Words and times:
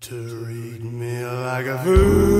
To 0.00 0.44
treat 0.44 0.82
me 0.84 1.24
like 1.24 1.66
a 1.66 1.76
fool, 1.82 2.37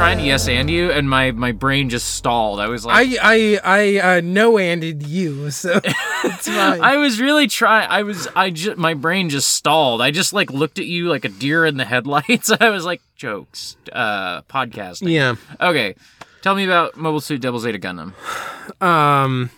trying 0.00 0.16
to 0.16 0.24
yes 0.24 0.48
and 0.48 0.70
you, 0.70 0.90
and 0.90 1.10
my 1.10 1.30
my 1.32 1.52
brain 1.52 1.90
just 1.90 2.14
stalled. 2.14 2.58
I 2.58 2.68
was 2.68 2.86
like, 2.86 3.18
I 3.20 3.58
I 3.62 3.98
I 4.02 4.16
uh, 4.16 4.20
no 4.24 4.56
handed 4.56 5.02
you, 5.06 5.50
so. 5.50 5.78
I 6.24 6.96
was 6.96 7.20
really 7.20 7.46
trying. 7.48 7.86
I 7.90 8.02
was. 8.02 8.26
I 8.34 8.48
just. 8.48 8.78
My 8.78 8.94
brain 8.94 9.28
just 9.28 9.50
stalled. 9.50 10.00
I 10.00 10.10
just 10.10 10.32
like 10.32 10.50
looked 10.50 10.78
at 10.78 10.86
you 10.86 11.10
like 11.10 11.26
a 11.26 11.28
deer 11.28 11.66
in 11.66 11.76
the 11.76 11.84
headlights. 11.84 12.50
I 12.60 12.70
was 12.70 12.86
like, 12.86 13.02
jokes, 13.14 13.76
uh, 13.92 14.40
podcasting. 14.42 15.10
yeah. 15.12 15.34
Okay, 15.60 15.94
tell 16.40 16.54
me 16.54 16.64
about 16.64 16.96
Mobile 16.96 17.20
Suit 17.20 17.42
Double 17.42 17.58
Zeta 17.58 17.78
Gundam. 17.78 18.14
Um. 18.82 19.50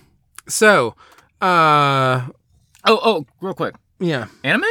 So. 0.48 0.96
Uh. 1.40 2.26
Oh, 2.84 2.98
oh, 3.04 3.26
real 3.40 3.54
quick, 3.54 3.76
Yeah. 4.00 4.26
anime? 4.42 4.64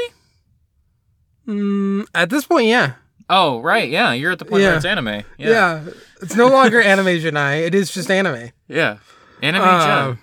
Mm, 1.48 2.06
at 2.14 2.30
this 2.30 2.46
point, 2.46 2.66
yeah. 2.68 2.96
Oh, 3.34 3.62
right, 3.62 3.90
yeah, 3.90 4.12
you're 4.12 4.34
at 4.34 4.40
the 4.40 4.46
point 4.46 4.62
where 4.62 4.76
it's 4.76 4.84
anime. 4.84 5.08
Yeah, 5.08 5.24
Yeah. 5.38 5.86
It's 6.22 6.36
no 6.36 6.50
longer 6.50 6.82
anime 6.82 7.06
Janai. 7.08 7.66
It 7.66 7.74
is 7.74 7.90
just 7.92 8.12
anime. 8.12 8.52
yeah, 8.68 8.98
anime. 9.42 9.62
Uh, 9.64 10.16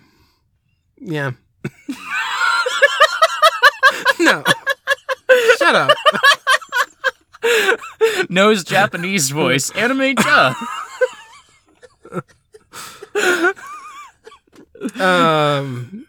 yeah. 1.00 1.30
no. 4.20 4.44
Shut 5.58 5.74
up. 5.74 5.90
Knows 8.28 8.62
Japanese 8.62 9.30
voice. 9.30 9.70
Anime. 9.70 10.14
Ja. 10.18 10.54
um 15.00 16.06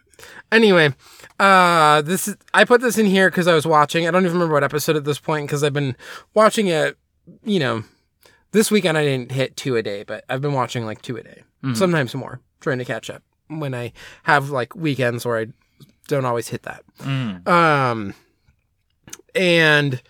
anyway 0.52 0.94
uh 1.40 2.02
this 2.02 2.28
is 2.28 2.36
i 2.54 2.64
put 2.64 2.80
this 2.80 2.98
in 2.98 3.06
here 3.06 3.30
because 3.30 3.46
i 3.48 3.54
was 3.54 3.66
watching 3.66 4.06
i 4.06 4.10
don't 4.10 4.24
even 4.24 4.34
remember 4.34 4.52
what 4.54 4.62
episode 4.64 4.94
at 4.96 5.04
this 5.04 5.18
point 5.18 5.46
because 5.46 5.64
i've 5.64 5.72
been 5.72 5.96
watching 6.34 6.66
it 6.66 6.96
you 7.44 7.58
know 7.58 7.82
this 8.52 8.70
weekend 8.70 8.98
i 8.98 9.02
didn't 9.04 9.32
hit 9.32 9.56
two 9.56 9.74
a 9.76 9.82
day 9.82 10.02
but 10.04 10.22
i've 10.28 10.42
been 10.42 10.52
watching 10.52 10.84
like 10.84 11.00
two 11.02 11.16
a 11.16 11.22
day 11.22 11.42
sometimes 11.74 12.14
more 12.14 12.40
trying 12.60 12.78
to 12.78 12.84
catch 12.84 13.08
up 13.10 13.22
when 13.48 13.74
i 13.74 13.92
have 14.24 14.50
like 14.50 14.74
weekends 14.76 15.24
where 15.24 15.38
i 15.38 15.46
don't 16.08 16.24
always 16.24 16.48
hit 16.48 16.62
that 16.64 16.82
Mm. 17.00 17.46
um 17.48 18.14
and 19.34 20.02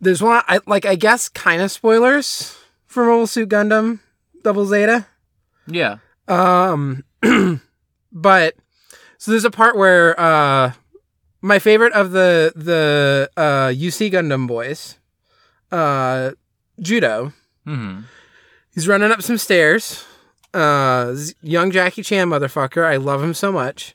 there's 0.00 0.22
one 0.22 0.42
i 0.48 0.58
like 0.66 0.84
i 0.86 0.94
guess 0.94 1.28
kind 1.28 1.62
of 1.62 1.70
spoilers 1.70 2.56
for 2.86 3.04
mobile 3.04 3.26
suit 3.26 3.48
gundam 3.48 4.00
double 4.42 4.66
zeta 4.66 5.06
Yeah. 5.66 5.98
um, 6.28 7.04
but 8.12 8.54
so 9.22 9.30
there's 9.30 9.44
a 9.44 9.52
part 9.52 9.76
where 9.76 10.18
uh, 10.18 10.72
my 11.42 11.60
favorite 11.60 11.92
of 11.92 12.10
the 12.10 12.52
the 12.56 13.30
uh, 13.36 13.68
UC 13.68 14.10
Gundam 14.10 14.48
boys, 14.48 14.98
uh, 15.70 16.32
Judau. 16.80 17.32
hmm 17.64 18.00
He's 18.74 18.88
running 18.88 19.12
up 19.12 19.22
some 19.22 19.38
stairs. 19.38 20.04
Uh, 20.52 21.14
young 21.40 21.70
Jackie 21.70 22.02
Chan 22.02 22.30
motherfucker. 22.30 22.84
I 22.84 22.96
love 22.96 23.22
him 23.22 23.32
so 23.32 23.52
much. 23.52 23.94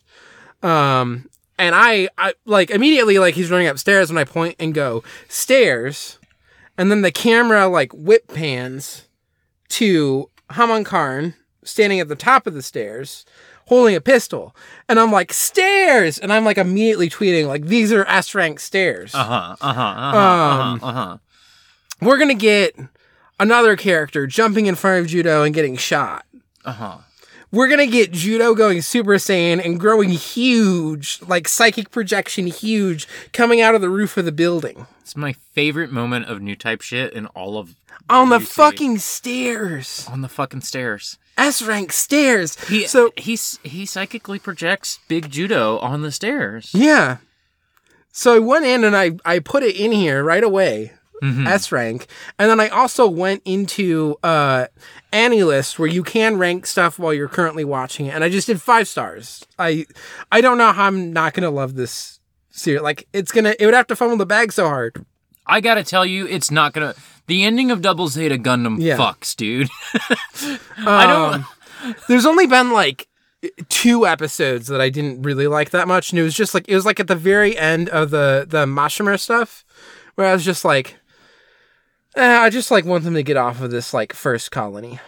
Um, 0.63 1.29
and 1.59 1.75
I, 1.75 2.07
I 2.17 2.33
like 2.45 2.69
immediately 2.69 3.19
like 3.19 3.35
he's 3.35 3.51
running 3.51 3.67
upstairs 3.67 4.09
when 4.09 4.17
I 4.17 4.23
point 4.23 4.55
and 4.59 4.73
go 4.73 5.03
stairs, 5.27 6.19
and 6.77 6.89
then 6.89 7.01
the 7.01 7.11
camera 7.11 7.67
like 7.67 7.91
whip 7.91 8.29
pans 8.33 9.09
to 9.71 10.29
Haman 10.53 10.85
Karn 10.85 11.33
standing 11.65 11.99
at 11.99 12.07
the 12.07 12.15
top 12.15 12.47
of 12.47 12.53
the 12.53 12.63
stairs 12.63 13.25
holding 13.67 13.95
a 13.95 14.01
pistol 14.01 14.55
and 14.89 14.99
i'm 14.99 15.11
like 15.11 15.31
stairs 15.31 16.17
and 16.17 16.33
i'm 16.33 16.43
like 16.45 16.57
immediately 16.57 17.09
tweeting 17.09 17.47
like 17.47 17.65
these 17.65 17.91
are 17.93 18.05
s 18.07 18.33
rank 18.35 18.59
stairs 18.59 19.13
Uh 19.15 19.23
huh. 19.23 19.55
Uh 19.61 19.73
huh. 19.73 19.81
Uh 19.81 20.11
huh. 20.11 20.61
Um, 20.61 20.79
uh 20.83 20.93
huh. 20.93 21.17
we're 22.01 22.17
gonna 22.17 22.33
get 22.33 22.75
another 23.39 23.75
character 23.75 24.25
jumping 24.27 24.65
in 24.65 24.75
front 24.75 25.05
of 25.05 25.11
judau 25.11 25.45
and 25.45 25.53
getting 25.53 25.75
shot 25.77 26.25
Uh 26.65 26.71
huh. 26.71 26.97
we're 27.51 27.67
gonna 27.69 27.87
get 27.87 28.11
Judau 28.11 28.55
going 28.57 28.81
Super 28.81 29.13
Saiyan 29.15 29.63
and 29.63 29.79
growing 29.79 30.09
huge, 30.09 31.19
like 31.27 31.47
psychic 31.47 31.91
projection 31.91 32.47
huge, 32.47 33.07
coming 33.31 33.61
out 33.61 33.73
of 33.73 33.79
the 33.79 33.89
roof 33.89 34.17
of 34.17 34.25
the 34.25 34.33
building. 34.33 34.85
It's 34.99 35.15
my 35.15 35.31
favorite 35.53 35.89
moment 35.91 36.25
of 36.25 36.41
new 36.41 36.57
type 36.57 36.81
shit 36.81 37.13
in 37.13 37.25
all 37.27 37.57
of 37.57 37.75
On 38.09 38.27
the 38.27 38.39
UC. 38.39 38.47
fucking 38.47 38.97
stairs. 38.97 40.05
on 40.11 40.19
the 40.21 40.27
fucking 40.27 40.59
stairs. 40.61 41.17
S 41.37 41.61
rank 41.61 41.93
stairs. 41.93 42.59
He 42.65 42.87
so 42.87 43.11
he's 43.15 43.59
he 43.63 43.85
psychically 43.85 44.39
projects 44.39 44.99
big 45.07 45.29
judau 45.29 45.81
on 45.81 46.01
the 46.01 46.11
stairs. 46.11 46.71
Yeah. 46.73 47.17
So 48.11 48.35
I 48.35 48.39
went 48.39 48.65
in 48.65 48.83
and 48.83 48.97
I, 48.97 49.11
I 49.23 49.37
put 49.39 49.61
it 49.61 49.75
in 49.75 49.91
here 49.91 50.23
right 50.23 50.43
away, 50.43 50.93
Mhm. 51.21 51.45
S 51.47 51.71
rank. 51.71 52.07
And 52.39 52.49
then 52.49 52.59
I 52.59 52.67
also 52.69 53.07
went 53.07 53.43
into 53.45 54.15
uh 54.23 54.65
AniList 55.13 55.77
where 55.77 55.87
you 55.87 56.03
can 56.03 56.37
rank 56.37 56.65
stuff 56.65 56.97
while 56.97 57.13
you're 57.13 57.27
currently 57.27 57.63
watching 57.63 58.07
it. 58.07 58.15
And 58.15 58.23
I 58.23 58.29
just 58.29 58.47
did 58.47 58.59
five 58.61 58.87
stars. 58.87 59.45
I 59.59 59.85
I 60.31 60.41
don't 60.41 60.57
know 60.57 60.71
how 60.71 60.85
I'm 60.85 61.13
not 61.13 61.33
gonna 61.35 61.51
love 61.51 61.75
this 61.75 62.19
series. 62.49 62.81
Like 62.81 63.07
it's 63.13 63.31
gonna 63.31 63.53
it 63.59 63.65
would 63.65 63.75
have 63.75 63.87
to 63.87 63.95
fumble 63.95 64.17
the 64.17 64.25
bag 64.25 64.51
so 64.51 64.67
hard. 64.67 65.05
I 65.47 65.61
gotta 65.61 65.83
tell 65.83 66.05
you, 66.05 66.27
it's 66.27 66.51
not 66.51 66.73
gonna. 66.73 66.93
The 67.27 67.43
ending 67.43 67.71
of 67.71 67.81
Double 67.81 68.07
Zeta 68.07 68.37
Gundam 68.37 68.77
Yeah. 68.79 68.97
fucks, 68.97 69.35
dude. 69.35 69.69
I 70.77 71.05
don't. 71.07 71.33
Um, 71.35 71.95
There's 72.07 72.25
only 72.25 72.47
been 72.47 72.71
like 72.71 73.07
two 73.69 74.07
episodes 74.07 74.67
that 74.67 74.81
I 74.81 74.89
didn't 74.89 75.21
really 75.23 75.47
like 75.47 75.69
that 75.71 75.87
much, 75.87 76.11
and 76.11 76.19
it 76.19 76.23
was 76.23 76.35
just 76.35 76.53
like 76.53 76.67
it 76.67 76.75
was 76.75 76.85
like 76.85 76.99
at 76.99 77.07
the 77.07 77.15
very 77.15 77.57
end 77.57 77.89
of 77.89 78.09
the 78.11 78.45
the 78.47 78.65
Mashymre 78.65 79.19
stuff, 79.19 79.63
where 80.15 80.27
I 80.27 80.33
was 80.33 80.43
just 80.45 80.63
like, 80.65 80.95
eh, 82.15 82.37
I 82.39 82.49
just 82.49 82.71
like 82.71 82.85
want 82.85 83.03
them 83.03 83.13
to 83.13 83.23
get 83.23 83.37
off 83.37 83.61
of 83.61 83.71
this 83.71 83.93
like 83.93 84.13
first 84.13 84.51
colony. 84.51 84.99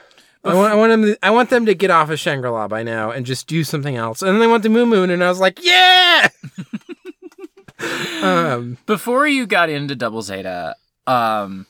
I 0.44 0.54
want, 0.54 0.72
I 0.72 0.76
want 0.76 0.90
them. 0.92 1.02
To, 1.04 1.18
I 1.26 1.32
want 1.32 1.50
them 1.50 1.66
to 1.66 1.74
get 1.76 1.92
off 1.92 2.10
of 2.10 2.20
Shangri 2.20 2.50
La 2.50 2.68
by 2.70 2.82
now 2.84 3.12
and 3.12 3.26
just 3.26 3.48
do 3.48 3.64
something 3.66 3.96
else. 3.98 4.22
And 4.22 4.32
then 4.32 4.40
they 4.40 4.48
went 4.48 4.64
to 4.64 4.70
Moon 4.70 4.88
Moon, 4.90 5.10
and 5.10 5.22
I 5.24 5.28
was 5.30 5.40
like, 5.40 5.64
yeah. 5.64 6.30
um, 8.22 8.78
Before 8.86 9.28
you 9.28 9.46
got 9.48 9.70
into 9.70 9.96
Double 9.96 10.22
Zeta, 10.22 10.76
um, 11.08 11.66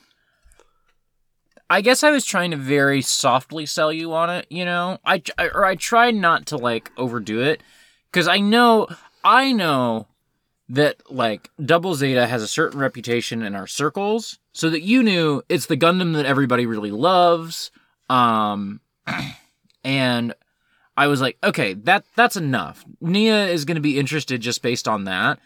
I 1.69 1.81
guess 1.81 2.03
I 2.03 2.11
was 2.11 2.25
trying 2.25 2.51
to 2.51 2.57
very 2.57 3.01
softly 3.01 3.65
sell 3.65 3.93
you 3.93 4.13
on 4.13 4.29
it. 4.29 4.47
You 4.49 4.65
know, 4.65 4.97
I 5.05 5.21
I- 5.37 5.49
or 5.49 5.65
I 5.65 5.75
tried 5.75 6.15
not 6.15 6.47
to 6.47 6.57
like 6.57 6.91
overdo 6.97 7.41
it 7.41 7.61
because 8.11 8.27
I 8.27 8.39
know 8.39 8.87
I 9.23 9.51
know 9.51 10.07
that 10.69 11.01
like 11.11 11.49
Double 11.63 11.95
Zeta 11.95 12.27
has 12.27 12.41
a 12.41 12.47
certain 12.47 12.79
reputation 12.79 13.41
in 13.43 13.55
our 13.55 13.67
circles, 13.67 14.39
so 14.51 14.69
that 14.69 14.81
you 14.81 15.03
knew 15.03 15.43
it's 15.49 15.67
the 15.67 15.77
Gundam 15.77 16.13
that 16.15 16.25
everybody 16.25 16.65
really 16.65 16.91
loves. 16.91 17.71
Um, 18.09 18.81
and 19.83 20.33
I 20.97 21.07
was 21.07 21.21
like, 21.21 21.37
okay, 21.43 21.75
that 21.75 22.05
that's 22.15 22.35
enough. 22.35 22.83
Nia 22.99 23.45
is 23.47 23.65
going 23.65 23.75
to 23.75 23.81
be 23.81 23.99
interested 23.99 24.41
just 24.41 24.61
based 24.63 24.87
on 24.87 25.03
that. 25.05 25.39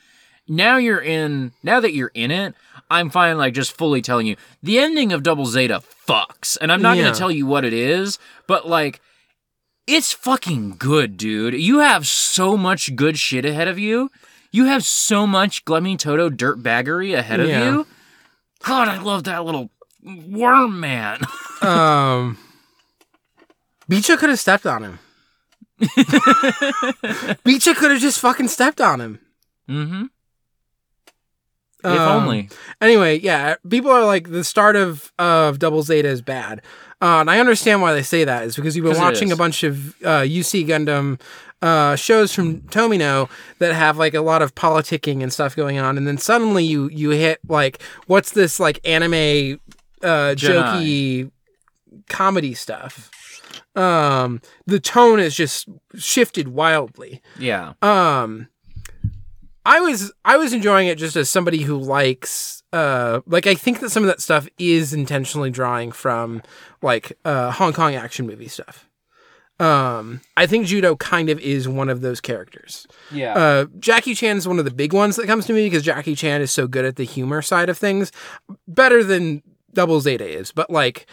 Now 0.48 0.78
you're 0.78 1.02
in. 1.02 1.52
Now 1.64 1.80
that 1.80 1.94
you're 1.94 2.12
in 2.14 2.32
it, 2.32 2.54
I'm 2.90 3.10
fine. 3.10 3.38
Like 3.38 3.54
just 3.54 3.76
fully 3.78 4.02
telling 4.02 4.28
you 4.28 4.36
the 4.62 4.80
ending 4.80 5.12
of 5.14 5.24
Double 5.24 5.46
Zeta 5.46 5.82
fucks, 6.08 6.58
and 6.60 6.72
I'm 6.72 6.82
not 6.82 6.98
Yeah. 6.98 7.04
going 7.04 7.14
to 7.14 7.20
tell 7.20 7.32
you 7.32 7.46
what 7.46 7.66
it 7.66 7.74
is, 7.74 8.20
but 8.48 8.68
like. 8.68 9.02
It's 9.86 10.14
fucking 10.14 10.78
good, 10.80 11.18
dude. 11.18 11.56
You 11.56 11.80
have 11.80 12.08
so 12.08 12.56
much 12.56 12.96
good 12.96 13.20
shit 13.20 13.44
ahead 13.44 13.68
of 13.68 13.78
you. 13.78 14.10
You 14.50 14.64
have 14.64 14.86
so 14.86 15.28
much 15.28 15.66
Glemmy 15.66 16.00
Toto 16.00 16.30
dirtbaggery 16.30 17.14
ahead 17.14 17.42
of 17.42 17.50
Yeah. 17.50 17.66
you. 17.70 17.88
God, 18.64 18.88
I 18.88 19.02
love 19.02 19.26
that 19.26 19.44
little 19.44 19.72
worm 20.02 20.80
man. 20.80 21.20
um, 21.62 22.38
Beecha 23.92 24.18
could 24.18 24.30
have 24.30 24.40
stepped 24.40 24.66
on 24.66 24.84
him. 24.86 25.00
Beecha 27.44 27.76
could 27.76 27.92
have 27.92 28.00
just 28.02 28.20
fucking 28.22 28.48
stepped 28.48 28.80
on 28.80 29.02
him. 29.02 29.20
mm-hmm. 29.70 30.04
If 31.84 32.00
Um, 32.00 32.24
only. 32.24 32.50
Anyway, 32.82 33.20
yeah, 33.20 33.56
people 33.70 33.92
are 33.92 34.06
like 34.06 34.30
the 34.32 34.44
start 34.44 34.76
of 34.76 35.12
of 35.20 35.60
Double 35.60 35.84
Zeta 35.84 36.08
is 36.08 36.22
bad, 36.22 36.62
uh, 37.02 37.20
and 37.20 37.30
I 37.30 37.40
understand 37.40 37.82
why 37.82 37.94
they 37.94 38.04
say 38.04 38.24
that. 38.24 38.44
Is 38.44 38.56
because 38.56 38.76
you've 38.76 38.86
been 38.86 38.98
watching 39.00 39.32
a 39.32 39.36
bunch 39.36 39.64
of 39.64 39.90
uh, 40.04 40.22
UC 40.22 40.66
Gundam 40.68 41.20
uh, 41.62 41.96
shows 41.96 42.34
from 42.34 42.62
Tomino 42.64 43.30
that 43.60 43.74
have 43.74 43.98
like 43.98 44.14
a 44.14 44.22
lot 44.22 44.42
of 44.42 44.56
politicking 44.56 45.22
and 45.22 45.32
stuff 45.34 45.56
going 45.56 45.78
on, 45.78 45.98
and 45.98 46.08
then 46.08 46.18
suddenly 46.18 46.64
you 46.64 46.90
you 46.90 47.10
hit 47.12 47.40
like 47.48 47.82
what's 48.08 48.32
this 48.32 48.60
like 48.60 48.80
anime 48.86 49.60
uh, 50.02 50.36
jokey 50.36 51.32
comedy 52.10 52.54
stuff. 52.54 53.10
Um, 53.76 54.40
the 54.68 54.80
tone 54.80 55.20
is 55.20 55.36
just 55.36 55.68
shifted 55.96 56.50
wildly. 56.50 57.22
Yeah. 57.40 57.74
Um, 57.82 58.48
I 59.66 59.80
was 59.80 60.12
I 60.26 60.38
was 60.38 60.54
enjoying 60.54 60.88
it 60.88 60.98
just 60.98 61.16
as 61.16 61.30
somebody 61.30 61.62
who 61.64 61.78
likes 61.78 62.64
uh 62.74 63.22
like 63.26 63.48
I 63.48 63.56
think 63.56 63.80
that 63.80 63.92
some 63.92 64.04
of 64.04 64.08
that 64.08 64.22
stuff 64.22 64.48
is 64.58 64.94
intentionally 64.94 65.50
drawing 65.50 65.92
from 65.92 66.42
like 66.82 67.18
uh 67.26 67.52
Hong 67.52 67.74
Kong 67.74 67.96
action 67.96 68.28
movie 68.28 68.48
stuff. 68.48 68.90
Um, 69.60 70.22
I 70.36 70.48
think 70.48 70.66
Judau 70.66 70.98
kind 70.98 71.30
of 71.30 71.40
is 71.40 71.70
one 71.70 71.88
of 71.88 72.02
those 72.02 72.20
characters. 72.20 72.88
Yeah. 73.12 73.34
Uh, 73.34 73.66
Jackie 73.80 74.16
Chan 74.16 74.38
is 74.38 74.48
one 74.48 74.60
of 74.60 74.66
the 74.66 74.72
big 74.72 74.94
ones 74.94 75.16
that 75.16 75.28
comes 75.28 75.46
to 75.46 75.54
me 75.54 75.66
because 75.66 75.84
Jackie 75.84 76.16
Chan 76.16 76.42
is 76.42 76.52
so 76.52 76.68
good 76.68 76.86
at 76.86 76.96
the 76.96 77.06
humor 77.06 77.42
side 77.42 77.70
of 77.70 77.78
things, 77.78 78.12
better 78.68 79.04
than 79.04 79.44
Double 79.74 80.02
Zeta 80.02 80.28
is. 80.28 80.52
But 80.52 80.70
like, 80.70 81.06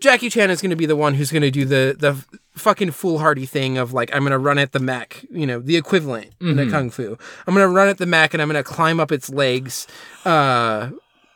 Jackie 0.00 0.28
Chan 0.30 0.50
is 0.50 0.60
going 0.60 0.70
to 0.70 0.76
be 0.76 0.86
the 0.86 0.96
one 0.96 1.14
who's 1.14 1.32
going 1.32 1.42
to 1.42 1.50
do 1.50 1.64
the 1.64 1.96
the 1.98 2.24
fucking 2.54 2.90
foolhardy 2.90 3.46
thing 3.46 3.78
of 3.78 3.92
like, 3.92 4.14
I'm 4.14 4.20
to 4.32 4.38
run 4.38 4.58
at 4.58 4.72
the 4.72 4.78
mech, 4.78 5.24
you 5.30 5.46
know, 5.46 5.58
the 5.58 5.76
equivalent 5.76 6.32
in 6.40 6.58
a 6.58 6.70
kung 6.70 6.90
fu. 6.90 7.16
I'm 7.46 7.54
to 7.66 7.74
run 7.74 7.88
at 7.88 7.98
the 7.98 8.06
mech 8.06 8.34
and 8.34 8.42
I'm 8.42 8.48
to 8.62 8.64
climb 8.64 9.00
up 9.00 9.10
its 9.10 9.30
legs, 9.30 9.86
uh, 10.24 10.90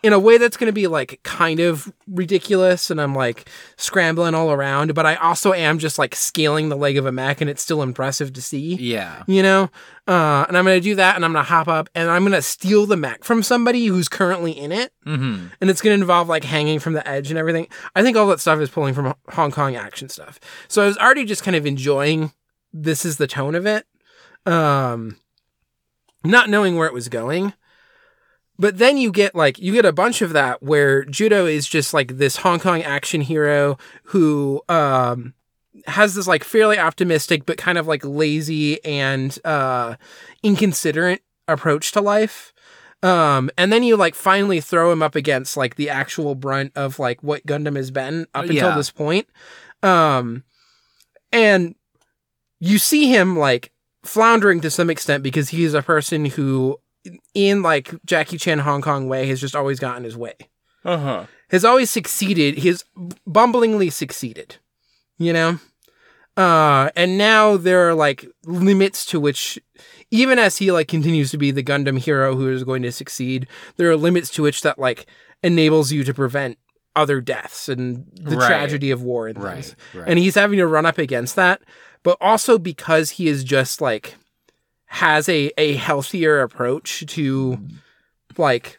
in 0.07 0.13
a 0.13 0.21
way 0.21 0.39
that's 0.39 0.57
going 0.57 0.69
to 0.69 0.73
be 0.73 0.87
like 0.87 1.19
kind 1.25 1.59
of 1.59 1.93
ridiculous 2.07 2.93
and 2.93 3.01
I'm 3.01 3.13
like 3.13 3.49
scrambling 3.77 4.37
all 4.37 4.53
around, 4.53 4.95
but 4.95 5.05
I 5.05 5.17
also 5.17 5.53
am 5.53 5.81
just 5.81 5.99
like 5.99 6.15
scaling 6.15 6.69
the 6.69 6.77
leg 6.77 6.97
of 6.97 7.07
a 7.07 7.13
mech 7.13 7.41
and 7.41 7.51
it's 7.51 7.61
still 7.61 7.83
impressive 7.83 8.33
to 8.35 8.41
see. 8.41 8.77
Yeah. 8.77 9.25
you 9.27 9.43
know? 9.43 9.69
Uh, 10.07 10.45
and 10.47 10.57
i'm 10.57 10.65
gonna 10.65 10.79
do 10.79 10.95
that 10.95 11.17
and 11.17 11.25
i'm 11.25 11.33
gonna 11.33 11.43
hop 11.43 11.67
up 11.67 11.89
and 11.93 12.09
i'm 12.09 12.23
gonna 12.23 12.41
steal 12.41 12.87
the 12.87 12.97
mech 12.97 13.25
from 13.25 13.43
somebody 13.43 13.87
who's 13.87 14.09
currently 14.09 14.53
in 14.53 14.71
it. 14.71 14.93
Mm-hmm. 15.05 15.49
and 15.61 15.69
it's 15.69 15.81
gonna 15.83 15.97
involve 15.97 16.29
like 16.29 16.45
hanging 16.45 16.79
from 16.79 16.93
the 16.93 17.07
edge 17.09 17.31
and 17.31 17.37
everything. 17.37 17.67
I 17.97 18.05
think 18.05 18.17
all 18.17 18.29
that 18.29 18.39
stuff 18.39 18.61
is 18.61 18.71
pulling 18.71 18.95
from 18.95 19.15
hong 19.31 19.51
kong 19.51 19.75
action 19.75 20.09
stuff. 20.09 20.39
So 20.69 20.85
i 20.85 20.87
was 20.87 20.97
already 20.99 21.25
just 21.25 21.43
kind 21.43 21.57
of 21.57 21.67
enjoying 21.67 22.33
this 22.73 23.05
is 23.05 23.17
the 23.17 23.27
tone 23.27 23.57
of 23.57 23.67
it. 23.67 23.85
Um 24.47 25.17
not 26.23 26.49
knowing 26.49 26.77
where 26.77 26.87
it 26.87 26.95
was 26.95 27.09
going 27.09 27.55
but 28.59 28.79
then 28.79 28.97
you 28.97 29.11
get 29.11 29.35
like 29.35 29.59
you 29.59 29.73
get 29.73 29.85
a 29.85 29.93
bunch 29.93 30.23
of 30.23 30.33
that 30.33 30.63
where 30.63 31.05
judau 31.05 31.51
is 31.51 31.67
just 31.67 31.93
like 31.95 32.17
this 32.19 32.37
hong 32.37 32.59
kong 32.59 32.83
action 32.83 33.21
hero 33.21 33.77
who 34.05 34.63
um 34.69 35.35
has 35.87 36.15
this 36.15 36.27
like 36.27 36.43
fairly 36.45 36.79
optimistic 36.79 37.45
but 37.47 37.59
kind 37.59 37.79
of 37.79 37.87
like 37.87 38.05
lazy 38.05 38.83
and 38.85 39.39
uh 39.45 39.95
inconsiderate 40.43 41.23
approach 41.49 41.93
to 41.93 42.01
life 42.01 42.53
um 43.03 43.51
and 43.59 43.73
then 43.73 43.83
you 43.83 43.97
like 43.97 44.15
finally 44.15 44.61
throw 44.61 44.91
him 44.91 45.03
up 45.03 45.15
against 45.15 45.57
like 45.57 45.77
the 45.77 45.91
actual 45.91 46.35
brunt 46.35 46.73
of 46.75 46.99
like 46.99 47.23
what 47.23 47.47
gundam 47.47 47.77
has 47.77 47.91
been 47.91 48.27
up 48.35 48.45
until 48.47 48.71
Yeah. 48.71 48.77
this 48.77 48.91
point 48.91 49.29
um 49.83 50.43
and 51.33 51.75
you 52.59 52.79
see 52.79 53.09
him 53.11 53.37
like 53.39 53.71
floundering 54.03 54.61
to 54.63 54.71
some 54.71 54.89
extent 54.89 55.23
because 55.23 55.51
he 55.51 55.65
is 55.65 55.75
a 55.75 55.83
person 55.83 56.25
who 56.25 56.81
in 57.35 57.63
like 57.63 57.95
Jackie 58.05 58.39
Chan 58.39 58.59
Hong 58.61 58.83
Kong 58.83 59.09
way 59.09 59.27
has 59.27 59.41
just 59.41 59.57
always 59.57 59.79
gotten 59.81 60.05
his 60.05 60.17
way 60.17 60.35
Uh 60.85 60.99
huh. 60.99 61.27
has 61.51 61.65
always 61.65 61.91
succeeded. 61.91 62.59
He's 62.59 62.85
bumblingly 63.27 63.91
succeeded, 63.91 64.57
you 65.19 65.33
know? 65.33 65.59
Uh, 66.37 66.91
and 66.95 67.17
now 67.17 67.57
there 67.57 67.89
are 67.89 67.95
like 67.95 68.27
limits 68.45 69.07
to 69.07 69.19
which, 69.19 69.59
even 70.11 70.39
as 70.39 70.59
he 70.59 70.71
like 70.71 70.87
continues 70.87 71.31
to 71.31 71.39
be 71.39 71.51
the 71.51 71.63
Gundam 71.63 71.99
hero 71.99 72.35
who 72.37 72.51
is 72.51 72.63
going 72.63 72.83
to 72.83 72.93
succeed, 72.93 73.47
there 73.77 73.91
are 73.91 73.97
limits 73.97 74.29
to 74.31 74.43
which 74.43 74.61
that 74.63 74.79
like 74.79 75.07
enables 75.43 75.93
you 75.93 76.05
to 76.05 76.13
prevent 76.13 76.59
other 76.95 77.21
deaths 77.23 77.69
and 77.71 78.07
the 78.15 78.37
Right. 78.37 78.47
tragedy 78.47 78.91
of 78.91 79.03
war 79.03 79.29
and 79.29 79.37
things. 79.41 79.75
Right. 79.95 80.01
Right. 80.03 80.09
And 80.11 80.19
he's 80.19 80.35
having 80.35 80.59
to 80.59 80.67
run 80.67 80.85
up 80.87 80.99
against 80.99 81.37
that, 81.37 81.63
but 82.03 82.19
also 82.21 82.59
because 82.59 83.11
he 83.13 83.29
is 83.29 83.43
just 83.43 83.81
like 83.81 84.17
has 84.87 85.29
a 85.29 85.51
a 85.59 85.75
healthier 85.75 86.41
approach 86.41 87.05
to 87.07 87.59
like 88.37 88.79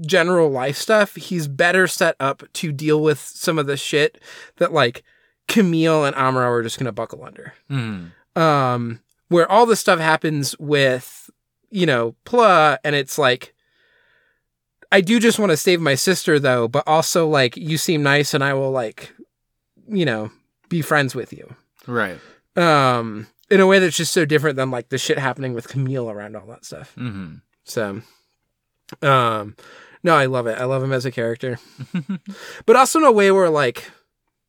general 0.00 0.50
life 0.50 0.76
stuff, 0.76 1.14
he's 1.16 1.48
better 1.48 1.86
set 1.86 2.16
up 2.20 2.42
to 2.54 2.72
deal 2.72 3.00
with 3.02 3.18
some 3.18 3.58
of 3.58 3.66
the 3.66 3.76
shit 3.76 4.20
that 4.56 4.72
like 4.72 5.02
Kamille 5.48 6.06
and 6.06 6.14
Amuro 6.16 6.50
are 6.50 6.62
just 6.62 6.78
gonna 6.78 6.92
buckle 6.92 7.24
under. 7.24 7.54
Mhm. 7.70 8.10
Um, 8.36 9.00
where 9.28 9.50
all 9.50 9.64
this 9.66 9.80
stuff 9.80 9.98
happens 9.98 10.54
with, 10.58 11.30
you 11.70 11.86
know, 11.86 12.14
Pla, 12.24 12.76
and 12.84 12.94
it's 12.94 13.16
like, 13.18 13.54
I 14.92 15.00
do 15.00 15.18
just 15.18 15.38
want 15.38 15.50
to 15.50 15.56
save 15.56 15.80
my 15.80 15.94
sister 15.94 16.38
though, 16.38 16.68
but 16.68 16.84
also 16.86 17.26
like 17.26 17.56
you 17.56 17.78
seem 17.78 18.02
nice 18.02 18.34
and 18.34 18.44
I 18.44 18.54
will 18.54 18.70
like, 18.70 19.12
you 19.88 20.04
know, 20.04 20.30
be 20.68 20.82
friends 20.82 21.14
with 21.14 21.32
you. 21.32 21.54
Right. 21.86 22.18
Um, 22.56 23.26
in 23.50 23.60
a 23.60 23.66
way 23.66 23.78
that's 23.78 23.96
just 23.96 24.12
so 24.12 24.24
different 24.24 24.56
than 24.56 24.70
like 24.70 24.88
the 24.88 24.98
shit 24.98 25.18
happening 25.18 25.54
with 25.54 25.68
Kamille 25.68 26.12
around 26.12 26.36
all 26.36 26.46
that 26.46 26.64
stuff. 26.64 26.94
Mm-hmm. 26.96 27.36
So, 27.64 28.02
um, 29.02 29.56
no, 30.02 30.14
I 30.16 30.26
love 30.26 30.46
it. 30.46 30.58
I 30.58 30.64
love 30.64 30.82
him 30.82 30.92
as 30.92 31.04
a 31.04 31.10
character, 31.10 31.58
but 32.66 32.76
also 32.76 32.98
in 32.98 33.04
a 33.04 33.12
way 33.12 33.30
where 33.30 33.50
like, 33.50 33.90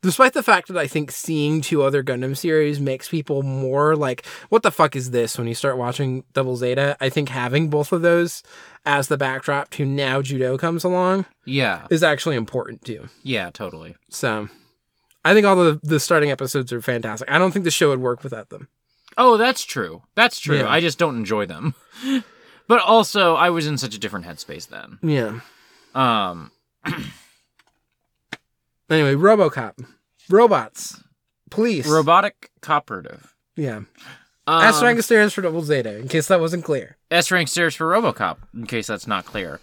despite 0.03 0.33
the 0.33 0.43
fact 0.43 0.67
that 0.67 0.77
I 0.77 0.85
think 0.87 1.11
seeing 1.11 1.61
two 1.61 1.81
other 1.81 2.03
Gundam 2.03 2.37
series 2.37 2.79
makes 2.79 3.09
people 3.09 3.41
more 3.43 3.95
like, 3.95 4.25
what 4.49 4.61
the 4.63 4.71
fuck 4.71 4.95
is 4.95 5.11
this? 5.11 5.37
When 5.37 5.47
you 5.47 5.55
start 5.55 5.77
watching 5.77 6.23
Double 6.33 6.55
Zeta, 6.55 6.95
I 6.99 7.09
think 7.09 7.29
having 7.29 7.69
both 7.69 7.91
of 7.91 8.03
those 8.03 8.43
as 8.85 9.07
the 9.07 9.17
backdrop 9.17 9.69
to 9.71 9.85
now 9.85 10.21
Judau 10.21 10.59
comes 10.59 10.83
along 10.83 11.25
Yeah. 11.45 11.87
is 11.89 12.03
actually 12.03 12.35
important 12.35 12.85
too. 12.85 13.09
Yeah. 13.23 13.49
Totally. 13.51 13.95
So, 14.09 14.49
I 15.25 15.33
think 15.33 15.45
all 15.45 15.55
the 15.55 15.79
the 15.83 15.99
starting 15.99 16.31
episodes 16.31 16.71
are 16.71 16.81
fantastic. 16.81 17.29
I 17.29 17.37
don't 17.39 17.51
think 17.51 17.65
the 17.65 17.71
show 17.71 17.89
would 17.89 17.99
work 17.99 18.23
without 18.23 18.49
them. 18.49 18.69
Oh, 19.17 19.37
that's 19.37 19.63
true. 19.65 20.03
That's 20.15 20.39
true. 20.39 20.59
Yeah. 20.59 20.69
I 20.69 20.79
just 20.79 20.97
don't 20.99 21.15
enjoy 21.17 21.45
them. 21.45 21.73
But 22.69 22.81
also, 22.81 23.35
I 23.35 23.49
was 23.49 23.65
in 23.65 23.77
such 23.77 23.95
a 23.95 23.97
different 23.97 24.25
headspace 24.25 24.67
then. 24.67 24.99
Yeah. 25.01 25.39
Um. 25.95 26.51
Anyway, 28.89 29.15
RoboCop, 29.15 29.85
robots, 30.29 31.03
police, 31.49 31.87
Robotic 31.87 32.51
cooperative. 32.61 33.33
yeah. 33.55 33.81
Um, 34.47 34.63
S 34.63 34.81
rank 34.81 35.01
stands 35.01 35.33
for 35.33 35.41
Double 35.41 35.61
Zeta. 35.61 35.97
In 35.97 36.07
case 36.07 36.27
that 36.29 36.39
wasn't 36.39 36.63
clear. 36.63 36.95
S 37.11 37.31
rank 37.31 37.49
stairs 37.49 37.75
for 37.75 37.85
RoboCop. 37.87 38.37
In 38.53 38.65
case 38.65 38.87
that's 38.87 39.05
not 39.07 39.25
clear, 39.25 39.59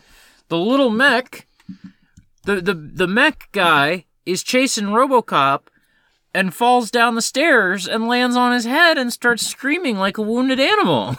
the 0.49 0.58
little 0.58 0.90
mech, 0.90 1.46
the 2.44 2.61
the 2.61 2.75
the 2.75 3.06
mech 3.06 3.49
guy 3.52 4.04
is 4.26 4.42
chasing 4.42 4.87
RoboCop, 4.88 5.61
and 6.34 6.52
falls 6.52 6.90
down 6.90 7.14
the 7.14 7.22
stairs 7.22 7.86
and 7.86 8.08
lands 8.08 8.36
on 8.36 8.52
his 8.52 8.64
head 8.64 8.98
and 8.98 9.12
starts 9.12 9.46
screaming 9.46 9.96
like 9.96 10.18
a 10.18 10.22
wounded 10.22 10.58
animal. 10.60 11.16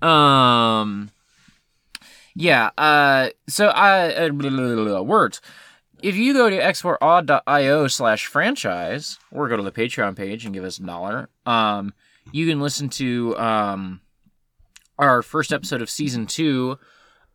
um. 0.02 1.10
Yeah. 2.34 2.70
Uh. 2.78 3.30
So 3.48 3.68
I 3.68 4.14
uh, 4.14 4.28
blah, 4.30 4.50
blah, 4.50 4.74
blah, 4.74 5.02
words. 5.02 5.40
If 6.02 6.16
you 6.16 6.32
go 6.32 6.50
to 6.50 6.58
exportaud.io 6.58 7.86
slash 7.86 8.26
franchise 8.26 9.18
or 9.30 9.48
go 9.48 9.56
to 9.56 9.62
the 9.62 9.70
Patreon 9.70 10.16
page 10.16 10.44
and 10.44 10.52
give 10.52 10.64
us 10.64 10.78
a 10.78 10.82
dollar, 10.82 11.28
um, 11.46 11.94
you 12.32 12.48
can 12.48 12.60
listen 12.60 12.88
to 12.90 13.36
um, 13.38 14.00
our 14.98 15.22
first 15.22 15.52
episode 15.52 15.80
of 15.80 15.88
season 15.88 16.26
two 16.26 16.76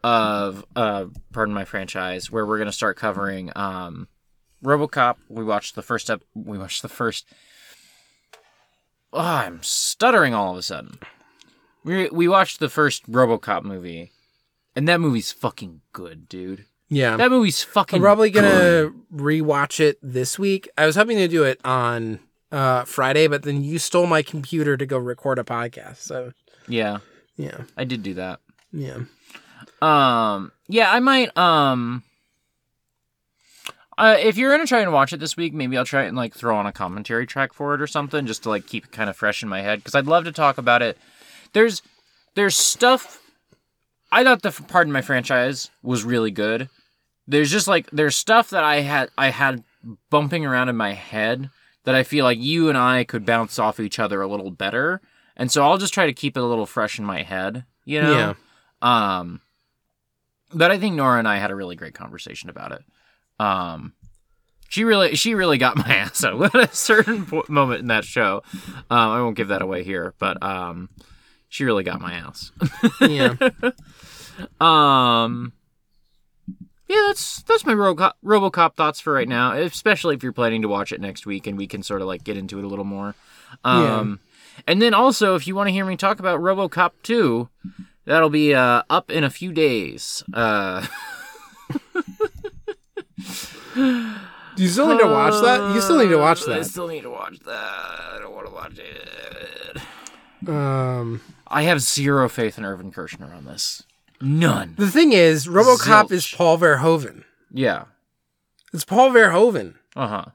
of 0.04 0.66
uh, 0.76 1.06
pardon 1.32 1.54
my 1.54 1.66
franchise, 1.66 2.30
where 2.30 2.46
we're 2.46 2.58
gonna 2.58 2.72
start 2.72 2.98
covering 2.98 3.52
um, 3.56 4.08
RoboCop. 4.64 5.16
We 5.30 5.44
watched 5.44 5.76
the 5.76 5.82
first 5.82 6.10
ep- 6.10 6.24
We 6.34 6.58
watched 6.58 6.82
the 6.82 6.90
first. 6.90 7.26
Oh, 9.14 9.20
I'm 9.20 9.60
stuttering 9.64 10.34
all 10.34 10.52
of 10.52 10.58
a 10.58 10.62
sudden. 10.62 11.00
We 11.84 12.10
we 12.10 12.28
watched 12.28 12.60
the 12.60 12.70
first 12.70 13.10
RoboCop 13.10 13.64
movie, 13.64 14.12
and 14.76 14.88
that 14.88 15.00
movie's 15.00 15.32
fucking 15.32 15.82
good, 15.94 16.28
dude. 16.28 16.66
Yeah. 16.90 17.18
That 17.18 17.32
movie's 17.32 17.64
fucking. 17.64 17.98
I'm 17.98 18.02
probably 18.04 18.30
gonna 18.30 18.48
good. 18.50 18.94
rewatch 19.14 19.80
it 19.80 19.98
this 20.02 20.38
week. 20.40 20.70
I 20.78 20.86
was 20.86 20.96
hoping 20.96 21.18
to 21.18 21.28
do 21.28 21.44
it 21.44 21.60
on 21.66 22.20
uh, 22.52 22.84
Friday, 22.86 23.28
but 23.28 23.44
then 23.44 23.64
you 23.64 23.80
stole 23.80 24.08
my 24.08 24.22
computer 24.22 24.76
to 24.78 24.86
go 24.86 24.98
record 24.98 25.40
a 25.40 25.44
podcast. 25.44 25.98
So 25.98 26.34
Yeah, 26.68 27.00
yeah, 27.38 27.62
I 27.78 27.84
did 27.86 28.04
do 28.04 28.14
that. 28.16 28.40
yeah, 28.72 29.00
Um, 29.82 30.52
yeah, 30.68 30.92
I 30.92 31.00
might. 31.00 31.36
Um, 31.38 32.04
uh, 33.98 34.16
if 34.20 34.38
you're 34.38 34.52
gonna 34.52 34.68
try 34.68 34.82
and 34.82 34.94
watch 34.94 35.14
it 35.14 35.20
this 35.20 35.36
week, 35.36 35.54
maybe 35.54 35.78
I'll 35.78 35.86
try 35.86 36.04
and 36.04 36.16
like 36.16 36.36
throw 36.36 36.56
on 36.56 36.66
a 36.66 36.72
commentary 36.72 37.26
track 37.26 37.54
for 37.54 37.74
it 37.74 37.82
or 37.82 37.88
something, 37.88 38.26
just 38.26 38.44
to 38.44 38.50
like 38.50 38.68
keep 38.68 38.86
it 38.86 38.92
kind 38.92 39.10
of 39.10 39.18
fresh 39.18 39.42
in 39.42 39.50
my 39.50 39.62
head. 39.62 39.80
Because 39.80 39.96
I'd 39.96 40.06
love 40.06 40.26
to 40.26 40.32
talk 40.32 40.58
about 40.58 40.82
it. 40.82 40.98
There's, 41.54 41.82
there's 42.36 42.56
stuff. 42.56 43.24
I 44.12 44.24
thought 44.24 44.42
the 44.42 44.52
Pardon 44.52 44.94
My 44.94 45.02
franchise 45.02 45.72
was 45.82 46.04
really 46.04 46.32
good. 46.32 46.70
There's 47.28 47.52
just 47.52 47.68
like 47.68 47.90
there's 47.92 48.16
stuff 48.16 48.52
that 48.52 48.64
I 48.64 48.82
had 48.82 49.10
I 49.18 49.30
had 49.30 49.64
bumping 50.10 50.46
around 50.46 50.70
in 50.70 50.78
my 50.78 50.94
head 50.94 51.50
that 51.84 51.96
I 51.96 52.04
feel 52.04 52.24
like 52.26 52.40
you 52.40 52.70
and 52.70 52.78
I 52.78 53.04
could 53.04 53.26
bounce 53.26 53.60
off 53.60 53.80
each 53.80 54.00
other 54.00 54.22
a 54.22 54.28
little 54.28 54.52
better. 54.52 55.02
And 55.36 55.52
so 55.52 55.64
I'll 55.64 55.78
just 55.78 55.94
try 55.94 56.06
to 56.06 56.14
keep 56.14 56.36
it 56.36 56.42
a 56.42 56.46
little 56.46 56.66
fresh 56.66 57.00
in 57.00 57.06
my 57.06 57.24
head, 57.24 57.66
you 57.86 58.02
know? 58.02 58.36
Yeah. 58.82 59.20
Um 59.20 59.42
but 60.54 60.72
I 60.72 60.80
think 60.80 60.96
Nora 60.96 61.20
and 61.20 61.28
I 61.28 61.38
had 61.38 61.52
a 61.52 61.56
really 61.56 61.76
great 61.76 61.94
conversation 61.94 62.50
about 62.50 62.72
it. 62.72 62.82
Um 63.40 63.94
she 64.70 64.84
really 64.84 65.16
she 65.16 65.34
really 65.34 65.58
got 65.58 65.78
my 65.78 65.88
ass 65.96 66.24
out 66.24 66.56
at 66.56 66.70
a 66.72 66.76
certain 66.76 67.28
moment 67.48 67.82
in 67.82 67.88
that 67.88 68.06
show. 68.06 68.44
Um 68.90 69.10
I 69.10 69.22
won't 69.22 69.38
give 69.38 69.50
that 69.50 69.62
away 69.62 69.84
here, 69.84 70.14
but 70.20 70.42
um 70.44 70.90
she 71.50 71.64
really 71.64 71.84
got 71.84 72.02
my 72.02 72.14
ass. 72.14 72.52
yeah. 73.02 73.36
Um, 74.62 75.54
yeah, 76.88 77.04
that's 77.08 77.42
that's 77.44 77.66
my 77.66 77.74
RoboCop, 77.74 78.14
RoboCop 78.24 78.76
thoughts 78.76 79.00
for 79.00 79.14
right 79.14 79.28
now. 79.28 79.54
Especially 79.54 80.16
if 80.16 80.24
you're 80.24 80.32
planning 80.32 80.62
to 80.62 80.68
watch 80.68 80.92
it 80.92 81.02
next 81.02 81.26
week, 81.26 81.48
and 81.48 81.58
we 81.58 81.68
can 81.68 81.84
sort 81.84 82.02
of 82.02 82.08
like 82.08 82.24
get 82.24 82.38
into 82.38 82.60
it 82.60 82.64
a 82.64 82.68
little 82.68 82.86
more. 82.86 83.16
Um, 83.64 84.20
and 84.68 84.82
then 84.82 84.94
also 84.94 85.36
if 85.36 85.48
you 85.48 85.56
want 85.56 85.68
to 85.68 85.72
hear 85.72 85.86
me 85.86 85.98
talk 85.98 86.20
about 86.20 86.40
RoboCop 86.40 86.92
two, 87.04 87.50
that'll 88.06 88.30
be 88.30 88.54
uh, 88.54 88.84
up 88.90 89.10
in 89.12 89.24
a 89.24 89.30
few 89.30 89.52
days. 89.52 90.24
Uh, 90.34 90.86
Do 93.76 94.64
you 94.64 94.68
still 94.70 94.88
need 94.88 95.00
to 95.00 95.08
watch 95.08 95.34
that? 95.44 95.74
You 95.76 95.82
still 95.82 95.98
need 95.98 96.10
to 96.10 96.18
watch 96.18 96.42
that. 96.46 96.60
I 96.60 96.62
still 96.64 96.88
need 96.88 97.02
to 97.02 97.10
watch 97.12 97.40
that. 97.40 97.54
I 97.54 98.18
don't 98.20 98.34
want 98.34 98.48
to 98.48 98.54
watch 98.54 98.78
it. 98.80 99.82
Um, 100.50 101.22
I 101.48 101.64
have 101.64 101.82
zero 101.82 102.28
faith 102.30 102.58
in 102.58 102.66
Irvin 102.66 102.92
Kershner 102.92 103.36
on 103.36 103.46
this. 103.46 103.84
None. 104.20 104.74
the 104.78 104.90
thing 104.90 105.12
is, 105.14 105.46
RoboCop 105.48 106.06
Zilch. 106.06 106.12
is 106.12 106.28
Paul 106.34 106.58
Verhoeven. 106.58 107.24
Yeah. 107.52 107.86
It's 108.74 108.84
Paul 108.84 109.12
Verhoeven. 109.12 109.76
Uh 109.96 110.08
huh. 110.08 110.26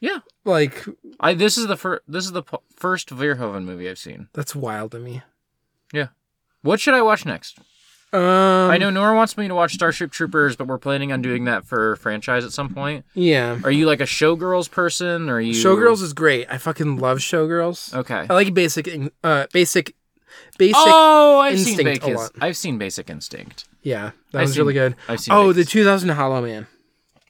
Yeah. 0.00 0.18
Like 0.44 0.84
I 1.18 1.32
this 1.34 1.56
is 1.56 1.66
the 1.66 1.76
first 1.76 2.02
this 2.06 2.24
is 2.24 2.32
the 2.32 2.42
p- 2.42 2.58
first 2.74 3.08
Verhoeven 3.08 3.64
movie 3.64 3.88
I've 3.88 3.98
seen. 3.98 4.28
that's 4.34 4.54
wild 4.54 4.90
to 4.92 4.98
me. 4.98 5.22
Yeah. 5.92 6.08
What 6.62 6.78
should 6.80 6.94
I 6.94 7.02
watch 7.02 7.24
next? 7.24 7.58
Um, 8.12 8.70
I 8.70 8.78
know 8.78 8.88
Nora 8.90 9.14
wants 9.14 9.36
me 9.36 9.48
to 9.48 9.54
watch 9.54 9.74
Starship 9.74 10.10
Troopers, 10.12 10.56
but 10.56 10.66
we're 10.68 10.78
planning 10.78 11.12
on 11.12 11.20
doing 11.22 11.44
that 11.44 11.66
for 11.66 11.96
franchise 11.96 12.44
at 12.44 12.52
some 12.52 12.72
point. 12.72 13.04
Yeah. 13.14 13.58
Are 13.64 13.70
you 13.70 13.86
like 13.86 14.00
a 14.00 14.04
Showgirls 14.04 14.70
person? 14.70 15.28
Or 15.28 15.34
are 15.34 15.40
you 15.40 15.52
Showgirls 15.52 16.02
is 16.02 16.12
great. 16.12 16.46
I 16.50 16.58
fucking 16.58 16.96
love 16.98 17.18
Showgirls. 17.18 17.92
Okay. 17.94 18.26
I 18.30 18.32
like 18.32 18.54
basic, 18.54 18.88
uh, 19.24 19.46
basic, 19.52 19.94
basic. 20.56 20.76
Oh, 20.78 21.40
I've 21.40 21.58
seen 21.60 21.76
Basic. 21.84 22.06
lot. 22.06 22.30
I've 22.40 22.56
seen 22.56 22.78
Basic 22.78 23.10
Instinct. 23.10 23.64
Yeah, 23.82 24.12
that 24.32 24.38
I've 24.38 24.42
was 24.46 24.52
seen- 24.54 24.60
really 24.62 24.74
good. 24.74 24.96
I've 25.08 25.20
seen. 25.20 25.34
Oh, 25.34 25.52
the 25.52 25.64
2000 25.64 26.08
Hollow 26.10 26.42
Man. 26.42 26.66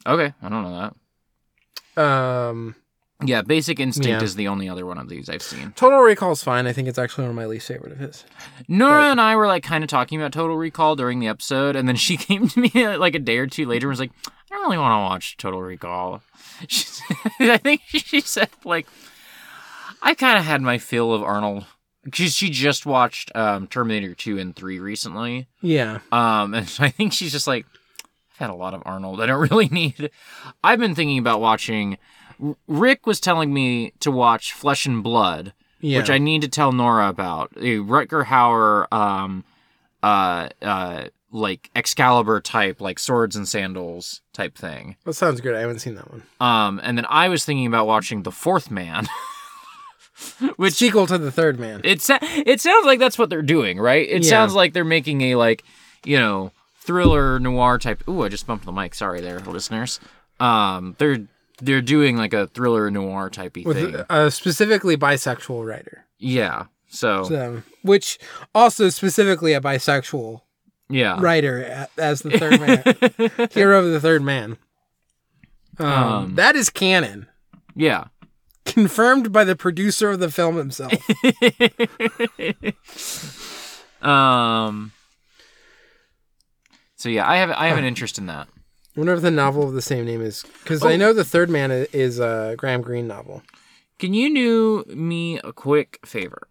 Okay, 0.06 0.33
I 0.42 0.49
don't 0.49 0.62
know 0.62 0.92
that. 1.97 2.02
Um, 2.02 2.75
Yeah, 3.25 3.41
Basic 3.43 3.81
Instinct 3.81 4.09
Yeah. 4.09 4.23
is 4.23 4.35
the 4.35 4.49
only 4.49 4.69
other 4.69 4.85
one 4.85 4.99
of 4.99 5.09
these 5.09 5.31
I've 5.31 5.41
seen. 5.43 5.73
Total 5.75 6.01
Recall's 6.01 6.43
fine. 6.43 6.67
I 6.67 6.73
think 6.75 6.87
it's 6.87 6.99
actually 6.99 7.23
one 7.25 7.31
of 7.31 7.37
my 7.37 7.47
least 7.47 7.67
favorite 7.67 7.93
of 7.93 7.99
his. 7.99 8.25
Nora 8.69 9.05
and 9.11 9.21
I 9.21 9.37
were 9.37 9.47
like 9.47 9.63
kind 9.63 9.83
of 9.83 9.89
talking 9.89 10.21
about 10.21 10.33
Total 10.33 10.55
Recall 10.57 10.97
during 10.97 11.19
the 11.21 11.29
episode, 11.29 11.77
and 11.77 11.89
then 11.89 11.97
she 11.97 12.17
came 12.19 12.49
to 12.49 12.61
me 12.61 12.71
uh, 12.85 12.99
like 12.99 13.15
a 13.15 13.19
day 13.19 13.39
or 13.39 13.47
two 13.47 13.65
later 13.67 13.87
and 13.87 13.91
was 13.93 14.01
like, 14.01 14.13
"I 14.27 14.31
don't 14.51 14.63
really 14.65 14.77
want 14.79 14.93
to 14.99 15.03
watch 15.05 15.37
Total 15.39 15.61
Recall." 15.63 16.23
She, 16.69 16.87
I 17.41 17.59
think 17.59 17.83
she 17.87 18.21
said 18.21 18.49
like, 18.65 18.87
"I 20.03 20.15
kind 20.15 20.39
of 20.39 20.45
had 20.45 20.63
my 20.63 20.79
fill 20.79 21.13
of 21.13 21.23
Arnold." 21.23 21.65
She 22.13 22.29
she 22.29 22.51
just 22.51 22.87
watched 22.87 23.31
um, 23.35 23.67
Terminator 23.67 24.15
two 24.15 24.39
and 24.39 24.55
three 24.55 24.79
recently, 24.79 25.49
Yeah, 25.61 25.99
um, 26.13 26.55
and 26.55 26.73
I 26.79 26.89
think 26.91 27.13
she's 27.13 27.33
just 27.33 27.47
like, 27.47 27.67
"I've 28.33 28.39
had 28.39 28.51
a 28.51 28.55
lot 28.55 28.75
of 28.75 28.83
Arnold. 28.87 29.21
I 29.21 29.27
don't 29.27 29.51
really 29.51 29.69
need." 29.69 30.11
I've 30.63 30.79
been 30.79 30.95
thinking 30.95 31.19
about 31.19 31.41
watching. 31.41 31.99
Rick 32.69 33.07
was 33.07 33.21
telling 33.21 33.52
me 33.52 33.93
to 34.00 34.11
watch 34.11 34.52
Flesh 34.52 34.87
and 34.87 35.02
Blood 35.02 35.52
yeah. 35.81 35.99
which 35.99 36.11
I 36.11 36.19
need 36.19 36.43
to 36.43 36.49
tell 36.49 36.73
Nora 36.73 37.09
about. 37.09 37.52
A 37.57 37.76
Rutger 37.78 38.25
Hauer, 38.25 38.90
um, 38.93 39.45
uh, 40.02 40.49
uh, 40.62 41.05
like 41.31 41.71
Excalibur 41.76 42.40
type, 42.40 42.81
like 42.81 42.99
swords 42.99 43.37
and 43.37 43.47
sandals 43.47 44.23
type 44.33 44.57
thing. 44.57 44.97
that 45.05 45.12
sounds 45.14 45.40
good. 45.40 45.55
I 45.55 45.61
haven't 45.61 45.81
seen 45.81 45.95
that 45.97 46.11
one. 46.11 46.23
Um, 46.40 46.81
and 46.83 46.97
then 46.97 47.07
I 47.11 47.28
was 47.28 47.45
thinking 47.45 47.66
about 47.66 47.87
watching 47.87 48.23
The 48.23 48.33
Fourth 48.33 48.71
Man, 48.71 49.07
which 50.57 50.75
Sequel 50.75 51.07
to 51.07 51.19
the 51.19 51.31
Third 51.31 51.59
Man. 51.59 51.81
it 51.85 52.00
sa- 52.00 52.19
it 52.23 52.61
sounds 52.61 52.87
like 52.87 52.99
that's 52.99 53.19
what 53.19 53.28
they're 53.31 53.43
doing, 53.43 53.78
right? 53.78 54.09
It 54.09 54.25
Yeah. 54.25 54.31
sounds 54.31 54.55
like 54.55 54.73
they're 54.73 54.85
making 54.85 55.21
a 55.23 55.35
like, 55.37 55.62
you 56.05 56.19
know, 56.19 56.52
thriller 56.81 57.38
noir 57.38 57.78
type. 57.78 58.07
Ooh, 58.09 58.23
I 58.23 58.28
just 58.28 58.47
bumped 58.47 58.64
the 58.64 58.73
mic. 58.73 58.95
Sorry, 58.95 59.21
there, 59.21 59.40
listeners. 59.40 60.00
Um, 60.40 60.95
they're 60.99 61.26
they're 61.59 61.83
doing 61.83 62.17
like 62.17 62.33
a 62.35 62.47
thriller 62.49 62.91
noir 62.91 63.31
typey 63.31 63.65
with 63.65 63.77
thing. 63.77 64.05
a 64.11 64.31
specifically 64.31 64.97
bisexual 64.97 65.67
writer, 65.67 66.05
yeah. 66.19 66.67
So 66.89 67.25
so, 67.25 67.63
which 67.83 68.19
also 68.55 68.89
specifically 68.91 69.53
a 69.53 69.61
bisexual 69.61 70.43
yeah. 70.89 71.21
writer 71.21 71.89
as 71.99 72.23
the 72.23 72.31
third 72.39 72.61
man, 72.61 73.49
hero 73.51 73.85
of 73.85 73.93
the 73.93 74.01
third 74.01 74.23
man. 74.23 74.57
Um, 75.79 75.87
Um, 75.89 76.35
that 76.37 76.57
is 76.57 76.71
canon, 76.71 77.27
Yeah. 77.75 78.05
confirmed 78.65 79.33
by 79.33 79.45
the 79.45 79.57
producer 79.57 80.11
of 80.11 80.21
the 80.21 80.31
film 80.31 80.57
himself. 80.57 80.93
Um. 84.03 84.93
So 86.97 87.09
yeah, 87.09 87.29
I 87.29 87.37
have 87.39 87.51
I 87.51 87.69
have 87.69 87.79
an 87.79 87.85
interest 87.85 88.19
in 88.19 88.27
that. 88.27 88.49
I 88.97 89.00
wonder 89.00 89.12
if 89.12 89.21
the 89.23 89.31
novel 89.31 89.62
of 89.65 89.75
the 89.75 89.83
same 89.83 90.07
name 90.07 90.23
is 90.23 90.43
because 90.62 90.83
Oh. 90.83 90.88
I 90.88 90.97
know 90.97 91.12
the 91.12 91.25
third 91.25 91.50
man 91.50 91.71
is 91.71 92.19
a 92.19 92.55
Graham 92.57 92.81
Greene 92.81 93.07
novel. 93.07 93.43
Can 93.99 94.15
you 94.15 94.35
do 94.35 94.95
me 94.95 95.38
a 95.38 95.53
quick 95.53 95.99
favor? 96.05 96.49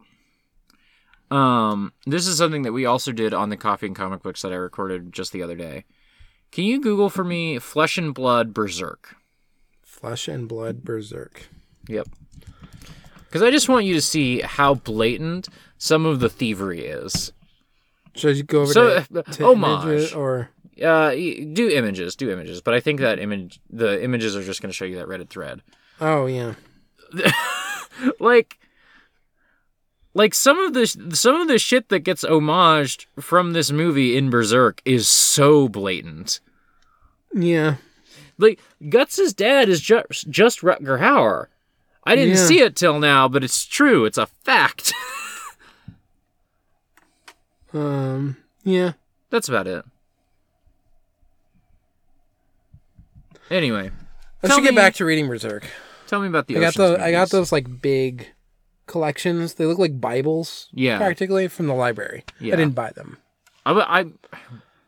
Um, 1.31 1.91
this 2.05 2.27
is 2.27 2.37
something 2.37 2.61
that 2.63 2.71
we 2.73 2.85
also 2.85 3.11
did 3.11 3.33
on 3.33 3.49
the 3.49 3.57
coffee 3.57 3.87
and 3.87 3.95
comic 3.95 4.21
books 4.21 4.43
that 4.43 4.51
I 4.51 4.55
recorded 4.55 5.11
just 5.11 5.31
the 5.31 5.41
other 5.41 5.55
day. 5.55 5.85
Can 6.51 6.65
you 6.65 6.79
Google 6.79 7.09
for 7.09 7.23
me 7.23 7.57
Flesh 7.59 7.97
and 7.97 8.13
Blood 8.13 8.53
Berserk? 8.53 9.15
Flesh 9.83 10.27
and 10.27 10.47
Blood 10.47 10.83
Berserk. 10.83 11.47
Yep. 11.87 12.07
Because 13.25 13.41
I 13.41 13.49
just 13.51 13.67
want 13.67 13.85
you 13.85 13.95
to 13.95 14.01
see 14.01 14.41
how 14.41 14.75
blatant 14.75 15.49
some 15.77 16.05
of 16.05 16.19
the 16.19 16.29
thievery 16.29 16.85
is. 16.85 17.33
Should 18.15 18.37
you 18.37 18.43
go 18.43 18.61
over 18.61 18.71
So, 18.71 19.03
to, 19.03 19.19
uh, 19.19 19.21
to 19.23 19.45
homage. 19.47 20.13
or 20.13 20.49
Uh, 20.83 21.11
do 21.11 21.69
images, 21.71 22.15
do 22.15 22.29
images, 22.31 22.61
but 22.61 22.73
I 22.73 22.79
think 22.79 22.99
that 22.99 23.19
image, 23.19 23.59
the 23.69 24.03
images 24.03 24.35
are 24.35 24.43
just 24.43 24.61
going 24.61 24.69
to 24.69 24.75
show 24.75 24.85
you 24.85 24.97
that 24.97 25.07
Reddit 25.07 25.29
thread. 25.29 25.61
oh 26.01 26.25
yeah, 26.25 26.55
like 28.19 28.57
like 30.13 30.33
some 30.33 30.59
of 30.59 30.73
the 30.73 30.85
some 31.13 31.39
of 31.39 31.47
the 31.47 31.57
shit 31.59 31.89
that 31.89 31.99
gets 31.99 32.23
homaged 32.25 33.05
from 33.19 33.53
this 33.53 33.71
movie 33.71 34.17
in 34.17 34.29
Berserk 34.29 34.81
is 34.85 35.07
so 35.07 35.67
blatant. 35.69 36.39
yeah. 37.33 37.75
Like 38.37 38.59
Guts's 38.89 39.33
dad 39.33 39.69
is 39.69 39.79
just 39.79 40.29
just 40.29 40.59
Rutger 40.59 40.99
Hauer. 40.99 41.47
I 42.03 42.15
didn't 42.17 42.35
Yeah. 42.35 42.45
see 42.45 42.59
it 42.59 42.75
till 42.75 42.99
now, 42.99 43.29
but 43.29 43.45
it's 43.45 43.65
true. 43.65 44.03
It's 44.05 44.17
a 44.17 44.25
fact. 44.27 44.93
Um, 47.73 48.37
yeah. 48.63 48.93
That's 49.29 49.49
about 49.49 49.67
it. 49.67 49.83
Anyway, 53.49 53.91
I 54.43 54.49
should 54.49 54.63
get 54.63 54.75
back 54.75 54.95
to 54.95 55.05
reading 55.05 55.27
Berserk. 55.27 55.65
tell 56.07 56.21
me 56.21 56.27
about 56.27 56.47
the 56.47 56.57
I 56.57 56.59
got 56.59 56.73
the 56.75 56.97
I 57.01 57.11
got 57.11 57.29
those 57.29 57.51
like 57.51 57.81
big 57.81 58.27
collections. 58.87 59.55
They 59.55 59.65
look 59.65 59.79
like 59.79 59.99
Bibles. 59.99 60.69
Yeah. 60.71 60.97
practically 60.97 61.47
from 61.47 61.67
the 61.67 61.73
library. 61.73 62.23
Yeah. 62.39 62.53
I 62.53 62.57
didn't 62.57 62.75
buy 62.75 62.91
them. 62.91 63.17
I, 63.65 63.71
I 63.73 64.05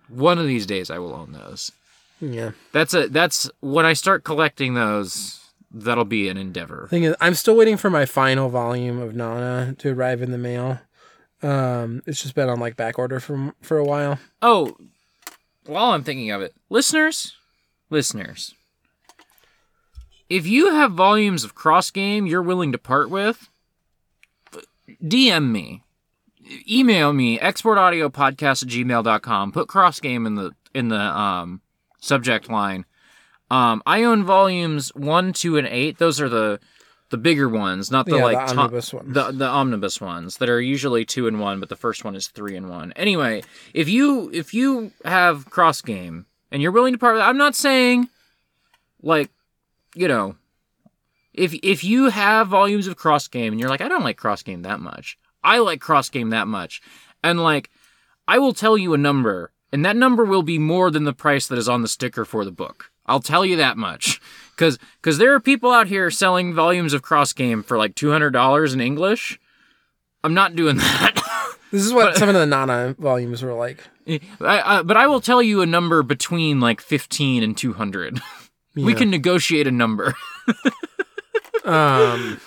one 0.10 0.38
of 0.38 0.48
these 0.48 0.66
days 0.66 0.90
I 0.90 1.00
will 1.00 1.14
own 1.14 1.32
those. 1.32 1.72
Yeah. 2.20 2.52
That's 2.72 2.94
a 2.94 3.08
that's 3.08 3.50
when 3.60 3.86
I 3.86 3.94
start 3.94 4.24
collecting 4.24 4.74
those. 4.74 5.40
That'll 5.70 6.06
be 6.06 6.30
an 6.30 6.38
endeavor. 6.38 6.88
Thing 6.90 7.04
is, 7.04 7.16
I'm 7.20 7.34
still 7.34 7.56
waiting 7.56 7.76
for 7.76 7.90
my 7.90 8.06
final 8.06 8.50
volume 8.50 9.00
of 9.02 9.14
Nana 9.14 9.76
to 9.80 9.92
arrive 9.92 10.22
in 10.22 10.32
the 10.32 10.38
mail. 10.38 10.80
Um, 11.44 12.02
it's 12.06 12.22
just 12.22 12.36
been 12.36 12.50
on 12.50 12.60
like 12.60 12.78
back 12.78 12.98
order 12.98 13.20
for 13.20 13.54
for 13.62 13.78
a 13.78 13.84
while. 13.84 14.18
Oh, 14.42 14.78
while 15.66 15.92
I'm 15.92 16.04
thinking 16.04 16.32
of 16.32 16.42
it, 16.42 16.56
listeners, 16.70 17.36
listeners, 17.90 18.54
if 20.30 20.46
you 20.46 20.72
have 20.74 20.92
volumes 20.92 21.44
of 21.44 21.56
cross 21.56 21.90
game 21.92 22.26
you're 22.28 22.42
willing 22.42 22.72
to 22.72 22.78
part 22.78 23.10
with, 23.10 23.50
DM 25.04 25.52
me, 25.52 25.84
email 26.70 27.14
me, 27.14 27.38
exportaudiopodcast 27.40 28.64
at 28.64 28.70
gmail.com, 28.70 29.52
put 29.52 29.68
cross 29.68 30.00
game 30.00 30.26
in 30.26 30.36
the 30.36 30.52
in 30.74 30.90
the 30.90 31.00
um 31.00 31.62
subject 32.00 32.50
line. 32.50 32.86
Um, 33.50 33.82
I 33.86 34.04
own 34.04 34.24
volumes 34.26 34.90
one, 34.94 35.32
two, 35.34 35.58
and 35.58 35.68
eight. 35.68 35.98
Those 35.98 36.20
are 36.20 36.30
the 36.30 36.60
the 37.10 37.18
bigger 37.18 37.48
ones, 37.48 37.90
not 37.90 38.06
the 38.06 38.18
Yeah, 38.18 38.24
like 38.26 38.48
the 38.50 38.54
to- 38.54 38.60
omnibus 38.60 38.94
ones. 38.94 39.14
the 39.14 39.32
the 39.32 39.48
omnibus 39.48 40.02
ones 40.02 40.38
that 40.38 40.50
are 40.50 40.60
usually 40.62 41.06
two 41.06 41.28
and 41.28 41.40
one, 41.40 41.60
but 41.62 41.70
the 41.70 41.76
first 41.78 42.04
one 42.04 42.16
is 42.16 42.28
three 42.28 42.56
and 42.58 42.70
one. 42.70 42.92
Anyway, 42.98 43.44
if 43.74 43.88
you 43.88 44.30
if 44.34 44.54
you 44.54 44.92
have 45.06 45.50
cross 45.50 45.82
game 45.82 46.26
and 46.52 46.62
you're 46.62 46.72
willing 46.72 46.94
to 46.94 47.00
part 47.00 47.16
with, 47.16 47.24
I'm 47.24 47.38
not 47.38 47.56
saying 47.56 48.10
like 49.02 49.30
you 49.96 50.08
know 50.08 50.36
if 51.34 51.54
if 51.64 51.84
you 51.84 52.10
have 52.10 52.48
volumes 52.48 52.88
of 52.88 52.96
cross 52.96 53.28
game 53.28 53.54
and 53.54 53.60
you're 53.60 53.70
like 53.70 53.82
I 53.82 53.88
don't 53.88 54.04
like 54.04 54.18
cross 54.18 54.44
game 54.44 54.64
that 54.64 54.80
much, 54.80 55.18
I 55.44 55.60
like 55.60 55.80
cross 55.80 56.10
game 56.10 56.30
that 56.32 56.48
much, 56.48 56.82
and 57.24 57.42
like 57.42 57.70
I 58.28 58.40
will 58.40 58.54
tell 58.54 58.78
you 58.78 58.94
a 58.94 58.98
number, 58.98 59.52
and 59.72 59.86
that 59.86 59.96
number 59.96 60.26
will 60.26 60.44
be 60.44 60.60
more 60.60 60.92
than 60.92 61.06
the 61.06 61.14
price 61.14 61.48
that 61.48 61.58
is 61.58 61.70
on 61.70 61.82
the 61.82 61.88
sticker 61.88 62.26
for 62.26 62.44
the 62.44 62.52
book. 62.52 62.92
I'll 63.06 63.22
tell 63.22 63.46
you 63.46 63.56
that 63.56 63.78
much. 63.78 64.22
Cause, 64.58 64.80
cause 65.04 65.20
there 65.20 65.36
are 65.36 65.40
people 65.40 65.72
out 65.72 65.86
here 65.86 66.10
selling 66.10 66.52
volumes 66.52 66.92
of 66.92 67.04
cross 67.04 67.32
game 67.32 67.62
for 67.62 67.78
like 67.78 67.94
two 67.94 68.10
hundred 68.10 68.32
dollars 68.32 68.74
in 68.74 68.82
English. 68.82 69.40
I'm 70.24 70.34
not 70.34 70.56
doing 70.56 70.78
that. 70.78 71.17
This 71.72 71.84
is 71.86 71.94
what 71.94 72.16
some 72.18 72.30
of 72.30 72.36
the 72.36 72.46
Nana 72.46 72.96
volumes 72.98 73.44
were 73.44 73.54
like. 73.54 73.84
I, 74.08 74.20
I, 74.42 74.82
but 74.84 74.96
I 74.98 75.08
will 75.08 75.22
tell 75.22 75.42
you 75.42 75.62
a 75.62 75.66
number 75.66 76.02
between 76.04 76.60
like 76.60 76.80
fifteen 76.82 77.44
and 77.44 77.58
two 77.58 77.74
hundred. 77.74 78.20
We 78.76 78.94
can 78.94 79.10
negotiate 79.10 79.66
a 79.66 79.72
number. 79.72 80.14
Um, 81.66 82.40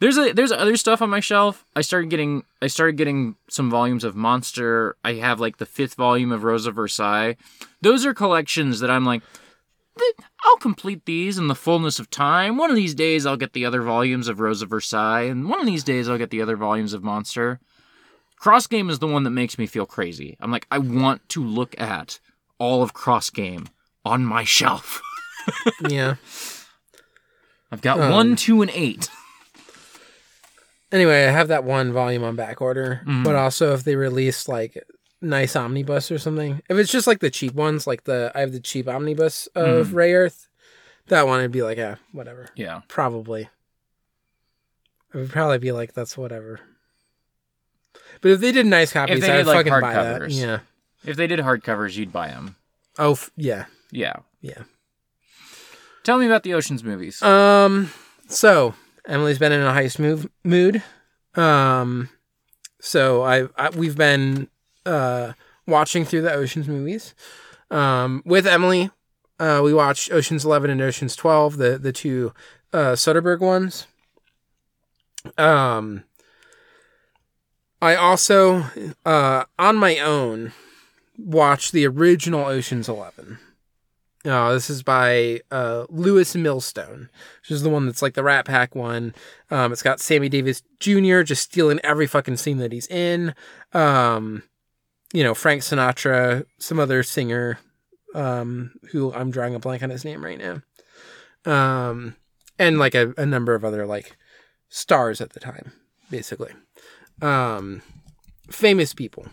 There's 0.00 0.18
a 0.18 0.32
there's 0.32 0.50
other 0.52 0.76
stuff 0.76 1.00
on 1.00 1.08
my 1.08 1.20
shelf. 1.20 1.64
I 1.76 1.80
started 1.80 2.10
getting 2.10 2.42
I 2.60 2.66
started 2.66 2.96
getting 2.96 3.36
some 3.48 3.70
volumes 3.70 4.02
of 4.04 4.16
Monster. 4.16 4.96
I 5.04 5.14
have 5.14 5.38
like 5.38 5.58
the 5.58 5.66
fifth 5.66 5.94
volume 5.94 6.32
of 6.32 6.42
Rosa 6.42 6.72
Versailles. 6.72 7.36
Those 7.80 8.04
are 8.04 8.12
collections 8.12 8.80
that 8.80 8.90
I'm 8.90 9.04
like, 9.04 9.22
"Th- 9.22 9.42
I'll 10.44 10.56
complete 10.56 11.04
these 11.04 11.38
in 11.38 11.48
the 11.48 11.54
fullness 11.54 11.98
of 11.98 12.10
time. 12.10 12.56
One 12.56 12.70
of 12.70 12.76
these 12.76 12.94
days 12.94 13.26
I'll 13.26 13.36
get 13.36 13.52
the 13.52 13.64
other 13.66 13.82
volumes 13.82 14.26
of 14.28 14.40
Rose 14.40 14.62
of 14.62 14.70
Versailles, 14.70 15.22
and 15.22 15.48
one 15.48 15.60
of 15.60 15.66
these 15.66 15.84
days 15.84 16.08
I'll 16.08 16.18
get 16.18 16.30
the 16.30 16.42
other 16.42 16.56
volumes 16.56 16.92
of 16.92 17.02
Monster. 17.04 17.60
Cross 18.38 18.66
Game 18.68 18.90
is 18.90 18.98
the 18.98 19.06
one 19.06 19.22
that 19.24 19.30
makes 19.30 19.58
me 19.58 19.66
feel 19.66 19.86
crazy. 19.86 20.36
I'm 20.40 20.50
like, 20.50 20.66
I 20.70 20.78
want 20.78 21.28
to 21.30 21.44
look 21.44 21.78
at 21.80 22.18
all 22.58 22.82
of 22.82 22.92
Cross 22.92 23.30
Game 23.30 23.68
on 24.04 24.24
my 24.24 24.42
shelf. 24.44 25.00
yeah. 25.88 26.16
I've 27.70 27.82
got 27.82 28.00
Um, 28.00 28.10
one, 28.12 28.36
two, 28.36 28.62
and 28.62 28.70
eight. 28.74 29.08
Anyway, 30.90 31.24
I 31.24 31.30
have 31.30 31.48
that 31.48 31.64
one 31.64 31.92
volume 31.92 32.22
on 32.24 32.36
back 32.36 32.60
order, 32.60 33.02
Mhm. 33.06 33.24
but 33.24 33.34
also 33.34 33.72
if 33.72 33.84
they 33.84 33.96
release 33.96 34.46
like 34.48 34.82
nice 35.22 35.56
omnibus 35.56 36.10
or 36.10 36.18
something, 36.18 36.60
if 36.68 36.76
it's 36.76 36.92
just 36.92 37.06
like 37.06 37.20
the 37.20 37.30
cheap 37.30 37.54
ones, 37.54 37.86
like 37.86 38.04
the 38.04 38.30
I 38.34 38.40
have 38.40 38.52
the 38.52 38.60
cheap 38.60 38.88
omnibus 38.88 39.46
of 39.54 39.88
Mm-hmm. 39.88 39.96
Rayearth, 39.96 40.48
that 41.08 41.26
one 41.26 41.40
would 41.40 41.52
be 41.52 41.62
like, 41.62 41.78
yeah, 41.78 41.96
whatever. 42.12 42.48
Yeah. 42.54 42.82
Probably. 42.88 43.48
It 45.14 45.18
would 45.18 45.30
probably 45.30 45.58
be 45.58 45.72
like 45.72 45.92
that's 45.94 46.16
whatever. 46.16 46.60
But 48.20 48.30
if 48.32 48.40
they 48.40 48.52
did 48.52 48.66
nice 48.66 48.92
copies, 48.92 49.20
they 49.20 49.30
I'd 49.30 49.46
like, 49.46 49.66
fucking 49.66 49.80
buy 49.80 49.94
that. 49.94 50.30
Yeah. 50.30 50.60
If 51.04 51.16
they 51.16 51.26
did 51.26 51.40
hardcovers, 51.40 51.96
you'd 51.96 52.12
buy 52.12 52.28
them. 52.28 52.56
Oh, 52.98 53.12
f- 53.12 53.30
yeah. 53.36 53.66
Yeah. 53.90 54.16
Yeah. 54.40 54.62
Tell 56.04 56.18
me 56.18 56.26
about 56.26 56.42
the 56.42 56.54
Ocean's 56.54 56.82
movies. 56.84 57.22
Um. 57.22 57.90
So 58.28 58.74
Emily's 59.06 59.38
been 59.38 59.52
in 59.52 59.60
a 59.62 59.70
heist 59.72 59.98
move 59.98 60.28
mood. 60.44 60.82
Um. 61.34 62.08
So 62.80 63.22
I, 63.22 63.48
I 63.56 63.70
we've 63.70 63.96
been 63.96 64.48
uh 64.86 65.32
watching 65.66 66.04
through 66.04 66.22
the 66.22 66.32
Ocean's 66.32 66.68
movies. 66.68 67.14
Um. 67.70 68.22
With 68.24 68.46
Emily, 68.46 68.90
uh, 69.38 69.60
we 69.64 69.72
watched 69.72 70.12
Ocean's 70.12 70.44
Eleven 70.44 70.70
and 70.70 70.82
Ocean's 70.82 71.16
Twelve, 71.16 71.56
the 71.56 71.78
the 71.78 71.92
two 71.92 72.32
uh 72.72 72.92
Soderbergh 72.92 73.40
ones. 73.40 73.86
Um. 75.38 76.04
I 77.80 77.96
also, 77.96 78.66
uh, 79.04 79.42
on 79.58 79.74
my 79.74 79.98
own, 79.98 80.52
watched 81.18 81.72
the 81.72 81.84
original 81.84 82.44
Ocean's 82.44 82.88
Eleven. 82.88 83.38
Oh, 84.24 84.52
this 84.54 84.70
is 84.70 84.84
by 84.84 85.40
uh, 85.50 85.86
Lewis 85.88 86.36
Milestone, 86.36 87.08
which 87.40 87.50
is 87.50 87.62
the 87.64 87.70
one 87.70 87.86
that's 87.86 88.02
like 88.02 88.14
the 88.14 88.22
Rat 88.22 88.44
Pack 88.44 88.76
one. 88.76 89.16
Um, 89.50 89.72
it's 89.72 89.82
got 89.82 89.98
Sammy 89.98 90.28
Davis 90.28 90.62
Jr. 90.78 91.22
just 91.22 91.42
stealing 91.42 91.80
every 91.82 92.06
fucking 92.06 92.36
scene 92.36 92.58
that 92.58 92.70
he's 92.70 92.86
in. 92.86 93.34
Um, 93.72 94.44
you 95.12 95.22
know, 95.22 95.34
Frank 95.34 95.62
Sinatra, 95.62 96.44
some 96.58 96.78
other 96.78 97.02
singer, 97.02 97.58
um, 98.14 98.72
who 98.90 99.12
I'm 99.12 99.30
drawing 99.30 99.54
a 99.54 99.58
blank 99.58 99.82
on 99.82 99.90
his 99.90 100.04
name 100.04 100.24
right 100.24 100.38
now. 100.38 100.62
Um, 101.44 102.16
and 102.58 102.78
like 102.78 102.94
a, 102.94 103.12
a 103.16 103.26
number 103.26 103.54
of 103.54 103.64
other 103.64 103.86
like 103.86 104.16
stars 104.68 105.20
at 105.20 105.30
the 105.30 105.40
time, 105.40 105.72
basically. 106.10 106.52
Um, 107.20 107.82
famous 108.50 108.94
people. 108.94 109.26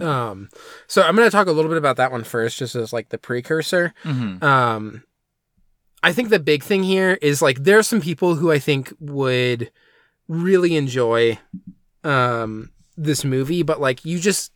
Um, 0.00 0.48
so 0.86 1.02
I'm 1.02 1.16
going 1.16 1.26
to 1.26 1.36
talk 1.36 1.48
a 1.48 1.52
little 1.52 1.70
bit 1.70 1.78
about 1.78 1.96
that 1.96 2.12
one 2.12 2.24
first, 2.24 2.58
just 2.58 2.74
as 2.74 2.92
like 2.92 3.08
the 3.08 3.18
precursor. 3.18 3.94
Mm-hmm. 4.04 4.44
Um, 4.44 5.02
I 6.02 6.12
think 6.12 6.28
the 6.28 6.38
big 6.38 6.62
thing 6.62 6.84
here 6.84 7.18
is 7.20 7.42
like 7.42 7.64
there 7.64 7.78
are 7.78 7.82
some 7.82 8.00
people 8.00 8.36
who 8.36 8.52
I 8.52 8.58
think 8.58 8.92
would 9.00 9.70
really 10.28 10.76
enjoy 10.76 11.38
um 12.04 12.70
this 12.98 13.24
movie, 13.24 13.62
but 13.62 13.80
like 13.80 14.04
you 14.04 14.18
just 14.18 14.52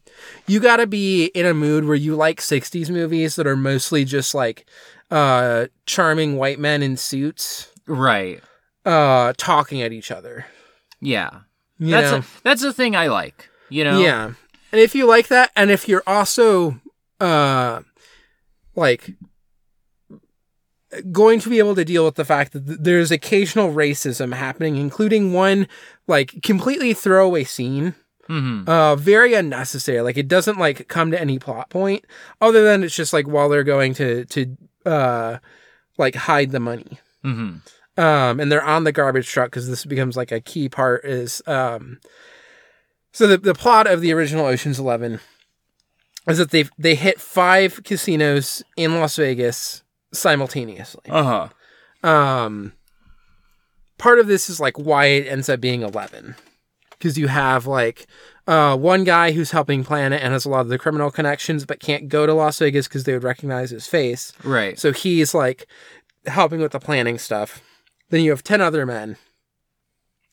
you 0.47 0.61
got 0.61 0.77
to 0.77 0.87
be 0.87 1.27
in 1.27 1.47
a 1.47 1.55
mood 1.55 1.85
where 1.85 1.95
you 1.97 2.15
like 2.15 2.41
60s 2.41 2.91
movies 2.91 3.37
that 3.37 3.47
are 3.47 3.57
mostly 3.57 4.05
just 4.05 4.35
like 4.35 4.67
uh 5.11 5.67
charming 5.87 6.37
white 6.37 6.59
men 6.59 6.83
in 6.83 6.97
suits 6.97 7.69
Right. 7.87 8.43
uh 8.85 9.33
talking 9.37 9.81
at 9.83 9.93
each 9.93 10.11
other. 10.11 10.47
Yeah. 11.01 11.41
You 11.79 11.91
that's 11.91 12.11
know? 12.13 12.19
a, 12.19 12.25
that's 12.45 12.63
the 12.63 12.73
thing 12.73 12.95
I 12.95 13.09
like. 13.09 13.49
You 13.69 13.85
know. 13.85 14.01
Yeah. 14.01 14.33
And 14.73 14.81
if 14.81 14.95
you 14.95 15.07
like 15.07 15.29
that 15.29 15.51
and 15.57 15.71
if 15.71 15.89
you're 15.89 16.03
also 16.07 16.81
uh 17.21 17.81
like 18.75 19.11
going 21.11 21.41
to 21.41 21.49
be 21.49 21.59
able 21.59 21.75
to 21.75 21.85
deal 21.85 22.05
with 22.05 22.17
the 22.17 22.25
fact 22.25 22.53
that 22.53 22.67
th- 22.67 22.79
there's 22.81 23.11
occasional 23.11 23.73
racism 23.73 24.35
happening 24.35 24.77
including 24.77 25.33
one 25.33 25.67
like 26.07 26.43
completely 26.43 26.93
throwaway 26.93 27.45
scene 27.45 27.95
hmm 28.33 28.65
uh 28.67 28.97
very 28.97 29.35
unnecessary. 29.35 30.01
Like 30.01 30.17
it 30.17 30.29
doesn't 30.29 30.59
like 30.59 30.89
come 30.89 31.11
to 31.11 31.21
any 31.21 31.39
plot 31.39 31.69
point 31.71 32.05
other 32.41 32.65
than 32.65 32.83
it's 32.83 32.97
just 32.97 33.13
like 33.13 33.27
while 33.27 33.49
they're 33.49 33.65
going 33.65 33.95
to 33.95 34.25
to 34.27 34.57
uh 34.87 35.39
like 35.99 36.15
hide 36.15 36.51
the 36.51 36.61
money. 36.61 36.99
Hmm 37.23 37.57
um 37.99 38.41
and 38.41 38.51
they're 38.51 38.65
on 38.65 38.85
the 38.85 38.93
garbage 38.93 39.29
truck 39.29 39.51
because 39.51 39.69
this 39.69 39.85
becomes 39.85 40.17
like 40.17 40.33
a 40.33 40.41
key 40.41 40.69
part 40.69 41.05
is 41.05 41.43
um 41.47 42.01
so 43.13 43.27
the, 43.27 43.37
the 43.37 43.55
plot 43.55 43.87
of 43.87 44.01
the 44.01 44.13
original 44.13 44.47
oceans 44.47 44.79
11 44.79 45.21
is 46.27 46.39
that 46.39 46.51
they 46.51 46.65
they 46.79 46.95
hit 46.95 47.21
five 47.21 47.83
casinos 47.85 48.63
in 48.77 48.99
las 48.99 49.17
vegas 49.17 49.83
simultaneously. 50.13 51.03
Uh 51.11 51.49
huh. 52.03 52.09
um 52.09 52.73
part 53.99 54.19
of 54.19 54.27
this 54.27 54.49
is 54.49 54.59
like 54.59 54.79
why 54.79 55.07
it 55.07 55.27
ends 55.27 55.51
up 55.51 55.61
being 55.61 55.83
11 55.83 56.35
because 57.03 57.19
you 57.19 57.27
have 57.27 57.67
like 57.67 58.07
uh 58.47 58.77
one 58.77 59.03
guy 59.03 59.33
who's 59.33 59.51
helping 59.51 59.83
plan 59.83 60.13
it 60.13 60.23
and 60.23 60.33
has 60.33 60.45
a 60.45 60.49
lot 60.49 60.61
of 60.61 60.69
the 60.69 60.79
criminal 60.79 61.11
connections 61.11 61.65
but 61.67 61.81
can't 61.81 62.09
go 62.09 62.27
to 62.27 62.33
las 62.35 62.59
vegas 62.61 62.87
because 62.87 63.03
they 63.05 63.13
would 63.13 63.25
recognize 63.25 63.71
his 63.71 63.87
face 63.89 64.33
Right. 64.45 64.79
so 64.79 64.93
he's 64.93 65.35
like 65.35 65.67
helping 66.27 66.61
with 66.61 66.71
the 66.73 66.79
planning 66.79 67.19
stuff. 67.19 67.61
Then 68.11 68.21
you 68.23 68.31
have 68.31 68.45
10 68.45 68.61
other 68.61 68.87
men. 68.87 69.17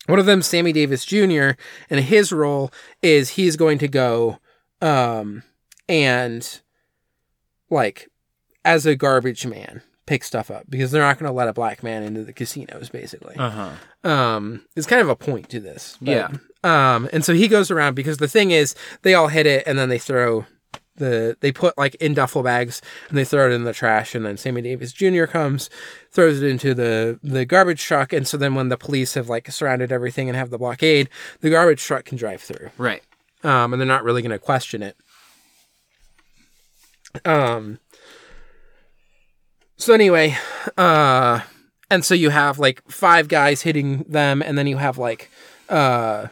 One 0.05 0.19
of 0.19 0.25
them, 0.27 0.41
Sammy 0.43 0.71
Davis 0.73 1.03
Jr., 1.05 1.51
and 1.89 1.99
his 2.01 2.31
role 2.31 2.71
is 3.01 3.31
he's 3.31 3.55
going 3.55 3.77
to 3.79 3.87
go 3.87 4.37
um, 4.81 5.43
and, 5.87 6.61
like, 7.69 8.09
as 8.65 8.85
a 8.85 8.95
garbage 8.95 9.45
man, 9.45 9.81
pick 10.05 10.23
stuff 10.23 10.49
up 10.51 10.65
because 10.69 10.91
they're 10.91 11.01
not 11.01 11.17
going 11.19 11.29
to 11.29 11.35
let 11.35 11.47
a 11.47 11.53
black 11.53 11.83
man 11.83 12.03
into 12.03 12.23
the 12.23 12.33
casinos, 12.33 12.89
basically 12.89 13.35
Uh 13.37 13.49
huh. 14.03 14.09
um 14.09 14.65
is 14.75 14.85
kind 14.87 15.01
of 15.01 15.09
a 15.09 15.15
point 15.15 15.49
to 15.49 15.59
this 15.59 15.97
Yeah. 16.01 16.29
Um 16.63 17.07
and 17.13 17.23
so 17.23 17.33
he 17.33 17.47
goes 17.47 17.71
around 17.71 17.95
because 17.95 18.17
the 18.17 18.27
thing 18.27 18.51
is 18.51 18.75
they 19.03 19.13
all 19.13 19.27
hit 19.29 19.45
it 19.45 19.63
and 19.65 19.77
then 19.79 19.89
they 19.89 19.97
throw 19.99 20.45
the 20.97 21.37
they 21.39 21.51
put 21.51 21.77
like 21.77 21.95
in 21.95 22.13
duffel 22.13 22.43
bags 22.43 22.81
and 23.07 23.17
they 23.17 23.23
throw 23.23 23.49
it 23.49 23.53
in 23.53 23.63
the 23.63 23.71
trash 23.71 24.13
and 24.13 24.25
then 24.25 24.35
sammy 24.35 24.61
davis 24.61 24.91
jr 24.91 25.23
comes 25.25 25.69
throws 26.11 26.41
it 26.43 26.49
into 26.49 26.73
the 26.73 27.17
the 27.23 27.45
garbage 27.45 27.81
truck 27.81 28.11
and 28.11 28.27
so 28.27 28.35
then 28.35 28.53
when 28.55 28.67
the 28.67 28.75
police 28.77 29.13
have 29.13 29.29
like 29.29 29.49
surrounded 29.49 29.91
everything 29.93 30.27
and 30.27 30.35
have 30.37 30.49
the 30.49 30.57
blockade 30.57 31.07
the 31.39 31.49
garbage 31.49 31.81
truck 31.81 32.03
can 32.03 32.17
drive 32.17 32.41
through 32.41 32.69
Right. 32.77 33.01
um, 33.45 33.71
and 33.71 33.79
they're 33.79 33.87
not 33.87 34.03
really 34.03 34.21
going 34.21 34.31
to 34.31 34.39
question 34.39 34.83
it. 34.83 34.97
Um. 37.25 37.79
So 39.77 39.93
anyway, 39.93 40.37
uh, 40.77 41.39
and 41.89 42.03
so 42.03 42.13
you 42.13 42.29
have 42.29 42.59
like 42.59 42.81
five 42.89 43.27
guys 43.29 43.61
hitting 43.61 44.03
them, 44.09 44.41
and 44.41 44.57
then 44.57 44.67
you 44.67 44.77
have 44.77 44.97
like, 44.97 45.31
uh, 45.69 46.27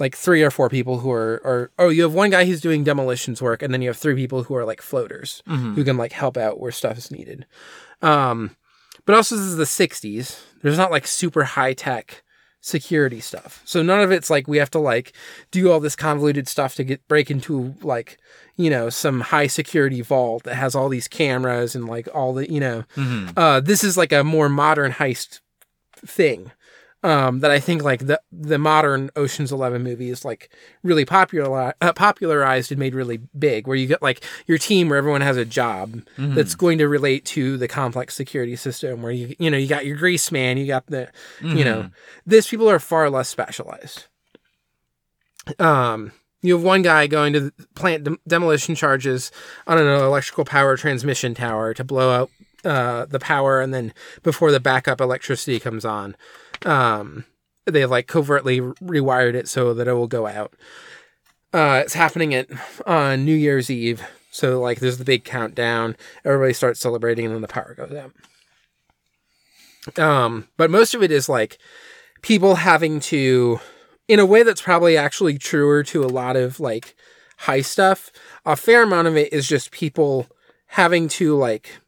like 0.00 0.16
three 0.16 0.42
or 0.42 0.50
four 0.50 0.68
people 0.68 0.98
who 1.00 1.10
are, 1.12 1.40
or 1.44 1.70
oh, 1.78 1.88
you 1.90 2.02
have 2.02 2.14
one 2.14 2.30
guy 2.30 2.44
who's 2.46 2.60
doing 2.60 2.82
demolitions 2.84 3.40
work, 3.42 3.62
and 3.62 3.72
then 3.72 3.82
you 3.82 3.88
have 3.90 3.98
three 3.98 4.14
people 4.16 4.42
who 4.44 4.54
are 4.56 4.64
like 4.64 4.80
floaters 4.82 5.42
who 5.46 5.84
can 5.84 5.96
like 5.96 6.12
help 6.12 6.36
out 6.36 6.58
where 6.58 6.72
stuff 6.72 6.98
is 6.98 7.10
needed. 7.10 7.46
Um, 8.02 8.56
but 9.04 9.14
also 9.14 9.36
this 9.36 9.44
is 9.44 9.56
the 9.56 9.64
'60s. 9.64 10.40
There's 10.62 10.78
not 10.78 10.90
like 10.90 11.06
super 11.06 11.44
high 11.44 11.72
tech 11.74 12.22
security 12.62 13.20
stuff. 13.20 13.62
So 13.64 13.82
none 13.82 14.00
of 14.00 14.10
it's 14.12 14.28
like 14.28 14.46
we 14.46 14.58
have 14.58 14.70
to 14.72 14.78
like 14.78 15.12
do 15.50 15.70
all 15.72 15.80
this 15.80 15.96
convoluted 15.96 16.46
stuff 16.46 16.74
to 16.74 16.84
get 16.84 17.06
break 17.08 17.30
into 17.30 17.74
like, 17.80 18.18
you 18.56 18.68
know, 18.68 18.90
some 18.90 19.20
high 19.20 19.46
security 19.46 20.02
vault 20.02 20.42
that 20.44 20.56
has 20.56 20.74
all 20.74 20.90
these 20.90 21.08
cameras 21.08 21.74
and 21.74 21.86
like 21.86 22.06
all 22.14 22.34
the, 22.34 22.50
you 22.52 22.60
know, 22.60 22.84
Mm-hmm. 22.96 23.30
uh 23.38 23.60
this 23.60 23.82
is 23.82 23.96
like 23.96 24.12
a 24.12 24.22
more 24.24 24.50
modern 24.50 24.92
heist 24.92 25.40
thing. 26.04 26.52
Um, 27.02 27.40
that 27.40 27.50
I 27.50 27.60
think 27.60 27.82
like 27.82 28.06
the 28.06 28.20
the 28.30 28.58
modern 28.58 29.08
Ocean's 29.16 29.52
Eleven 29.52 29.82
movie 29.82 30.10
is 30.10 30.22
like 30.22 30.50
really 30.82 31.06
popular 31.06 31.72
uh, 31.80 31.92
popularized 31.94 32.70
and 32.70 32.78
made 32.78 32.94
really 32.94 33.16
big, 33.38 33.66
where 33.66 33.76
you 33.76 33.86
get 33.86 34.02
like 34.02 34.22
your 34.46 34.58
team 34.58 34.90
where 34.90 34.98
everyone 34.98 35.22
has 35.22 35.38
a 35.38 35.46
job 35.46 35.92
Mm-hmm. 36.18 36.34
that's 36.34 36.54
going 36.54 36.76
to 36.76 36.86
relate 36.88 37.24
to 37.26 37.56
the 37.56 37.68
complex 37.68 38.14
security 38.14 38.54
system. 38.54 39.00
Where 39.00 39.12
you 39.12 39.34
you 39.38 39.50
know 39.50 39.56
you 39.56 39.66
got 39.66 39.86
your 39.86 39.96
grease 39.96 40.30
man, 40.30 40.58
you 40.58 40.66
got 40.66 40.86
the 40.88 41.08
you 41.40 41.64
know 41.64 41.88
this 42.26 42.50
people 42.50 42.68
are 42.68 42.78
far 42.78 43.08
less 43.08 43.30
specialized. 43.30 44.04
Um, 45.58 46.12
you 46.42 46.54
have 46.54 46.62
one 46.62 46.82
guy 46.82 47.06
going 47.06 47.32
to 47.32 47.52
plant 47.74 48.04
dem- 48.04 48.20
demolition 48.26 48.74
charges 48.74 49.30
on 49.66 49.78
an 49.78 49.86
electrical 49.86 50.44
power 50.44 50.76
transmission 50.76 51.34
tower 51.34 51.74
to 51.74 51.84
blow 51.84 52.10
out 52.10 52.30
uh, 52.64 53.06
the 53.06 53.18
power, 53.18 53.60
and 53.60 53.72
then 53.72 53.92
before 54.22 54.52
the 54.52 54.60
backup 54.60 55.00
electricity 55.00 55.58
comes 55.58 55.84
on, 55.84 56.14
um, 56.64 57.24
they 57.66 57.86
like 57.86 58.06
covertly 58.06 58.60
rewired 58.60 59.34
it 59.34 59.48
so 59.48 59.74
that 59.74 59.88
it 59.88 59.92
will 59.92 60.08
go 60.08 60.26
out. 60.26 60.54
Uh, 61.52 61.80
it's 61.84 61.94
happening 61.94 62.34
at 62.34 62.48
on 62.86 63.24
New 63.24 63.34
Year's 63.34 63.70
Eve, 63.70 64.02
so 64.30 64.60
like 64.60 64.80
there's 64.80 64.98
the 64.98 65.04
big 65.04 65.24
countdown. 65.24 65.96
Everybody 66.24 66.52
starts 66.52 66.80
celebrating, 66.80 67.26
and 67.26 67.34
then 67.34 67.42
the 67.42 67.48
power 67.48 67.74
goes 67.74 67.92
out. 67.92 68.12
Um, 69.98 70.48
but 70.56 70.70
most 70.70 70.94
of 70.94 71.02
it 71.02 71.10
is 71.10 71.28
like 71.28 71.58
people 72.22 72.56
having 72.56 73.00
to, 73.00 73.60
in 74.08 74.20
a 74.20 74.26
way 74.26 74.42
that's 74.42 74.62
probably 74.62 74.96
actually 74.96 75.38
truer 75.38 75.82
to 75.84 76.04
a 76.04 76.06
lot 76.06 76.36
of 76.36 76.60
like 76.60 76.94
high 77.38 77.62
stuff. 77.62 78.12
A 78.44 78.56
fair 78.56 78.82
amount 78.82 79.08
of 79.08 79.16
it 79.16 79.32
is 79.32 79.48
just 79.48 79.70
people 79.70 80.26
having 80.66 81.08
to 81.08 81.36
like 81.36 81.78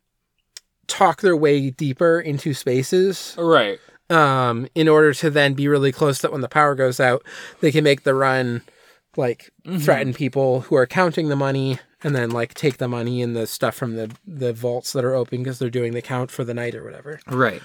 talk 0.88 1.20
their 1.20 1.36
way 1.36 1.70
deeper 1.70 2.18
into 2.20 2.52
spaces 2.52 3.34
Right. 3.38 3.78
Um, 4.12 4.68
in 4.74 4.88
order 4.88 5.14
to 5.14 5.30
then 5.30 5.54
be 5.54 5.68
really 5.68 5.92
close 5.92 6.20
that 6.20 6.32
when 6.32 6.42
the 6.42 6.48
power 6.48 6.74
goes 6.74 7.00
out, 7.00 7.24
they 7.60 7.72
can 7.72 7.82
make 7.82 8.02
the 8.02 8.14
run, 8.14 8.62
like 9.16 9.50
threaten 9.78 10.12
people 10.14 10.62
who 10.62 10.76
are 10.76 10.86
counting 10.86 11.28
the 11.28 11.36
money, 11.36 11.78
and 12.02 12.14
then 12.14 12.30
like 12.30 12.54
take 12.54 12.76
the 12.76 12.88
money 12.88 13.22
and 13.22 13.34
the 13.34 13.46
stuff 13.46 13.74
from 13.74 13.96
the 13.96 14.14
the 14.26 14.52
vaults 14.52 14.92
that 14.92 15.04
are 15.04 15.14
open 15.14 15.38
because 15.42 15.58
they're 15.58 15.70
doing 15.70 15.92
the 15.92 16.02
count 16.02 16.30
for 16.30 16.44
the 16.44 16.54
night 16.54 16.74
or 16.74 16.84
whatever. 16.84 17.20
Right. 17.26 17.62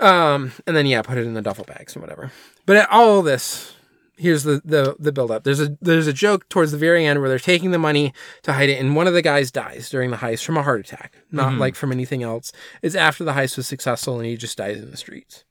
Um, 0.00 0.52
and 0.66 0.76
then 0.76 0.86
yeah, 0.86 1.02
put 1.02 1.18
it 1.18 1.26
in 1.26 1.34
the 1.34 1.42
duffel 1.42 1.64
bags 1.64 1.94
and 1.94 2.02
whatever. 2.02 2.32
But 2.66 2.76
at 2.76 2.90
all 2.90 3.22
this, 3.22 3.74
here's 4.16 4.44
the 4.44 4.60
the 4.64 4.96
the 4.98 5.12
build 5.12 5.30
up. 5.30 5.44
There's 5.44 5.60
a 5.60 5.76
there's 5.80 6.06
a 6.06 6.12
joke 6.12 6.48
towards 6.48 6.72
the 6.72 6.78
very 6.78 7.04
end 7.06 7.20
where 7.20 7.28
they're 7.28 7.38
taking 7.38 7.70
the 7.70 7.78
money 7.78 8.12
to 8.42 8.52
hide 8.52 8.68
it, 8.68 8.80
and 8.80 8.94
one 8.96 9.06
of 9.06 9.14
the 9.14 9.22
guys 9.22 9.50
dies 9.50 9.90
during 9.90 10.10
the 10.10 10.18
heist 10.18 10.44
from 10.44 10.56
a 10.56 10.62
heart 10.62 10.80
attack, 10.80 11.16
not 11.30 11.54
like 11.58 11.74
from 11.74 11.92
anything 11.92 12.22
else. 12.22 12.52
It's 12.82 12.94
after 12.94 13.24
the 13.24 13.32
heist 13.32 13.56
was 13.56 13.66
successful, 13.66 14.18
and 14.18 14.26
he 14.26 14.36
just 14.36 14.58
dies 14.58 14.78
in 14.78 14.90
the 14.90 14.96
streets. 14.96 15.44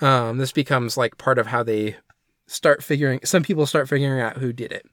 Um, 0.00 0.38
this 0.38 0.52
becomes 0.52 0.96
like 0.96 1.18
part 1.18 1.38
of 1.38 1.46
how 1.48 1.62
they 1.62 1.96
start 2.46 2.82
figuring. 2.82 3.20
Some 3.24 3.42
people 3.42 3.66
start 3.66 3.88
figuring 3.88 4.20
out 4.20 4.36
who 4.38 4.52
did 4.52 4.72
it, 4.72 4.86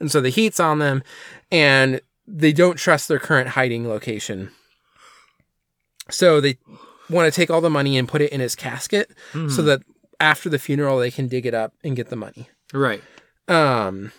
and 0.00 0.10
so 0.10 0.20
the 0.20 0.30
heat's 0.30 0.60
on 0.60 0.78
them, 0.78 1.02
and 1.50 2.00
they 2.26 2.52
don't 2.52 2.76
trust 2.76 3.08
their 3.08 3.18
current 3.18 3.50
hiding 3.50 3.88
location. 3.88 4.50
So 6.10 6.40
they 6.40 6.58
want 7.08 7.32
to 7.32 7.36
take 7.36 7.50
all 7.50 7.60
the 7.60 7.70
money 7.70 7.96
and 7.98 8.08
put 8.08 8.20
it 8.20 8.32
in 8.32 8.40
his 8.40 8.54
casket 8.54 9.10
so 9.50 9.62
that 9.62 9.82
after 10.22 10.48
the 10.48 10.58
funeral 10.58 10.98
they 10.98 11.10
can 11.10 11.28
dig 11.28 11.44
it 11.44 11.52
up 11.52 11.74
and 11.82 11.96
get 11.96 12.08
the 12.08 12.16
money. 12.16 12.48
Right. 12.72 13.02
Um 13.48 14.12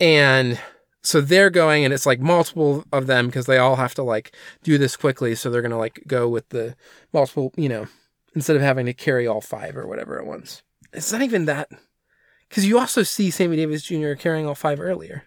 and 0.00 0.60
so 1.02 1.20
they're 1.20 1.50
going 1.50 1.84
and 1.84 1.94
it's 1.94 2.04
like 2.04 2.20
multiple 2.20 2.84
of 2.92 3.06
them 3.06 3.26
because 3.26 3.46
they 3.46 3.58
all 3.58 3.76
have 3.76 3.94
to 3.94 4.02
like 4.02 4.34
do 4.64 4.76
this 4.76 4.96
quickly 4.96 5.34
so 5.36 5.48
they're 5.48 5.62
going 5.62 5.70
to 5.70 5.76
like 5.76 6.02
go 6.06 6.28
with 6.28 6.48
the 6.48 6.74
multiple, 7.12 7.52
you 7.56 7.68
know, 7.68 7.86
instead 8.34 8.56
of 8.56 8.62
having 8.62 8.86
to 8.86 8.92
carry 8.92 9.26
all 9.26 9.40
five 9.40 9.76
or 9.76 9.86
whatever 9.86 10.18
at 10.18 10.26
once. 10.26 10.62
It's 10.92 11.12
not 11.12 11.22
even 11.22 11.44
that 11.44 11.70
cuz 12.50 12.66
you 12.66 12.78
also 12.78 13.04
see 13.04 13.30
Sammy 13.30 13.56
Davis 13.56 13.82
Jr. 13.82 14.14
carrying 14.14 14.46
all 14.46 14.56
five 14.56 14.80
earlier. 14.80 15.24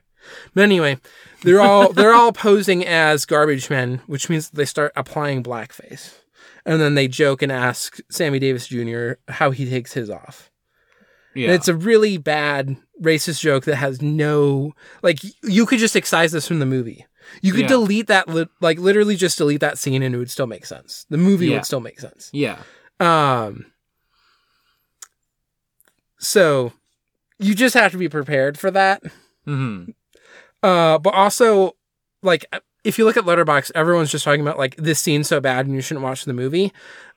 But 0.54 0.64
anyway, 0.64 0.98
they're 1.44 1.62
all 1.62 1.94
they're 1.94 2.14
all 2.14 2.34
posing 2.48 2.86
as 2.86 3.26
garbage 3.26 3.70
men, 3.70 4.02
which 4.06 4.30
means 4.30 4.50
they 4.50 4.66
start 4.66 4.92
applying 4.96 5.44
blackface. 5.44 6.16
And 6.70 6.80
then 6.80 6.94
they 6.94 7.08
joke 7.08 7.42
and 7.42 7.52
ask 7.52 8.00
Sammy 8.12 8.38
Davis 8.38 8.68
Jr. 8.68 9.14
how 9.28 9.50
he 9.50 9.68
takes 9.68 9.94
his 9.94 10.10
off. 10.10 10.52
Yeah. 11.34 11.46
And 11.48 11.56
it's 11.56 11.68
a 11.68 11.76
really 11.76 12.18
bad 12.18 12.78
racist 13.02 13.40
joke 13.42 13.66
that 13.66 13.78
has 13.78 14.02
no 14.02 14.74
like 15.02 15.20
you 15.44 15.66
could 15.66 15.80
just 15.80 15.96
excise 15.96 16.32
this 16.32 16.48
from 16.48 16.60
the 16.60 16.66
movie. 16.68 17.06
You 17.42 17.52
could 17.54 17.62
Yeah. 17.62 17.68
delete 17.70 18.08
that 18.08 18.28
li- 18.28 18.48
like 18.62 18.78
literally 18.78 19.16
just 19.16 19.38
delete 19.38 19.62
that 19.62 19.78
scene 19.78 20.04
and 20.04 20.14
it 20.14 20.18
would 20.18 20.30
still 20.32 20.48
make 20.48 20.66
sense. 20.66 21.06
The 21.10 21.18
movie 21.18 21.48
Yeah. 21.48 21.56
would 21.58 21.66
still 21.66 21.80
make 21.80 22.00
sense. 22.00 22.30
yeah. 22.34 22.60
Um 23.00 23.66
so 26.20 26.74
you 27.40 27.56
just 27.56 27.74
have 27.76 27.92
to 27.94 27.98
be 27.98 28.10
prepared 28.10 28.60
for 28.60 28.70
that. 28.72 29.02
hmm 29.46 29.86
Uh, 30.62 30.98
but 31.00 31.14
also, 31.14 31.76
like, 32.22 32.46
if 32.84 32.98
you 32.98 33.06
look 33.06 33.18
at 33.18 33.26
Letterboxd, 33.26 33.72
everyone's 33.76 34.12
just 34.12 34.24
talking 34.24 34.42
about 34.42 34.58
like 34.58 34.76
this 34.76 35.00
scene's 35.00 35.28
so 35.28 35.40
bad 35.40 35.66
and 35.66 35.76
you 35.76 35.82
shouldn't 35.82 36.04
watch 36.04 36.26
the 36.26 36.34
movie. 36.34 36.72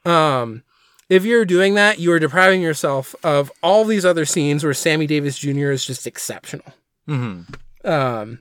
Um, 0.04 0.62
if 1.08 1.24
you're 1.24 1.44
doing 1.44 1.74
that, 1.74 1.98
you 1.98 2.12
are 2.12 2.18
depriving 2.18 2.62
yourself 2.62 3.14
of 3.22 3.52
all 3.62 3.84
these 3.84 4.04
other 4.04 4.24
scenes 4.24 4.64
where 4.64 4.74
Sammy 4.74 5.06
Davis 5.06 5.38
Jr. 5.38 5.70
is 5.70 5.84
just 5.84 6.06
exceptional. 6.06 6.64
Mm-hmm. 7.08 7.88
Um, 7.88 8.38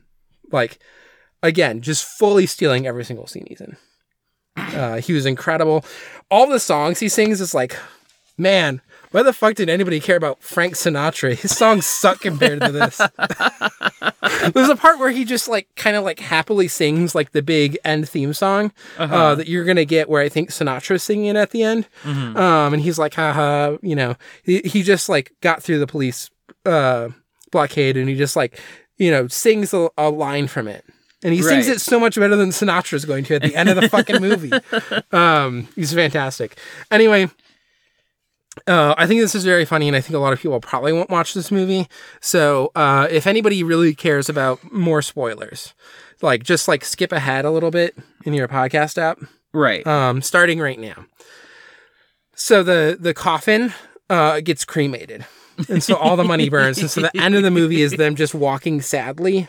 like, 0.52 0.80
again, 1.44 1.82
just 1.82 2.06
fully 2.06 2.46
stealing 2.46 2.88
every 2.88 3.04
single 3.04 3.28
scene 3.28 3.46
he's 3.48 3.62
in. 3.62 3.78
Uh, 4.56 5.02
he 5.02 5.14
was 5.14 5.26
incredible. 5.26 5.84
All 6.30 6.48
the 6.48 6.60
songs 6.60 7.00
he 7.00 7.10
sings 7.10 7.42
is 7.42 7.54
like, 7.54 7.78
man, 8.38 8.82
why 9.12 9.24
the 9.24 9.34
fuck 9.34 9.56
did 9.56 9.70
anybody 9.70 10.00
care 10.00 10.16
about 10.18 10.42
Frank 10.42 10.76
Sinatra? 10.76 11.36
His 11.36 11.56
songs 11.56 11.86
suck 11.86 12.22
compared 12.22 12.62
to 12.62 12.72
this. 12.72 13.02
There's 14.54 14.70
a 14.70 14.76
part 14.76 15.00
where 15.00 15.12
he 15.12 15.26
just 15.26 15.48
like 15.48 15.68
kind 15.76 15.96
of 15.96 16.04
like 16.04 16.20
happily 16.20 16.68
sings 16.68 17.14
like 17.16 17.32
the 17.32 17.42
big 17.42 17.78
end 17.86 18.08
theme 18.10 18.34
song 18.34 18.72
uh 18.98 19.36
that 19.36 19.48
you're 19.48 19.66
gonna 19.66 19.86
get 19.86 20.10
where 20.10 20.22
I 20.22 20.30
think 20.30 20.50
Sinatra's 20.50 21.04
singing 21.04 21.26
it 21.26 21.36
at 21.36 21.52
the 21.52 21.64
end. 21.64 21.88
Um, 22.38 22.74
and 22.74 22.82
he's 22.82 22.98
like, 23.00 23.14
haha, 23.14 23.78
you 23.82 23.96
know, 23.96 24.16
he, 24.44 24.60
he 24.66 24.84
just 24.84 25.10
like 25.10 25.34
got 25.42 25.62
through 25.64 25.80
the 25.80 25.88
police 25.88 26.30
uh 26.66 27.10
blockade 27.52 27.98
and 27.98 28.08
he 28.10 28.16
just 28.16 28.36
like, 28.36 28.60
you 28.98 29.12
know, 29.12 29.28
sings 29.28 29.74
a, 29.74 29.90
a 29.98 30.10
line 30.10 30.48
from 30.48 30.68
it. 30.68 30.86
And 31.24 31.34
he 31.34 31.42
sings 31.52 31.68
it 31.68 31.82
so 31.82 32.00
much 32.00 32.16
better 32.16 32.36
than 32.36 32.50
Sinatra's 32.50 33.06
going 33.06 33.24
to 33.26 33.36
at 33.36 33.44
the 33.44 33.56
end 33.56 33.70
of 33.70 33.76
the 33.76 33.88
fucking 33.90 34.20
movie. 34.22 34.52
Um, 35.12 35.68
he's 35.76 35.94
fantastic. 35.94 36.58
Anyway, 36.90 37.30
uh, 38.68 38.94
I 38.98 39.08
think 39.08 39.22
this 39.22 39.34
is 39.36 39.46
very 39.46 39.66
funny, 39.66 39.88
and 39.88 39.96
I 39.96 40.02
think 40.02 40.16
a 40.16 40.20
lot 40.20 40.34
of 40.34 40.40
people 40.40 40.60
probably 40.60 40.92
won't 40.94 41.10
watch 41.10 41.34
this 41.34 41.52
movie. 41.52 41.88
So, 42.20 42.72
uh, 42.76 43.08
if 43.10 43.26
anybody 43.28 43.64
really 43.64 43.96
cares 43.96 44.28
about 44.30 44.72
more 44.72 45.02
spoilers, 45.02 45.74
like 46.22 46.44
just 46.44 46.68
like 46.68 46.84
skip 46.84 47.12
ahead 47.12 47.46
a 47.46 47.52
little 47.52 47.72
bit 47.72 47.96
in 48.26 48.34
your 48.34 48.48
podcast 48.48 48.98
app, 48.98 49.20
Right. 49.54 49.86
um, 49.88 50.22
starting 50.22 50.60
right 50.60 50.80
now. 50.80 51.06
So 52.36 52.64
the 52.64 52.98
the 53.00 53.14
coffin 53.14 53.74
uh, 54.10 54.42
gets 54.42 54.66
cremated, 54.66 55.26
and 55.70 55.84
so 55.84 55.96
all 55.96 56.16
the 56.16 56.24
money 56.24 56.50
burns, 56.50 56.80
and 56.80 56.90
so 56.90 57.02
the 57.02 57.12
end 57.22 57.36
of 57.36 57.44
the 57.44 57.52
movie 57.52 57.82
is 57.82 57.94
them 57.94 58.16
just 58.16 58.34
walking 58.34 58.82
sadly 58.82 59.48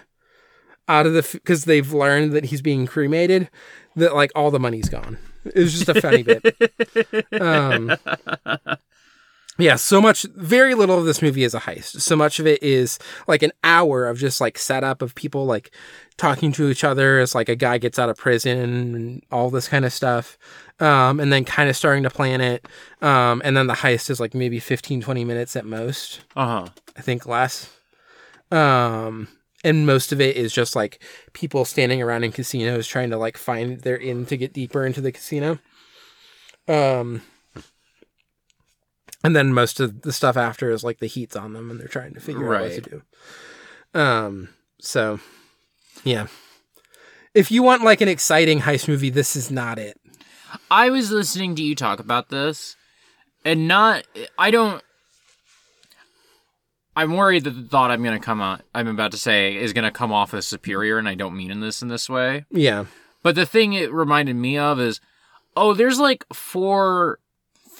out 0.89 1.07
of 1.07 1.13
the 1.15 1.29
because 1.33 1.65
they've 1.65 1.93
learned 1.93 2.33
that 2.33 2.47
he's 2.47 2.61
being 2.63 2.87
cremated, 2.87 3.49
that 3.97 4.15
like 4.15 4.31
all 4.35 4.51
the 4.51 4.61
money's 4.61 4.89
gone. 4.89 5.19
It 5.45 5.57
was 5.59 5.73
just 5.73 5.89
a 5.89 6.01
funny 6.01 6.23
bit. 6.23 6.45
Um, 7.41 7.97
yeah, 9.63 9.77
so 9.77 10.01
much, 10.01 10.27
very 10.35 10.75
little 10.75 10.99
of 10.99 11.05
this 11.05 11.23
movie 11.23 11.45
is 11.45 11.55
a 11.55 11.61
heist. 11.61 12.01
So 12.01 12.17
much 12.17 12.41
of 12.41 12.47
it 12.47 12.63
is 12.63 12.99
like 13.29 13.43
an 13.43 13.53
hour 13.63 14.07
of 14.07 14.19
just 14.19 14.41
like 14.41 14.59
setup 14.59 15.03
of 15.03 15.15
people 15.15 15.47
like 15.47 15.71
talking 16.17 16.53
to 16.53 16.69
each 16.69 16.83
other 16.83 17.21
as 17.21 17.35
like 17.35 17.49
a 17.49 17.55
guy 17.55 17.79
gets 17.79 17.99
out 17.99 18.09
of 18.09 18.17
prison 18.17 18.59
and 18.95 19.23
all 19.31 19.51
this 19.51 19.69
kind 19.69 19.85
of 19.85 19.93
stuff. 19.93 20.37
Um, 20.81 21.21
and 21.21 21.33
then 21.33 21.45
kind 21.45 21.71
of 21.71 21.77
starting 21.77 22.03
to 22.03 22.11
plan 22.11 22.41
it. 22.41 22.67
Um, 23.01 23.41
and 23.45 23.57
then 23.57 23.69
the 23.69 23.75
heist 23.75 24.11
is 24.11 24.19
like 24.19 24.35
maybe 24.35 24.59
15, 24.59 25.01
20 25.01 25.25
minutes 25.25 25.55
at 25.55 25.65
most. 25.65 26.23
Uh 26.35 26.47
huh. 26.47 26.69
I 26.97 27.03
think 27.03 27.25
less. 27.25 27.71
Um, 28.51 29.29
and 29.63 29.87
most 29.87 30.13
of 30.13 30.21
it 30.21 30.37
is 30.37 30.53
just 30.53 30.75
like 30.75 31.01
people 31.35 31.65
standing 31.65 32.03
around 32.03 32.25
in 32.25 32.33
casinos 32.33 32.89
trying 32.89 33.11
to 33.11 33.17
like 33.17 33.37
find 33.37 33.81
their 33.83 33.97
in 33.97 34.27
to 34.27 34.37
get 34.37 34.53
deeper 34.53 34.85
into 34.85 35.01
the 35.01 35.13
casino. 35.13 35.61
Um, 36.67 37.23
and 39.25 39.37
then 39.37 39.53
most 39.53 39.81
of 39.81 40.03
the 40.03 40.13
stuff 40.13 40.37
after 40.37 40.71
is 40.71 40.85
like 40.85 40.99
the 40.99 41.07
heat's 41.07 41.37
on 41.37 41.53
them 41.53 41.71
and 41.71 41.81
they're 41.81 41.89
trying 41.89 42.15
to 42.15 42.21
figure 42.21 42.55
out 42.55 42.63
what 42.63 42.73
to 42.73 42.81
do. 42.81 43.03
Um, 43.99 44.49
so 44.81 45.21
yeah. 46.05 46.27
If 47.35 47.51
you 47.51 47.63
want 47.63 47.83
like 47.83 48.01
an 48.01 48.09
exciting 48.09 48.61
heist 48.61 48.89
movie, 48.89 49.11
this 49.11 49.37
is 49.37 49.51
not 49.51 49.79
it. 49.79 49.99
I 50.71 50.91
was 50.91 51.11
listening 51.11 51.55
to 51.57 51.63
you 51.63 51.75
talk 51.75 51.99
about 51.99 52.29
this, 52.29 52.77
and 53.45 53.67
not. 53.67 54.05
I 54.39 54.51
don't. 54.51 54.83
I'm 56.95 57.17
worried 57.17 57.45
that 57.45 57.51
the 57.51 57.63
thought 57.69 57.91
I'm 57.91 58.03
going 58.03 58.19
to 58.19 58.25
come 58.25 58.43
out, 58.43 58.61
I'm 58.75 58.89
about 58.89 59.13
to 59.13 59.19
say, 59.19 59.57
is 59.57 59.73
going 59.73 59.85
to 59.85 59.91
come 59.91 60.13
off 60.13 60.35
as 60.35 60.47
superior, 60.47 60.99
and 60.99 61.09
I 61.09 61.15
don't 61.15 61.37
mean 61.37 61.51
in 61.51 61.61
this 61.61 61.81
in 61.81 61.89
this 61.89 62.09
way. 62.09 62.45
Yeah. 62.51 62.85
But 63.23 63.35
the 63.35 63.47
thing 63.47 63.73
it 63.73 63.93
reminded 63.93 64.37
me 64.37 64.59
of 64.59 64.79
is, 64.79 65.01
oh, 65.57 65.73
there's 65.73 65.99
like 65.99 66.27
four 66.35 67.19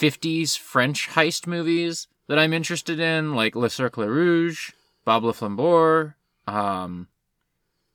50s 0.03 0.57
French 0.57 1.09
heist 1.09 1.47
movies 1.47 2.07
that 2.27 2.37
I'm 2.39 2.53
interested 2.53 2.99
in, 2.99 3.35
like 3.35 3.55
Le 3.55 3.69
Cercle 3.69 4.07
Rouge, 4.07 4.71
Bob 5.05 5.23
Le 5.23 5.33
Flambeur. 5.33 6.15
Um, 6.47 7.07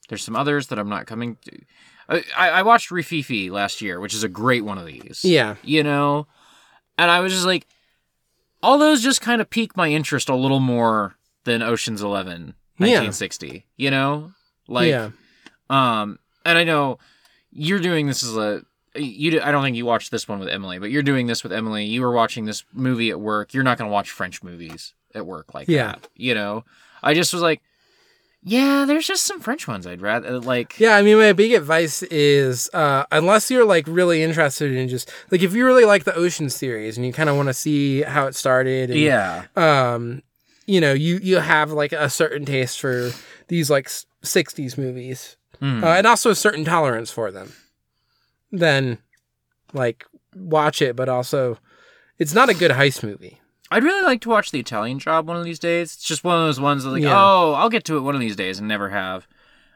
there's 0.08 0.22
some 0.24 0.36
others 0.36 0.68
that 0.68 0.78
I'm 0.78 0.88
not 0.88 1.06
coming 1.06 1.36
to. 1.44 1.60
I, 2.08 2.48
I 2.48 2.62
watched 2.62 2.88
Rififi 2.90 3.50
last 3.50 3.82
year, 3.82 4.00
which 4.00 4.14
is 4.14 4.24
a 4.24 4.28
great 4.28 4.64
one 4.64 4.78
of 4.78 4.86
these. 4.86 5.22
Yeah. 5.24 5.56
You 5.62 5.82
know? 5.82 6.26
And 6.96 7.10
I 7.10 7.20
was 7.20 7.32
just 7.34 7.44
like, 7.44 7.66
all 8.62 8.78
those 8.78 9.02
just 9.02 9.20
kind 9.20 9.40
of 9.42 9.50
pique 9.50 9.76
my 9.76 9.88
interest 9.88 10.28
a 10.30 10.34
little 10.34 10.60
more 10.60 11.16
than 11.44 11.62
Ocean's 11.62 12.00
11, 12.02 12.54
Yeah. 12.78 13.00
1960. 13.02 13.66
You 13.76 13.90
know? 13.90 14.32
Like, 14.66 14.88
yeah. 14.88 15.10
um, 15.68 16.18
and 16.46 16.56
I 16.56 16.64
know 16.64 16.98
you're 17.50 17.78
doing 17.78 18.06
this 18.06 18.22
as 18.22 18.36
a 18.36 18.62
you. 18.94 19.40
I 19.40 19.50
don't 19.50 19.62
think 19.62 19.76
you 19.76 19.86
watched 19.86 20.10
this 20.10 20.26
one 20.28 20.38
with 20.38 20.48
Emily, 20.48 20.78
but 20.78 20.90
you're 20.90 21.02
doing 21.02 21.26
this 21.26 21.42
with 21.42 21.52
Emily. 21.52 21.84
You 21.84 22.02
were 22.02 22.12
watching 22.12 22.44
this 22.46 22.64
movie 22.72 23.10
at 23.10 23.20
work. 23.20 23.54
You're 23.54 23.64
not 23.64 23.78
going 23.78 23.88
to 23.88 23.92
watch 23.92 24.10
French 24.10 24.42
movies 24.42 24.94
at 25.14 25.26
work 25.26 25.54
like 25.54 25.68
Yeah. 25.68 25.92
that. 25.92 26.08
You 26.14 26.34
know, 26.34 26.64
I 27.02 27.14
just 27.14 27.32
was 27.32 27.42
like, 27.42 27.60
yeah, 28.44 28.84
there's 28.86 29.06
just 29.06 29.24
some 29.26 29.40
French 29.40 29.66
ones 29.66 29.86
I'd 29.86 30.00
rather 30.00 30.38
like. 30.38 30.78
Yeah, 30.78 30.94
I 30.96 31.02
mean, 31.02 31.18
my 31.18 31.32
big 31.32 31.52
advice 31.52 32.02
is 32.04 32.70
uh, 32.72 33.04
unless 33.10 33.50
you're 33.50 33.64
like 33.64 33.84
really 33.88 34.22
interested 34.22 34.72
in 34.72 34.88
just 34.88 35.10
like 35.30 35.42
if 35.42 35.54
you 35.54 35.66
really 35.66 35.84
like 35.84 36.04
the 36.04 36.14
Ocean 36.14 36.48
series 36.48 36.96
and 36.96 37.04
you 37.04 37.12
kind 37.12 37.28
of 37.28 37.36
want 37.36 37.48
to 37.48 37.54
see 37.54 38.02
how 38.02 38.26
it 38.26 38.34
started, 38.36 38.90
and, 38.90 38.98
Yeah. 39.00 39.46
um, 39.56 40.22
you 40.66 40.80
know, 40.80 40.92
you 40.92 41.18
you 41.20 41.38
have 41.38 41.72
like 41.72 41.92
a 41.92 42.08
certain 42.08 42.44
taste 42.44 42.80
for 42.80 43.10
these 43.48 43.70
like 43.70 43.88
'60s 44.22 44.78
movies, 44.78 45.36
Mm. 45.60 45.82
uh, 45.82 45.86
and 45.88 46.06
also 46.06 46.30
a 46.30 46.34
certain 46.36 46.64
tolerance 46.64 47.10
for 47.10 47.32
them. 47.32 47.52
Then, 48.50 48.98
like, 49.72 50.04
watch 50.34 50.80
it, 50.82 50.96
but 50.96 51.08
also, 51.08 51.58
it's 52.18 52.34
not 52.34 52.48
a 52.48 52.54
good 52.54 52.70
heist 52.70 53.02
movie. 53.02 53.40
I'd 53.70 53.84
really 53.84 54.02
like 54.04 54.22
to 54.22 54.30
watch 54.30 54.50
The 54.50 54.60
Italian 54.60 54.98
Job 54.98 55.26
one 55.28 55.36
of 55.36 55.44
these 55.44 55.58
days. 55.58 55.94
It's 55.94 56.04
just 56.04 56.24
one 56.24 56.36
of 56.36 56.46
those 56.46 56.58
ones 56.60 56.84
that 56.84 56.90
like, 56.90 57.02
Yeah. 57.02 57.14
oh, 57.14 57.52
I'll 57.52 57.68
get 57.68 57.84
to 57.84 57.96
it 57.98 58.00
one 58.00 58.14
of 58.14 58.20
these 58.20 58.36
days 58.36 58.58
and 58.58 58.66
never 58.66 58.88
have. 58.88 59.26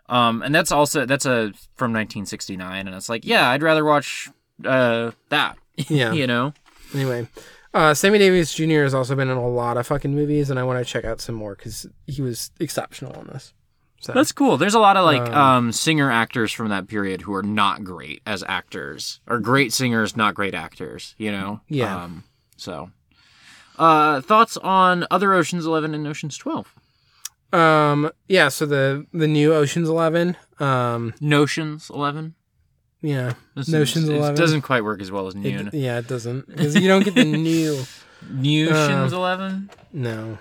Um, 0.08 0.42
and 0.42 0.54
that's 0.54 0.72
also 0.72 1.06
that's 1.06 1.24
a 1.26 1.52
from 1.76 1.92
1969, 1.92 2.86
and 2.86 2.96
it's 2.96 3.08
like, 3.08 3.24
yeah, 3.24 3.48
I'd 3.50 3.62
rather 3.62 3.84
watch 3.84 4.28
uh 4.64 5.12
that. 5.28 5.56
Yeah. 5.88 6.12
you 6.12 6.26
know. 6.26 6.52
Anyway, 6.94 7.28
uh, 7.72 7.94
Sammy 7.94 8.18
Davis 8.18 8.52
Jr. 8.54 8.82
has 8.82 8.92
also 8.94 9.14
been 9.14 9.30
in 9.30 9.36
a 9.38 9.48
lot 9.48 9.76
of 9.78 9.86
fucking 9.86 10.14
movies, 10.14 10.50
and 10.50 10.58
I 10.58 10.64
want 10.64 10.84
to 10.84 10.90
check 10.90 11.04
out 11.06 11.20
some 11.20 11.34
more 11.34 11.54
because 11.54 11.86
he 12.06 12.20
was 12.20 12.50
exceptional 12.60 13.18
in 13.20 13.28
this. 13.28 13.54
So 14.02 14.12
That's 14.12 14.32
cool. 14.32 14.56
There's 14.56 14.74
a 14.74 14.80
lot 14.80 14.96
of 14.96 15.04
like 15.04 15.22
Um, 15.22 15.34
um, 15.34 15.72
singer 15.72 16.10
actors 16.10 16.50
from 16.52 16.68
that 16.70 16.88
period 16.88 17.20
who 17.22 17.32
are 17.34 17.42
not 17.42 17.84
great 17.84 18.20
as 18.26 18.42
actors, 18.48 19.20
or 19.28 19.38
great 19.38 19.72
singers, 19.72 20.16
not 20.16 20.34
great 20.34 20.54
actors. 20.54 21.14
You 21.18 21.30
know. 21.32 21.60
Yeah. 21.68 22.04
Um, 22.04 22.24
so, 22.56 22.90
uh, 23.78 24.20
thoughts 24.20 24.56
on 24.56 25.06
other 25.10 25.32
Ocean's 25.32 25.64
Eleven 25.66 25.94
and 25.94 26.06
Ocean's 26.06 26.36
Twelve? 26.36 26.74
Um. 27.52 28.10
Yeah. 28.28 28.48
So 28.48 28.66
the 28.66 29.06
the 29.12 29.28
new 29.28 29.54
Ocean's 29.54 29.88
Eleven. 29.88 30.36
Um. 30.58 31.14
Notions 31.20 31.88
Eleven. 31.88 32.34
Yeah. 33.02 33.34
This 33.54 33.68
Notions 33.68 34.04
is- 34.04 34.10
11. 34.10 34.34
It 34.34 34.38
doesn't 34.38 34.62
quite 34.62 34.82
work 34.84 35.00
as 35.00 35.10
well 35.10 35.26
as 35.28 35.34
It, 35.36 35.74
yeah. 35.74 35.98
It 35.98 36.08
doesn't 36.08 36.48
because 36.48 36.74
you 36.76 36.88
don't 36.88 37.04
get 37.04 37.14
the 37.14 37.24
new. 37.24 37.84
Notions 38.30 39.12
uh, 39.12 39.16
Eleven. 39.16 39.70
No. 39.92 40.38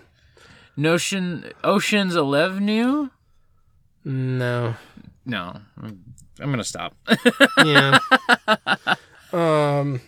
Notion 0.77 1.51
Ocean's 1.63 2.15
Eleven 2.15 2.65
new. 2.65 3.11
No. 4.03 4.75
No, 5.25 5.57
I'm 5.77 6.03
gonna 6.39 6.63
stop. 6.63 6.95
Yeah. 7.63 7.99
um. 9.33 10.01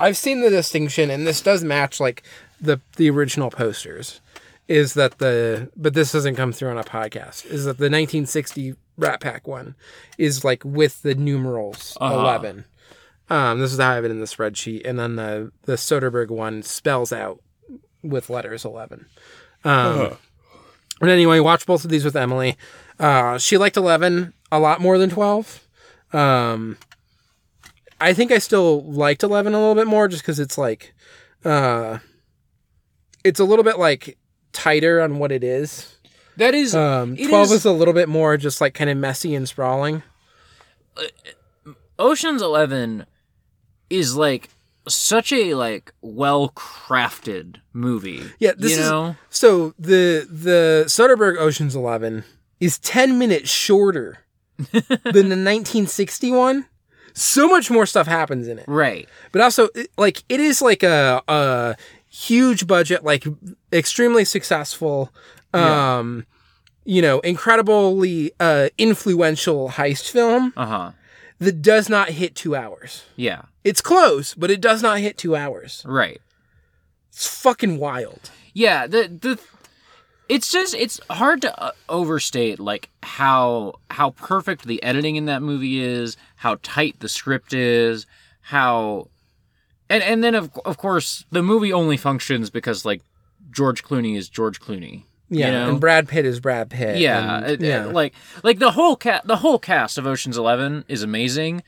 I've 0.00 0.16
seen 0.16 0.40
the 0.40 0.50
distinction, 0.50 1.08
and 1.10 1.26
this 1.26 1.40
does 1.40 1.62
match 1.62 2.00
like 2.00 2.22
the 2.60 2.80
the 2.96 3.10
original 3.10 3.50
posters. 3.50 4.20
Is 4.66 4.94
that 4.94 5.18
the 5.18 5.70
but 5.76 5.94
this 5.94 6.12
doesn't 6.12 6.36
come 6.36 6.52
through 6.52 6.70
on 6.70 6.78
a 6.78 6.84
podcast? 6.84 7.44
Is 7.46 7.64
that 7.66 7.78
the 7.78 7.84
1960 7.84 8.74
Rat 8.96 9.20
Pack 9.20 9.46
one 9.46 9.74
is 10.18 10.44
like 10.44 10.62
with 10.64 11.02
the 11.02 11.14
numerals 11.14 11.96
Uh-huh. 12.00 12.14
11. 12.14 12.64
Um, 13.30 13.60
this 13.60 13.72
is 13.72 13.78
how 13.78 13.92
I 13.92 13.94
have 13.96 14.04
it 14.04 14.10
in 14.10 14.20
the 14.20 14.26
spreadsheet, 14.26 14.82
and 14.86 14.98
then 14.98 15.16
the 15.16 15.52
the 15.62 15.74
Soderbergh 15.74 16.30
one 16.30 16.62
spells 16.62 17.12
out 17.12 17.40
with 18.02 18.30
letters 18.30 18.64
11. 18.64 19.06
Um, 19.64 20.16
But 21.00 21.08
anyway, 21.10 21.40
watch 21.40 21.66
both 21.66 21.84
of 21.84 21.90
these 21.90 22.04
with 22.04 22.16
Emily. 22.16 22.56
Uh, 22.98 23.38
she 23.38 23.58
liked 23.58 23.76
11 23.76 24.32
a 24.52 24.58
lot 24.60 24.80
more 24.80 24.98
than 24.98 25.10
12. 25.10 25.60
Um, 26.12 26.76
I 28.00 28.12
think 28.14 28.30
I 28.32 28.38
still 28.38 28.82
liked 28.84 29.22
11 29.22 29.52
a 29.54 29.58
little 29.58 29.74
bit 29.74 29.86
more 29.86 30.06
just 30.08 30.22
because 30.22 30.38
it's 30.38 30.56
like, 30.58 30.94
uh, 31.44 31.98
it's 33.24 33.40
a 33.40 33.44
little 33.44 33.64
bit 33.64 33.78
like 33.78 34.16
tighter 34.52 35.00
on 35.00 35.18
what 35.18 35.32
it 35.32 35.42
is. 35.42 35.96
That 36.36 36.54
is 36.54 36.74
Um, 36.74 37.16
Twelve 37.16 37.46
is- 37.46 37.52
is 37.52 37.64
a 37.64 37.72
little 37.72 37.94
bit 37.94 38.08
more 38.08 38.36
just 38.36 38.60
like 38.60 38.74
kind 38.74 38.90
of 38.90 38.96
messy 38.96 39.34
and 39.34 39.48
sprawling. 39.48 40.02
Ocean's 41.98 42.42
11 42.42 43.06
is 43.90 44.16
like 44.16 44.48
such 44.88 45.32
a 45.32 45.54
like 45.54 45.92
well 46.02 46.50
crafted 46.50 47.56
movie. 47.72 48.22
Yeah, 48.38 48.52
this 48.56 48.72
you 48.72 48.78
is 48.82 48.90
know? 48.90 49.16
so 49.30 49.74
the 49.78 50.26
the 50.30 50.84
Soderbergh 50.88 51.38
Ocean's 51.38 51.74
Eleven 51.76 52.24
is 52.64 52.78
ten 52.78 53.18
minutes 53.18 53.50
shorter 53.50 54.18
than 54.72 55.28
the 55.28 55.36
1961. 55.36 56.66
So 57.16 57.46
much 57.48 57.70
more 57.70 57.86
stuff 57.86 58.06
happens 58.08 58.48
in 58.48 58.58
it, 58.58 58.64
right. 58.66 59.08
but 59.30 59.40
also 59.40 59.68
like 59.96 60.24
it 60.28 60.40
is 60.40 60.60
like 60.60 60.82
a 60.82 61.22
a 61.28 61.76
huge 62.08 62.66
budget, 62.66 63.04
like 63.04 63.24
extremely 63.72 64.24
successful, 64.24 65.12
um, 65.52 66.26
you 66.84 67.00
know, 67.00 67.20
incredibly 67.20 68.32
uh, 68.40 68.68
influential 68.78 69.70
heist 69.70 70.10
film 70.10 70.52
Uh 70.56 70.66
huh. 70.66 70.90
that 71.38 71.62
does 71.62 71.88
not 71.88 72.10
hit 72.10 72.34
two 72.34 72.56
hours. 72.56 73.04
Yeah. 73.16 73.42
It's 73.62 73.80
close, 73.80 74.34
but 74.34 74.50
it 74.50 74.60
does 74.60 74.82
not 74.82 74.98
hit 74.98 75.16
two 75.16 75.36
hours. 75.36 75.82
Right. 75.86 76.20
It's 77.10 77.26
fucking 77.28 77.78
wild. 77.78 78.30
Yeah. 78.52 78.88
The 78.88 79.06
the 79.08 79.38
it's 80.28 80.50
just 80.50 80.74
it's 80.74 81.00
hard 81.10 81.42
to 81.42 81.62
uh, 81.62 81.72
overstate 81.88 82.58
like 82.58 82.88
how 83.02 83.74
how 83.90 84.10
perfect 84.10 84.64
the 84.66 84.82
editing 84.82 85.16
in 85.16 85.26
that 85.26 85.42
movie 85.42 85.80
is, 85.80 86.16
how 86.36 86.56
tight 86.62 87.00
the 87.00 87.08
script 87.08 87.52
is, 87.52 88.06
how 88.40 89.08
and 89.90 90.02
and 90.02 90.24
then 90.24 90.34
of 90.34 90.50
of 90.64 90.76
course 90.78 91.24
the 91.30 91.42
movie 91.42 91.72
only 91.72 91.96
functions 91.96 92.50
because 92.50 92.84
like 92.84 93.02
George 93.50 93.84
Clooney 93.84 94.16
is 94.16 94.28
George 94.28 94.60
Clooney. 94.60 95.04
Yeah, 95.30 95.46
you 95.46 95.52
know? 95.52 95.68
and 95.70 95.80
Brad 95.80 96.06
Pitt 96.08 96.26
is 96.26 96.38
Brad 96.40 96.70
Pitt. 96.70 96.98
Yeah, 96.98 97.44
and- 97.44 97.62
yeah. 97.62 97.86
like 97.86 98.14
like 98.42 98.58
the 98.58 98.72
whole 98.72 98.96
cat 98.96 99.26
the 99.26 99.36
whole 99.36 99.58
cast 99.58 99.98
of 99.98 100.06
Ocean's 100.06 100.36
11 100.38 100.84
is 100.88 101.02
amazing, 101.02 101.62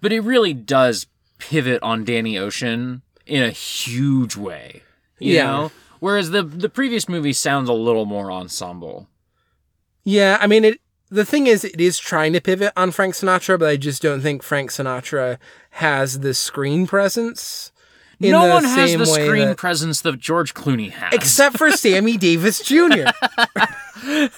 but 0.00 0.12
it 0.12 0.20
really 0.20 0.52
does 0.54 1.06
pivot 1.38 1.82
on 1.82 2.04
Danny 2.04 2.36
Ocean 2.38 3.02
in 3.26 3.42
a 3.42 3.50
huge 3.50 4.36
way. 4.36 4.82
You 5.18 5.34
Yeah. 5.34 5.44
know? 5.46 5.72
Whereas 6.00 6.30
the 6.30 6.42
the 6.42 6.68
previous 6.68 7.08
movie 7.08 7.32
sounds 7.32 7.68
a 7.68 7.72
little 7.74 8.04
more 8.06 8.30
ensemble. 8.30 9.08
Yeah, 10.04 10.38
I 10.40 10.46
mean 10.46 10.64
it. 10.64 10.80
The 11.10 11.24
thing 11.24 11.46
is, 11.46 11.64
it 11.64 11.80
is 11.80 11.98
trying 11.98 12.34
to 12.34 12.40
pivot 12.40 12.72
on 12.76 12.90
Frank 12.90 13.14
Sinatra, 13.14 13.58
but 13.58 13.68
I 13.68 13.76
just 13.78 14.02
don't 14.02 14.20
think 14.20 14.42
Frank 14.42 14.70
Sinatra 14.70 15.38
has 15.70 16.20
the 16.20 16.34
screen 16.34 16.86
presence. 16.86 17.72
in 18.20 18.32
no 18.32 18.46
the 18.46 18.52
one 18.54 18.64
has 18.64 18.92
the 18.94 19.06
screen 19.06 19.48
that- 19.48 19.56
presence 19.56 20.02
that 20.02 20.18
George 20.18 20.52
Clooney 20.52 20.90
has. 20.90 21.14
except 21.14 21.56
for 21.56 21.70
Sammy 21.84 22.16
Davis 22.18 22.60
Jr. 22.62 23.06
and 24.06 24.30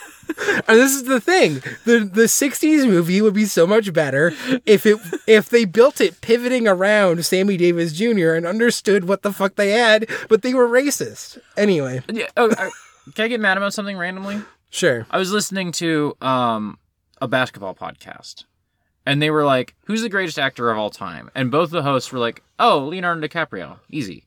this 0.79 0.95
is 0.95 1.05
the 1.05 1.21
thing: 1.21 1.55
the 1.85 2.01
the 2.01 2.25
'60s 2.25 2.87
movie 2.87 3.21
would 3.21 3.35
be 3.35 3.45
so 3.47 3.67
much 3.67 3.93
better 3.93 4.33
if 4.67 4.87
it 4.87 4.99
if 5.27 5.49
they 5.49 5.65
built 5.65 6.01
it 6.01 6.21
pivoting 6.21 6.67
around 6.69 7.25
Sammy 7.25 7.57
Davis 7.57 7.93
Jr. 7.93 8.33
and 8.35 8.47
understood 8.47 9.07
what 9.07 9.23
the 9.23 9.33
fuck 9.33 9.57
they 9.57 9.71
had, 9.71 10.09
but 10.29 10.43
they 10.43 10.55
were 10.55 10.69
racist. 10.69 11.39
Anyway, 11.57 12.03
Yeah, 12.11 12.27
oh, 12.37 12.51
I- 12.57 12.71
can 13.15 13.25
I 13.25 13.29
get 13.29 13.41
mad 13.41 13.57
about 13.57 13.75
something 13.75 13.97
randomly? 13.99 14.41
sure. 14.71 15.07
I 15.11 15.19
was 15.19 15.33
listening 15.33 15.73
to 15.73 16.17
um, 16.21 16.79
a 17.21 17.27
basketball 17.27 17.75
podcast, 17.75 18.45
and 19.05 19.21
they 19.21 19.31
were 19.31 19.45
like, 19.45 19.75
"Who's 19.87 20.03
the 20.03 20.09
greatest 20.09 20.39
actor 20.39 20.71
of 20.71 20.79
all 20.79 20.91
time?" 20.91 21.31
And 21.35 21.51
both 21.51 21.71
the 21.71 21.83
hosts 21.83 22.13
were 22.13 22.19
like, 22.21 22.43
"Oh, 22.59 22.79
Leonardo 22.87 23.27
DiCaprio, 23.27 23.79
easy." 23.91 24.27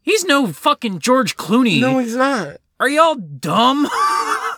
He's 0.00 0.24
no 0.24 0.46
fucking 0.46 1.00
George 1.00 1.36
Clooney. 1.36 1.80
No, 1.80 1.98
he's 1.98 2.16
not. 2.16 2.56
Are 2.80 2.88
y'all 2.88 3.16
dumb? 3.16 3.86
I 3.90 4.56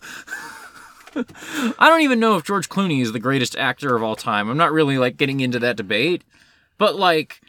don't 1.80 2.02
even 2.02 2.20
know 2.20 2.36
if 2.36 2.44
George 2.44 2.68
Clooney 2.68 3.00
is 3.02 3.12
the 3.12 3.18
greatest 3.18 3.56
actor 3.56 3.96
of 3.96 4.02
all 4.02 4.14
time. 4.14 4.48
I'm 4.48 4.56
not 4.56 4.72
really 4.72 4.98
like 4.98 5.16
getting 5.16 5.40
into 5.40 5.58
that 5.60 5.76
debate, 5.76 6.22
but 6.78 6.96
like 6.96 7.40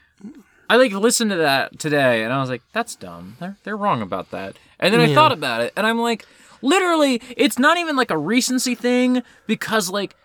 I 0.69 0.77
like 0.77 0.93
listened 0.93 1.31
to 1.31 1.38
that 1.38 1.77
today 1.77 2.23
and 2.23 2.34
I 2.34 2.39
was 2.39 2.49
like, 2.49 2.62
that's 2.73 2.95
dumb. 2.95 3.38
They're 3.39 3.57
they're 3.63 3.77
wrong 3.77 4.01
about 4.01 4.31
that. 4.31 4.55
And 4.79 4.93
then 4.93 5.01
I 5.01 5.13
thought 5.13 5.31
about 5.31 5.62
it 5.62 5.73
and 5.75 5.86
I'm 5.86 5.99
like, 5.99 6.25
literally, 6.62 7.21
it's 7.38 7.60
not 7.60 7.77
even 7.77 7.95
like 7.95 8.12
a 8.12 8.17
recency 8.17 8.73
thing 8.73 9.21
because 9.47 9.89
like 9.89 10.15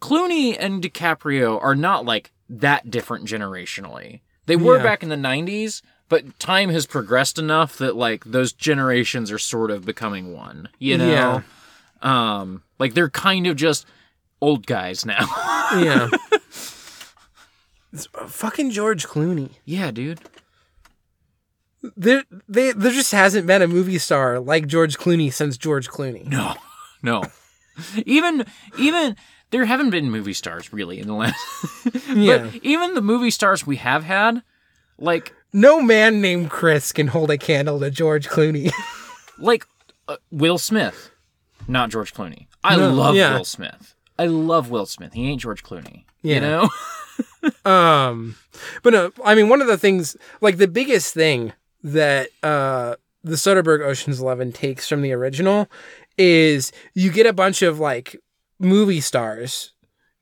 Clooney 0.00 0.56
and 0.58 0.82
DiCaprio 0.82 1.60
are 1.62 1.74
not 1.74 2.04
like 2.04 2.30
that 2.48 2.90
different 2.90 3.26
generationally. 3.26 4.20
They 4.46 4.56
were 4.56 4.76
Yeah. 4.76 4.82
back 4.82 5.02
in 5.02 5.08
the 5.08 5.16
90s, 5.16 5.80
but 6.14 6.38
time 6.38 6.68
has 6.70 6.86
progressed 6.86 7.40
enough 7.40 7.76
that 7.78 7.96
like 7.96 8.24
those 8.24 8.52
generations 8.52 9.32
are 9.32 9.38
sort 9.38 9.72
of 9.72 9.84
becoming 9.84 10.32
one, 10.32 10.68
you 10.78 10.96
know? 10.96 11.10
Yeah. 11.10 11.42
Um 12.02 12.62
like 12.78 12.94
they're 12.94 13.10
kind 13.10 13.48
of 13.48 13.56
just 13.56 13.84
old 14.40 14.66
guys 14.66 15.04
now. 15.04 15.26
Yeah. 15.76 16.08
It's 17.92 18.06
fucking 18.26 18.70
George 18.70 19.06
Clooney. 19.06 19.50
yeah, 19.64 19.90
dude. 19.90 20.20
There, 21.96 22.22
they, 22.48 22.70
there 22.72 22.92
just 22.92 23.10
hasn't 23.12 23.46
been 23.46 23.60
a 23.62 23.66
movie 23.66 23.98
star 23.98 24.38
like 24.38 24.66
George 24.68 24.96
Clooney 24.98 25.32
since 25.32 25.56
George 25.56 25.88
Clooney. 25.88 26.26
No. 26.26 26.54
No. 27.02 27.22
even 28.06 28.46
even 28.78 29.14
there 29.50 29.64
haven't 29.66 29.90
been 29.90 30.10
movie 30.10 30.32
stars 30.32 30.72
really 30.72 31.00
in 31.00 31.06
the 31.06 31.12
last 31.12 31.38
Yeah. 32.14 32.38
But 32.52 32.54
even 32.64 32.94
the 32.94 33.02
movie 33.02 33.30
stars 33.30 33.66
we 33.66 33.76
have 33.76 34.04
had 34.04 34.42
like 34.98 35.34
No 35.54 35.80
man 35.80 36.20
named 36.20 36.50
Chris 36.50 36.92
can 36.92 37.06
hold 37.06 37.30
a 37.30 37.38
candle 37.38 37.78
to 37.80 37.90
George 37.90 38.28
Clooney. 38.28 38.72
like 39.38 39.64
uh, 40.08 40.16
Will 40.30 40.58
Smith, 40.58 41.10
not 41.68 41.90
George 41.90 42.12
Clooney. 42.12 42.48
I 42.64 42.76
No, 42.76 42.90
love 42.92 43.14
yeah. 43.14 43.36
Will 43.36 43.44
Smith. 43.44 43.94
I 44.18 44.26
love 44.26 44.68
Will 44.68 44.84
Smith. 44.86 45.12
He 45.12 45.28
ain't 45.30 45.40
George 45.40 45.62
Clooney. 45.62 46.04
Yeah. 46.22 46.34
You 46.34 46.40
know? 46.40 46.68
Um, 47.64 48.36
but 48.82 48.92
no, 48.94 49.12
I 49.24 49.34
mean, 49.34 49.48
one 49.50 49.60
of 49.60 49.66
the 49.66 49.76
things, 49.78 50.16
like 50.40 50.56
the 50.56 50.66
biggest 50.66 51.12
thing 51.14 51.52
that 51.82 52.30
uh, 52.42 52.96
the 53.22 53.34
Soderbergh 53.36 53.84
Ocean's 53.86 54.18
Eleven 54.18 54.50
takes 54.50 54.88
from 54.88 55.02
the 55.02 55.12
original 55.12 55.68
is 56.18 56.72
you 56.94 57.12
get 57.12 57.26
a 57.26 57.32
bunch 57.34 57.60
of 57.62 57.78
like 57.78 58.16
movie 58.58 59.00
stars 59.00 59.72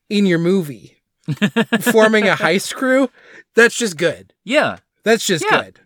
in 0.09 0.25
your 0.25 0.37
movie 0.37 0.97
forming 1.79 2.27
a 2.27 2.35
heist 2.35 2.75
crew. 2.75 3.09
That's 3.55 3.75
just 3.77 3.97
good. 3.97 4.33
yeah. 4.43 4.77
That's 5.03 5.25
just 5.25 5.45
Yeah. 5.49 5.63
good. 5.63 5.79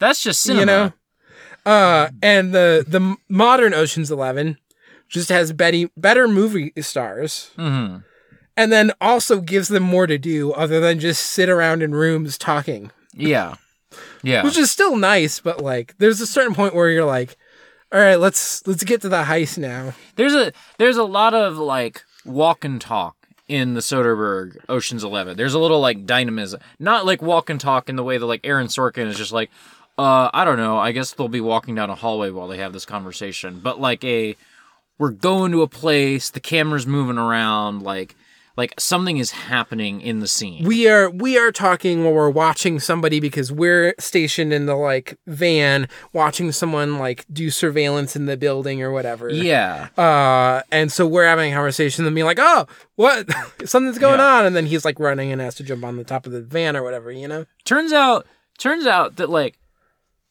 That's 0.00 0.22
just 0.22 0.42
cinema. 0.42 0.60
You 0.60 0.66
know. 0.66 0.92
Uh, 1.72 2.10
and 2.22 2.52
the 2.54 2.84
the 2.86 3.16
modern 3.28 3.72
Ocean's 3.74 4.10
Eleven 4.10 4.58
just 5.08 5.28
has 5.30 5.52
Betty 5.52 5.90
better 5.96 6.26
movie 6.28 6.72
stars. 6.80 7.50
hmm 7.56 7.96
and 8.56 8.70
then 8.70 8.92
also 9.00 9.40
gives 9.40 9.66
them 9.66 9.82
more 9.82 10.06
to 10.06 10.16
do 10.16 10.52
other 10.52 10.78
than 10.78 11.00
just 11.00 11.26
sit 11.26 11.48
around 11.48 11.82
in 11.82 11.92
rooms 11.92 12.38
talking, 12.38 12.92
Yeah. 13.12 13.56
Yeah. 14.22 14.44
which 14.44 14.56
is 14.56 14.70
still 14.70 14.94
nice. 14.94 15.40
But 15.40 15.60
like, 15.60 15.96
there's 15.98 16.20
a 16.20 16.26
certain 16.26 16.54
point 16.54 16.72
where 16.72 16.88
you're 16.88 17.04
like, 17.04 17.36
all 17.92 17.98
right, 17.98 18.14
let's 18.14 18.64
let's 18.64 18.84
get 18.84 19.00
to 19.02 19.08
the 19.08 19.24
heist 19.24 19.58
now. 19.58 19.94
There's 20.14 20.34
a 20.34 20.52
there's 20.78 20.96
a 20.96 21.02
lot 21.02 21.34
of 21.34 21.56
like 21.58 22.04
walk 22.24 22.64
and 22.64 22.80
talk 22.80 23.16
in 23.48 23.74
the 23.74 23.80
Soderbergh 23.80 24.56
Ocean's 24.68 25.04
Eleven. 25.04 25.36
There's 25.36 25.54
a 25.54 25.58
little 25.58 25.80
like 25.80 26.06
dynamism, 26.06 26.60
not 26.78 27.04
like 27.04 27.22
walk 27.22 27.50
and 27.50 27.60
talk 27.60 27.88
in 27.88 27.96
the 27.96 28.04
way 28.04 28.18
that 28.18 28.26
like 28.26 28.40
Aaron 28.44 28.68
Sorkin 28.68 29.06
is 29.06 29.18
just 29.18 29.32
like, 29.32 29.50
uh, 29.98 30.30
I 30.32 30.44
don't 30.44 30.56
know. 30.56 30.78
I 30.78 30.92
guess 30.92 31.12
they'll 31.12 31.28
be 31.28 31.40
walking 31.40 31.74
down 31.74 31.90
a 31.90 31.94
hallway 31.94 32.30
while 32.30 32.48
they 32.48 32.58
have 32.58 32.72
this 32.72 32.86
conversation, 32.86 33.60
but 33.62 33.80
like 33.80 34.02
a 34.04 34.36
we're 34.98 35.10
going 35.10 35.52
to 35.52 35.62
a 35.62 35.68
place, 35.68 36.30
the 36.30 36.40
camera's 36.40 36.86
moving 36.86 37.18
around, 37.18 37.82
like 37.82 38.14
like 38.56 38.72
something 38.78 39.16
is 39.16 39.32
happening 39.32 40.00
in 40.00 40.20
the 40.20 40.28
scene. 40.28 40.64
We 40.64 40.86
are 40.88 41.10
we 41.10 41.36
are 41.38 41.50
talking 41.50 42.04
while 42.04 42.12
we're 42.14 42.30
watching 42.30 42.78
somebody 42.78 43.18
because 43.20 43.50
we're 43.50 43.94
stationed 43.98 44.52
in 44.52 44.66
the 44.66 44.76
like 44.76 45.18
van 45.26 45.88
watching 46.12 46.52
someone 46.52 46.98
like 46.98 47.24
do 47.32 47.50
surveillance 47.50 48.14
in 48.14 48.26
the 48.26 48.36
building 48.36 48.80
or 48.82 48.92
whatever. 48.92 49.28
yeah, 49.28 49.88
Uh, 49.98 50.62
and 50.70 50.92
so 50.92 51.06
we're 51.06 51.26
having 51.26 51.52
a 51.52 51.54
conversation 51.56 52.06
and 52.06 52.14
being 52.14 52.24
like, 52.26 52.38
oh, 52.40 52.66
what? 52.94 53.28
Something's 53.64 53.98
going 53.98 54.20
Yeah. 54.20 54.34
on. 54.38 54.46
And 54.46 54.54
then 54.54 54.66
he's 54.66 54.84
like 54.84 55.00
running 55.00 55.32
and 55.32 55.40
has 55.40 55.56
to 55.56 55.64
jump 55.64 55.82
on 55.84 55.96
the 55.96 56.04
top 56.04 56.24
of 56.26 56.32
the 56.32 56.40
van 56.42 56.76
or 56.76 56.82
whatever, 56.84 57.10
you 57.10 57.26
know? 57.26 57.46
turns 57.64 57.92
out 57.92 58.26
turns 58.58 58.86
out 58.86 59.16
that 59.16 59.28
like 59.30 59.58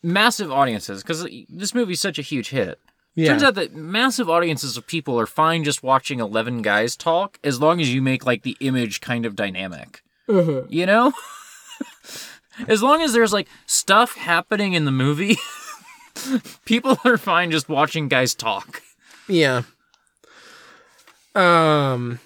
massive 0.02 0.52
audiences 0.52 1.02
because 1.02 1.28
this 1.50 1.74
movie's 1.74 2.00
such 2.02 2.20
a 2.20 2.22
huge 2.22 2.50
hit 2.50 2.80
Yeah. 3.16 3.30
turns 3.30 3.44
out 3.44 3.56
that 3.56 3.74
massive 3.76 4.30
audiences 4.30 4.76
of 4.78 4.88
people 4.88 5.20
are 5.20 5.28
fine 5.28 5.64
just 5.64 5.84
watching 5.84 6.20
11 6.20 6.62
guys 6.64 6.96
talk 6.96 7.38
as 7.44 7.62
long 7.62 7.80
as 7.80 7.94
you 7.94 8.02
make 8.02 8.26
like 8.26 8.42
the 8.44 8.58
image 8.60 9.02
kind 9.02 9.26
of 9.26 9.36
dynamic 9.36 10.02
Mhm. 10.28 10.66
you 10.70 10.86
know 10.86 11.14
as 12.68 12.82
long 12.82 13.02
as 13.02 13.14
there's 13.14 13.34
like 13.34 13.48
stuff 13.68 14.16
happening 14.16 14.74
in 14.74 14.86
the 14.86 14.92
movie 14.92 15.38
people 16.66 16.98
are 17.06 17.18
fine 17.18 17.52
just 17.52 17.70
watching 17.70 18.08
guys 18.08 18.34
talk 18.36 18.82
Yeah. 19.28 19.62
Um. 21.36 22.20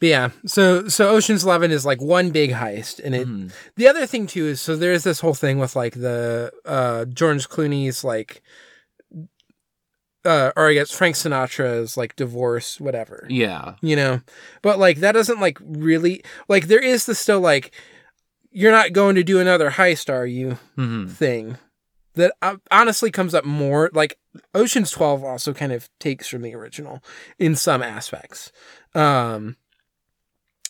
yeah. 0.00 0.30
So 0.46 0.86
so 0.88 1.10
Ocean's 1.10 1.44
Eleven 1.44 1.70
is 1.70 1.84
like 1.84 2.00
one 2.00 2.30
big 2.30 2.50
heist, 2.52 3.00
and 3.02 3.14
it. 3.14 3.52
The 3.76 3.88
other 3.88 4.06
thing 4.06 4.26
too 4.26 4.46
is 4.46 4.60
so 4.60 4.76
there's 4.76 5.02
this 5.04 5.20
whole 5.20 5.34
thing 5.34 5.58
with 5.58 5.74
like 5.74 5.94
the 5.94 6.52
uh 6.64 7.06
George 7.06 7.48
Clooney's 7.48 8.04
like 8.04 8.42
uh, 10.24 10.52
or 10.56 10.68
I 10.68 10.74
guess 10.74 10.90
Frank 10.90 11.16
Sinatra's 11.16 11.96
like 11.96 12.16
divorce, 12.16 12.80
whatever. 12.80 13.26
Yeah. 13.28 13.74
You 13.80 13.96
know, 13.96 14.20
but 14.62 14.78
like 14.78 14.98
that 14.98 15.12
doesn't 15.12 15.40
like 15.40 15.58
really 15.60 16.22
like 16.48 16.66
there 16.66 16.82
is 16.82 17.06
the 17.06 17.14
still 17.14 17.40
like 17.40 17.72
you're 18.50 18.72
not 18.72 18.92
going 18.92 19.14
to 19.14 19.22
do 19.22 19.38
another 19.38 19.70
heist, 19.70 20.12
are 20.12 20.26
you? 20.26 20.58
hmm 20.76 21.06
Thing 21.06 21.56
that 22.14 22.34
uh, 22.42 22.56
honestly 22.70 23.10
comes 23.10 23.34
up 23.34 23.44
more 23.44 23.90
like 23.94 24.18
Ocean's 24.54 24.90
Twelve 24.90 25.22
also 25.22 25.54
kind 25.54 25.72
of 25.72 25.88
takes 26.00 26.28
from 26.28 26.42
the 26.42 26.54
original 26.54 27.02
in 27.38 27.54
some 27.54 27.82
aspects. 27.82 28.50
Um, 28.94 29.56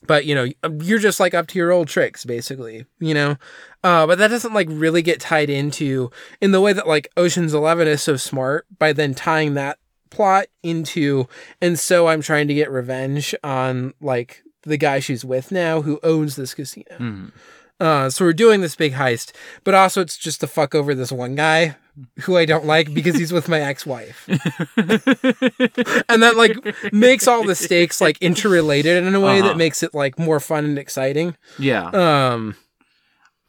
but 0.06 0.24
you 0.24 0.34
know 0.34 0.46
you're 0.82 0.98
just 0.98 1.20
like 1.20 1.34
up 1.34 1.46
to 1.48 1.58
your 1.58 1.70
old 1.72 1.88
tricks 1.88 2.24
basically 2.24 2.86
you 3.00 3.14
know 3.14 3.36
uh, 3.82 4.06
but 4.06 4.18
that 4.18 4.28
doesn't 4.28 4.52
like 4.54 4.68
really 4.70 5.02
get 5.02 5.20
tied 5.20 5.48
into 5.50 6.10
in 6.40 6.50
the 6.52 6.60
way 6.60 6.72
that 6.72 6.86
like 6.86 7.08
oceans 7.16 7.54
11 7.54 7.88
is 7.88 8.02
so 8.02 8.16
smart 8.16 8.66
by 8.78 8.92
then 8.92 9.14
tying 9.14 9.54
that 9.54 9.78
plot 10.10 10.46
into 10.62 11.26
and 11.62 11.78
so 11.78 12.08
i'm 12.08 12.20
trying 12.20 12.48
to 12.48 12.54
get 12.54 12.70
revenge 12.70 13.34
on 13.44 13.94
like 14.00 14.42
the 14.64 14.76
guy 14.76 14.98
she's 14.98 15.24
with 15.24 15.50
now 15.52 15.82
who 15.82 15.98
owns 16.02 16.36
this 16.36 16.52
casino 16.54 16.96
hmm 16.96 17.26
uh, 17.78 18.10
so 18.10 18.26
we're 18.26 18.34
doing 18.34 18.60
this 18.60 18.76
big 18.76 18.92
heist 18.92 19.32
but 19.64 19.72
also 19.72 20.02
it's 20.02 20.18
just 20.18 20.40
to 20.40 20.46
fuck 20.46 20.74
over 20.74 20.94
this 20.94 21.10
one 21.10 21.34
guy 21.34 21.74
who 22.24 22.36
i 22.36 22.44
don't 22.44 22.66
like 22.66 22.92
because 22.92 23.16
he's 23.16 23.32
with 23.32 23.48
my 23.48 23.58
ex-wife 23.58 24.28
and 24.76 26.22
that 26.22 26.34
like 26.36 26.56
makes 26.92 27.26
all 27.26 27.44
the 27.44 27.54
stakes 27.54 28.00
like 28.00 28.18
interrelated 28.20 29.02
in 29.02 29.14
a 29.14 29.20
way 29.20 29.38
Uh-huh. 29.40 29.48
that 29.48 29.56
makes 29.56 29.82
it 29.82 29.94
like 29.94 30.18
more 30.18 30.40
fun 30.40 30.64
and 30.66 30.78
exciting 30.78 31.36
Yeah. 31.58 31.86
um 31.88 32.54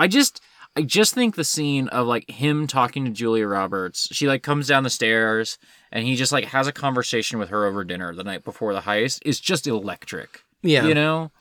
I 0.02 0.08
just 0.08 0.42
I 0.76 0.82
just 0.84 1.14
think 1.14 1.36
the 1.36 1.44
scene 1.44 1.88
of 1.90 2.08
like 2.08 2.30
him 2.30 2.66
talking 2.66 3.06
to 3.06 3.12
Julia 3.12 3.46
Roberts, 3.48 4.08
she 4.12 4.28
like 4.28 4.42
comes 4.42 4.68
down 4.68 4.84
the 4.84 4.90
stairs 4.90 5.58
and 5.92 6.06
he 6.06 6.16
just 6.16 6.32
like 6.32 6.46
has 6.46 6.66
a 6.68 6.72
conversation 6.72 7.40
with 7.40 7.50
her 7.50 7.66
over 7.66 7.84
dinner 7.84 8.14
the 8.16 8.24
night 8.24 8.44
before 8.44 8.74
the 8.74 8.82
heist 8.82 9.20
is 9.26 9.40
just 9.40 9.68
electric. 9.68 10.44
yeah 10.64 10.86
You 10.86 10.94
know? 10.96 11.32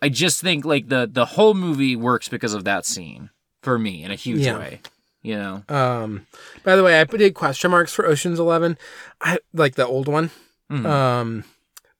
I 0.00 0.08
just 0.08 0.40
think 0.40 0.64
like 0.64 0.88
the 0.88 1.08
the 1.10 1.26
whole 1.34 1.54
movie 1.54 1.96
works 1.96 2.28
because 2.28 2.54
of 2.54 2.64
that 2.64 2.86
scene 2.86 3.30
for 3.62 3.78
me 3.78 4.02
in 4.04 4.10
a 4.10 4.16
huge 4.16 4.40
Yeah. 4.40 4.58
way. 4.58 4.80
You 5.22 5.36
know? 5.36 5.62
um 5.68 6.26
by 6.64 6.74
the 6.76 6.82
way 6.82 6.98
i 7.00 7.04
did 7.04 7.34
question 7.34 7.70
marks 7.70 7.92
for 7.92 8.06
oceans 8.06 8.40
11 8.40 8.76
i 9.20 9.38
like 9.52 9.74
the 9.76 9.86
old 9.86 10.08
one 10.08 10.30
Mhm. 10.70 10.86
um 10.86 11.44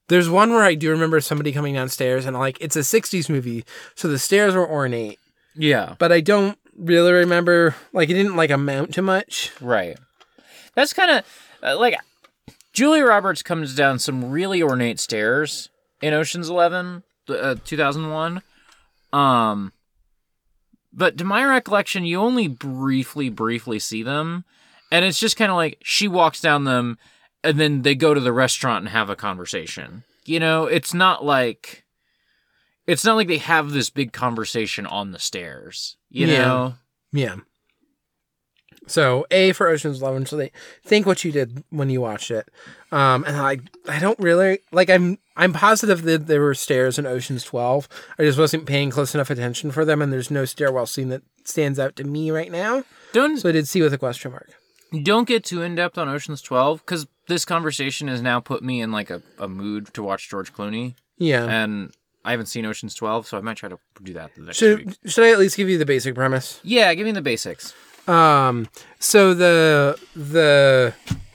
there's 0.09 0.28
one 0.28 0.51
where 0.51 0.64
i 0.64 0.74
do 0.74 0.90
remember 0.90 1.20
somebody 1.20 1.53
coming 1.53 1.74
downstairs 1.74 2.24
and 2.26 2.36
like 2.36 2.57
it's 2.61 2.74
a 2.76 2.80
60s 2.82 3.28
movie 3.28 3.64
so 3.95 4.09
the 4.09 4.18
stairs 4.18 4.55
were 4.57 4.68
ornate 4.68 5.18
yeah. 5.55 5.94
but 5.98 6.12
i 6.12 6.20
don't 6.20 6.59
really 6.76 7.12
remember 7.12 7.74
like 7.92 8.09
it 8.09 8.14
didn't 8.14 8.36
like 8.36 8.50
amount 8.50 8.94
to 8.94 9.03
much 9.03 9.53
Right. 9.61 9.98
That's 10.74 10.92
kind 10.92 11.11
of 11.11 11.24
uh, 11.62 11.78
like 11.78 11.96
Julia 12.72 13.05
Roberts 13.05 13.42
comes 13.42 13.74
down 13.74 13.98
some 13.98 14.30
really 14.30 14.62
ornate 14.62 14.98
stairs 14.98 15.68
in 16.00 16.14
Ocean's 16.14 16.48
11, 16.48 17.03
uh, 17.28 17.57
2001. 17.64 18.42
Um 19.12 19.72
but 20.94 21.16
to 21.18 21.24
my 21.24 21.42
recollection, 21.44 22.05
you 22.05 22.20
only 22.20 22.48
briefly 22.48 23.28
briefly 23.28 23.78
see 23.78 24.03
them 24.03 24.44
and 24.90 25.05
it's 25.05 25.18
just 25.18 25.36
kind 25.36 25.50
of 25.50 25.57
like 25.57 25.78
she 25.82 26.09
walks 26.09 26.40
down 26.40 26.64
them 26.64 26.98
and 27.44 27.59
then 27.59 27.82
they 27.82 27.94
go 27.94 28.14
to 28.14 28.20
the 28.20 28.32
restaurant 28.32 28.84
and 28.84 28.88
have 28.90 29.11
a 29.11 29.16
conversation. 29.16 30.05
You 30.24 30.38
know, 30.40 30.66
it's 30.66 30.94
not 30.94 31.24
like 31.24 31.84
it's 32.93 33.05
not 33.05 33.16
like 33.16 33.28
they 33.28 33.38
have 33.38 33.70
this 33.70 33.90
big 33.90 34.12
conversation 34.12 34.86
on 34.86 35.12
the 35.12 35.18
stairs, 35.18 35.97
you 36.11 36.26
Yeah. 36.26 36.38
know? 36.43 36.74
Yeah. 37.12 37.36
So 38.88 39.26
A 39.30 39.53
for 39.53 39.68
Ocean's 39.68 40.03
Eleven. 40.03 40.26
So 40.26 40.36
they 40.36 40.51
think 40.84 41.07
what 41.07 41.22
you 41.24 41.30
did 41.30 41.62
when 41.70 41.88
you 41.88 42.01
watched 42.01 42.30
it. 42.30 42.49
Um, 42.90 43.24
and 43.24 43.36
I 43.36 43.59
I 43.88 43.99
don't 44.01 44.18
really 44.18 44.59
like 44.72 44.90
I'm 44.90 45.18
I'm 45.36 45.53
positive 45.53 46.03
that 46.03 46.26
there 46.26 46.40
were 46.40 46.55
stairs 46.55 46.99
in 46.99 47.07
Ocean's 47.07 47.45
Twelve. 47.45 47.88
I 48.18 48.24
just 48.24 48.38
wasn't 48.38 48.66
paying 48.66 48.90
close 48.90 49.14
enough 49.14 49.30
attention 49.30 49.70
for 49.70 49.84
them, 49.84 50.03
and 50.03 50.12
there's 50.12 50.30
no 50.30 50.45
stairwell 50.45 50.86
scene 50.86 51.11
that 51.11 51.22
stands 51.45 51.78
out 51.78 51.95
to 51.97 52.05
me 52.05 52.30
right 52.30 52.51
now. 52.51 52.82
Don't 53.12 53.38
So 53.38 53.49
I 53.49 53.53
did 53.53 53.68
see 53.68 53.82
with 53.82 53.95
a 53.95 53.99
question 53.99 54.32
mark. 54.32 54.51
don't 55.05 55.28
get 55.28 55.45
too 55.45 55.62
in 55.62 55.74
depth 55.76 55.97
on 55.97 56.09
Ocean's 56.09 56.43
Twelve 56.43 56.80
because 56.84 57.07
this 57.28 57.45
conversation 57.45 58.09
has 58.09 58.20
now 58.20 58.40
put 58.40 58.64
me 58.64 58.80
in 58.80 58.90
like 58.90 59.11
a, 59.11 59.22
a 59.38 59.49
mood 59.49 59.95
to 59.95 60.03
watch 60.03 60.28
George 60.28 60.53
Clooney, 60.53 60.97
Yeah. 61.18 61.45
and 61.45 61.93
I 62.25 62.31
haven't 62.31 62.47
seen 62.47 62.64
Ocean's 62.66 62.95
Twelve, 62.95 63.27
so 63.27 63.37
I 63.37 63.41
might 63.41 63.57
try 63.57 63.68
to 63.68 63.79
do 64.03 64.12
that 64.14 64.35
the 64.35 64.43
next 64.43 64.57
Should 64.59 64.87
week. 64.87 64.97
should 65.07 65.25
I 65.25 65.31
at 65.33 65.39
least 65.39 65.57
give 65.57 65.68
you 65.68 65.79
the 65.79 65.87
basic 65.87 66.14
premise? 66.14 66.61
Yeah, 66.62 66.93
give 66.95 67.05
me 67.05 67.12
the 67.12 67.23
basics. 67.23 67.75
Um, 68.09 68.68
so 68.99 69.33
the 69.35 69.99
the 70.14 70.95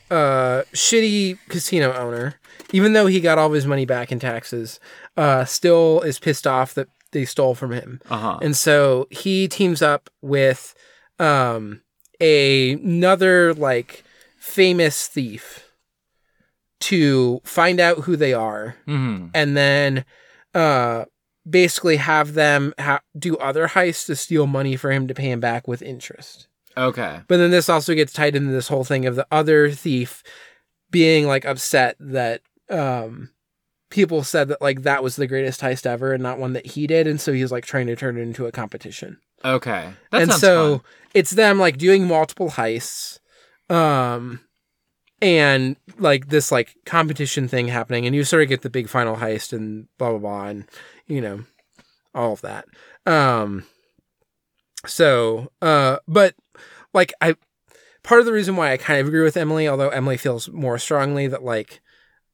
uh 0.09 0.63
shitty 0.73 1.37
casino 1.49 1.93
owner, 1.93 2.35
even 2.71 2.93
though 2.93 3.07
he 3.07 3.19
got 3.19 3.37
all 3.37 3.47
of 3.47 3.53
his 3.53 3.65
money 3.67 3.85
back 3.85 4.11
in 4.11 4.19
taxes, 4.19 4.79
uh, 5.17 5.43
still 5.45 6.01
is 6.01 6.19
pissed 6.19 6.47
off 6.47 6.73
that 6.75 6.87
they 7.11 7.25
stole 7.25 7.55
from 7.55 7.71
him, 7.71 8.01
Uh 8.09 8.17
huh. 8.17 8.39
and 8.41 8.55
so 8.55 9.07
he 9.11 9.47
teams 9.47 9.81
up 9.81 10.09
with 10.21 10.75
um 11.19 11.81
a, 12.21 12.73
another 12.73 13.53
like 13.53 14.03
famous 14.37 15.07
thief 15.07 15.63
to 16.79 17.41
find 17.43 17.79
out 17.79 17.99
who 17.99 18.15
they 18.15 18.33
are 18.33 18.75
hmm 18.85 19.27
and 19.33 19.57
then 19.57 20.05
uh 20.57 21.05
basically 21.49 21.95
have 21.95 22.33
them 22.33 22.73
ha- 22.79 22.99
do 23.17 23.37
other 23.37 23.69
heists 23.69 24.05
to 24.07 24.15
steal 24.15 24.47
money 24.47 24.75
for 24.75 24.91
him 24.91 25.07
to 25.07 25.13
pay 25.13 25.31
him 25.31 25.39
back 25.39 25.67
with 25.67 25.81
interest 25.81 26.47
Okay. 26.75 27.21
but 27.27 27.37
then 27.37 27.51
this 27.51 27.69
also 27.69 27.93
gets 27.95 28.11
tied 28.13 28.35
into 28.35 28.51
this 28.51 28.67
whole 28.67 28.83
thing 28.83 29.05
of 29.05 29.15
the 29.15 29.25
other 29.31 29.71
thief 29.71 30.23
being 30.91 31.25
like 31.25 31.45
upset 31.45 31.95
that 31.99 32.41
um 32.69 33.29
people 33.89 34.23
said 34.23 34.49
that 34.49 34.61
like 34.61 34.81
that 34.83 35.01
was 35.01 35.15
the 35.15 35.27
greatest 35.27 35.61
heist 35.61 35.85
ever 35.85 36.11
and 36.13 36.21
not 36.21 36.37
one 36.39 36.51
that 36.53 36.65
he 36.65 36.85
did 36.87 37.07
and 37.07 37.21
so 37.21 37.31
he's 37.31 37.51
like 37.51 37.65
trying 37.65 37.87
to 37.87 37.95
turn 37.95 38.17
it 38.17 38.21
into 38.21 38.45
a 38.45 38.51
competition 38.51 39.17
Okay. 39.45 39.93
That 40.11 40.21
and 40.23 40.33
so 40.33 40.79
fun. 40.79 40.85
it's 41.13 41.31
them 41.31 41.59
like 41.59 41.77
doing 41.77 42.07
multiple 42.07 42.49
heists 42.49 43.19
um 43.69 44.41
and 45.21 45.75
like 45.97 46.27
this 46.29 46.51
like 46.51 46.75
competition 46.85 47.47
thing 47.47 47.67
happening 47.67 48.05
and 48.05 48.15
you 48.15 48.23
sort 48.23 48.43
of 48.43 48.49
get 48.49 48.61
the 48.61 48.69
big 48.69 48.87
final 48.89 49.15
heist 49.17 49.51
and 49.53 49.87
blah 49.97 50.09
blah 50.11 50.19
blah 50.19 50.45
and 50.47 50.65
you 51.07 51.19
know 51.21 51.43
all 52.13 52.33
of 52.33 52.41
that. 52.41 52.65
Um 53.05 53.63
so 54.85 55.51
uh 55.61 55.97
but 56.07 56.35
like 56.93 57.13
i 57.21 57.35
part 58.03 58.19
of 58.19 58.25
the 58.25 58.31
reason 58.31 58.55
why 58.55 58.71
i 58.71 58.77
kind 58.77 58.99
of 59.01 59.07
agree 59.07 59.23
with 59.23 59.35
emily 59.35 59.67
although 59.67 59.89
emily 59.89 60.17
feels 60.17 60.47
more 60.49 60.77
strongly 60.77 61.27
that 61.27 61.43
like 61.43 61.81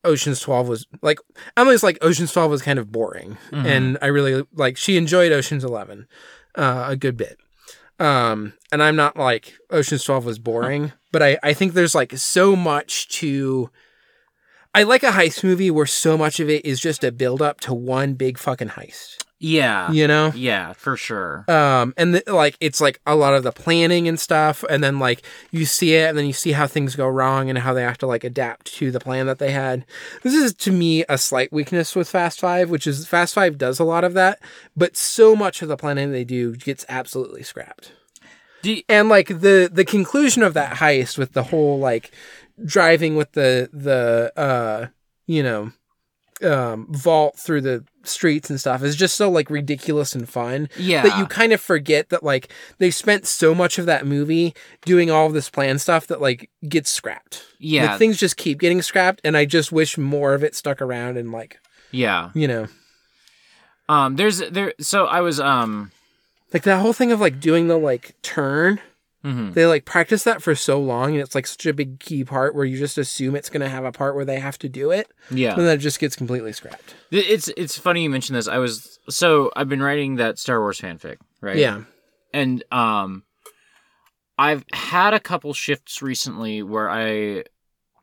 oceans 0.03 0.39
12 0.41 0.67
was 0.67 0.86
like 1.01 1.19
emily's 1.55 1.84
like 1.84 1.97
oceans 2.01 2.31
12 2.34 2.51
was 2.51 2.61
kind 2.61 2.77
of 2.79 2.91
boring 2.91 3.38
Mhm. 3.51 3.65
and 3.65 3.97
i 4.01 4.07
really 4.07 4.45
like 4.53 4.75
she 4.77 4.97
enjoyed 4.97 5.31
oceans 5.31 5.63
11 5.63 6.07
uh, 6.55 6.86
a 6.89 6.95
good 6.95 7.17
bit. 7.17 7.38
Um 7.97 8.53
and 8.71 8.84
i'm 8.84 8.95
not 8.97 9.15
like 9.17 9.53
oceans 9.71 10.03
12 10.03 10.25
was 10.25 10.38
boring 10.39 10.91
but 11.14 11.24
i 11.24 11.38
i 11.43 11.53
think 11.53 11.72
there's 11.72 11.95
like 11.95 12.11
so 12.18 12.55
much 12.57 13.07
to 13.07 13.70
i 14.76 14.84
like 14.84 15.03
a 15.03 15.11
heist 15.11 15.43
movie 15.43 15.72
where 15.72 15.86
so 15.86 16.18
much 16.18 16.39
of 16.41 16.49
it 16.49 16.66
is 16.66 16.80
just 16.82 17.03
a 17.05 17.11
build 17.11 17.41
up 17.41 17.61
to 17.61 17.74
one 17.74 18.16
big 18.16 18.38
fucking 18.38 18.70
heist 18.70 19.24
Yeah. 19.39 19.91
you 19.91 20.07
know 20.07 20.32
Yeah, 20.36 20.72
for 20.74 20.95
sure. 20.97 21.43
um 21.49 21.93
and 21.97 22.16
the, 22.16 22.24
like 22.34 22.55
it's 22.61 22.80
like 22.82 22.99
a 23.05 23.16
lot 23.16 23.34
of 23.34 23.43
the 23.43 23.51
planning 23.51 24.07
and 24.07 24.18
stuff 24.20 24.64
and 24.70 24.84
then 24.84 24.99
like 24.99 25.24
you 25.51 25.66
see 25.66 25.95
it 25.95 26.07
and 26.09 26.18
then 26.18 26.26
you 26.26 26.34
see 26.34 26.53
how 26.53 26.66
things 26.68 26.95
go 26.95 27.07
wrong 27.07 27.49
and 27.49 27.59
how 27.59 27.74
they 27.74 27.84
have 27.84 27.97
to 27.99 28.07
like 28.07 28.24
adapt 28.24 28.66
to 28.78 28.89
the 28.91 28.99
plan 29.01 29.28
that 29.28 29.39
they 29.39 29.51
had 29.51 29.86
this 30.24 30.34
is 30.34 30.53
to 30.55 30.72
me 30.72 31.03
a 31.09 31.18
slight 31.18 31.51
weakness 31.51 31.95
with 31.95 32.09
fast 32.09 32.39
five 32.39 32.70
which 32.70 32.88
is 32.88 33.05
fast 33.05 33.34
five 33.36 33.57
does 33.57 33.80
a 33.80 33.84
lot 33.84 34.03
of 34.05 34.14
that 34.14 34.39
but 34.76 34.95
so 34.97 35.36
much 35.36 35.61
of 35.61 35.68
the 35.68 35.78
planning 35.78 36.11
they 36.11 36.24
do 36.24 36.55
gets 36.55 36.86
absolutely 36.89 37.43
scrapped 37.43 37.91
you- 38.64 38.84
and 38.89 39.09
like 39.09 39.28
the 39.28 39.70
the 39.72 39.86
conclusion 39.86 40.43
of 40.43 40.53
that 40.53 40.76
heist 40.78 41.18
with 41.18 41.34
the 41.34 41.43
whole 41.43 41.80
like 41.80 42.11
driving 42.66 43.16
with 43.16 43.32
the 43.34 43.70
the 43.74 44.32
uh 44.39 44.88
you 45.26 45.41
know 45.43 45.72
um 46.41 46.88
vault 46.89 47.38
through 47.39 47.61
the 47.61 47.84
streets 48.03 48.49
and 48.49 48.59
stuff 48.59 48.84
is 48.84 48.95
just 48.97 49.16
so 49.16 49.30
like 49.30 49.49
ridiculous 49.49 50.14
and 50.14 50.28
fun 50.28 50.68
yeah. 50.76 51.01
that 51.01 51.18
you 51.18 51.26
kind 51.26 51.53
of 51.53 51.61
forget 51.61 52.09
that 52.09 52.22
like 52.22 52.51
they 52.78 52.91
spent 52.91 53.26
so 53.26 53.55
much 53.55 53.80
of 53.80 53.86
that 53.86 54.05
movie 54.05 54.53
doing 54.84 55.09
all 55.09 55.30
this 55.30 55.49
plan 55.49 55.80
stuff 55.80 56.05
that 56.07 56.20
like 56.20 56.49
gets 56.68 56.91
scrapped. 56.91 57.45
yeah. 57.59 57.91
Like, 57.91 57.99
things 57.99 58.18
just 58.18 58.36
keep 58.36 58.59
getting 58.59 58.82
scrapped, 58.82 59.22
and 59.24 59.38
I 59.38 59.45
just 59.45 59.72
wish 59.72 59.97
more 59.97 60.34
of 60.34 60.43
it 60.43 60.53
stuck 60.53 60.82
around 60.82 61.18
and 61.18 61.32
like 61.32 61.59
yeah. 61.91 62.32
you 62.34 62.47
know 62.47 62.68
Um. 63.88 64.16
There's 64.18 64.39
there. 64.39 64.74
So 64.82 65.05
I 65.05 65.22
was 65.22 65.39
um. 65.39 65.91
Like 66.54 66.64
that 66.64 66.80
whole 66.82 66.93
thing 66.93 67.12
of 67.12 67.20
like 67.20 67.39
doing 67.39 67.68
the 67.68 67.78
like 67.78 68.16
turn. 68.22 68.80
mhm. 69.26 69.54
They 69.54 69.66
like 69.66 69.86
practice 69.86 70.24
that 70.26 70.41
for 70.41 70.54
so 70.56 70.80
long, 70.80 71.12
and 71.14 71.20
it's 71.22 71.34
like 71.36 71.47
such 71.47 71.66
a 71.66 71.74
big 71.74 71.99
key 71.99 72.24
part 72.24 72.54
where 72.56 72.66
you 72.66 72.78
just 72.78 72.97
assume 72.97 73.36
it's 73.36 73.49
gonna 73.49 73.70
have 73.70 73.86
a 73.86 73.91
part 73.91 74.16
where 74.16 74.26
they 74.26 74.39
have 74.39 74.58
to 74.60 74.70
do 74.70 74.91
it, 74.91 75.08
Yeah. 75.32 75.54
and 75.56 75.62
then 75.66 75.76
it 75.78 75.82
just 75.82 75.99
gets 75.99 76.16
completely 76.16 76.54
scrapped. 76.54 76.95
It's 77.12 77.47
it's 77.58 77.78
funny 77.78 78.04
you 78.04 78.10
mentioned 78.10 78.38
this. 78.38 78.47
I 78.47 78.58
was 78.58 78.99
so 79.10 79.51
I've 79.56 79.70
been 79.70 79.82
writing 79.82 80.16
that 80.18 80.39
Star 80.39 80.60
Wars 80.60 80.80
fanfic, 80.80 81.18
right? 81.41 81.58
Yeah, 81.58 81.84
And 82.34 82.64
um 82.72 83.24
I've 84.38 84.66
had 84.74 85.14
a 85.14 85.20
couple 85.20 85.54
shifts 85.54 86.01
recently 86.01 86.64
where 86.64 86.89
I 86.89 87.43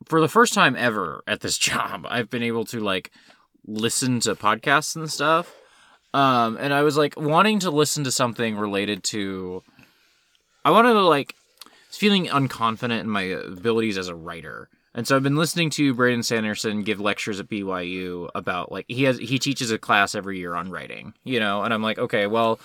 for 0.05 0.21
the 0.21 0.29
first 0.29 0.53
time 0.53 0.75
ever 0.75 1.23
at 1.27 1.41
this 1.41 1.57
job, 1.69 2.05
I've 2.09 2.29
been 2.29 2.43
able 2.43 2.65
to 2.65 2.79
like 2.79 3.11
listen 3.67 4.19
to 4.21 4.33
podcasts 4.35 4.95
and 4.95 5.11
stuff. 5.11 5.53
Um, 6.13 6.57
and 6.59 6.73
I 6.73 6.83
was 6.83 6.97
like 6.97 7.17
wanting 7.17 7.59
to 7.59 7.71
listen 7.71 8.03
to 8.03 8.11
something 8.11 8.57
related 8.57 9.03
to. 9.05 9.63
I 10.63 10.71
wanted 10.71 10.93
to 10.93 11.01
like 11.01 11.35
feeling 11.89 12.27
unconfident 12.27 13.01
in 13.01 13.09
my 13.09 13.21
abilities 13.21 13.97
as 13.97 14.07
a 14.07 14.15
writer. 14.15 14.69
And 14.93 15.07
so 15.07 15.15
I've 15.15 15.23
been 15.23 15.37
listening 15.37 15.69
to 15.71 15.93
Brandon 15.93 16.23
Sanderson 16.23 16.83
give 16.83 16.99
lectures 16.99 17.39
at 17.39 17.47
BYU 17.47 18.29
about 18.35 18.71
like 18.71 18.85
he 18.89 19.03
has 19.03 19.17
he 19.17 19.39
teaches 19.39 19.71
a 19.71 19.77
class 19.77 20.15
every 20.15 20.37
year 20.37 20.53
on 20.53 20.69
writing, 20.69 21.13
you 21.23 21.39
know, 21.39 21.63
and 21.63 21.73
I'm 21.73 21.81
like, 21.81 21.97
okay, 21.97 22.27
well, 22.27 22.59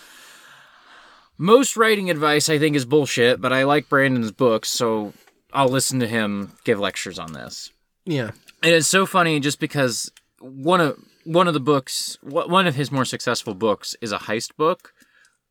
most 1.38 1.76
writing 1.76 2.10
advice 2.10 2.48
I 2.48 2.58
think 2.58 2.74
is 2.74 2.84
bullshit, 2.84 3.40
but 3.40 3.52
I 3.52 3.62
like 3.62 3.88
Brandon's 3.88 4.32
books, 4.32 4.68
so 4.68 5.12
I'll 5.52 5.68
listen 5.68 6.00
to 6.00 6.08
him 6.08 6.52
give 6.64 6.80
lectures 6.80 7.18
on 7.18 7.32
this. 7.32 7.70
Yeah. 8.04 8.32
And 8.62 8.74
it's 8.74 8.88
so 8.88 9.06
funny 9.06 9.38
just 9.38 9.60
because 9.60 10.10
one 10.40 10.80
of 10.80 10.98
one 11.26 11.48
of 11.48 11.54
the 11.54 11.60
books, 11.60 12.16
one 12.22 12.66
of 12.66 12.76
his 12.76 12.92
more 12.92 13.04
successful 13.04 13.54
books 13.54 13.96
is 14.00 14.12
a 14.12 14.18
heist 14.18 14.56
book. 14.56 14.94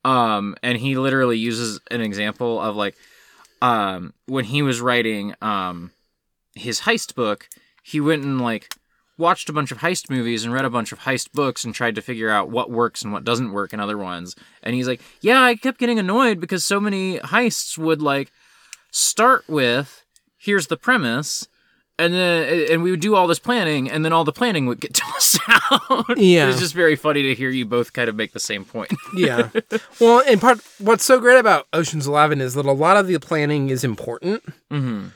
Um, 0.05 0.55
and 0.63 0.77
he 0.77 0.95
literally 0.97 1.37
uses 1.37 1.79
an 1.91 2.01
example 2.01 2.61
of 2.61 2.75
like, 2.75 2.95
um, 3.61 4.13
when 4.25 4.45
he 4.45 4.61
was 4.61 4.79
writing, 4.79 5.33
um, 5.41 5.91
his 6.53 6.81
heist 6.81 7.15
book, 7.15 7.49
he 7.83 7.99
went 7.99 8.23
and 8.23 8.39
like 8.39 8.73
watched 9.17 9.49
a 9.49 9.53
bunch 9.53 9.71
of 9.71 9.79
heist 9.79 10.09
movies 10.09 10.43
and 10.43 10.53
read 10.53 10.65
a 10.65 10.69
bunch 10.69 10.91
of 10.91 10.99
heist 10.99 11.31
books 11.31 11.63
and 11.63 11.73
tried 11.73 11.95
to 11.95 12.01
figure 12.01 12.29
out 12.29 12.49
what 12.49 12.69
works 12.69 13.01
and 13.01 13.11
what 13.11 13.23
doesn't 13.23 13.51
work 13.51 13.73
in 13.73 13.79
other 13.79 13.97
ones. 13.97 14.35
And 14.63 14.75
he's 14.75 14.87
like, 14.87 15.01
yeah, 15.21 15.41
I 15.41 15.55
kept 15.55 15.79
getting 15.79 15.99
annoyed 15.99 16.39
because 16.39 16.63
so 16.63 16.79
many 16.79 17.19
heists 17.19 17.77
would 17.77 18.01
like 18.01 18.31
start 18.91 19.43
with, 19.47 20.05
here's 20.37 20.67
the 20.67 20.77
premise. 20.77 21.47
And 21.97 22.13
then, 22.13 22.67
and 22.71 22.83
we 22.83 22.91
would 22.91 22.99
do 22.99 23.15
all 23.15 23.25
this 23.25 23.39
planning, 23.39 23.89
and 23.89 24.03
then 24.03 24.11
all 24.11 24.25
the 24.25 24.33
planning 24.33 24.65
would 24.65 24.81
get 24.81 24.93
tossed 24.95 25.39
out. 25.47 26.17
Yeah. 26.17 26.49
it's 26.49 26.59
just 26.59 26.73
very 26.73 26.95
funny 26.97 27.23
to 27.23 27.35
hear 27.35 27.49
you 27.49 27.65
both 27.65 27.93
kind 27.93 28.09
of 28.09 28.15
make 28.15 28.33
the 28.33 28.39
same 28.39 28.65
point. 28.65 28.91
Yeah. 29.15 29.49
well, 30.01 30.19
in 30.19 30.39
part, 30.39 30.59
what's 30.79 31.05
so 31.05 31.21
great 31.21 31.39
about 31.39 31.67
Ocean's 31.71 32.05
Eleven 32.05 32.41
is 32.41 32.53
that 32.55 32.65
a 32.65 32.71
lot 32.73 32.97
of 32.97 33.07
the 33.07 33.17
planning 33.19 33.69
is 33.69 33.83
important. 33.85 34.43
mm-hmm. 34.69 35.07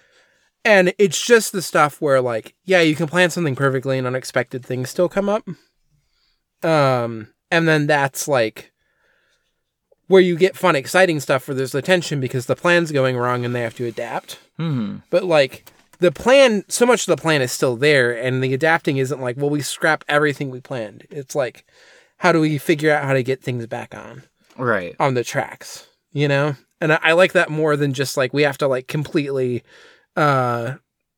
And 0.64 0.94
it's 0.98 1.26
just 1.26 1.52
the 1.52 1.62
stuff 1.62 2.02
where, 2.02 2.22
like, 2.22 2.54
yeah, 2.66 2.82
you 2.82 2.96
can 2.96 3.08
plan 3.08 3.30
something 3.30 3.56
perfectly 3.56 3.98
and 3.98 4.06
unexpected 4.08 4.66
things 4.66 4.90
still 4.90 5.10
come 5.10 5.28
up. 5.30 5.48
Um, 6.64 7.30
and 7.52 7.68
then 7.68 7.88
that's 7.88 8.28
like 8.28 8.72
where 10.08 10.22
you 10.22 10.36
get 10.36 10.58
fun, 10.58 10.76
exciting 10.76 11.20
stuff 11.20 11.48
where 11.48 11.56
there's 11.56 11.72
the 11.72 11.82
tension 11.82 12.20
because 12.20 12.46
the 12.48 12.56
plan's 12.56 12.92
going 12.92 13.16
wrong 13.16 13.46
and 13.46 13.56
they 13.56 13.62
have 13.62 13.76
to 13.76 13.86
adapt. 13.86 14.40
Mm-hmm. 14.60 14.98
But 15.10 15.24
like 15.24 15.72
the 16.00 16.12
plan, 16.12 16.64
so 16.70 16.86
much 16.86 17.08
of 17.08 17.16
the 17.16 17.22
plan 17.22 17.42
is 17.42 17.52
still 17.52 17.76
there, 17.76 18.12
and 18.12 18.44
the 18.44 18.54
adapting 18.54 18.98
isn't 18.98 19.22
like, 19.22 19.38
well, 19.38 19.50
we 19.50 19.62
scrap 19.62 20.04
everything 20.08 20.50
we 20.50 20.62
planned. 20.62 21.06
It's 21.10 21.36
like, 21.36 21.66
how 22.18 22.32
do 22.32 22.40
we 22.40 22.58
figure 22.58 22.92
out 22.92 23.04
how 23.06 23.14
to 23.14 23.24
get 23.24 23.42
things 23.42 23.66
back 23.68 23.96
on 23.96 24.24
Right. 24.58 24.96
on 25.00 25.14
the 25.14 25.24
tracks? 25.24 25.88
You 26.12 26.28
know, 26.28 26.56
and 26.82 26.94
I, 26.94 27.00
I 27.02 27.12
like 27.14 27.34
that 27.34 27.50
more 27.52 27.76
than 27.76 27.94
just 27.94 28.18
like 28.18 28.34
we 28.34 28.42
have 28.44 28.58
to 28.60 28.68
like 28.68 28.88
completely 28.88 29.64
uh 30.16 30.76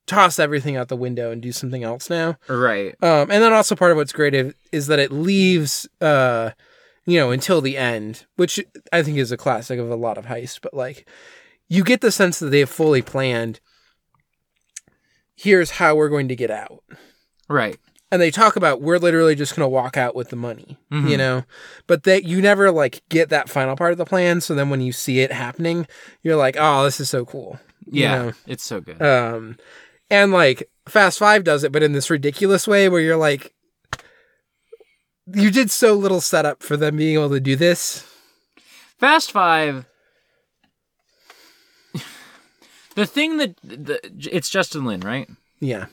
toss 0.08 0.40
everything 0.40 0.76
out 0.76 0.90
the 0.90 0.98
window 0.98 1.32
and 1.32 1.42
do 1.42 1.52
something 1.52 1.84
else 1.84 2.10
now. 2.10 2.38
Right. 2.50 2.94
Um, 3.02 3.32
and 3.32 3.42
then 3.42 3.54
also 3.54 3.76
part 3.76 3.92
of 3.92 3.98
what's 3.98 4.12
great 4.12 4.34
is, 4.34 4.54
is 4.74 4.88
that 4.88 5.00
it 5.00 5.12
leaves, 5.12 5.88
uh, 6.02 6.52
you 7.06 7.18
know, 7.18 7.32
until 7.32 7.62
the 7.62 7.78
end, 7.78 8.26
which 8.36 8.60
I 8.92 9.04
think 9.04 9.18
is 9.18 9.32
a 9.32 9.38
classic 9.38 9.80
of 9.80 9.90
a 9.90 9.96
lot 9.96 10.18
of 10.18 10.26
heists. 10.26 10.60
But 10.62 10.74
like, 10.74 11.08
you 11.70 11.84
get 11.84 12.02
the 12.02 12.12
sense 12.12 12.40
that 12.40 12.48
they 12.48 12.60
have 12.60 12.70
fully 12.70 13.02
planned. 13.02 13.62
Here's 15.42 15.72
how 15.72 15.96
we're 15.96 16.10
going 16.10 16.28
to 16.28 16.36
get 16.36 16.52
out, 16.52 16.84
Right. 17.50 17.78
and 18.12 18.22
they 18.22 18.30
talk 18.30 18.56
about 18.56 18.82
we're 18.82 19.00
literally 19.00 19.34
just 19.36 19.56
going 19.56 19.66
to 19.66 19.70
walk 19.70 19.98
out 19.98 20.16
with 20.16 20.30
the 20.30 20.36
money, 20.36 20.78
Mhm. 20.92 21.10
you 21.10 21.18
know. 21.18 21.44
But 21.88 22.04
that 22.04 22.26
you 22.26 22.42
never 22.42 22.70
like 22.72 23.02
get 23.10 23.30
that 23.30 23.50
final 23.50 23.76
part 23.76 23.92
of 23.92 23.98
the 23.98 24.06
plan. 24.06 24.42
So 24.42 24.54
then 24.54 24.70
when 24.70 24.82
you 24.82 24.92
see 24.92 25.22
it 25.22 25.32
happening, 25.32 25.88
you're 26.22 26.36
like, 26.36 26.56
oh, 26.60 26.84
this 26.84 27.00
is 27.00 27.10
so 27.10 27.26
cool. 27.26 27.60
you 27.88 28.04
Yeah. 28.04 28.16
know? 28.26 28.34
It's 28.46 28.64
so 28.64 28.80
good. 28.80 29.02
Um, 29.02 29.58
and 30.12 30.32
like 30.32 30.70
Fast 30.88 31.18
Five 31.18 31.44
does 31.44 31.64
it, 31.64 31.72
but 31.72 31.82
in 31.84 31.94
this 31.94 32.10
ridiculous 32.12 32.68
way 32.68 32.88
where 32.88 33.02
you're 33.02 33.18
like, 33.18 33.54
you 35.34 35.50
did 35.52 35.72
so 35.72 35.94
little 35.96 36.22
setup 36.22 36.62
for 36.62 36.78
them 36.78 36.98
being 36.98 37.16
able 37.16 37.30
to 37.32 37.40
do 37.40 37.56
this. 37.56 38.06
Fast 39.00 39.32
Five. 39.32 39.86
The 42.96 43.06
thing 43.06 43.38
that 43.38 43.56
the, 43.64 44.00
it's 44.32 44.50
Justin 44.50 44.86
Lin, 44.86 45.02
right? 45.02 45.30
Yeah, 45.60 45.86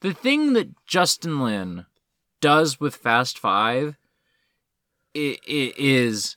The 0.00 0.12
thing 0.14 0.52
that 0.52 0.68
Justin 0.86 1.40
Lin 1.40 1.86
does 2.40 2.78
with 2.78 2.94
Fast 2.94 3.38
Five 3.38 3.96
i- 5.16 5.38
i- 5.48 5.72
is 5.76 6.36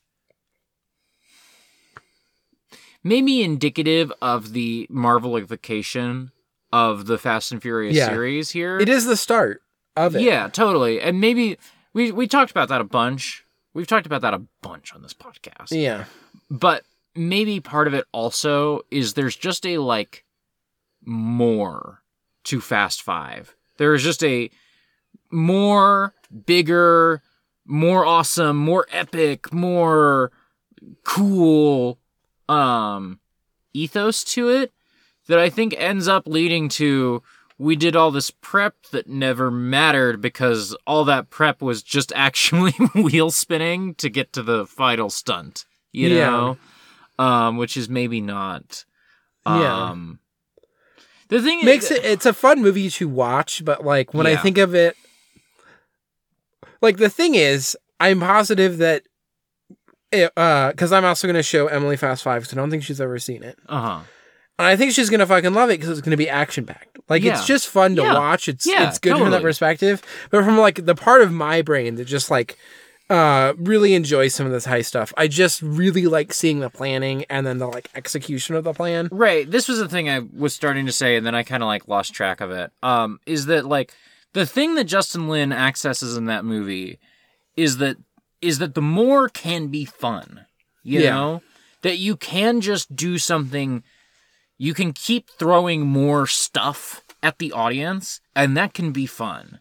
maybe 3.03 3.43
indicative 3.43 4.11
of 4.21 4.53
the 4.53 4.87
Marvelification 4.91 6.31
of 6.71 7.05
the 7.05 7.17
Fast 7.17 7.51
and 7.51 7.61
Furious 7.61 7.95
Yeah. 7.95 8.07
series 8.07 8.51
here. 8.51 8.79
it 8.79 8.89
is 8.89 9.05
the 9.05 9.17
start 9.17 9.61
of 9.95 10.15
it. 10.15 10.21
Yeah, 10.21 10.47
totally. 10.47 11.01
And 11.01 11.19
maybe 11.19 11.57
we 11.93 12.11
we 12.11 12.27
talked 12.27 12.51
about 12.51 12.69
that 12.69 12.81
a 12.81 12.85
bunch. 12.85 13.43
We've 13.73 13.87
talked 13.87 14.05
about 14.05 14.21
that 14.21 14.33
a 14.33 14.41
bunch 14.61 14.93
on 14.93 15.01
this 15.01 15.13
podcast. 15.13 15.67
yeah, 15.71 16.05
But 16.49 16.83
maybe 17.15 17.59
part 17.59 17.87
of 17.87 17.93
it 17.93 18.05
also 18.11 18.81
is 18.91 19.13
there's 19.13 19.35
just 19.35 19.65
a 19.65 19.77
like 19.79 20.23
more 21.05 22.01
to 22.45 22.61
Fast 22.61 23.01
5. 23.01 23.55
There 23.77 23.93
is 23.93 24.03
just 24.03 24.23
a 24.23 24.49
more 25.31 26.13
bigger, 26.45 27.21
more 27.65 28.05
awesome, 28.05 28.57
more 28.57 28.85
epic, 28.91 29.51
more 29.53 30.31
cool 31.03 31.99
um 32.49 33.19
ethos 33.73 34.23
to 34.23 34.49
it 34.49 34.73
that 35.27 35.37
I 35.39 35.47
think 35.49 35.75
ends 35.77 36.07
up 36.07 36.27
leading 36.27 36.67
to 36.69 37.21
we 37.59 37.75
did 37.75 37.95
all 37.95 38.09
this 38.09 38.31
prep 38.31 38.73
that 38.91 39.07
never 39.07 39.51
mattered 39.51 40.19
because 40.21 40.75
all 40.87 41.05
that 41.05 41.29
prep 41.29 41.61
was 41.61 41.83
just 41.83 42.11
actually 42.15 42.71
wheel 42.95 43.29
spinning 43.29 43.93
to 43.95 44.09
get 44.09 44.33
to 44.33 44.41
the 44.43 44.65
final 44.65 45.09
stunt, 45.11 45.65
you 45.91 46.09
Yeah. 46.09 46.29
know? 46.31 46.57
Um 47.21 47.57
which 47.57 47.77
is 47.77 47.87
maybe 47.89 48.19
not 48.21 48.85
Yeah. 49.45 49.89
um 49.89 50.19
the 51.29 51.41
thing 51.41 51.63
makes 51.63 51.85
is, 51.85 51.91
it. 51.99 52.05
It's 52.05 52.25
a 52.25 52.33
fun 52.33 52.61
movie 52.61 52.89
to 52.89 53.07
watch, 53.07 53.63
but 53.63 53.85
like 53.85 54.13
when 54.13 54.27
I 54.27 54.35
think 54.35 54.57
of 54.57 54.75
it, 54.75 54.95
like 56.81 56.97
the 56.97 57.09
thing 57.09 57.35
is, 57.35 57.77
I'm 57.99 58.19
positive 58.19 58.77
that. 58.79 59.03
It, 60.11 60.29
uh, 60.35 60.71
because 60.71 60.91
I'm 60.91 61.05
also 61.05 61.25
going 61.25 61.37
to 61.37 61.43
show 61.43 61.67
Emily 61.67 61.95
Fast 61.95 62.21
Five 62.23 62.41
because 62.41 62.51
I 62.53 62.59
don't 62.59 62.69
think 62.69 62.83
she's 62.83 62.99
ever 62.99 63.17
seen 63.17 63.43
it. 63.43 63.57
uh-huh. 63.69 64.01
And 64.59 64.67
I 64.67 64.75
think 64.75 64.91
she's 64.91 65.09
gonna 65.09 65.25
fucking 65.25 65.53
love 65.53 65.69
it 65.71 65.79
because 65.79 65.89
it's 65.89 66.01
gonna 66.01 66.17
be 66.17 66.29
action 66.29 66.65
packed. 66.67 66.99
Like 67.09 67.23
Yeah. 67.23 67.31
it's 67.31 67.47
just 67.47 67.67
fun 67.67 67.95
to 67.95 68.01
Yeah. 68.03 68.13
watch. 68.15 68.47
It's 68.49 68.67
Yeah, 68.67 68.87
it's 68.89 68.99
good 68.99 69.17
from 69.17 69.31
that 69.31 69.41
perspective. 69.41 70.03
But 70.29 70.43
from 70.43 70.57
like 70.57 70.85
the 70.85 70.93
part 70.93 71.21
of 71.21 71.31
my 71.31 71.61
brain 71.63 71.95
that 71.95 72.05
just 72.05 72.29
like 72.29 72.57
uh 73.11 73.53
really 73.57 73.93
enjoy 73.93 74.27
some 74.29 74.45
of 74.45 74.51
this 74.51 74.65
high 74.65 74.81
stuff. 74.81 75.13
I 75.17 75.27
just 75.27 75.61
really 75.61 76.05
like 76.07 76.33
seeing 76.33 76.59
the 76.61 76.69
planning 76.69 77.25
and 77.29 77.45
then 77.45 77.57
the 77.57 77.67
like 77.67 77.89
execution 77.93 78.55
of 78.55 78.63
the 78.63 78.73
plan. 78.73 79.09
Right. 79.11 79.49
This 79.49 79.67
was 79.67 79.79
the 79.79 79.89
thing 79.89 80.09
I 80.09 80.19
was 80.19 80.55
starting 80.55 80.85
to 80.85 80.91
say, 80.91 81.15
and 81.17 81.25
then 81.25 81.35
I 81.35 81.43
kind 81.43 81.61
of 81.61 81.67
like 81.67 81.87
lost 81.87 82.13
track 82.13 82.39
of 82.41 82.51
it. 82.51 82.71
Um, 82.81 83.19
is 83.25 83.45
that 83.47 83.65
like 83.65 83.93
the 84.33 84.45
thing 84.45 84.75
that 84.75 84.85
Justin 84.85 85.27
Lin 85.27 85.51
accesses 85.51 86.15
in 86.15 86.25
that 86.25 86.45
movie 86.45 86.99
is 87.57 87.77
that 87.77 87.97
is 88.41 88.59
that 88.59 88.73
the 88.75 88.81
more 88.81 89.27
can 89.29 89.67
be 89.67 89.85
fun. 89.85 90.45
You 90.83 91.01
Yeah. 91.01 91.09
know 91.11 91.41
that 91.81 91.97
you 91.97 92.15
can 92.15 92.61
just 92.61 92.95
do 92.95 93.17
something. 93.17 93.83
You 94.57 94.73
can 94.73 94.93
keep 94.93 95.29
throwing 95.31 95.81
more 95.81 96.27
stuff 96.27 97.01
at 97.21 97.39
the 97.39 97.51
audience, 97.51 98.21
and 98.35 98.55
that 98.55 98.73
can 98.73 98.91
be 98.91 99.05
fun. 99.05 99.59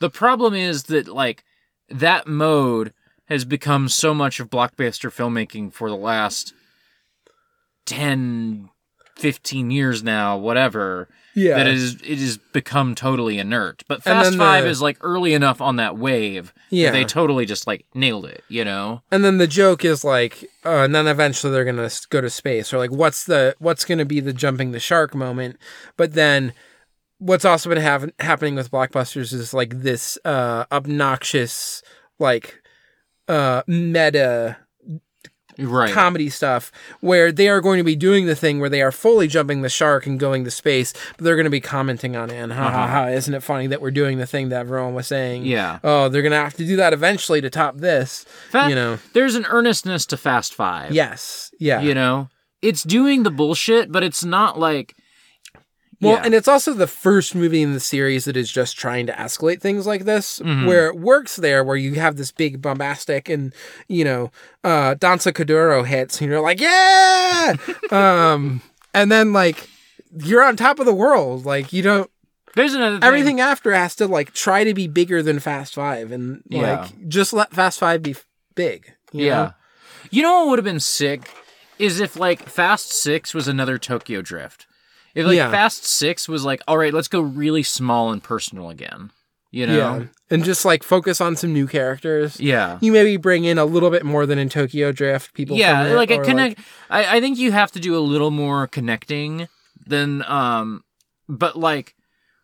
The 0.00 0.10
problem 0.10 0.54
is 0.54 0.84
that 0.84 1.08
like 1.08 1.44
that 1.90 2.26
mode 2.26 2.92
has 3.26 3.44
become 3.44 3.88
so 3.88 4.12
much 4.14 4.40
of 4.40 4.50
blockbuster 4.50 5.10
filmmaking 5.10 5.72
for 5.72 5.88
the 5.88 5.96
last 5.96 6.52
10 7.86 8.68
15 9.16 9.70
years 9.70 10.02
now 10.02 10.36
whatever 10.38 11.06
Yeah. 11.34 11.56
that 11.58 11.66
it 11.66 11.74
is 11.74 11.94
it 12.02 12.18
has 12.18 12.38
become 12.38 12.94
totally 12.94 13.38
inert 13.38 13.82
but 13.86 14.02
fast 14.02 14.34
5 14.36 14.64
the- 14.64 14.70
is 14.70 14.80
like 14.80 14.96
early 15.02 15.34
enough 15.34 15.60
on 15.60 15.76
that 15.76 15.98
wave 15.98 16.54
Yeah. 16.70 16.86
that 16.86 16.92
they 16.98 17.04
totally 17.04 17.44
just 17.44 17.66
like 17.66 17.84
nailed 17.94 18.24
it 18.26 18.42
you 18.48 18.64
know 18.64 19.02
and 19.10 19.22
then 19.24 19.36
the 19.38 19.46
joke 19.46 19.84
is 19.84 20.04
like, 20.04 20.44
uh, 20.64 20.84
and 20.84 20.94
then 20.94 21.06
eventually 21.06 21.52
they're 21.52 21.64
gonna 21.66 21.90
go 22.10 22.20
to 22.22 22.30
space, 22.30 22.72
or 22.72 22.78
like, 22.78 22.90
what's 22.92 23.24
the 23.24 23.54
what's 23.58 23.84
gonna 23.84 24.04
be 24.06 24.20
the 24.20 24.32
jumping 24.32 24.72
the 24.72 24.80
shark 24.80 25.14
moment? 25.14 25.56
But 25.96 26.12
then, 26.14 26.52
what's 27.20 27.44
also 27.44 27.68
been 27.70 27.78
hav- 27.80 28.10
happening 28.18 28.56
with 28.56 28.70
blockbusters 28.70 29.32
is 29.32 29.54
like 29.54 29.80
this 29.82 30.18
uh, 30.24 30.64
obnoxious, 30.72 31.82
like, 32.18 32.60
uh, 33.28 33.62
meta 33.68 34.56
Right. 35.58 35.92
comedy 35.92 36.30
stuff 36.30 36.72
where 37.00 37.30
they 37.30 37.46
are 37.48 37.60
going 37.60 37.76
to 37.76 37.84
be 37.84 37.94
doing 37.96 38.24
the 38.24 38.34
thing 38.34 38.60
where 38.60 38.70
they 38.70 38.80
are 38.80 38.92
fully 38.92 39.28
jumping 39.28 39.60
the 39.60 39.68
shark 39.68 40.06
and 40.06 40.18
going 40.18 40.44
to 40.44 40.50
space, 40.50 40.94
but 41.18 41.24
they're 41.24 41.36
going 41.36 41.44
to 41.44 41.50
be 41.50 41.60
commenting 41.60 42.16
on 42.16 42.30
it 42.30 42.36
and 42.36 42.50
ha 42.52 42.70
ha 42.70 42.86
ha, 42.86 43.06
isn't 43.08 43.34
it 43.34 43.42
funny 43.42 43.66
that 43.66 43.82
we're 43.82 43.90
doing 43.90 44.16
the 44.16 44.26
thing 44.26 44.48
that 44.48 44.60
everyone 44.60 44.94
was 44.94 45.06
saying? 45.08 45.42
Uh-huh. 45.42 45.50
Yeah. 45.50 45.78
Oh, 45.84 46.08
they're 46.08 46.22
going 46.22 46.32
to 46.32 46.38
have 46.38 46.54
to 46.54 46.64
do 46.64 46.76
that 46.76 46.94
eventually 46.94 47.42
to 47.42 47.50
top 47.50 47.76
this. 47.76 48.24
You 48.54 48.74
know. 48.74 48.98
there's 49.12 49.34
an 49.34 49.44
earnestness 49.50 50.06
to 50.06 50.16
Fast 50.16 50.54
Five. 50.54 50.92
Yes. 50.92 51.50
Yeah. 51.58 51.82
You 51.82 51.92
know, 51.92 52.30
it's 52.62 52.82
doing 52.82 53.24
the 53.24 53.30
bullshit, 53.30 53.92
but 53.92 54.02
it's 54.02 54.24
not 54.24 54.58
like. 54.58 54.94
Well, 56.00 56.14
Yeah. 56.14 56.22
and 56.24 56.34
it's 56.34 56.48
also 56.48 56.72
the 56.72 56.86
first 56.86 57.34
movie 57.34 57.60
in 57.62 57.74
the 57.74 57.80
series 57.80 58.24
that 58.24 58.36
is 58.36 58.50
just 58.50 58.78
trying 58.78 59.06
to 59.06 59.12
escalate 59.12 59.60
things 59.60 59.86
like 59.86 60.04
this, 60.06 60.38
Mm-hmm. 60.38 60.66
where 60.66 60.86
it 60.86 60.96
works 60.96 61.36
there, 61.36 61.62
where 61.62 61.76
you 61.76 61.94
have 61.94 62.16
this 62.16 62.32
big 62.32 62.62
bombastic 62.62 63.28
and, 63.28 63.52
you 63.88 64.04
know, 64.04 64.30
uh, 64.64 64.94
Danza 64.94 65.32
Kuduro 65.32 65.84
hits, 65.84 66.20
and 66.20 66.30
you're 66.30 66.40
like, 66.40 66.60
yeah! 66.60 67.54
um, 67.90 68.62
and 68.94 69.12
then, 69.12 69.32
like, 69.32 69.68
you're 70.16 70.42
on 70.42 70.56
top 70.56 70.78
of 70.78 70.86
the 70.86 70.94
world. 70.94 71.44
Like, 71.44 71.72
you 71.72 71.82
don't, 71.82 72.10
There's 72.56 72.74
another 72.74 72.96
thing. 72.96 73.04
everything 73.04 73.40
after 73.40 73.72
has 73.72 73.94
to, 73.96 74.06
like, 74.08 74.32
try 74.32 74.64
to 74.64 74.72
be 74.74 74.88
bigger 74.88 75.22
than 75.22 75.38
Fast 75.38 75.74
Five, 75.74 76.12
and, 76.12 76.42
like, 76.50 76.62
Yeah. 76.62 76.88
just 77.08 77.32
let 77.32 77.52
Fast 77.52 77.78
Five 77.78 78.02
be 78.02 78.12
f- 78.12 78.26
big. 78.54 78.92
you 79.12 79.26
Yeah. 79.26 79.34
know? 79.36 79.52
You 80.10 80.22
know 80.22 80.38
what 80.40 80.48
would 80.50 80.58
have 80.60 80.64
been 80.64 80.80
sick 80.80 81.30
is 81.78 82.00
if 82.00 82.16
like 82.18 82.48
Fast 82.48 82.90
Six 82.92 83.34
was 83.34 83.46
another 83.48 83.76
Tokyo 83.78 84.22
Drift. 84.22 84.66
If 85.14 85.26
like 85.26 85.36
Yeah. 85.36 85.50
Fast 85.50 85.84
Six 85.84 86.28
was 86.28 86.44
like, 86.44 86.60
all 86.68 86.78
right, 86.78 86.94
let's 86.94 87.08
go 87.08 87.20
really 87.20 87.62
small 87.62 88.12
and 88.12 88.22
personal 88.22 88.70
again. 88.70 89.10
You 89.52 89.66
know? 89.66 89.76
Yeah. 89.76 90.04
And 90.30 90.44
just, 90.44 90.64
like, 90.64 90.84
focus 90.84 91.20
on 91.20 91.34
some 91.34 91.52
new 91.52 91.66
characters. 91.66 92.38
Yeah. 92.38 92.78
You 92.80 92.92
maybe 92.92 93.16
bring 93.16 93.42
in 93.44 93.58
a 93.58 93.64
little 93.64 93.90
bit 93.90 94.04
more 94.04 94.24
than 94.24 94.38
in 94.38 94.48
Tokyo 94.48 94.92
Drift. 94.92 95.34
People, 95.34 95.56
Yeah, 95.56 95.82
from 95.82 95.92
it, 95.92 95.96
like 95.96 96.12
a 96.12 96.18
or, 96.20 96.24
connect. 96.24 96.60
I, 96.88 97.16
I 97.16 97.20
think 97.20 97.36
you 97.36 97.50
have 97.50 97.72
to 97.72 97.80
do 97.80 97.96
a 97.96 97.98
little 97.98 98.30
more 98.30 98.68
connecting 98.68 99.48
than 99.84 100.22
um, 100.30 100.84
but 101.28 101.56
like, 101.56 101.96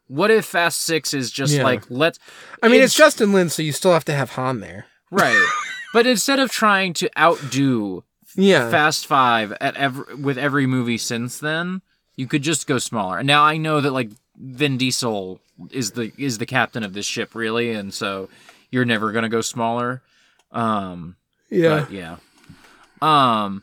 what 0.09 0.33
if 0.33 0.47
Fast 0.47 0.81
Six 0.83 1.14
is 1.14 1.31
just 1.31 1.55
Yeah. 1.55 1.62
like 1.62 1.85
let's 1.91 2.19
I 2.61 2.67
mean, 2.67 2.83
it's, 2.83 2.95
It's- 2.95 3.07
Justin 3.07 3.33
Lin, 3.33 3.51
so 3.51 3.62
you 3.62 3.71
still 3.71 3.93
have 3.93 4.05
to 4.07 4.12
have 4.12 4.31
Han 4.31 4.59
there. 4.59 4.87
right, 5.12 5.47
but 5.93 6.09
instead 6.09 6.41
of 6.41 6.51
trying 6.51 6.93
to 6.95 7.09
outdo 7.17 8.03
Yeah. 8.35 8.69
Fast 8.69 9.07
Five 9.07 9.53
at 9.61 9.77
every 9.77 10.14
with 10.17 10.39
every 10.39 10.67
movie 10.67 10.99
since 10.99 11.39
then, 11.39 11.83
you 12.17 12.27
could 12.27 12.43
just 12.43 12.67
go 12.67 12.79
smaller. 12.79 13.19
And 13.19 13.27
now 13.27 13.45
I 13.45 13.59
know 13.59 13.81
that 13.81 13.93
like 13.93 14.11
Vin 14.37 14.77
Diesel 14.79 15.41
is 15.71 15.93
the 15.93 16.12
is 16.19 16.39
the 16.39 16.47
captain 16.47 16.83
of 16.83 16.93
this 16.93 17.07
ship 17.07 17.35
really, 17.35 17.73
and 17.73 17.93
so 17.93 18.29
you're 18.71 18.85
never 18.85 19.12
gonna 19.12 19.29
go 19.29 19.41
smaller. 19.41 20.03
Um, 20.51 21.17
yeah. 21.51 21.81
but 21.81 21.93
yeah. 21.93 22.17
Um, 23.03 23.62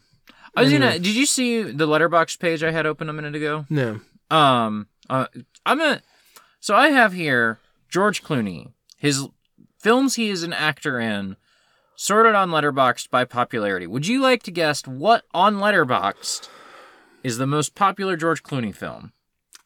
I 0.56 0.62
was 0.64 0.72
gonna. 0.72 1.00
Did 1.00 1.16
you 1.16 1.26
see 1.26 1.64
the 1.64 1.88
Letterboxd 1.88 2.40
page 2.40 2.64
I 2.64 2.72
had 2.72 2.86
open 2.86 3.10
a 3.10 3.14
minute 3.14 3.36
ago? 3.36 3.66
No. 3.70 4.00
Um, 4.30 4.88
uh, 5.10 5.26
I'm 5.66 5.80
gonna. 5.80 6.02
So 6.60 6.76
I 6.76 6.90
have 6.90 7.14
here 7.14 7.60
George 7.90 8.24
Clooney. 8.24 8.72
His 8.98 9.28
films 9.80 10.16
he 10.16 10.30
is 10.30 10.44
an 10.44 10.54
actor 10.54 11.00
in, 11.00 11.36
sorted 11.96 12.36
on 12.36 12.50
Letterboxd 12.50 13.10
by 13.10 13.26
popularity. 13.26 13.86
Would 13.86 14.08
you 14.08 14.22
like 14.22 14.44
to 14.44 14.52
guess 14.52 14.88
what 14.88 15.26
on 15.34 15.56
Letterboxd 15.56 16.48
is 17.24 17.38
the 17.38 17.48
most 17.48 17.76
popular 17.76 18.16
George 18.16 18.44
Clooney 18.44 18.76
film? 18.76 19.14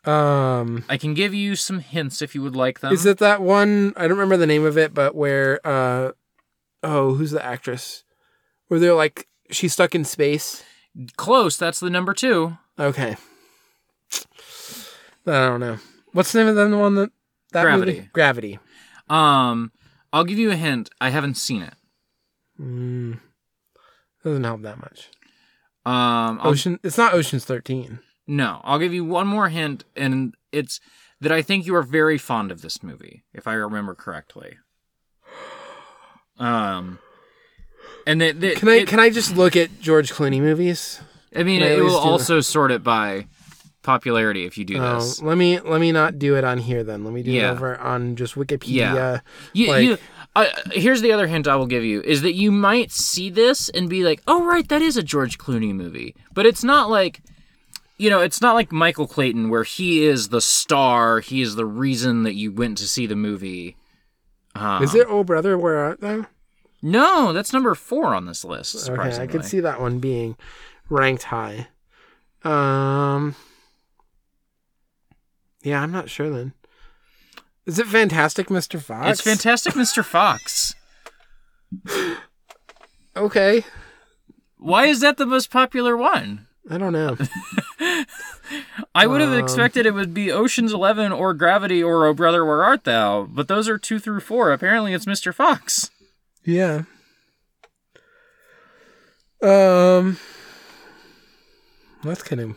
Um, 0.06 0.86
I 0.88 0.96
can 0.98 1.14
give 1.14 1.34
you 1.34 1.56
some 1.56 1.80
hints 1.80 2.22
if 2.22 2.34
you 2.34 2.42
would 2.42 2.56
like 2.56 2.80
them. 2.80 2.94
is 2.94 3.06
it 3.06 3.18
that 3.18 3.42
one? 3.42 3.94
I 3.98 4.04
don't 4.04 4.12
remember 4.18 4.38
the 4.38 4.48
name 4.48 4.66
of 4.66 4.78
it, 4.78 4.94
but 4.94 5.16
where, 5.16 5.60
uh, 5.68 6.12
oh, 6.82 7.16
who's 7.16 7.32
the 7.32 7.44
actress? 7.44 8.04
Where 8.70 8.80
they're 8.80 8.94
like, 8.94 9.28
she's 9.52 9.74
stuck 9.74 9.96
in 9.96 10.06
space. 10.06 10.64
close? 11.18 11.58
That's 11.58 11.80
the 11.82 11.90
number 11.90 12.14
two. 12.14 12.58
Okay. 12.80 13.18
I 15.26 15.46
don't 15.48 15.60
know. 15.60 15.78
What's 16.14 16.32
the 16.32 16.40
name 16.40 16.48
of 16.48 16.56
the 16.56 16.78
one 16.78 16.96
that, 16.96 17.12
that 17.52 17.64
Gravity. 17.64 17.92
movie? 17.96 18.10
Gravity. 18.14 18.60
Um, 19.10 19.72
I'll 20.14 20.24
give 20.24 20.40
you 20.40 20.52
a 20.52 20.56
hint. 20.56 20.90
I 21.02 21.10
haven't 21.10 21.36
seen 21.36 21.62
it. 21.64 21.74
Mm, 22.60 23.20
doesn't 24.24 24.44
help 24.44 24.62
that 24.62 24.80
much. 24.80 25.10
Um, 25.88 26.40
I'll 26.42 26.50
Ocean. 26.52 26.80
It's 26.84 26.98
not 26.98 27.14
Ocean's 27.14 27.46
Thirteen. 27.46 28.00
No, 28.28 28.60
I'll 28.64 28.80
give 28.80 28.94
you 28.94 29.06
one 29.06 29.26
more 29.28 29.50
hint, 29.50 29.86
and 29.96 30.36
it's 30.52 30.80
that 31.22 31.32
I 31.32 31.42
think 31.42 31.66
you 31.66 31.76
are 31.76 31.82
very 31.84 32.18
fond 32.18 32.52
of 32.52 32.62
this 32.62 32.84
movie, 32.84 33.24
if 33.34 33.48
I 33.48 33.54
remember 33.54 33.96
correctly. 33.96 34.58
Um, 36.40 37.00
and 38.06 38.22
that, 38.22 38.40
that 38.42 38.58
Can 38.58 38.70
I 38.70 38.76
it- 38.76 38.88
can 38.88 39.00
I 39.00 39.10
just 39.10 39.36
look 39.36 39.56
at 39.56 39.80
George 39.82 40.12
Clooney 40.14 40.40
movies? 40.40 41.00
I 41.36 41.42
mean, 41.44 41.62
can 41.62 41.68
I 41.68 41.72
it 41.72 41.78
will 41.80 41.86
least 41.86 42.04
do- 42.04 42.10
also 42.10 42.42
sort 42.42 42.72
it 42.72 42.84
by 42.84 43.26
popularity 43.82 44.46
if 44.46 44.58
you 44.58 44.64
do 44.66 44.78
Oh, 44.78 44.96
this. 45.00 45.22
let 45.22 45.36
me 45.38 45.60
let 45.60 45.82
me 45.82 45.92
not 45.92 46.20
do 46.20 46.36
it 46.36 46.44
on 46.44 46.60
here 46.60 46.84
then. 46.84 47.04
Let 47.04 47.14
me 47.14 47.24
do 47.24 47.32
Yeah. 47.32 47.50
it 47.50 47.54
over 47.54 47.76
on 47.80 48.16
just 48.16 48.36
Wikipedia. 48.36 48.68
Yeah. 48.94 49.20
You, 49.54 49.68
like- 49.68 49.84
you, 49.84 49.98
uh, 50.44 50.72
here's 50.72 51.02
the 51.02 51.12
other 51.12 51.28
hint 51.28 51.48
I 51.48 51.56
will 51.56 51.68
give 51.68 51.84
you 51.84 52.02
is 52.02 52.22
that 52.22 52.34
you 52.36 52.52
might 52.52 52.92
see 52.92 53.30
this 53.30 53.70
and 53.70 53.90
be 53.90 54.04
like, 54.04 54.22
"Oh, 54.28 54.44
right, 54.44 54.68
that 54.70 54.82
is 54.82 54.98
a 54.98 55.04
George 55.04 55.38
Clooney 55.38 55.74
movie," 55.74 56.16
but 56.34 56.46
it's 56.46 56.64
not 56.64 56.90
like. 56.90 57.22
You 58.00 58.12
know, 58.12 58.22
it's 58.22 58.42
not 58.42 58.54
like 58.54 58.72
Michael 58.72 59.08
Clayton 59.08 59.50
where 59.50 59.64
he 59.64 60.06
is 60.06 60.30
the 60.30 60.40
star, 60.40 61.20
he 61.20 61.42
is 61.42 61.56
the 61.56 61.66
reason 61.66 62.22
that 62.24 62.36
you 62.36 62.52
went 62.52 62.78
to 62.78 62.88
see 62.88 63.08
the 63.08 63.16
movie. 63.16 63.76
Um, 64.54 64.84
Is 64.84 64.94
it 64.94 65.08
Oh 65.10 65.24
Brother 65.24 65.58
Where 65.58 65.80
Art 65.80 66.00
Thou? 66.00 66.28
No, 66.84 67.34
that's 67.34 67.54
number 67.54 67.74
four 67.74 68.14
on 68.14 68.28
this 68.28 68.46
list. 68.46 68.88
Okay, 68.88 69.18
I 69.18 69.26
could 69.26 69.44
see 69.44 69.62
that 69.62 69.82
one 69.82 69.98
being 69.98 70.38
ranked 70.90 71.24
high. 71.24 71.70
Um, 72.44 73.36
yeah, 75.64 75.82
I'm 75.82 75.92
not 75.92 76.10
sure 76.10 76.30
then. 76.30 76.54
Is 77.68 77.78
it 77.78 77.86
Fantastic 77.88 78.48
Mr. 78.48 78.82
Fox? 78.82 79.10
It's 79.20 79.22
Fantastic 79.22 79.74
Mr. 79.74 80.04
Fox. 80.04 80.74
Okay, 83.16 83.66
Why 84.58 84.86
is 84.86 85.00
that 85.02 85.18
the 85.18 85.26
most 85.26 85.50
popular 85.50 85.98
one? 85.98 86.46
I 86.70 86.78
don't 86.78 86.94
know. 86.94 87.18
I 88.94 89.08
would 89.08 89.22
have 89.22 89.32
Um, 89.34 89.40
expected 89.40 89.88
it 89.88 89.96
would 89.96 90.14
be 90.14 90.32
Ocean's 90.32 90.72
Eleven 90.72 91.12
or 91.12 91.34
Gravity 91.34 91.82
or 91.82 92.06
Oh 92.06 92.14
Brother 92.14 92.46
Where 92.46 92.64
Art 92.64 92.84
Thou, 92.84 93.24
but 93.24 93.48
those 93.48 93.68
are 93.68 93.80
two 93.80 93.98
through 93.98 94.20
four. 94.20 94.52
Apparently, 94.52 94.94
it's 94.94 95.06
Mr. 95.06 95.34
Fox. 95.34 95.90
yeah. 96.46 96.84
Um, 99.42 100.18
that's 102.04 102.22
kind 102.24 102.42
of. 102.42 102.56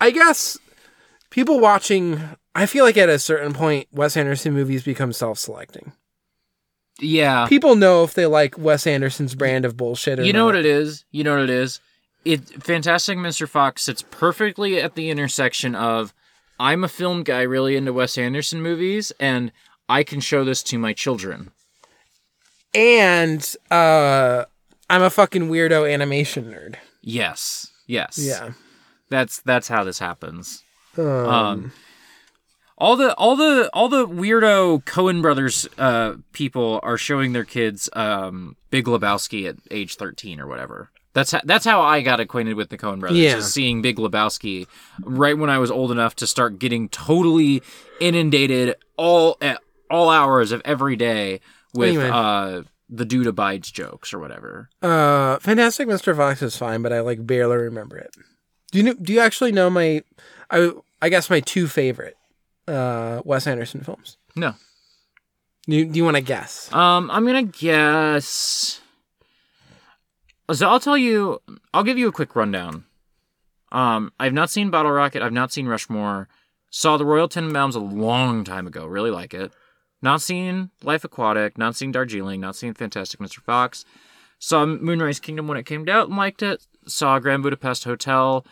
I 0.00 0.10
guess 0.10 0.58
people 1.30 1.58
watching. 1.58 2.20
I 2.54 2.66
feel 2.66 2.84
like 2.84 2.96
at 2.96 3.08
a 3.08 3.18
certain 3.18 3.52
point, 3.52 3.88
Wes 3.92 4.16
Anderson 4.16 4.54
movies 4.54 4.84
become 4.84 5.12
self-selecting. 5.12 5.92
Yeah, 7.00 7.46
People 7.48 7.74
know 7.74 8.04
if 8.04 8.14
they 8.14 8.26
like 8.26 8.56
Wes 8.56 8.86
Anderson's 8.86 9.34
brand 9.34 9.64
of 9.64 9.76
bullshit 9.76 10.20
or 10.20 10.24
you 10.24 10.32
know 10.32 10.40
not. 10.40 10.46
what 10.46 10.56
it 10.56 10.66
is. 10.66 11.04
You 11.10 11.24
know 11.24 11.34
what 11.34 11.42
it 11.44 11.50
is. 11.50 11.80
It 12.24 12.48
Fantastic 12.62 13.18
Mr. 13.18 13.48
Fox 13.48 13.82
sits 13.82 14.02
perfectly 14.10 14.80
at 14.80 14.94
the 14.94 15.10
intersection 15.10 15.74
of 15.74 16.14
I'm 16.60 16.84
a 16.84 16.88
film 16.88 17.24
guy 17.24 17.42
really 17.42 17.74
into 17.76 17.92
Wes 17.92 18.16
Anderson 18.16 18.62
movies, 18.62 19.12
and 19.18 19.50
I 19.88 20.04
can 20.04 20.20
show 20.20 20.44
this 20.44 20.62
to 20.64 20.78
my 20.78 20.92
children. 20.92 21.50
and 22.74 23.54
uh 23.70 24.44
I'm 24.88 25.02
a 25.02 25.10
fucking 25.10 25.48
weirdo 25.48 25.92
animation 25.92 26.44
nerd. 26.44 26.76
Yes, 27.02 27.72
yes, 27.86 28.18
Yeah. 28.18 28.52
That's 29.10 29.40
that's 29.40 29.66
how 29.68 29.82
this 29.84 29.98
happens. 29.98 30.62
Um, 30.96 31.06
Um, 31.06 31.72
all 32.78 32.96
the 32.96 33.14
all 33.14 33.36
the 33.36 33.70
all 33.72 33.88
the 33.88 34.06
weirdo 34.06 34.82
Coen 34.84 35.22
brothers 35.22 35.68
uh, 35.78 36.14
people 36.32 36.80
are 36.82 36.96
showing 36.98 37.32
their 37.32 37.44
kids 37.44 37.88
um, 37.94 38.56
Big 38.70 38.86
Lebowski 38.86 39.48
at 39.48 39.56
age 39.70 39.96
thirteen 39.96 40.40
or 40.40 40.46
whatever. 40.46 40.90
That's 41.12 41.30
how, 41.30 41.40
that's 41.44 41.64
how 41.64 41.80
I 41.80 42.00
got 42.00 42.18
acquainted 42.18 42.54
with 42.54 42.70
the 42.70 42.76
Coen 42.78 42.98
brothers. 42.98 43.18
Yeah. 43.18 43.36
is 43.36 43.52
seeing 43.54 43.82
Big 43.82 43.96
Lebowski 43.98 44.66
right 45.02 45.38
when 45.38 45.48
I 45.48 45.58
was 45.58 45.70
old 45.70 45.92
enough 45.92 46.16
to 46.16 46.26
start 46.26 46.58
getting 46.58 46.88
totally 46.88 47.62
inundated 48.00 48.74
all 48.96 49.36
at 49.40 49.60
all 49.90 50.10
hours 50.10 50.50
of 50.50 50.60
every 50.64 50.96
day 50.96 51.40
with 51.72 51.90
Anyway. 51.90 52.10
uh, 52.12 52.62
the 52.88 53.04
dude 53.04 53.28
abides 53.28 53.70
jokes 53.70 54.12
or 54.12 54.18
whatever. 54.18 54.68
uh 54.82 55.38
Fantastic 55.38 55.86
Mr. 55.86 56.16
Fox 56.16 56.42
is 56.42 56.56
fine, 56.56 56.82
but 56.82 56.92
I 56.92 56.98
like 57.00 57.24
barely 57.24 57.56
remember 57.58 57.96
it. 57.96 58.14
Do 58.72 58.78
you 58.78 58.84
know 58.84 58.94
do 58.94 59.12
you 59.12 59.20
actually 59.20 59.52
know 59.52 59.70
my 59.70 60.02
I 60.50 60.72
I 61.00 61.08
guess 61.10 61.30
my 61.30 61.38
two 61.38 61.68
favorite 61.68 62.16
uh 62.68 63.20
Wes 63.24 63.46
Anderson 63.46 63.80
films? 63.82 64.16
No, 64.36 64.54
Do 65.68 65.76
you, 65.76 65.84
do 65.86 65.96
you 65.96 66.04
want 66.04 66.16
to 66.16 66.22
guess? 66.22 66.72
Um, 66.72 67.10
I'm 67.10 67.24
gonna 67.26 67.44
guess. 67.44 68.80
So 70.52 70.68
I'll 70.68 70.80
tell 70.80 70.98
you. 70.98 71.40
I'll 71.72 71.84
give 71.84 71.98
you 71.98 72.08
a 72.08 72.12
quick 72.12 72.36
rundown. 72.36 72.84
Um, 73.72 74.12
I've 74.20 74.32
not 74.32 74.50
seen 74.50 74.70
Bottle 74.70 74.92
Rocket. 74.92 75.22
I've 75.22 75.32
not 75.32 75.52
seen 75.52 75.66
Rushmore. 75.66 76.28
Saw 76.70 76.96
the 76.96 77.04
Royal 77.04 77.28
Tenenbaums 77.28 77.74
a 77.74 77.78
long 77.78 78.44
time 78.44 78.66
ago. 78.66 78.86
Really 78.86 79.10
like 79.10 79.32
it. 79.34 79.52
Not 80.02 80.20
seen 80.20 80.70
Life 80.82 81.04
Aquatic. 81.04 81.56
Not 81.56 81.76
seen 81.76 81.92
Darjeeling. 81.92 82.40
Not 82.40 82.56
seen 82.56 82.74
Fantastic 82.74 83.20
Mr. 83.20 83.40
Fox. 83.40 83.84
Saw 84.38 84.66
Moonrise 84.66 85.20
Kingdom 85.20 85.48
when 85.48 85.56
it 85.56 85.64
came 85.66 85.88
out 85.88 86.08
and 86.08 86.16
liked 86.16 86.42
it. 86.42 86.66
Saw 86.86 87.18
Grand 87.18 87.42
Budapest 87.42 87.84
Hotel 87.84 88.44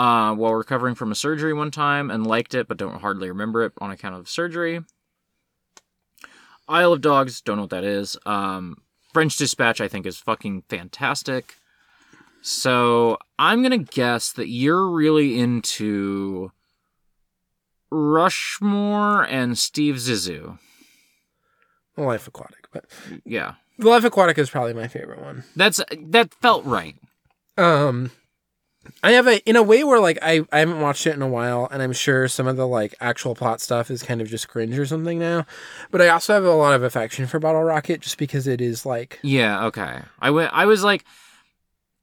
uh, 0.00 0.34
while 0.34 0.54
recovering 0.54 0.94
from 0.94 1.12
a 1.12 1.14
surgery 1.14 1.52
one 1.52 1.70
time 1.70 2.10
and 2.10 2.26
liked 2.26 2.54
it, 2.54 2.66
but 2.68 2.78
don't 2.78 3.00
hardly 3.02 3.28
remember 3.28 3.64
it 3.64 3.72
on 3.80 3.90
account 3.90 4.14
of 4.14 4.28
surgery. 4.28 4.80
Isle 6.68 6.94
of 6.94 7.00
Dogs, 7.02 7.40
don't 7.42 7.56
know 7.56 7.64
what 7.64 7.70
that 7.70 7.84
is. 7.84 8.16
Um, 8.24 8.78
French 9.12 9.36
Dispatch, 9.36 9.80
I 9.80 9.88
think, 9.88 10.06
is 10.06 10.16
fucking 10.18 10.62
fantastic. 10.68 11.56
So 12.42 13.18
I'm 13.38 13.62
gonna 13.62 13.76
guess 13.78 14.32
that 14.32 14.48
you're 14.48 14.88
really 14.88 15.38
into 15.38 16.52
Rushmore 17.90 19.24
and 19.24 19.58
Steve 19.58 19.96
Zissou. 19.96 20.58
Life 21.96 22.26
Aquatic, 22.26 22.68
but 22.72 22.86
Yeah, 23.26 23.54
Life 23.76 24.04
Aquatic 24.04 24.38
is 24.38 24.48
probably 24.48 24.72
my 24.72 24.88
favorite 24.88 25.20
one. 25.20 25.44
that's 25.54 25.82
that 26.06 26.32
felt 26.34 26.64
right. 26.64 26.96
Um, 27.58 28.10
I 29.02 29.12
have 29.12 29.26
a 29.26 29.38
in 29.48 29.56
a 29.56 29.62
way 29.62 29.84
where 29.84 30.00
like 30.00 30.18
I 30.22 30.40
I 30.52 30.60
haven't 30.60 30.80
watched 30.80 31.06
it 31.06 31.14
in 31.14 31.22
a 31.22 31.28
while, 31.28 31.68
and 31.70 31.82
I'm 31.82 31.92
sure 31.92 32.28
some 32.28 32.46
of 32.46 32.56
the 32.56 32.66
like 32.66 32.94
actual 33.00 33.34
plot 33.34 33.60
stuff 33.60 33.90
is 33.90 34.02
kind 34.02 34.20
of 34.20 34.28
just 34.28 34.48
cringe 34.48 34.78
or 34.78 34.86
something 34.86 35.18
now. 35.18 35.46
But 35.90 36.00
I 36.02 36.08
also 36.08 36.34
have 36.34 36.44
a 36.44 36.52
lot 36.52 36.74
of 36.74 36.82
affection 36.82 37.26
for 37.26 37.38
Bottle 37.38 37.62
Rocket 37.62 38.00
just 38.00 38.18
because 38.18 38.46
it 38.46 38.60
is 38.60 38.86
like 38.86 39.18
Yeah, 39.22 39.66
okay. 39.66 40.00
I 40.20 40.30
went. 40.30 40.52
I 40.52 40.66
was 40.66 40.84
like, 40.84 41.04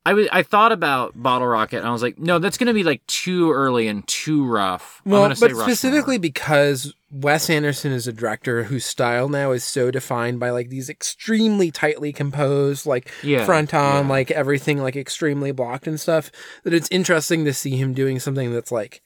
I 0.05 0.13
was. 0.13 0.27
I 0.31 0.43
thought 0.43 0.71
about 0.71 1.21
Bottle 1.21 1.47
Rocket, 1.47 1.77
and 1.77 1.87
I 1.87 1.91
was 1.91 2.01
like, 2.01 2.17
no, 2.17 2.39
that's 2.39 2.57
gonna 2.57 2.73
be 2.73 2.83
like 2.83 3.05
too 3.07 3.51
early 3.51 3.87
and 3.87 4.07
too 4.07 4.45
rough. 4.45 5.01
I'm 5.05 5.11
well, 5.11 5.29
but 5.39 5.55
specifically 5.55 6.17
because 6.17 6.93
Wes 7.09 7.49
Anderson 7.49 7.93
is 7.93 8.07
a 8.07 8.13
director 8.13 8.63
whose 8.63 8.83
style 8.85 9.29
now 9.29 9.51
is 9.51 9.63
so 9.63 9.91
defined 9.91 10.39
by 10.39 10.49
like 10.49 10.69
these 10.69 10.89
extremely 10.89 11.71
tightly 11.71 12.11
composed, 12.11 12.85
like 12.85 13.09
Yeah, 13.23 13.45
front 13.45 13.73
on, 13.73 14.05
yeah. 14.05 14.09
like 14.09 14.31
everything 14.31 14.79
like 14.79 14.95
extremely 14.95 15.51
blocked 15.51 15.87
and 15.87 15.99
stuff. 15.99 16.31
That 16.63 16.73
it's 16.73 16.89
interesting 16.91 17.45
to 17.45 17.53
see 17.53 17.77
him 17.77 17.93
doing 17.93 18.19
something 18.19 18.51
that's 18.51 18.71
like 18.71 19.01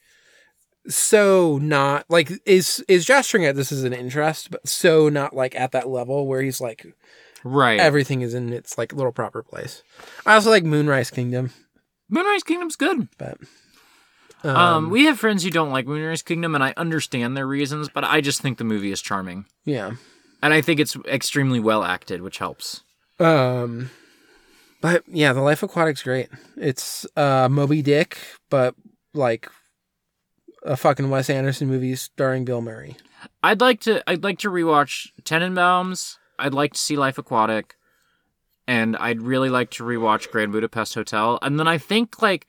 so 0.88 1.58
not 1.62 2.04
like 2.08 2.32
is 2.44 2.84
is 2.88 3.04
gesturing 3.04 3.46
at 3.46 3.54
this 3.54 3.70
as 3.70 3.84
an 3.84 3.92
interest, 3.92 4.50
but 4.50 4.66
so 4.68 5.08
not 5.08 5.34
like 5.34 5.54
at 5.54 5.70
that 5.72 5.88
level 5.88 6.26
where 6.26 6.42
he's 6.42 6.60
like 6.60 6.84
right. 7.44 7.78
everything 7.78 8.20
is 8.22 8.34
in 8.34 8.52
its 8.52 8.76
like 8.76 8.92
little 8.92 9.12
proper 9.12 9.44
place. 9.44 9.84
I 10.26 10.34
also 10.34 10.50
like 10.50 10.64
Moonrise 10.64 11.10
Kingdom, 11.10 11.52
Moonrise 12.08 12.42
Kingdom's 12.42 12.74
good. 12.74 13.08
but 13.16 13.38
Um, 14.44 14.90
we 14.90 15.04
have 15.04 15.18
friends 15.18 15.44
who 15.44 15.50
don't 15.50 15.70
like 15.70 15.86
Moonrise 15.86 16.22
Kingdom, 16.22 16.54
and 16.54 16.64
I 16.64 16.74
understand 16.76 17.36
their 17.36 17.46
reasons, 17.46 17.88
but 17.88 18.04
I 18.04 18.20
just 18.20 18.40
think 18.40 18.58
the 18.58 18.64
movie 18.64 18.90
is 18.90 19.00
charming, 19.00 19.46
yeah. 19.64 19.92
and 20.42 20.52
I 20.52 20.60
think 20.60 20.80
it's 20.80 20.96
extremely 21.06 21.60
well 21.60 21.84
acted, 21.84 22.22
which 22.22 22.38
helps. 22.38 22.82
Um, 23.20 23.90
but 24.80 25.04
yeah, 25.06 25.32
the 25.32 25.42
Life 25.42 25.62
Aquatic's 25.62 26.02
great. 26.02 26.28
It's 26.56 27.06
uh 27.16 27.48
Moby 27.48 27.82
Dick, 27.82 28.18
but 28.50 28.74
like 29.14 29.48
a 30.64 30.76
fucking 30.76 31.10
Wes 31.10 31.30
Anderson 31.30 31.68
movie 31.68 31.94
starring 31.94 32.44
Bill 32.44 32.60
Murray. 32.60 32.96
I'd 33.42 33.60
like 33.60 33.80
to. 33.80 34.02
I'd 34.08 34.24
like 34.24 34.38
to 34.40 34.50
rewatch 34.50 35.10
Tenenbaums. 35.22 36.16
I'd 36.38 36.54
like 36.54 36.72
to 36.72 36.78
see 36.78 36.96
Life 36.96 37.18
Aquatic, 37.18 37.76
and 38.66 38.96
I'd 38.96 39.22
really 39.22 39.50
like 39.50 39.70
to 39.72 39.84
rewatch 39.84 40.30
Grand 40.30 40.52
Budapest 40.52 40.94
Hotel. 40.94 41.38
And 41.42 41.58
then 41.58 41.68
I 41.68 41.78
think 41.78 42.20
like, 42.20 42.46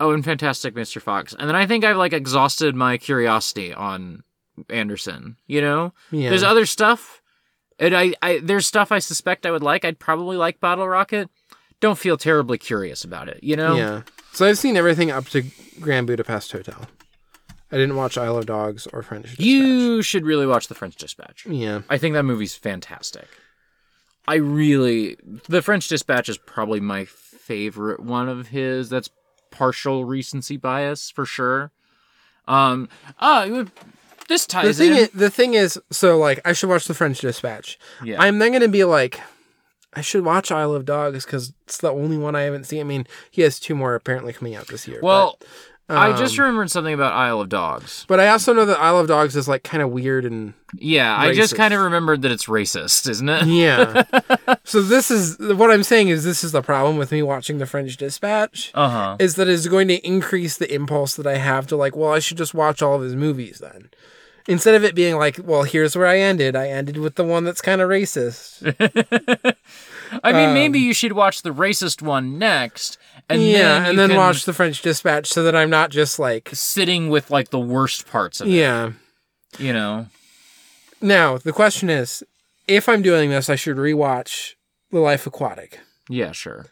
oh, 0.00 0.10
and 0.12 0.24
Fantastic 0.24 0.74
Mr. 0.74 1.00
Fox. 1.00 1.34
And 1.38 1.48
then 1.48 1.56
I 1.56 1.66
think 1.66 1.84
I've 1.84 1.96
like 1.96 2.12
exhausted 2.12 2.74
my 2.74 2.98
curiosity 2.98 3.72
on 3.72 4.22
Anderson. 4.70 5.36
You 5.46 5.60
know, 5.60 5.92
Yeah. 6.10 6.30
there's 6.30 6.42
other 6.42 6.66
stuff, 6.66 7.20
and 7.78 7.96
I, 7.96 8.14
I 8.22 8.38
there's 8.42 8.66
stuff 8.66 8.92
I 8.92 8.98
suspect 8.98 9.46
I 9.46 9.50
would 9.50 9.62
like. 9.62 9.84
I'd 9.84 9.98
probably 9.98 10.36
like 10.36 10.60
Bottle 10.60 10.88
Rocket. 10.88 11.28
Don't 11.80 11.98
feel 11.98 12.16
terribly 12.16 12.56
curious 12.58 13.04
about 13.04 13.28
it. 13.28 13.40
You 13.42 13.56
know. 13.56 13.76
Yeah. 13.76 14.02
So 14.32 14.46
I've 14.46 14.58
seen 14.58 14.76
everything 14.76 15.10
up 15.10 15.26
to 15.30 15.44
Grand 15.80 16.06
Budapest 16.06 16.50
Hotel. 16.52 16.86
I 17.72 17.76
didn't 17.76 17.96
watch 17.96 18.16
Isle 18.16 18.36
of 18.38 18.46
Dogs 18.46 18.86
or 18.92 19.02
French 19.02 19.24
Dispatch. 19.26 19.44
You 19.44 20.00
should 20.02 20.24
really 20.24 20.46
watch 20.46 20.68
The 20.68 20.74
French 20.74 20.94
Dispatch. 20.96 21.44
Yeah. 21.46 21.82
I 21.88 21.98
think 21.98 22.14
that 22.14 22.22
movie's 22.24 22.54
fantastic. 22.54 23.26
I 24.28 24.36
really 24.36 25.16
The 25.48 25.60
French 25.62 25.88
Dispatch 25.88 26.28
is 26.28 26.38
probably 26.38 26.80
my 26.80 27.04
favorite 27.04 28.00
one 28.00 28.28
of 28.28 28.48
his. 28.48 28.88
That's 28.90 29.10
partial 29.54 30.04
recency 30.04 30.56
bias 30.56 31.10
for 31.10 31.24
sure. 31.24 31.70
Um 32.46 32.88
uh 33.18 33.64
this 34.28 34.46
The 34.46 34.52
ties 34.52 34.78
thing 34.78 34.92
in. 34.92 34.98
is, 34.98 35.08
the 35.10 35.30
thing 35.30 35.54
is, 35.54 35.78
so 35.90 36.18
like 36.18 36.40
I 36.44 36.52
should 36.52 36.68
watch 36.70 36.86
the 36.86 36.94
French 36.94 37.20
Dispatch. 37.20 37.78
yeah. 38.02 38.20
I'm 38.20 38.38
then 38.38 38.52
gonna 38.52 38.68
be 38.68 38.84
like, 38.84 39.20
I 39.94 40.00
should 40.00 40.24
watch 40.24 40.50
Isle 40.50 40.74
of 40.74 40.84
Dogs 40.84 41.24
because 41.24 41.52
it's 41.66 41.78
the 41.78 41.90
only 41.92 42.16
one 42.18 42.34
I 42.34 42.42
haven't 42.42 42.64
seen. 42.64 42.80
I 42.80 42.84
mean, 42.84 43.06
he 43.30 43.42
has 43.42 43.60
two 43.60 43.74
more 43.74 43.94
apparently 43.94 44.32
coming 44.32 44.54
out 44.54 44.66
this 44.68 44.88
year. 44.88 44.98
well, 45.02 45.38
but, 45.86 45.96
I 45.98 46.16
just 46.16 46.38
um, 46.38 46.44
remembered 46.44 46.70
something 46.70 46.94
about 46.94 47.12
Isle 47.12 47.42
of 47.42 47.48
Dogs. 47.50 48.04
But 48.08 48.18
I 48.20 48.28
also 48.28 48.52
know 48.54 48.64
that 48.64 48.78
Isle 48.80 49.00
of 49.00 49.06
Dogs 49.08 49.36
is 49.36 49.46
like 49.48 49.62
kind 49.64 49.82
of 49.82 49.90
weird 49.90 50.24
and 50.24 50.54
Yeah, 50.78 51.14
I 51.16 51.34
just 51.34 51.56
kind 51.56 51.74
of 51.74 51.80
remembered 51.80 52.22
that 52.22 52.30
it's 52.30 52.46
racist, 52.46 53.08
isn't 53.08 53.28
it? 53.28 53.46
yeah. 53.46 54.04
so 54.64 54.80
this 54.80 55.10
is 55.10 55.38
what 55.38 55.70
I'm 55.70 55.82
saying 55.82 56.08
is 56.08 56.24
this 56.24 56.42
is 56.42 56.52
the 56.52 56.62
problem 56.62 56.96
with 56.96 57.12
me 57.12 57.22
watching 57.22 57.58
the 57.58 57.66
French 57.66 57.96
Dispatch 57.98 58.70
Uh-huh. 58.74 59.16
is 59.18 59.34
that 59.36 59.46
it's 59.48 59.66
going 59.66 59.88
to 59.88 60.06
increase 60.06 60.56
the 60.56 60.72
impulse 60.74 61.16
that 61.16 61.26
I 61.26 61.36
have 61.36 61.66
to 61.68 61.76
like, 61.76 61.94
well, 61.94 62.12
I 62.12 62.18
should 62.18 62.38
just 62.38 62.54
watch 62.54 62.80
all 62.80 62.94
of 62.96 63.02
his 63.02 63.14
movies 63.14 63.58
then. 63.58 63.90
Instead 64.46 64.74
of 64.74 64.84
it 64.84 64.94
being 64.94 65.16
like, 65.16 65.38
well, 65.42 65.62
here's 65.62 65.96
where 65.96 66.06
I 66.06 66.18
ended. 66.18 66.54
I 66.54 66.68
ended 66.68 66.98
with 66.98 67.14
the 67.14 67.24
one 67.24 67.44
that's 67.44 67.62
kind 67.62 67.80
of 67.80 67.88
racist. 67.88 68.62
I 70.22 70.32
mean, 70.32 70.48
Um, 70.48 70.54
maybe 70.54 70.78
you 70.78 70.92
should 70.94 71.12
watch 71.12 71.42
the 71.42 71.50
racist 71.52 72.02
one 72.02 72.38
next 72.38 72.98
and 73.28 73.42
yeah, 73.42 73.80
then 73.80 73.90
and 73.90 73.98
then 73.98 74.16
watch 74.16 74.44
the 74.44 74.52
French 74.52 74.82
Dispatch 74.82 75.26
so 75.28 75.42
that 75.42 75.56
I'm 75.56 75.70
not 75.70 75.90
just 75.90 76.18
like, 76.18 76.50
sitting 76.52 77.08
with 77.08 77.30
like 77.30 77.50
the 77.50 77.60
worst 77.60 78.06
parts 78.06 78.40
of 78.40 78.48
it, 78.48 78.52
yeah. 78.52 78.92
you 79.58 79.72
know. 79.72 80.06
Now 81.00 81.38
the 81.38 81.52
question 81.52 81.90
is, 81.90 82.22
if 82.66 82.88
I'm 82.88 83.02
doing 83.02 83.30
this, 83.30 83.48
I 83.50 83.56
should 83.56 83.76
rewatch 83.76 84.54
The 84.90 85.00
Life 85.00 85.26
Aquatic. 85.26 85.80
Yeah, 86.08 86.32
sure. 86.32 86.66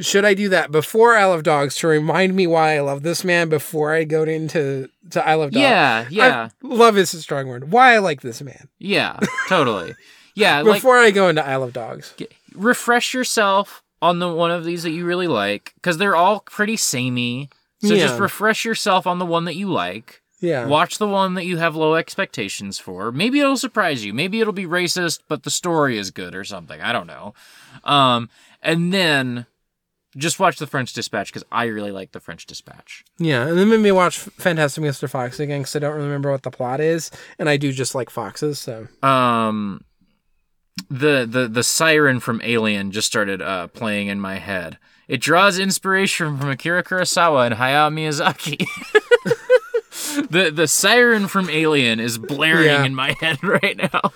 Should 0.00 0.24
I 0.24 0.34
do 0.34 0.48
that 0.48 0.72
before 0.72 1.14
Isle 1.14 1.32
of 1.32 1.44
Dogs 1.44 1.76
to 1.76 1.86
remind 1.86 2.34
me 2.34 2.48
why 2.48 2.76
I 2.76 2.80
love 2.80 3.04
this 3.04 3.22
man 3.22 3.48
before 3.48 3.94
I 3.94 4.02
go 4.02 4.24
into 4.24 4.88
to 5.10 5.26
Isle 5.26 5.42
of 5.42 5.50
Dogs? 5.52 5.62
Yeah, 5.62 6.06
yeah, 6.10 6.48
I- 6.50 6.66
love 6.66 6.98
is 6.98 7.14
a 7.14 7.22
strong 7.22 7.46
word. 7.46 7.70
Why 7.70 7.94
I 7.94 7.98
like 7.98 8.20
this 8.20 8.42
man 8.42 8.68
yeah, 8.78 9.20
totally. 9.48 9.94
Yeah, 10.34 10.60
like 10.62 10.78
before 10.78 10.98
I 10.98 11.12
go 11.12 11.28
into 11.28 11.46
Isle 11.46 11.62
of 11.62 11.72
Dogs. 11.72 12.14
refresh 12.54 13.14
yourself 13.14 13.83
on 14.04 14.18
the 14.18 14.28
one 14.32 14.50
of 14.50 14.64
these 14.64 14.82
that 14.82 14.90
you 14.90 15.06
really 15.06 15.26
like 15.26 15.72
because 15.76 15.96
they're 15.98 16.14
all 16.16 16.40
pretty 16.40 16.76
samey. 16.76 17.48
So 17.80 17.94
just 17.96 18.18
refresh 18.20 18.64
yourself 18.64 19.06
on 19.06 19.18
the 19.18 19.26
one 19.26 19.44
that 19.46 19.56
you 19.56 19.68
like. 19.70 20.22
Yeah, 20.40 20.66
Watch 20.66 20.98
the 20.98 21.08
one 21.08 21.34
that 21.34 21.46
you 21.46 21.56
have 21.56 21.74
low 21.74 21.94
expectations 21.94 22.78
for. 22.78 23.10
Maybe 23.10 23.40
it'll 23.40 23.56
surprise 23.56 24.04
you. 24.04 24.12
Maybe 24.12 24.40
it'll 24.40 24.52
be 24.52 24.66
racist, 24.66 25.20
but 25.28 25.42
the 25.42 25.50
story 25.50 25.96
is 25.96 26.10
good 26.10 26.34
or 26.34 26.44
something. 26.44 26.80
I 26.82 26.92
don't 26.92 27.06
know. 27.06 27.32
Um, 27.82 28.28
and 28.62 28.92
then 28.92 29.46
just 30.16 30.38
watch 30.38 30.58
the 30.58 30.66
French 30.66 30.92
Dispatch 30.92 31.28
because 31.32 31.44
I 31.50 31.64
really 31.64 31.92
like 31.92 32.12
the 32.12 32.20
French 32.20 32.46
Dispatch. 32.46 33.04
yeah, 33.18 33.46
and 33.46 33.58
then 33.58 33.68
maybe 33.68 33.90
watch 33.90 34.18
Fantastic 34.18 34.84
Mr. 34.84 35.08
Fox 35.08 35.40
again 35.40 35.60
because 35.62 35.76
I 35.76 35.78
don't 35.80 35.96
remember 35.96 36.30
what 36.30 36.42
the 36.42 36.50
plot 36.50 36.80
is, 36.80 37.10
and 37.38 37.48
I 37.48 37.56
do 37.56 37.72
just 37.72 37.94
like 37.94 38.10
foxes. 38.10 38.58
So 38.58 38.86
um 39.02 39.82
the 40.90 41.26
the 41.28 41.48
the 41.48 41.62
siren 41.62 42.20
from 42.20 42.40
Alien 42.42 42.90
just 42.90 43.06
started 43.06 43.40
uh 43.42 43.68
playing 43.68 44.08
in 44.08 44.20
my 44.20 44.36
head. 44.38 44.78
It 45.06 45.20
draws 45.20 45.58
inspiration 45.58 46.38
from 46.38 46.48
Akira 46.50 46.82
Kurosawa 46.82 47.46
and 47.46 47.54
Hayao 47.56 47.92
Miyazaki. 47.92 48.66
the 50.30 50.50
the 50.50 50.66
siren 50.66 51.28
from 51.28 51.48
Alien 51.50 52.00
is 52.00 52.18
blaring 52.18 52.66
Yeah. 52.66 52.84
in 52.84 52.94
my 52.94 53.14
head 53.20 53.42
right 53.44 53.76
now. 53.76 54.12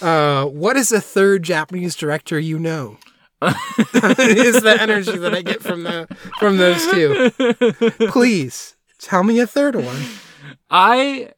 Uh, 0.00 0.46
what 0.46 0.76
is 0.76 0.90
a 0.92 1.00
third 1.00 1.42
Japanese 1.44 1.94
director 1.94 2.38
you 2.38 2.58
know? 2.58 2.98
is 3.42 4.62
the 4.62 4.76
energy 4.80 5.16
that 5.18 5.34
I 5.34 5.42
get 5.42 5.62
from 5.62 5.82
the 5.82 6.06
from 6.38 6.58
those 6.58 6.86
two. 6.90 7.30
Please 8.10 8.76
tell 9.00 9.24
me 9.24 9.40
a 9.40 9.46
third 9.46 9.74
one. 9.76 10.00
I 10.70 11.30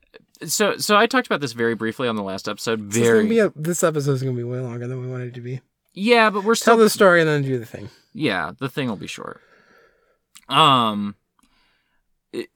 so 0.46 0.76
so 0.78 0.96
I 0.96 1.06
talked 1.06 1.26
about 1.26 1.40
this 1.40 1.52
very 1.52 1.74
briefly 1.74 2.08
on 2.08 2.16
the 2.16 2.22
last 2.22 2.48
episode. 2.48 2.90
This, 2.90 2.96
is 2.98 3.02
gonna 3.08 3.14
Very 3.14 3.28
be 3.28 3.38
a, 3.40 3.52
this 3.56 3.82
episode 3.82 4.12
is 4.12 4.22
going 4.22 4.34
to 4.34 4.38
be 4.38 4.44
way 4.44 4.58
longer 4.60 4.86
than 4.86 5.00
we 5.00 5.06
wanted 5.08 5.28
it 5.28 5.34
to 5.34 5.40
be. 5.40 5.60
yeah, 5.92 6.30
but 6.30 6.44
we're 6.44 6.54
still 6.54 6.76
Tell 6.76 6.82
the 6.84 6.90
story 6.90 7.20
and 7.20 7.28
then 7.28 7.42
do 7.42 7.58
the 7.58 7.66
thing. 7.66 7.88
yeah 8.12 8.52
the 8.58 8.68
thing 8.68 8.88
will 8.88 8.96
be 8.96 9.06
short 9.06 9.40
um 10.48 11.14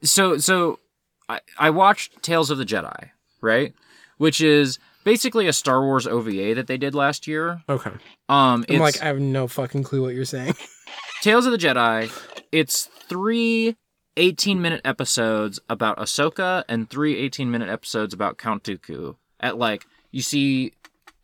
so 0.03 0.37
so 0.37 0.79
i 1.27 1.39
i 1.57 1.69
watched 1.69 2.21
tales 2.21 2.49
of 2.51 2.57
the 2.57 2.65
jedi 2.65 3.09
right 3.41 3.73
which 4.17 4.41
is 4.41 4.77
basically 5.03 5.47
a 5.47 5.53
star 5.53 5.81
wars 5.81 6.05
ova 6.05 6.53
that 6.53 6.67
they 6.67 6.77
did 6.77 6.93
last 6.93 7.27
year 7.27 7.61
Okay. 7.67 7.89
um 8.29 8.65
I'm 8.69 8.79
like, 8.79 9.01
I 9.01 9.05
have 9.05 9.19
no 9.19 9.47
fucking 9.47 9.83
clue 9.83 10.01
what 10.03 10.13
you're 10.13 10.25
saying. 10.25 10.53
tales 11.21 11.45
of 11.45 11.51
the 11.51 11.57
jedi 11.57 12.11
it's 12.51 12.85
three 13.07 13.75
18 14.19 14.61
minute 14.61 14.81
episodes 14.85 15.59
about 15.69 15.97
ahsoka 15.97 16.63
and 16.67 16.89
three 16.89 17.17
18 17.17 17.49
minute 17.49 17.69
episodes 17.69 18.13
about 18.13 18.37
count 18.37 18.63
dooku 18.63 19.15
at 19.39 19.57
like 19.57 19.85
you 20.11 20.21
see 20.21 20.73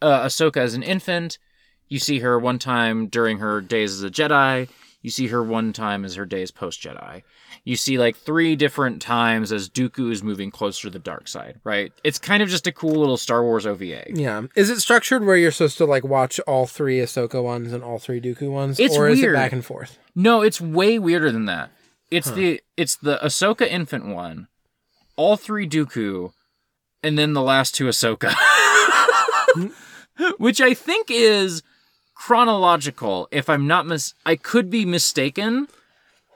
uh, 0.02 0.26
ahsoka 0.26 0.58
as 0.58 0.74
an 0.74 0.84
infant 0.84 1.38
you 1.88 2.00
see 2.00 2.20
her 2.20 2.40
one 2.40 2.60
time 2.60 3.08
during 3.08 3.40
her 3.40 3.62
days 3.62 3.94
as 3.94 4.04
a 4.04 4.10
Jedi. 4.10 4.70
You 5.02 5.12
see 5.12 5.28
her 5.28 5.44
one 5.44 5.72
time 5.72 6.04
as 6.04 6.16
her 6.16 6.26
days 6.26 6.50
post 6.50 6.82
Jedi. 6.82 7.22
You 7.64 7.76
see 7.76 8.00
like 8.00 8.16
three 8.16 8.56
different 8.56 9.04
times 9.04 9.52
as 9.52 9.70
Dooku 9.70 10.12
is 10.12 10.24
moving 10.24 10.50
closer 10.50 10.88
to 10.88 10.90
the 10.90 11.00
dark 11.00 11.28
side, 11.28 11.60
right? 11.64 11.94
It's 12.04 12.18
kind 12.18 12.42
of 12.42 12.50
just 12.50 12.66
a 12.66 12.72
cool 12.72 12.96
little 12.96 13.18
Star 13.18 13.44
Wars 13.44 13.68
OVA. 13.68 14.06
Yeah. 14.14 14.44
Is 14.56 14.72
it 14.72 14.80
structured 14.80 15.24
where 15.24 15.38
you're 15.38 15.52
supposed 15.52 15.78
to 15.78 15.86
like 15.86 16.04
watch 16.04 16.40
all 16.42 16.66
three 16.66 16.98
Ahsoka 16.98 17.44
ones 17.44 17.72
and 17.72 17.84
all 17.84 18.00
three 18.00 18.20
Dooku 18.20 18.50
ones? 18.50 18.80
It's 18.80 18.98
or 18.98 19.08
is 19.08 19.20
it 19.20 19.24
weird. 19.24 19.36
back 19.36 19.52
and 19.52 19.64
forth? 19.64 20.00
No, 20.16 20.42
it's 20.42 20.60
way 20.60 20.98
weirder 20.98 21.32
than 21.32 21.46
that. 21.46 21.70
It's 22.12 22.30
the 22.32 22.62
it's 22.78 22.96
the 22.96 23.20
Ahsoka 23.24 23.68
infant 23.68 24.06
one, 24.06 24.48
all 25.16 25.38
three 25.38 25.68
Dooku, 25.68 26.32
and 27.04 27.18
then 27.18 27.34
the 27.34 27.42
last 27.42 27.76
two 27.76 27.86
Ahsoka. 27.86 28.34
Which 30.38 30.62
I 30.62 30.74
think 30.74 31.08
is 31.10 31.62
chronological. 32.14 33.28
If 33.32 33.50
I'm 33.50 33.68
not 33.68 33.86
mis 33.86 34.14
I 34.26 34.36
could 34.36 34.70
be 34.70 34.86
mistaken, 34.86 35.68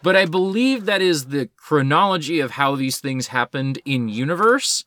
but 0.01 0.15
I 0.15 0.25
believe 0.25 0.85
that 0.85 1.01
is 1.01 1.25
the 1.25 1.49
chronology 1.55 2.39
of 2.39 2.51
how 2.51 2.75
these 2.75 2.99
things 2.99 3.27
happened 3.27 3.79
in 3.85 4.09
universe. 4.09 4.85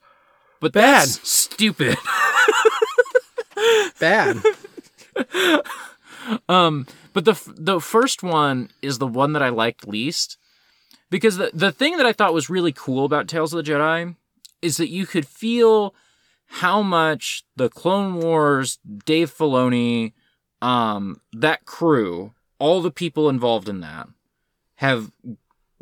But 0.61 0.73
Bad. 0.73 1.09
that's 1.09 1.29
stupid. 1.29 1.97
Bad. 3.99 4.43
Um, 6.49 6.87
but 7.13 7.25
the 7.25 7.33
f- 7.33 7.49
the 7.53 7.81
first 7.81 8.23
one 8.23 8.71
is 8.81 8.99
the 8.99 9.09
one 9.09 9.33
that 9.33 9.43
I 9.43 9.49
liked 9.49 9.89
least 9.89 10.39
because 11.13 11.37
the 11.37 11.51
the 11.53 11.71
thing 11.71 11.99
that 11.99 12.07
I 12.07 12.15
thought 12.15 12.33
was 12.33 12.49
really 12.49 12.73
cool 12.73 13.05
about 13.05 13.29
Tales 13.29 13.53
of 13.53 13.63
the 13.63 13.71
Jedi 13.71 14.17
is 14.63 14.79
that 14.79 14.89
you 14.89 15.05
could 15.05 15.27
feel 15.29 15.95
how 16.47 16.81
much 16.81 17.45
the 17.55 17.69
Clone 17.69 18.19
Wars, 18.19 18.79
Dave 19.05 19.31
Filoni, 19.31 20.15
um, 20.63 21.21
that 21.33 21.67
crew, 21.67 22.33
all 22.59 22.81
the 22.81 22.91
people 22.91 23.29
involved 23.29 23.69
in 23.69 23.81
that, 23.81 24.09
have 24.77 25.13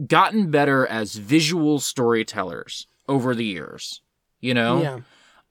gotten 0.05 0.51
better 0.51 0.85
as 0.85 1.15
visual 1.15 1.79
storytellers 1.79 2.89
over 3.09 3.33
the 3.33 3.45
years. 3.45 4.03
You 4.41 4.55
know, 4.55 4.83
yeah. 4.83 5.01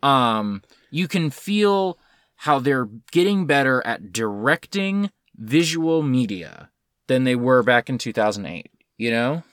um, 0.04 0.62
you 0.92 1.08
can 1.08 1.30
feel 1.30 1.98
how 2.36 2.60
they're 2.60 2.90
getting 3.12 3.46
better 3.46 3.86
at 3.86 4.12
directing 4.12 5.10
visual 5.38 6.04
media 6.04 6.70
than 7.08 7.24
they 7.24 7.36
were 7.36 7.64
back 7.64 7.90
in 7.90 7.98
2008, 7.98 8.72
you 8.98 9.12
know? 9.12 9.44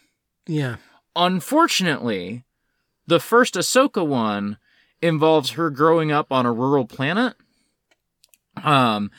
Yeah. 0.46 0.76
Unfortunately, 1.14 2.44
the 3.06 3.20
first 3.20 3.54
Ahsoka 3.54 4.06
one 4.06 4.58
involves 5.02 5.50
her 5.50 5.70
growing 5.70 6.12
up 6.12 6.32
on 6.32 6.46
a 6.46 6.52
rural 6.52 6.86
planet. 6.86 7.34
Um, 8.62 9.10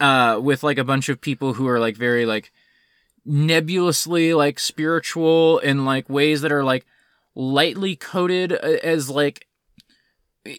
uh, 0.00 0.40
with 0.42 0.62
like 0.62 0.78
a 0.78 0.84
bunch 0.84 1.08
of 1.08 1.20
people 1.20 1.54
who 1.54 1.68
are 1.68 1.78
like 1.78 1.96
very 1.96 2.26
like 2.26 2.50
nebulously 3.24 4.34
like 4.34 4.58
spiritual 4.58 5.60
in 5.60 5.84
like 5.84 6.08
ways 6.10 6.40
that 6.40 6.50
are 6.50 6.64
like 6.64 6.84
lightly 7.36 7.94
coded 7.94 8.52
uh, 8.52 8.56
as 8.82 9.08
like 9.08 9.46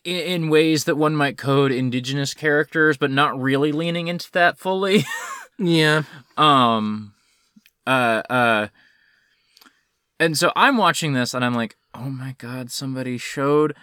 in 0.06 0.48
ways 0.50 0.86
that 0.86 0.96
one 0.96 1.14
might 1.16 1.38
code 1.38 1.72
indigenous 1.72 2.34
characters, 2.34 2.98
but 2.98 3.12
not 3.12 3.40
really 3.40 3.72
leaning 3.72 4.08
into 4.08 4.32
that 4.32 4.58
fully. 4.58 5.06
Yeah. 5.60 6.02
um, 6.36 7.14
uh, 7.86 8.24
uh, 8.28 8.68
and 10.24 10.38
so 10.38 10.54
I'm 10.56 10.78
watching 10.78 11.14
this 11.14 11.34
and 11.34 11.44
I'm 11.44 11.54
like, 11.54 11.76
oh 11.94 12.10
my 12.10 12.36
god, 12.38 12.72
somebody 12.72 13.18
showed 13.18 13.76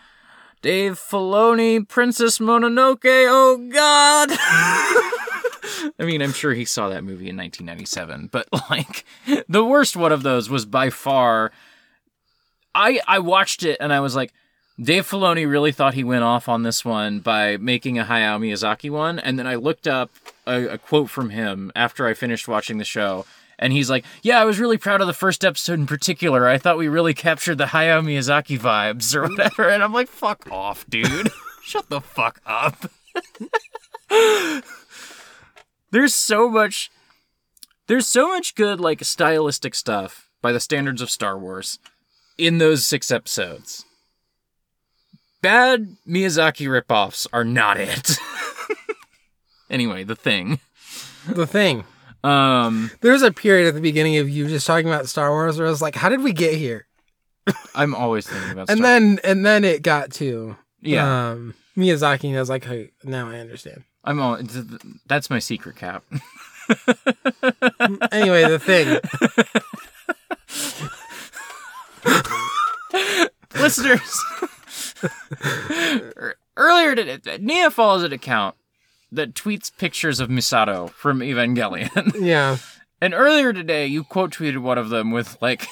Dave 0.63 0.95
Filoni 0.95 1.87
Princess 1.87 2.39
Mononoke. 2.39 2.99
Oh 3.05 3.69
god. 3.71 4.31
I 5.99 6.05
mean, 6.05 6.23
I'm 6.23 6.33
sure 6.33 6.55
he 6.55 6.65
saw 6.65 6.89
that 6.89 7.05
movie 7.05 7.29
in 7.29 7.37
1997, 7.37 8.29
but 8.33 8.49
like 8.71 9.05
the 9.49 9.65
worst 9.65 9.97
one 9.97 10.13
of 10.13 10.23
those 10.23 10.49
was 10.49 10.65
by 10.65 10.89
far 10.89 11.53
I 12.75 13.01
I 13.07 13.19
watched 13.19 13.63
it 13.63 13.77
and 13.79 13.93
I 13.93 14.01
was 14.01 14.17
like 14.17 14.33
Dave 14.81 15.07
Filoni 15.07 15.49
really 15.49 15.73
thought 15.73 15.93
he 15.93 16.05
went 16.05 16.25
off 16.25 16.49
on 16.49 16.63
this 16.63 16.87
one 16.87 17.21
by 17.21 17.59
making 17.59 17.99
a 17.99 18.05
Hayao 18.05 18.41
Miyazaki 18.41 18.91
one, 18.91 19.19
and 19.19 19.39
then 19.39 19.47
I 19.47 19.57
looked 19.57 19.87
up 19.87 20.11
a, 20.47 20.69
a 20.69 20.79
quote 20.79 21.11
from 21.11 21.29
him 21.29 21.71
after 21.77 22.07
I 22.07 22.15
finished 22.15 22.49
watching 22.49 22.79
the 22.79 22.85
show, 22.85 23.27
and 23.61 23.73
he's 23.73 23.89
like, 23.89 24.05
"Yeah, 24.23 24.41
I 24.41 24.45
was 24.45 24.59
really 24.59 24.79
proud 24.79 25.01
of 25.01 25.07
the 25.07 25.13
first 25.13 25.45
episode 25.45 25.79
in 25.79 25.87
particular. 25.87 26.49
I 26.49 26.59
thought 26.59 26.79
we 26.79 26.89
really 26.89 27.15
captured 27.15 27.59
the 27.59 27.67
Hayao 27.67 28.03
Miyazaki 28.03 28.59
vibes 28.59 29.15
or 29.15 29.29
whatever." 29.29 29.69
And 29.69 29.85
I'm 29.85 29.93
like, 29.93 30.09
"Fuck 30.09 30.51
off, 30.51 30.85
dude! 30.89 31.31
Shut 31.63 31.89
the 31.89 32.01
fuck 32.01 32.41
up." 32.45 32.91
there's 35.93 36.15
so 36.15 36.49
much, 36.49 36.91
there's 37.87 38.09
so 38.09 38.27
much 38.29 38.57
good 38.57 38.81
like 38.81 39.05
stylistic 39.05 39.77
stuff 39.77 40.29
by 40.43 40.51
the 40.51 40.59
standards 40.59 41.01
of 41.01 41.11
Star 41.11 41.39
Wars 41.39 41.79
in 42.37 42.59
those 42.59 42.85
six 42.85 43.13
episodes 43.13 43.85
bad 45.43 45.97
Miyazaki 46.07 46.67
ripoffs 46.67 47.27
are 47.33 47.45
not 47.45 47.79
it. 47.79 48.19
anyway, 49.71 50.05
the 50.05 50.17
thing. 50.17 50.61
The 51.27 51.47
thing. 51.47 51.85
Um, 52.23 52.91
There's 53.01 53.23
a 53.23 53.33
period 53.33 53.69
at 53.69 53.75
the 53.75 53.81
beginning 53.81 54.19
of 54.19 54.29
you 54.29 54.47
just 54.49 54.67
talking 54.67 54.87
about 54.89 55.09
Star 55.09 55.31
Wars 55.31 55.59
where 55.59 55.67
I 55.67 55.71
was 55.71 55.81
like, 55.83 55.95
how 55.95 56.09
did 56.09 56.23
we 56.23 56.33
get 56.33 56.55
here? 56.55 56.87
I'm 57.75 57.95
always 57.95 58.27
thinking 58.29 58.51
about. 58.53 58.69
And 58.71 58.79
Star- 58.79 58.87
then 59.01 59.19
and 59.25 59.45
then 59.47 59.65
it 59.65 59.83
got 59.83 60.11
to 60.13 60.57
yeah, 60.83 61.31
um 61.31 61.55
Miyazaki 61.77 62.25
and 62.29 62.37
I 62.37 62.41
was 62.41 62.51
like, 62.51 62.65
hey, 62.65 62.91
now 63.05 63.29
I 63.31 63.39
understand. 63.39 63.85
I'm 64.05 64.21
all. 64.21 64.37
th- 64.37 64.51
th- 64.69 64.81
That's 65.07 65.31
my 65.31 65.39
secret 65.39 65.77
cap. 65.77 66.05
Anyway, 68.13 68.45
the 68.49 68.61
thing. 68.61 69.01
Listeners, 73.61 74.25
earlier 76.57 76.95
today, 76.95 77.39
Nia 77.41 77.71
follows 77.71 78.03
an 78.05 78.13
account 78.13 78.55
that 79.13 79.35
tweets 79.35 79.71
pictures 79.77 80.21
of 80.21 80.29
Misato 80.29 80.91
from 80.91 81.21
Evangelion. 81.21 82.15
Yeah. 82.21 82.59
And 83.03 83.15
earlier 83.15 83.53
today, 83.55 83.87
you 83.87 84.05
quote 84.05 84.31
tweeted 84.33 84.59
one 84.59 84.77
of 84.77 84.91
them 84.91 85.11
with 85.11 85.39
like, 85.41 85.67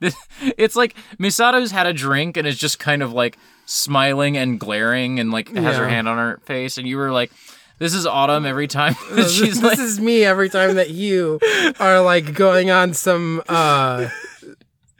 it's 0.56 0.74
like 0.74 0.94
Misato's 1.18 1.70
had 1.70 1.86
a 1.86 1.92
drink 1.92 2.36
and 2.38 2.46
is 2.46 2.58
just 2.58 2.78
kind 2.78 3.02
of 3.02 3.12
like 3.12 3.36
smiling 3.66 4.36
and 4.36 4.58
glaring 4.58 5.20
and 5.20 5.30
like 5.30 5.48
has 5.50 5.76
her 5.76 5.88
hand 5.88 6.08
on 6.08 6.16
her 6.16 6.40
face, 6.44 6.78
and 6.78 6.86
you 6.86 6.96
were 6.96 7.12
like, 7.12 7.30
"This 7.78 7.92
is 7.92 8.06
Autumn 8.06 8.46
every 8.46 8.68
time 8.68 8.94
she's 9.16 9.60
this 9.60 9.62
like." 9.62 9.78
is 9.78 10.00
me 10.00 10.24
every 10.24 10.48
time 10.48 10.76
that 10.76 10.90
you 10.90 11.38
are 11.78 12.00
like 12.00 12.32
going 12.34 12.70
on 12.70 12.94
some 12.94 13.42
uh 13.48 14.08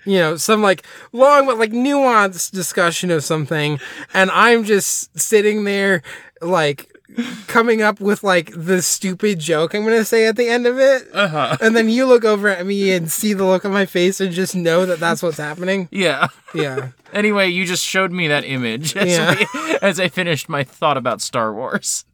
you 0.07 0.19
know, 0.19 0.37
some 0.37 0.63
like 0.63 0.85
long 1.13 1.47
but 1.47 1.57
like 1.59 1.73
nuanced 1.73 2.51
discussion 2.51 3.11
of 3.11 3.25
something 3.25 3.81
and 4.13 4.31
I'm 4.31 4.65
just 4.65 5.19
sitting 5.19 5.65
there 5.65 6.03
like 6.43 6.94
coming 7.47 7.83
up 7.83 8.01
with 8.01 8.25
like 8.25 8.51
the 8.57 8.81
stupid 8.83 9.39
joke 9.39 9.75
I'm 9.75 9.85
to 9.85 10.05
say 10.05 10.27
at 10.27 10.37
the 10.37 10.49
end 10.49 10.67
of 10.67 10.79
it. 10.79 11.07
Uh-huh. 11.13 11.57
And 11.61 11.77
then 11.77 11.89
you 11.89 12.07
look 12.07 12.25
over 12.25 12.49
at 12.49 12.65
me 12.67 12.93
and 12.93 13.11
see 13.11 13.33
the 13.35 13.45
look 13.45 13.65
on 13.65 13.73
my 13.73 13.87
face 13.87 14.21
and 14.21 14.33
just 14.33 14.55
know 14.57 14.87
that 14.87 15.01
that's 15.01 15.23
what's 15.23 15.37
happening. 15.39 15.89
Yeah. 15.91 16.29
Yeah. 16.55 16.89
Anyway, 17.13 17.49
you 17.49 17.67
just 17.67 17.85
showed 17.85 18.11
me 18.11 18.29
that 18.29 18.45
image 18.45 18.97
as, 18.97 19.09
Yeah. 19.09 19.45
we- 19.55 19.77
as 19.83 20.01
I 20.01 20.09
finished 20.09 20.49
my 20.49 20.65
thought 20.65 20.97
about 20.97 21.21
Star 21.21 21.53
Wars. 21.53 22.05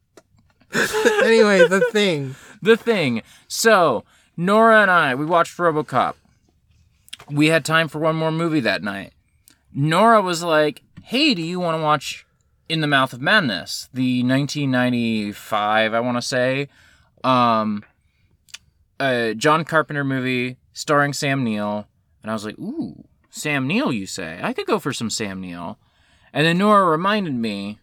anyway, 0.75 1.67
the 1.69 1.81
thing. 1.93 2.35
The 2.63 2.77
thing. 2.77 3.23
So, 3.49 4.05
Nora 4.37 4.83
and 4.83 4.91
I, 4.91 5.15
we 5.15 5.25
watched 5.25 5.57
Robocop. 5.57 6.15
We 7.31 7.47
had 7.49 7.65
time 7.65 7.89
for 7.89 7.99
one 7.99 8.17
more 8.17 8.33
movie 8.33 8.61
that 8.61 8.83
night. 8.83 9.13
Nora 9.73 10.21
was 10.21 10.43
like, 10.43 10.83
hey, 11.03 11.35
do 11.35 11.43
you 11.43 11.61
want 11.61 11.79
to 11.79 11.83
watch 11.83 12.27
In 12.71 12.83
the 12.83 12.87
Mouth 12.87 13.13
of 13.13 13.21
Madness? 13.21 13.89
The 13.93 14.23
1995, 14.23 15.93
I 15.93 15.99
want 15.99 16.17
to 16.19 16.23
say. 16.23 16.69
Um, 17.25 17.83
a 19.01 19.35
John 19.35 19.65
Carpenter 19.65 20.05
movie 20.05 20.57
starring 20.73 21.13
Sam 21.13 21.43
Neill. 21.43 21.89
And 22.23 22.31
I 22.31 22.33
was 22.33 22.45
like, 22.45 22.57
ooh, 22.61 23.03
Sam 23.29 23.67
Neill, 23.67 23.93
you 23.93 24.07
say? 24.07 24.39
I 24.41 24.53
could 24.53 24.67
go 24.67 24.79
for 24.79 24.93
some 24.93 25.11
Sam 25.11 25.41
Neill. 25.41 25.81
And 26.33 26.47
then 26.47 26.59
Nora 26.59 26.85
reminded 26.85 27.35
me 27.35 27.81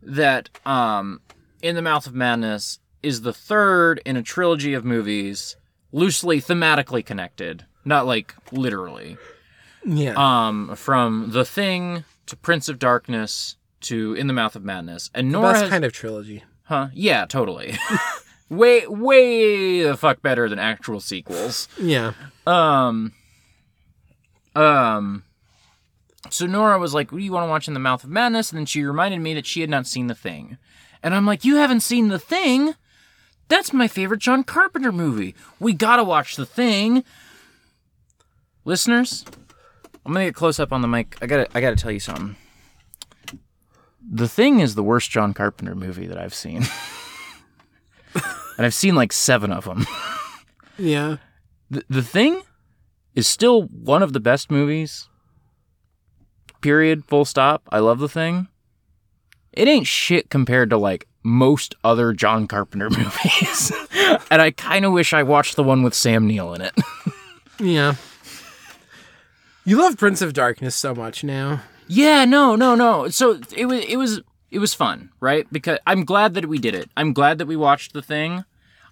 that 0.00 0.48
um, 0.64 1.20
In 1.60 1.74
the 1.74 1.82
Mouth 1.82 2.06
of 2.06 2.14
Madness 2.14 2.78
is 3.02 3.20
the 3.20 3.34
third 3.34 4.00
in 4.06 4.16
a 4.16 4.22
trilogy 4.22 4.72
of 4.72 4.82
movies, 4.82 5.56
loosely 5.92 6.40
thematically 6.40 7.04
connected, 7.04 7.66
not 7.84 8.06
like 8.06 8.34
literally. 8.50 9.18
Yeah. 9.84 10.14
Um, 10.16 10.74
from 10.74 11.32
The 11.32 11.44
Thing 11.44 12.04
to 12.24 12.36
Prince 12.36 12.70
of 12.70 12.78
Darkness 12.78 13.56
to 13.82 14.14
In 14.14 14.26
the 14.26 14.32
Mouth 14.32 14.56
of 14.56 14.64
Madness, 14.64 15.10
and 15.14 15.30
Nora 15.30 15.52
Best 15.52 15.62
has, 15.62 15.70
kind 15.70 15.84
of 15.84 15.92
trilogy. 15.92 16.42
huh? 16.64 16.88
Yeah, 16.92 17.26
totally. 17.26 17.76
way, 18.48 18.86
way 18.86 19.82
the 19.82 19.96
fuck 19.96 20.22
better 20.22 20.48
than 20.48 20.58
actual 20.58 21.00
sequels. 21.00 21.68
Yeah. 21.80 22.12
Um, 22.46 23.12
um, 24.54 25.24
so 26.30 26.46
Nora 26.46 26.78
was 26.78 26.94
like, 26.94 27.12
"What 27.12 27.18
do 27.18 27.24
you 27.24 27.32
want 27.32 27.44
to 27.44 27.50
watch 27.50 27.68
in 27.68 27.74
the 27.74 27.80
Mouth 27.80 28.04
of 28.04 28.10
Madness?" 28.10 28.50
And 28.50 28.58
then 28.58 28.66
she 28.66 28.84
reminded 28.84 29.20
me 29.20 29.34
that 29.34 29.46
she 29.46 29.60
had 29.60 29.70
not 29.70 29.86
seen 29.86 30.06
The 30.06 30.14
Thing, 30.14 30.58
and 31.02 31.14
I'm 31.14 31.26
like, 31.26 31.44
"You 31.44 31.56
haven't 31.56 31.80
seen 31.80 32.08
The 32.08 32.18
Thing? 32.18 32.74
That's 33.48 33.72
my 33.72 33.88
favorite 33.88 34.20
John 34.20 34.44
Carpenter 34.44 34.92
movie. 34.92 35.34
We 35.60 35.72
gotta 35.74 36.04
watch 36.04 36.36
The 36.36 36.46
Thing. 36.46 37.04
Listeners, 38.64 39.24
I'm 40.06 40.12
gonna 40.12 40.26
get 40.26 40.34
close 40.34 40.60
up 40.60 40.72
on 40.72 40.82
the 40.82 40.88
mic. 40.88 41.16
I 41.20 41.26
gotta, 41.26 41.48
I 41.56 41.60
gotta 41.60 41.76
tell 41.76 41.90
you 41.90 42.00
something. 42.00 42.36
The 44.10 44.28
Thing 44.28 44.60
is 44.60 44.74
the 44.74 44.82
worst 44.82 45.10
John 45.10 45.32
Carpenter 45.34 45.74
movie 45.74 46.06
that 46.06 46.18
I've 46.18 46.34
seen, 46.34 46.62
and 48.14 48.66
I've 48.66 48.74
seen 48.74 48.94
like 48.94 49.12
seven 49.12 49.52
of 49.52 49.64
them. 49.64 49.86
Yeah. 50.78 51.16
The, 51.70 51.84
the 51.88 52.02
Thing 52.02 52.42
is 53.14 53.26
still 53.26 53.62
one 53.64 54.02
of 54.02 54.12
the 54.12 54.20
best 54.20 54.50
movies. 54.50 55.08
Period. 56.60 57.04
Full 57.06 57.24
stop. 57.24 57.62
I 57.70 57.78
love 57.78 57.98
The 57.98 58.08
Thing. 58.08 58.48
It 59.52 59.68
ain't 59.68 59.86
shit 59.86 60.30
compared 60.30 60.70
to 60.70 60.78
like 60.78 61.06
most 61.22 61.74
other 61.84 62.12
John 62.12 62.46
Carpenter 62.46 62.90
movies. 62.98 63.72
and 64.30 64.40
I 64.42 64.50
kind 64.50 64.84
of 64.84 64.92
wish 64.92 65.12
I 65.12 65.22
watched 65.22 65.56
the 65.56 65.62
one 65.62 65.82
with 65.82 65.94
Sam 65.94 66.26
Neill 66.26 66.54
in 66.54 66.62
it. 66.62 66.74
Yeah. 67.60 67.94
You 69.64 69.78
love 69.80 69.96
Prince 69.96 70.20
of 70.20 70.32
Darkness 70.32 70.74
so 70.74 70.96
much 70.96 71.22
now. 71.22 71.60
Yeah, 71.88 72.24
no, 72.24 72.56
no, 72.56 72.74
no. 72.74 73.08
So 73.08 73.40
it 73.56 73.66
was 73.66 73.84
it 73.84 73.96
was 73.96 74.20
it 74.50 74.58
was 74.58 74.74
fun, 74.74 75.10
right? 75.20 75.46
Because 75.50 75.78
I'm 75.86 76.04
glad 76.04 76.34
that 76.34 76.46
we 76.46 76.58
did 76.58 76.74
it. 76.74 76.90
I'm 76.96 77.12
glad 77.12 77.38
that 77.38 77.46
we 77.46 77.56
watched 77.56 77.92
the 77.92 78.02
thing. 78.02 78.44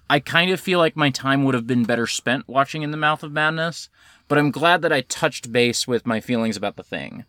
I 0.08 0.18
kind 0.18 0.50
of 0.50 0.58
feel 0.58 0.78
like 0.78 0.96
my 0.96 1.10
time 1.10 1.44
would 1.44 1.54
have 1.54 1.66
been 1.66 1.84
better 1.84 2.06
spent 2.06 2.48
watching 2.48 2.82
In 2.82 2.90
the 2.90 2.96
Mouth 2.96 3.22
of 3.22 3.30
Madness, 3.30 3.88
but 4.26 4.38
I'm 4.38 4.50
glad 4.50 4.82
that 4.82 4.92
I 4.92 5.02
touched 5.02 5.52
base 5.52 5.86
with 5.86 6.06
my 6.06 6.20
feelings 6.20 6.56
about 6.56 6.76
the 6.76 6.82
thing. 6.82 7.24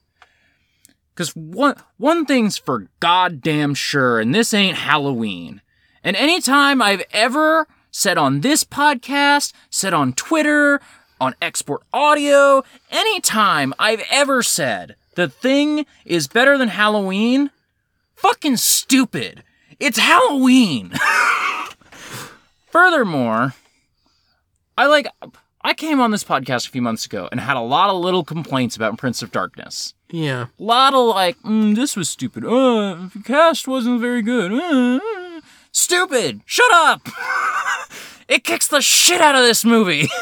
Cause 1.14 1.36
one 1.36 1.76
one 1.98 2.26
thing's 2.26 2.58
for 2.58 2.88
goddamn 3.00 3.76
sure, 3.76 4.20
and 4.20 4.34
this 4.34 4.54
ain't 4.54 4.78
Halloween. 4.78 5.62
And 6.04 6.16
anytime 6.16 6.82
I've 6.82 7.04
ever 7.12 7.68
said 7.92 8.18
on 8.18 8.42
this 8.42 8.64
podcast, 8.64 9.54
said 9.70 9.94
on 9.94 10.14
Twitter, 10.14 10.82
on 11.20 11.36
export 11.42 11.84
audio, 11.94 12.64
anytime 12.90 13.74
I've 13.78 14.04
ever 14.10 14.42
said 14.42 14.96
the 15.16 15.28
thing 15.30 15.86
is 16.06 16.28
better 16.28 16.58
than 16.58 16.70
Halloween, 16.70 17.52
fucking 18.16 18.58
stupid. 18.58 19.44
It's 19.80 19.98
Halloween. 19.98 20.94
Furthermore, 22.72 23.54
I 24.78 24.86
like 24.86 25.08
I 25.64 25.74
came 25.74 26.00
on 26.00 26.12
this 26.12 26.24
podcast 26.24 26.68
a 26.68 26.72
few 26.72 26.82
months 26.82 27.06
ago 27.06 27.30
and 27.32 27.40
had 27.40 27.58
a 27.58 27.62
lot 27.62 27.90
of 27.90 27.98
little 28.02 28.24
complaints 28.24 28.76
about 28.76 28.98
Prince 28.98 29.22
of 29.22 29.32
Darkness. 29.32 29.94
Yeah. 30.10 30.48
A 30.60 30.64
lot 30.64 30.94
of 30.94 31.08
like, 31.08 31.40
mm, 31.42 31.76
this 31.76 31.96
was 31.96 32.10
stupid. 32.10 32.44
Uh, 32.44 33.10
the 33.14 33.22
cast 33.24 33.68
wasn't 33.68 34.02
very 34.02 34.22
good. 34.24 34.52
Uh, 34.52 35.00
stupid. 35.72 36.42
Shut 36.46 36.72
up. 36.72 37.08
it 38.28 38.44
kicks 38.44 38.68
the 38.68 38.82
shit 38.82 39.22
out 39.22 39.36
of 39.36 39.42
this 39.42 39.64
movie. 39.64 40.10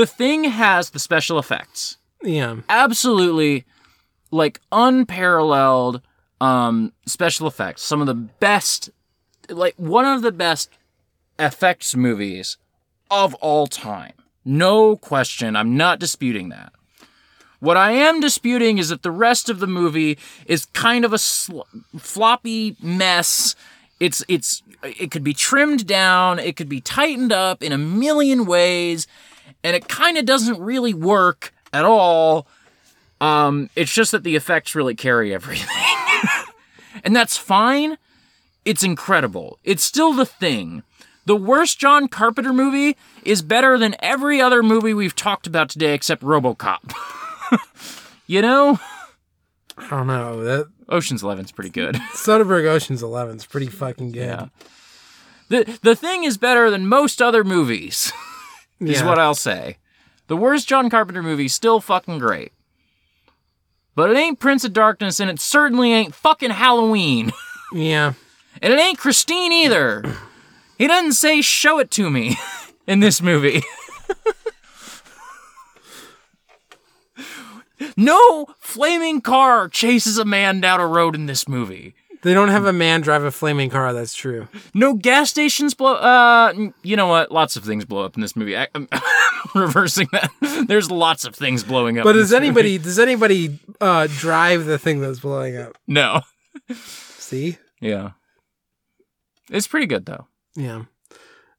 the 0.00 0.06
thing 0.06 0.44
has 0.44 0.90
the 0.90 0.98
special 0.98 1.38
effects. 1.38 1.98
Yeah. 2.22 2.56
absolutely 2.68 3.64
like 4.30 4.60
unparalleled 4.72 6.00
um 6.40 6.92
special 7.04 7.46
effects. 7.46 7.82
Some 7.82 8.00
of 8.00 8.06
the 8.06 8.14
best 8.14 8.88
like 9.50 9.74
one 9.76 10.06
of 10.06 10.22
the 10.22 10.32
best 10.32 10.70
effects 11.38 11.94
movies 11.94 12.56
of 13.10 13.34
all 13.34 13.66
time. 13.66 14.14
No 14.42 14.96
question. 14.96 15.54
I'm 15.54 15.76
not 15.76 15.98
disputing 15.98 16.48
that. 16.48 16.72
What 17.58 17.76
i 17.76 17.92
am 17.92 18.20
disputing 18.20 18.78
is 18.78 18.88
that 18.88 19.02
the 19.02 19.10
rest 19.10 19.50
of 19.50 19.58
the 19.58 19.66
movie 19.66 20.16
is 20.46 20.64
kind 20.72 21.04
of 21.04 21.12
a 21.12 21.18
sl- 21.18 21.68
floppy 21.98 22.74
mess. 22.82 23.54
It's 23.98 24.24
it's 24.28 24.62
it 24.82 25.10
could 25.10 25.24
be 25.24 25.34
trimmed 25.34 25.86
down. 25.86 26.38
It 26.38 26.56
could 26.56 26.70
be 26.70 26.80
tightened 26.80 27.32
up 27.32 27.62
in 27.62 27.72
a 27.72 27.76
million 27.78 28.46
ways 28.46 29.06
and 29.62 29.76
it 29.76 29.88
kind 29.88 30.16
of 30.16 30.24
doesn't 30.24 30.60
really 30.60 30.94
work 30.94 31.52
at 31.72 31.84
all 31.84 32.46
um, 33.20 33.68
it's 33.76 33.92
just 33.92 34.12
that 34.12 34.24
the 34.24 34.36
effects 34.36 34.74
really 34.74 34.94
carry 34.94 35.34
everything. 35.34 35.68
and 37.04 37.14
that's 37.14 37.36
fine. 37.36 37.98
It's 38.64 38.82
incredible. 38.82 39.58
It's 39.62 39.84
still 39.84 40.12
the 40.12 40.26
thing. 40.26 40.82
The 41.26 41.36
worst 41.36 41.78
John 41.78 42.08
Carpenter 42.08 42.52
movie 42.52 42.96
is 43.24 43.42
better 43.42 43.78
than 43.78 43.94
every 44.00 44.40
other 44.40 44.62
movie 44.62 44.94
we've 44.94 45.14
talked 45.14 45.46
about 45.46 45.68
today 45.68 45.94
except 45.94 46.22
Robocop. 46.22 46.92
you 48.26 48.40
know? 48.40 48.80
I 49.76 49.88
don't 49.90 50.06
know. 50.06 50.42
That 50.42 50.68
Ocean's 50.88 51.22
Eleven's 51.22 51.52
pretty 51.52 51.70
good. 51.70 51.94
Soderbergh 52.14 52.66
Ocean's 52.66 53.02
Eleven's 53.02 53.44
pretty 53.44 53.68
fucking 53.68 54.12
good. 54.12 54.20
Yeah. 54.20 54.46
The 55.48 55.78
the 55.82 55.96
thing 55.96 56.24
is 56.24 56.38
better 56.38 56.70
than 56.70 56.86
most 56.86 57.20
other 57.20 57.42
movies, 57.42 58.12
is 58.80 59.00
Yeah. 59.00 59.06
what 59.06 59.18
I'll 59.18 59.34
say. 59.34 59.76
The 60.26 60.36
worst 60.36 60.68
John 60.68 60.88
Carpenter 60.90 61.22
movie's 61.22 61.54
still 61.54 61.80
fucking 61.80 62.18
great. 62.18 62.52
But 63.96 64.10
it 64.10 64.16
ain't 64.16 64.38
Prince 64.38 64.64
of 64.64 64.72
Darkness 64.72 65.18
and 65.20 65.28
it 65.30 65.40
certainly 65.40 65.92
ain't 65.92 66.14
fucking 66.14 66.50
Halloween. 66.50 67.32
Yeah. 67.72 68.14
And 68.60 68.72
it 68.72 68.80
ain't 68.80 68.98
Christine 68.98 69.52
either. 69.52 70.02
He 70.76 70.88
doesn't 70.88 71.12
say 71.12 71.40
show 71.40 71.78
it 71.78 71.88
to 71.92 72.10
me 72.10 72.36
in 72.88 72.98
this 72.98 73.22
movie. 73.22 73.62
no 77.96 78.46
flaming 78.58 79.20
car 79.20 79.68
chases 79.68 80.18
a 80.18 80.24
man 80.24 80.60
down 80.60 80.80
a 80.80 80.86
road 80.86 81.14
in 81.14 81.26
this 81.26 81.48
movie. 81.48 81.94
They 82.22 82.34
don't 82.34 82.48
have 82.48 82.66
a 82.66 82.72
man 82.72 83.00
drive 83.00 83.24
a 83.24 83.30
flaming 83.30 83.70
car. 83.70 83.92
That's 83.92 84.14
true. 84.14 84.46
No 84.74 84.94
gas 84.94 85.30
stations 85.30 85.72
blow. 85.72 85.94
Uh, 85.94 86.52
you 86.82 86.96
know 86.96 87.06
what? 87.06 87.32
Lots 87.32 87.56
of 87.56 87.64
things 87.64 87.84
blow 87.84 88.04
up 88.04 88.14
in 88.14 88.20
this 88.20 88.36
movie. 88.36 88.56
I, 88.56 88.68
am 88.74 88.88
reversing 89.54 90.08
that. 90.12 90.30
There's 90.68 90.90
lots 90.90 91.24
of 91.24 91.34
things 91.34 91.64
blowing 91.64 91.98
up. 91.98 92.04
But 92.04 92.12
does 92.12 92.30
this 92.30 92.36
movie. 92.36 92.46
anybody 92.46 92.78
does 92.78 92.98
anybody 92.98 93.58
uh, 93.80 94.06
drive 94.18 94.66
the 94.66 94.78
thing 94.78 95.00
that's 95.00 95.20
blowing 95.20 95.56
up? 95.56 95.78
No. 95.86 96.20
See? 96.74 97.56
Yeah. 97.80 98.10
It's 99.50 99.66
pretty 99.66 99.86
good 99.86 100.04
though. 100.04 100.26
Yeah. 100.54 100.84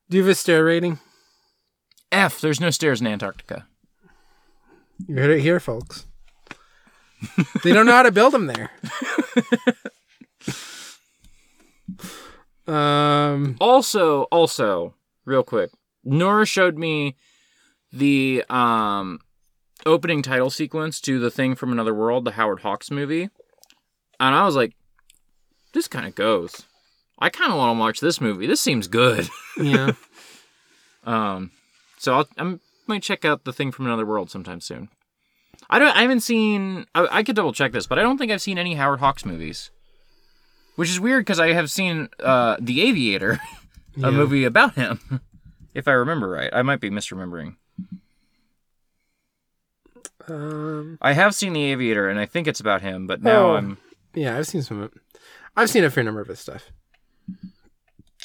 Do 0.09 0.18
you 0.18 0.24
have 0.24 0.32
a 0.32 0.36
stair 0.36 0.64
rating? 0.64 0.99
F. 2.12 2.39
There's 2.39 2.59
no 2.59 2.70
stairs 2.70 3.01
in 3.01 3.07
Antarctica. 3.07 3.66
You 5.07 5.16
heard 5.16 5.32
it 5.32 5.41
here, 5.41 5.59
folks. 5.59 6.05
they 7.64 7.74
don't 7.74 7.86
know 7.86 7.93
how 7.93 8.03
to 8.03 8.12
build 8.12 8.34
them 8.34 8.47
there. 8.47 8.72
um. 12.72 13.57
Also, 13.59 14.24
also, 14.24 14.95
real 15.26 15.43
quick, 15.43 15.72
Nora 16.03 16.45
showed 16.45 16.78
me 16.78 17.15
the 17.91 18.43
um 18.49 19.19
opening 19.86 20.22
title 20.22 20.49
sequence 20.49 21.01
to 21.01 21.19
the 21.19 21.32
thing 21.32 21.55
from 21.55 21.72
another 21.72 21.93
world, 21.93 22.26
the 22.26 22.32
Howard 22.32 22.61
Hawks 22.61 22.91
movie, 22.91 23.24
and 24.19 24.36
I 24.36 24.45
was 24.45 24.55
like, 24.55 24.74
"This 25.74 25.88
kind 25.88 26.05
of 26.05 26.15
goes. 26.15 26.63
I 27.19 27.30
kind 27.30 27.51
of 27.51 27.57
want 27.57 27.76
to 27.76 27.80
watch 27.80 27.99
this 27.99 28.22
movie. 28.22 28.47
This 28.47 28.61
seems 28.61 28.88
good." 28.88 29.28
Yeah. 29.57 29.91
Um, 31.03 31.51
so 31.97 32.13
I'll, 32.13 32.28
I 32.38 32.57
might 32.88 33.03
check 33.03 33.26
out 33.26 33.43
the 33.43 33.51
thing 33.51 33.72
from 33.72 33.86
another 33.86 34.05
world 34.05 34.32
sometime 34.32 34.61
soon. 34.61 34.88
I 35.69 35.78
don't. 35.78 35.95
I 35.95 36.01
haven't 36.03 36.22
seen. 36.22 36.86
I, 36.95 37.07
I 37.11 37.24
could 37.24 37.36
double 37.36 37.53
check 37.53 37.74
this, 37.74 37.86
but 37.86 37.99
I 37.99 38.01
don't 38.01 38.17
think 38.17 38.32
I've 38.32 38.41
seen 38.41 38.57
any 38.57 38.76
Howard 38.76 38.99
Hawks 38.99 39.26
movies. 39.26 39.72
Which 40.82 40.89
is 40.89 40.99
weird 40.99 41.23
because 41.23 41.39
I 41.39 41.53
have 41.53 41.69
seen 41.69 42.09
uh, 42.23 42.57
The 42.59 42.82
Aviator, 42.82 43.34
a 43.97 43.99
Yeah. 43.99 44.09
movie 44.09 44.45
about 44.45 44.73
him, 44.73 45.21
if 45.75 45.88
I 45.88 45.91
remember 45.91 46.27
right. 46.27 46.49
I 46.51 46.63
might 46.63 46.79
be 46.79 46.89
misremembering. 46.89 47.55
Um. 50.27 50.97
I 50.99 51.13
have 51.13 51.36
seen 51.36 51.53
The 51.53 51.65
Aviator, 51.71 52.09
and 52.09 52.19
I 52.19 52.25
think 52.25 52.47
it's 52.47 52.59
about 52.59 52.82
him, 52.82 53.05
but 53.05 53.21
now 53.21 53.51
Oh. 53.51 53.55
I'm. 53.57 53.77
Yeah, 54.15 54.36
I've 54.39 54.47
seen 54.47 54.63
some. 54.63 54.82
of 54.82 54.91
I've 55.55 55.69
seen 55.69 55.84
a 55.84 55.91
fair 55.91 56.03
number 56.03 56.19
of 56.21 56.27
his 56.29 56.39
stuff. 56.39 56.71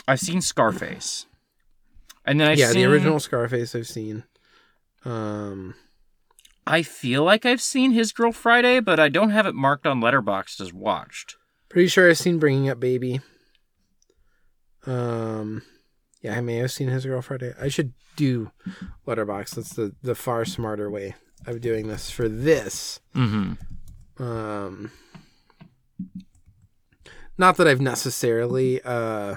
I've 0.08 0.20
seen 0.20 0.40
Scarface, 0.40 1.26
and 2.24 2.40
then 2.40 2.48
I've 2.50 2.58
yeah, 2.58 2.70
seen, 2.70 2.80
the 2.86 2.90
original 2.90 3.20
Scarface 3.20 3.74
I've 3.74 3.86
seen. 3.86 4.24
Um. 5.04 5.74
I 6.66 6.82
feel 6.82 7.22
like 7.22 7.44
I've 7.44 7.60
seen 7.60 7.92
His 7.92 8.12
Girl 8.12 8.32
Friday, 8.32 8.80
but 8.80 8.98
I 8.98 9.10
don't 9.10 9.30
have 9.30 9.44
it 9.44 9.54
marked 9.54 9.86
on 9.86 10.00
Letterboxd 10.00 10.60
as 10.62 10.72
watched. 10.72 11.36
Pretty 11.68 11.88
sure 11.88 12.08
I've 12.08 12.18
seen 12.18 12.38
Bringing 12.38 12.68
Up 12.68 12.80
Baby. 12.80 13.20
Um. 14.86 15.62
Yeah, 16.22 16.36
I 16.36 16.40
may 16.40 16.56
have 16.56 16.72
seen 16.72 16.88
his 16.88 17.06
girl 17.06 17.22
Friday. 17.22 17.52
I 17.60 17.68
should 17.68 17.92
do 18.16 18.50
Letterboxd. 19.06 19.54
That's 19.54 19.74
the 19.74 19.94
the 20.02 20.14
far 20.14 20.44
smarter 20.44 20.90
way 20.90 21.14
of 21.46 21.60
doing 21.60 21.86
this 21.86 22.10
for 22.10 22.28
this. 22.28 23.00
Mm-hmm. 23.14 24.22
Um, 24.22 24.90
not 27.38 27.56
that 27.56 27.68
I've 27.68 27.80
necessarily 27.80 28.82
uh, 28.82 29.36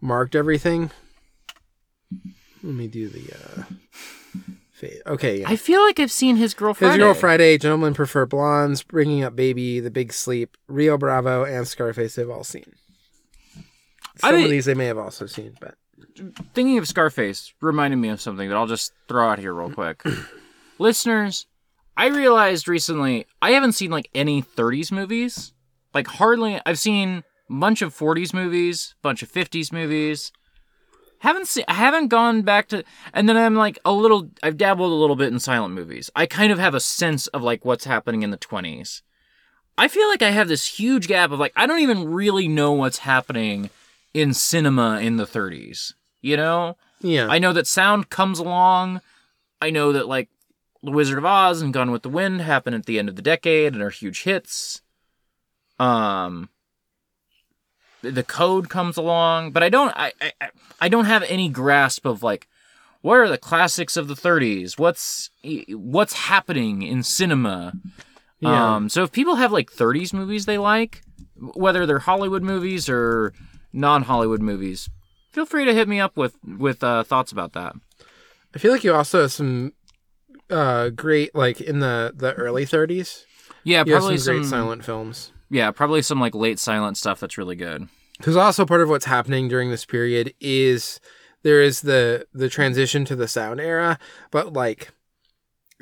marked 0.00 0.36
everything. 0.36 0.90
Let 2.62 2.74
me 2.74 2.86
do 2.88 3.08
the. 3.08 3.32
Uh, 3.32 3.62
okay, 5.06 5.40
yeah. 5.40 5.48
I 5.48 5.56
feel 5.56 5.80
like 5.82 5.98
I've 6.00 6.10
seen 6.10 6.36
His 6.36 6.54
Girl 6.54 6.74
Friday. 6.74 6.92
His 6.94 6.98
Girl 6.98 7.14
Friday, 7.14 7.58
Gentlemen 7.58 7.94
Prefer 7.94 8.26
Blondes, 8.26 8.82
Bringing 8.82 9.24
Up 9.24 9.34
Baby, 9.36 9.80
The 9.80 9.90
Big 9.90 10.12
Sleep, 10.12 10.56
Rio 10.68 10.98
Bravo, 10.98 11.44
and 11.44 11.66
Scarface. 11.66 12.14
They've 12.14 12.28
all 12.30 12.44
seen. 12.44 12.74
some 14.18 14.34
mean- 14.34 14.44
of 14.44 14.50
these 14.50 14.64
they 14.66 14.74
may 14.74 14.86
have 14.86 14.98
also 14.98 15.26
seen, 15.26 15.56
but 15.60 15.74
thinking 16.54 16.78
of 16.78 16.86
Scarface 16.88 17.52
reminded 17.60 17.96
me 17.96 18.08
of 18.08 18.20
something 18.20 18.48
that 18.48 18.54
I'll 18.56 18.66
just 18.66 18.92
throw 19.08 19.28
out 19.28 19.38
here 19.38 19.52
real 19.54 19.70
quick. 19.74 20.02
Listeners, 20.78 21.46
I 21.96 22.06
realized 22.08 22.68
recently 22.68 23.26
I 23.40 23.52
haven't 23.52 23.72
seen 23.72 23.90
like 23.90 24.08
any 24.14 24.42
30s 24.42 24.92
movies. 24.92 25.52
Like 25.94 26.06
hardly 26.06 26.60
I've 26.66 26.78
seen 26.78 27.24
a 27.48 27.52
bunch 27.54 27.80
of 27.82 27.94
40s 27.96 28.34
movies, 28.34 28.94
bunch 29.02 29.22
of 29.22 29.32
50s 29.32 29.72
movies. 29.72 30.32
Haven't 31.20 31.48
seen 31.48 31.64
I 31.68 31.74
haven't 31.74 32.08
gone 32.08 32.42
back 32.42 32.68
to 32.68 32.84
and 33.12 33.28
then 33.28 33.36
I'm 33.36 33.54
like 33.54 33.78
a 33.84 33.92
little 33.92 34.28
I've 34.42 34.56
dabbled 34.56 34.92
a 34.92 34.94
little 34.94 35.16
bit 35.16 35.32
in 35.32 35.38
silent 35.38 35.74
movies. 35.74 36.10
I 36.14 36.26
kind 36.26 36.52
of 36.52 36.58
have 36.58 36.74
a 36.74 36.80
sense 36.80 37.26
of 37.28 37.42
like 37.42 37.64
what's 37.64 37.84
happening 37.84 38.22
in 38.22 38.30
the 38.30 38.38
20s. 38.38 39.02
I 39.78 39.88
feel 39.88 40.08
like 40.08 40.22
I 40.22 40.30
have 40.30 40.48
this 40.48 40.66
huge 40.66 41.08
gap 41.08 41.30
of 41.30 41.38
like 41.38 41.52
I 41.56 41.66
don't 41.66 41.80
even 41.80 42.12
really 42.12 42.48
know 42.48 42.72
what's 42.72 42.98
happening 42.98 43.70
in 44.14 44.32
cinema 44.34 45.00
in 45.00 45.16
the 45.16 45.26
30s. 45.26 45.94
You 46.22 46.36
know? 46.36 46.76
yeah, 47.02 47.28
I 47.28 47.38
know 47.38 47.52
that 47.52 47.66
sound 47.66 48.10
comes 48.10 48.38
along. 48.38 49.00
I 49.60 49.70
know 49.70 49.92
that 49.92 50.08
like 50.08 50.28
The 50.82 50.90
Wizard 50.90 51.18
of 51.18 51.24
Oz 51.24 51.62
and 51.62 51.72
Gone 51.72 51.90
with 51.90 52.02
the 52.02 52.08
Wind 52.08 52.40
happen 52.40 52.74
at 52.74 52.86
the 52.86 52.98
end 52.98 53.08
of 53.08 53.16
the 53.16 53.22
decade 53.22 53.74
and 53.74 53.82
are 53.82 53.90
huge 53.90 54.22
hits. 54.22 54.82
Um 55.78 56.50
the 58.02 58.22
code 58.22 58.68
comes 58.68 58.96
along, 58.96 59.52
but 59.52 59.62
I 59.62 59.68
don't 59.68 59.92
I, 59.96 60.12
I 60.20 60.32
I- 60.80 60.88
don't 60.88 61.06
have 61.06 61.22
any 61.24 61.48
grasp 61.48 62.04
of 62.06 62.22
like 62.22 62.46
what 63.02 63.14
are 63.18 63.28
the 63.28 63.38
classics 63.38 63.96
of 63.96 64.08
the 64.08 64.14
30s? 64.14 64.78
What's 64.78 65.30
what's 65.70 66.12
happening 66.14 66.82
in 66.82 67.02
cinema? 67.02 67.74
yeah. 68.40 68.76
Um, 68.76 68.88
so 68.88 69.02
if 69.04 69.12
people 69.12 69.36
have 69.36 69.52
like 69.52 69.70
30s 69.70 70.12
movies 70.12 70.46
they 70.46 70.58
like, 70.58 71.02
whether 71.36 71.86
they're 71.86 72.00
Hollywood 72.00 72.42
movies 72.42 72.88
or 72.88 73.32
non-Hollywood 73.72 74.40
movies, 74.42 74.88
feel 75.32 75.46
free 75.46 75.64
to 75.64 75.74
hit 75.74 75.88
me 75.88 76.00
up 76.00 76.16
with 76.16 76.36
with 76.44 76.82
uh, 76.82 77.02
thoughts 77.04 77.32
about 77.32 77.52
that. 77.52 77.74
I 78.54 78.58
feel 78.58 78.72
like 78.72 78.84
you 78.84 78.94
also 78.94 79.22
have 79.22 79.32
some 79.32 79.72
uh 80.50 80.90
great 80.90 81.34
like 81.34 81.60
in 81.60 81.80
the 81.80 82.12
the 82.14 82.32
early 82.34 82.64
30s. 82.66 83.24
Yeah, 83.64 83.82
probably 83.84 84.16
some 84.18 84.24
some, 84.24 84.36
great 84.36 84.46
silent 84.48 84.84
films. 84.84 85.32
Yeah, 85.50 85.70
probably 85.70 86.02
some 86.02 86.20
like 86.20 86.34
late 86.34 86.58
silent 86.58 86.96
stuff 86.96 87.20
that's 87.20 87.38
really 87.38 87.56
good. 87.56 87.88
Because 88.18 88.36
also 88.36 88.64
part 88.64 88.80
of 88.80 88.88
what's 88.88 89.04
happening 89.04 89.48
during 89.48 89.70
this 89.70 89.84
period 89.84 90.32
is 90.40 91.00
there 91.42 91.60
is 91.60 91.82
the 91.82 92.26
the 92.32 92.48
transition 92.48 93.04
to 93.06 93.16
the 93.16 93.28
sound 93.28 93.60
era, 93.60 93.98
but 94.30 94.52
like 94.52 94.92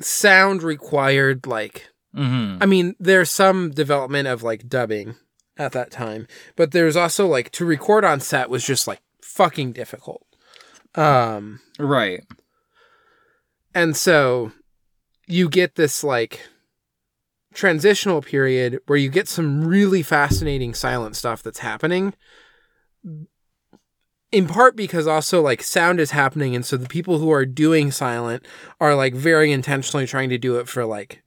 sound 0.01 0.63
required 0.63 1.47
like 1.47 1.89
Mm-hmm. 2.15 2.63
I 2.63 2.65
mean, 2.65 2.95
there's 2.97 3.29
some 3.29 3.71
development 3.71 4.29
of 4.29 4.41
like 4.41 4.69
dubbing 4.69 5.15
at 5.57 5.73
that 5.73 5.91
time, 5.91 6.27
but 6.55 6.71
there's 6.71 6.95
also 6.95 7.27
like 7.27 7.51
to 7.51 7.65
record 7.65 8.05
on 8.05 8.21
set 8.21 8.49
was 8.49 8.63
just 8.65 8.87
like 8.87 9.01
fucking 9.21 9.73
difficult. 9.73 10.25
Um, 10.95 11.59
Right. 11.77 12.23
and 13.73 13.97
so 13.97 14.53
you 15.27 15.49
get 15.49 15.75
this 15.75 16.05
like 16.05 16.39
transitional 17.55 18.21
period 18.21 18.79
where 18.85 18.97
you 18.97 19.09
get 19.09 19.27
some 19.27 19.65
really 19.65 20.03
fascinating 20.03 20.73
silent 20.73 21.15
stuff 21.15 21.41
that's 21.41 21.59
happening. 21.59 22.13
In 24.31 24.47
part 24.47 24.75
because 24.75 25.07
also 25.07 25.41
like 25.41 25.63
sound 25.63 25.99
is 25.99 26.11
happening, 26.11 26.55
and 26.55 26.65
so 26.65 26.75
the 26.77 26.89
people 26.89 27.19
who 27.19 27.31
are 27.31 27.45
doing 27.45 27.89
silent 27.91 28.45
are 28.81 28.93
like 28.95 29.13
very 29.13 29.51
intentionally 29.51 30.05
trying 30.05 30.29
to 30.29 30.37
do 30.37 30.57
it 30.57 30.67
for 30.67 30.85
like 30.85 31.23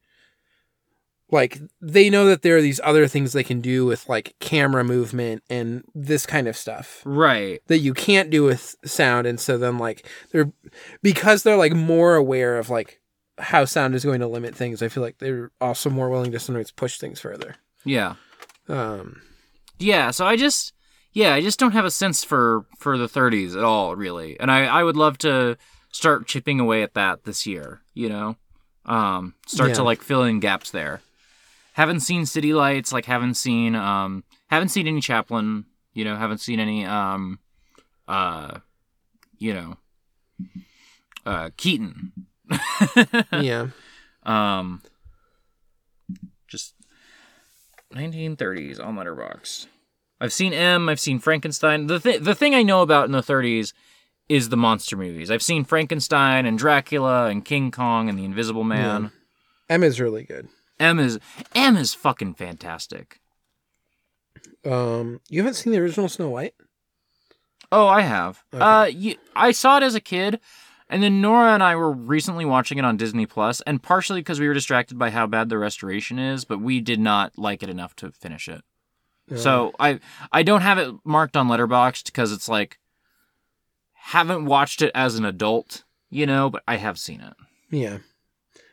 like 1.30 1.58
they 1.80 2.08
know 2.10 2.24
that 2.26 2.42
there 2.42 2.56
are 2.56 2.62
these 2.62 2.80
other 2.84 3.06
things 3.06 3.32
they 3.32 3.44
can 3.44 3.60
do 3.60 3.84
with 3.86 4.08
like 4.08 4.34
camera 4.40 4.82
movement 4.82 5.42
and 5.48 5.84
this 5.94 6.26
kind 6.26 6.48
of 6.48 6.56
stuff 6.56 7.02
Right. 7.04 7.60
that 7.66 7.78
you 7.78 7.92
can't 7.94 8.30
do 8.30 8.44
with 8.44 8.76
sound 8.84 9.26
and 9.26 9.38
so 9.38 9.58
then 9.58 9.78
like 9.78 10.06
they're 10.32 10.50
because 11.02 11.42
they're 11.42 11.56
like 11.56 11.74
more 11.74 12.14
aware 12.14 12.58
of 12.58 12.70
like 12.70 13.00
how 13.38 13.64
sound 13.64 13.94
is 13.94 14.04
going 14.04 14.20
to 14.20 14.26
limit 14.26 14.54
things 14.54 14.82
i 14.82 14.88
feel 14.88 15.02
like 15.02 15.18
they're 15.18 15.50
also 15.60 15.88
more 15.90 16.08
willing 16.10 16.32
to 16.32 16.38
sometimes 16.38 16.70
push 16.70 16.98
things 16.98 17.20
further 17.20 17.56
Yeah. 17.84 18.14
um 18.68 19.22
Yeah. 19.78 20.10
So 20.10 20.26
I 20.26 20.36
just 20.36 20.72
yeah 21.12 21.34
I 21.34 21.40
just 21.40 21.58
don't 21.58 21.72
have 21.72 21.84
a 21.84 21.90
sense 21.90 22.24
for 22.24 22.66
for 22.78 22.98
the 22.98 23.08
30s 23.08 23.56
at 23.56 23.64
all 23.64 23.94
really, 23.96 24.38
and 24.40 24.50
I 24.50 24.66
I 24.66 24.82
would 24.82 24.96
love 24.96 25.18
to 25.18 25.56
start 25.92 26.26
chipping 26.26 26.60
away 26.60 26.82
at 26.82 26.94
that 26.94 27.24
this 27.24 27.46
year. 27.46 27.80
You 27.94 28.08
know, 28.08 28.36
um, 28.84 29.34
start 29.46 29.70
to 29.74 29.82
like 29.84 30.02
fill 30.02 30.22
in 30.24 30.40
gaps 30.40 30.70
there. 30.70 31.00
Haven't 31.74 32.00
seen 32.00 32.26
City 32.26 32.52
Lights. 32.52 32.92
Like 32.92 33.06
haven't 33.06 33.34
seen 33.34 33.74
um 33.74 34.24
haven't 34.48 34.68
seen 34.70 34.86
any 34.88 35.00
Chaplin. 35.00 35.64
You 35.94 36.04
know, 36.04 36.16
haven't 36.16 36.38
seen 36.40 36.58
any 36.60 36.84
um 36.84 37.38
uh 38.08 38.58
you 39.38 39.54
know 39.54 39.76
uh 41.24 41.50
Keaton. 41.56 42.12
Yeah 43.32 43.68
Um, 44.24 44.82
just 46.48 46.74
1930s 47.94 48.84
on 48.84 48.96
Letterboxd. 48.96 49.66
I've 50.20 50.32
seen 50.32 50.52
M. 50.52 50.88
I've 50.88 51.00
seen 51.00 51.18
Frankenstein. 51.18 51.86
The 51.86 51.98
th- 51.98 52.20
the 52.20 52.34
thing 52.34 52.54
I 52.54 52.62
know 52.62 52.82
about 52.82 53.06
in 53.06 53.12
the 53.12 53.22
30s 53.22 53.72
is 54.28 54.50
the 54.50 54.56
monster 54.56 54.96
movies. 54.96 55.30
I've 55.30 55.42
seen 55.42 55.64
Frankenstein 55.64 56.44
and 56.44 56.58
Dracula 56.58 57.26
and 57.26 57.42
King 57.44 57.70
Kong 57.70 58.08
and 58.10 58.18
the 58.18 58.24
Invisible 58.24 58.64
Man. 58.64 59.12
m 59.70 59.82
is 59.82 59.98
really 60.00 60.24
good 60.24 60.48
M 60.78 60.98
is 60.98 61.18
M 61.54 61.76
is 61.76 61.94
fucking 61.94 62.34
fantastic. 62.34 63.20
um 64.66 65.20
you 65.30 65.40
haven't 65.40 65.54
seen 65.54 65.72
the 65.72 65.78
original 65.78 66.08
snow 66.08 66.28
white 66.28 66.54
Oh, 67.70 67.86
I 67.86 68.00
have. 68.00 68.42
Okay. 68.52 68.62
Uh, 68.64 68.84
you, 68.86 69.16
I 69.36 69.52
saw 69.52 69.76
it 69.76 69.82
as 69.82 69.94
a 69.94 70.00
kid, 70.00 70.40
and 70.88 71.02
then 71.02 71.20
Nora 71.20 71.52
and 71.52 71.62
I 71.62 71.76
were 71.76 71.92
recently 71.92 72.44
watching 72.44 72.78
it 72.78 72.84
on 72.84 72.96
Disney 72.96 73.26
Plus, 73.26 73.60
and 73.62 73.82
partially 73.82 74.20
because 74.20 74.40
we 74.40 74.48
were 74.48 74.54
distracted 74.54 74.98
by 74.98 75.10
how 75.10 75.26
bad 75.26 75.48
the 75.48 75.58
restoration 75.58 76.18
is, 76.18 76.44
but 76.44 76.60
we 76.60 76.80
did 76.80 77.00
not 77.00 77.36
like 77.36 77.62
it 77.62 77.68
enough 77.68 77.94
to 77.96 78.10
finish 78.12 78.48
it. 78.48 78.62
So 79.36 79.72
I 79.78 80.00
I 80.32 80.42
don't 80.42 80.62
have 80.62 80.78
it 80.78 80.94
marked 81.04 81.36
on 81.36 81.48
Letterboxd 81.48 82.06
because 82.06 82.32
it's 82.32 82.48
like 82.48 82.78
haven't 83.92 84.46
watched 84.46 84.80
it 84.80 84.90
as 84.94 85.16
an 85.16 85.26
adult, 85.26 85.84
you 86.08 86.24
know, 86.26 86.48
but 86.48 86.62
I 86.66 86.76
have 86.76 86.98
seen 86.98 87.20
it. 87.20 87.34
yeah 87.70 87.98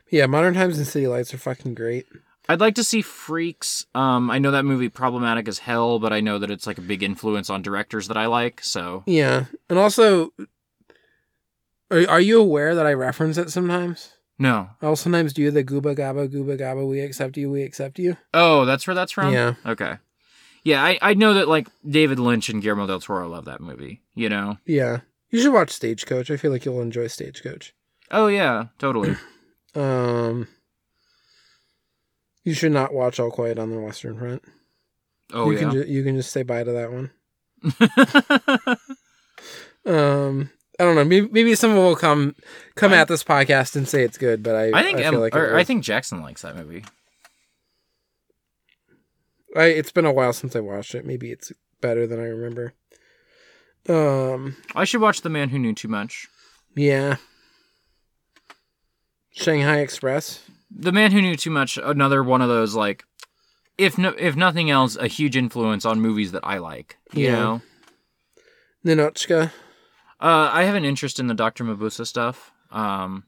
yeah 0.09 0.27
modern 0.27 0.53
times 0.53 0.77
and 0.77 0.87
city 0.87 1.07
lights 1.07 1.33
are 1.33 1.37
fucking 1.37 1.73
great 1.73 2.05
I'd 2.47 2.59
like 2.59 2.75
to 2.75 2.83
see 2.83 3.01
Freaks. 3.01 3.87
Um, 3.95 4.29
I 4.29 4.37
know 4.37 4.51
that 4.51 4.65
movie 4.65 4.87
problematic 4.87 5.47
as 5.47 5.57
hell, 5.57 5.97
but 5.97 6.13
I 6.13 6.21
know 6.21 6.37
that 6.37 6.51
it's 6.51 6.67
like 6.67 6.77
a 6.77 6.81
big 6.81 7.01
influence 7.01 7.49
on 7.49 7.63
directors 7.63 8.07
that 8.07 8.17
I 8.17 8.27
like. 8.27 8.63
So 8.63 9.03
yeah 9.07 9.45
and 9.69 9.77
also 9.77 10.31
are, 11.91 12.07
are 12.09 12.21
you 12.21 12.39
aware 12.39 12.75
that 12.75 12.85
i 12.85 12.93
reference 12.93 13.37
it 13.37 13.49
sometimes 13.49 14.13
no. 14.37 14.69
i'll 14.81 14.95
sometimes 14.95 15.31
do 15.33 15.49
the 15.51 15.63
gooba 15.63 15.95
gaba 15.95 16.27
gooba 16.27 16.57
gaba 16.57 16.85
we 16.85 16.99
accept 16.99 17.37
you 17.37 17.49
we 17.49 17.63
accept 17.63 17.97
you 17.99 18.17
Oh, 18.33 18.65
that's 18.65 18.85
where 18.87 18.95
that's 18.95 19.11
from. 19.13 19.33
Yeah. 19.33 19.53
Okay. 19.65 19.95
Yeah, 20.63 20.83
I, 20.83 20.97
I 21.01 21.13
know 21.13 21.35
that 21.35 21.47
like 21.47 21.67
David 21.87 22.19
Lynch 22.19 22.49
and 22.49 22.61
Guillermo 22.61 22.85
del 22.87 22.99
Toro 22.99 23.29
love 23.29 23.45
that 23.45 23.61
movie. 23.61 24.01
You 24.15 24.27
know. 24.29 24.57
Yeah. 24.65 25.01
You 25.29 25.39
should 25.41 25.53
watch 25.53 25.69
Stagecoach. 25.71 26.29
I 26.31 26.37
feel 26.37 26.51
like 26.51 26.65
you'll 26.65 26.81
enjoy 26.81 27.07
Stagecoach. 27.07 27.73
Oh 28.11 28.27
yeah, 28.27 28.65
totally. 28.79 29.15
Um 29.75 30.47
You 32.43 32.53
should 32.53 32.71
not 32.71 32.93
watch 32.93 33.19
All 33.19 33.29
Quiet 33.31 33.57
on 33.59 33.69
the 33.69 33.79
Western 33.79 34.17
Front. 34.17 34.41
Oh 35.33 35.49
you 35.51 35.57
yeah. 35.57 35.59
can 35.61 35.71
ju- 35.71 35.85
you 35.87 36.03
can 36.03 36.15
just 36.17 36.31
say 36.31 36.43
bye 36.43 36.63
to 36.63 36.71
that 36.71 36.91
one. 36.91 37.11
Um 39.85 40.49
I 40.79 40.83
don't 40.83 40.95
know. 40.95 41.05
Maybe, 41.05 41.27
maybe 41.31 41.55
someone 41.55 41.79
will 41.83 41.95
come 41.95 42.35
come 42.75 42.91
I- 42.93 42.97
at 42.97 43.07
this 43.07 43.23
podcast 43.23 43.75
and 43.75 43.87
say 43.87 44.03
it's 44.03 44.17
good, 44.17 44.43
but 44.43 44.55
I 44.55 44.71
I 44.79 44.83
think 44.83 44.99
I 44.99 45.03
Em- 45.03 45.15
like 45.15 45.35
I 45.35 45.63
think 45.63 45.83
Jackson 45.83 46.21
likes 46.21 46.41
that 46.41 46.55
movie. 46.55 46.83
I, 49.55 49.65
it's 49.67 49.91
been 49.91 50.05
a 50.05 50.11
while 50.11 50.33
since 50.33 50.55
I 50.55 50.59
watched 50.59 50.95
it. 50.95 51.05
Maybe 51.05 51.31
it's 51.31 51.51
better 51.79 52.05
than 52.05 52.19
I 52.19 52.25
remember. 52.27 52.73
Um 53.87 54.57
I 54.75 54.83
should 54.83 54.99
watch 55.01 55.21
The 55.21 55.29
Man 55.29 55.49
Who 55.49 55.59
Knew 55.59 55.73
Too 55.73 55.87
Much. 55.87 56.27
yeah. 56.75 57.17
Shanghai 59.31 59.79
Express. 59.79 60.43
The 60.71 60.91
Man 60.93 61.11
Who 61.11 61.21
Knew 61.21 61.35
Too 61.35 61.51
Much, 61.51 61.77
another 61.77 62.23
one 62.23 62.41
of 62.41 62.47
those 62.49 62.73
like, 62.75 63.03
if 63.77 63.97
no, 63.97 64.13
if 64.17 64.35
nothing 64.35 64.69
else, 64.69 64.95
a 64.95 65.07
huge 65.07 65.35
influence 65.37 65.85
on 65.85 65.99
movies 66.01 66.31
that 66.31 66.45
I 66.45 66.57
like. 66.57 66.97
You 67.13 67.25
Yeah. 67.25 67.31
know, 67.35 67.61
Ninotchka. 68.85 69.51
Uh, 70.19 70.49
I 70.51 70.63
have 70.63 70.75
an 70.75 70.85
interest 70.85 71.19
in 71.19 71.27
the 71.27 71.33
Doctor 71.33 71.63
Mabusa 71.63 72.05
stuff. 72.05 72.51
Um, 72.71 73.23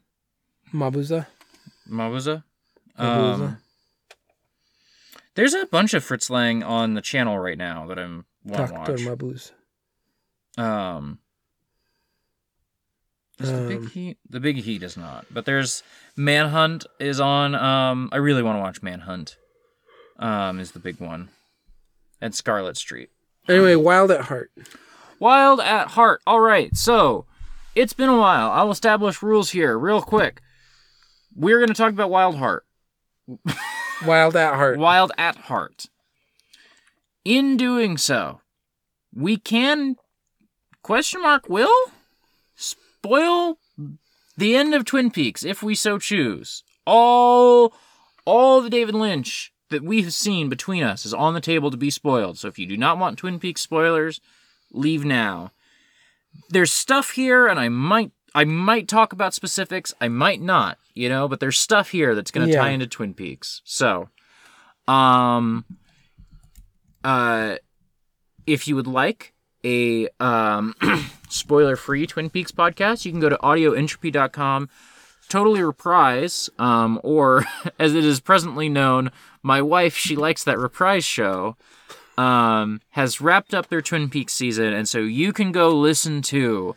Mabuza. 0.72 1.26
Mabusa. 1.90 2.42
Mabuza. 2.98 3.34
Um, 3.40 3.58
there's 5.34 5.54
a 5.54 5.66
bunch 5.66 5.94
of 5.94 6.02
Fritz 6.04 6.28
Lang 6.30 6.62
on 6.62 6.94
the 6.94 7.00
channel 7.00 7.38
right 7.38 7.56
now 7.58 7.86
that 7.86 7.98
I'm 7.98 8.24
want 8.44 8.68
to 8.68 8.74
Dr. 8.74 8.92
watch. 8.92 9.00
Mabuz. 9.18 9.50
Um, 10.60 11.18
does 13.38 13.52
the 13.52 13.68
big 13.68 13.78
Um, 13.78 13.86
heat? 13.86 14.18
The 14.28 14.40
big 14.40 14.56
heat 14.56 14.82
is 14.82 14.96
not. 14.96 15.26
But 15.30 15.44
there's 15.44 15.82
Manhunt 16.16 16.86
is 16.98 17.20
on. 17.20 17.54
Um, 17.54 18.08
I 18.10 18.16
really 18.16 18.42
want 18.42 18.56
to 18.56 18.60
watch 18.60 18.82
Manhunt. 18.82 19.36
Um, 20.18 20.58
is 20.58 20.72
the 20.72 20.80
big 20.80 20.98
one, 20.98 21.28
and 22.20 22.34
Scarlet 22.34 22.76
Street. 22.76 23.10
Anyway, 23.48 23.76
Wild 23.76 24.10
at 24.10 24.22
Heart. 24.22 24.50
Wild 25.18 25.60
at 25.60 25.88
Heart. 25.88 26.22
All 26.26 26.40
right, 26.40 26.74
so 26.76 27.26
it's 27.74 27.92
been 27.92 28.08
a 28.08 28.16
while. 28.16 28.50
I'll 28.50 28.70
establish 28.70 29.22
rules 29.22 29.50
here 29.50 29.78
real 29.78 30.02
quick. 30.02 30.40
We're 31.34 31.58
going 31.58 31.68
to 31.68 31.74
talk 31.74 31.92
about 31.92 32.10
Wild 32.10 32.36
Heart. 32.36 32.64
Wild 34.06 34.36
at 34.36 34.54
heart. 34.54 34.78
Wild 34.78 35.12
at 35.18 35.36
Heart. 35.36 35.86
In 37.24 37.56
doing 37.56 37.98
so, 37.98 38.40
we 39.14 39.36
can 39.36 39.96
question 40.82 41.20
mark 41.20 41.48
will 41.48 41.72
spoil 42.54 43.58
the 44.36 44.56
end 44.56 44.74
of 44.74 44.84
Twin 44.84 45.10
Peaks 45.10 45.44
if 45.44 45.62
we 45.62 45.74
so 45.74 45.98
choose. 45.98 46.62
All 46.86 47.74
all 48.24 48.60
the 48.60 48.70
David 48.70 48.94
Lynch 48.94 49.52
that 49.70 49.82
we've 49.82 50.12
seen 50.12 50.48
between 50.48 50.82
us 50.82 51.04
is 51.04 51.12
on 51.12 51.34
the 51.34 51.40
table 51.40 51.70
to 51.70 51.76
be 51.76 51.90
spoiled. 51.90 52.38
So 52.38 52.48
if 52.48 52.58
you 52.58 52.66
do 52.66 52.76
not 52.76 52.98
want 52.98 53.18
Twin 53.18 53.38
Peaks 53.38 53.60
spoilers, 53.60 54.20
leave 54.72 55.04
now. 55.04 55.52
There's 56.50 56.72
stuff 56.72 57.10
here 57.12 57.46
and 57.46 57.58
I 57.58 57.68
might 57.68 58.12
I 58.34 58.44
might 58.44 58.88
talk 58.88 59.12
about 59.12 59.32
specifics, 59.34 59.94
I 60.00 60.08
might 60.08 60.40
not, 60.40 60.78
you 60.94 61.08
know, 61.08 61.28
but 61.28 61.40
there's 61.40 61.58
stuff 61.58 61.90
here 61.90 62.14
that's 62.14 62.30
going 62.30 62.46
to 62.46 62.52
Yeah. 62.52 62.60
tie 62.60 62.70
into 62.70 62.86
Twin 62.86 63.14
Peaks. 63.14 63.62
So, 63.64 64.08
um 64.86 65.64
uh 67.04 67.56
if 68.46 68.66
you 68.66 68.74
would 68.76 68.86
like 68.86 69.32
a 69.64 70.08
um 70.20 70.74
spoiler-free 71.28 72.06
Twin 72.06 72.30
Peaks 72.30 72.52
podcast, 72.52 73.04
you 73.04 73.10
can 73.12 73.20
go 73.20 73.28
to 73.28 73.36
audioentropy.com 73.38 74.68
totally 75.28 75.62
reprise 75.62 76.48
um 76.58 76.98
or 77.02 77.44
as 77.78 77.94
it 77.94 78.04
is 78.04 78.18
presently 78.20 78.68
known 78.68 79.10
my 79.42 79.60
wife 79.60 79.94
she 79.96 80.16
likes 80.16 80.42
that 80.44 80.58
reprise 80.58 81.04
show 81.04 81.54
um 82.18 82.80
has 82.90 83.20
wrapped 83.20 83.54
up 83.54 83.68
their 83.68 83.80
twin 83.80 84.08
peaks 84.10 84.34
season 84.34 84.72
and 84.72 84.88
so 84.88 84.98
you 84.98 85.32
can 85.32 85.52
go 85.52 85.70
listen 85.70 86.20
to 86.20 86.74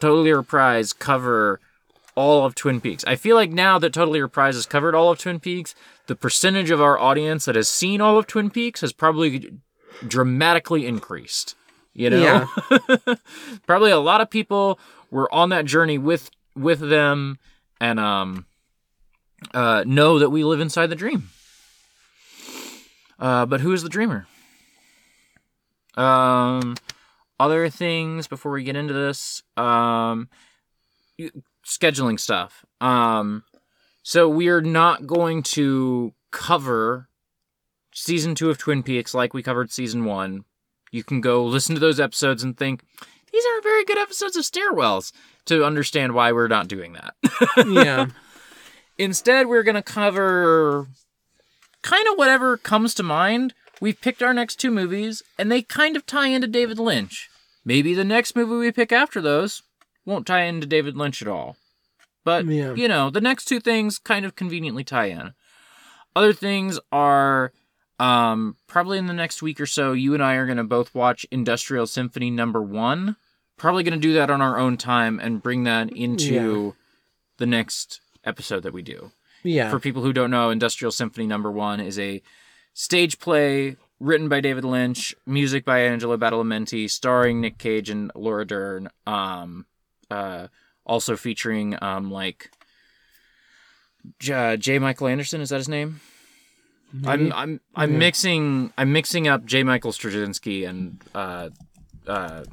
totally 0.00 0.32
reprise 0.32 0.92
cover 0.92 1.58
all 2.14 2.44
of 2.44 2.56
twin 2.56 2.80
peaks. 2.80 3.04
I 3.06 3.14
feel 3.14 3.36
like 3.36 3.52
now 3.52 3.78
that 3.78 3.92
totally 3.92 4.20
reprise 4.20 4.56
has 4.56 4.66
covered 4.66 4.94
all 4.94 5.10
of 5.10 5.18
twin 5.18 5.40
peaks 5.40 5.74
the 6.06 6.16
percentage 6.16 6.70
of 6.70 6.80
our 6.80 6.98
audience 6.98 7.44
that 7.44 7.54
has 7.54 7.68
seen 7.68 8.00
all 8.00 8.18
of 8.18 8.26
twin 8.26 8.50
peaks 8.50 8.80
has 8.80 8.92
probably 8.92 9.52
dramatically 10.06 10.86
increased 10.86 11.54
you 11.98 12.10
know? 12.10 12.46
Yeah. 12.70 13.14
probably 13.66 13.90
a 13.90 13.98
lot 13.98 14.20
of 14.20 14.30
people 14.30 14.78
were 15.10 15.32
on 15.34 15.48
that 15.48 15.64
journey 15.64 15.98
with 15.98 16.30
with 16.54 16.78
them 16.80 17.38
and 17.80 17.98
um 17.98 18.46
uh 19.52 19.82
know 19.86 20.18
that 20.18 20.30
we 20.30 20.44
live 20.44 20.60
inside 20.60 20.88
the 20.88 20.96
dream. 20.96 21.30
Uh 23.18 23.46
but 23.46 23.60
who 23.60 23.72
is 23.72 23.82
the 23.82 23.88
dreamer 23.88 24.26
um 25.98 26.76
other 27.40 27.68
things 27.68 28.26
before 28.26 28.52
we 28.52 28.62
get 28.62 28.76
into 28.76 28.92
this 28.92 29.42
um 29.56 30.28
scheduling 31.66 32.18
stuff 32.18 32.64
um 32.80 33.44
so 34.02 34.28
we 34.28 34.48
are 34.48 34.62
not 34.62 35.06
going 35.06 35.42
to 35.42 36.14
cover 36.30 37.08
season 37.92 38.34
2 38.34 38.48
of 38.48 38.58
Twin 38.58 38.82
Peaks 38.82 39.14
like 39.14 39.34
we 39.34 39.42
covered 39.42 39.70
season 39.70 40.04
1 40.04 40.44
you 40.90 41.04
can 41.04 41.20
go 41.20 41.44
listen 41.44 41.74
to 41.74 41.80
those 41.80 42.00
episodes 42.00 42.42
and 42.42 42.56
think 42.56 42.82
these 43.32 43.44
aren't 43.52 43.62
very 43.62 43.84
good 43.84 43.98
episodes 43.98 44.36
of 44.36 44.44
stairwells 44.44 45.12
to 45.46 45.64
understand 45.64 46.12
why 46.12 46.32
we're 46.32 46.48
not 46.48 46.68
doing 46.68 46.94
that. 46.94 47.14
yeah. 47.66 48.06
Instead, 48.96 49.46
we're 49.46 49.62
going 49.62 49.74
to 49.74 49.82
cover 49.82 50.88
kind 51.82 52.06
of 52.08 52.16
whatever 52.16 52.56
comes 52.56 52.94
to 52.94 53.02
mind. 53.02 53.54
We've 53.80 54.00
picked 54.00 54.22
our 54.22 54.34
next 54.34 54.56
two 54.56 54.70
movies, 54.70 55.22
and 55.38 55.50
they 55.52 55.62
kind 55.62 55.96
of 55.96 56.04
tie 56.06 56.28
into 56.28 56.46
David 56.48 56.78
Lynch. 56.78 57.28
Maybe 57.64 57.94
the 57.94 58.04
next 58.04 58.34
movie 58.34 58.56
we 58.56 58.72
pick 58.72 58.92
after 58.92 59.20
those 59.20 59.62
won't 60.04 60.26
tie 60.26 60.42
into 60.44 60.66
David 60.66 60.96
Lynch 60.96 61.22
at 61.22 61.28
all. 61.28 61.56
But, 62.24 62.46
Yeah. 62.46 62.74
you 62.74 62.88
know, 62.88 63.10
the 63.10 63.20
next 63.20 63.44
two 63.46 63.60
things 63.60 63.98
kind 63.98 64.24
of 64.24 64.34
conveniently 64.36 64.84
tie 64.84 65.06
in. 65.06 65.32
Other 66.16 66.32
things 66.32 66.78
are 66.90 67.52
um, 68.00 68.56
probably 68.68 68.96
in 68.98 69.06
the 69.06 69.12
next 69.12 69.42
week 69.42 69.60
or 69.60 69.66
so, 69.66 69.92
you 69.92 70.14
and 70.14 70.22
I 70.22 70.34
are 70.34 70.46
going 70.46 70.56
to 70.58 70.64
both 70.64 70.94
watch 70.94 71.26
Industrial 71.30 71.86
Symphony 71.86 72.30
number 72.30 72.62
one. 72.62 73.16
Probably 73.56 73.82
going 73.82 74.00
to 74.00 74.08
do 74.08 74.14
that 74.14 74.30
on 74.30 74.40
our 74.40 74.56
own 74.58 74.76
time 74.76 75.18
and 75.18 75.42
bring 75.42 75.64
that 75.64 75.90
into 75.90 76.74
the 77.38 77.46
next 77.46 78.00
episode 78.24 78.62
that 78.62 78.72
we 78.72 78.82
do. 78.82 79.10
Yeah. 79.42 79.68
For 79.70 79.80
people 79.80 80.02
who 80.02 80.12
don't 80.12 80.30
know, 80.30 80.50
Industrial 80.50 80.92
Symphony 80.92 81.26
number 81.26 81.50
one 81.50 81.80
is 81.80 81.98
a 81.98 82.22
stage 82.78 83.18
play 83.18 83.76
written 83.98 84.28
by 84.28 84.40
David 84.40 84.64
Lynch, 84.64 85.12
music 85.26 85.64
by 85.64 85.80
Angelo 85.80 86.16
Badalamenti, 86.16 86.88
starring 86.88 87.40
Nick 87.40 87.58
Cage 87.58 87.90
and 87.90 88.12
Laura 88.14 88.46
Dern. 88.46 88.88
Um, 89.04 89.66
uh, 90.12 90.46
also 90.86 91.16
featuring 91.16 91.76
um, 91.82 92.08
like 92.10 92.50
J-, 94.20 94.56
J. 94.58 94.78
Michael 94.78 95.08
Anderson. 95.08 95.40
Is 95.40 95.48
that 95.50 95.56
his 95.56 95.68
name? 95.68 96.00
I'm 97.04 97.32
I'm 97.32 97.60
I'm 97.74 97.92
Yeah. 97.92 97.98
mixing 97.98 98.72
I'm 98.78 98.92
mixing 98.92 99.26
up 99.28 99.44
J. 99.44 99.64
Michael 99.64 99.92
Straczynski 99.92 100.66
and 100.66 101.02
uh, 101.14 101.50
uh, 102.06 102.44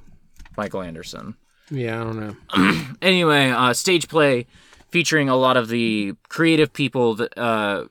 Michael 0.58 0.82
Anderson 0.82 1.36
yeah, 1.72 2.00
I 2.00 2.04
don't 2.04 2.20
know. 2.20 2.86
anyway, 3.02 3.50
uh, 3.50 3.74
stage 3.74 4.08
play 4.08 4.46
featuring 4.90 5.30
a 5.30 5.36
lot 5.36 5.58
of 5.58 5.68
the 5.68 6.14
creative 6.30 6.72
people 6.74 7.16
that 7.16 7.36
uh, 7.40 7.86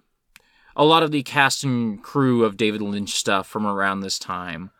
a 0.77 0.85
lot 0.85 1.03
of 1.03 1.11
the 1.11 1.23
cast 1.23 1.65
and 1.65 2.03
crew 2.03 2.45
of 2.45 2.57
David 2.57 2.83
Lynch 2.83 3.11
stuff 3.15 3.47
from 3.47 3.67
around 3.67 4.01
this 4.01 4.19
time. 4.19 4.71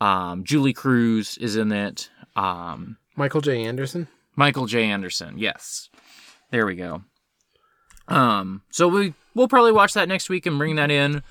Um, 0.00 0.44
Julee 0.44 0.72
Cruise 0.72 1.36
is 1.38 1.56
in 1.56 1.72
it. 1.72 2.10
Um, 2.36 2.96
Michael 3.16 3.40
J. 3.40 3.64
Anderson. 3.64 4.08
Michael 4.36 4.66
J. 4.66 4.84
Anderson, 4.84 5.36
yes. 5.38 5.90
There 6.50 6.64
we 6.66 6.76
go. 6.76 7.02
Um, 8.08 8.62
so 8.70 8.88
we 8.88 9.14
we'll 9.34 9.48
probably 9.48 9.72
watch 9.72 9.94
that 9.94 10.08
next 10.08 10.28
week 10.28 10.46
and 10.46 10.58
bring 10.58 10.76
that 10.76 10.90
in. 10.90 11.22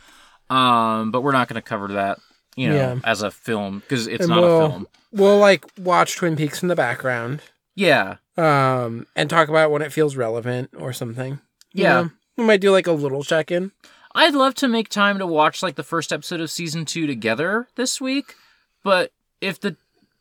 Um, 0.50 1.12
but 1.12 1.22
we're 1.22 1.32
not 1.32 1.48
going 1.48 1.62
to 1.62 1.68
cover 1.68 1.88
that, 1.90 2.20
you 2.56 2.70
know, 2.70 2.76
Yeah. 2.76 3.00
as 3.04 3.22
a 3.22 3.30
film 3.32 3.80
because 3.80 4.08
it's 4.08 4.22
And 4.26 4.30
not 4.30 4.41
we'll, 4.41 4.66
a 4.66 4.70
film. 4.70 4.88
We'll 5.12 5.38
like 5.38 5.66
watch 5.78 6.16
Twin 6.16 6.36
Peaks 6.36 6.62
in 6.64 6.70
the 6.70 6.76
background. 6.76 7.41
Yeah, 7.76 8.16
Um, 8.36 9.08
and 9.16 9.30
talk 9.30 9.48
about 9.48 9.72
when 9.72 9.82
it 9.82 9.94
feels 9.94 10.16
relevant 10.18 10.72
or 10.78 10.91
something. 10.91 11.40
Yeah. 11.74 12.02
know? 12.02 12.10
We 12.38 12.44
might 12.46 12.60
do 12.62 12.72
like 12.72 12.88
a 12.88 12.91
little 12.91 13.24
check 13.24 13.52
in. 13.52 13.72
I'd 14.15 14.34
love 14.34 14.56
to 14.56 14.68
make 14.68 14.90
time 14.90 15.19
to 15.19 15.27
watch 15.27 15.61
like 15.61 15.76
the 15.76 15.84
first 15.84 16.11
episode 16.11 16.41
of 16.41 16.49
season 16.52 16.86
two 16.86 17.07
together 17.07 17.68
this 17.76 18.02
week, 18.02 18.36
but 18.84 19.11
if 19.41 19.60
the 19.60 19.76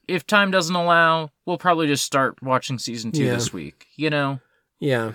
if 0.06 0.26
time 0.26 0.50
doesn't 0.50 0.74
allow, 0.74 1.30
we'll 1.44 1.58
probably 1.58 1.86
just 1.86 2.04
start 2.04 2.42
watching 2.42 2.78
season 2.78 3.12
two 3.12 3.24
Yeah. 3.24 3.34
this 3.34 3.52
week. 3.52 3.86
You 3.96 4.08
know? 4.10 4.40
Yeah. 4.80 5.12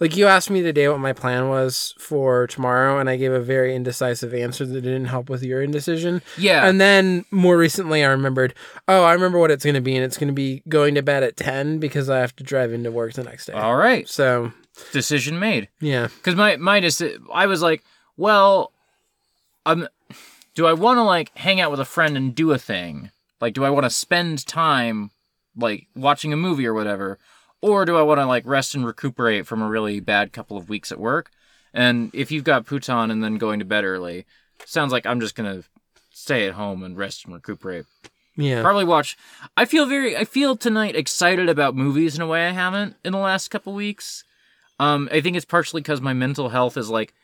Like 0.00 0.16
you 0.16 0.26
asked 0.26 0.50
me 0.50 0.62
today 0.62 0.88
what 0.88 0.98
my 0.98 1.12
plan 1.12 1.48
was 1.48 1.94
for 1.98 2.46
tomorrow, 2.46 2.98
and 2.98 3.08
I 3.10 3.16
gave 3.16 3.32
a 3.32 3.40
very 3.40 3.74
indecisive 3.76 4.32
answer 4.34 4.64
that 4.64 4.80
didn't 4.80 5.04
help 5.06 5.28
with 5.28 5.42
your 5.42 5.62
indecision. 5.62 6.22
Yeah. 6.38 6.66
And 6.66 6.80
then 6.80 7.24
more 7.30 7.56
recently, 7.58 8.02
I 8.04 8.08
remembered, 8.08 8.54
oh, 8.88 9.02
I 9.04 9.12
remember 9.12 9.38
what 9.38 9.50
it's 9.50 9.64
going 9.64 9.74
to 9.74 9.80
be, 9.80 9.94
and 9.94 10.04
it's 10.04 10.16
going 10.16 10.28
to 10.28 10.32
be 10.34 10.62
going 10.68 10.94
to 10.94 11.02
bed 11.02 11.22
at 11.22 11.36
10 11.36 11.78
because 11.80 12.08
I 12.08 12.18
have 12.20 12.34
to 12.36 12.44
drive 12.44 12.72
into 12.72 12.90
work 12.90 13.12
the 13.12 13.24
next 13.24 13.46
day. 13.46 13.52
All 13.52 13.76
right. 13.76 14.08
So, 14.08 14.52
Decision 14.92 15.38
made. 15.38 15.68
yeah. 15.80 16.08
Because 16.16 16.34
my 16.34 16.56
my 16.56 16.80
deci- 16.80 17.18
I 17.32 17.46
was 17.46 17.62
like, 17.62 17.82
well, 18.16 18.72
um, 19.66 19.88
do 20.54 20.66
I 20.66 20.72
want 20.72 20.98
to 20.98 21.02
like 21.02 21.36
hang 21.36 21.60
out 21.60 21.70
with 21.70 21.80
a 21.80 21.84
friend 21.84 22.16
and 22.16 22.34
do 22.34 22.52
a 22.52 22.58
thing? 22.58 23.10
Like, 23.40 23.54
do 23.54 23.64
I 23.64 23.70
want 23.70 23.84
to 23.84 23.90
spend 23.90 24.46
time 24.46 25.10
like 25.56 25.86
watching 25.94 26.32
a 26.32 26.36
movie 26.36 26.66
or 26.66 26.74
whatever, 26.74 27.18
or 27.60 27.84
do 27.84 27.96
I 27.96 28.02
want 28.02 28.18
to 28.20 28.26
like 28.26 28.44
rest 28.46 28.74
and 28.74 28.84
recuperate 28.84 29.46
from 29.46 29.62
a 29.62 29.68
really 29.68 30.00
bad 30.00 30.32
couple 30.32 30.56
of 30.56 30.68
weeks 30.68 30.90
at 30.90 30.98
work? 30.98 31.30
And 31.72 32.10
if 32.12 32.30
you've 32.30 32.44
got 32.44 32.66
Pootan 32.66 33.10
and 33.10 33.22
then 33.22 33.36
going 33.36 33.58
to 33.58 33.64
bed 33.64 33.84
early, 33.84 34.26
sounds 34.64 34.92
like 34.92 35.06
I'm 35.06 35.20
just 35.20 35.34
gonna 35.36 35.62
stay 36.12 36.46
at 36.48 36.54
home 36.54 36.82
and 36.82 36.96
rest 36.96 37.24
and 37.24 37.34
recuperate. 37.34 37.86
Yeah. 38.36 38.62
Probably 38.62 38.84
watch. 38.84 39.16
I 39.56 39.64
feel 39.64 39.86
very. 39.86 40.16
I 40.16 40.24
feel 40.24 40.56
tonight 40.56 40.96
excited 40.96 41.48
about 41.48 41.76
movies 41.76 42.16
in 42.16 42.22
a 42.22 42.26
way 42.26 42.46
I 42.48 42.50
haven't 42.50 42.96
in 43.04 43.12
the 43.12 43.18
last 43.18 43.48
couple 43.48 43.72
weeks. 43.72 44.24
Um, 44.78 45.08
I 45.12 45.20
think 45.20 45.36
it's 45.36 45.44
partially 45.44 45.80
because 45.80 46.00
my 46.00 46.12
mental 46.12 46.48
health 46.48 46.76
is 46.76 46.90
like 46.90 47.14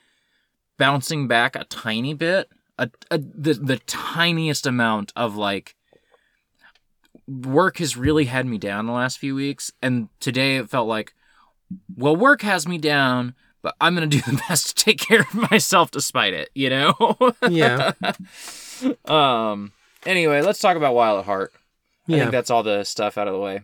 bouncing 0.78 1.26
back 1.28 1.56
a 1.56 1.64
tiny 1.64 2.14
bit, 2.14 2.48
a, 2.78 2.90
a 3.10 3.18
the 3.18 3.54
the 3.54 3.78
tiniest 3.86 4.66
amount 4.66 5.12
of 5.16 5.36
like 5.36 5.74
work 7.26 7.78
has 7.78 7.96
really 7.96 8.24
had 8.24 8.46
me 8.46 8.58
down 8.58 8.86
the 8.86 8.92
last 8.92 9.18
few 9.18 9.34
weeks, 9.34 9.72
and 9.82 10.08
today 10.20 10.56
it 10.56 10.70
felt 10.70 10.88
like, 10.88 11.14
well, 11.96 12.16
work 12.16 12.42
has 12.42 12.66
me 12.66 12.78
down, 12.78 13.34
but 13.62 13.74
I'm 13.80 13.94
gonna 13.94 14.06
do 14.06 14.20
the 14.20 14.42
best 14.48 14.78
to 14.78 14.84
take 14.84 14.98
care 15.00 15.20
of 15.22 15.50
myself 15.50 15.90
despite 15.90 16.32
it. 16.34 16.50
You 16.54 16.70
know. 16.70 16.94
Yeah. 17.48 17.92
um. 19.06 19.72
Anyway, 20.06 20.40
let's 20.40 20.60
talk 20.60 20.76
about 20.76 20.94
Wild 20.94 21.18
at 21.20 21.24
Heart. 21.26 21.52
Yeah. 22.06 22.16
I 22.16 22.20
think 22.20 22.30
that's 22.32 22.50
all 22.50 22.62
the 22.62 22.84
stuff 22.84 23.18
out 23.18 23.28
of 23.28 23.34
the 23.34 23.40
way. 23.40 23.60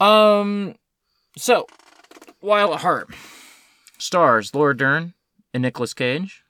Um, 0.00 0.74
so 1.38 1.66
Wild 2.46 2.74
at 2.74 2.80
Heart 2.82 3.12
stars 3.98 4.54
Laura 4.54 4.76
Dern 4.76 5.14
and 5.52 5.62
Nicolas 5.62 5.92
Cage. 5.92 6.44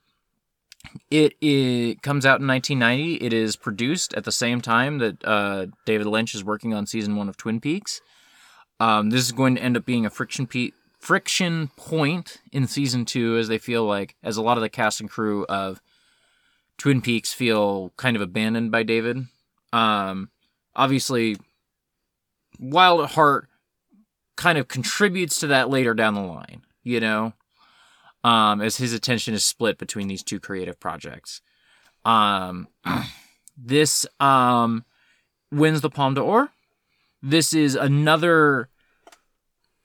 It, 1.10 1.32
it 1.40 2.02
comes 2.02 2.26
out 2.26 2.38
in 2.40 2.46
1990. 2.46 3.24
It 3.24 3.32
is 3.32 3.56
produced 3.56 4.12
at 4.12 4.24
the 4.24 4.30
same 4.30 4.60
time 4.60 4.98
that 4.98 5.24
uh, 5.24 5.66
David 5.86 6.06
Lynch 6.06 6.34
is 6.34 6.44
working 6.44 6.74
on 6.74 6.86
season 6.86 7.16
one 7.16 7.30
of 7.30 7.38
Twin 7.38 7.60
Peaks. 7.60 8.02
Um, 8.78 9.08
this 9.08 9.22
is 9.22 9.32
going 9.32 9.54
to 9.54 9.62
end 9.62 9.74
up 9.74 9.86
being 9.86 10.04
a 10.04 10.10
friction 10.10 10.46
pe- 10.46 10.72
friction 10.98 11.70
point 11.78 12.42
in 12.52 12.66
season 12.66 13.06
two, 13.06 13.38
as 13.38 13.48
they 13.48 13.56
feel 13.56 13.86
like, 13.86 14.16
as 14.22 14.36
a 14.36 14.42
lot 14.42 14.58
of 14.58 14.62
the 14.62 14.68
cast 14.68 15.00
and 15.00 15.08
crew 15.08 15.46
of 15.46 15.80
Twin 16.76 17.00
Peaks 17.00 17.32
feel 17.32 17.94
kind 17.96 18.16
of 18.16 18.22
abandoned 18.22 18.70
by 18.70 18.82
David. 18.82 19.24
Um, 19.72 20.28
obviously, 20.74 21.38
Wild 22.60 23.00
at 23.00 23.12
Heart 23.12 23.48
kind 24.36 24.58
of 24.58 24.68
contributes 24.68 25.40
to 25.40 25.46
that 25.48 25.70
later 25.70 25.94
down 25.94 26.14
the 26.14 26.20
line, 26.20 26.62
you 26.82 27.00
know, 27.00 27.32
um, 28.22 28.60
as 28.60 28.76
his 28.76 28.92
attention 28.92 29.34
is 29.34 29.44
split 29.44 29.78
between 29.78 30.08
these 30.08 30.22
two 30.22 30.40
creative 30.40 30.78
projects. 30.78 31.40
Um, 32.04 32.68
this 33.56 34.06
um, 34.20 34.84
wins 35.50 35.80
the 35.80 35.90
Palme 35.90 36.14
d'Or. 36.14 36.50
This 37.22 37.52
is 37.52 37.74
another 37.74 38.68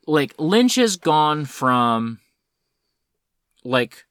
like 0.06 0.34
Lynch 0.38 0.76
has 0.76 0.98
gone 0.98 1.46
from 1.46 2.20
like 3.64 4.06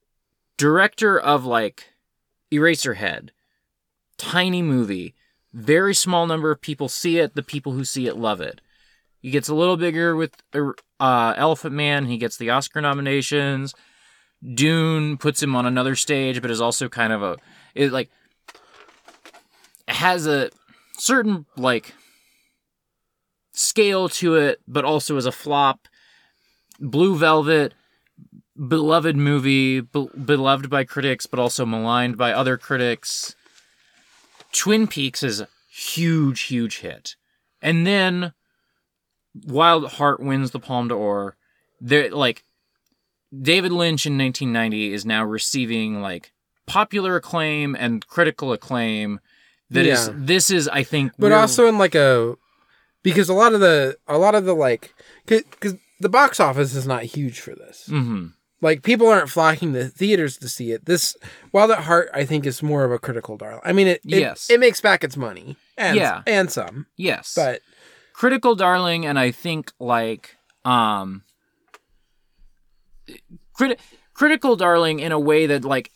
director 0.57 1.19
of 1.19 1.45
like 1.45 1.89
Eraserhead, 2.53 3.31
tiny 4.17 4.63
movie, 4.63 5.15
very 5.53 5.95
small 5.95 6.27
number 6.27 6.51
of 6.51 6.61
people 6.61 6.89
see 6.89 7.19
it. 7.19 7.35
The 7.35 7.43
people 7.43 7.73
who 7.73 7.85
see 7.85 8.07
it 8.07 8.17
love 8.17 8.41
it. 8.41 8.61
He 9.21 9.31
gets 9.31 9.49
a 9.49 9.55
little 9.55 9.77
bigger 9.77 10.17
with 10.17 10.35
uh, 10.55 11.35
Elephant 11.37 11.75
Man. 11.75 12.07
He 12.07 12.17
gets 12.17 12.37
the 12.37 12.51
Oscar 12.51 12.81
nominations. 12.81 13.75
Dune 14.55 15.19
puts 15.19 15.43
him 15.43 15.55
on 15.55 15.67
another 15.67 15.95
stage, 15.95 16.41
but 16.41 16.51
is 16.51 16.61
also 16.61 16.89
kind 16.89 17.13
of 17.13 17.23
a 17.23 17.37
it 17.75 17.93
like 17.93 18.11
has 19.89 20.27
a 20.27 20.51
certain 20.99 21.45
like 21.57 21.95
scale 23.53 24.09
to 24.09 24.37
it, 24.37 24.61
but 24.67 24.85
also 24.85 25.17
as 25.17 25.27
a 25.27 25.33
flop. 25.33 25.87
Blue 26.81 27.17
Velvet, 27.17 27.75
beloved 28.69 29.17
movie, 29.17 29.81
be- 29.81 30.09
beloved 30.25 30.71
by 30.71 30.85
critics, 30.85 31.27
but 31.27 31.39
also 31.39 31.67
maligned 31.67 32.17
by 32.17 32.33
other 32.33 32.57
critics. 32.57 33.35
Twin 34.53 34.87
Peaks 34.87 35.23
is 35.23 35.43
a 35.43 35.49
huge, 35.71 36.43
huge 36.43 36.79
hit. 36.79 37.17
And 37.61 37.87
then 37.87 38.33
Wild 39.47 39.87
Heart 39.93 40.21
wins 40.21 40.51
the 40.51 40.59
Palme 40.61 40.89
d'Or. 40.89 41.37
There, 41.81 42.11
like 42.11 42.45
David 43.39 43.73
Lynch 43.73 44.07
in 44.07 44.19
1990 44.19 44.93
is 44.93 45.07
now 45.07 45.25
receiving 45.25 46.01
like 46.03 46.33
popular 46.67 47.17
acclaim 47.17 47.75
and 47.79 48.07
critical 48.07 48.53
acclaim. 48.53 49.21
That 49.71 49.87
is, 49.87 50.09
Yeah. 50.09 50.15
this 50.17 50.51
is, 50.51 50.69
I 50.69 50.83
think, 50.83 51.13
but 51.19 51.31
also 51.33 51.67
in 51.69 51.79
like 51.79 51.95
a 51.95 52.37
because 53.03 53.29
a 53.29 53.35
lot 53.35 53.55
of 53.55 53.61
the 53.61 53.97
a 54.09 54.19
lot 54.19 54.35
of 54.35 54.45
the 54.45 54.55
like 54.55 54.93
because 55.27 55.75
the 56.01 56.09
box 56.09 56.41
office 56.41 56.75
is 56.75 56.87
not 56.87 57.05
huge 57.05 57.41
for 57.41 57.55
this. 57.55 57.85
Mhm. 57.89 58.33
Like 58.63 58.83
people 58.83 59.07
aren't 59.09 59.31
flocking 59.31 59.73
to 59.75 59.87
theaters 59.89 60.37
to 60.39 60.49
see 60.49 60.73
it. 60.73 60.85
This 60.87 61.17
Wild 61.53 61.71
at 61.71 61.85
Heart, 61.85 62.11
I 62.13 62.25
think, 62.27 62.45
is 62.47 62.63
more 62.63 62.85
of 62.85 62.91
a 62.93 62.99
critical 62.99 63.37
darling. 63.39 63.63
I 63.65 63.73
mean, 63.73 63.87
it 63.87 64.01
it, 64.05 64.19
Yes. 64.21 64.51
it 64.51 64.59
makes 64.61 64.81
back 64.81 65.03
its 65.05 65.17
money 65.17 65.57
and 65.79 65.97
Yeah. 65.97 66.23
and 66.27 66.51
some, 66.51 66.87
yes, 66.97 67.33
but 67.37 67.61
critical 68.21 68.55
darling 68.55 69.07
and 69.07 69.19
i 69.19 69.31
think 69.31 69.73
like 69.79 70.37
um 70.65 71.23
crit- 73.55 73.81
critical 74.15 74.57
darling 74.57 75.01
in 75.01 75.13
a 75.13 75.19
way 75.19 75.47
that 75.47 75.65
like 75.65 75.91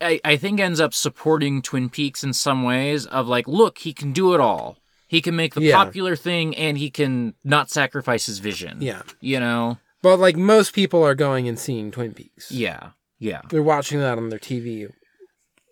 I, 0.00 0.20
I 0.24 0.36
think 0.36 0.60
ends 0.60 0.80
up 0.80 0.94
supporting 0.94 1.60
twin 1.60 1.90
peaks 1.90 2.24
in 2.24 2.32
some 2.32 2.62
ways 2.62 3.04
of 3.06 3.26
like 3.28 3.46
look 3.48 3.78
he 3.78 3.92
can 3.92 4.12
do 4.12 4.32
it 4.34 4.40
all 4.40 4.78
he 5.08 5.20
can 5.20 5.34
make 5.34 5.54
the 5.54 5.62
Yeah. 5.62 5.76
popular 5.76 6.14
thing 6.16 6.56
and 6.56 6.78
he 6.78 6.88
can 6.90 7.34
not 7.44 7.68
sacrifice 7.70 8.26
his 8.26 8.38
vision 8.38 8.78
yeah. 8.80 9.02
you 9.20 9.40
know 9.40 9.78
But 10.02 10.18
like 10.18 10.36
most 10.36 10.72
people 10.72 11.02
are 11.04 11.14
going 11.16 11.48
and 11.48 11.58
seeing 11.58 11.90
Twin 11.90 12.14
Peaks. 12.14 12.50
yeah 12.50 12.90
yeah 13.18 13.42
They're 13.50 13.62
watching 13.74 13.98
that 14.00 14.16
on 14.18 14.28
their 14.30 14.38
TV. 14.38 14.88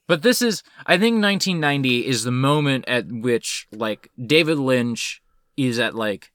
But 0.06 0.22
this 0.22 0.40
is, 0.40 0.62
I 0.86 0.96
think 0.96 1.22
1990 1.22 2.06
is 2.06 2.24
the 2.24 2.30
moment 2.32 2.86
at 2.88 3.04
which 3.12 3.66
like 3.72 4.10
David 4.34 4.56
Lynch 4.58 5.20
is 5.66 5.78
at 5.78 5.94
like 5.94 6.30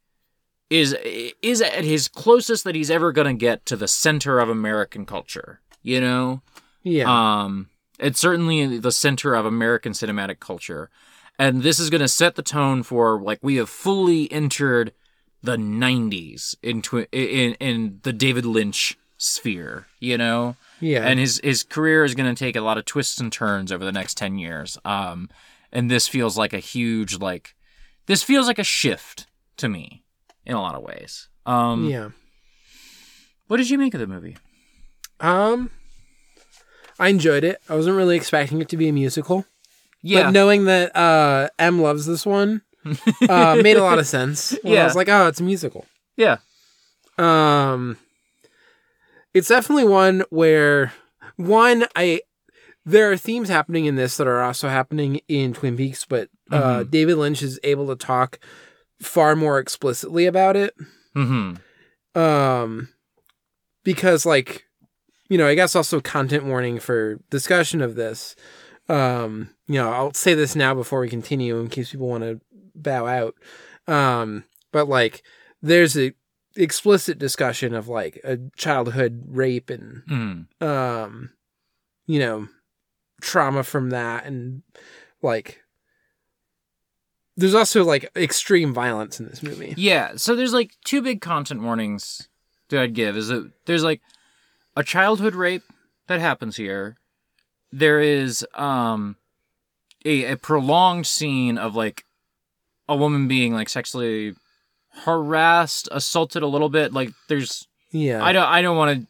is 0.70 0.96
is 1.42 1.62
at 1.62 1.84
his 1.84 2.08
closest 2.08 2.64
that 2.64 2.76
he's 2.76 2.92
ever 2.92 3.12
going 3.12 3.28
to 3.28 3.34
get 3.40 3.66
to 3.68 3.76
the 3.76 3.88
center 3.88 4.40
of 4.40 4.50
American 4.50 5.06
culture, 5.06 5.62
you 5.82 6.02
know? 6.02 6.42
Yeah. 6.84 7.06
Um 7.08 7.70
it's 8.00 8.20
certainly 8.20 8.78
the 8.80 8.92
center 8.92 9.36
of 9.36 9.46
American 9.46 9.94
cinematic 9.94 10.40
culture. 10.40 10.90
And 11.40 11.64
this 11.64 11.80
is 11.80 11.90
going 11.90 12.02
to 12.02 12.08
set 12.08 12.36
the 12.36 12.42
tone 12.42 12.84
for 12.84 13.22
like 13.22 13.40
we 13.42 13.56
have 13.56 13.70
fully 13.70 14.32
entered 14.32 14.94
the 15.42 15.58
90s 15.58 16.56
in 16.62 16.82
twi- 16.82 17.08
in 17.12 17.54
in 17.56 18.00
the 18.04 18.14
David 18.14 18.46
Lynch 18.46 18.98
sphere, 19.18 19.88
you 20.00 20.18
know? 20.18 20.56
yeah. 20.80 21.06
and 21.08 21.20
his 21.20 21.40
his 21.44 21.64
career 21.64 22.04
is 22.04 22.16
going 22.16 22.34
to 22.34 22.38
take 22.38 22.56
a 22.56 22.62
lot 22.62 22.78
of 22.78 22.86
twists 22.86 23.20
and 23.20 23.32
turns 23.32 23.72
over 23.72 23.86
the 23.86 23.92
next 23.92 24.18
10 24.18 24.38
years 24.38 24.78
um 24.84 25.30
and 25.72 25.90
this 25.90 26.10
feels 26.10 26.38
like 26.38 26.52
a 26.52 26.60
huge 26.60 27.20
like 27.20 27.56
this 28.06 28.24
feels 28.24 28.48
like 28.48 28.60
a 28.60 28.64
shift 28.64 29.28
to 29.58 29.70
me 29.70 30.04
in 30.46 30.56
a 30.56 30.62
lot 30.62 30.76
of 30.76 30.84
ways 30.84 31.30
um 31.46 31.88
yeah. 31.90 32.10
what 33.48 33.58
did 33.58 33.70
you 33.70 33.78
make 33.78 33.94
of 33.94 34.00
the 34.00 34.08
movie 34.08 34.38
Um, 35.20 35.70
I 37.00 37.08
enjoyed 37.10 37.44
it. 37.44 37.62
I 37.70 37.76
wasn't 37.76 37.96
really 37.98 38.16
expecting 38.18 38.62
it 38.62 38.70
to 38.70 38.78
be 38.78 38.88
a 38.90 38.94
musical, 38.94 39.46
yeah 40.02 40.24
but 40.26 40.32
knowing 40.34 40.66
that 40.66 40.96
uh, 40.96 41.50
M 41.58 41.82
loves 41.82 42.06
this 42.06 42.26
one 42.26 42.62
uh, 43.30 43.56
made 43.62 43.78
a 43.78 43.84
lot 43.84 44.00
of 44.00 44.08
sense. 44.08 44.52
When 44.64 44.74
I 44.74 44.76
Yeah. 44.76 44.84
was 44.86 44.96
like, 44.96 45.08
oh, 45.10 45.28
it's 45.28 45.40
a 45.40 45.44
musical. 45.44 45.86
yeah 46.18 46.38
Um, 47.18 47.98
it's 49.34 49.48
definitely 49.48 49.86
one 49.86 50.24
where 50.30 50.94
one 51.38 51.86
I 51.96 52.22
there 52.86 53.12
are 53.12 53.18
themes 53.18 53.48
happening 53.50 53.86
in 53.86 53.96
this 53.96 54.18
that 54.18 54.28
are 54.28 54.42
also 54.42 54.68
happening 54.68 55.22
in 55.28 55.54
Twin 55.54 55.78
Peaks, 55.78 56.06
but 56.06 56.30
uh, 56.54 56.84
David 56.84 57.18
Lynch 57.18 57.42
is 57.42 57.60
able 57.64 57.88
to 57.88 57.96
talk 57.96 58.40
far 59.02 59.36
more 59.36 59.60
explicitly 59.60 60.26
about 60.26 60.56
it. 60.56 60.76
mm-hmm. 61.16 61.56
Um 62.20 62.90
because 63.84 64.26
like 64.26 64.66
you 65.30 65.38
know 65.38 65.48
i 65.48 65.56
guess 65.56 65.76
also 65.76 66.00
content 66.00 66.46
warning 66.46 66.80
for 66.80 67.20
discussion 67.30 67.82
of 67.82 67.96
this. 67.96 68.36
Um 68.88 69.50
you 69.68 69.76
know 69.76 69.92
i'll 69.92 70.14
say 70.14 70.34
this 70.36 70.56
now 70.56 70.74
before 70.74 71.00
we 71.00 71.10
continue 71.10 71.60
in 71.60 71.70
case 71.70 71.92
people 71.92 72.08
want 72.08 72.24
to 72.24 72.40
bow 72.76 73.08
out. 73.08 73.36
Um 73.88 74.46
but 74.72 74.88
like 74.88 75.24
there's 75.62 75.98
a 75.98 76.14
explicit 76.56 77.18
discussion 77.18 77.74
of 77.74 77.88
like 77.88 78.22
a 78.24 78.38
childhood 78.56 79.24
rape 79.28 79.72
and 79.72 80.04
mm 80.08 80.64
um 80.66 81.32
you 82.06 82.20
know 82.20 82.48
trauma 83.22 83.64
from 83.64 83.90
that 83.90 84.26
and 84.26 84.62
like 85.24 85.63
there's 87.36 87.56
also 87.56 87.84
like 87.84 88.10
extreme 88.16 88.74
violence 88.74 89.20
in 89.20 89.28
this 89.28 89.42
movie. 89.44 89.74
Yeah 89.78 90.14
so 90.16 90.36
there's 90.36 90.54
like 90.54 90.72
two 90.84 91.02
big 91.02 91.22
content 91.22 91.62
warnings 91.62 92.28
that 92.70 92.82
i'd 92.82 92.94
give 92.94 93.16
is 93.16 93.28
that 93.28 93.52
there's 93.66 93.84
like 93.84 94.02
a 94.76 94.84
childhood 94.84 95.36
rape 95.36 95.64
that 96.08 96.20
happens 96.20 96.58
here. 96.58 96.98
There 97.72 98.00
is 98.00 98.46
um 98.56 99.16
a, 100.06 100.34
a 100.34 100.38
prolonged 100.38 101.08
scene 101.08 101.58
of 101.58 101.76
like 101.76 102.04
a 102.90 102.96
woman 102.96 103.28
being 103.28 103.54
like 103.54 103.70
sexually 103.70 104.36
harassed 105.06 105.90
assaulted 105.92 106.44
a 106.44 106.48
little 106.48 106.70
bit 106.70 106.94
like 106.94 107.12
there's 107.28 107.68
yeah. 107.92 108.24
I 108.24 108.32
don't 108.34 108.46
i 108.46 108.62
don't 108.62 108.78
want 108.78 109.00
to 109.00 109.08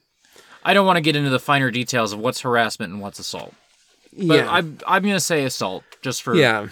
i 0.63 0.73
don't 0.73 0.85
want 0.85 0.97
to 0.97 1.01
get 1.01 1.15
into 1.15 1.29
the 1.29 1.39
finer 1.39 1.71
details 1.71 2.13
of 2.13 2.19
what's 2.19 2.41
harassment 2.41 2.93
and 2.93 3.01
what's 3.01 3.19
assault. 3.19 3.53
But 4.15 4.35
yeah. 4.35 4.51
I'm 4.51 4.77
i'm 4.87 5.03
gonna 5.03 5.19
say 5.19 5.43
assault 5.43 5.83
just 6.01 6.21
for 6.21 6.35
yeah 6.35 6.67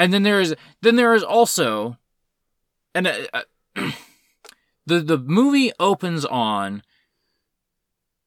and 0.00 0.12
then 0.14 0.22
there 0.24 0.40
is 0.40 0.54
then 0.80 0.96
there 0.96 1.14
is 1.14 1.22
also 1.22 1.96
and 2.94 3.06
uh, 3.06 3.18
uh, 3.34 3.42
the 4.86 5.00
the 5.00 5.18
movie 5.18 5.70
opens 5.78 6.24
on 6.24 6.82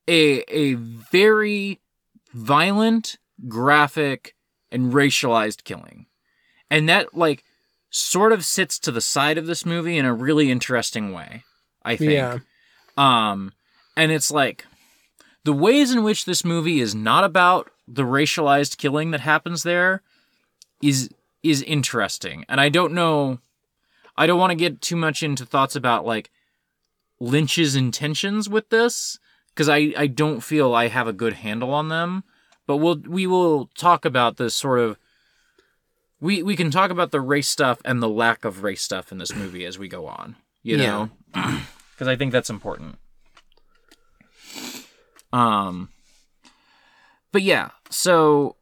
a 0.08 0.44
a 0.54 0.76
very 0.76 1.80
violent 2.34 3.18
graphic 3.48 4.36
and 4.72 4.94
racialized 4.94 5.64
killing 5.64 6.06
and 6.70 6.88
that 6.88 7.16
like 7.16 7.44
sort 7.90 8.32
of 8.32 8.46
sits 8.46 8.80
to 8.80 8.92
the 8.92 9.02
side 9.02 9.38
of 9.38 9.46
this 9.46 9.66
movie 9.66 9.98
in 9.98 10.06
a 10.06 10.14
really 10.14 10.50
interesting 10.52 11.12
way 11.14 11.44
i 11.84 11.96
think 11.96 12.12
Yeah. 12.12 12.40
um 12.98 13.54
and 13.98 14.12
it's 14.12 14.32
like 14.32 14.66
the 15.44 15.54
ways 15.54 15.92
in 15.92 16.04
which 16.04 16.26
this 16.26 16.44
movie 16.46 16.80
is 16.80 16.96
not 16.96 17.24
about 17.24 17.70
the 17.88 18.04
racialized 18.04 18.78
killing 18.78 19.12
that 19.12 19.20
happens 19.22 19.64
there 19.64 20.02
is 20.82 21.10
is 21.44 21.62
interesting 21.64 22.46
and 22.48 22.60
i 22.60 22.70
don't 22.70 22.94
know 22.94 23.40
i 24.18 24.26
don't 24.26 24.40
want 24.40 24.52
to 24.52 24.56
get 24.56 24.82
too 24.82 24.96
much 24.96 25.22
into 25.22 25.46
thoughts 25.46 25.76
about 25.76 26.06
like 26.06 26.32
lynch's 27.20 27.76
intentions 27.76 28.50
with 28.50 28.70
this 28.70 29.20
because 29.50 29.70
i 29.70 29.94
i 29.98 30.08
don't 30.08 30.42
feel 30.42 30.74
i 30.74 30.88
have 30.88 31.08
a 31.08 31.14
good 31.14 31.34
handle 31.34 31.74
on 31.74 31.90
them 31.90 32.24
but 32.66 32.78
we'll 32.78 33.02
we 33.08 33.28
will 33.28 33.68
talk 33.76 34.06
about 34.06 34.38
this 34.38 34.56
sort 34.56 34.80
of 34.80 34.98
we 36.24 36.42
we 36.42 36.56
can 36.56 36.72
talk 36.72 36.90
about 36.90 37.12
the 37.12 37.20
race 37.20 37.50
stuff 37.50 37.80
and 37.84 38.02
the 38.02 38.08
lack 38.08 38.46
of 38.46 38.64
race 38.64 38.82
stuff 38.82 39.12
in 39.12 39.18
this 39.18 39.36
movie 39.36 39.66
as 39.66 39.78
we 39.78 39.90
go 39.90 40.08
on. 40.08 40.38
You 40.64 40.78
know, 40.78 41.10
because 41.34 42.08
I 42.08 42.16
think 42.16 42.32
that's 42.32 42.50
important. 42.50 42.96
Um, 45.34 45.90
but 47.34 47.42
yeah, 47.42 47.72
so 47.90 48.56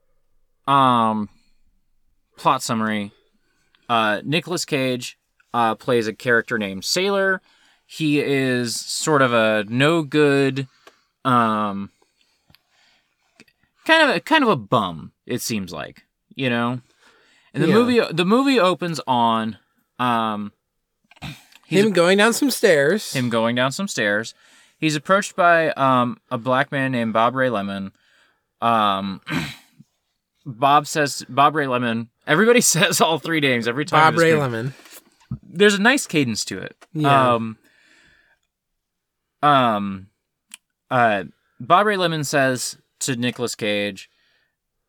um, 0.67 1.29
plot 2.41 2.61
summary: 2.63 3.11
uh, 3.89 4.21
Nicolas 4.25 4.65
Cage 4.65 5.17
uh, 5.53 5.75
plays 5.75 6.07
a 6.07 6.13
character 6.13 6.57
named 6.57 6.83
Sailor. 6.83 7.41
He 7.85 8.19
is 8.21 8.79
sort 8.79 9.21
of 9.21 9.33
a 9.33 9.65
no 9.67 10.01
good, 10.03 10.67
um, 11.25 11.91
kind 13.85 14.09
of 14.09 14.15
a 14.15 14.19
kind 14.19 14.43
of 14.43 14.49
a 14.49 14.55
bum. 14.55 15.11
It 15.25 15.41
seems 15.41 15.71
like 15.71 16.03
you 16.35 16.49
know, 16.49 16.81
and 17.53 17.63
the 17.63 17.67
Yeah. 17.67 17.73
movie 17.73 18.01
the 18.11 18.25
movie 18.25 18.59
opens 18.59 18.99
on 19.07 19.57
um 19.99 20.51
him 21.67 21.91
going 21.91 22.17
down 22.17 22.33
some 22.33 22.51
stairs. 22.51 23.13
him 23.13 23.29
going 23.29 23.55
down 23.55 23.71
some 23.71 23.87
stairs. 23.87 24.33
He's 24.77 24.95
approached 24.95 25.35
by 25.35 25.69
um, 25.73 26.17
a 26.31 26.37
black 26.37 26.71
man 26.71 26.91
named 26.91 27.13
Bob 27.13 27.35
Ray 27.35 27.49
Lemon. 27.49 27.91
Um, 28.61 29.21
Bob 30.45 30.87
says 30.87 31.23
Bob 31.29 31.55
Ray 31.55 31.67
Lemon. 31.67 32.09
Everybody 32.27 32.61
says 32.61 33.01
all 33.01 33.19
three 33.19 33.39
names 33.39 33.67
every 33.67 33.85
time. 33.85 34.13
Bob 34.13 34.19
Ray 34.19 34.35
Lemon. 34.35 34.73
There's 35.43 35.75
a 35.75 35.81
nice 35.81 36.07
cadence 36.07 36.43
to 36.45 36.57
it. 36.59 36.75
Yeah. 36.93 37.33
Um, 37.33 37.57
um, 39.41 40.07
uh, 40.89 41.23
Bob 41.59 41.87
Ray 41.87 41.97
Lemon 41.97 42.23
says 42.23 42.77
to 42.99 43.15
Nicolas 43.15 43.55
Cage, 43.55 44.09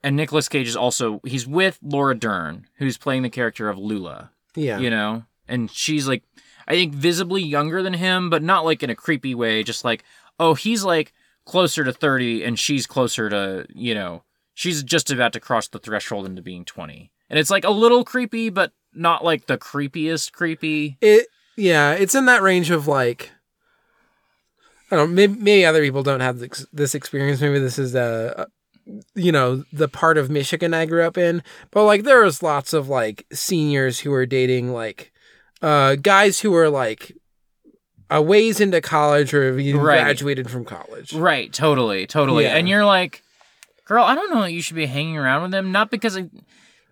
and 0.02 0.16
Nicolas 0.16 0.48
Cage 0.48 0.68
is 0.68 0.76
also 0.76 1.20
he's 1.24 1.46
with 1.46 1.78
Laura 1.82 2.14
Dern, 2.14 2.66
who's 2.78 2.98
playing 2.98 3.22
the 3.22 3.30
character 3.30 3.68
of 3.68 3.78
Lula. 3.78 4.30
Yeah. 4.54 4.78
you 4.80 4.90
know 4.90 5.24
and 5.48 5.70
she's 5.70 6.06
like 6.06 6.22
i 6.68 6.72
think 6.72 6.92
visibly 6.92 7.42
younger 7.42 7.82
than 7.82 7.94
him 7.94 8.28
but 8.28 8.42
not 8.42 8.66
like 8.66 8.82
in 8.82 8.90
a 8.90 8.94
creepy 8.94 9.34
way 9.34 9.62
just 9.62 9.82
like 9.82 10.04
oh 10.38 10.52
he's 10.52 10.84
like 10.84 11.14
closer 11.46 11.84
to 11.84 11.90
30 11.92 12.44
and 12.44 12.58
she's 12.58 12.86
closer 12.86 13.30
to 13.30 13.64
you 13.74 13.94
know 13.94 14.24
she's 14.52 14.82
just 14.82 15.10
about 15.10 15.32
to 15.32 15.40
cross 15.40 15.68
the 15.68 15.78
threshold 15.78 16.26
into 16.26 16.42
being 16.42 16.66
20 16.66 17.10
and 17.32 17.40
it's 17.40 17.50
like 17.50 17.64
a 17.64 17.70
little 17.70 18.04
creepy 18.04 18.48
but 18.50 18.70
not 18.94 19.24
like 19.24 19.46
the 19.46 19.58
creepiest 19.58 20.30
creepy 20.32 20.96
It 21.00 21.26
yeah, 21.56 21.92
it's 21.94 22.14
in 22.14 22.26
that 22.26 22.42
range 22.42 22.70
of 22.70 22.86
like 22.86 23.30
I 24.90 24.96
don't 24.96 25.08
know, 25.10 25.14
maybe, 25.14 25.34
maybe 25.40 25.64
other 25.66 25.80
people 25.82 26.02
don't 26.02 26.20
have 26.20 26.38
this, 26.38 26.66
this 26.70 26.94
experience. 26.94 27.40
Maybe 27.40 27.58
this 27.58 27.78
is 27.78 27.94
a, 27.94 28.46
you 29.14 29.32
know, 29.32 29.64
the 29.72 29.88
part 29.88 30.18
of 30.18 30.28
Michigan 30.28 30.74
I 30.74 30.84
grew 30.84 31.02
up 31.02 31.16
in. 31.16 31.42
But 31.70 31.84
like 31.84 32.02
there 32.04 32.22
was 32.22 32.42
lots 32.42 32.74
of 32.74 32.90
like 32.90 33.24
seniors 33.32 34.00
who 34.00 34.10
were 34.10 34.26
dating 34.26 34.70
like 34.72 35.10
uh 35.62 35.94
guys 35.96 36.40
who 36.40 36.50
were 36.50 36.68
like 36.68 37.12
a 38.10 38.20
ways 38.20 38.60
into 38.60 38.80
college 38.82 39.32
or 39.32 39.46
have 39.46 39.58
even 39.60 39.80
Right. 39.80 40.02
graduated 40.02 40.50
from 40.50 40.64
college. 40.66 41.14
right 41.14 41.50
totally 41.52 42.06
totally 42.06 42.44
Yeah. 42.44 42.56
and 42.56 42.68
you're 42.68 42.84
like 42.84 43.22
girl 43.86 44.04
i 44.04 44.14
don't 44.14 44.30
know 44.34 44.42
that 44.42 44.52
you 44.52 44.60
should 44.60 44.76
be 44.76 44.86
hanging 44.86 45.16
around 45.16 45.42
with 45.42 45.50
them. 45.52 45.72
not 45.72 45.90
because 45.90 46.18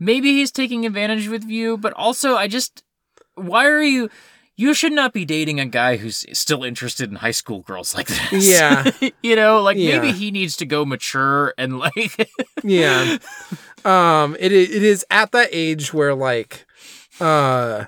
maybe 0.00 0.32
he's 0.32 0.50
taking 0.50 0.84
advantage 0.84 1.28
with 1.28 1.44
you 1.44 1.76
but 1.76 1.92
also 1.92 2.34
i 2.34 2.48
just 2.48 2.82
why 3.36 3.64
are 3.66 3.82
you 3.82 4.10
you 4.60 4.74
should 4.74 4.92
not 4.92 5.14
be 5.14 5.24
dating 5.24 5.58
a 5.58 5.64
guy 5.64 5.96
who's 5.96 6.26
still 6.38 6.64
interested 6.64 7.08
in 7.08 7.16
high 7.16 7.30
school 7.30 7.62
girls 7.62 7.94
like 7.94 8.08
this. 8.08 8.46
Yeah. 8.46 8.90
you 9.22 9.34
know 9.34 9.62
like 9.62 9.78
maybe 9.78 10.12
he 10.12 10.30
needs 10.30 10.54
to 10.56 10.66
go 10.66 10.84
mature 10.84 11.54
and 11.56 11.78
like 11.78 12.30
yeah. 12.62 13.16
Um 13.86 14.36
it 14.38 14.52
it 14.52 14.82
is 14.82 15.06
at 15.08 15.32
that 15.32 15.48
age 15.50 15.94
where 15.94 16.14
like 16.14 16.66
uh 17.20 17.86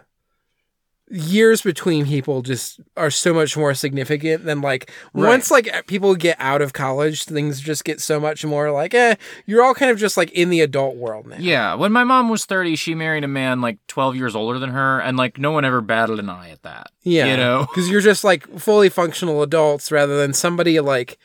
years 1.15 1.61
between 1.61 2.07
people 2.07 2.41
just 2.41 2.81
are 2.97 3.11
so 3.11 3.35
much 3.35 3.55
more 3.55 3.75
significant 3.75 4.47
than 4.47 4.63
like 4.63 4.91
Right. 5.13 5.29
once 5.29 5.51
like 5.51 5.87
people 5.87 6.15
get 6.15 6.37
out 6.41 6.63
of 6.63 6.73
college 6.73 7.25
things 7.25 7.61
just 7.61 7.85
get 7.85 8.01
so 8.01 8.19
much 8.19 8.47
more 8.47 8.71
like 8.71 8.95
eh 8.95 9.17
you're 9.45 9.63
all 9.63 9.75
kind 9.75 9.91
of 9.91 9.99
just 9.99 10.17
like 10.17 10.31
in 10.33 10.49
the 10.49 10.63
adult 10.63 10.97
world 10.97 11.27
now. 11.27 11.37
Yeah. 11.39 11.75
When 11.75 11.93
my 11.93 12.03
mom 12.03 12.31
was 12.31 12.47
30 12.47 12.77
she 12.77 12.95
married 12.95 13.25
a 13.25 13.29
man 13.29 13.61
like 13.61 13.77
12 13.89 14.17
years 14.17 14.35
older 14.35 14.59
than 14.59 14.71
her 14.71 15.01
and 15.01 15.19
like 15.19 15.37
no 15.39 15.51
one 15.51 15.67
ever 15.67 15.83
batted 15.83 16.19
an 16.19 16.31
eye 16.31 16.49
at 16.49 16.63
that 16.63 16.91
yeah. 17.03 17.27
you 17.27 17.37
know? 17.37 17.67
Because 17.73 17.91
you're 17.91 18.01
just 18.01 18.25
like 18.25 18.49
fully 18.59 18.89
functional 18.89 19.43
adults 19.43 19.93
rather 19.93 20.17
than 20.17 20.33
somebody 20.33 20.81
like 20.81 21.19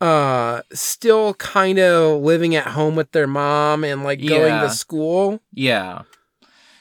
uh 0.00 0.62
still 0.72 1.34
kind 1.34 1.78
of 1.78 2.22
living 2.22 2.54
at 2.54 2.68
home 2.68 2.96
with 2.96 3.12
their 3.12 3.26
mom 3.26 3.84
and 3.84 4.04
like 4.04 4.20
going 4.24 4.54
Yeah. 4.54 4.62
to 4.62 4.70
school. 4.70 5.40
Yeah 5.52 6.02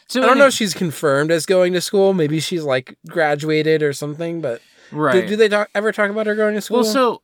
so 0.07 0.21
I 0.21 0.23
don't 0.23 0.31
any- 0.31 0.39
know 0.41 0.47
if 0.47 0.53
she's 0.53 0.73
confirmed 0.73 1.31
as 1.31 1.45
going 1.45 1.73
to 1.73 1.81
school. 1.81 2.13
Maybe 2.13 2.39
she's 2.39 2.63
like 2.63 2.97
graduated 3.07 3.84
or 3.84 3.93
something. 3.93 4.41
But 4.41 4.61
right 4.91 5.21
do, 5.21 5.27
do 5.27 5.35
they 5.35 5.49
talk, 5.49 5.69
ever 5.75 5.91
talk 5.91 6.09
about 6.09 6.27
her 6.27 6.35
going 6.35 6.55
to 6.55 6.61
school? 6.61 6.77
Well, 6.77 6.85
so 6.85 7.21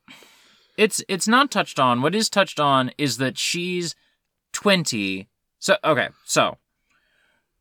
it's 0.77 1.03
it's 1.07 1.27
not 1.27 1.51
touched 1.51 1.79
on. 1.79 2.01
What 2.01 2.15
is 2.15 2.29
touched 2.29 2.59
on 2.59 2.91
is 2.97 3.17
that 3.17 3.37
she's 3.37 3.95
twenty. 4.51 5.27
So 5.59 5.77
okay, 5.83 6.09
so 6.25 6.57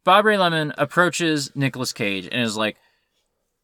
Bob 0.04 0.24
Ray 0.24 0.36
Lemon 0.38 0.72
approaches 0.76 1.50
Nicolas 1.54 1.92
Cage 1.92 2.28
and 2.30 2.42
is 2.42 2.56
like, 2.56 2.76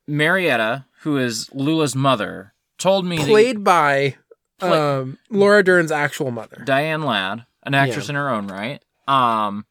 Marietta, 0.07 0.87
who 1.01 1.17
is 1.19 1.51
Lula's 1.53 1.95
mother, 1.97 2.53
told 2.79 3.05
me 3.05 3.17
that 3.19 3.27
played 3.27 3.65
by 3.65 4.17
Play- 4.59 4.71
um, 4.79 5.19
Laura 5.31 5.63
Dern's 5.65 5.93
actual 5.93 6.31
mother. 6.31 6.63
Diane 6.65 7.03
Ladd, 7.03 7.45
an 7.65 7.75
actress 7.75 8.09
in 8.09 8.15
her 8.15 8.29
own 8.29 8.47
right, 8.49 8.83
um, 9.07 9.67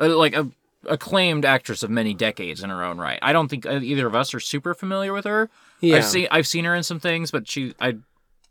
uh, 0.00 0.16
like 0.16 0.34
a 0.34 0.48
acclaimed 0.90 1.44
actress 1.44 1.82
of 1.82 1.90
many 1.90 2.14
decades 2.14 2.62
in 2.62 2.70
her 2.70 2.82
own 2.82 2.98
right. 2.98 3.18
I 3.22 3.32
don't 3.32 3.48
think 3.48 3.66
uh, 3.66 3.80
either 3.80 4.06
of 4.06 4.14
us 4.14 4.34
are 4.34 4.40
super 4.40 4.74
familiar 4.74 5.12
with 5.12 5.24
her. 5.24 5.50
Yeah, 5.80 5.96
I've 5.96 6.04
seen 6.04 6.28
I've 6.30 6.46
seen 6.46 6.64
her 6.64 6.74
in 6.74 6.82
some 6.82 7.00
things, 7.00 7.30
but 7.30 7.48
she 7.48 7.74
I 7.80 7.96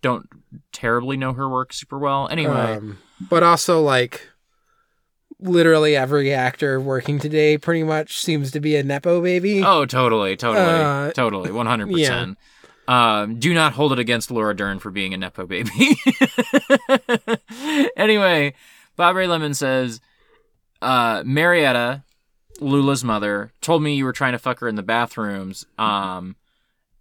don't 0.02 0.28
terribly 0.72 1.18
know 1.18 1.34
her 1.34 1.50
work 1.50 1.74
super 1.74 1.98
well. 1.98 2.28
Anyway, 2.30 2.54
um, 2.76 2.98
but 3.30 3.44
also 3.44 3.82
like 3.82 4.30
literally 5.40 5.96
every 5.96 6.34
actor 6.34 6.80
working 6.80 7.20
today 7.20 7.58
pretty 7.58 7.84
much 7.84 8.20
seems 8.20 8.52
to 8.52 8.60
be 8.60 8.76
a 8.76 8.84
nepo 8.84 9.22
baby. 9.22 9.62
oh, 9.64 9.86
totally, 9.86 10.36
totally, 10.36 10.66
Uh, 10.66 11.12
totally, 11.12 11.52
one 11.52 11.66
hundred 11.66 11.92
percent. 11.92 12.38
Um, 12.88 13.38
do 13.38 13.54
not 13.54 13.74
hold 13.74 13.92
it 13.92 14.00
against 14.00 14.32
Laura 14.32 14.56
Dern 14.56 14.80
for 14.80 14.92
being 14.92 15.14
a 15.14 15.18
nepo 15.18 15.46
baby. 15.46 15.98
anyway, 17.98 18.54
Bob 18.96 19.16
Ray 19.16 19.28
Lemon 19.28 19.54
says, 19.54 20.00
uh, 20.82 21.22
Marietta, 21.26 22.04
Lula's 22.60 23.04
mother, 23.04 23.52
told 23.62 23.84
me 23.84 23.96
you 23.96 24.06
were 24.06 24.14
trying 24.14 24.34
to 24.34 24.40
fuck 24.40 24.60
her 24.60 24.68
in 24.68 24.76
the 24.76 24.84
bathrooms, 24.84 25.66
um, 25.78 26.36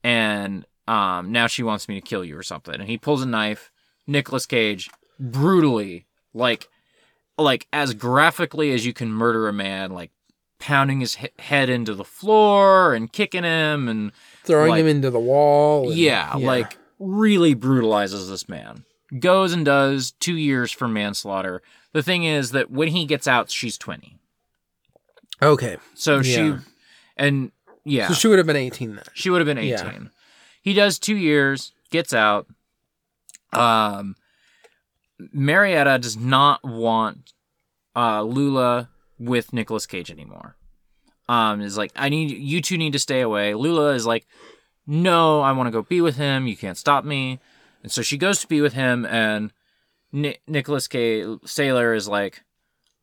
and 0.04 0.66
um, 0.88 1.32
now 1.32 1.46
she 1.46 1.62
wants 1.62 1.88
me 1.88 1.96
to 1.96 2.06
kill 2.06 2.24
you 2.24 2.36
or 2.38 2.42
something. 2.42 2.74
And 2.74 2.88
he 2.88 2.98
pulls 2.98 3.22
a 3.22 3.26
knife. 3.26 3.70
Nicolas 4.06 4.46
Cage 4.46 4.88
brutally, 5.18 6.06
like, 6.32 6.68
like 7.36 7.66
as 7.72 7.92
graphically 7.94 8.72
as 8.72 8.86
you 8.86 8.92
can 8.92 9.10
murder 9.10 9.48
a 9.48 9.52
man, 9.52 9.90
like 9.90 10.10
pounding 10.60 11.00
his 11.00 11.16
he- 11.16 11.28
head 11.40 11.68
into 11.68 11.92
the 11.94 12.04
floor 12.04 12.94
and 12.94 13.12
kicking 13.12 13.42
him 13.42 13.88
and 13.88 14.12
throwing 14.44 14.70
like- 14.70 14.80
him 14.82 14.86
into 14.86 15.10
the 15.10 15.18
wall. 15.18 15.88
and- 15.88 15.98
yeah, 15.98 16.34
like 16.36 16.78
really 17.00 17.54
brutalizes 17.54 18.28
this 18.30 18.48
man. 18.48 18.84
Goes 19.18 19.52
and 19.52 19.64
does 19.64 20.12
two 20.12 20.36
years 20.36 20.70
for 20.70 20.86
manslaughter. 20.88 21.62
The 21.92 22.02
thing 22.02 22.24
is 22.24 22.52
that 22.52 22.70
when 22.70 22.88
he 22.88 23.06
gets 23.06 23.26
out, 23.26 23.50
she's 23.50 23.76
20. 23.78 24.18
Okay. 25.42 25.76
So 25.94 26.16
Yeah. 26.16 26.22
she, 26.22 26.54
and 27.16 27.52
yeah, 27.84 28.08
So 28.08 28.14
she 28.14 28.28
would 28.28 28.38
have 28.38 28.46
been 28.46 28.56
eighteen 28.56 28.96
then. 28.96 29.04
she 29.14 29.30
would 29.30 29.40
have 29.40 29.46
been 29.46 29.58
18. 29.58 29.68
Yeah. 29.70 29.98
He 30.62 30.72
does 30.74 30.98
two 30.98 31.16
years, 31.16 31.72
gets 31.90 32.12
out. 32.12 32.46
Um, 33.52 34.16
Marietta 35.32 35.98
does 35.98 36.16
not 36.16 36.62
want 36.64 37.32
uh, 37.94 38.22
Lula 38.22 38.88
with 39.18 39.52
Nicolas 39.52 39.86
Cage 39.86 40.10
anymore. 40.10 40.56
Um, 41.28 41.60
is 41.60 41.76
like, 41.78 41.92
I 41.96 42.08
need 42.08 42.30
you 42.30 42.60
two 42.60 42.76
need 42.76 42.92
to 42.92 42.98
stay 42.98 43.20
away. 43.20 43.54
Lula 43.54 43.94
is 43.94 44.06
like, 44.06 44.26
no, 44.86 45.40
I 45.40 45.52
want 45.52 45.66
to 45.68 45.70
go 45.72 45.82
be 45.82 46.00
with 46.00 46.16
him. 46.16 46.46
You 46.46 46.56
can't 46.56 46.76
stop 46.78 47.04
me. 47.04 47.40
And 47.82 47.90
so 47.90 48.02
she 48.02 48.16
goes 48.18 48.40
to 48.40 48.46
be 48.46 48.60
with 48.60 48.74
him, 48.74 49.04
and 49.06 49.52
Ni- 50.12 50.38
Nicholas 50.46 50.86
K. 50.88 51.24
Sailor 51.44 51.94
is 51.94 52.08
like, 52.08 52.42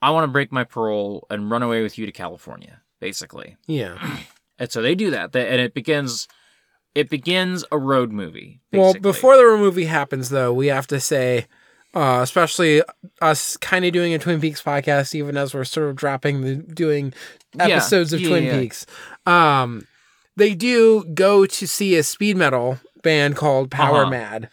I 0.04 0.10
want 0.12 0.26
to 0.26 0.32
break 0.32 0.52
my 0.52 0.64
parole 0.66 1.26
and 1.30 1.50
run 1.50 1.64
away 1.64 1.82
with 1.82 1.98
you 1.98 2.06
to 2.06 2.12
California, 2.12 2.82
basically. 3.00 3.58
Yeah. 3.68 3.98
And 4.60 4.72
so 4.72 4.84
they 4.84 4.94
do 4.94 5.10
that, 5.12 5.32
They- 5.32 5.48
and 5.50 5.60
it 5.60 5.74
begins. 5.74 6.28
It 6.94 7.10
begins 7.10 7.66
a 7.72 7.78
road 7.78 8.12
movie. 8.12 8.62
Well, 8.72 8.94
basically. 8.94 9.00
before 9.12 9.36
the 9.36 9.44
road 9.46 9.58
movie 9.62 9.86
happens, 9.86 10.30
though, 10.30 10.54
we 10.54 10.68
have 10.68 10.86
to 10.88 11.00
say, 11.00 11.48
uh, 11.96 12.20
especially 12.22 12.84
us 13.20 13.58
kind 13.58 13.84
of 13.84 13.94
doing 13.94 14.14
a 14.14 14.20
Twin 14.20 14.40
Peaks 14.40 14.62
podcast, 14.62 15.16
even 15.16 15.38
as 15.38 15.56
we're 15.56 15.64
sort 15.64 15.90
of 15.90 15.96
dropping 15.96 16.42
the 16.42 16.56
doing 16.58 17.14
Yeah, 17.56 17.66
episodes 17.66 18.14
of 18.14 18.22
yeah, 18.22 18.30
Twin 18.30 18.44
yeah. 18.44 18.60
Peaks, 18.60 18.86
um, 19.26 19.88
they 20.38 20.54
do 20.54 21.04
go 21.16 21.48
to 21.48 21.68
see 21.68 21.96
a 21.96 22.04
speed 22.04 22.38
metal 22.38 22.78
band 23.02 23.36
called 23.36 23.72
Power 23.72 24.02
Uh-huh. 24.04 24.12
Mad. 24.12 24.50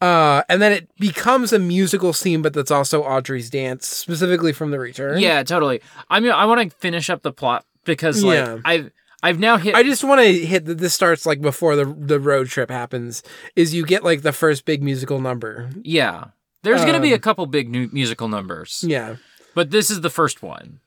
Uh, 0.00 0.42
and 0.48 0.62
then 0.62 0.72
it 0.72 0.88
becomes 0.98 1.52
a 1.52 1.58
musical 1.58 2.12
scene, 2.12 2.40
but 2.42 2.54
that's 2.54 2.70
also 2.70 3.02
Audrey's 3.02 3.50
dance, 3.50 3.86
specifically 3.86 4.52
from 4.52 4.70
The 4.70 4.78
Return. 4.78 5.18
Yeah, 5.20 5.42
totally. 5.42 5.82
I 6.08 6.20
mean, 6.20 6.32
I 6.32 6.46
want 6.46 6.70
to 6.70 6.76
finish 6.78 7.10
up 7.10 7.22
the 7.22 7.32
plot 7.32 7.66
because 7.84 8.24
like 8.24 8.36
Yeah. 8.36 8.58
I've 8.64 8.90
I've 9.22 9.38
now 9.38 9.58
hit. 9.58 9.74
I 9.74 9.82
just 9.82 10.02
want 10.02 10.22
to 10.22 10.32
hit 10.32 10.64
that 10.64 10.78
this 10.78 10.94
starts 10.94 11.26
like 11.26 11.42
before 11.42 11.76
the 11.76 11.84
the 11.84 12.18
road 12.18 12.48
trip 12.48 12.70
happens. 12.70 13.22
Is 13.56 13.74
you 13.74 13.84
get 13.84 14.02
like 14.02 14.22
the 14.22 14.32
first 14.32 14.64
big 14.64 14.82
musical 14.82 15.20
number. 15.20 15.68
yeah, 15.82 16.28
there's 16.62 16.84
gonna 16.86 17.00
be 17.00 17.12
a 17.12 17.16
Um, 17.16 17.20
couple 17.20 17.44
big 17.46 17.68
new 17.68 17.90
musical 17.92 18.28
numbers, 18.28 18.82
Yeah, 18.86 19.16
but 19.54 19.70
this 19.70 19.90
is 19.90 20.00
the 20.00 20.08
first 20.08 20.42
one. 20.42 20.80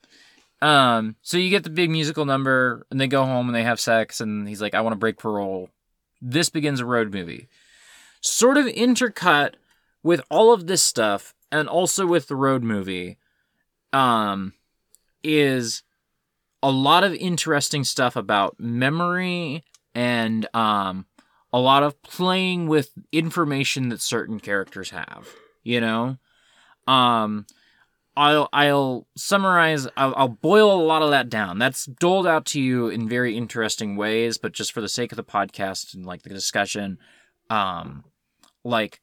Um, 0.64 1.18
so 1.22 1.38
you 1.38 1.50
get 1.52 1.64
the 1.64 1.70
big 1.70 1.90
musical 1.92 2.26
number, 2.26 2.86
and 2.90 3.00
they 3.00 3.08
go 3.08 3.24
home 3.26 3.48
and 3.48 3.56
they 3.56 3.64
have 3.64 3.80
sex, 3.80 4.20
and 4.22 4.48
he's 4.48 4.62
like, 4.62 4.74
"I 4.74 4.82
want 4.82 4.94
to 4.94 4.98
break 5.00 5.18
parole." 5.20 5.70
This 6.22 6.50
begins 6.50 6.80
a 6.80 6.86
road 6.86 7.14
movie, 7.14 7.50
sort 8.24 8.58
of 8.58 8.66
intercut 8.66 9.54
with 10.02 10.22
all 10.32 10.52
of 10.52 10.68
this 10.68 10.84
stuff, 10.84 11.36
and 11.52 11.70
also 11.70 12.08
with 12.08 12.28
the 12.28 12.36
road 12.36 12.64
movie. 12.64 13.18
Um, 13.92 14.54
is 15.24 15.84
a 16.64 16.72
lot 16.72 17.04
of 17.04 17.14
interesting 17.14 17.84
stuff 17.84 18.16
about 18.16 18.60
memory 18.60 19.64
and 19.94 20.48
um 20.56 21.06
a 21.52 21.60
lot 21.60 21.84
of 21.84 22.02
playing 22.02 22.68
with 22.68 22.92
information 23.12 23.90
that 23.90 24.02
certain 24.02 24.40
characters 24.40 24.90
have 24.90 25.28
you 25.64 25.80
know 25.80 26.18
um 26.88 27.46
i'll 28.16 28.50
i'll 28.54 29.08
summarize 29.16 29.88
I'll, 29.98 30.14
I'll 30.16 30.28
boil 30.30 30.72
a 30.72 30.84
lot 30.84 31.02
of 31.02 31.12
that 31.12 31.30
down 31.30 31.60
that's 31.60 31.86
doled 31.86 32.26
out 32.26 32.46
to 32.48 32.62
you 32.62 32.88
in 32.88 33.08
very 33.10 33.38
interesting 33.38 33.96
ways 33.96 34.38
but 34.38 34.54
just 34.54 34.72
for 34.72 34.82
the 34.82 34.90
sake 34.90 35.12
of 35.12 35.18
the 35.18 35.24
podcast 35.24 35.94
and 35.94 36.06
like 36.06 36.24
the 36.24 36.30
discussion 36.30 36.98
um 37.50 38.06
like 38.64 39.02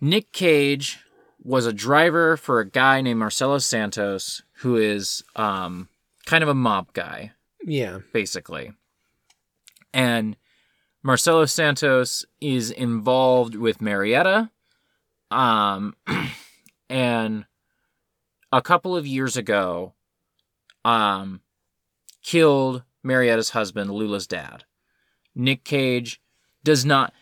nick 0.00 0.32
cage 0.32 0.98
was 1.42 1.66
a 1.66 1.72
driver 1.72 2.36
for 2.36 2.60
a 2.60 2.68
guy 2.68 3.00
named 3.00 3.18
marcello 3.18 3.58
santos 3.58 4.42
who 4.58 4.76
is 4.76 5.22
um 5.36 5.88
kind 6.26 6.42
of 6.42 6.48
a 6.48 6.54
mob 6.54 6.92
guy 6.92 7.32
yeah, 7.66 8.00
basically. 8.12 8.72
And 9.92 10.36
Marcello 11.02 11.46
Santos 11.46 12.24
is 12.40 12.70
involved 12.70 13.54
with 13.54 13.80
Marietta. 13.80 14.50
Um, 15.30 15.94
and 16.90 17.46
a 18.52 18.62
couple 18.62 18.96
of 18.96 19.06
years 19.06 19.36
ago, 19.36 19.94
um, 20.84 21.40
killed 22.22 22.82
Marietta's 23.02 23.50
husband, 23.50 23.90
Lula's 23.90 24.26
dad. 24.26 24.64
Nick 25.34 25.64
Cage 25.64 26.20
does 26.62 26.84
not. 26.84 27.12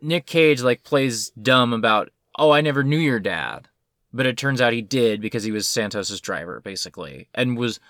Nick 0.00 0.26
Cage 0.26 0.62
like 0.62 0.82
plays 0.82 1.30
dumb 1.30 1.72
about, 1.72 2.10
oh, 2.38 2.50
I 2.50 2.60
never 2.60 2.82
knew 2.82 2.98
your 2.98 3.20
dad, 3.20 3.68
but 4.12 4.26
it 4.26 4.36
turns 4.36 4.60
out 4.60 4.72
he 4.72 4.82
did 4.82 5.20
because 5.20 5.44
he 5.44 5.52
was 5.52 5.66
Santos's 5.66 6.20
driver, 6.20 6.60
basically, 6.60 7.28
and 7.34 7.56
was 7.56 7.80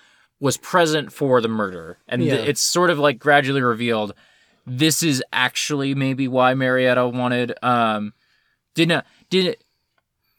was 0.41 0.57
present 0.57 1.13
for 1.13 1.41
the 1.41 1.49
murder. 1.49 1.99
And 2.09 2.23
th- 2.37 2.49
it's 2.49 2.61
sort 2.61 2.91
of 2.91 2.99
like 2.99 3.19
gradually 3.19 3.63
revealed 3.63 4.15
this 4.67 5.03
is 5.03 5.23
actually 5.33 5.95
maybe 5.95 6.29
why 6.29 6.55
Marietta 6.55 7.09
wanted 7.09 7.55
um 7.63 8.13
did 8.75 8.89
not 8.89 9.07
did 9.31 9.47
it 9.47 9.65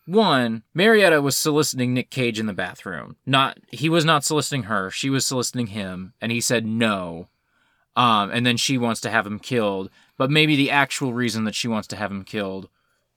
one 0.05 0.63
Marietta 0.73 1.21
was 1.21 1.37
soliciting 1.37 1.93
Nick 1.93 2.09
Cage 2.09 2.39
in 2.39 2.45
the 2.45 2.53
bathroom. 2.53 3.17
Not 3.25 3.59
he 3.71 3.89
was 3.89 4.05
not 4.05 4.23
soliciting 4.23 4.63
her, 4.63 4.89
she 4.89 5.09
was 5.09 5.25
soliciting 5.25 5.67
him 5.67 6.13
and 6.21 6.31
he 6.31 6.41
said 6.41 6.65
no. 6.65 7.27
Um 7.99 8.31
and 8.31 8.45
then 8.45 8.55
she 8.57 8.77
wants 8.77 9.01
to 9.01 9.09
have 9.09 9.25
him 9.27 9.39
killed, 9.39 9.89
but 10.17 10.31
maybe 10.31 10.55
the 10.55 10.71
actual 10.71 11.13
reason 11.13 11.43
that 11.43 11.55
she 11.55 11.67
wants 11.67 11.87
to 11.89 11.95
have 11.95 12.11
him 12.11 12.23
killed 12.23 12.69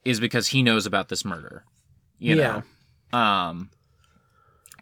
is 0.05 0.19
because 0.19 0.49
he 0.49 0.63
knows 0.63 0.87
about 0.87 1.09
this 1.09 1.25
murder. 1.25 1.65
You 2.19 2.35
Yeah. 2.37 2.63
know. 3.13 3.19
Um 3.19 3.71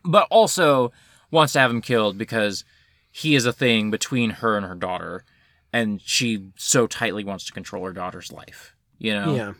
but 0.04 0.26
also 0.30 0.92
wants 1.30 1.52
to 1.52 1.60
have 1.60 1.70
him 1.70 1.82
killed 1.82 2.16
because 2.16 2.64
he 3.10 3.34
is 3.34 3.44
a 3.44 3.52
thing 3.52 3.90
between 3.90 4.30
her 4.30 4.56
and 4.56 4.64
her 4.66 4.74
daughter 4.74 5.24
and 5.72 6.00
she 6.02 6.48
so 6.56 6.86
tightly 6.86 7.22
wants 7.24 7.44
to 7.44 7.52
control 7.52 7.84
her 7.84 7.92
daughter's 7.92 8.32
life 8.32 8.74
you 8.98 9.12
know 9.12 9.34
yeah, 9.34 9.52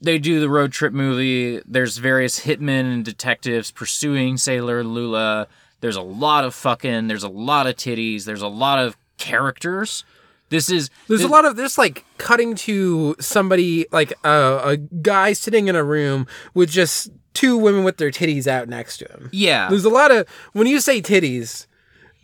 they 0.00 0.18
do 0.18 0.40
the 0.40 0.48
road 0.48 0.72
trip 0.72 0.92
movie 0.92 1.60
there's 1.66 1.98
various 1.98 2.40
hitmen 2.46 2.92
and 2.92 3.04
detectives 3.04 3.70
pursuing 3.70 4.36
sailor 4.36 4.82
lula 4.82 5.46
there's 5.80 5.96
a 5.96 6.02
lot 6.02 6.44
of 6.44 6.54
fucking 6.54 7.06
there's 7.08 7.22
a 7.24 7.28
lot 7.28 7.66
of 7.66 7.76
titties 7.76 8.24
there's 8.24 8.42
a 8.42 8.48
lot 8.48 8.78
of 8.78 8.96
characters 9.18 10.04
this 10.50 10.70
is 10.70 10.88
There's 11.08 11.20
this- 11.20 11.28
a 11.28 11.32
lot 11.32 11.44
of 11.44 11.56
this 11.56 11.76
like 11.76 12.04
cutting 12.16 12.54
to 12.56 13.14
somebody 13.20 13.86
like 13.92 14.12
uh, 14.24 14.60
a 14.64 14.76
guy 14.78 15.34
sitting 15.34 15.68
in 15.68 15.76
a 15.76 15.84
room 15.84 16.26
with 16.54 16.70
just 16.70 17.10
two 17.34 17.56
women 17.58 17.84
with 17.84 17.98
their 17.98 18.10
titties 18.10 18.46
out 18.46 18.66
next 18.68 18.96
to 18.98 19.04
him. 19.08 19.28
yeah 19.32 19.68
There's 19.68 19.84
a 19.84 19.90
lot 19.90 20.10
of 20.10 20.26
when 20.54 20.66
you 20.66 20.80
say 20.80 21.02
titties, 21.02 21.66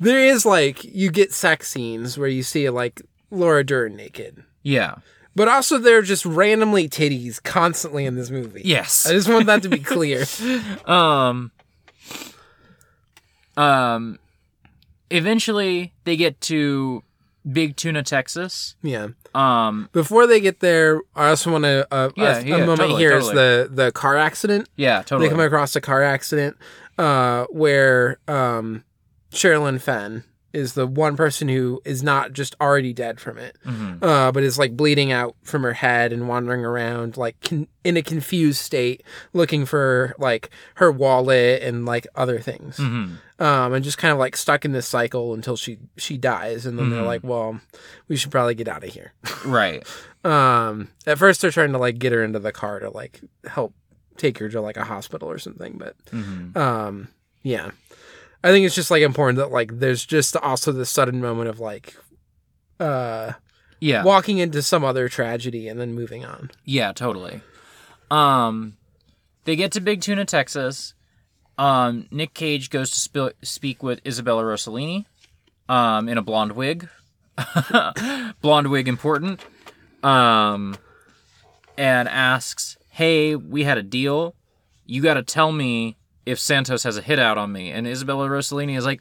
there 0.01 0.19
is 0.25 0.47
like 0.47 0.83
you 0.85 1.11
get 1.11 1.33
sex 1.33 1.69
scenes 1.69 2.16
where 2.16 2.29
you 2.29 2.43
see 2.43 2.69
like 2.71 3.03
Laura 3.31 3.62
Dern 3.65 3.95
naked. 3.97 4.43
yeah 4.62 4.95
But 5.37 5.49
also 5.49 5.77
there 5.79 5.99
are 5.99 6.03
just 6.03 6.25
randomly 6.25 6.89
titties 6.89 7.43
constantly 7.43 8.07
in 8.07 8.15
this 8.16 8.31
movie. 8.31 8.62
yes 8.65 9.07
I 9.07 9.12
just 9.12 9.29
want 9.29 9.45
that 9.47 9.62
to 9.65 9.69
be 9.69 9.81
clear. 9.81 10.25
um 10.87 11.53
um 13.57 14.19
eventually 15.10 15.93
they 16.05 16.16
get 16.16 16.40
to 16.40 17.02
big 17.51 17.76
tuna 17.76 18.02
texas 18.02 18.74
yeah. 18.82 19.09
um 19.35 19.89
Before 19.93 20.26
they 20.26 20.40
get 20.40 20.60
there, 20.60 21.01
I 21.14 21.28
also 21.28 21.52
want 21.52 21.64
to 21.64 21.86
uh, 21.93 22.10
Yeah, 22.16 22.39
a, 22.39 22.40
a 22.40 22.44
yeah, 22.44 22.56
moment 22.59 22.78
totally, 22.81 23.02
here 23.02 23.12
is 23.16 23.26
totally. 23.26 23.64
the 23.68 23.68
the 23.85 23.93
car 23.93 24.16
accident. 24.16 24.68
yeah 24.76 25.02
totally 25.02 25.26
They 25.28 25.31
come 25.31 25.40
across 25.40 25.76
a 25.76 25.81
car 25.81 26.02
accident 26.02 26.56
uh, 26.97 27.44
where 27.51 28.18
um, 28.28 28.85
Sherilyn 29.31 29.81
Fenn 29.81 30.24
is 30.55 30.74
the 30.74 30.86
one 30.86 31.16
person 31.16 31.48
who 31.48 31.82
is 31.85 32.02
not 32.02 32.32
just 32.32 32.55
already 32.60 32.93
dead 32.93 33.18
from 33.20 33.36
it, 33.39 33.56
Mhm. 33.66 34.02
uh, 34.02 34.31
but 34.32 34.43
is 34.44 34.59
like 34.59 34.76
bleeding 34.76 35.10
out 35.12 35.35
from 35.43 35.62
her 35.64 35.72
head 35.74 36.12
and 36.12 36.28
wandering 36.28 36.64
around 36.64 37.16
like 37.16 37.36
con- 37.43 37.66
in 37.82 37.97
a 37.97 38.02
confused 38.02 38.60
state, 38.60 39.02
looking 39.32 39.66
for 39.66 40.14
like 40.18 40.51
her 40.76 40.90
wallet 40.93 41.62
and 41.62 41.85
like 41.85 42.06
other 42.14 42.39
things, 42.39 42.76
Mhm. 42.78 43.16
um, 43.40 43.72
and 43.74 43.85
just 43.85 43.98
kind 43.98 44.12
of 44.12 44.18
like 44.18 44.36
stuck 44.36 44.64
in 44.64 44.72
this 44.72 44.86
cycle 44.86 45.35
until 45.35 45.56
she 45.56 45.78
she 45.97 46.16
dies, 46.16 46.64
and 46.66 46.78
then 46.78 46.90
they're 46.90 47.02
Mhm. 47.02 47.06
like, 47.06 47.24
well, 47.24 47.60
we 48.09 48.16
should 48.16 48.31
probably 48.31 48.55
get 48.55 48.68
out 48.68 48.85
of 48.85 48.90
here. 48.90 49.12
right 49.44 49.85
Um, 50.24 50.89
at 51.06 51.18
first 51.18 51.43
they're 51.43 51.51
trying 51.51 51.72
to 51.72 51.78
like 51.78 51.98
get 51.98 52.12
her 52.12 52.22
into 52.24 52.39
the 52.39 52.52
car 52.52 52.78
to 52.81 52.89
like 52.90 53.20
help 53.47 53.74
take 54.16 54.39
her 54.39 54.48
to 54.48 54.60
like 54.60 54.76
a 54.76 54.85
hospital 54.85 55.28
or 55.28 55.39
something, 55.39 55.76
but 55.76 55.97
Mhm. 56.12 56.56
um, 56.56 57.09
yeah, 57.43 57.72
I 58.45 58.49
think 58.49 58.66
it's 58.66 58.75
just 58.75 58.91
like 58.91 59.03
important 59.03 59.39
that 59.39 59.51
like 59.51 59.79
there's 59.79 60.05
just 60.05 60.37
also 60.37 60.71
this 60.71 60.91
sudden 60.91 61.19
moment 61.21 61.49
of 61.49 61.61
like 61.61 61.97
uh 62.79 63.33
yeah 63.81 64.05
walking 64.05 64.37
into 64.37 64.61
some 64.61 64.85
other 64.85 65.09
tragedy 65.09 65.66
and 65.66 65.81
then 65.81 65.95
moving 65.95 66.27
on. 66.27 66.51
Yeah, 66.66 66.93
totally. 66.93 67.41
Um, 68.11 68.77
they 69.45 69.57
get 69.57 69.73
to 69.73 69.81
Big 69.81 70.03
Tuna, 70.03 70.27
Texas. 70.27 70.93
Um, 71.57 72.07
Nick 72.11 72.35
Cage 72.35 72.69
goes 72.69 72.91
to 72.91 73.01
sp- 73.01 73.39
speak 73.43 73.83
with 73.83 74.07
Isabella 74.07 74.43
Rossellini, 74.43 75.07
um, 75.69 76.09
in 76.09 76.19
a 76.19 76.23
blonde 76.23 76.53
wig. 76.53 76.89
blonde 78.43 78.69
wig 78.69 78.89
important. 78.89 79.41
Um, 80.03 80.77
and 81.79 82.09
asks, 82.09 82.77
"Hey, 82.91 83.37
we 83.37 83.65
had 83.65 83.79
a 83.79 83.83
deal. 83.83 84.35
You 84.85 85.01
got 85.01 85.15
to 85.15 85.23
tell 85.23 85.51
me 85.51 85.97
if 86.26 86.38
Santos 86.38 86.82
has 86.84 86.96
a 86.96 87.02
hit 87.02 87.18
out 87.18 87.38
on 87.38 87.52
me." 87.52 87.70
And 87.70 87.86
Isabella 87.86 88.28
Rossellini 88.28 88.76
is 88.76 88.84
like, 88.84 89.01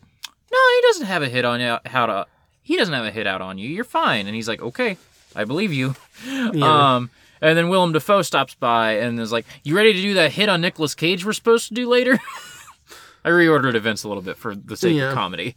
"No, 0.51 0.57
he 0.75 0.81
doesn't 0.87 1.05
have 1.07 1.21
a 1.23 1.29
hit 1.29 1.45
on 1.45 1.59
you. 1.61 1.77
How 1.85 2.05
to? 2.05 2.27
He 2.61 2.77
doesn't 2.77 2.93
have 2.93 3.05
a 3.05 3.11
hit 3.11 3.27
out 3.27 3.41
on 3.41 3.57
you. 3.57 3.69
You're 3.69 3.83
fine." 3.83 4.25
And 4.27 4.35
he's 4.35 4.47
like, 4.47 4.61
"Okay, 4.61 4.97
I 5.35 5.43
believe 5.45 5.73
you." 5.73 5.95
Yeah. 6.53 6.95
Um, 6.95 7.09
and 7.41 7.57
then 7.57 7.67
Willem 7.67 7.91
Dafoe 7.91 8.21
stops 8.21 8.53
by 8.55 8.93
and 8.93 9.19
is 9.19 9.31
like, 9.31 9.45
"You 9.63 9.75
ready 9.75 9.91
to 9.93 10.01
do 10.01 10.13
that 10.13 10.31
hit 10.31 10.47
on 10.49 10.61
Nicolas 10.61 10.95
Cage 10.95 11.25
we're 11.25 11.33
supposed 11.33 11.67
to 11.69 11.73
do 11.73 11.89
later?" 11.89 12.19
I 13.25 13.29
reordered 13.29 13.75
events 13.75 14.03
a 14.03 14.07
little 14.09 14.23
bit 14.23 14.37
for 14.37 14.53
the 14.55 14.75
sake 14.77 14.95
Yeah. 14.97 15.09
of 15.09 15.13
comedy. 15.15 15.55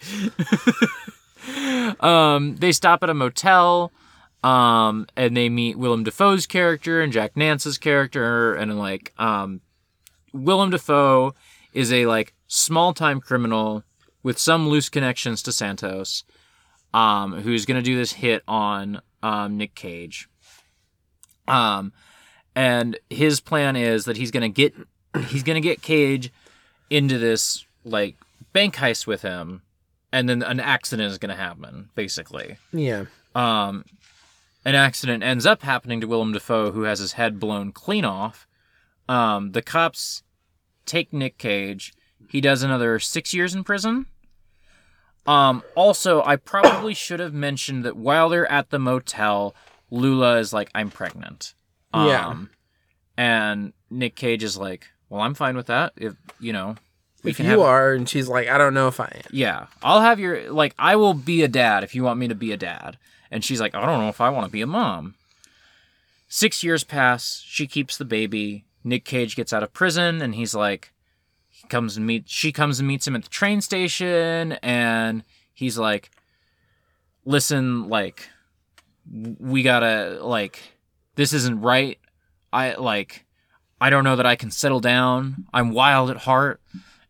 um, 2.00 2.56
they 2.56 2.72
stop 2.72 3.02
at 3.02 3.10
a 3.10 3.14
motel, 3.14 3.92
um, 4.42 5.06
and 5.16 5.36
they 5.36 5.48
meet 5.48 5.78
Willem 5.78 6.04
Dafoe's 6.04 6.46
character 6.46 7.00
and 7.00 7.12
Jack 7.12 7.36
Nance's 7.36 7.78
character, 7.78 8.54
and 8.54 8.78
like, 8.78 9.12
um, 9.18 9.60
Willem 10.32 10.70
Dafoe 10.70 11.34
is 11.76 11.92
a 11.92 12.06
like 12.06 12.32
small 12.48 12.94
time 12.94 13.20
criminal 13.20 13.84
with 14.22 14.38
some 14.38 14.68
loose 14.68 14.88
connections 14.88 15.42
to 15.42 15.52
Santos, 15.52 16.24
um, 16.94 17.42
who's 17.42 17.66
gonna 17.66 17.82
do 17.82 17.94
this 17.94 18.14
hit 18.14 18.42
on 18.48 19.02
um, 19.22 19.58
Nick 19.58 19.74
Cage. 19.74 20.28
Um, 21.46 21.92
and 22.56 22.98
his 23.10 23.40
plan 23.40 23.76
is 23.76 24.06
that 24.06 24.16
he's 24.16 24.30
gonna 24.30 24.48
get 24.48 24.74
he's 25.26 25.42
gonna 25.42 25.60
get 25.60 25.82
Cage 25.82 26.32
into 26.88 27.18
this 27.18 27.66
like 27.84 28.16
bank 28.54 28.76
heist 28.76 29.06
with 29.06 29.20
him, 29.20 29.60
and 30.10 30.30
then 30.30 30.42
an 30.42 30.58
accident 30.58 31.12
is 31.12 31.18
gonna 31.18 31.36
happen, 31.36 31.90
basically. 31.94 32.56
Yeah. 32.72 33.04
Um, 33.34 33.84
an 34.64 34.74
accident 34.74 35.22
ends 35.22 35.44
up 35.44 35.62
happening 35.62 36.00
to 36.00 36.08
Willem 36.08 36.32
Dafoe, 36.32 36.72
who 36.72 36.82
has 36.84 37.00
his 37.00 37.12
head 37.12 37.38
blown 37.38 37.70
clean 37.70 38.06
off. 38.06 38.48
Um, 39.08 39.52
the 39.52 39.62
cops 39.62 40.22
take 40.86 41.12
Nick 41.12 41.38
Cage. 41.38 41.92
He 42.30 42.40
does 42.40 42.62
another 42.62 42.98
six 42.98 43.34
years 43.34 43.54
in 43.54 43.64
prison. 43.64 44.06
Um, 45.26 45.62
also, 45.74 46.22
I 46.22 46.36
probably 46.36 46.94
should 47.04 47.20
have 47.20 47.34
mentioned 47.34 47.84
that 47.84 47.96
while 47.96 48.28
they're 48.28 48.50
at 48.50 48.70
the 48.70 48.78
motel, 48.78 49.54
Lula 49.90 50.38
is 50.38 50.52
like, 50.52 50.70
"I'm 50.74 50.90
pregnant." 50.90 51.54
Um, 51.92 52.06
Yeah. 52.08 52.36
And 53.18 53.72
Nick 53.90 54.14
Cage 54.14 54.44
is 54.44 54.56
like, 54.56 54.86
"Well, 55.08 55.22
I'm 55.22 55.34
fine 55.34 55.56
with 55.56 55.66
that. 55.66 55.92
If 55.96 56.14
you 56.38 56.52
know, 56.52 56.76
we 57.22 57.30
if 57.30 57.38
can 57.38 57.46
you 57.46 57.52
have 57.52 57.60
are, 57.60 57.92
and 57.94 58.08
she's 58.08 58.28
like, 58.28 58.48
I 58.48 58.58
don't 58.58 58.74
know 58.74 58.88
if 58.88 59.00
I 59.00 59.06
am. 59.14 59.22
yeah, 59.32 59.66
I'll 59.82 60.00
have 60.02 60.20
your 60.20 60.52
like 60.52 60.74
I 60.78 60.96
will 60.96 61.14
be 61.14 61.42
a 61.42 61.48
dad 61.48 61.82
if 61.82 61.94
you 61.94 62.02
want 62.04 62.20
me 62.20 62.28
to 62.28 62.34
be 62.34 62.52
a 62.52 62.56
dad. 62.56 62.98
And 63.30 63.44
she's 63.44 63.60
like, 63.60 63.74
I 63.74 63.84
don't 63.84 63.98
know 63.98 64.08
if 64.08 64.20
I 64.20 64.30
want 64.30 64.46
to 64.46 64.52
be 64.52 64.60
a 64.60 64.68
mom. 64.68 65.16
6 66.28 66.62
years 66.62 66.84
pass, 66.84 67.42
she 67.44 67.66
keeps 67.66 67.96
the 67.96 68.04
baby. 68.04 68.64
Nick 68.86 69.04
Cage 69.04 69.36
gets 69.36 69.52
out 69.52 69.62
of 69.62 69.72
prison 69.72 70.22
and 70.22 70.34
he's 70.34 70.54
like 70.54 70.92
he 71.48 71.66
comes 71.68 71.96
and 71.96 72.06
meet 72.06 72.28
she 72.28 72.52
comes 72.52 72.78
and 72.78 72.88
meets 72.88 73.06
him 73.06 73.16
at 73.16 73.24
the 73.24 73.28
train 73.28 73.60
station 73.60 74.52
and 74.62 75.24
he's 75.52 75.76
like 75.76 76.10
listen 77.24 77.88
like 77.88 78.28
we 79.38 79.62
got 79.62 79.80
to 79.80 80.18
like 80.22 80.60
this 81.16 81.32
isn't 81.32 81.60
right. 81.60 81.98
I 82.52 82.74
like 82.74 83.24
I 83.80 83.90
don't 83.90 84.04
know 84.04 84.16
that 84.16 84.26
I 84.26 84.36
can 84.36 84.50
settle 84.50 84.80
down. 84.80 85.46
I'm 85.52 85.72
wild 85.72 86.10
at 86.10 86.18
heart. 86.18 86.60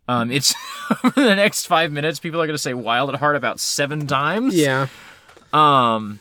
Um, 0.08 0.30
it's 0.30 0.54
over 1.04 1.20
the 1.20 1.36
next 1.36 1.66
five 1.66 1.92
minutes. 1.92 2.18
People 2.18 2.40
are 2.40 2.46
going 2.46 2.54
to 2.54 2.62
say 2.62 2.74
"wild 2.74 3.10
at 3.10 3.16
heart" 3.16 3.36
about 3.36 3.60
seven 3.60 4.06
times. 4.06 4.54
Yeah. 4.54 4.88
Um. 5.52 6.20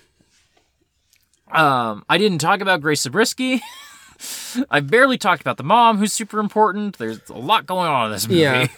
Um. 1.51 2.03
I 2.09 2.17
didn't 2.17 2.39
talk 2.39 2.61
about 2.61 2.81
Grace 2.81 3.01
Zabriskie. 3.01 3.61
I 4.71 4.79
barely 4.79 5.17
talked 5.17 5.41
about 5.41 5.57
the 5.57 5.63
mom, 5.63 5.97
who's 5.97 6.13
super 6.13 6.39
important. 6.39 6.97
There's 6.97 7.19
a 7.29 7.33
lot 7.37 7.65
going 7.65 7.87
on 7.87 8.07
in 8.07 8.11
this 8.11 8.27
movie. 8.27 8.41
Yeah. 8.41 8.67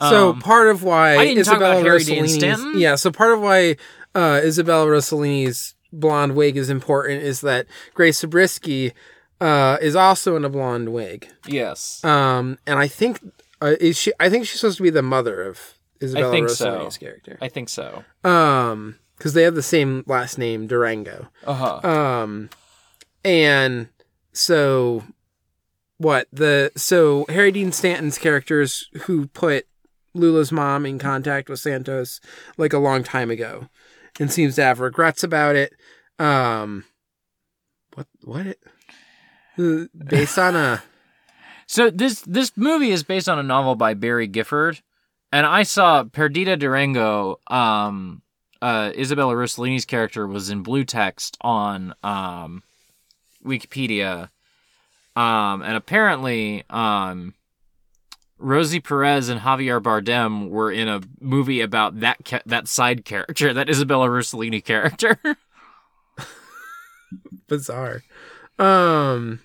So 0.00 0.30
Um, 0.30 0.40
part 0.40 0.66
of 0.68 0.82
why 0.82 1.14
I 1.16 1.26
didn't 1.26 1.44
talk 1.44 1.54
Isabella 1.58 1.80
about 1.80 1.92
Rossellini's 1.92 2.34
Stanton. 2.34 2.72
yeah, 2.76 2.96
so 2.96 3.12
part 3.12 3.34
of 3.34 3.40
why 3.40 3.76
uh, 4.16 4.40
Isabella 4.42 4.86
Rossellini's 4.88 5.76
blonde 5.92 6.34
wig 6.34 6.56
is 6.56 6.68
important 6.70 7.22
is 7.22 7.40
that 7.42 7.66
Grace 7.94 8.18
Zabriskie 8.18 8.94
uh, 9.40 9.78
is 9.80 9.94
also 9.94 10.34
in 10.34 10.44
a 10.44 10.48
blonde 10.48 10.92
wig, 10.92 11.28
Yes. 11.46 12.02
um, 12.04 12.58
and 12.66 12.80
I 12.80 12.88
think 12.88 13.20
uh, 13.60 13.76
is 13.78 13.96
she? 13.96 14.12
I 14.18 14.28
think 14.28 14.44
she's 14.46 14.58
supposed 14.58 14.78
to 14.78 14.82
be 14.82 14.90
the 14.90 15.02
mother 15.02 15.40
of 15.42 15.74
Isabella 16.02 16.32
think 16.32 16.50
so. 16.50 16.90
Character, 16.98 17.38
I 17.40 17.46
think 17.46 17.68
so. 17.68 18.02
um, 18.24 18.96
because 19.16 19.34
they 19.34 19.44
have 19.44 19.54
the 19.54 19.62
same 19.62 20.02
last 20.08 20.36
name, 20.36 20.66
Durango. 20.66 21.28
Uh 21.46 21.54
huh. 21.80 21.88
Um, 21.88 22.50
and 23.24 23.86
so 24.32 25.04
what 25.98 26.28
the 26.32 26.72
so 26.76 27.26
Harry 27.28 27.52
Dean 27.52 27.72
Stanton's 27.72 28.18
characters 28.18 28.88
who 29.02 29.26
put 29.28 29.66
Lula's 30.14 30.52
mom 30.52 30.84
in 30.84 30.98
contact 30.98 31.48
with 31.48 31.60
Santos 31.60 32.20
like 32.56 32.72
a 32.72 32.78
long 32.78 33.02
time 33.02 33.30
ago, 33.30 33.68
and 34.18 34.30
seems 34.30 34.56
to 34.56 34.64
have 34.64 34.80
regrets 34.80 35.22
about 35.22 35.56
it. 35.56 35.72
Um, 36.18 36.84
what 37.94 38.06
what 38.22 38.46
it, 38.46 38.58
uh, 39.58 39.86
based 39.96 40.38
on 40.38 40.56
a 40.56 40.82
So 41.72 41.88
this 41.88 42.20
this 42.26 42.52
movie 42.54 42.90
is 42.90 43.02
based 43.02 43.30
on 43.30 43.38
a 43.38 43.42
novel 43.42 43.76
by 43.76 43.94
Barry 43.94 44.26
Gifford, 44.26 44.82
and 45.32 45.46
I 45.46 45.62
saw 45.62 46.04
Perdita 46.04 46.58
Durango. 46.58 47.40
Um, 47.46 48.20
uh, 48.60 48.92
Isabella 48.94 49.34
Rossellini's 49.34 49.86
character 49.86 50.26
was 50.26 50.50
in 50.50 50.62
blue 50.62 50.84
text 50.84 51.38
on 51.40 51.94
um, 52.02 52.62
Wikipedia, 53.44 54.30
um, 55.16 55.62
and 55.62 55.76
apparently 55.76 56.64
um, 56.70 57.34
Rosie 58.38 58.80
Perez 58.80 59.28
and 59.28 59.40
Javier 59.40 59.80
Bardem 59.80 60.48
were 60.48 60.70
in 60.70 60.88
a 60.88 61.00
movie 61.20 61.60
about 61.60 62.00
that 62.00 62.24
ca- 62.24 62.42
that 62.46 62.68
side 62.68 63.04
character, 63.04 63.52
that 63.52 63.68
Isabella 63.68 64.08
Rossellini 64.08 64.64
character. 64.64 65.18
bizarre. 67.48 68.02
Um. 68.58 69.40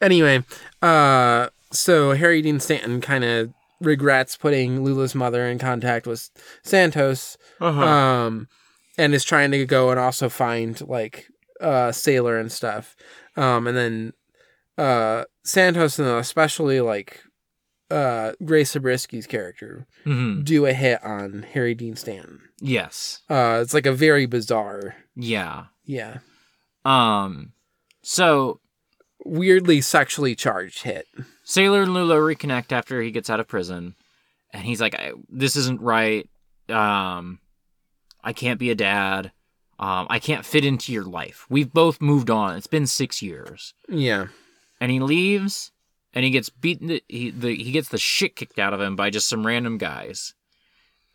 Anyway, 0.00 0.44
uh, 0.80 1.48
so 1.72 2.12
Harry 2.12 2.40
Dean 2.40 2.60
Stanton 2.60 3.00
kind 3.00 3.24
of 3.24 3.52
regrets 3.80 4.36
putting 4.36 4.84
Lula's 4.84 5.14
mother 5.14 5.46
in 5.46 5.58
contact 5.58 6.06
with 6.06 6.30
Santos, 6.62 7.36
um, 7.60 8.48
and 8.96 9.14
is 9.14 9.24
trying 9.24 9.50
to 9.50 9.66
go 9.66 9.90
and 9.90 9.98
also 9.98 10.28
find 10.28 10.80
like 10.88 11.26
uh 11.60 11.92
Sailor 11.92 12.38
and 12.38 12.50
stuff. 12.52 12.96
Um, 13.36 13.66
and 13.66 13.76
then 13.76 14.12
uh 14.76 15.24
Santos 15.44 15.98
and 15.98 16.08
especially 16.08 16.80
like 16.80 17.22
uh 17.90 18.32
Grace 18.44 18.74
Zabriskie's 18.74 19.26
character 19.26 19.86
Mhm. 20.06 20.44
do 20.44 20.66
a 20.66 20.72
hit 20.72 21.02
on 21.02 21.42
Harry 21.54 21.74
Dean 21.74 21.96
Stanton. 21.96 22.40
Yes. 22.60 23.22
Uh, 23.30 23.60
it's 23.62 23.72
like 23.74 23.86
a 23.86 23.92
very 23.92 24.26
bizarre, 24.26 24.96
Yeah. 25.16 25.66
yeah, 25.84 26.18
Um. 26.84 27.52
So 28.02 28.60
weirdly 29.24 29.80
sexually 29.80 30.34
charged 30.34 30.82
hit. 30.82 31.06
Sailor 31.44 31.82
and 31.82 31.94
Lula 31.94 32.16
reconnect 32.16 32.72
after 32.72 33.00
he 33.02 33.10
gets 33.10 33.30
out 33.30 33.40
of 33.40 33.48
prison, 33.48 33.94
and 34.52 34.64
he's 34.64 34.80
like, 34.80 34.94
I, 34.94 35.12
"This 35.28 35.56
isn't 35.56 35.80
right. 35.80 36.28
Um, 36.68 37.38
I 38.22 38.32
can't 38.32 38.58
be 38.60 38.70
a 38.70 38.74
dad. 38.74 39.32
Um, 39.80 40.06
I 40.10 40.18
can't 40.18 40.44
fit 40.44 40.64
into 40.64 40.92
your 40.92 41.04
life. 41.04 41.46
We've 41.48 41.72
both 41.72 42.00
moved 42.00 42.30
on. 42.30 42.56
It's 42.56 42.66
been 42.66 42.86
six 42.86 43.22
years." 43.22 43.74
Yeah. 43.88 44.26
And 44.80 44.90
he 44.90 45.00
leaves, 45.00 45.72
and 46.12 46.24
he 46.24 46.30
gets 46.30 46.48
beaten. 46.50 47.00
He 47.08 47.30
the, 47.30 47.54
he 47.54 47.70
gets 47.72 47.88
the 47.88 47.98
shit 47.98 48.36
kicked 48.36 48.58
out 48.58 48.72
of 48.74 48.80
him 48.80 48.96
by 48.96 49.10
just 49.10 49.28
some 49.28 49.46
random 49.46 49.78
guys. 49.78 50.34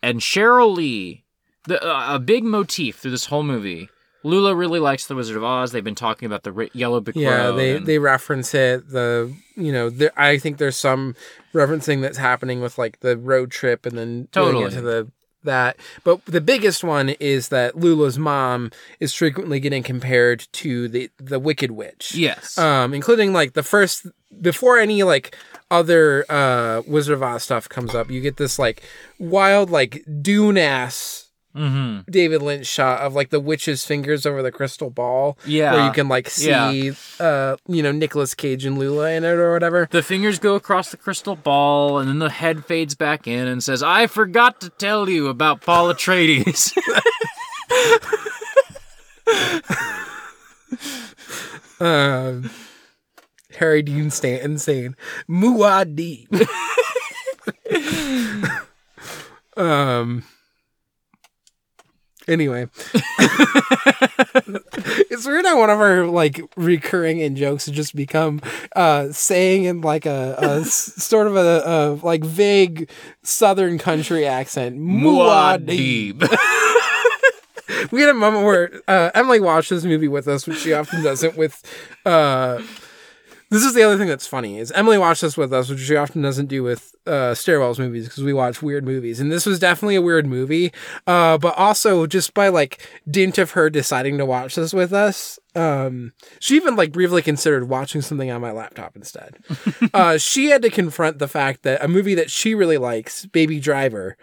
And 0.02 0.20
Cheryl 0.20 0.74
Lee, 0.76 1.24
the 1.66 1.82
uh, 1.82 2.14
a 2.14 2.18
big 2.18 2.44
motif 2.44 2.96
through 2.98 3.10
this 3.12 3.26
whole 3.26 3.42
movie. 3.42 3.88
Lula 4.26 4.54
really 4.54 4.80
likes 4.80 5.06
the 5.06 5.14
Wizard 5.14 5.36
of 5.36 5.44
Oz. 5.44 5.72
They've 5.72 5.84
been 5.84 5.94
talking 5.94 6.24
about 6.24 6.44
the 6.44 6.70
Yellow 6.72 6.98
Brick 7.02 7.14
Yeah, 7.16 7.48
Road 7.48 7.56
they 7.56 7.76
and- 7.76 7.86
they 7.86 7.98
reference 7.98 8.54
it. 8.54 8.88
The 8.88 9.34
you 9.54 9.70
know, 9.70 9.90
there, 9.90 10.12
I 10.18 10.38
think 10.38 10.56
there's 10.56 10.78
some 10.78 11.14
referencing 11.52 12.00
that's 12.00 12.16
happening 12.16 12.62
with 12.62 12.78
like 12.78 13.00
the 13.00 13.18
road 13.18 13.50
trip 13.50 13.84
and 13.84 13.98
then 13.98 14.28
going 14.32 14.52
Totally. 14.54 14.64
into 14.64 14.80
the 14.80 15.10
that. 15.44 15.76
But 16.02 16.24
the 16.26 16.40
biggest 16.40 16.84
one 16.84 17.10
is 17.20 17.48
that 17.48 17.76
Lula's 17.76 18.18
mom 18.18 18.70
is 19.00 19.14
frequently 19.14 19.60
getting 19.60 19.82
compared 19.82 20.46
to 20.52 20.88
the 20.88 21.10
the 21.18 21.38
Wicked 21.38 21.70
Witch. 21.70 22.14
yes. 22.14 22.58
Um, 22.58 22.92
including 22.92 23.32
like 23.32 23.54
the 23.54 23.62
first 23.62 24.06
before 24.40 24.78
any 24.78 25.02
like 25.02 25.36
other 25.70 26.24
uh 26.28 26.82
Wizard 26.86 27.14
of 27.14 27.22
Oz 27.22 27.42
stuff 27.42 27.68
comes 27.68 27.94
up, 27.94 28.10
you 28.10 28.20
get 28.20 28.36
this 28.36 28.58
like 28.58 28.82
wild 29.18 29.70
like 29.70 30.04
Dune 30.20 30.58
ass 30.58 31.23
mm-hmm. 31.54 32.10
David 32.10 32.42
Lynch 32.42 32.66
shot 32.66 33.00
of 33.00 33.14
like 33.14 33.30
the 33.30 33.40
witch's 33.40 33.84
fingers 33.84 34.26
over 34.26 34.42
the 34.42 34.52
crystal 34.52 34.90
ball. 34.90 35.38
Yeah. 35.46 35.72
Where 35.74 35.86
you 35.86 35.92
can 35.92 36.08
like 36.08 36.28
see 36.30 36.50
Yeah. 36.50 36.92
uh 37.20 37.56
you 37.68 37.82
know, 37.82 37.92
Nicolas 37.92 38.34
Cage 38.34 38.64
and 38.64 38.78
Lula 38.78 39.10
in 39.12 39.24
it 39.24 39.28
or 39.28 39.52
whatever. 39.52 39.88
The 39.90 40.02
fingers 40.02 40.38
go 40.38 40.54
across 40.54 40.90
the 40.90 40.96
crystal 40.96 41.36
ball, 41.36 41.98
and 41.98 42.08
then 42.08 42.18
the 42.18 42.30
head 42.30 42.64
fades 42.64 42.94
back 42.94 43.26
in 43.26 43.46
and 43.46 43.62
says, 43.62 43.82
I 43.82 44.06
forgot 44.06 44.60
to 44.62 44.70
tell 44.70 45.08
you 45.08 45.28
about 45.28 45.60
Paul 45.60 45.92
Atreides. 45.92 46.72
Um 51.80 52.50
Harry 53.58 53.82
Dean 53.82 54.10
Stanton 54.10 54.58
saying 54.58 54.96
Muad'Dib. 55.28 56.28
um 59.56 60.24
Anyway, 62.26 62.68
it's 65.10 65.26
weird 65.26 65.44
how 65.44 65.58
one 65.58 65.68
of 65.68 65.78
our 65.78 66.06
like 66.06 66.40
recurring 66.56 67.18
in 67.20 67.36
jokes 67.36 67.66
has 67.66 67.74
just 67.74 67.94
become 67.94 68.40
uh 68.74 69.12
saying 69.12 69.64
in 69.64 69.82
like 69.82 70.06
a, 70.06 70.64
sort 70.64 71.26
of 71.26 71.36
a, 71.36 71.62
a 71.66 71.92
like 72.02 72.24
vague 72.24 72.88
southern 73.22 73.76
country 73.78 74.26
accent. 74.26 74.78
Muad'Dib. 74.78 76.20
we 77.90 78.00
had 78.00 78.10
a 78.10 78.14
moment 78.14 78.44
where 78.44 78.80
uh, 78.88 79.10
Emily 79.14 79.40
watched 79.40 79.70
this 79.70 79.84
movie 79.84 80.08
with 80.08 80.26
us, 80.28 80.46
which 80.46 80.58
she 80.58 80.72
often 80.72 81.02
doesn't 81.02 81.36
with. 81.36 81.62
Uh, 82.06 82.62
this 83.54 83.64
is 83.64 83.74
the 83.74 83.84
other 83.84 83.96
thing 83.96 84.08
that's 84.08 84.26
funny 84.26 84.58
is 84.58 84.72
Emily 84.72 84.98
watched 84.98 85.22
this 85.22 85.36
with 85.36 85.52
us, 85.52 85.68
which 85.68 85.78
she 85.78 85.94
often 85.94 86.22
doesn't 86.22 86.46
do 86.46 86.64
with 86.64 86.94
uh, 87.06 87.32
stairwells 87.34 87.78
movies 87.78 88.08
because 88.08 88.24
we 88.24 88.32
watch 88.32 88.62
weird 88.62 88.84
movies, 88.84 89.20
and 89.20 89.30
this 89.30 89.46
was 89.46 89.60
definitely 89.60 89.94
a 89.94 90.02
weird 90.02 90.26
movie. 90.26 90.72
Uh, 91.06 91.38
but 91.38 91.56
also 91.56 92.06
just 92.06 92.34
by 92.34 92.48
like 92.48 92.84
dint 93.08 93.38
of 93.38 93.52
her 93.52 93.70
deciding 93.70 94.18
to 94.18 94.26
watch 94.26 94.56
this 94.56 94.72
with 94.72 94.92
us, 94.92 95.38
um, 95.54 96.12
she 96.40 96.56
even 96.56 96.74
like 96.74 96.90
briefly 96.90 97.22
considered 97.22 97.68
watching 97.68 98.02
something 98.02 98.30
on 98.30 98.40
my 98.40 98.50
laptop 98.50 98.96
instead. 98.96 99.36
uh, 99.94 100.18
she 100.18 100.46
had 100.46 100.62
to 100.62 100.70
confront 100.70 101.20
the 101.20 101.28
fact 101.28 101.62
that 101.62 101.82
a 101.82 101.88
movie 101.88 102.16
that 102.16 102.32
she 102.32 102.56
really 102.56 102.78
likes, 102.78 103.24
Baby 103.26 103.60
Driver, 103.60 104.16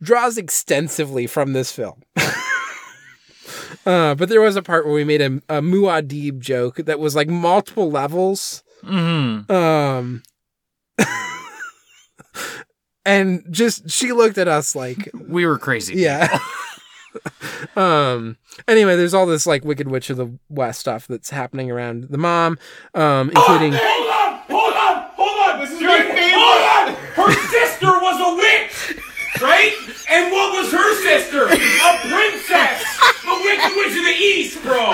draws 0.00 0.38
extensively 0.38 1.26
from 1.26 1.52
this 1.52 1.72
film. 1.72 2.02
Uh, 3.86 4.14
but 4.14 4.28
there 4.28 4.40
was 4.42 4.56
a 4.56 4.62
part 4.62 4.84
where 4.84 4.94
we 4.94 5.04
made 5.04 5.22
a, 5.22 5.40
a 5.48 5.62
Muad'Dib 5.62 6.40
joke 6.40 6.76
that 6.76 6.98
was 6.98 7.16
like 7.16 7.28
multiple 7.28 7.90
levels. 7.90 8.62
Mm-hmm. 8.84 9.52
Um, 9.52 10.22
and 13.04 13.44
just 13.50 13.90
she 13.90 14.12
looked 14.12 14.38
at 14.38 14.48
us 14.48 14.74
like, 14.74 15.10
We 15.14 15.46
were 15.46 15.58
crazy. 15.58 15.96
yeah. 15.96 16.38
um. 17.76 18.36
Anyway, 18.66 18.96
there's 18.96 19.14
all 19.14 19.26
this 19.26 19.46
like 19.46 19.64
Wicked 19.64 19.88
Witch 19.88 20.10
of 20.10 20.16
the 20.16 20.38
West 20.48 20.80
stuff 20.80 21.06
that's 21.06 21.30
happening 21.30 21.70
around 21.70 22.04
the 22.10 22.18
mom, 22.18 22.58
um, 22.94 23.30
including. 23.30 23.72
Hold 23.74 24.10
on! 24.10 24.40
Hold 24.48 24.74
on! 24.74 25.10
Hold 25.16 25.54
on! 25.54 25.60
This 25.60 25.72
is 25.72 25.80
my 25.80 25.98
favorite. 26.02 26.32
Hold 26.34 26.88
on! 26.88 26.94
Her 27.14 27.32
sister 27.48 27.86
was 27.86 28.20
a 28.20 28.36
witch! 28.36 29.02
Right? 29.40 29.72
And 30.10 30.32
what 30.32 30.52
was 30.58 30.72
her 30.72 30.94
sister? 31.02 31.44
A 31.44 31.98
princess! 32.08 32.84
The 33.24 33.40
Wicked 33.42 33.76
Witch 33.76 33.96
of 33.96 34.04
the 34.04 34.16
East, 34.18 34.62
bro! 34.62 34.92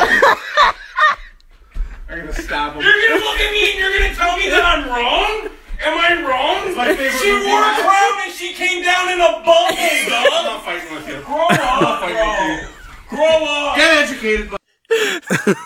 I'm 2.14 2.26
gonna 2.26 2.32
stab 2.32 2.74
him. 2.74 2.82
You're 2.82 2.92
gonna 3.08 3.24
look 3.24 3.40
at 3.40 3.50
me 3.52 3.70
and 3.72 3.78
you're 3.78 3.92
gonna 3.98 4.14
tell 4.14 4.36
me 4.36 4.48
that 4.48 4.62
I'm 4.64 4.86
wrong? 4.88 5.50
Am 5.82 5.98
I 5.98 6.22
wrong? 6.22 6.76
my 6.76 6.94
favorite 6.94 7.12
she 7.20 7.32
movie. 7.32 7.46
wore 7.46 7.60
a 7.60 7.74
crown 7.82 8.12
and 8.24 8.32
she 8.32 8.52
came 8.54 8.82
down 8.84 9.08
in 9.12 9.20
a 9.20 9.42
bubble, 9.44 9.52
I'm 9.76 10.08
dog! 10.08 10.44
not 10.44 10.64
fighting 10.64 10.94
with 10.94 11.08
you. 11.08 11.20
Grow 11.22 11.46
up, 11.50 12.00
bro! 12.00 13.16
Grow 13.18 13.44
up! 13.44 13.76
Get 13.76 14.08
educated, 14.08 14.50
but 14.50 14.60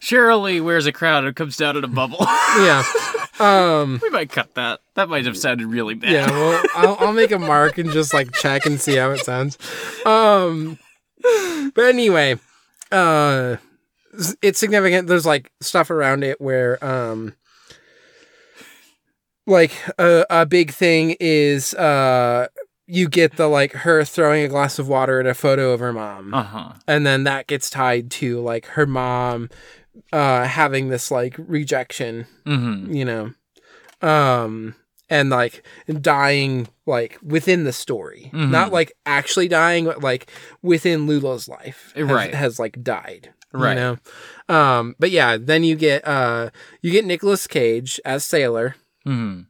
Cheryl 0.00 0.42
Lee 0.42 0.60
wears 0.60 0.86
a 0.86 0.92
crown 0.92 1.26
and 1.26 1.34
comes 1.34 1.56
down 1.56 1.76
in 1.76 1.84
a 1.84 1.88
bubble. 1.88 2.18
Yeah. 2.58 2.82
Um. 3.38 4.00
we 4.02 4.10
might 4.10 4.30
cut 4.32 4.54
that. 4.56 4.80
That 4.94 5.08
might 5.08 5.24
have 5.26 5.36
sounded 5.36 5.66
really 5.68 5.94
bad. 5.94 6.10
Yeah, 6.10 6.30
well, 6.30 6.62
I'll, 6.74 6.96
I'll 6.98 7.12
make 7.12 7.30
a 7.30 7.38
mark 7.38 7.78
and 7.78 7.90
just 7.92 8.12
like 8.12 8.32
check 8.32 8.66
and 8.66 8.80
see 8.80 8.96
how 8.96 9.10
it 9.12 9.18
sounds. 9.20 9.56
Um, 10.04 10.78
but 11.74 11.84
anyway, 11.84 12.36
uh, 12.90 13.56
it's 14.42 14.58
significant. 14.58 15.08
There's 15.08 15.26
like 15.26 15.50
stuff 15.60 15.90
around 15.90 16.24
it 16.24 16.40
where, 16.40 16.82
um, 16.84 17.34
like 19.46 19.72
a, 19.98 20.26
a 20.30 20.46
big 20.46 20.72
thing 20.72 21.16
is, 21.20 21.74
uh, 21.74 22.48
you 22.86 23.08
get 23.08 23.36
the 23.36 23.48
like 23.48 23.72
her 23.72 24.04
throwing 24.04 24.44
a 24.44 24.48
glass 24.48 24.78
of 24.78 24.88
water 24.88 25.20
at 25.20 25.26
a 25.26 25.34
photo 25.34 25.72
of 25.72 25.80
her 25.80 25.92
mom, 25.92 26.32
Uh 26.34 26.42
huh. 26.42 26.72
and 26.86 27.06
then 27.06 27.24
that 27.24 27.46
gets 27.46 27.70
tied 27.70 28.10
to 28.12 28.40
like 28.40 28.66
her 28.66 28.86
mom, 28.86 29.50
uh, 30.12 30.44
having 30.44 30.88
this 30.88 31.10
like 31.10 31.34
rejection 31.38 32.26
Mm-hmm. 32.46 32.92
you 32.94 33.04
know 33.04 33.32
um 34.00 34.74
and 35.10 35.28
like 35.28 35.66
dying 36.00 36.68
like 36.86 37.18
within 37.22 37.64
the 37.64 37.72
story 37.72 38.30
Mhm. 38.32 38.50
not 38.50 38.72
like 38.72 38.92
actually 39.04 39.48
dying 39.48 39.84
but 39.86 40.02
like 40.02 40.30
within 40.62 41.06
lula's 41.08 41.48
life 41.48 41.92
has, 41.96 42.06
Right. 42.06 42.32
has 42.34 42.58
like 42.60 42.82
died 42.82 43.30
Right. 43.52 43.70
you 43.70 43.74
know 43.76 43.96
um 44.54 44.94
but 44.98 45.10
yeah 45.10 45.36
then 45.40 45.64
you 45.64 45.74
get 45.76 46.06
uh 46.06 46.50
you 46.82 46.90
get 46.92 47.04
Nicolas 47.04 47.46
cage 47.46 48.00
as 48.04 48.24
sailor 48.24 48.76
Mm-hmm. 49.06 49.42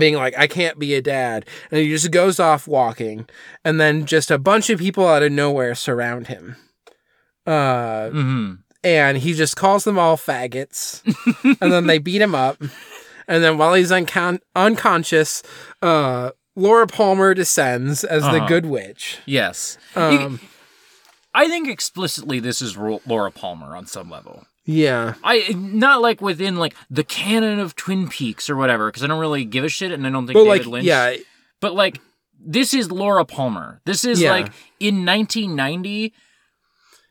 being 0.00 0.14
like 0.14 0.36
i 0.36 0.46
can't 0.48 0.78
be 0.78 0.94
a 0.94 1.00
dad 1.02 1.46
and 1.70 1.78
he 1.80 1.88
just 1.88 2.10
goes 2.10 2.40
off 2.40 2.66
walking 2.66 3.28
and 3.64 3.80
then 3.80 4.06
just 4.06 4.30
a 4.30 4.38
bunch 4.38 4.70
of 4.70 4.80
people 4.80 5.06
out 5.06 5.22
of 5.22 5.30
nowhere 5.30 5.74
surround 5.76 6.26
him 6.26 6.56
uh 7.46 8.10
Mm-hmm. 8.10 8.52
and 8.82 9.18
he 9.18 9.34
just 9.34 9.56
calls 9.56 9.84
them 9.84 9.98
all 9.98 10.16
faggots 10.16 11.02
and 11.60 11.72
then 11.72 11.86
they 11.86 11.98
beat 11.98 12.20
him 12.22 12.34
up 12.34 12.60
and 13.28 13.44
then 13.44 13.56
while 13.58 13.74
he's 13.74 13.90
uncon- 13.92 14.40
unconscious 14.56 15.42
uh 15.82 16.30
laura 16.56 16.86
palmer 16.86 17.34
descends 17.34 18.02
as 18.04 18.22
the 18.24 18.28
Uh-huh. 18.30 18.46
good 18.48 18.66
witch 18.66 19.18
Yes. 19.26 19.78
um 19.94 20.40
I 21.34 21.48
think 21.48 21.68
explicitly 21.68 22.38
this 22.40 22.62
is 22.62 22.76
Laura 22.76 23.30
Palmer 23.30 23.74
on 23.76 23.86
some 23.86 24.08
level. 24.10 24.46
yeah 24.64 25.14
I 25.24 25.52
not 25.56 26.00
like 26.00 26.20
within 26.22 26.56
like 26.56 26.74
the 26.88 27.04
canon 27.04 27.58
of 27.58 27.74
Twin 27.76 28.08
Peaks 28.08 28.48
or 28.48 28.56
whatever, 28.56 28.88
because 28.88 29.02
I 29.02 29.06
don't 29.08 29.20
really 29.20 29.44
give 29.44 29.64
a 29.64 29.68
shit, 29.68 29.92
and 29.92 30.06
I 30.06 30.10
don't 30.10 30.26
think 30.26 30.34
but 30.34 30.44
David 30.44 30.66
like 30.66 30.66
Lynch. 30.66 30.86
yeah 30.86 31.16
But 31.60 31.74
like, 31.74 32.00
this 32.46 32.72
is 32.74 32.90
Laura 32.90 33.24
Palmer. 33.24 33.80
This 33.84 34.04
is 34.04 34.20
Yeah. 34.20 34.30
like 34.32 34.46
in 34.80 35.04
1990. 35.04 36.12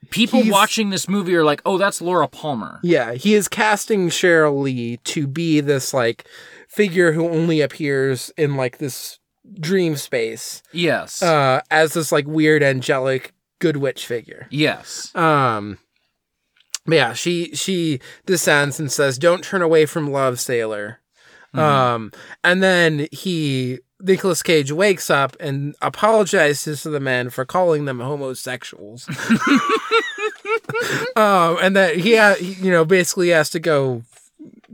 People 0.10 0.42
He's- 0.42 0.52
watching 0.52 0.90
this 0.90 1.08
movie 1.08 1.34
are 1.36 1.44
like, 1.46 1.62
"Oh, 1.66 1.78
that's 1.78 2.02
Laura 2.02 2.28
Palmer." 2.28 2.80
yeah 2.84 3.14
he 3.14 3.34
is 3.34 3.48
casting 3.48 4.10
cheryl 4.10 4.62
lee 4.62 4.98
to 5.06 5.26
be 5.28 5.60
this 5.62 5.94
like 5.94 6.26
figure 6.68 7.14
who 7.14 7.28
only 7.30 7.62
appears 7.62 8.32
in 8.38 8.56
like 8.56 8.78
this 8.80 9.20
dream 9.60 9.96
space 9.96 10.62
Yes. 10.72 11.22
uh 11.22 11.62
as 11.72 11.94
this 11.94 12.12
like 12.12 12.26
weird 12.28 12.62
angelic 12.64 13.34
good 13.64 13.78
witch 13.78 14.06
figure 14.06 14.48
yes. 14.50 15.16
Um 15.16 15.78
but 16.86 16.96
yeah, 16.96 17.14
she 17.14 17.56
she 17.56 18.02
descends 18.26 18.78
and 18.78 18.92
says, 18.92 19.18
Don't 19.18 19.44
turn 19.44 19.62
away 19.62 19.86
from 19.86 20.12
love, 20.12 20.40
sailor. 20.40 21.00
Um 21.54 22.12
and 22.44 22.62
then 22.62 23.08
he 23.12 23.80
Nicolas 24.02 24.44
Cage 24.44 24.72
wakes 24.72 25.10
up 25.10 25.38
and 25.40 25.76
apologizes 25.82 26.82
to 26.82 26.90
the 26.90 27.00
men 27.00 27.30
for 27.30 27.46
calling 27.46 27.86
them 27.86 28.02
homosexuals. 28.02 29.08
um 31.16 31.58
and 31.62 31.76
that 31.76 31.98
he, 31.98 32.18
ha- 32.18 32.36
he 32.38 32.54
you 32.54 32.72
know 32.72 32.84
basically 32.84 33.30
has 33.30 33.50
to 33.52 33.60
go 33.60 34.04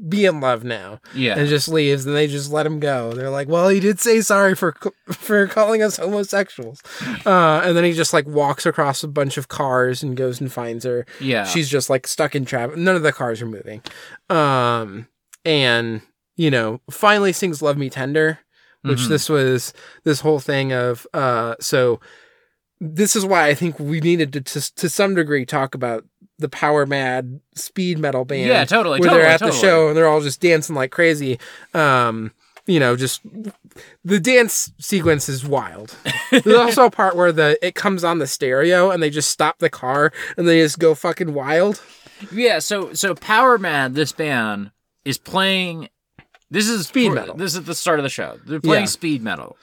be 0.08 0.26
in 0.26 0.40
love 0.40 0.64
now 0.64 1.02
Yeah. 1.14 1.38
and 1.38 1.48
just 1.50 1.68
leaves 1.68 2.06
and 2.06 2.16
they 2.16 2.28
just 2.28 2.52
let 2.52 2.66
him 2.66 2.80
go 2.80 3.12
they're 3.14 3.30
like 3.30 3.48
well 3.50 3.68
he 3.70 3.80
did 3.80 4.00
say 4.00 4.22
sorry 4.22 4.56
for 4.56 4.76
for 5.12 5.48
calling 5.48 5.82
us 5.82 5.98
homosexuals 5.98 6.82
uh 7.26 7.62
and 7.64 7.76
then 7.76 7.84
he 7.84 7.94
just 7.94 8.14
like 8.14 8.26
walks 8.28 8.66
across 8.66 9.04
a 9.04 9.08
bunch 9.08 9.38
of 9.38 9.48
cars 9.50 10.02
and 10.04 10.16
goes 10.16 10.40
and 10.40 10.52
finds 10.54 10.86
her 10.86 11.06
yeah. 11.20 11.44
she's 11.44 11.68
just 11.70 11.90
like 11.90 12.08
stuck 12.08 12.36
in 12.36 12.46
traffic 12.46 12.78
none 12.78 12.96
of 12.96 13.04
the 13.04 13.12
cars 13.12 13.42
are 13.42 13.46
moving 13.46 13.82
um 14.30 15.08
and 15.46 16.02
you 16.38 16.52
know 16.52 16.80
finally 16.90 17.34
sings 17.34 17.62
love 17.62 17.78
me 17.78 17.90
tender 17.90 18.40
which 18.84 19.00
Mhm. 19.00 19.08
this 19.10 19.28
was 19.30 19.74
this 20.06 20.22
whole 20.22 20.40
thing 20.40 20.72
of 20.72 21.06
uh 21.14 21.56
so 21.60 22.00
this 22.80 23.16
is 23.16 23.26
why 23.26 23.48
i 23.48 23.54
think 23.54 23.78
we 23.80 24.00
needed 24.00 24.32
to 24.34 24.42
to, 24.42 24.76
to 24.76 24.88
some 24.90 25.16
degree 25.16 25.46
talk 25.46 25.76
about 25.76 26.06
the 26.40 26.50
power 26.50 26.86
mad 26.86 27.40
speed 27.54 28.00
metal 28.00 28.26
band 28.26 28.48
Yeah, 28.48 28.66
totally, 28.66 29.00
where 29.00 29.10
totally, 29.10 29.22
they're 29.24 29.32
at 29.32 29.40
totally. 29.40 29.60
the 29.60 29.62
show 29.68 29.88
and 29.90 29.96
they're 29.98 30.08
all 30.08 30.22
just 30.22 30.42
dancing 30.42 30.76
like 30.76 30.92
crazy 30.92 31.38
um 31.74 32.32
you 32.66 32.80
know 32.80 32.96
just 32.96 33.22
the 34.04 34.20
dance 34.20 34.72
sequence 34.80 35.28
is 35.30 35.46
wild 35.46 35.96
there's 36.32 36.48
also 36.56 36.86
a 36.86 36.92
part 36.92 37.16
where 37.16 37.32
the 37.32 37.58
it 37.66 37.76
comes 37.76 38.04
on 38.04 38.20
the 38.20 38.28
stereo 38.28 38.90
and 38.92 39.02
they 39.04 39.10
just 39.10 39.30
stop 39.30 39.60
the 39.60 39.70
car 39.70 40.12
and 40.38 40.48
they 40.48 40.60
just 40.62 40.80
go 40.80 40.96
fucking 40.96 41.34
wild 41.34 41.82
Yeah, 42.32 42.60
so 42.60 42.92
so 42.94 43.16
Power 43.16 43.58
Mad, 43.58 43.96
this 43.96 44.12
band 44.12 44.72
is 45.06 45.18
playing. 45.18 45.88
This 46.52 46.68
is 46.68 46.86
Speed 46.88 47.14
metal. 47.14 47.36
This 47.38 47.56
is 47.56 47.64
the 47.64 47.74
start 47.74 47.98
of 48.00 48.04
the 48.04 48.10
show. 48.10 48.40
They're 48.46 48.60
playing 48.60 48.84
Yeah. 48.84 48.88
speed 48.88 49.22
metal. 49.24 49.56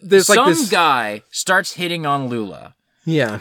there's 0.00 0.26
Some 0.26 0.36
like 0.36 0.46
this 0.54 0.70
guy 0.70 1.22
starts 1.30 1.72
hitting 1.72 2.06
on 2.06 2.28
Lula. 2.28 2.74
yeah 3.04 3.40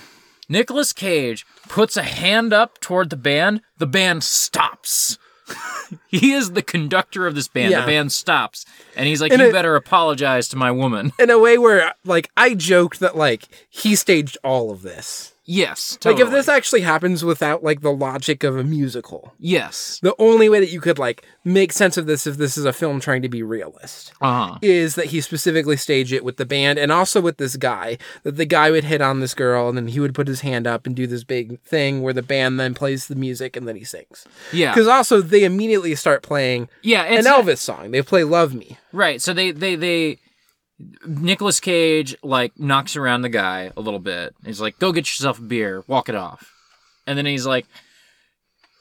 Nicolas 0.50 0.92
Cage 0.94 1.46
puts 1.70 1.98
a 1.98 2.04
hand 2.04 2.54
up 2.54 2.80
toward 2.80 3.10
the 3.10 3.18
band. 3.18 3.62
The 3.78 3.88
band 3.88 4.24
stops. 4.24 5.18
he 6.08 6.34
is 6.34 6.52
the 6.52 6.62
conductor 6.62 7.26
of 7.26 7.36
this 7.36 7.48
band. 7.48 7.72
Yeah. 7.72 7.82
The 7.82 7.88
band 7.88 8.12
stops, 8.12 8.66
and 8.96 9.08
he's 9.08 9.22
like, 9.22 9.32
And 9.32 9.42
"You 9.42 9.48
it- 9.50 9.54
better 9.54 9.76
apologize 9.76 10.48
to 10.50 10.58
my 10.58 10.72
woman." 10.72 11.14
in 11.20 11.30
a 11.30 11.40
way 11.40 11.58
where 11.58 11.94
like 12.04 12.30
i 12.36 12.54
joked 12.54 13.00
that 13.00 13.16
like 13.16 13.48
he 13.70 13.96
staged 13.96 14.38
all 14.44 14.72
of 14.72 14.82
this 14.82 15.34
yes, 15.48 15.98
like 16.06 16.20
if 16.20 16.30
this 16.30 16.48
actually 16.48 16.82
happens 16.82 17.26
without 17.26 17.64
like 17.64 17.82
the 17.82 17.92
logic 17.92 18.44
of 18.44 18.56
a 18.58 18.64
musical 18.64 19.34
yes, 19.40 20.00
the 20.04 20.16
only 20.20 20.50
way 20.50 20.60
that 20.60 20.70
you 20.70 20.80
could 20.80 21.00
like 21.00 21.26
make 21.44 21.74
sense 21.74 21.98
of 21.98 22.06
this 22.06 22.28
if 22.28 22.38
this 22.38 22.58
is 22.58 22.66
a 22.66 22.74
film 22.74 23.00
trying 23.00 23.24
to 23.24 23.30
be 23.30 23.42
realist 23.42 24.14
uh 24.22 24.50
huh, 24.50 24.60
is 24.62 24.94
that 24.96 25.08
he 25.08 25.22
specifically 25.22 25.78
staged 25.78 26.14
it 26.14 26.24
with 26.24 26.38
the 26.38 26.46
band 26.46 26.78
and 26.78 26.92
also 26.92 27.20
with 27.20 27.38
this 27.38 27.56
guy 27.58 27.98
that 28.24 28.38
the 28.38 28.46
guy 28.46 28.70
would 28.70 28.84
hit 28.84 29.02
on 29.02 29.20
this 29.20 29.34
girl 29.34 29.70
and 29.70 29.78
then 29.78 29.88
he 29.88 30.00
would 30.00 30.14
put 30.14 30.28
his 30.28 30.42
hand 30.42 30.68
up 30.68 30.86
and 30.86 30.96
do 30.96 31.08
this 31.08 31.24
big 31.24 31.60
thing 31.62 32.02
where 32.02 32.14
the 32.14 32.22
band 32.22 32.60
then 32.60 32.74
plays 32.74 33.08
the 33.08 33.16
music 33.16 33.56
and 33.56 33.68
then 33.68 33.76
he 33.76 33.84
sings. 33.84 34.26
Yeah, 34.52 34.74
because 34.74 34.88
also 34.88 35.22
they 35.22 35.44
immediately 35.44 35.96
start 35.96 36.24
playing 36.24 36.70
yeah. 36.82 37.04
an 37.04 37.26
elvis 37.26 37.60
song. 37.60 37.92
They 37.92 38.02
play 38.02 38.24
love 38.24 38.54
me. 38.54 38.78
Right. 38.92 39.22
So 39.22 39.34
they 39.34 39.52
they 39.52 39.76
they 39.76 40.20
Nicolas 41.06 41.60
Cage 41.60 42.16
like 42.24 42.58
knocks 42.60 42.96
around 42.96 43.22
the 43.22 43.30
guy 43.30 43.72
a 43.76 43.82
little 43.82 44.00
bit. 44.00 44.36
He's 44.46 44.62
like, 44.62 44.80
"Go 44.80 44.92
get 44.92 45.08
yourself 45.08 45.40
a 45.40 45.44
beer, 45.44 45.84
walk 45.88 46.10
it 46.10 46.16
off." 46.16 46.54
And 47.06 47.18
then 47.18 47.26
he's 47.26 47.46
like, 47.46 47.66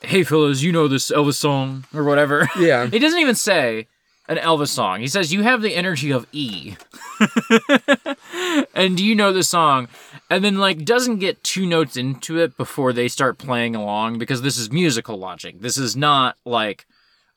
"Hey 0.03 0.23
fellas, 0.23 0.63
you 0.63 0.73
know 0.73 0.89
this 0.89 1.11
Elvis 1.11 1.35
song 1.35 1.85
or 1.95 2.05
whatever." 2.05 2.49
yeah 2.59 2.87
he 2.87 2.99
doesn't 2.99 3.21
even 3.21 3.35
say 3.35 3.87
an 4.29 4.37
Elvis 4.37 4.69
song. 4.69 5.01
He 5.01 5.09
says, 5.09 5.33
"You 5.33 5.43
have 5.43 5.63
the 5.63 5.75
energy 5.75 6.11
of 6.11 6.27
E." 6.33 6.75
and 8.75 8.97
do 8.97 9.05
you 9.05 9.15
know 9.15 9.33
the 9.33 9.43
song? 9.43 9.89
And 10.29 10.45
then 10.45 10.59
like 10.59 10.85
doesn't 10.85 11.19
get 11.19 11.43
two 11.43 11.65
notes 11.65 11.97
into 11.97 12.39
it 12.39 12.57
before 12.57 12.93
they 12.93 13.09
start 13.09 13.39
playing 13.39 13.75
along 13.75 14.19
because 14.19 14.43
this 14.43 14.59
is 14.59 14.71
musical 14.71 15.17
logic. 15.17 15.61
This 15.61 15.79
is 15.79 15.97
not 15.97 16.37
like 16.45 16.87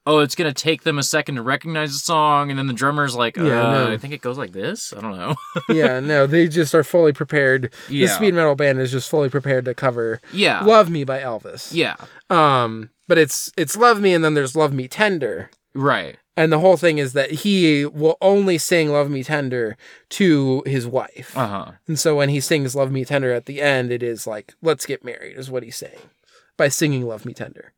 oh, 0.09 0.19
it's 0.19 0.35
gonna 0.35 0.53
take 0.53 0.83
them 0.83 0.97
a 0.97 1.03
second 1.03 1.35
to 1.35 1.41
recognize 1.41 1.91
the 1.93 1.99
song, 1.99 2.49
and 2.49 2.57
then 2.57 2.67
the 2.67 2.73
drummer's 2.73 3.15
like, 3.15 3.37
Yeah, 3.37 3.43
uh, 3.67 3.71
no. 3.85 3.91
I 3.93 3.97
think 3.97 4.13
it 4.13 4.21
goes 4.21 4.37
like 4.37 4.51
this. 4.53 4.91
I 4.91 5.01
don't 5.01 5.15
know. 5.17 5.35
yeah, 5.69 5.99
no, 5.99 6.25
they 6.27 6.47
just 6.47 6.73
are 6.73 6.83
fully 6.83 7.13
prepared. 7.13 7.71
Yeah. 7.89 8.07
The 8.07 8.13
speed 8.13 8.33
metal 8.33 8.55
band 8.55 8.79
is 8.79 8.91
just 8.91 9.09
fully 9.09 9.29
prepared 9.29 9.65
to 9.65 9.73
cover 9.73 10.19
yeah, 10.33 10.63
"Love 10.63 10.89
Me" 10.89 11.03
by 11.03 11.19
Elvis. 11.19 11.73
yeah, 11.73 11.95
Um, 12.29 12.89
but 13.07 13.17
it's 13.17 13.51
it's 13.57 13.77
"Love 13.77 14.01
Me" 14.01 14.13
and 14.13 14.23
then 14.23 14.33
there's 14.33 14.55
"Love 14.55 14.73
Me 14.73 14.87
Tender," 14.87 15.49
right. 15.73 16.17
and 16.37 16.51
the 16.51 16.59
whole 16.59 16.77
thing 16.77 16.97
is 16.97 17.13
that 17.13 17.31
he 17.31 17.85
will 17.85 18.17
only 18.21 18.57
sing 18.57 18.89
"Love 18.89 19.09
Me 19.09 19.23
Tender" 19.23 19.77
to 20.09 20.63
his 20.65 20.85
wife, 20.87 21.37
Uh 21.37 21.47
huh. 21.47 21.71
and 21.87 21.99
so 21.99 22.15
when 22.15 22.29
he 22.29 22.39
sings 22.39 22.75
"Love 22.75 22.91
Me 22.91 23.05
Tender" 23.05 23.31
at 23.33 23.45
the 23.45 23.61
end, 23.61 23.91
it 23.91 24.03
is 24.03 24.25
like 24.27 24.53
"Let's 24.61 24.85
get 24.85 25.03
married" 25.03 25.37
is 25.37 25.49
what 25.51 25.63
he's 25.63 25.77
saying 25.77 26.09
by 26.57 26.67
singing 26.69 27.05
"Love 27.07 27.25
Me 27.25 27.33
Tender." 27.33 27.73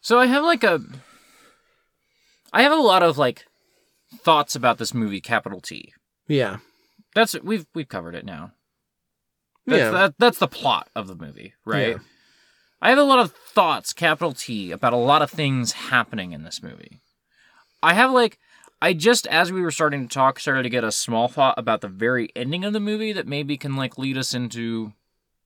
So 0.00 0.18
I 0.18 0.26
have 0.26 0.44
like 0.44 0.62
a, 0.64 0.80
I 2.54 2.62
have 2.62 2.72
a 2.72 2.76
lot 2.76 3.02
of 3.02 3.18
like 3.18 3.46
thoughts 4.22 4.54
about 4.54 4.78
this 4.78 4.94
movie, 4.94 5.20
capital 5.20 5.60
T. 5.60 5.92
Yeah, 6.28 6.58
That's 7.14 7.38
we've 7.42 7.66
we've 7.74 7.88
covered 7.88 8.14
it 8.14 8.24
now. 8.24 8.52
That's, 9.66 9.80
yeah, 9.80 9.90
that, 9.90 10.14
that's 10.18 10.38
the 10.38 10.48
plot 10.48 10.88
of 10.94 11.06
the 11.06 11.16
movie, 11.16 11.54
right? 11.64 11.90
Yeah. 11.90 11.98
I 12.80 12.90
have 12.90 12.98
a 12.98 13.02
lot 13.02 13.18
of 13.18 13.32
thoughts, 13.32 13.92
capital 13.92 14.32
T, 14.32 14.70
about 14.70 14.92
a 14.92 14.96
lot 14.96 15.22
of 15.22 15.30
things 15.30 15.72
happening 15.72 16.32
in 16.32 16.44
this 16.44 16.62
movie. 16.62 17.00
I 17.82 17.94
have 17.94 18.10
like, 18.10 18.38
I 18.82 18.92
just 18.92 19.26
as 19.26 19.50
we 19.50 19.62
were 19.62 19.70
starting 19.70 20.06
to 20.06 20.14
talk, 20.14 20.38
started 20.38 20.64
to 20.64 20.70
get 20.70 20.84
a 20.84 20.92
small 20.92 21.28
thought 21.28 21.58
about 21.58 21.80
the 21.80 21.88
very 21.88 22.28
ending 22.36 22.64
of 22.64 22.72
the 22.72 22.80
movie 22.80 23.12
that 23.12 23.26
maybe 23.26 23.56
can 23.56 23.74
like 23.74 23.98
lead 23.98 24.16
us 24.16 24.32
into 24.32 24.92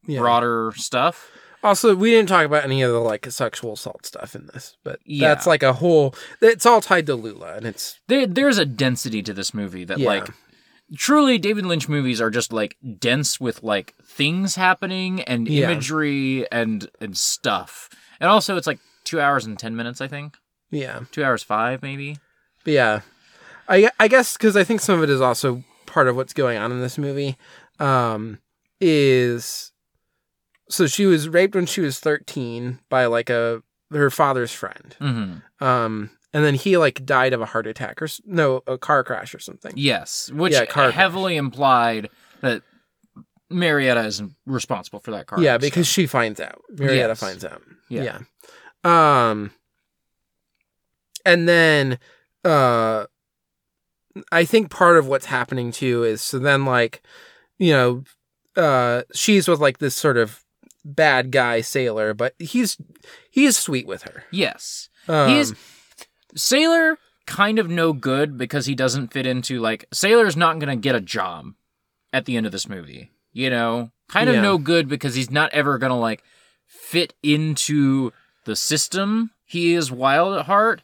yeah. 0.06 0.18
broader 0.18 0.72
stuff. 0.76 1.30
Also, 1.62 1.94
we 1.97 2.10
didn't 2.10 2.28
talk 2.28 2.47
about 2.47 2.64
any 2.64 2.82
of 2.82 2.93
the 2.93 3.01
like 3.01 3.26
sexual 3.30 3.72
assault 3.72 4.06
stuff 4.06 4.35
in 4.36 4.47
this, 4.52 4.76
but 4.85 5.01
Yeah. 5.05 5.28
that's 5.28 5.47
like 5.47 5.62
a 5.62 5.72
whole. 5.74 6.14
It's 6.40 6.64
all 6.66 6.80
tied 6.80 7.06
to 7.06 7.14
Lula, 7.16 7.55
and 7.56 7.66
it's 7.66 7.98
There, 8.06 8.26
there's 8.26 8.59
a 8.59 8.64
density 8.64 9.22
to 9.22 9.32
this 9.35 9.52
movie 9.52 9.85
that 9.85 9.98
Yeah. 9.98 10.09
like 10.09 10.28
truly 10.97 11.36
David 11.36 11.66
Lynch 11.66 11.89
movies 11.89 12.20
are 12.20 12.30
just 12.30 12.52
like 12.52 12.76
dense 12.98 13.40
with 13.40 13.62
like 13.62 13.94
things 14.05 14.55
happening 14.55 15.20
and 15.22 15.48
Yeah. 15.48 15.64
imagery 15.70 16.47
and 16.52 16.89
and 17.01 17.16
stuff. 17.16 17.90
And 18.20 18.30
also 18.30 18.56
it's 18.56 18.66
like 18.66 18.78
2 19.05 19.20
hours 19.20 19.44
and 19.44 19.59
10 19.59 19.74
minutes 19.76 20.01
I 20.01 20.06
think. 20.09 20.36
yeah, 20.70 21.01
2 21.12 21.24
hours 21.24 21.43
5 21.43 21.82
maybe. 21.82 22.18
but 22.64 22.72
yeah. 22.72 23.01
I 23.68 23.90
I 23.98 24.09
guess 24.09 24.36
because 24.36 24.56
I 24.56 24.64
think 24.64 24.80
some 24.80 24.97
of 24.98 25.02
it 25.02 25.10
is 25.10 25.20
also 25.20 25.64
part 25.86 26.06
of 26.09 26.16
what's 26.16 26.32
going 26.32 26.56
on 26.56 26.70
in 26.72 26.80
this 26.80 26.97
movie. 26.98 27.36
Um, 27.80 28.39
is 28.80 29.72
so 30.70 30.86
she 30.86 31.06
was 31.06 31.28
raped 31.28 31.54
when 31.54 31.66
she 31.66 31.80
was 31.80 31.98
thirteen 32.00 32.78
by 32.88 33.06
like 33.06 33.30
a 33.30 33.62
her 33.90 34.10
father's 34.10 34.52
friend. 34.52 34.96
Mhm. 35.00 35.42
Um, 35.62 36.10
and 36.34 36.44
then 36.44 36.54
he 36.54 36.76
like 36.76 37.04
died 37.06 37.32
of 37.32 37.40
a 37.40 37.46
heart 37.46 37.66
attack 37.66 38.02
or 38.02 38.08
no 38.26 38.62
a 38.66 38.76
car 38.76 39.02
crash 39.02 39.34
or 39.34 39.38
something. 39.38 39.72
Yes, 39.76 40.30
which 40.32 40.52
Yeah, 40.52 40.66
car 40.66 40.84
crash. 40.86 40.94
heavily 40.94 41.36
implied 41.36 42.10
that 42.42 42.62
Marietta 43.50 44.00
is 44.04 44.22
responsible 44.44 45.00
for 45.00 45.10
that 45.12 45.26
car. 45.26 45.40
yeah, 45.40 45.56
because 45.56 45.86
she 45.86 46.06
finds 46.06 46.38
out. 46.38 46.60
Marietta 46.70 47.08
Yes. 47.08 47.20
finds 47.20 47.44
out. 47.46 47.62
Yeah. 47.88 48.18
Yeah. 48.84 49.28
Um 49.30 49.52
and 51.24 51.48
then 51.48 51.98
uh 52.44 53.06
I 54.32 54.44
think 54.44 54.70
part 54.70 54.98
of 54.98 55.06
what's 55.06 55.26
happening 55.26 55.70
too 55.72 56.04
is 56.04 56.20
so 56.22 56.38
then 56.38 56.64
like 56.64 57.02
you 57.58 57.72
know 57.72 58.04
uh 58.56 59.02
she's 59.14 59.48
with 59.48 59.60
like 59.60 59.78
this 59.78 59.94
sort 59.94 60.16
of 60.16 60.44
bad 60.84 61.30
guy 61.30 61.60
sailor, 61.60 62.14
but 62.14 62.34
he's 62.38 62.76
he's 63.30 63.56
sweet 63.56 63.86
with 63.86 64.02
her. 64.02 64.24
yes, 64.30 64.88
Um, 65.09 65.30
he's 65.30 65.55
Sailor 66.34 66.98
kind 67.26 67.59
of 67.59 67.68
no 67.68 67.92
good 67.92 68.36
because 68.38 68.66
he 68.66 68.74
doesn't 68.74 69.12
fit 69.12 69.26
into 69.26 69.60
like 69.60 69.86
Sailor's 69.92 70.36
not 70.36 70.59
gonna 70.59 70.76
get 70.76 70.94
a 70.94 71.00
job 71.00 71.52
at 72.12 72.24
the 72.24 72.36
end 72.36 72.46
of 72.46 72.52
this 72.52 72.68
movie. 72.68 73.10
You 73.32 73.50
know, 73.50 73.90
kind 74.09 74.28
of 74.28 74.36
Yeah. 74.36 74.42
no 74.42 74.59
good 74.59 74.88
because 74.88 75.14
he's 75.14 75.30
not 75.30 75.52
ever 75.52 75.78
gonna 75.78 75.98
like 75.98 76.22
fit 76.66 77.14
into 77.22 78.12
the 78.44 78.56
system. 78.56 79.30
He 79.44 79.74
is 79.74 79.90
wild 79.90 80.38
at 80.38 80.46
heart, 80.46 80.82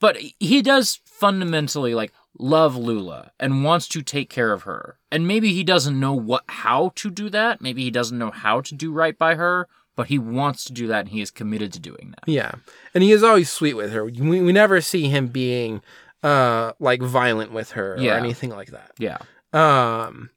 but 0.00 0.16
he 0.38 0.62
does 0.62 1.00
fundamentally 1.04 1.94
like 1.94 2.12
love 2.38 2.76
Lula 2.76 3.30
and 3.38 3.64
wants 3.64 3.86
to 3.88 4.02
take 4.02 4.28
care 4.30 4.52
of 4.52 4.62
her. 4.64 4.98
And 5.12 5.26
maybe 5.28 5.52
he 5.52 5.62
doesn't 5.64 5.98
know 5.98 6.12
what 6.14 6.44
how 6.48 6.92
to 6.96 7.10
do 7.10 7.30
that. 7.30 7.60
Maybe 7.60 7.84
he 7.84 7.90
doesn't 7.90 8.18
know 8.18 8.30
how 8.30 8.60
to 8.62 8.74
do 8.74 8.92
right 8.92 9.16
by 9.16 9.34
her, 9.36 9.68
but 9.96 10.08
he 10.08 10.18
wants 10.18 10.64
to 10.64 10.72
do 10.72 10.86
that 10.88 11.00
and 11.00 11.08
he 11.10 11.20
is 11.20 11.30
committed 11.30 11.72
to 11.74 11.80
doing 11.80 12.10
that. 12.16 12.28
Yeah. 12.30 12.52
And 12.94 13.02
he 13.04 13.12
is 13.12 13.22
always 13.22 13.50
sweet 13.50 13.74
with 13.74 13.92
her. 13.92 14.04
We, 14.04 14.40
we 14.42 14.52
never 14.52 14.80
see 14.80 15.08
him 15.08 15.28
being 15.28 15.80
uh 16.22 16.72
like 16.80 17.02
violent 17.02 17.52
with 17.52 17.72
her 17.72 17.96
Yeah. 17.98 18.14
or 18.14 18.18
anything 18.18 18.50
like 18.50 18.70
that. 18.70 18.92
Yeah. 18.98 19.18
Um 19.52 20.30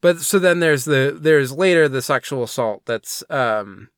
but 0.00 0.20
so 0.20 0.38
then 0.38 0.60
there's 0.60 0.84
the 0.84 1.16
there's 1.20 1.52
later 1.52 1.88
the 1.88 2.02
sexual 2.02 2.42
assault 2.44 2.82
that's 2.86 3.22
um 3.28 3.88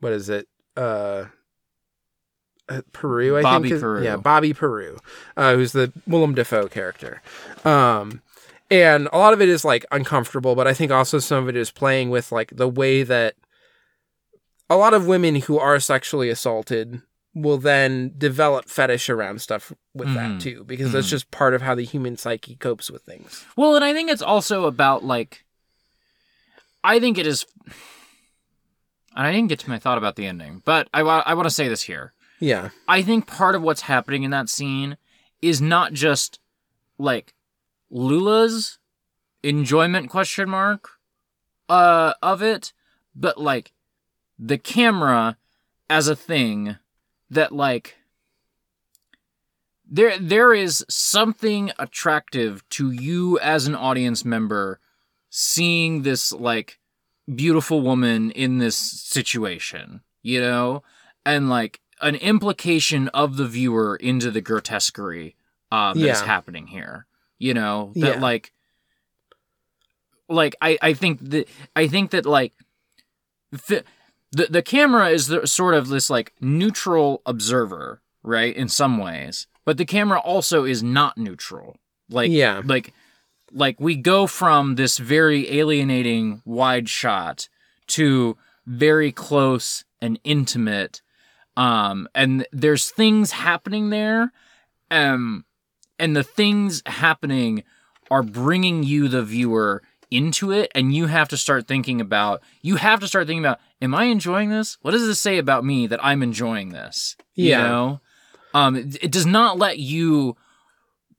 what 0.00 0.12
is 0.12 0.28
it? 0.28 0.48
Uh 0.76 0.80
uh, 0.80 1.26
Peru, 2.92 3.36
I 3.38 3.42
Bobby 3.42 3.68
think. 3.70 3.80
Peru. 3.80 4.04
Yeah, 4.04 4.16
Bobby 4.16 4.52
Peru, 4.52 4.98
uh, 5.36 5.54
who's 5.54 5.72
the 5.72 5.92
Willem 6.06 6.34
Dafoe 6.34 6.68
character. 6.68 7.20
Um, 7.64 8.22
and 8.70 9.08
a 9.12 9.18
lot 9.18 9.32
of 9.32 9.40
it 9.42 9.48
is 9.48 9.64
like 9.64 9.84
uncomfortable, 9.90 10.54
but 10.54 10.66
I 10.68 10.74
think 10.74 10.92
also 10.92 11.18
some 11.18 11.42
of 11.44 11.48
it 11.48 11.56
is 11.56 11.70
playing 11.70 12.10
with 12.10 12.30
like 12.32 12.52
the 12.54 12.68
way 12.68 13.02
that 13.02 13.34
a 14.68 14.76
lot 14.76 14.94
of 14.94 15.06
women 15.06 15.34
who 15.36 15.58
are 15.58 15.80
sexually 15.80 16.28
assaulted 16.30 17.02
will 17.34 17.58
then 17.58 18.12
develop 18.18 18.68
fetish 18.68 19.08
around 19.08 19.40
stuff 19.40 19.72
with 19.94 20.08
Mhm. 20.08 20.14
that 20.14 20.40
too, 20.40 20.64
because 20.64 20.92
that's 20.92 21.08
just 21.08 21.30
part 21.30 21.54
of 21.54 21.62
how 21.62 21.74
the 21.74 21.84
human 21.84 22.16
psyche 22.16 22.56
copes 22.56 22.90
with 22.90 23.02
things. 23.02 23.44
Well, 23.56 23.74
and 23.76 23.84
I 23.84 23.92
think 23.92 24.10
it's 24.10 24.22
also 24.22 24.64
about 24.66 25.04
like 25.04 25.44
I 26.82 26.98
think 27.00 27.18
it 27.18 27.26
is 27.26 27.44
and 29.16 29.26
I 29.26 29.32
didn't 29.32 29.48
get 29.48 29.58
to 29.60 29.68
my 29.70 29.78
thought 29.78 29.98
about 29.98 30.16
the 30.16 30.26
ending, 30.26 30.62
but 30.64 30.88
I 30.94 31.00
I 31.00 31.34
want 31.34 31.46
to 31.46 31.54
say 31.54 31.68
this 31.68 31.82
here. 31.82 32.12
Yeah. 32.40 32.70
I 32.88 33.02
think 33.02 33.26
part 33.26 33.54
of 33.54 33.62
what's 33.62 33.82
happening 33.82 34.22
in 34.22 34.30
that 34.30 34.48
scene 34.48 34.96
is 35.42 35.60
not 35.60 35.92
just 35.92 36.40
like 36.98 37.34
Lula's 37.90 38.78
enjoyment 39.42 40.10
question 40.10 40.48
mark 40.50 40.90
uh 41.68 42.14
of 42.22 42.42
it, 42.42 42.72
but 43.14 43.38
like 43.38 43.72
the 44.38 44.58
camera 44.58 45.36
as 45.88 46.08
a 46.08 46.16
thing 46.16 46.76
that 47.30 47.52
like 47.52 47.96
there 49.90 50.18
there 50.18 50.54
is 50.54 50.84
something 50.88 51.72
attractive 51.78 52.66
to 52.70 52.90
you 52.90 53.38
as 53.40 53.66
an 53.66 53.74
audience 53.74 54.24
member 54.24 54.78
seeing 55.30 56.02
this 56.02 56.32
like 56.32 56.78
beautiful 57.32 57.80
woman 57.80 58.30
in 58.32 58.58
this 58.58 58.76
situation, 58.76 60.00
you 60.22 60.40
know? 60.40 60.82
And 61.24 61.48
like 61.48 61.80
an 62.00 62.14
implication 62.16 63.08
of 63.08 63.36
the 63.36 63.46
viewer 63.46 63.96
into 63.96 64.30
the 64.30 64.40
grotesquerie 64.40 65.36
uh, 65.72 65.92
that 65.94 66.00
is 66.00 66.20
Yeah. 66.20 66.24
happening 66.26 66.66
here. 66.68 67.06
You 67.38 67.54
know, 67.54 67.92
that 67.96 68.16
Yeah. 68.16 68.20
like 68.20 68.52
like 70.28 70.54
I, 70.60 70.78
I 70.80 70.94
think 70.94 71.18
that 71.30 71.48
I 71.74 71.86
think 71.88 72.10
that 72.12 72.26
like 72.26 72.52
fi- 73.56 73.82
the 74.32 74.46
the 74.48 74.62
camera 74.62 75.08
is 75.10 75.26
the, 75.26 75.46
sort 75.46 75.74
of 75.74 75.88
this 75.88 76.08
like 76.10 76.32
neutral 76.40 77.22
observer, 77.26 78.00
right? 78.22 78.54
In 78.54 78.68
some 78.68 78.98
ways, 78.98 79.46
but 79.64 79.76
the 79.76 79.84
camera 79.84 80.20
also 80.20 80.64
is 80.64 80.82
not 80.82 81.18
neutral. 81.18 81.76
Like 82.08 82.30
Yeah. 82.30 82.62
like 82.64 82.92
like 83.52 83.80
we 83.80 83.96
go 83.96 84.26
from 84.28 84.76
this 84.76 84.98
very 84.98 85.50
alienating 85.58 86.42
wide 86.44 86.88
shot 86.88 87.48
to 87.88 88.36
very 88.66 89.10
close 89.10 89.84
and 90.00 90.20
intimate 90.22 91.02
um 91.60 92.08
and 92.14 92.46
there's 92.52 92.90
things 92.90 93.32
happening 93.32 93.90
there. 93.90 94.32
Um 94.90 95.44
and 95.98 96.16
the 96.16 96.22
things 96.24 96.82
happening 96.86 97.62
are 98.10 98.22
bringing 98.22 98.82
you 98.82 99.06
the 99.08 99.22
viewer 99.22 99.82
into 100.10 100.50
it. 100.50 100.72
And 100.74 100.94
you 100.94 101.06
have 101.06 101.28
to 101.28 101.36
start 101.36 101.68
thinking 101.68 102.00
about 102.00 102.40
you 102.62 102.76
have 102.76 103.00
to 103.00 103.08
start 103.08 103.26
thinking 103.26 103.44
about 103.44 103.60
am 103.82 103.94
i 103.94 104.04
enjoying 104.04 104.48
this? 104.50 104.78
What 104.82 104.92
does 104.92 105.06
this 105.06 105.20
say 105.20 105.38
about 105.38 105.64
me 105.64 105.86
that 105.88 106.04
i'm 106.04 106.22
enjoying 106.22 106.70
this? 106.70 107.16
Yeah. 107.34 107.58
you 107.62 107.68
know? 107.68 108.00
Um 108.54 108.76
it, 108.76 109.04
it 109.04 109.12
does 109.12 109.26
not 109.26 109.58
let 109.58 109.78
you 109.78 110.36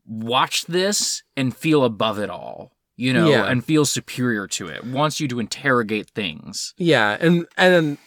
watch 0.06 0.66
this 0.66 1.24
and 1.38 1.56
feel 1.56 1.84
above 1.86 2.20
it 2.20 2.30
all 2.30 2.72
you 2.98 3.14
know 3.14 3.30
Yeah. 3.30 3.46
and 3.46 3.64
feel 3.64 3.86
superior 3.86 4.48
to 4.48 4.68
it. 4.68 4.78
it 4.78 4.86
wants 4.86 5.20
you 5.20 5.28
to 5.30 5.40
interrogate 5.40 6.10
things. 6.10 6.74
Yeah, 6.78 7.18
and 7.20 7.46
and 7.58 7.74
then 7.74 7.98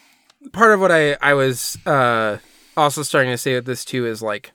part 0.53 0.73
of 0.73 0.81
what 0.81 0.93
I 0.93 1.15
I 1.21 1.35
was 1.35 1.79
uh 1.87 2.39
also 2.77 3.03
starting 3.03 3.31
to 3.31 3.39
say 3.39 3.55
with 3.55 3.67
this 3.67 3.85
too 3.85 4.07
is 4.07 4.23
like 4.23 4.53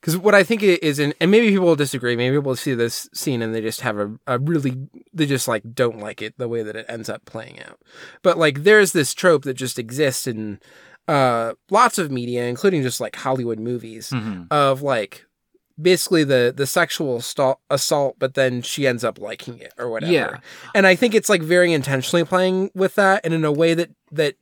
because 0.00 0.16
what 0.16 0.34
I 0.34 0.44
think 0.44 0.62
it 0.62 0.82
is, 0.82 1.00
in, 1.00 1.12
and 1.20 1.30
maybe 1.30 1.50
people 1.50 1.66
will 1.66 1.76
disagree. 1.76 2.14
Maybe 2.14 2.36
people 2.36 2.50
will 2.50 2.56
see 2.56 2.74
this 2.74 3.08
scene 3.12 3.42
and 3.42 3.52
they 3.52 3.60
just 3.60 3.80
have 3.80 3.98
a, 3.98 4.14
a 4.28 4.38
really, 4.38 4.88
they 5.12 5.26
just 5.26 5.48
like 5.48 5.74
don't 5.74 5.98
like 5.98 6.22
it 6.22 6.38
the 6.38 6.46
way 6.46 6.62
that 6.62 6.76
it 6.76 6.86
ends 6.88 7.08
up 7.08 7.24
playing 7.24 7.60
out. 7.60 7.80
But 8.22 8.38
like, 8.38 8.62
there's 8.62 8.92
this 8.92 9.12
trope 9.12 9.42
that 9.42 9.54
just 9.54 9.78
exists 9.78 10.26
in 10.26 10.60
uh 11.08 11.54
lots 11.70 11.98
of 11.98 12.12
media, 12.12 12.44
including 12.44 12.82
just 12.82 13.00
like 13.00 13.16
Hollywood 13.16 13.58
movies, 13.58 14.10
hmm 14.10 14.42
of 14.50 14.82
like 14.82 15.26
basically 15.80 16.24
the 16.24 16.52
the 16.56 16.66
sexual 16.66 17.16
assault, 17.18 17.60
assault, 17.70 18.16
but 18.18 18.34
then 18.34 18.62
she 18.62 18.86
ends 18.86 19.04
up 19.04 19.18
liking 19.20 19.58
it 19.58 19.72
or 19.78 19.88
whatever. 19.88 20.12
Yeah. 20.12 20.38
and 20.74 20.86
I 20.86 20.94
think 20.94 21.14
it's 21.14 21.28
like 21.28 21.42
very 21.42 21.72
intentionally 21.72 22.24
playing 22.24 22.70
with 22.74 22.94
that, 22.96 23.24
and 23.24 23.32
in 23.34 23.44
a 23.44 23.52
way 23.52 23.74
that 23.74 23.90
that 24.12 24.34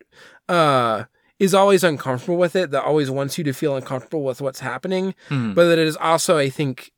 uh 0.48 1.04
is 1.38 1.52
always 1.52 1.84
uncomfortable 1.84 2.38
with 2.38 2.56
it, 2.56 2.70
that 2.70 2.82
always 2.82 3.10
wants 3.10 3.36
you 3.36 3.44
to 3.44 3.52
feel 3.52 3.76
uncomfortable 3.76 4.24
with 4.24 4.40
what's 4.40 4.60
happening, 4.60 5.14
Mhm. 5.28 5.54
but 5.54 5.66
that 5.68 5.78
it 5.78 5.86
is 5.86 5.96
also, 5.98 6.38
I 6.38 6.48
think, 6.48 6.92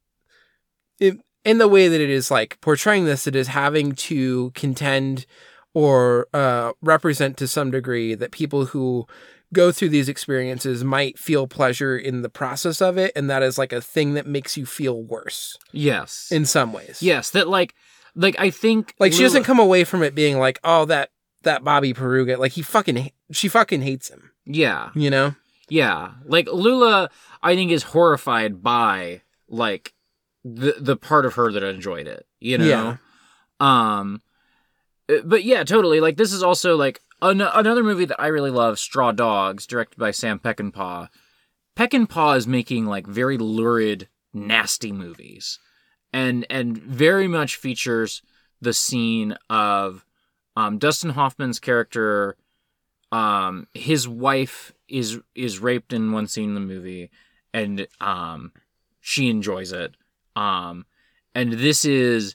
it, 1.00 1.16
in 1.44 1.58
the 1.58 1.66
way 1.66 1.88
that 1.88 2.00
it 2.00 2.08
is 2.10 2.30
like 2.30 2.60
portraying 2.60 3.04
this, 3.04 3.26
it 3.26 3.34
is 3.34 3.48
having 3.48 3.92
to 3.92 4.52
contend 4.54 5.26
or 5.74 6.28
uh, 6.32 6.70
represent 6.82 7.36
to 7.38 7.48
some 7.48 7.72
degree 7.72 8.14
that 8.14 8.30
people 8.30 8.66
who 8.66 9.06
go 9.52 9.72
through 9.72 9.88
these 9.88 10.08
experiences 10.08 10.84
might 10.84 11.18
feel 11.18 11.46
pleasure 11.46 11.96
in 11.96 12.22
the 12.22 12.28
process 12.28 12.80
of 12.82 12.98
it, 12.98 13.12
and 13.16 13.30
that 13.30 13.42
is 13.42 13.58
like 13.58 13.72
a 13.72 13.80
thing 13.80 14.14
that 14.14 14.26
makes 14.26 14.56
you 14.56 14.66
feel 14.66 15.02
worse 15.02 15.56
yes. 15.72 16.28
in 16.30 16.44
some 16.44 16.72
ways. 16.72 17.02
yes. 17.02 17.30
That 17.30 17.48
like, 17.48 17.74
like 18.14 18.36
I 18.38 18.50
think 18.50 18.94
like 18.98 19.12
she 19.12 19.18
Lula- 19.18 19.28
doesn't 19.28 19.44
come 19.44 19.58
away 19.58 19.84
from 19.84 20.02
it 20.02 20.14
being 20.14 20.38
like, 20.38 20.58
oh, 20.64 20.84
that 20.86 21.10
that 21.42 21.64
Bobby 21.64 21.94
Peruga, 21.94 22.36
like 22.38 22.52
he 22.52 22.62
fucking, 22.62 23.10
she 23.30 23.48
fucking 23.48 23.82
hates 23.82 24.08
him, 24.08 24.32
Yeah. 24.44 24.90
you 24.94 25.08
know? 25.08 25.34
Yeah, 25.70 26.12
like 26.24 26.48
Lula, 26.50 27.10
I 27.42 27.54
think 27.54 27.70
is 27.70 27.82
horrified 27.82 28.62
by 28.62 29.20
like 29.48 29.92
the 30.44 30.74
the 30.78 30.96
part 30.96 31.26
of 31.26 31.34
her 31.34 31.52
that 31.52 31.62
enjoyed 31.62 32.06
it. 32.06 32.26
You 32.40 32.56
know. 32.58 32.64
Yeah. 32.64 32.96
Um, 33.60 34.22
but 35.24 35.44
yeah, 35.44 35.64
totally. 35.64 36.00
Like 36.00 36.16
this 36.16 36.32
is 36.32 36.42
also 36.42 36.76
like 36.76 37.00
an- 37.20 37.40
another 37.40 37.82
movie 37.82 38.04
that 38.04 38.20
I 38.20 38.28
really 38.28 38.50
love, 38.50 38.78
Straw 38.78 39.12
Dogs, 39.12 39.66
directed 39.66 39.98
by 39.98 40.10
Sam 40.10 40.38
Peckinpah. 40.38 41.08
Peckinpah 41.76 42.36
is 42.36 42.46
making 42.46 42.86
like 42.86 43.06
very 43.06 43.38
lurid, 43.38 44.08
nasty 44.32 44.92
movies, 44.92 45.58
and 46.12 46.46
and 46.50 46.76
very 46.76 47.28
much 47.28 47.56
features 47.56 48.22
the 48.60 48.72
scene 48.72 49.36
of 49.48 50.04
um, 50.56 50.78
Dustin 50.78 51.10
Hoffman's 51.10 51.60
character. 51.60 52.36
Um, 53.12 53.66
his 53.74 54.08
wife 54.08 54.72
is 54.88 55.20
is 55.34 55.60
raped 55.60 55.92
in 55.92 56.12
one 56.12 56.26
scene 56.26 56.50
in 56.50 56.54
the 56.54 56.60
movie, 56.60 57.10
and 57.54 57.86
um, 58.00 58.52
she 59.00 59.30
enjoys 59.30 59.72
it. 59.72 59.94
Um, 60.34 60.84
and 61.34 61.52
this 61.52 61.84
is 61.84 62.34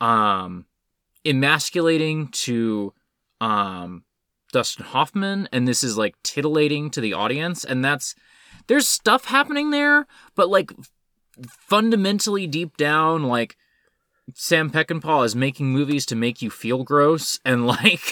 um 0.00 0.64
emasculating 1.26 2.28
to 2.28 2.94
um 3.40 4.02
Dustin 4.52 4.84
Hoffman 4.84 5.48
and 5.52 5.66
this 5.66 5.82
is 5.82 5.96
like 5.96 6.14
titillating 6.22 6.90
to 6.90 7.00
the 7.00 7.12
audience 7.12 7.64
and 7.64 7.84
that's 7.84 8.14
there's 8.66 8.88
stuff 8.88 9.26
happening 9.26 9.70
there 9.70 10.06
but 10.34 10.48
like 10.48 10.72
fundamentally 11.48 12.46
deep 12.46 12.76
down 12.76 13.24
like 13.24 13.56
Sam 14.34 14.70
Peckinpah 14.70 15.24
is 15.24 15.34
making 15.34 15.66
movies 15.66 16.06
to 16.06 16.16
make 16.16 16.42
you 16.42 16.50
feel 16.50 16.84
gross 16.84 17.40
and 17.44 17.66
like 17.66 18.02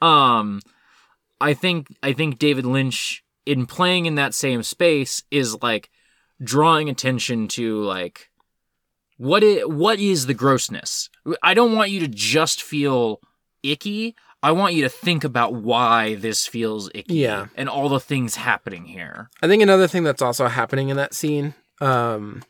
um 0.00 0.60
I 1.40 1.54
think 1.54 1.88
I 2.02 2.12
think 2.12 2.38
David 2.38 2.66
Lynch 2.66 3.22
in 3.44 3.66
playing 3.66 4.06
in 4.06 4.16
that 4.16 4.34
same 4.34 4.62
space 4.62 5.22
is 5.30 5.62
like 5.62 5.90
drawing 6.42 6.88
attention 6.88 7.48
to 7.48 7.82
like 7.82 8.30
what 9.16 9.42
is 9.42 9.66
what 9.66 9.98
is 9.98 10.26
the 10.26 10.34
grossness? 10.34 11.08
I 11.42 11.54
don't 11.54 11.74
want 11.74 11.90
you 11.90 12.00
to 12.00 12.08
just 12.08 12.62
feel 12.62 13.20
icky. 13.62 14.14
I 14.46 14.52
want 14.52 14.74
you 14.74 14.82
to 14.82 14.88
think 14.88 15.24
about 15.24 15.54
why 15.54 16.14
this 16.14 16.46
feels 16.46 16.88
icky. 16.94 17.14
Yeah. 17.16 17.46
And 17.56 17.68
all 17.68 17.88
the 17.88 17.98
things 17.98 18.36
happening 18.36 18.84
here. 18.84 19.28
I 19.42 19.48
think 19.48 19.60
another 19.60 19.88
thing 19.88 20.04
that's 20.04 20.22
also 20.22 20.46
happening 20.46 20.88
in 20.88 20.96
that 20.98 21.14
scene, 21.14 21.54
um, 21.80 22.44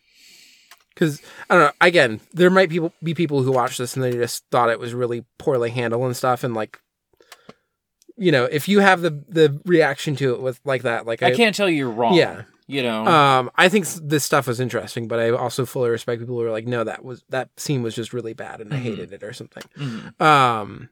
because 0.92 1.22
I 1.48 1.54
don't 1.54 1.64
know. 1.64 1.72
Again, 1.80 2.20
there 2.34 2.50
might 2.50 2.68
people 2.68 2.92
be 3.02 3.14
people 3.14 3.42
who 3.42 3.50
watch 3.50 3.78
this 3.78 3.96
and 3.96 4.04
they 4.04 4.12
just 4.12 4.44
thought 4.50 4.68
it 4.68 4.78
was 4.78 4.92
really 4.92 5.24
poorly 5.38 5.70
handled 5.70 6.04
and 6.04 6.14
stuff, 6.14 6.44
and 6.44 6.52
like, 6.52 6.78
you 8.18 8.30
know, 8.30 8.44
if 8.44 8.68
you 8.68 8.80
have 8.80 9.00
the 9.00 9.24
the 9.28 9.58
reaction 9.64 10.16
to 10.16 10.34
it 10.34 10.42
with 10.42 10.60
like 10.64 10.82
that, 10.82 11.06
like 11.06 11.22
I 11.22 11.30
can't 11.34 11.54
tell 11.54 11.68
you 11.68 11.76
you're 11.76 11.90
wrong. 11.90 12.12
Yeah. 12.14 12.42
You 12.68 12.82
know. 12.82 13.06
Um, 13.06 13.50
I 13.56 13.68
think 13.68 13.86
this 14.02 14.24
stuff 14.24 14.46
was 14.48 14.58
interesting, 14.60 15.06
but 15.08 15.18
I 15.20 15.30
also 15.30 15.64
fully 15.64 15.88
respect 15.88 16.20
people 16.20 16.34
who 16.36 16.44
are 16.44 16.50
like, 16.50 16.66
no, 16.66 16.82
that 16.84 17.04
was 17.04 17.22
that 17.30 17.48
scene 17.56 17.82
was 17.82 17.94
just 17.94 18.12
really 18.12 18.34
bad 18.34 18.60
and 18.60 18.74
I 18.74 18.78
Mhm. 18.78 18.82
hated 18.82 19.12
it 19.12 19.22
or 19.22 19.32
something. 19.32 19.62
Mhm. 19.78 20.20
Um, 20.20 20.88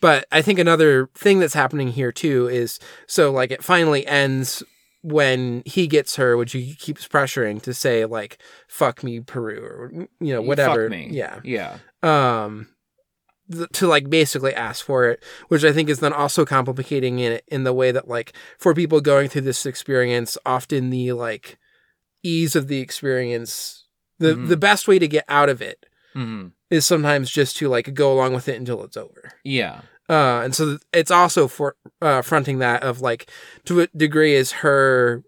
but 0.00 0.26
I 0.32 0.42
think 0.42 0.58
another 0.58 1.08
thing 1.14 1.38
that's 1.38 1.54
happening 1.54 1.88
here 1.88 2.12
too 2.12 2.48
is 2.48 2.78
so 3.06 3.30
like 3.32 3.50
it 3.50 3.62
finally 3.64 4.06
ends 4.06 4.62
when 5.02 5.62
he 5.64 5.86
gets 5.86 6.16
her, 6.16 6.36
which 6.36 6.52
he 6.52 6.74
keeps 6.74 7.08
pressuring 7.08 7.62
to 7.62 7.72
say 7.72 8.04
like 8.04 8.38
"fuck 8.68 9.02
me, 9.02 9.20
Peru" 9.20 9.60
or 9.62 9.92
you 10.20 10.32
know 10.34 10.42
whatever. 10.42 10.84
Fuck 10.84 10.90
me. 10.90 11.08
Yeah. 11.10 11.40
Yeah. 11.42 11.78
Um, 12.02 12.68
th- 13.50 13.68
to 13.72 13.86
like 13.86 14.10
basically 14.10 14.54
ask 14.54 14.84
for 14.84 15.08
it, 15.08 15.22
which 15.48 15.64
I 15.64 15.72
think 15.72 15.88
is 15.88 16.00
then 16.00 16.12
also 16.12 16.44
complicating 16.44 17.18
it 17.18 17.44
in 17.48 17.64
the 17.64 17.72
way 17.72 17.92
that 17.92 18.08
like 18.08 18.32
for 18.58 18.74
people 18.74 19.00
going 19.00 19.28
through 19.28 19.42
this 19.42 19.64
experience, 19.64 20.36
often 20.44 20.90
the 20.90 21.12
like 21.12 21.58
ease 22.22 22.54
of 22.54 22.68
the 22.68 22.80
experience, 22.80 23.86
the 24.18 24.34
Mhm. 24.34 24.48
the 24.48 24.56
best 24.58 24.86
way 24.86 24.98
to 24.98 25.08
get 25.08 25.24
out 25.28 25.48
of 25.48 25.62
it 25.62 25.86
hmm 26.12 26.48
is 26.70 26.86
sometimes 26.86 27.30
just 27.30 27.56
to 27.58 27.68
like 27.68 27.92
go 27.94 28.12
along 28.12 28.32
with 28.32 28.48
it 28.48 28.56
until 28.56 28.82
it's 28.84 28.96
over. 28.96 29.32
Yeah. 29.44 29.80
Uh, 30.08 30.40
and 30.42 30.54
so 30.54 30.78
it's 30.92 31.10
also 31.10 31.46
for 31.48 31.76
uh, 32.02 32.22
fronting 32.22 32.58
that 32.58 32.82
of 32.82 33.00
like 33.00 33.30
to 33.64 33.80
a 33.82 33.86
degree 33.88 34.34
is 34.34 34.52
her 34.52 35.22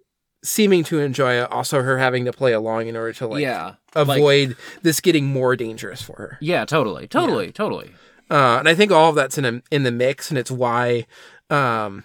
seeming 0.45 0.83
to 0.85 0.99
enjoy 0.99 1.35
it, 1.35 1.53
also 1.53 1.83
her 1.83 1.99
having 1.99 2.25
to 2.25 2.33
play 2.33 2.53
along 2.53 2.89
in 2.89 2.97
order 2.97 3.13
to 3.13 3.27
like 3.29 3.43
yeah. 3.43 3.75
Like- 3.95 4.09
avoid 4.19 4.57
this 4.83 5.01
getting 5.01 5.27
more 5.27 5.55
dangerous 5.57 6.03
for 6.03 6.17
her. 6.17 6.39
yeah. 6.41 6.65
Totally. 6.65 7.07
Totally. 7.07 7.53
Totally. 7.53 7.93
Uh, 8.31 8.57
and 8.59 8.69
I 8.69 8.75
think 8.75 8.91
all 8.91 9.11
of 9.11 9.15
that's 9.15 9.37
in 9.37 9.45
a, 9.45 9.63
in 9.71 9.83
the 9.83 9.93
mix, 9.93 10.31
and 10.31 10.39
it's 10.39 10.51
why, 10.51 11.07
um, 11.51 12.05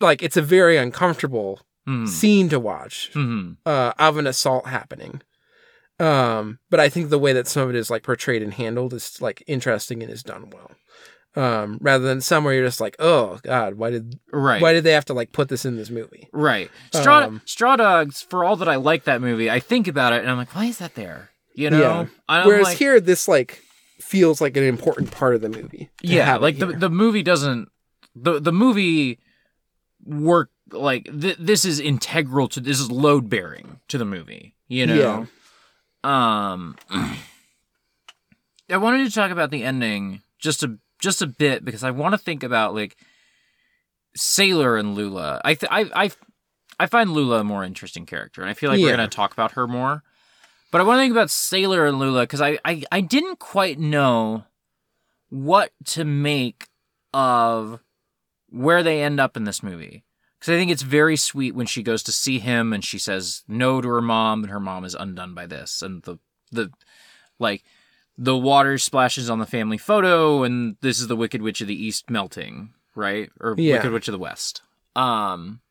like 0.00 0.20
it's 0.22 0.36
a 0.36 0.42
very 0.42 0.76
uncomfortable 0.76 1.60
hmm 1.86 2.04
scene 2.06 2.48
to 2.48 2.58
watch 2.58 3.10
hmm 3.12 3.52
uh, 3.64 3.92
of 3.98 4.16
an 4.18 4.26
assault 4.26 4.66
happening. 4.66 5.22
Um, 5.98 6.58
but 6.70 6.78
I 6.80 6.88
think 6.88 7.08
the 7.08 7.18
way 7.18 7.32
that 7.32 7.46
some 7.48 7.62
of 7.64 7.70
it 7.70 7.76
is 7.76 7.90
like 7.90 8.02
portrayed 8.02 8.42
and 8.42 8.52
handled 8.52 8.92
is 8.92 9.20
like 9.20 9.42
interesting 9.46 10.02
and 10.02 10.12
is 10.12 10.22
done 10.22 10.50
well. 10.50 10.70
Um, 11.34 11.76
rather 11.82 12.04
than 12.04 12.22
somewhere 12.22 12.54
you're 12.54 12.64
just 12.66 12.80
like, 12.80 12.96
oh 12.98 13.38
god, 13.42 13.74
why 13.74 13.90
did 13.90 14.18
Right. 14.32 14.60
why 14.62 14.72
did 14.72 14.84
they 14.84 14.92
have 14.92 15.04
to 15.06 15.14
like 15.14 15.32
put 15.32 15.48
this 15.48 15.64
in 15.64 15.76
this 15.76 15.90
movie? 15.90 16.28
Right. 16.32 16.70
Straw 16.94 17.24
Um, 17.24 17.42
Straw 17.44 17.76
Dogs, 17.76 18.22
for 18.22 18.44
all 18.44 18.56
that 18.56 18.68
I 18.68 18.76
like 18.76 19.04
that 19.04 19.20
movie, 19.20 19.50
I 19.50 19.60
think 19.60 19.86
about 19.88 20.12
it 20.14 20.20
and 20.20 20.30
I'm 20.30 20.36
like, 20.38 20.54
why 20.54 20.64
is 20.66 20.78
that 20.78 20.94
there? 20.94 21.30
You 21.54 21.70
know? 21.70 22.08
Yeah. 22.28 22.44
Whereas 22.46 22.64
like, 22.64 22.78
here, 22.78 23.00
this 23.00 23.28
like 23.28 23.62
feels 24.00 24.40
like 24.40 24.56
an 24.56 24.64
important 24.64 25.10
part 25.10 25.34
of 25.34 25.40
the 25.42 25.48
movie. 25.48 25.88
yeah, 26.02 26.36
like 26.36 26.58
the 26.58 26.66
the 26.66 26.90
movie 26.90 27.22
doesn't 27.22 27.68
the 28.14 28.38
the 28.40 28.52
movie 28.52 29.18
work 30.04 30.50
like 30.72 31.04
th- 31.20 31.36
this 31.38 31.64
is 31.64 31.80
integral 31.80 32.48
to 32.48 32.60
this 32.60 32.80
is 32.80 32.90
load 32.90 33.28
bearing 33.30 33.80
to 33.88 33.98
the 33.98 34.04
movie, 34.04 34.54
you 34.68 34.86
know. 34.86 35.26
Um 36.06 36.76
I 38.70 38.76
wanted 38.76 39.06
to 39.06 39.12
talk 39.12 39.30
about 39.30 39.50
the 39.50 39.64
ending 39.64 40.22
just 40.38 40.62
a 40.62 40.78
just 41.00 41.22
a 41.22 41.26
bit 41.26 41.64
because 41.64 41.84
I 41.84 41.90
want 41.90 42.12
to 42.14 42.18
think 42.18 42.42
about 42.42 42.74
like 42.74 42.96
Sailor 44.14 44.76
and 44.76 44.94
Lula. 44.94 45.40
I 45.44 45.54
th- 45.54 45.70
I 45.70 46.04
I 46.04 46.10
I 46.78 46.86
find 46.86 47.10
Lula 47.10 47.40
a 47.40 47.44
more 47.44 47.64
interesting 47.64 48.06
character, 48.06 48.40
and 48.40 48.50
I 48.50 48.54
feel 48.54 48.70
like 48.70 48.78
we're 48.80 48.90
gonna 48.96 49.08
talk 49.08 49.32
about 49.32 49.52
her 49.52 49.66
more. 49.66 50.02
But 50.72 50.80
I 50.80 50.84
want 50.84 50.98
to 50.98 51.02
think 51.02 51.12
about 51.12 51.30
Sailor 51.30 51.86
and 51.86 51.98
Lula 51.98 52.22
because 52.22 52.40
I, 52.40 52.58
I 52.64 52.82
I 52.90 53.00
didn't 53.00 53.38
quite 53.38 53.78
know 53.78 54.44
what 55.28 55.72
to 55.86 56.04
make 56.04 56.68
of 57.12 57.80
where 58.48 58.82
they 58.82 59.02
end 59.02 59.20
up 59.20 59.36
in 59.36 59.44
this 59.44 59.62
movie. 59.62 60.04
Because 60.46 60.58
I 60.58 60.60
think 60.60 60.70
it's 60.70 60.82
very 60.82 61.16
sweet 61.16 61.56
when 61.56 61.66
she 61.66 61.82
goes 61.82 62.04
to 62.04 62.12
see 62.12 62.38
him 62.38 62.72
and 62.72 62.84
she 62.84 63.00
says 63.00 63.42
no 63.48 63.80
to 63.80 63.88
her 63.88 64.00
mom, 64.00 64.44
and 64.44 64.52
her 64.52 64.60
mom 64.60 64.84
is 64.84 64.94
undone 64.94 65.34
by 65.34 65.44
this, 65.44 65.82
and 65.82 66.04
the 66.04 66.20
the 66.52 66.70
like 67.40 67.64
the 68.16 68.36
water 68.36 68.78
splashes 68.78 69.28
on 69.28 69.40
the 69.40 69.46
family 69.46 69.76
photo, 69.76 70.44
and 70.44 70.76
this 70.82 71.00
is 71.00 71.08
the 71.08 71.16
Wicked 71.16 71.42
Witch 71.42 71.60
of 71.62 71.66
the 71.66 71.74
East 71.74 72.10
melting, 72.10 72.74
right? 72.94 73.28
Or 73.40 73.56
Yeah. 73.58 73.78
Wicked 73.78 73.90
Witch 73.90 74.06
of 74.06 74.12
the 74.12 74.20
West. 74.20 74.62
Um. 74.94 75.62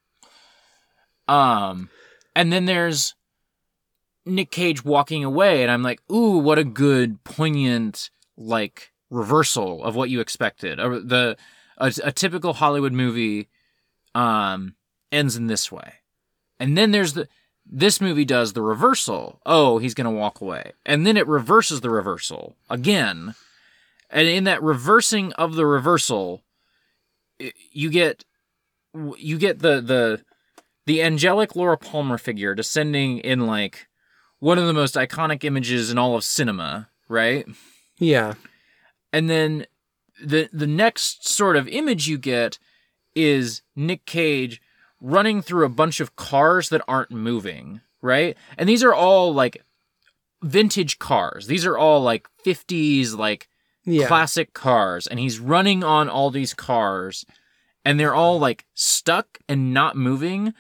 Um, 1.30 1.90
and 2.36 2.52
then 2.52 2.66
there's 2.66 3.16
Nick 4.26 4.52
Cage 4.52 4.84
walking 4.84 5.24
away, 5.24 5.62
and 5.62 5.72
I'm 5.72 5.84
like, 5.84 6.02
ooh, 6.12 6.40
what 6.40 6.60
a 6.60 6.66
good, 6.66 7.24
poignant, 7.24 8.10
like 8.36 8.92
reversal 9.10 9.86
of 9.86 9.96
what 9.96 10.10
you 10.10 10.20
expected. 10.20 10.82
Or 10.82 11.00
the 11.00 11.38
a, 11.78 11.94
a 12.04 12.12
typical 12.12 12.52
Hollywood 12.52 12.92
movie 12.92 13.48
um 14.16 14.76
ends 15.12 15.36
in 15.36 15.48
this 15.48 15.72
way, 15.72 15.94
and 16.60 16.78
then 16.78 16.92
there's 16.92 17.14
the 17.14 17.28
this 17.66 18.00
movie 18.00 18.26
does 18.26 18.54
the 18.54 18.62
reversal. 18.62 19.42
Oh, 19.46 19.78
he's 19.78 19.94
gonna 19.94 20.12
walk 20.12 20.42
away, 20.42 20.72
and 20.86 21.06
then 21.06 21.18
it 21.18 21.28
reverses 21.28 21.82
the 21.82 21.90
reversal 21.90 22.56
again, 22.70 23.36
and 24.10 24.28
in 24.28 24.46
that 24.46 24.64
reversing 24.64 25.34
of 25.34 25.56
the 25.56 25.66
reversal, 25.66 26.44
you 27.72 27.90
get 27.90 28.26
you 29.18 29.38
get 29.38 29.60
the 29.60 29.82
the 29.82 30.24
the 30.86 31.02
angelic 31.02 31.56
Laura 31.56 31.78
Palmer 31.78 32.18
figure 32.18 32.56
descending 32.56 33.20
in 33.20 33.48
like 33.48 33.88
one 34.40 34.58
of 34.58 34.68
the 34.68 34.74
most 34.74 34.96
iconic 34.96 35.44
images 35.44 35.90
in 35.90 35.98
all 35.98 36.16
of 36.16 36.24
cinema, 36.24 36.90
right? 37.10 37.46
Yeah. 37.98 38.36
And 39.12 39.30
then 39.30 39.66
the 40.24 40.50
the 40.54 40.68
next 40.68 41.28
sort 41.28 41.58
of 41.58 41.68
image 41.68 42.08
you 42.08 42.18
get 42.18 42.60
is 43.16 43.62
Nick 43.76 44.06
Cage 44.06 44.62
running 45.02 45.42
through 45.42 45.66
a 45.66 45.70
bunch 45.70 46.00
of 46.00 46.16
cars 46.16 46.70
that 46.70 46.82
aren't 46.88 47.12
moving, 47.12 47.82
right? 48.02 48.36
And 48.58 48.68
these 48.68 48.84
are 48.84 48.94
all 48.94 49.34
like 49.34 49.64
vintage 50.44 51.00
cars. 51.00 51.48
These 51.48 51.66
are 51.66 51.78
all 51.78 52.02
like 52.02 52.28
50s 52.46 53.16
like 53.18 53.48
Yeah. 53.86 54.08
classic 54.08 54.54
cars 54.54 55.08
and 55.08 55.20
he's 55.20 55.40
running 55.40 55.84
on 55.84 56.10
all 56.10 56.30
these 56.32 56.54
cars 56.54 57.26
and 57.84 58.00
they're 58.00 58.16
all 58.16 58.40
like 58.40 58.66
stuck 58.74 59.40
and 59.48 59.74
not 59.74 59.96
moving 59.96 60.54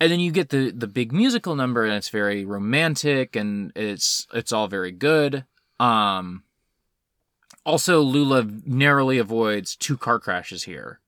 and 0.00 0.10
then 0.12 0.20
you 0.20 0.30
get 0.32 0.48
the 0.50 0.70
the 0.70 0.86
big 0.88 1.12
musical 1.12 1.54
number 1.56 1.84
and 1.84 1.94
it's 1.94 2.08
very 2.10 2.44
romantic 2.44 3.34
and 3.36 3.72
it's 3.76 4.26
it's 4.32 4.52
all 4.52 4.66
very 4.68 4.90
good 4.92 5.44
um 5.80 6.42
also 7.64 8.00
lula 8.00 8.44
narrowly 8.64 9.18
avoids 9.18 9.74
two 9.76 9.96
car 9.96 10.18
crashes 10.20 10.64
here 10.64 11.00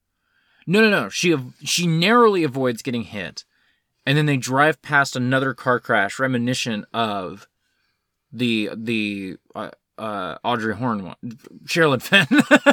no 0.67 0.81
no 0.81 0.91
no 0.91 1.09
she 1.09 1.37
she 1.63 1.87
narrowly 1.87 2.45
avoids 2.45 2.83
getting 2.83 3.03
hit 3.05 3.45
and 4.05 4.17
then 4.17 4.27
they 4.27 4.37
drive 4.37 4.81
past 4.83 5.17
another 5.17 5.55
car 5.55 5.79
crash 5.81 6.19
reminiscent 6.19 6.85
of 6.93 7.47
the 8.33 8.71
the 8.75 9.37
uh, 9.55 9.71
uh 9.99 10.37
Audrey 10.45 10.75
Horne 10.75 11.05
one 11.05 11.17
Sherilyn 11.65 12.03
Fenn 12.03 12.27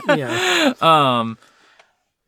Yeah. 0.18 0.74
um 0.82 1.38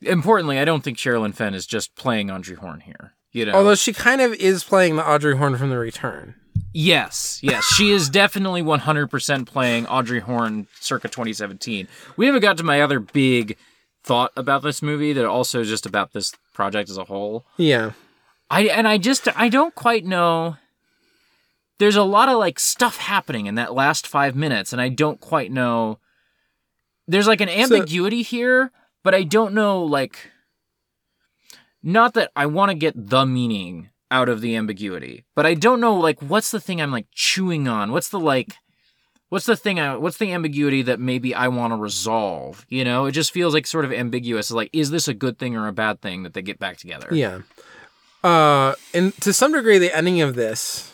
importantly 0.01 0.59
I 0.59 0.65
don't 0.65 0.83
think 0.83 0.97
Sherilyn 0.97 1.33
Fenn 1.33 1.53
is 1.53 1.65
just 1.65 1.95
playing 1.95 2.29
Audrey 2.31 2.55
Horne 2.55 2.81
here 2.81 3.13
you 3.31 3.45
know 3.45 3.53
Although 3.53 3.75
she 3.75 3.91
kind 3.93 4.21
of 4.21 4.33
is 4.33 4.63
playing 4.63 4.95
the 4.95 5.07
Audrey 5.07 5.35
Horne 5.37 5.57
from 5.57 5.69
The 5.69 5.77
Return. 5.77 6.35
Yes, 6.71 7.39
yes, 7.41 7.63
she 7.65 7.91
is 7.91 8.09
definitely 8.09 8.61
100% 8.61 9.45
playing 9.45 9.87
Audrey 9.87 10.19
Horne 10.21 10.67
circa 10.79 11.07
2017. 11.07 11.87
We 12.17 12.25
haven't 12.25 12.41
got 12.41 12.57
to 12.57 12.63
my 12.63 12.81
other 12.81 12.99
big 12.99 13.57
thought 14.05 14.31
about 14.37 14.61
this 14.61 14.83
movie 14.83 15.13
that 15.13 15.25
also 15.25 15.63
just 15.63 15.85
about 15.85 16.13
this 16.13 16.31
project 16.53 16.89
as 16.89 16.97
a 16.97 17.05
whole. 17.05 17.45
Yeah. 17.57 17.91
I 18.49 18.65
and 18.65 18.87
I 18.87 18.99
just 18.99 19.27
I 19.35 19.49
don't 19.49 19.73
quite 19.73 20.05
know 20.05 20.57
there's 21.79 21.95
a 21.95 22.03
lot 22.03 22.29
of 22.29 22.37
like 22.37 22.59
stuff 22.59 22.97
happening 22.97 23.47
in 23.47 23.55
that 23.55 23.73
last 23.73 24.07
5 24.07 24.35
minutes 24.35 24.71
and 24.71 24.81
I 24.81 24.89
don't 24.89 25.19
quite 25.19 25.51
know 25.51 25.99
there's 27.07 27.27
like 27.27 27.41
an 27.41 27.49
ambiguity 27.49 28.21
here, 28.21 28.71
but 29.03 29.13
I 29.13 29.23
don't 29.23 29.53
know 29.53 29.83
like 29.83 30.31
not 31.81 32.13
that 32.13 32.31
I 32.35 32.45
want 32.45 32.69
to 32.69 32.75
get 32.75 32.93
the 32.95 33.25
meaning 33.25 33.89
out 34.11 34.29
of 34.29 34.41
the 34.41 34.55
ambiguity, 34.55 35.25
but 35.35 35.47
I 35.47 35.55
don't 35.55 35.81
know 35.81 35.95
like 35.95 36.21
what's 36.21 36.51
the 36.51 36.59
thing 36.59 36.79
I'm 36.79 36.91
like 36.91 37.07
chewing 37.11 37.67
on? 37.67 37.91
What's 37.91 38.09
the 38.09 38.19
like 38.19 38.55
what's 39.29 39.45
the 39.45 39.55
thing 39.55 39.79
I 39.79 39.95
what's 39.97 40.17
the 40.17 40.31
ambiguity 40.31 40.81
that 40.83 40.99
maybe 40.99 41.33
I 41.33 41.47
want 41.47 41.73
to 41.73 41.77
resolve? 41.77 42.65
You 42.69 42.83
know, 42.83 43.05
it 43.05 43.11
just 43.11 43.31
feels 43.31 43.53
like 43.53 43.67
sort 43.67 43.85
of 43.85 43.93
ambiguous. 43.93 44.51
Like 44.51 44.69
is 44.73 44.91
this 44.91 45.07
a 45.07 45.13
good 45.13 45.37
thing 45.37 45.55
or 45.55 45.67
a 45.67 45.73
bad 45.73 46.01
thing 46.01 46.23
that 46.23 46.33
they 46.33 46.41
get 46.41 46.59
back 46.59 46.77
together? 46.77 47.07
Yeah. 47.11 47.41
Uh, 48.23 48.73
and 48.93 49.13
to 49.21 49.31
some 49.33 49.53
degree, 49.53 49.77
the 49.77 49.95
ending 49.95 50.21
of 50.21 50.35
this 50.35 50.91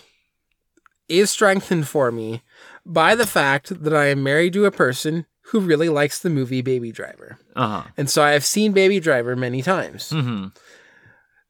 is 1.08 1.30
strengthened 1.30 1.88
for 1.88 2.12
me 2.12 2.42
by 2.86 3.16
the 3.16 3.28
fact 3.28 3.84
that 3.84 3.94
I 3.94 4.08
am 4.08 4.24
married 4.24 4.54
to 4.54 4.66
a 4.66 4.72
person 4.72 5.26
who 5.46 5.60
really 5.60 5.90
likes 5.90 6.20
the 6.20 6.30
movie 6.30 6.62
Baby 6.62 6.92
Driver. 6.92 7.38
Uh-huh. 7.56 7.84
And 7.98 8.10
so 8.10 8.24
I 8.24 8.32
have 8.32 8.46
seen 8.46 8.72
Baby 8.72 9.00
Driver 9.00 9.36
many 9.36 9.62
times. 9.62 10.10
Mhm. 10.10 10.56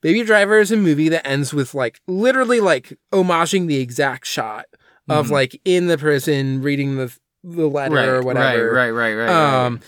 Baby 0.02 0.24
Driver 0.24 0.60
is 0.60 0.72
a 0.72 0.78
movie 0.78 1.10
that 1.10 1.26
ends 1.28 1.53
with 1.53 1.74
like 1.76 2.02
literally 2.08 2.60
like 2.60 2.98
homaging 3.12 3.68
the 3.68 3.78
exact 3.78 4.26
shot 4.26 4.66
of 5.11 5.27
Mhm. 5.27 5.31
like 5.31 5.61
in 5.65 5.88
the 5.88 5.97
prison 5.97 6.61
reading 6.61 6.95
the 6.97 7.11
the 7.43 7.67
letter 7.67 7.95
Right, 7.95 8.07
or 8.07 8.21
whatever. 8.21 8.71
Right, 8.71 8.89
right, 8.91 9.13
right, 9.13 9.13
right. 9.15 9.25
right. 9.33 9.65
Um, 9.65 9.79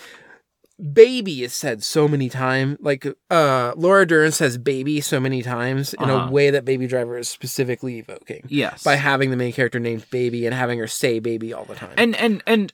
baby 0.92 1.44
is 1.44 1.54
said 1.54 1.84
so 1.84 2.08
many 2.08 2.30
times. 2.30 2.78
Like 2.82 3.06
uh, 3.30 3.74
Laura 3.76 4.06
Dern 4.08 4.32
says 4.32 4.58
baby 4.58 5.02
so 5.02 5.20
many 5.20 5.42
times 5.44 5.94
in 5.94 6.04
Uh-huh. 6.10 6.28
a 6.28 6.32
way 6.32 6.50
that 6.50 6.66
Baby 6.66 6.88
Driver 6.88 7.18
is 7.18 7.30
specifically 7.30 8.00
evoking 8.00 8.44
yes. 8.48 8.84
by 8.84 8.96
having 8.96 9.30
the 9.30 9.38
main 9.38 9.54
character 9.54 9.80
named 9.80 10.06
Baby 10.10 10.46
and 10.46 10.56
having 10.56 10.80
her 10.80 10.88
say 10.88 11.20
baby 11.20 11.54
all 11.54 11.66
the 11.66 11.76
time. 11.76 11.94
and 11.98 12.16
and 12.16 12.42
and 12.48 12.74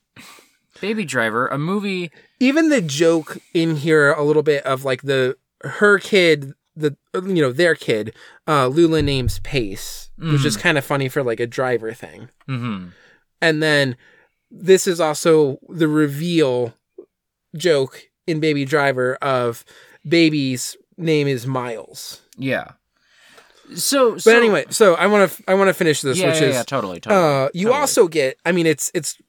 Baby 0.82 1.04
Driver, 1.04 1.48
a 1.48 1.58
movie 1.58 2.10
even 2.40 2.70
the 2.70 2.82
joke 2.82 3.38
in 3.54 3.76
here 3.76 4.14
a 4.14 4.24
little 4.24 4.44
bit 4.44 4.64
of 4.66 4.86
like 4.86 5.02
the 5.02 5.36
her 5.64 6.00
kid 6.00 6.54
the 6.76 6.96
you 7.14 7.42
know 7.42 7.52
their 7.52 7.76
kid 7.76 8.14
uh 8.48 8.68
lula 8.68 9.02
names 9.02 9.40
pace 9.44 10.09
which 10.20 10.46
is 10.46 10.58
kind 10.58 10.78
of 10.78 10.86
funny 10.86 11.10
for 11.10 11.24
like 11.24 11.40
a 11.40 11.48
driver 11.48 11.94
thing 11.94 12.30
mhm. 12.48 12.92
and 13.42 13.64
then 13.64 13.96
this 14.52 14.88
is 14.88 15.00
also 15.00 15.60
the 15.70 15.88
reveal 15.88 16.74
joke 17.56 18.04
in 18.28 18.40
baby 18.40 18.66
driver 18.66 19.16
of 19.22 19.64
baby's 20.08 20.76
name 20.98 21.28
is 21.28 21.48
miles 21.48 22.22
Yeah. 22.38 22.72
So, 23.76 24.16
but 24.16 24.36
anyway 24.36 24.66
so 24.70 24.96
i 24.96 25.06
want 25.06 25.32
to 25.32 25.44
i 25.48 25.54
want 25.54 25.68
to 25.68 25.76
finish 25.76 26.02
this 26.02 26.18
yeah, 26.18 26.28
which 26.30 26.42
yeah, 26.42 26.48
is 26.48 26.56
yeah, 26.56 26.64
totally, 26.64 27.00
totally. 27.00 27.22
uh 27.22 27.50
you 27.54 27.68
totally. 27.68 27.80
also 27.80 28.08
get 28.08 28.38
i 28.44 28.52
mean 28.52 28.66
it's 28.66 28.90
it's 28.96 29.22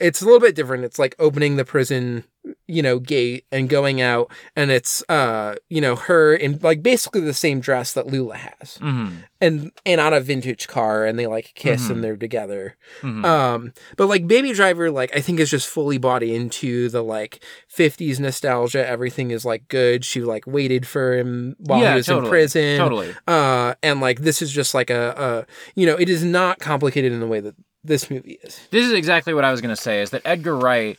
it's 0.00 0.22
a 0.22 0.24
little 0.24 0.40
bit 0.40 0.54
different 0.54 0.84
it's 0.84 0.98
like 0.98 1.14
opening 1.18 1.56
the 1.56 1.64
prison 1.64 2.24
you 2.66 2.82
know 2.82 2.98
gate 2.98 3.44
and 3.52 3.68
going 3.68 4.00
out 4.00 4.28
and 4.56 4.72
it's 4.72 5.04
uh 5.08 5.54
you 5.68 5.80
know 5.80 5.94
her 5.94 6.34
in 6.34 6.58
like 6.60 6.82
basically 6.82 7.20
the 7.20 7.32
same 7.32 7.60
dress 7.60 7.92
that 7.92 8.08
lula 8.08 8.34
has 8.36 8.78
Mhm. 8.80 9.12
and 9.40 9.70
and 9.86 10.00
on 10.00 10.12
a 10.12 10.18
vintage 10.20 10.66
car 10.66 11.04
and 11.06 11.16
they 11.18 11.28
like 11.28 11.52
kiss 11.54 11.82
Mhm. 11.86 11.90
and 11.90 12.04
they're 12.04 12.16
together 12.16 12.76
Mhm. 13.00 13.24
um 13.24 13.72
but 13.96 14.06
like 14.08 14.26
baby 14.26 14.52
driver 14.52 14.90
like 14.90 15.14
i 15.16 15.20
think 15.20 15.38
is 15.38 15.50
just 15.50 15.68
fully 15.68 15.98
bought 15.98 16.24
into 16.24 16.88
the 16.88 17.02
like 17.02 17.44
50s 17.72 18.18
nostalgia 18.18 18.84
everything 18.88 19.30
is 19.30 19.44
like 19.44 19.68
good 19.68 20.04
she 20.04 20.20
like 20.20 20.44
waited 20.44 20.84
for 20.84 21.16
him 21.16 21.54
while 21.60 21.80
yeah, 21.80 21.90
he 21.90 21.96
was 21.98 22.06
totally, 22.06 22.26
in 22.26 22.30
prison 22.30 22.78
Totally. 22.78 23.14
uh 23.28 23.74
and 23.84 24.00
like 24.00 24.22
this 24.22 24.42
is 24.42 24.50
just 24.50 24.74
like 24.74 24.90
a, 24.90 25.14
a 25.46 25.80
you 25.80 25.86
know 25.86 25.94
it 25.94 26.08
is 26.08 26.24
not 26.24 26.58
complicated 26.58 27.12
in 27.12 27.20
the 27.20 27.26
way 27.28 27.38
that 27.38 27.54
this 27.84 28.10
movie 28.10 28.40
is 28.42 28.58
This 28.70 28.84
is 28.86 28.92
exactly 28.92 29.32
what 29.34 29.44
I 29.44 29.50
was 29.52 29.60
to 29.60 29.76
say 29.76 30.02
is 30.02 30.10
that 30.10 30.22
Edgar 30.24 30.56
Wright 30.56 30.98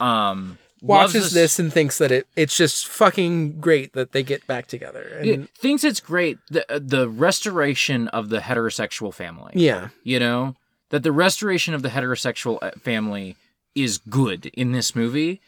um 0.00 0.58
watches 0.82 1.32
this 1.32 1.58
and 1.58 1.72
thinks 1.72 1.98
that 1.98 2.10
it 2.10 2.26
it's 2.36 2.56
just 2.56 2.86
fucking 2.88 3.60
great 3.60 3.92
that 3.92 4.12
they 4.12 4.22
get 4.22 4.46
back 4.46 4.66
together 4.66 5.16
and 5.18 5.26
it 5.26 5.48
thinks 5.50 5.84
it's 5.84 6.00
great 6.00 6.38
the 6.50 6.64
the 6.80 7.08
restoration 7.08 8.08
of 8.08 8.28
the 8.28 8.38
heterosexual 8.40 9.14
family. 9.14 9.52
yeah 9.54 9.88
You 10.02 10.18
know, 10.18 10.56
that 10.90 11.02
the 11.02 11.12
restoration 11.12 11.72
of 11.74 11.82
the 11.82 11.88
heterosexual 11.90 12.58
uh, 12.60 12.72
family 12.80 13.36
is 13.74 13.98
good 13.98 14.46
in 14.46 14.72
this 14.72 14.94
movie. 14.94 15.40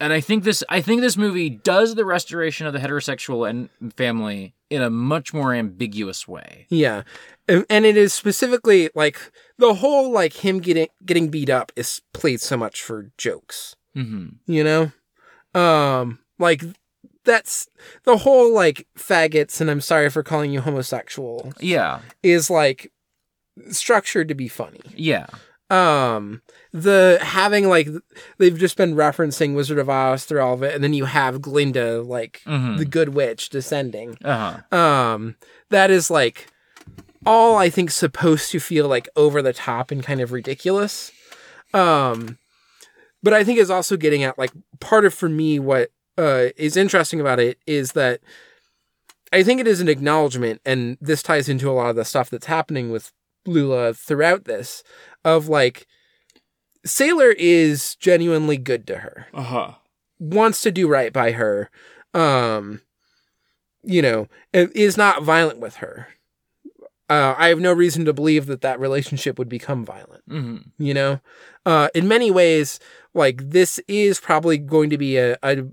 And 0.00 0.12
I 0.12 0.20
think 0.20 0.44
this 0.44 0.62
I 0.68 0.80
think 0.80 1.00
this 1.00 1.16
movie 1.16 1.48
does 1.50 1.94
the 1.94 2.04
restoration 2.04 2.66
of 2.66 2.72
the 2.72 2.78
heterosexual 2.78 3.48
and 3.48 3.70
family 3.94 4.54
in 4.68 4.82
a 4.82 4.90
much 4.90 5.32
more 5.32 5.54
ambiguous 5.54 6.26
way. 6.28 6.66
yeah 6.68 7.02
and, 7.48 7.64
and 7.70 7.84
it 7.84 7.96
is 7.96 8.12
specifically 8.12 8.90
like 8.94 9.18
the 9.58 9.74
whole 9.74 10.10
like 10.10 10.44
him 10.44 10.58
getting 10.60 10.88
getting 11.04 11.28
beat 11.28 11.48
up 11.50 11.72
is 11.76 12.02
played 12.12 12.40
so 12.40 12.56
much 12.56 12.82
for 12.82 13.10
jokes 13.18 13.76
Mhm. 13.96 14.34
you 14.46 14.64
know 14.64 14.92
um 15.60 16.18
like 16.38 16.62
that's 17.24 17.68
the 18.04 18.16
whole 18.18 18.52
like 18.52 18.86
faggots 18.98 19.60
and 19.60 19.70
i'm 19.70 19.80
sorry 19.80 20.10
for 20.10 20.22
calling 20.22 20.50
you 20.52 20.60
homosexual 20.60 21.52
Yeah. 21.60 22.00
is 22.22 22.50
like 22.50 22.92
structured 23.70 24.28
to 24.28 24.34
be 24.34 24.48
funny 24.48 24.80
Yeah. 24.96 25.26
um 25.70 26.42
the 26.72 27.18
having 27.22 27.68
like 27.68 27.88
they've 28.38 28.58
just 28.58 28.76
been 28.76 28.94
referencing 28.96 29.54
wizard 29.54 29.78
of 29.78 29.88
oz 29.88 30.24
through 30.24 30.40
all 30.42 30.54
of 30.54 30.62
it 30.64 30.74
and 30.74 30.82
then 30.82 30.92
you 30.92 31.04
have 31.04 31.40
glinda 31.40 32.02
like 32.02 32.40
Mhm. 32.46 32.78
the 32.78 32.84
good 32.84 33.10
witch 33.10 33.48
descending 33.48 34.18
Uh-huh. 34.24 34.76
um 34.76 35.36
that 35.70 35.90
is 35.90 36.10
like 36.10 36.48
all 37.24 37.56
i 37.56 37.70
think 37.70 37.90
supposed 37.90 38.50
to 38.50 38.58
feel 38.60 38.88
like 38.88 39.08
over 39.16 39.40
the 39.40 39.52
top 39.52 39.90
and 39.92 40.02
kind 40.02 40.20
of 40.20 40.32
ridiculous 40.32 41.12
um 41.72 42.38
but 43.24 43.32
i 43.34 43.42
think 43.42 43.58
is 43.58 43.70
also 43.70 43.96
getting 43.96 44.22
at 44.22 44.38
like 44.38 44.52
part 44.80 45.04
of 45.04 45.12
for 45.12 45.28
me 45.28 45.58
what 45.58 45.90
uh 46.18 46.46
is 46.56 46.76
interesting 46.76 47.20
about 47.20 47.40
it 47.40 47.58
is 47.66 47.92
that 47.92 48.20
i 49.32 49.42
think 49.42 49.60
it 49.60 49.66
is 49.66 49.80
an 49.80 49.88
acknowledgement 49.88 50.60
and 50.64 50.96
this 51.00 51.22
ties 51.22 51.48
into 51.48 51.68
a 51.68 51.72
lot 51.72 51.90
of 51.90 51.96
the 51.96 52.04
stuff 52.04 52.30
that's 52.30 52.46
happening 52.46 52.90
with 52.92 53.10
lula 53.46 53.92
throughout 53.94 54.44
this 54.44 54.82
of 55.24 55.48
like 55.48 55.86
sailor 56.84 57.30
is 57.38 57.96
genuinely 57.96 58.56
good 58.56 58.86
to 58.86 58.98
her 58.98 59.26
Uh-huh. 59.34 59.72
wants 60.18 60.60
to 60.62 60.70
do 60.70 60.86
right 60.88 61.12
by 61.12 61.32
her 61.32 61.70
um 62.12 62.80
you 63.82 64.00
know 64.02 64.28
is 64.52 64.96
not 64.96 65.22
violent 65.22 65.58
with 65.58 65.76
her 65.76 66.08
uh, 67.10 67.34
i 67.36 67.48
have 67.48 67.60
no 67.60 67.72
reason 67.72 68.04
to 68.04 68.12
believe 68.12 68.46
that 68.46 68.60
that 68.62 68.80
relationship 68.80 69.38
would 69.38 69.48
become 69.48 69.84
violent 69.84 70.22
Mhm. 70.28 70.70
you 70.78 70.94
know 70.94 71.20
uh 71.66 71.88
in 71.94 72.08
many 72.08 72.30
ways 72.30 72.78
like 73.14 73.50
this 73.50 73.78
is 73.88 74.20
probably 74.20 74.58
going 74.58 74.90
to 74.90 74.98
be 74.98 75.16
a, 75.16 75.36
a 75.42 75.64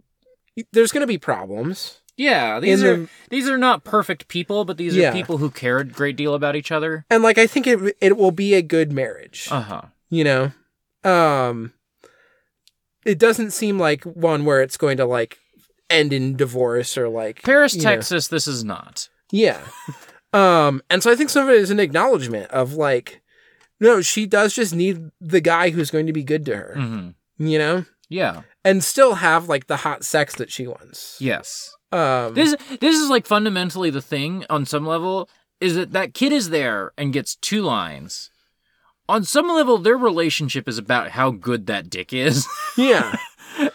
there's 0.72 0.91
going 0.91 1.01
to 1.01 1.07
be 1.07 1.18
problems 1.18 2.01
Yeah, 2.18 2.59
these 2.59 2.84
are 2.84 2.97
the- 2.97 3.09
these 3.30 3.49
are 3.49 3.57
not 3.57 3.84
perfect 3.84 4.27
people, 4.27 4.63
but 4.65 4.77
these 4.77 4.95
Yeah. 4.95 5.09
are 5.09 5.13
people 5.13 5.38
who 5.39 5.49
care 5.49 5.77
a 5.80 5.84
great 5.85 6.15
deal 6.18 6.34
about 6.35 6.55
each 6.55 6.72
other. 6.72 7.05
and 7.09 7.23
like 7.23 7.38
I 7.38 7.47
think 7.47 7.65
it 7.68 7.95
it 8.01 8.18
will 8.18 8.31
be 8.31 8.53
a 8.53 8.61
good 8.61 8.91
marriage. 8.91 9.47
Uh 9.51 9.61
huh. 9.61 9.81
you 10.09 10.23
know 10.23 10.51
um 11.03 11.73
it 13.05 13.18
doesn't 13.18 13.51
seem 13.51 13.80
like 13.80 14.03
one 14.03 14.45
where 14.45 14.61
it's 14.61 14.77
going 14.77 14.97
to 14.97 15.05
like 15.05 15.39
end 15.89 16.13
in 16.13 16.35
divorce 16.35 16.97
or 16.97 17.09
like 17.09 17.41
Paris, 17.41 17.76
you 17.76 17.81
know. 17.81 17.89
Texas. 17.89 18.27
This 18.27 18.47
is 18.47 18.63
not. 18.63 19.09
yeah 19.31 19.59
um 20.34 20.81
and 20.89 21.01
so 21.03 21.11
i 21.11 21.15
think 21.15 21.30
some 21.30 21.43
of 21.47 21.53
it 21.53 21.59
is 21.59 21.72
an 21.72 21.80
acknowledgement 21.80 22.49
of 22.51 22.73
like 22.73 23.22
no 23.81 23.99
she 24.01 24.26
does 24.26 24.53
just 24.53 24.73
need 24.73 25.11
the 25.19 25.41
guy 25.41 25.72
who's 25.72 25.91
going 25.91 26.05
to 26.07 26.13
be 26.13 26.23
good 26.23 26.45
to 26.45 26.55
her 26.55 26.73
hmm 26.76 27.09
you 27.37 27.57
know 27.57 27.85
Yeah. 28.09 28.41
and 28.63 28.83
still 28.83 29.15
have 29.15 29.47
like 29.49 29.67
the 29.67 29.77
hot 29.77 30.03
sex 30.03 30.35
that 30.35 30.51
she 30.51 30.67
wants 30.67 31.17
Yes. 31.19 31.73
um 31.91 32.33
This 32.33 32.55
this 32.79 32.95
is 32.99 33.09
like 33.09 33.25
fundamentally 33.25 33.89
the 33.89 34.01
thing 34.01 34.45
on 34.49 34.65
some 34.65 34.85
level 34.85 35.29
is 35.59 35.75
that 35.75 35.91
that 35.91 36.13
kid 36.13 36.31
is 36.31 36.49
there 36.49 36.91
and 36.97 37.13
gets 37.13 37.35
two 37.35 37.61
lines. 37.61 38.29
On 39.09 39.23
some 39.23 39.47
level, 39.49 39.77
their 39.77 39.97
relationship 39.97 40.67
is 40.69 40.77
about 40.77 41.09
how 41.11 41.31
good 41.31 41.67
that 41.67 41.89
dick 41.89 42.13
is, 42.13 42.47
yeah 42.77 43.15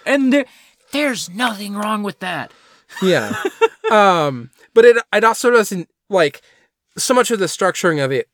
and 0.07 0.33
there, 0.33 0.47
there's 0.93 1.29
nothing 1.31 1.75
wrong 1.75 2.03
with 2.03 2.19
that. 2.21 2.53
yeah 3.03 3.35
um 3.91 4.51
but 4.75 4.85
it 4.85 4.97
it 5.13 5.25
also 5.25 5.51
doesn't 5.51 5.89
like 6.09 6.41
so 6.97 7.13
much 7.13 7.31
of 7.31 7.39
the 7.39 7.47
structuring 7.47 8.03
of 8.05 8.11
it 8.13 8.29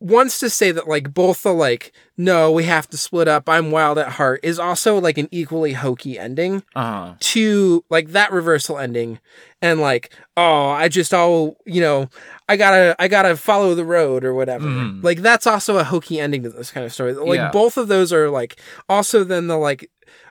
wants 0.00 0.38
to 0.40 0.48
say 0.50 0.72
that 0.72 0.88
like 0.88 1.12
both 1.12 1.42
the 1.42 1.52
like 1.52 1.92
no 2.16 2.50
we 2.50 2.64
have 2.64 2.88
to 2.88 2.96
split 2.96 3.28
up 3.28 3.48
i'm 3.48 3.70
wild 3.70 3.98
at 3.98 4.08
heart 4.12 4.40
is 4.42 4.58
also 4.58 4.98
like 4.98 5.18
an 5.18 5.28
equally 5.30 5.74
hokey 5.74 6.18
ending 6.18 6.62
Uh 6.74 6.80
huh. 7.08 7.14
to 7.20 7.84
like 7.90 8.08
that 8.08 8.32
reversal 8.32 8.78
ending 8.78 9.18
and 9.60 9.78
like 9.80 10.10
oh 10.38 10.68
i 10.70 10.88
just 10.88 11.12
all 11.12 11.56
you 11.66 11.80
know 11.82 12.08
i 12.48 12.56
gotta 12.56 12.96
i 12.98 13.08
gotta 13.08 13.36
follow 13.36 13.74
the 13.74 13.84
road 13.84 14.24
or 14.24 14.32
whatever 14.32 14.66
Mhm. 14.66 15.04
like 15.04 15.18
that's 15.20 15.46
also 15.46 15.76
a 15.76 15.84
hokey 15.84 16.18
ending 16.18 16.42
to 16.44 16.50
this 16.50 16.70
kind 16.70 16.86
of 16.86 16.92
story 16.94 17.12
like 17.12 17.36
Yeah. 17.36 17.50
both 17.50 17.76
of 17.76 17.88
those 17.88 18.10
are 18.12 18.30
like 18.30 18.58
also 18.88 19.22
then 19.22 19.48
the 19.48 19.58
like 19.58 19.90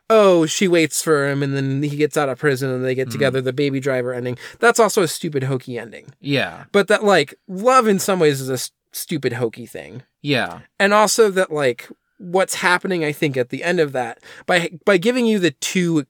oh 0.09 0.47
she 0.47 0.67
waits 0.67 1.03
for 1.03 1.29
him 1.29 1.43
and 1.43 1.55
then 1.55 1.83
he 1.83 1.95
gets 1.95 2.17
out 2.17 2.29
of 2.29 2.39
prison 2.39 2.71
and 2.71 2.83
they 2.83 2.95
get 2.95 3.11
together 3.11 3.41
the 3.41 3.53
baby 3.53 3.79
driver 3.79 4.11
ending 4.11 4.35
that's 4.57 4.79
also 4.79 5.03
a 5.03 5.07
stupid 5.07 5.43
hokey 5.43 5.77
ending 5.77 6.07
Yeah. 6.19 6.63
but 6.71 6.87
that 6.87 7.03
like 7.03 7.35
love 7.47 7.87
in 7.87 7.99
some 7.99 8.19
ways 8.19 8.41
is 8.41 8.49
a 8.49 8.57
stupid 8.91 9.33
hokey 9.33 9.65
thing 9.65 10.03
Yeah. 10.21 10.59
and 10.79 10.93
also 10.93 11.29
that 11.31 11.51
like 11.51 11.87
what's 12.17 12.55
happening 12.55 13.05
i 13.05 13.11
think 13.11 13.37
at 13.37 13.49
the 13.49 13.63
end 13.63 13.79
of 13.79 13.91
that 13.93 14.19
by 14.45 14.71
by 14.85 14.97
giving 14.97 15.25
you 15.25 15.39
the 15.39 15.51
two 15.51 16.05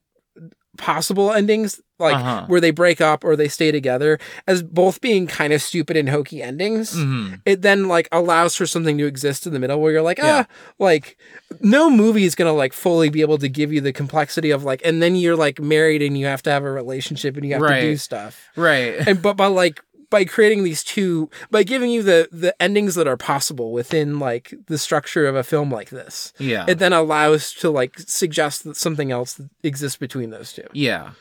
possible 0.78 1.34
endings 1.34 1.82
like 2.00 2.16
Uh-huh. 2.16 2.46
where 2.48 2.62
they 2.62 2.72
break 2.72 3.02
up 3.02 3.26
or 3.26 3.36
they 3.36 3.50
stay 3.50 3.70
together 3.72 4.18
as 4.48 4.64
both 4.64 5.02
being 5.02 5.28
kind 5.28 5.52
of 5.52 5.62
stupid 5.62 5.98
and 5.98 6.08
hokey 6.08 6.42
endings 6.42 6.94
hmm 6.94 7.34
it 7.46 7.62
then 7.62 7.90
like 7.90 8.08
allows 8.14 8.56
for 8.56 8.66
something 8.66 8.98
to 8.98 9.06
exist 9.06 9.46
in 9.46 9.52
the 9.52 9.60
middle 9.60 9.82
where 9.82 9.92
you're 9.92 10.02
like 10.02 10.20
Yeah. 10.20 10.46
ah 10.48 10.54
like 10.80 11.18
no 11.60 11.90
movie 11.90 12.24
is 12.24 12.34
gonna 12.36 12.54
like 12.54 12.72
fully 12.72 13.10
be 13.10 13.20
able 13.20 13.38
to 13.40 13.50
give 13.50 13.74
you 13.74 13.82
the 13.82 13.92
complexity 13.92 14.52
of 14.52 14.64
like 14.64 14.82
and 14.86 15.02
then 15.04 15.18
you're 15.18 15.36
like 15.36 15.60
married 15.60 16.02
and 16.02 16.18
you 16.18 16.28
have 16.28 16.42
to 16.44 16.50
have 16.52 16.64
a 16.64 16.72
relationship 16.72 17.36
and 17.36 17.46
you 17.46 17.54
have 17.56 17.62
to 17.68 17.82
do 17.82 17.98
stuff 17.98 18.48
Right. 18.56 19.06
and 19.06 19.22
but 19.22 19.36
by 19.36 19.48
like 19.48 19.82
by 20.10 20.26
creating 20.26 20.64
these 20.64 20.84
two 20.84 21.30
by 21.52 21.64
giving 21.64 21.92
you 21.92 22.02
the 22.04 22.28
the 22.32 22.60
endings 22.62 22.96
that 22.96 23.08
are 23.08 23.18
possible 23.18 23.72
within 23.72 24.20
like 24.20 24.54
the 24.68 24.78
structure 24.78 25.28
of 25.28 25.36
a 25.36 25.44
film 25.44 25.72
like 25.72 25.90
this 25.92 26.34
Yeah. 26.40 26.66
it 26.68 26.80
then 26.80 26.94
allows 26.94 27.54
to 27.56 27.70
like 27.70 27.98
suggest 28.00 28.64
that 28.64 28.76
something 28.78 29.12
else 29.12 29.40
exists 29.64 29.98
between 29.98 30.30
those 30.32 30.54
two 30.54 30.68
Yeah. 30.74 31.12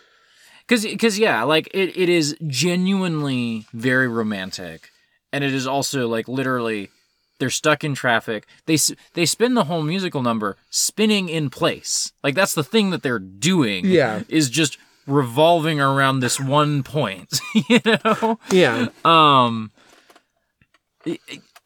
Cause, 0.68 0.86
cause 1.00 1.18
yeah, 1.18 1.42
like 1.44 1.66
it, 1.72 1.96
it 1.96 2.10
is 2.10 2.36
genuinely 2.46 3.66
very 3.72 4.06
romantic, 4.06 4.90
and 5.32 5.42
it 5.42 5.54
is 5.54 5.66
also 5.66 6.06
like 6.06 6.28
literally, 6.28 6.90
they're 7.38 7.48
stuck 7.48 7.82
in 7.84 7.94
traffic. 7.94 8.46
They 8.66 8.76
they 9.14 9.24
spin 9.24 9.54
the 9.54 9.64
whole 9.64 9.82
musical 9.82 10.22
number 10.22 10.58
spinning 10.68 11.30
in 11.30 11.48
place. 11.48 12.12
Like 12.22 12.34
that's 12.34 12.54
the 12.54 12.62
thing 12.62 12.90
that 12.90 13.02
they're 13.02 13.18
doing. 13.18 13.86
Yeah. 13.86 14.24
is 14.28 14.50
just 14.50 14.76
revolving 15.08 15.80
around 15.80 16.20
this 16.20 16.38
one 16.38 16.82
point. 16.84 17.40
you 17.68 17.80
know. 17.84 18.38
yeah 18.50 18.88
Um, 19.04 19.72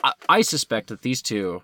I, 0.02 0.12
I 0.28 0.40
suspect 0.42 0.88
that 0.88 1.02
these 1.02 1.20
two 1.20 1.62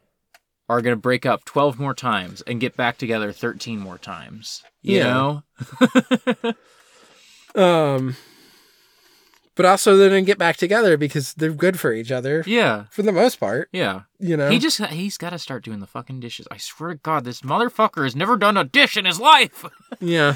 are 0.68 0.82
going 0.82 0.94
to 0.94 1.00
break 1.00 1.24
up 1.24 1.44
12 1.44 1.78
more 1.78 1.94
times 1.94 2.42
and 2.42 2.60
get 2.60 2.76
back 2.76 2.98
together 2.98 3.32
13 3.32 3.78
more 3.78 3.96
times. 3.98 4.62
You 4.82 4.98
Yeah. 4.98 5.40
know? 7.54 7.54
um 7.54 8.16
but 9.58 9.66
also 9.66 9.96
they're 9.96 10.08
gonna 10.08 10.22
get 10.22 10.38
back 10.38 10.56
together 10.56 10.96
because 10.96 11.34
they're 11.34 11.50
good 11.52 11.78
for 11.78 11.92
each 11.92 12.10
other 12.12 12.42
Yeah. 12.46 12.84
for 12.90 13.02
the 13.02 13.12
most 13.12 13.38
part 13.38 13.68
Yeah. 13.72 14.02
you 14.18 14.36
know 14.36 14.48
He 14.48 14.58
just 14.58 14.78
he's 14.86 15.18
got 15.18 15.30
to 15.30 15.38
start 15.38 15.64
doing 15.64 15.80
the 15.80 15.86
fucking 15.86 16.20
dishes. 16.20 16.46
I 16.50 16.56
swear 16.56 16.90
to 16.90 16.94
God, 16.96 17.24
this 17.24 17.42
motherfucker 17.42 18.04
has 18.04 18.14
never 18.16 18.36
done 18.38 18.56
a 18.56 18.64
dish 18.64 18.96
in 18.96 19.04
his 19.04 19.18
life. 19.20 19.64
yeah 20.00 20.34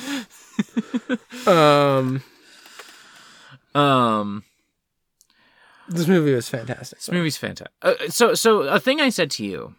um 1.47 2.23
Um, 3.74 4.44
this 5.89 6.07
movie 6.07 6.35
was 6.35 6.49
fantastic 6.49 6.99
this 6.99 7.11
movie's 7.11 7.36
fantastic. 7.39 7.73
Uh, 7.81 7.94
so, 8.09 8.35
so 8.35 8.62
a 8.62 8.78
thing 8.78 9.01
I 9.01 9.09
said 9.09 9.31
to 9.32 9.44
you, 9.44 9.74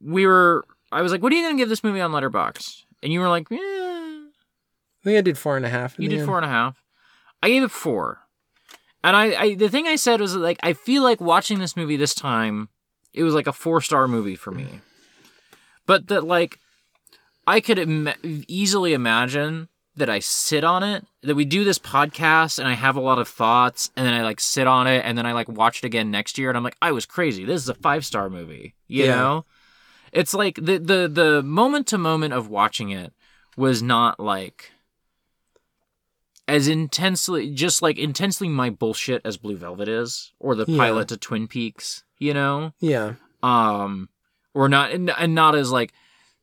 we 0.00 0.26
were, 0.26 0.64
I 0.92 1.02
was 1.02 1.10
like, 1.10 1.22
"What 1.22 1.32
are 1.32 1.36
you 1.36 1.42
gonna 1.44 1.56
give 1.58 1.68
this 1.68 1.82
movie 1.82 2.00
on 2.00 2.12
Letterboxd?" 2.12 2.84
And 3.02 3.12
you 3.12 3.18
were 3.20 3.28
like, 3.28 3.48
"Yeah." 3.50 3.58
i 3.58 5.04
think 5.04 5.18
i 5.18 5.20
did 5.22 5.36
four 5.36 5.56
and 5.56 5.66
a 5.66 5.68
half 5.68 5.98
You 5.98 6.08
did 6.08 6.20
end. 6.20 6.26
four 6.28 6.36
and 6.36 6.44
a 6.44 6.48
half. 6.48 6.80
I 7.42 7.48
gave 7.48 7.64
it 7.64 7.72
four. 7.72 8.20
And 9.04 9.16
I, 9.16 9.24
I 9.42 9.54
the 9.54 9.68
thing 9.68 9.86
I 9.86 9.96
said 9.96 10.20
was 10.20 10.36
like 10.36 10.58
I 10.62 10.72
feel 10.72 11.02
like 11.02 11.20
watching 11.20 11.58
this 11.58 11.76
movie 11.76 11.96
this 11.96 12.14
time, 12.14 12.68
it 13.12 13.22
was 13.24 13.34
like 13.34 13.46
a 13.46 13.52
four 13.52 13.80
star 13.80 14.06
movie 14.08 14.36
for 14.36 14.50
me. 14.52 14.80
But 15.86 16.08
that 16.08 16.24
like 16.24 16.58
I 17.46 17.60
could 17.60 17.78
Im- 17.78 18.08
easily 18.48 18.92
imagine 18.92 19.68
that 19.96 20.08
I 20.08 20.20
sit 20.20 20.64
on 20.64 20.82
it, 20.82 21.04
that 21.22 21.34
we 21.34 21.44
do 21.44 21.64
this 21.64 21.78
podcast 21.78 22.58
and 22.58 22.66
I 22.66 22.72
have 22.74 22.96
a 22.96 23.00
lot 23.00 23.18
of 23.18 23.28
thoughts 23.28 23.90
and 23.96 24.06
then 24.06 24.14
I 24.14 24.22
like 24.22 24.40
sit 24.40 24.66
on 24.66 24.86
it 24.86 25.04
and 25.04 25.18
then 25.18 25.26
I 25.26 25.32
like 25.32 25.48
watch 25.48 25.78
it 25.78 25.84
again 25.86 26.10
next 26.10 26.38
year 26.38 26.48
and 26.48 26.56
I'm 26.56 26.64
like 26.64 26.76
I 26.80 26.92
was 26.92 27.04
crazy. 27.04 27.44
This 27.44 27.62
is 27.62 27.68
a 27.68 27.74
five 27.74 28.04
star 28.06 28.30
movie. 28.30 28.74
You 28.86 29.04
Yeah. 29.06 29.16
know? 29.16 29.44
It's 30.12 30.34
like 30.34 30.56
the 30.56 30.78
the 30.78 31.08
the 31.12 31.42
moment 31.42 31.86
to 31.88 31.98
moment 31.98 32.34
of 32.34 32.48
watching 32.48 32.90
it 32.90 33.12
was 33.56 33.82
not 33.82 34.20
like 34.20 34.71
as 36.48 36.68
intensely 36.68 37.50
just 37.54 37.82
like 37.82 37.98
intensely 37.98 38.48
my 38.48 38.68
bullshit 38.70 39.22
as 39.24 39.36
Blue 39.36 39.56
Velvet 39.56 39.88
is 39.88 40.32
or 40.40 40.54
the 40.54 40.64
Yeah. 40.66 40.76
pilot 40.78 41.08
to 41.08 41.16
Twin 41.16 41.46
Peaks, 41.48 42.04
you 42.18 42.34
know? 42.34 42.72
yeah 42.80 43.14
Um 43.42 44.08
or 44.54 44.68
not 44.68 44.90
and, 44.92 45.10
and 45.10 45.34
not 45.34 45.54
as 45.54 45.70
like 45.70 45.92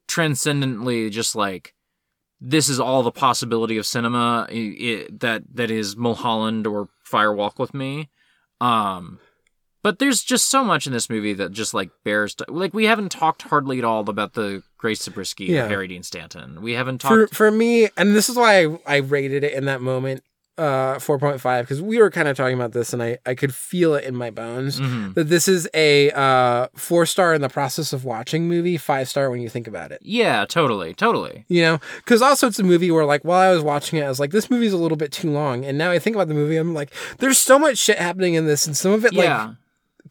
transcendently 0.08 1.10
just 1.10 1.36
like 1.36 1.74
this 2.42 2.68
is 2.70 2.80
all 2.80 3.04
the 3.04 3.12
possibility 3.12 3.78
of 3.78 3.86
cinema 3.86 4.48
i 4.50 4.76
i 4.82 5.08
that 5.12 5.44
that 5.54 5.70
is 5.70 5.96
Mulholland 5.96 6.66
or 6.66 6.90
Firewalk 7.06 7.60
with 7.60 7.74
Me. 7.74 8.10
Um 8.62 9.20
but 9.82 10.00
there's 10.00 10.22
just 10.24 10.50
so 10.50 10.64
much 10.64 10.86
in 10.88 10.94
this 10.94 11.10
movie 11.10 11.34
that 11.34 11.52
just 11.52 11.74
like 11.74 11.90
bears 12.04 12.36
t- 12.36 12.46
like 12.48 12.74
we 12.74 12.86
haven't 12.86 13.10
talked 13.12 13.44
hardly 13.44 13.78
at 13.80 13.84
all 13.86 14.08
about 14.10 14.34
the 14.34 14.62
Grace 14.78 15.02
Zabriskie 15.04 15.46
Yeah. 15.46 15.68
Harry 15.68 15.88
Dean 15.88 16.04
Stanton. 16.04 16.62
We 16.62 16.74
haven't 16.74 17.00
talked 17.00 17.36
for 17.36 17.52
me 17.52 17.90
and 17.98 18.16
this 18.16 18.30
is 18.30 18.36
why 18.36 18.66
I, 18.66 18.80
I 18.86 18.96
rated 18.98 19.44
it 19.44 19.54
in 19.54 19.66
that 19.66 19.82
moment 19.82 20.24
uh 20.58 20.96
4.5 20.96 21.62
because 21.62 21.82
we 21.82 22.00
were 22.00 22.10
kind 22.12 22.28
of 22.28 22.36
talking 22.36 22.54
about 22.56 22.74
this 22.74 22.92
and 22.92 23.02
I 23.02 23.18
I 23.26 23.34
could 23.34 23.56
feel 23.56 23.96
it 23.96 24.04
in 24.04 24.14
my 24.14 24.30
bones 24.30 24.78
Mhm. 24.82 25.14
that 25.14 25.30
this 25.30 25.48
is 25.48 25.70
a 25.74 26.12
uh 26.12 26.68
four 26.76 27.06
star 27.06 27.34
in 27.34 27.40
the 27.42 27.48
process 27.48 27.94
of 27.94 28.04
watching 28.04 28.46
movie 28.50 28.76
five 28.76 29.08
star 29.08 29.30
when 29.32 29.40
you 29.40 29.48
think 29.48 29.68
about 29.70 29.94
it 29.94 30.00
Yeah, 30.02 30.44
totally, 30.46 30.94
totally. 30.94 31.46
you 31.48 31.62
know 31.62 31.80
because 32.04 32.22
also 32.22 32.48
it's 32.48 32.60
a 32.60 32.64
movie 32.64 32.92
where 32.92 33.06
like 33.06 33.24
while 33.24 33.40
I 33.40 33.54
was 33.54 33.64
watching 33.64 34.00
it 34.00 34.04
I 34.04 34.10
was 34.10 34.20
like 34.20 34.32
this 34.32 34.50
movie's 34.50 34.74
a 34.74 34.78
little 34.78 34.98
bit 34.98 35.14
too 35.14 35.32
long 35.32 35.64
and 35.64 35.78
now 35.78 35.92
I 35.92 36.00
think 36.00 36.18
about 36.18 36.28
the 36.28 36.34
movie 36.34 36.58
I'm 36.58 36.74
like 36.74 36.92
there's 37.20 37.38
so 37.38 37.58
much 37.58 37.78
shit 37.78 37.98
happening 37.98 38.34
in 38.34 38.46
this 38.46 38.68
and 38.68 38.76
some 38.76 38.92
of 38.92 39.06
it 39.06 39.14
Yeah. 39.14 39.46
like 39.46 39.56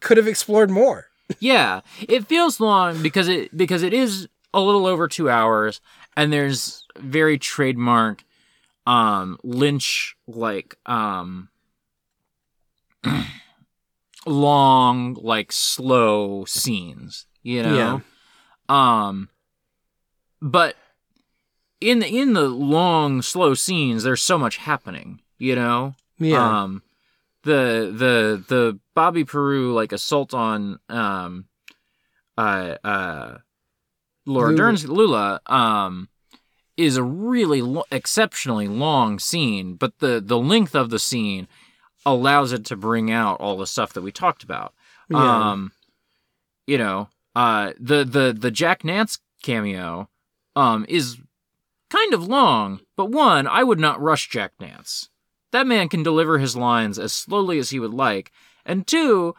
could 0.01 0.17
have 0.17 0.27
explored 0.27 0.69
more 0.69 1.07
Yeah, 1.39 1.81
it 2.07 2.25
feels 2.27 2.59
long 2.59 3.01
because 3.03 3.27
it 3.27 3.55
because 3.55 3.83
it 3.83 3.93
is 3.93 4.27
a 4.53 4.59
little 4.59 4.87
over 4.87 5.07
two 5.07 5.29
hours, 5.29 5.79
and 6.17 6.33
there's 6.33 6.85
very 6.97 7.37
trademark 7.37 8.23
um 8.87 9.37
Lynch 9.43 10.15
like 10.27 10.75
um 10.87 11.49
long 14.25 15.13
like 15.21 15.51
slow 15.51 16.45
scenes, 16.45 17.27
you 17.43 17.61
know. 17.63 18.01
Um 18.67 19.29
but 20.41 20.75
in 21.81 21.99
the 21.99 22.07
in 22.07 22.33
the 22.33 22.47
long 22.49 23.21
slow 23.21 23.53
scenes 23.53 24.03
there's 24.03 24.21
so 24.21 24.37
much 24.37 24.57
happening, 24.57 25.21
you 25.37 25.55
know. 25.55 25.95
yeah 26.17 26.63
Um, 26.63 26.83
the 27.43 27.93
the 27.95 28.43
the 28.47 28.79
Bobby 28.95 29.23
Peru 29.23 29.73
like 29.73 29.91
assault 29.91 30.33
on 30.33 30.79
um, 30.89 31.45
uh 32.37 32.75
uh, 32.83 33.37
Laura 34.25 34.49
Lula. 34.49 34.57
Dern's 34.57 34.87
Lula 34.87 35.41
um 35.45 36.09
is 36.77 36.95
a 36.95 37.03
really 37.03 37.61
lo- 37.61 37.85
exceptionally 37.91 38.67
long 38.67 39.19
scene, 39.19 39.75
but 39.75 39.99
the 39.99 40.21
the 40.21 40.37
length 40.37 40.75
of 40.75 40.89
the 40.89 40.99
scene 40.99 41.47
allows 42.05 42.53
it 42.53 42.65
to 42.65 42.75
bring 42.75 43.11
out 43.11 43.39
all 43.41 43.57
the 43.57 43.67
stuff 43.67 43.93
that 43.93 44.01
we 44.01 44.11
talked 44.11 44.43
about. 44.43 44.73
Yeah. 45.09 45.51
Um, 45.51 45.71
you 46.67 46.77
know, 46.77 47.09
uh, 47.35 47.73
the 47.79 48.03
the 48.05 48.35
the 48.37 48.51
Jack 48.51 48.83
Nance 48.83 49.19
cameo, 49.43 50.09
um, 50.55 50.85
is 50.87 51.17
kind 51.89 52.13
of 52.13 52.27
long, 52.27 52.81
but 52.95 53.09
one, 53.09 53.47
I 53.47 53.63
would 53.63 53.79
not 53.79 54.01
rush 54.01 54.29
Jack 54.29 54.53
Nance. 54.59 55.09
That 55.51 55.67
man 55.67 55.89
can 55.89 56.03
deliver 56.03 56.37
his 56.37 56.55
lines 56.55 56.99
as 56.99 57.11
slowly 57.13 57.57
as 57.59 57.69
he 57.71 57.79
would 57.79 57.93
like, 57.93 58.31
and 58.65 58.85
two, 58.85 59.35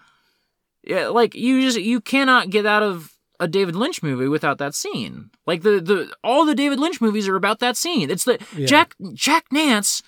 yeah, 0.82 1.09
like 1.09 1.35
you 1.35 1.61
just 1.61 1.78
you 1.81 2.01
cannot 2.01 2.51
get 2.51 2.66
out 2.66 2.82
of 2.82 3.12
a 3.39 3.47
David 3.49 3.77
Lynch 3.77 4.03
movie 4.03 4.28
without 4.28 4.59
that 4.59 4.74
scene. 4.74 5.31
Like 5.47 5.62
the 5.62 5.81
the 5.81 6.12
all 6.24 6.45
the 6.45 6.55
David 6.55 6.81
Lynch 6.81 7.01
movies 7.01 7.28
are 7.28 7.37
about 7.37 7.61
that 7.61 7.77
scene. 7.77 8.11
It's 8.11 8.24
the 8.24 8.39
Yeah. 8.57 8.66
Jack 8.66 8.95
Jack 9.15 9.47
Nance 9.53 10.03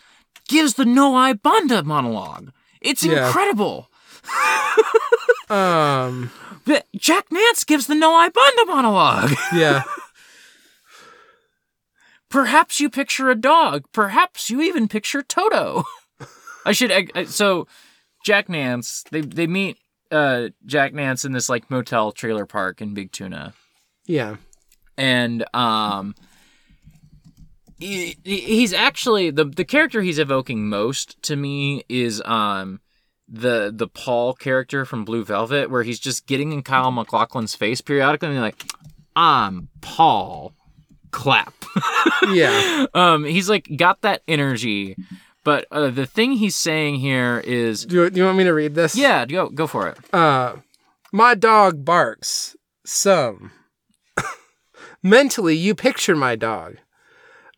gives 0.48 0.74
the 0.74 0.84
No 0.84 1.14
I 1.14 1.32
Banda 1.34 1.82
monologue. 1.82 2.52
It's 2.80 3.04
Yeah. 3.04 3.26
incredible. 3.28 3.88
Um. 5.48 6.30
Jack 6.96 7.26
Nance 7.32 7.64
gives 7.64 7.86
the 7.86 7.94
No 7.94 8.14
I 8.14 8.28
Banda 8.28 8.66
monologue. 8.66 9.32
Yeah. 9.54 9.82
Perhaps 12.32 12.80
you 12.80 12.90
picture 12.90 13.30
a 13.30 13.34
dog. 13.36 13.84
Perhaps 13.92 14.50
you 14.50 14.60
even 14.62 14.88
picture 14.88 15.22
Toto. 15.22 15.84
I 16.66 16.72
should. 16.72 16.90
I, 16.90 17.06
I- 17.14 17.24
so, 17.24 17.68
Jack 18.24 18.48
Nance. 18.48 19.04
They 19.10 19.20
they 19.20 19.46
meet 19.46 19.76
uh, 20.10 20.48
Jack 20.66 20.94
Nance 20.94 21.24
in 21.24 21.32
this 21.32 21.48
like 21.48 21.70
motel 21.70 22.10
trailer 22.10 22.46
park 22.46 22.80
in 22.80 22.94
Big 22.94 23.12
Tuna, 23.12 23.52
Yeah. 24.06 24.36
and 24.96 25.44
um, 25.54 26.14
he, 27.78 28.16
he- 28.24 28.40
he's 28.40 28.72
actually 28.72 29.30
the 29.30 29.44
the 29.44 29.64
character 29.64 30.02
he's 30.02 30.18
evoking 30.18 30.68
most 30.68 31.20
to 31.24 31.36
me 31.36 31.82
is 31.88 32.22
um 32.24 32.80
the 33.28 33.72
the 33.74 33.88
Paul 33.88 34.34
character 34.34 34.84
from 34.84 35.04
Blue 35.04 35.24
Velvet, 35.24 35.70
where 35.70 35.82
he's 35.82 36.00
just 36.00 36.26
getting 36.26 36.52
in 36.52 36.62
Kyle 36.62 36.90
MacLachlan's 36.92 37.54
face 37.54 37.80
periodically 37.80 38.28
and 38.28 38.40
like, 38.40 38.62
I'm 39.16 39.68
Paul. 39.80 40.52
Clap. 41.12 41.54
Yeah. 42.28 42.86
um 42.94 43.24
he's 43.24 43.48
like 43.48 43.68
got 43.76 44.02
that 44.02 44.22
energy 44.28 44.96
but 45.44 45.66
uh, 45.72 45.90
the 45.90 46.06
thing 46.06 46.32
he's 46.34 46.54
saying 46.54 46.96
here 46.96 47.42
is 47.44 47.84
Do 47.84 47.96
you, 48.04 48.10
do 48.10 48.20
you 48.20 48.24
want 48.26 48.38
me 48.38 48.44
to 48.44 48.52
read 48.54 48.74
this? 48.74 48.94
yeah 48.96 49.24
go 49.26 49.48
go 49.48 49.66
for 49.66 49.88
it 49.88 49.98
Uh, 50.12 50.56
my 51.12 51.34
dog 51.34 51.84
barks 51.84 52.56
some. 52.84 53.50
Mentally, 55.02 55.56
you 55.56 55.74
picture 55.74 56.14
my 56.16 56.36
dog, 56.36 56.76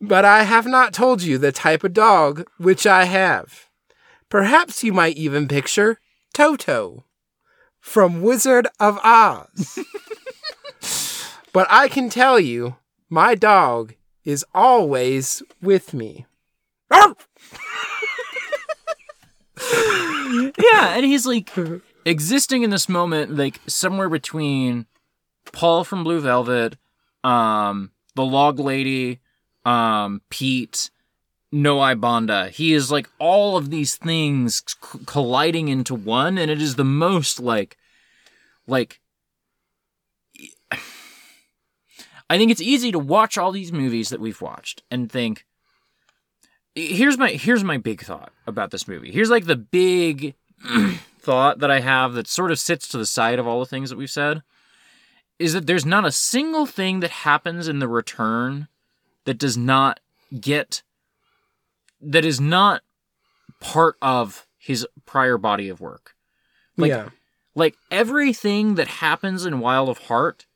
but 0.00 0.24
I 0.24 0.42
have 0.44 0.66
not 0.66 0.92
told 0.94 1.22
you 1.22 1.36
the 1.38 1.52
type 1.52 1.84
of 1.84 1.92
dog 1.92 2.46
which 2.58 2.86
I 2.86 3.04
have. 3.04 3.66
Perhaps 4.30 4.82
you 4.82 4.92
might 4.92 5.16
even 5.16 5.46
picture 5.48 5.98
Toto 6.32 7.04
from 7.80 8.22
Wizard 8.22 8.66
of 8.80 8.98
Oz. 9.04 9.78
but 11.52 11.66
I 11.70 11.88
can 11.88 12.08
tell 12.10 12.40
you, 12.40 12.76
my 13.08 13.34
dog 13.34 13.94
is 14.24 14.44
always 14.54 15.42
with 15.60 15.94
me. 15.94 16.26
Yeah 20.58 20.96
and 20.96 21.04
he's 21.04 21.26
like 21.26 21.50
existing 22.04 22.62
in 22.62 22.70
this 22.70 22.88
moment 22.88 23.36
like 23.36 23.60
somewhere 23.66 24.08
between 24.08 24.86
paul 25.52 25.84
from 25.84 26.04
blue 26.04 26.20
velvet 26.20 26.76
um 27.22 27.90
the 28.14 28.24
log 28.24 28.58
lady 28.58 29.20
um 29.64 30.20
pete 30.28 30.90
no 31.52 31.80
i 31.80 31.94
bonda 31.94 32.50
he 32.50 32.74
is 32.74 32.90
like 32.90 33.08
all 33.18 33.56
of 33.56 33.70
these 33.70 33.96
things 33.96 34.62
c- 34.66 34.98
colliding 35.06 35.68
into 35.68 35.94
one 35.94 36.36
and 36.36 36.50
it 36.50 36.60
is 36.60 36.74
the 36.74 36.84
most 36.84 37.40
like 37.40 37.76
like 38.66 39.00
I 42.30 42.38
think 42.38 42.50
it's 42.50 42.60
easy 42.60 42.90
to 42.92 42.98
watch 42.98 43.36
all 43.36 43.52
these 43.52 43.72
movies 43.72 44.08
that 44.08 44.20
we've 44.20 44.40
watched 44.40 44.82
and 44.90 45.10
think 45.10 45.44
here's 46.74 47.18
my 47.18 47.30
here's 47.30 47.64
my 47.64 47.78
big 47.78 48.02
thought 48.02 48.32
about 48.46 48.70
this 48.70 48.88
movie. 48.88 49.12
Here's 49.12 49.30
like 49.30 49.46
the 49.46 49.56
big 49.56 50.34
thought 51.18 51.58
that 51.60 51.70
I 51.70 51.80
have 51.80 52.14
that 52.14 52.26
sort 52.26 52.50
of 52.50 52.58
sits 52.58 52.88
to 52.88 52.98
the 52.98 53.06
side 53.06 53.38
of 53.38 53.46
all 53.46 53.60
the 53.60 53.66
things 53.66 53.90
that 53.90 53.96
we've 53.96 54.10
said 54.10 54.42
is 55.38 55.52
that 55.52 55.66
there's 55.66 55.86
not 55.86 56.04
a 56.04 56.12
single 56.12 56.66
thing 56.66 57.00
that 57.00 57.10
happens 57.10 57.68
in 57.68 57.78
the 57.78 57.88
return 57.88 58.68
that 59.24 59.38
does 59.38 59.56
not 59.56 60.00
get 60.40 60.82
that 62.00 62.24
is 62.24 62.40
not 62.40 62.82
part 63.60 63.96
of 64.02 64.46
his 64.58 64.86
prior 65.06 65.38
body 65.38 65.68
of 65.68 65.80
work. 65.80 66.14
Like 66.76 66.90
yeah. 66.90 67.08
like 67.54 67.76
everything 67.90 68.74
that 68.76 68.88
happens 68.88 69.46
in 69.46 69.60
Wild 69.60 69.88
at 69.88 70.04
Heart 70.04 70.46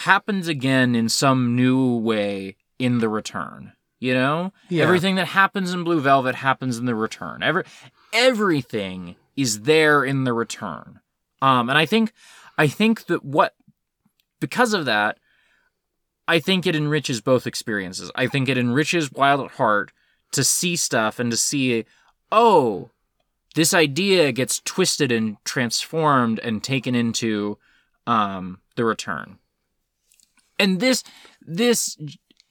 happens 0.00 0.46
again 0.46 0.94
in 0.94 1.08
some 1.08 1.56
new 1.56 1.96
way 1.96 2.54
in 2.78 2.98
the 2.98 3.08
return. 3.08 3.72
You 3.98 4.12
know? 4.12 4.52
Yeah. 4.68 4.82
Everything 4.82 5.14
that 5.14 5.28
happens 5.28 5.72
in 5.72 5.84
Blue 5.84 6.00
Velvet 6.00 6.34
happens 6.34 6.76
in 6.76 6.84
the 6.84 6.94
return. 6.94 7.42
Every 7.42 7.64
everything 8.12 9.16
is 9.36 9.62
there 9.62 10.04
in 10.04 10.24
the 10.24 10.34
return. 10.34 11.00
Um 11.40 11.70
and 11.70 11.78
I 11.78 11.86
think 11.86 12.12
I 12.58 12.68
think 12.68 13.06
that 13.06 13.24
what 13.24 13.54
because 14.38 14.74
of 14.74 14.84
that 14.84 15.18
I 16.28 16.40
think 16.40 16.66
it 16.66 16.76
enriches 16.76 17.22
both 17.22 17.46
experiences. 17.46 18.10
I 18.14 18.26
think 18.26 18.50
it 18.50 18.58
enriches 18.58 19.10
Wild 19.10 19.40
at 19.40 19.52
Heart 19.52 19.92
to 20.32 20.44
see 20.44 20.76
stuff 20.76 21.18
and 21.18 21.30
to 21.30 21.38
see 21.38 21.86
oh 22.30 22.90
this 23.54 23.72
idea 23.72 24.30
gets 24.32 24.60
twisted 24.62 25.10
and 25.10 25.38
transformed 25.46 26.38
and 26.40 26.62
taken 26.62 26.94
into 26.94 27.56
um, 28.06 28.58
the 28.74 28.84
return. 28.84 29.38
And 30.58 30.80
this 30.80 31.02
this 31.40 31.96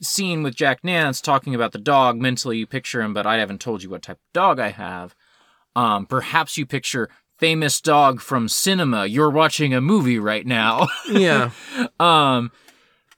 scene 0.02 0.44
with 0.44 0.56
Jack 0.56 0.84
Nance 0.84 1.22
talking 1.22 1.56
about 1.56 1.72
the 1.72 1.80
dog, 1.80 2.18
mentally 2.18 2.57
you 2.57 2.68
picture 2.68 3.02
him, 3.02 3.14
but 3.14 3.26
I 3.26 3.38
haven't 3.38 3.61
told 3.61 3.82
you 3.84 3.90
what 3.90 4.03
type 4.03 4.18
of 4.18 4.34
dog 4.34 4.60
I 4.60 4.69
have. 4.69 5.15
Um, 5.76 6.06
perhaps 6.06 6.57
you 6.57 6.65
picture 6.65 7.10
famous 7.40 7.82
dog 7.82 8.22
from 8.22 8.48
cinema. 8.48 9.06
You're 9.06 9.30
watching 9.30 9.73
a 9.73 9.82
movie 9.82 10.19
right 10.19 10.45
now. 10.45 10.88
Yeah. 11.10 11.52
um, 11.99 12.52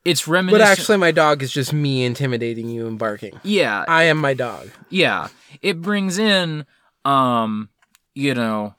it's 0.06 0.28
reminiscent 0.28 0.62
but 0.64 0.80
actually, 0.80 0.98
my 0.98 1.12
dog 1.12 1.44
is 1.44 1.52
just 1.52 1.74
me 1.74 2.06
intimidating 2.06 2.70
you 2.70 2.88
and 2.88 2.98
barking. 2.98 3.40
yeah, 3.44 3.84
I 3.88 4.04
am 4.04 4.18
my 4.18 4.34
dog. 4.34 4.70
yeah 4.90 5.28
it 5.62 5.82
brings 5.82 6.18
in 6.18 6.66
um 7.04 7.70
you 8.16 8.34
know 8.34 8.76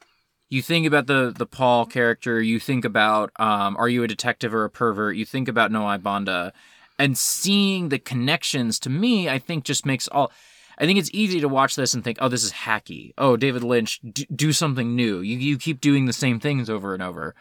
you 0.49 0.62
think 0.62 0.87
about 0.87 1.07
the 1.07 1.33
the 1.37 1.47
paul 1.47 1.87
character 1.87 2.41
you 2.41 2.59
think 2.59 2.85
about 2.85 3.31
um 3.37 3.77
are 3.77 3.89
you 3.89 4.03
a 4.03 4.09
detective 4.09 4.55
or 4.55 4.65
a 4.65 4.70
pervert? 4.70 5.16
You 5.16 5.25
think 5.25 5.49
about 5.49 5.70
noai 5.70 6.03
banda. 6.03 6.53
And 7.01 7.16
seeing 7.16 7.91
the 7.91 7.99
connections 7.99 8.79
to 8.81 8.91
me 8.91 9.29
i 9.29 9.39
think 9.39 9.65
just 9.65 9.87
makes 9.87 10.09
all 10.09 10.33
i 10.79 10.87
think 10.87 10.99
it's 10.99 11.11
easy 11.12 11.41
to 11.41 11.49
watch 11.49 11.77
this 11.77 11.95
and 11.95 12.03
think 12.03 12.19
oh 12.20 12.29
this 12.29 12.45
is 12.45 12.53
hacky. 12.53 13.12
Oh 13.19 13.37
david 13.37 13.62
lynch 13.62 14.01
d- 14.01 14.27
do 14.35 14.53
something 14.53 14.95
new. 14.97 15.20
You, 15.20 15.39
you 15.39 15.59
keep 15.59 15.81
doing 15.81 16.07
the 16.07 16.12
same 16.12 16.41
things 16.41 16.69
over 16.69 16.95
and 16.95 17.03
over. 17.03 17.35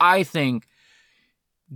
I 0.00 0.22
think 0.22 0.66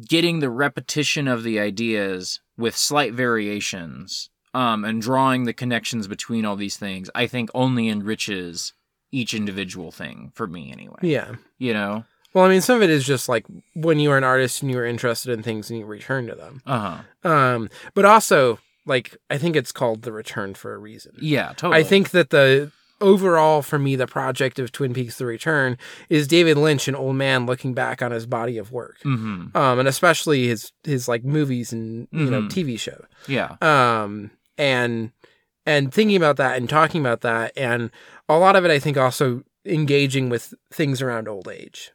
getting 0.06 0.40
the 0.40 0.50
repetition 0.50 1.28
of 1.28 1.42
the 1.42 1.58
ideas 1.58 2.40
with 2.56 2.76
slight 2.76 3.14
variations 3.14 4.30
um, 4.54 4.84
and 4.84 5.00
drawing 5.00 5.44
the 5.44 5.52
connections 5.52 6.08
between 6.08 6.44
all 6.44 6.56
these 6.56 6.76
things, 6.76 7.10
I 7.14 7.26
think 7.26 7.50
only 7.54 7.88
enriches 7.88 8.72
each 9.12 9.34
individual 9.34 9.90
thing 9.90 10.30
for 10.34 10.46
me 10.46 10.70
anyway. 10.72 10.98
Yeah. 11.02 11.34
You 11.58 11.72
know? 11.74 12.04
Well, 12.34 12.44
I 12.44 12.48
mean, 12.48 12.60
some 12.60 12.76
of 12.76 12.82
it 12.82 12.90
is 12.90 13.06
just 13.06 13.28
like 13.28 13.46
when 13.74 13.98
you 13.98 14.10
are 14.10 14.18
an 14.18 14.24
artist 14.24 14.62
and 14.62 14.70
you 14.70 14.78
are 14.78 14.84
interested 14.84 15.32
in 15.32 15.42
things 15.42 15.70
and 15.70 15.78
you 15.78 15.86
return 15.86 16.26
to 16.26 16.34
them. 16.34 16.62
Uh 16.66 17.02
huh. 17.24 17.28
Um, 17.30 17.70
but 17.94 18.04
also, 18.04 18.58
like, 18.84 19.16
I 19.30 19.38
think 19.38 19.56
it's 19.56 19.72
called 19.72 20.02
the 20.02 20.12
return 20.12 20.54
for 20.54 20.74
a 20.74 20.78
reason. 20.78 21.12
Yeah, 21.20 21.48
totally. 21.56 21.80
I 21.80 21.82
think 21.84 22.10
that 22.10 22.28
the 22.30 22.70
overall, 23.00 23.62
for 23.62 23.78
me, 23.78 23.96
the 23.96 24.06
project 24.06 24.58
of 24.58 24.72
Twin 24.72 24.92
Peaks: 24.92 25.16
The 25.18 25.24
Return 25.26 25.78
is 26.10 26.28
David 26.28 26.58
Lynch, 26.58 26.86
an 26.86 26.94
old 26.94 27.16
man, 27.16 27.46
looking 27.46 27.72
back 27.72 28.02
on 28.02 28.10
his 28.10 28.26
body 28.26 28.58
of 28.58 28.72
work, 28.72 28.96
hmm 29.02 29.46
um, 29.54 29.78
and 29.78 29.88
especially 29.88 30.48
his 30.48 30.70
his 30.84 31.08
like 31.08 31.24
movies 31.24 31.72
and 31.72 32.08
you 32.12 32.30
know 32.30 32.42
Mhm. 32.42 32.50
TV 32.50 32.78
show. 32.78 33.04
Yeah. 33.26 33.56
um 33.62 34.30
and 34.58 35.12
and 35.68 35.92
thinking 35.94 36.16
about 36.16 36.36
that 36.36 36.56
and 36.56 36.68
talking 36.68 37.00
about 37.00 37.20
that 37.20 37.52
and 37.56 37.90
a 38.28 38.36
lot 38.38 38.56
of 38.56 38.64
it 38.64 38.70
i 38.70 38.78
think 38.78 38.96
also 38.96 39.42
engaging 39.64 40.28
with 40.28 40.54
things 40.72 41.00
around 41.02 41.28
old 41.28 41.48
age 41.48 41.92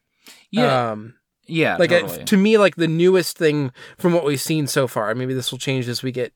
Yeah. 0.51 0.91
um 0.91 1.15
yeah. 1.45 1.75
like 1.77 1.89
totally. 1.89 2.23
to 2.25 2.37
me 2.37 2.57
like 2.57 2.75
the 2.75 2.87
newest 2.87 3.37
thing 3.37 3.71
from 3.97 4.13
what 4.13 4.23
we've 4.25 4.39
seen 4.39 4.67
so 4.67 4.87
far 4.87 5.13
maybe 5.15 5.33
this 5.33 5.51
will 5.51 5.59
change 5.59 5.87
as 5.89 6.01
we 6.03 6.11
get 6.11 6.33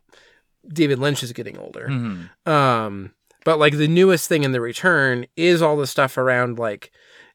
david 0.68 1.00
lynch 1.00 1.24
is 1.24 1.32
getting 1.34 1.58
older 1.58 1.88
Mhm. 1.90 2.30
um 2.48 3.12
but 3.46 3.60
like 3.60 3.78
the 3.78 3.88
newest 3.88 4.28
thing 4.28 4.44
in 4.44 4.52
the 4.52 4.60
return 4.60 5.26
is 5.38 5.62
all 5.62 5.78
the 5.78 5.88
stuff 5.88 6.18
around 6.18 6.60
like 6.60 6.92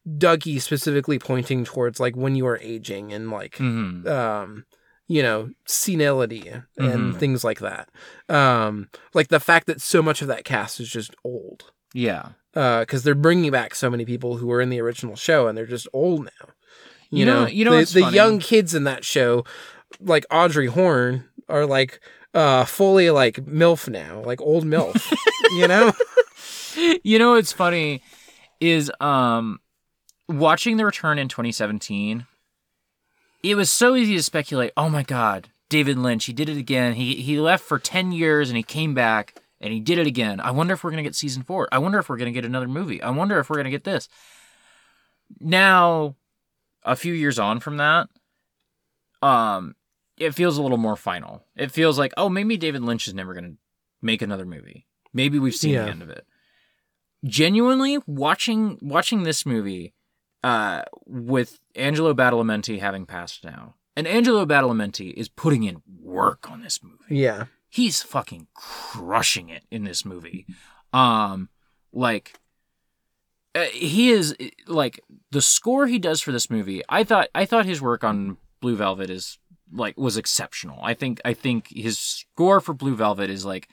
dougie 0.07 0.61
specifically 0.61 1.19
pointing 1.19 1.65
towards 1.65 2.01
like 2.01 2.17
when 2.17 2.35
you 2.35 2.47
are 2.47 2.59
aging 2.61 3.13
and 3.13 3.31
like 3.31 3.57
Mhm. 3.57 4.07
um 4.09 4.65
you 5.09 5.23
know, 5.23 5.51
senility 5.67 6.49
and 6.79 7.15
Mhm. 7.15 7.19
things 7.19 7.45
like 7.45 7.59
that. 7.61 7.89
Um, 8.29 8.89
like 9.15 9.29
the 9.29 9.41
fact 9.41 9.67
that 9.67 9.81
so 9.81 10.01
much 10.03 10.23
of 10.23 10.29
that 10.29 10.45
cast 10.45 10.81
is 10.81 10.89
just 10.89 11.15
old. 11.25 11.71
Yeah. 11.93 12.31
Uh, 12.55 12.81
because 12.81 13.03
they're 13.03 13.15
bringing 13.15 13.51
back 13.51 13.75
so 13.75 13.91
many 13.91 14.05
people 14.05 14.37
who 14.37 14.47
were 14.47 14.61
in 14.61 14.71
the 14.71 14.81
original 14.81 15.17
show 15.17 15.47
and 15.49 15.57
they're 15.57 15.67
just 15.67 15.89
old 15.93 16.25
now. 16.25 16.49
You, 17.11 17.21
You 17.21 17.25
know- 17.27 17.43
know, 17.45 17.49
you 17.51 17.65
know 17.65 17.85
the, 17.85 18.01
the 18.01 18.11
young 18.13 18.39
kids 18.39 18.75
in 18.75 18.85
that 18.85 19.05
show, 19.05 19.45
like 20.01 20.25
Audrey 20.31 20.67
Horne, 20.67 21.25
are 21.49 21.67
like 21.67 22.01
uh 22.35 22.65
fully 22.65 23.11
like 23.11 23.37
milf 23.45 23.89
now, 23.89 24.23
like 24.25 24.41
old 24.41 24.65
milf. 24.65 25.13
you 25.57 25.69
know? 25.69 25.93
you 27.05 27.19
know 27.19 27.33
what's 27.33 27.53
funny 27.53 28.03
is 28.61 28.91
um 29.01 29.59
watching 30.29 30.77
the 30.79 30.87
return 30.87 31.19
in 31.19 31.29
2017 31.29 32.25
it 33.43 33.55
was 33.55 33.71
so 33.71 33.95
easy 33.97 34.17
to 34.17 34.23
speculate 34.23 34.73
oh 34.77 34.89
my 34.89 35.03
god 35.03 35.49
david 35.69 35.99
lynch 35.99 36.27
he 36.27 36.33
did 36.33 36.49
it 36.49 36.57
again. 36.59 36.95
He 36.95 37.17
he 37.17 37.41
left 37.41 37.65
for 37.65 37.79
10 37.79 38.13
years 38.13 38.51
and 38.51 38.57
he 38.57 38.63
came 38.63 38.95
back 38.95 39.35
and 39.61 39.73
he 39.73 39.81
did 39.81 39.99
it 39.99 40.07
again. 40.07 40.41
I 40.41 40.51
wonder 40.51 40.75
if 40.75 40.83
we're 40.85 40.91
going 40.91 41.03
to 41.03 41.09
get 41.09 41.15
season 41.15 41.43
4 41.43 41.69
i 41.73 41.79
wonder 41.79 41.99
if 41.99 42.09
we're 42.09 42.17
going 42.19 42.33
to 42.33 42.39
get 42.39 42.45
another 42.45 42.69
movie. 42.69 43.01
I 43.03 43.11
wonder 43.11 43.39
if 43.39 43.49
we're 43.49 43.57
going 43.57 43.65
to 43.65 43.71
get 43.71 43.85
this. 43.85 44.09
Now 45.41 46.17
a 46.85 46.97
few 46.97 47.15
years 47.15 47.39
on 47.39 47.61
from 47.61 47.77
that 47.79 48.09
um 49.23 49.75
it 50.19 50.35
feels 50.35 50.59
a 50.59 50.63
little 50.63 50.77
more 50.79 50.95
final. 50.97 51.43
It 51.57 51.71
feels 51.71 51.99
like 51.99 52.13
oh 52.17 52.29
maybe 52.29 52.57
david 52.57 52.83
lynch 52.83 53.09
is 53.09 53.15
never 53.15 53.33
going 53.35 53.45
to 53.53 53.57
make 54.03 54.21
another 54.23 54.45
movie. 54.45 54.87
Maybe 55.15 55.39
we've 55.39 55.55
seen 55.55 55.73
Yeah. 55.75 55.85
the 55.85 55.91
end 55.91 56.03
of 56.03 56.11
it. 56.11 56.27
Genuinely 57.25 57.99
watching 58.07 58.79
watching 58.83 59.23
this 59.23 59.47
movie 59.47 59.95
uh 60.43 60.83
with 61.07 61.61
Angelo 61.75 62.15
Badalamenti 62.15 62.81
having 62.81 63.07
passed 63.07 63.45
now. 63.45 63.75
And 63.97 64.07
Angelo 64.07 64.47
Badalamenti 64.47 65.13
is 65.13 65.29
putting 65.29 65.65
in 65.65 65.83
work 66.01 66.51
on 66.51 66.63
this 66.63 66.83
movie. 66.83 66.97
Yeah. 67.09 67.45
He's 67.69 68.03
fucking 68.03 68.49
crushing 68.55 69.49
it 69.49 69.65
in 69.71 69.85
this 69.85 70.05
movie. 70.05 70.47
Um 70.93 71.49
like 71.93 72.35
uh, 73.55 73.65
he 73.65 74.11
is 74.11 74.35
like 74.67 75.01
the 75.31 75.43
score 75.43 75.87
he 75.87 75.99
does 75.99 76.21
for 76.21 76.33
this 76.33 76.51
movie. 76.51 76.83
I 76.89 77.05
thought 77.05 77.29
I 77.35 77.45
thought 77.45 77.67
his 77.67 77.83
work 77.83 78.03
on 78.03 78.39
Blue 78.61 78.77
Velvet 78.77 79.11
is 79.11 79.39
like 79.73 79.97
was 79.99 80.17
exceptional. 80.17 80.79
I 80.83 80.95
think 80.95 81.21
I 81.25 81.35
think 81.35 81.69
his 81.69 81.99
score 81.99 82.61
for 82.61 82.73
Blue 82.73 82.97
Velvet 82.97 83.31
is 83.31 83.45
like 83.45 83.69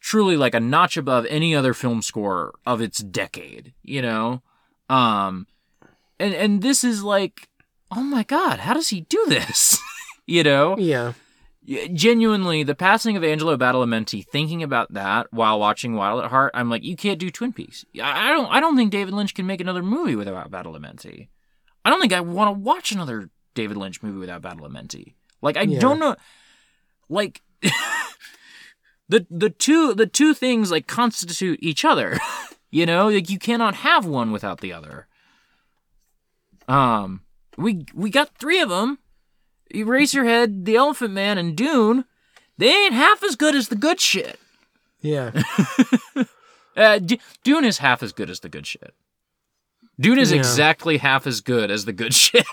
truly 0.00 0.36
like 0.36 0.54
a 0.54 0.60
notch 0.60 0.96
above 0.96 1.26
any 1.28 1.54
other 1.54 1.74
film 1.74 2.02
score 2.02 2.54
of 2.66 2.80
its 2.80 2.98
decade, 2.98 3.74
you 3.82 4.02
know? 4.02 4.42
Um 4.88 5.46
and 6.18 6.34
and 6.34 6.62
this 6.62 6.84
is 6.84 7.02
like 7.02 7.48
oh 7.90 8.02
my 8.02 8.22
god, 8.24 8.58
how 8.60 8.74
does 8.74 8.88
he 8.88 9.02
do 9.02 9.24
this? 9.28 9.78
you 10.26 10.42
know? 10.42 10.76
Yeah. 10.78 11.12
Genuinely, 11.94 12.62
the 12.62 12.74
passing 12.74 13.16
of 13.16 13.24
Angelo 13.24 13.56
Badalamenti, 13.56 14.26
thinking 14.26 14.62
about 14.62 14.92
that 14.92 15.28
while 15.32 15.58
watching 15.58 15.94
Wild 15.94 16.22
at 16.22 16.30
Heart, 16.30 16.50
I'm 16.54 16.68
like, 16.68 16.84
you 16.84 16.94
can't 16.94 17.18
do 17.18 17.30
Twin 17.30 17.52
Peaks. 17.54 17.86
I 18.02 18.28
I 18.28 18.32
don't 18.32 18.46
I 18.50 18.60
don't 18.60 18.76
think 18.76 18.90
David 18.90 19.14
Lynch 19.14 19.34
can 19.34 19.46
make 19.46 19.60
another 19.62 19.82
movie 19.82 20.14
without 20.16 20.50
Badalamenti. 20.50 21.28
I 21.84 21.90
don't 21.90 22.00
think 22.00 22.12
I 22.12 22.20
want 22.20 22.48
to 22.54 22.60
watch 22.60 22.92
another 22.92 23.30
David 23.54 23.76
Lynch 23.78 24.02
movie 24.02 24.18
without 24.18 24.42
Badalamenti. 24.42 25.14
Like 25.40 25.56
I 25.56 25.62
Yeah. 25.62 25.78
don't 25.80 26.00
know 26.00 26.16
like 27.08 27.40
the 29.08 29.26
the 29.30 29.50
two 29.50 29.94
the 29.94 30.06
two 30.06 30.34
things 30.34 30.70
like 30.70 30.86
constitute 30.86 31.58
each 31.62 31.84
other. 31.84 32.18
you 32.70 32.84
know, 32.86 33.08
like 33.08 33.30
you 33.30 33.38
cannot 33.38 33.74
have 33.76 34.04
one 34.04 34.32
without 34.32 34.60
the 34.60 34.72
other. 34.72 35.06
Um 36.68 37.22
we 37.56 37.84
we 37.94 38.10
got 38.10 38.36
3 38.38 38.60
of 38.60 38.68
them. 38.68 38.98
Eraserhead, 39.72 40.64
The 40.64 40.76
Elephant 40.76 41.12
Man, 41.14 41.36
and 41.38 41.56
Dune, 41.56 42.04
they 42.58 42.68
ain't 42.72 42.94
half 42.94 43.22
as 43.24 43.34
good 43.36 43.54
as 43.54 43.68
the 43.68 43.76
good 43.76 44.00
shit. 44.00 44.38
Yeah. 45.00 45.30
Uh, 46.76 46.98
D- 46.98 47.20
Dune 47.44 47.64
is 47.64 47.78
half 47.78 48.02
as 48.02 48.12
good 48.12 48.28
as 48.28 48.40
the 48.40 48.48
good 48.48 48.66
shit. 48.66 48.94
Dune 50.00 50.18
is 50.18 50.32
Yeah. 50.32 50.38
exactly 50.38 50.96
half 50.98 51.24
as 51.24 51.40
good 51.40 51.70
as 51.70 51.84
the 51.84 51.92
good 51.92 52.12
shit. 52.22 52.44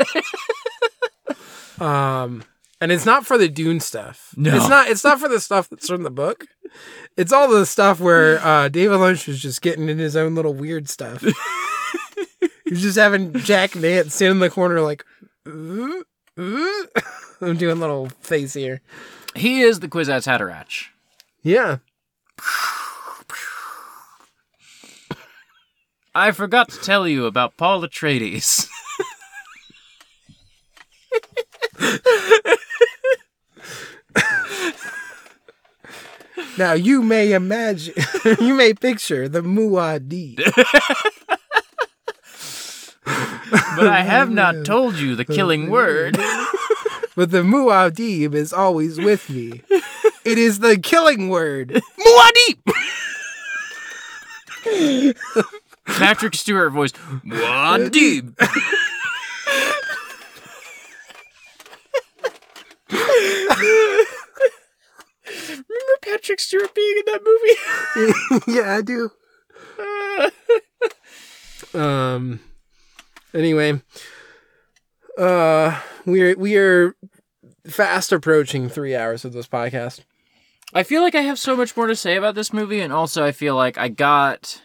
Um, 1.79 2.43
and 2.79 2.91
it's 2.91 3.05
not 3.05 3.25
for 3.25 3.38
the 3.39 3.47
Dune 3.49 3.79
stuff. 3.79 4.33
No. 4.38 4.55
it's 4.55 4.69
not. 4.69 4.88
It's 4.89 5.03
not 5.03 5.19
for 5.19 5.27
the 5.27 5.39
stuff 5.39 5.69
that's 5.69 5.88
from 5.88 6.03
the 6.03 6.11
book. 6.11 6.45
It's 7.17 7.33
all 7.33 7.47
the 7.49 7.65
stuff 7.65 7.99
where 7.99 8.39
uh, 8.45 8.69
David 8.69 8.97
Lynch 8.97 9.25
was 9.27 9.41
just 9.41 9.63
getting 9.63 9.89
in 9.89 9.97
his 9.97 10.15
own 10.15 10.35
little 10.35 10.53
weird 10.53 10.88
stuff. 10.88 11.23
He's 12.72 12.84
just 12.84 12.98
having 12.98 13.34
Jack 13.34 13.76
Nance 13.76 14.15
stand 14.15 14.31
in 14.31 14.39
the 14.39 14.49
corner 14.49 14.80
like, 14.80 15.03
"Ooh, 15.45 16.06
uh, 16.38 16.41
ooh." 16.41 16.88
Uh. 16.95 17.02
I'm 17.41 17.57
doing 17.57 17.76
a 17.76 17.80
little 17.81 18.07
face 18.22 18.53
here. 18.53 18.80
he 19.35 19.61
is 19.61 19.81
the 19.81 19.89
Kwisatz 19.89 20.26
Haderach. 20.26 20.85
Yeah. 21.43 21.80
I 26.15 26.31
forgot 26.31 26.69
to 26.69 26.80
tell 26.80 27.06
you 27.10 27.26
about 27.26 27.57
Paul 27.57 27.81
Atreides. 27.81 28.69
Now 36.57 36.73
you 36.73 37.02
may 37.02 37.34
imagine, 37.34 37.93
you 38.39 38.53
may 38.56 38.73
picture 38.73 39.27
the 39.27 39.41
Muad'Dib. 39.41 40.39
But 43.52 43.88
I 43.88 44.02
have 44.02 44.32
not 44.32 44.65
told 44.65 44.95
you 44.95 45.15
the 45.15 45.26
killing 45.26 45.69
word. 45.69 46.14
but 47.15 47.32
the 47.32 47.44
Muad'Dib 47.44 48.34
is 48.34 48.53
always 48.53 48.98
with 48.98 49.30
me. 49.30 49.61
It 50.23 50.38
is 50.38 50.60
the 50.60 50.78
killing 50.80 51.30
word. 51.30 51.82
Muad'Dib! 51.99 52.76
Patrick 55.86 56.36
Stewart 56.36 56.72
voice. 56.72 56.94
Muad'Dib! 57.26 58.36
Remember 65.72 65.98
Patrick 66.02 66.40
Stewart 66.40 66.73
being 66.73 66.98
in 66.98 67.03
that 67.06 67.22
movie? 68.45 68.52
yeah, 68.57 68.76
I 68.76 68.82
do. 68.82 69.11
um. 71.80 72.40
Anyway, 73.33 73.81
uh, 75.17 75.79
we're 76.05 76.35
we 76.37 76.57
are 76.57 76.95
fast 77.67 78.11
approaching 78.11 78.67
three 78.69 78.95
hours 78.95 79.23
of 79.25 79.33
this 79.33 79.47
podcast. 79.47 80.01
I 80.73 80.83
feel 80.83 81.01
like 81.01 81.15
I 81.15 81.21
have 81.21 81.37
so 81.39 81.55
much 81.55 81.75
more 81.75 81.87
to 81.87 81.95
say 81.95 82.15
about 82.15 82.35
this 82.35 82.53
movie, 82.53 82.79
and 82.81 82.93
also 82.93 83.23
I 83.23 83.31
feel 83.31 83.55
like 83.55 83.77
I 83.77 83.87
got. 83.87 84.61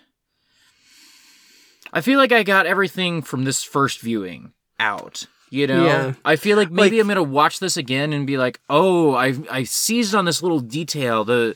I 1.92 2.00
feel 2.00 2.18
like 2.18 2.32
I 2.32 2.42
got 2.42 2.66
everything 2.66 3.22
from 3.22 3.44
this 3.44 3.62
first 3.62 4.00
viewing 4.00 4.52
out. 4.78 5.26
You 5.48 5.68
know, 5.68 5.84
Yeah. 5.84 6.12
I 6.24 6.34
feel 6.36 6.56
like 6.56 6.70
maybe 6.70 6.96
Like- 6.96 7.02
I'm 7.02 7.08
gonna 7.08 7.22
watch 7.22 7.60
this 7.60 7.76
again 7.76 8.12
and 8.12 8.26
be 8.26 8.36
like, 8.36 8.60
"Oh, 8.68 9.14
I 9.14 9.34
I 9.50 9.62
seized 9.62 10.14
on 10.14 10.24
this 10.24 10.42
little 10.42 10.58
detail." 10.60 11.24
The 11.24 11.54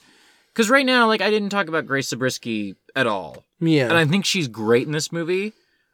because 0.54 0.70
right 0.70 0.86
now, 0.86 1.06
like, 1.08 1.20
I 1.20 1.30
didn't 1.30 1.50
talk 1.50 1.68
about 1.68 1.86
Grace 1.86 2.08
Zabriskie 2.08 2.76
at 2.94 3.06
all, 3.06 3.44
Yeah, 3.60 3.84
and 3.88 3.94
I 3.96 4.04
think 4.04 4.24
she's 4.24 4.46
great 4.48 4.86
in 4.86 4.92
this 4.92 5.10
movie. 5.12 5.52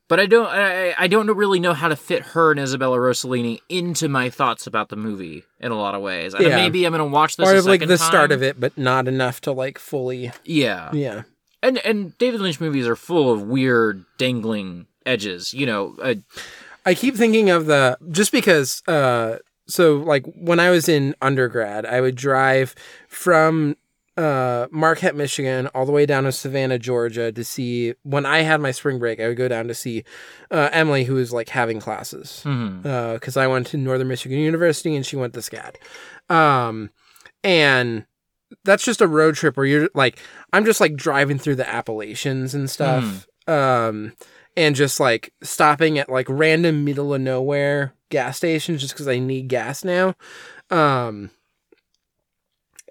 But 0.09 0.21
I 0.21 0.27
don't, 0.27 0.47
I, 0.47 0.95
I 0.97 1.09
don't 1.09 1.29
really 1.29 1.59
know 1.59 1.75
how 1.75 1.89
to 1.89 1.97
fit 1.97 2.23
her 2.23 2.53
and 2.53 2.61
Isabella 2.61 2.97
Rossellini 2.99 3.61
into 3.69 4.09
my 4.09 4.31
thoughts 4.31 4.67
about 4.67 4.89
the 4.89 4.97
movie 4.97 5.43
in 5.59 5.73
a 5.73 5.77
lot 5.77 5.95
of 5.97 6.03
ways. 6.03 6.35
Yeah. 6.39 6.55
maybe 6.55 6.85
I'm 6.85 6.93
gonna 6.93 7.07
watch 7.07 7.37
this 7.37 7.45
part 7.45 7.57
a 7.57 7.59
of 7.59 7.67
like 7.67 7.87
the 7.87 7.99
start 7.99 8.31
of 8.31 8.43
it, 8.43 8.61
but 8.61 8.77
not 8.79 9.09
enough 9.09 9.41
to 9.43 9.53
like 9.53 9.79
fully. 9.79 10.31
Yeah, 10.45 10.91
Yeah, 10.93 11.23
and 11.63 11.79
and 11.79 12.17
David 12.19 12.41
Lynch 12.41 12.61
movies 12.61 12.87
are 12.87 12.97
full 12.97 13.33
of 13.33 13.43
weird 13.43 14.05
dangling 14.17 14.87
edges. 15.05 15.53
You 15.53 15.67
know, 15.67 15.97
uh, 16.01 16.15
I 16.85 16.95
keep 16.95 17.17
thinking 17.17 17.51
of 17.51 17.67
the 17.67 17.99
just 18.11 18.31
because. 18.33 18.83
uh 18.87 19.39
So 19.69 19.97
like 19.97 20.25
when 20.37 20.61
I 20.61 20.71
was 20.71 20.89
in 20.89 21.17
undergrad, 21.21 21.85
I 21.85 22.01
would 22.01 22.15
drive 22.15 22.77
from 23.09 23.77
uh 24.17 24.67
Marquette, 24.71 25.15
Michigan, 25.15 25.67
all 25.75 25.85
the 25.87 25.93
way 25.93 26.07
down 26.07 26.25
to 26.25 26.33
Savannah, 26.33 26.79
Georgia, 26.79 27.31
to 27.33 27.45
see. 27.45 27.95
When 28.03 28.25
I 28.27 28.41
had 28.43 28.61
my 28.61 28.71
spring 28.71 28.99
break, 28.99 29.21
I 29.21 29.29
would 29.29 29.37
go 29.37 29.49
down 29.49 29.69
to 29.69 29.75
see 29.75 30.05
uh, 30.51 30.71
Emily, 30.73 31.05
who 31.05 31.15
was 31.15 31.33
like 31.33 31.49
having 31.51 31.81
classes. 31.81 32.43
because 33.15 33.37
I 33.37 33.47
went 33.47 33.67
to 33.69 33.77
Northern 33.77 34.09
Michigan 34.09 34.39
University 34.39 34.97
and 34.97 35.05
she 35.05 35.17
went 35.17 35.35
to 35.35 35.41
SCAD. 35.41 35.77
Um, 36.35 36.91
and 37.45 38.07
that's 38.65 38.85
just 38.85 39.01
a 39.01 39.07
road 39.09 39.35
trip 39.35 39.57
where 39.57 39.67
you're 39.67 39.89
like, 39.95 40.19
I'm 40.53 40.65
just 40.65 40.81
like 40.81 40.97
driving 40.97 41.39
through 41.39 41.57
the 41.57 41.69
Appalachians 41.69 42.55
and 42.55 42.71
stuff. 42.71 43.27
Um, 43.49 44.13
and 44.57 44.75
just 44.75 44.99
like 45.01 45.33
stopping 45.43 45.99
at 45.99 46.09
like 46.09 46.27
random 46.29 46.85
middle 46.85 47.13
of 47.13 47.21
nowhere 47.21 47.93
gas 48.11 48.39
stations 48.39 48.81
just 48.81 48.95
because 48.95 49.09
I 49.09 49.19
need 49.19 49.49
gas 49.49 49.85
now. 49.85 50.15
Um, 50.71 51.31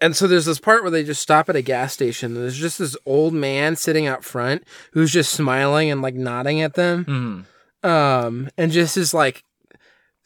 and 0.01 0.15
so 0.15 0.27
there's 0.27 0.45
this 0.45 0.59
part 0.59 0.81
where 0.81 0.91
they 0.91 1.03
just 1.03 1.21
stop 1.21 1.49
at 1.49 1.55
a 1.55 1.61
gas 1.61 1.93
station. 1.93 2.33
And 2.35 2.43
there's 2.43 2.57
just 2.57 2.79
this 2.79 2.97
old 3.05 3.33
man 3.33 3.75
sitting 3.75 4.07
out 4.07 4.23
front 4.23 4.63
who's 4.93 5.11
just 5.13 5.33
smiling 5.33 5.89
and 5.91 6.01
like 6.01 6.15
nodding 6.15 6.61
at 6.61 6.73
them 6.73 7.45
Mhm. 7.83 7.89
um 7.89 8.49
and 8.57 8.71
just 8.71 8.97
is 8.97 9.13
like 9.13 9.43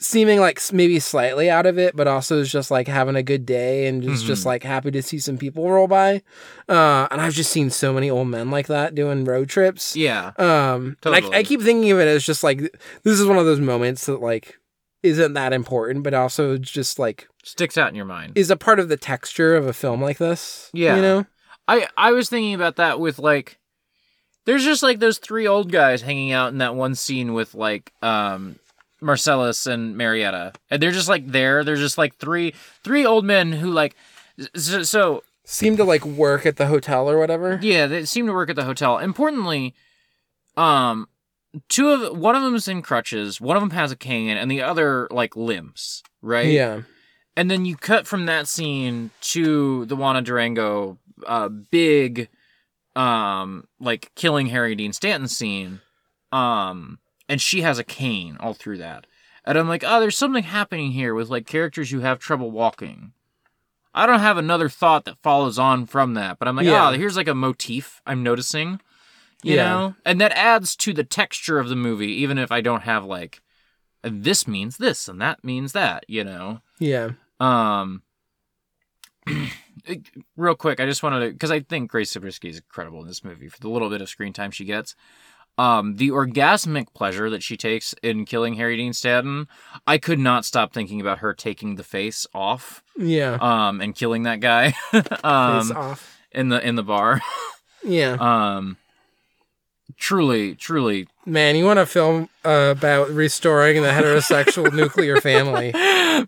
seeming 0.02 0.40
like 0.40 0.62
maybe 0.72 0.98
slightly 0.98 1.50
out 1.50 1.66
of 1.66 1.78
it, 1.78 1.94
but 1.94 2.08
also 2.08 2.40
is 2.40 2.50
just 2.50 2.72
like 2.72 2.88
having 2.88 3.18
a 3.18 3.24
good 3.24 3.46
day 3.46 3.86
and 3.88 4.02
just 4.02 4.26
just 4.26 4.44
Mhm. 4.44 4.46
like 4.46 4.64
happy 4.64 4.92
to 4.92 5.02
see 5.04 5.20
some 5.20 5.38
people 5.38 5.70
roll 5.70 5.88
by. 5.88 6.22
Uh, 6.70 7.08
and 7.12 7.20
I've 7.20 7.34
just 7.34 7.52
seen 7.52 7.70
so 7.70 7.92
many 7.92 8.10
old 8.10 8.30
men 8.30 8.50
like 8.50 8.68
that 8.68 8.96
doing 8.96 9.26
road 9.26 9.50
trips. 9.50 9.98
Yeah. 9.98 10.32
Um, 10.38 10.96
and 11.04 11.16
I, 11.16 11.20
Totally. 11.20 11.36
I 11.40 11.44
keep 11.44 11.62
thinking 11.62 11.92
of 11.92 12.00
it 12.00 12.08
as 12.08 12.24
just 12.24 12.46
like 12.46 12.60
this 13.04 13.20
is 13.20 13.26
one 13.28 13.38
of 13.38 13.46
those 13.46 13.60
moments 13.60 14.06
that 14.06 14.22
like 14.22 14.58
isn't 15.04 15.34
that 15.34 15.54
important, 15.54 16.04
but 16.04 16.14
also 16.14 16.58
just 16.58 17.00
like 17.00 17.28
Sticks 17.44 17.78
out 17.78 17.90
in 17.90 17.96
your 17.96 18.06
mind. 18.06 18.34
is 18.36 18.50
a 18.52 18.58
part 18.58 18.80
of 18.80 18.90
the 18.90 18.98
texture 18.98 19.56
of 19.56 19.66
a 19.66 19.74
film 19.74 20.02
like 20.02 20.18
this. 20.18 20.70
Yeah. 20.74 20.96
you 20.98 21.02
know. 21.02 21.26
I 21.68 21.88
I 21.98 22.12
was 22.12 22.30
thinking 22.30 22.54
about 22.54 22.76
that 22.78 23.00
with 23.00 23.20
like 23.20 23.58
there's 24.46 24.64
just 24.64 24.82
like 24.84 25.00
those 25.00 25.18
three 25.20 25.48
old 25.48 25.72
guys 25.72 26.02
hanging 26.02 26.32
out 26.32 26.52
in 26.52 26.58
that 26.60 26.76
one 26.76 26.96
scene 26.96 27.34
with 27.34 27.54
like 27.56 27.94
um 28.02 28.58
Marcellus 29.02 29.66
and 29.68 29.96
Marietta. 29.96 30.54
And 30.70 30.82
they're 30.82 30.92
just 30.92 31.08
like 31.10 31.28
there. 31.28 31.64
They're 31.64 31.76
just 31.76 31.98
like 31.98 32.16
three 32.18 32.54
three 32.84 33.06
old 33.06 33.24
men 33.24 33.52
who 33.54 33.72
like 33.72 33.96
so, 34.56 34.84
so 34.84 35.24
Seem 35.46 35.78
to 35.78 35.84
like 35.84 36.06
work 36.06 36.46
at 36.46 36.58
the 36.58 36.68
hotel 36.68 37.10
or 37.10 37.18
whatever. 37.18 37.60
yeah, 37.62 37.88
they 37.88 38.06
seem 38.06 38.28
to 38.28 38.34
work 38.34 38.50
at 38.50 38.56
the 38.56 38.66
hotel. 38.66 38.98
Importantly, 39.00 39.74
um 40.58 41.08
two 41.68 41.90
of 41.90 42.18
one 42.18 42.36
of 42.36 42.44
them's 42.44 42.68
in 42.68 42.82
crutches, 42.82 43.40
one 43.42 43.58
of 43.58 43.62
them 43.62 43.72
has 43.72 43.92
a 43.92 43.96
cane 43.96 44.38
and 44.38 44.50
the 44.50 44.62
other 44.62 45.08
like 45.12 45.36
limps, 45.36 46.04
right? 46.22 46.48
Yeah. 46.48 46.82
And 47.36 47.50
then 47.50 47.66
you 47.66 47.76
cut 47.78 48.06
from 48.08 48.26
that 48.26 48.48
scene 48.48 49.12
to 49.22 49.86
the 49.86 49.96
Juana 49.96 50.22
Durango 50.22 50.98
uh, 51.26 51.48
big, 51.50 52.28
um, 52.96 53.66
like 53.80 54.12
killing 54.16 54.48
Harry 54.48 54.76
Dean 54.76 54.94
Stanton 54.94 55.28
scene. 55.30 55.80
Um, 56.32 57.00
and 57.28 57.40
she 57.42 57.62
has 57.62 57.80
a 57.80 57.84
cane 57.84 58.38
all 58.40 58.54
through 58.54 58.78
that. 58.80 59.06
And 59.46 59.58
I'm 59.58 59.70
like, 59.70 59.84
oh, 59.88 60.00
there's 60.00 60.18
something 60.18 60.44
happening 60.44 60.92
here 60.92 61.14
with 61.16 61.30
like 61.30 61.48
characters 61.48 61.90
who 61.92 62.02
have 62.02 62.20
trouble 62.20 62.52
walking. 62.52 63.14
I 63.94 64.06
don't 64.06 64.20
have 64.20 64.38
another 64.38 64.70
thought 64.70 65.06
that 65.06 65.18
follows 65.24 65.58
on 65.58 65.86
from 65.86 66.14
that, 66.14 66.38
but 66.40 66.48
I'm 66.48 66.56
like, 66.56 66.66
Yeah. 66.66 66.90
oh, 66.90 66.92
here's 66.94 67.18
like 67.18 67.28
a 67.28 67.34
motif 67.34 68.02
I'm 68.06 68.22
noticing, 68.22 68.80
you 69.44 69.56
Yeah. 69.56 69.70
know? 69.70 69.96
And 70.06 70.20
that 70.22 70.32
adds 70.34 70.76
to 70.78 70.94
the 70.94 71.04
texture 71.04 71.60
of 71.60 71.70
the 71.70 71.76
movie, 71.76 72.12
even 72.22 72.38
if 72.38 72.52
I 72.52 72.62
don't 72.62 72.84
have 72.84 73.06
like, 73.06 73.42
this 74.04 74.48
means 74.48 74.78
this 74.78 75.08
and 75.08 75.20
that 75.22 75.44
means 75.44 75.72
that, 75.74 76.06
you 76.08 76.24
know? 76.24 76.62
Yeah. 76.80 77.12
Um, 77.40 78.04
real 80.38 80.56
quick, 80.56 80.80
I 80.80 80.86
just 80.86 81.04
wanted 81.04 81.20
to 81.26 81.32
because 81.32 81.52
I 81.52 81.60
think 81.62 81.92
Grace 81.92 82.12
Zabriskie 82.12 82.50
is 82.50 82.58
incredible 82.58 83.02
in 83.02 83.08
this 83.08 83.24
movie 83.24 83.48
for 83.48 83.60
the 83.60 83.70
little 83.70 83.90
bit 83.90 84.02
of 84.02 84.10
screen 84.10 84.34
time 84.34 84.52
she 84.52 84.66
gets. 84.66 84.96
Um, 85.58 85.98
the 85.98 86.10
orgasmic 86.10 86.94
pleasure 86.94 87.30
that 87.30 87.44
she 87.44 87.58
takes 87.58 87.94
in 88.02 88.24
killing 88.24 88.54
Harry 88.54 88.78
Dean 88.78 88.94
Stanton, 88.94 89.48
I 89.86 89.98
could 89.98 90.20
not 90.20 90.46
stop 90.46 90.74
thinking 90.74 91.02
about 91.02 91.18
her 91.20 91.34
taking 91.34 91.76
the 91.76 91.84
face 91.84 92.26
off, 92.34 92.82
Yeah. 92.98 93.38
um, 93.42 93.82
and 93.82 93.94
killing 93.94 94.24
that 94.24 94.40
guy, 94.40 94.72
Face 94.92 95.04
um, 95.24 95.72
off. 95.76 96.18
in 96.32 96.48
the 96.50 96.66
in 96.66 96.76
the 96.76 96.84
bar. 96.84 97.22
Yeah. 97.84 98.14
Um, 98.20 98.78
truly, 99.98 100.56
truly, 100.56 101.08
Man, 101.26 101.56
you 101.56 101.66
want 101.66 101.80
a 101.80 101.86
film 101.86 102.28
uh, 102.44 102.74
about 102.78 103.10
restoring 103.12 103.82
the 103.84 103.90
heterosexual 103.90 104.74
nuclear 104.74 105.22
family? 105.22 105.72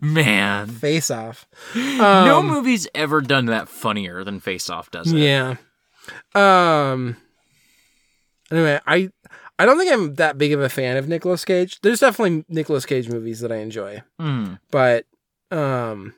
man, 0.00 0.68
Face 0.68 1.10
off. 1.10 1.46
no 1.74 2.38
Um, 2.38 2.46
movie's 2.46 2.86
ever 2.94 3.20
done 3.20 3.46
that 3.46 3.68
funnier 3.68 4.22
than 4.24 4.38
Face 4.40 4.70
Off 4.70 4.90
does 4.90 5.12
it. 5.12 5.18
Yeah. 5.18 5.56
Um. 6.34 7.16
Anyway, 8.50 8.80
I 8.86 9.10
I 9.58 9.66
don't 9.66 9.78
think 9.78 9.92
I'm 9.92 10.14
that 10.16 10.38
big 10.38 10.52
of 10.52 10.60
a 10.60 10.68
fan 10.68 10.96
of 10.96 11.08
Nicolas 11.08 11.44
Cage. 11.44 11.80
There's 11.82 12.00
definitely 12.00 12.44
Nicolas 12.48 12.86
Cage 12.86 13.08
movies 13.08 13.40
that 13.40 13.52
I 13.52 13.56
enjoy, 13.56 14.02
Mm. 14.20 14.58
but 14.70 15.06
um, 15.50 16.14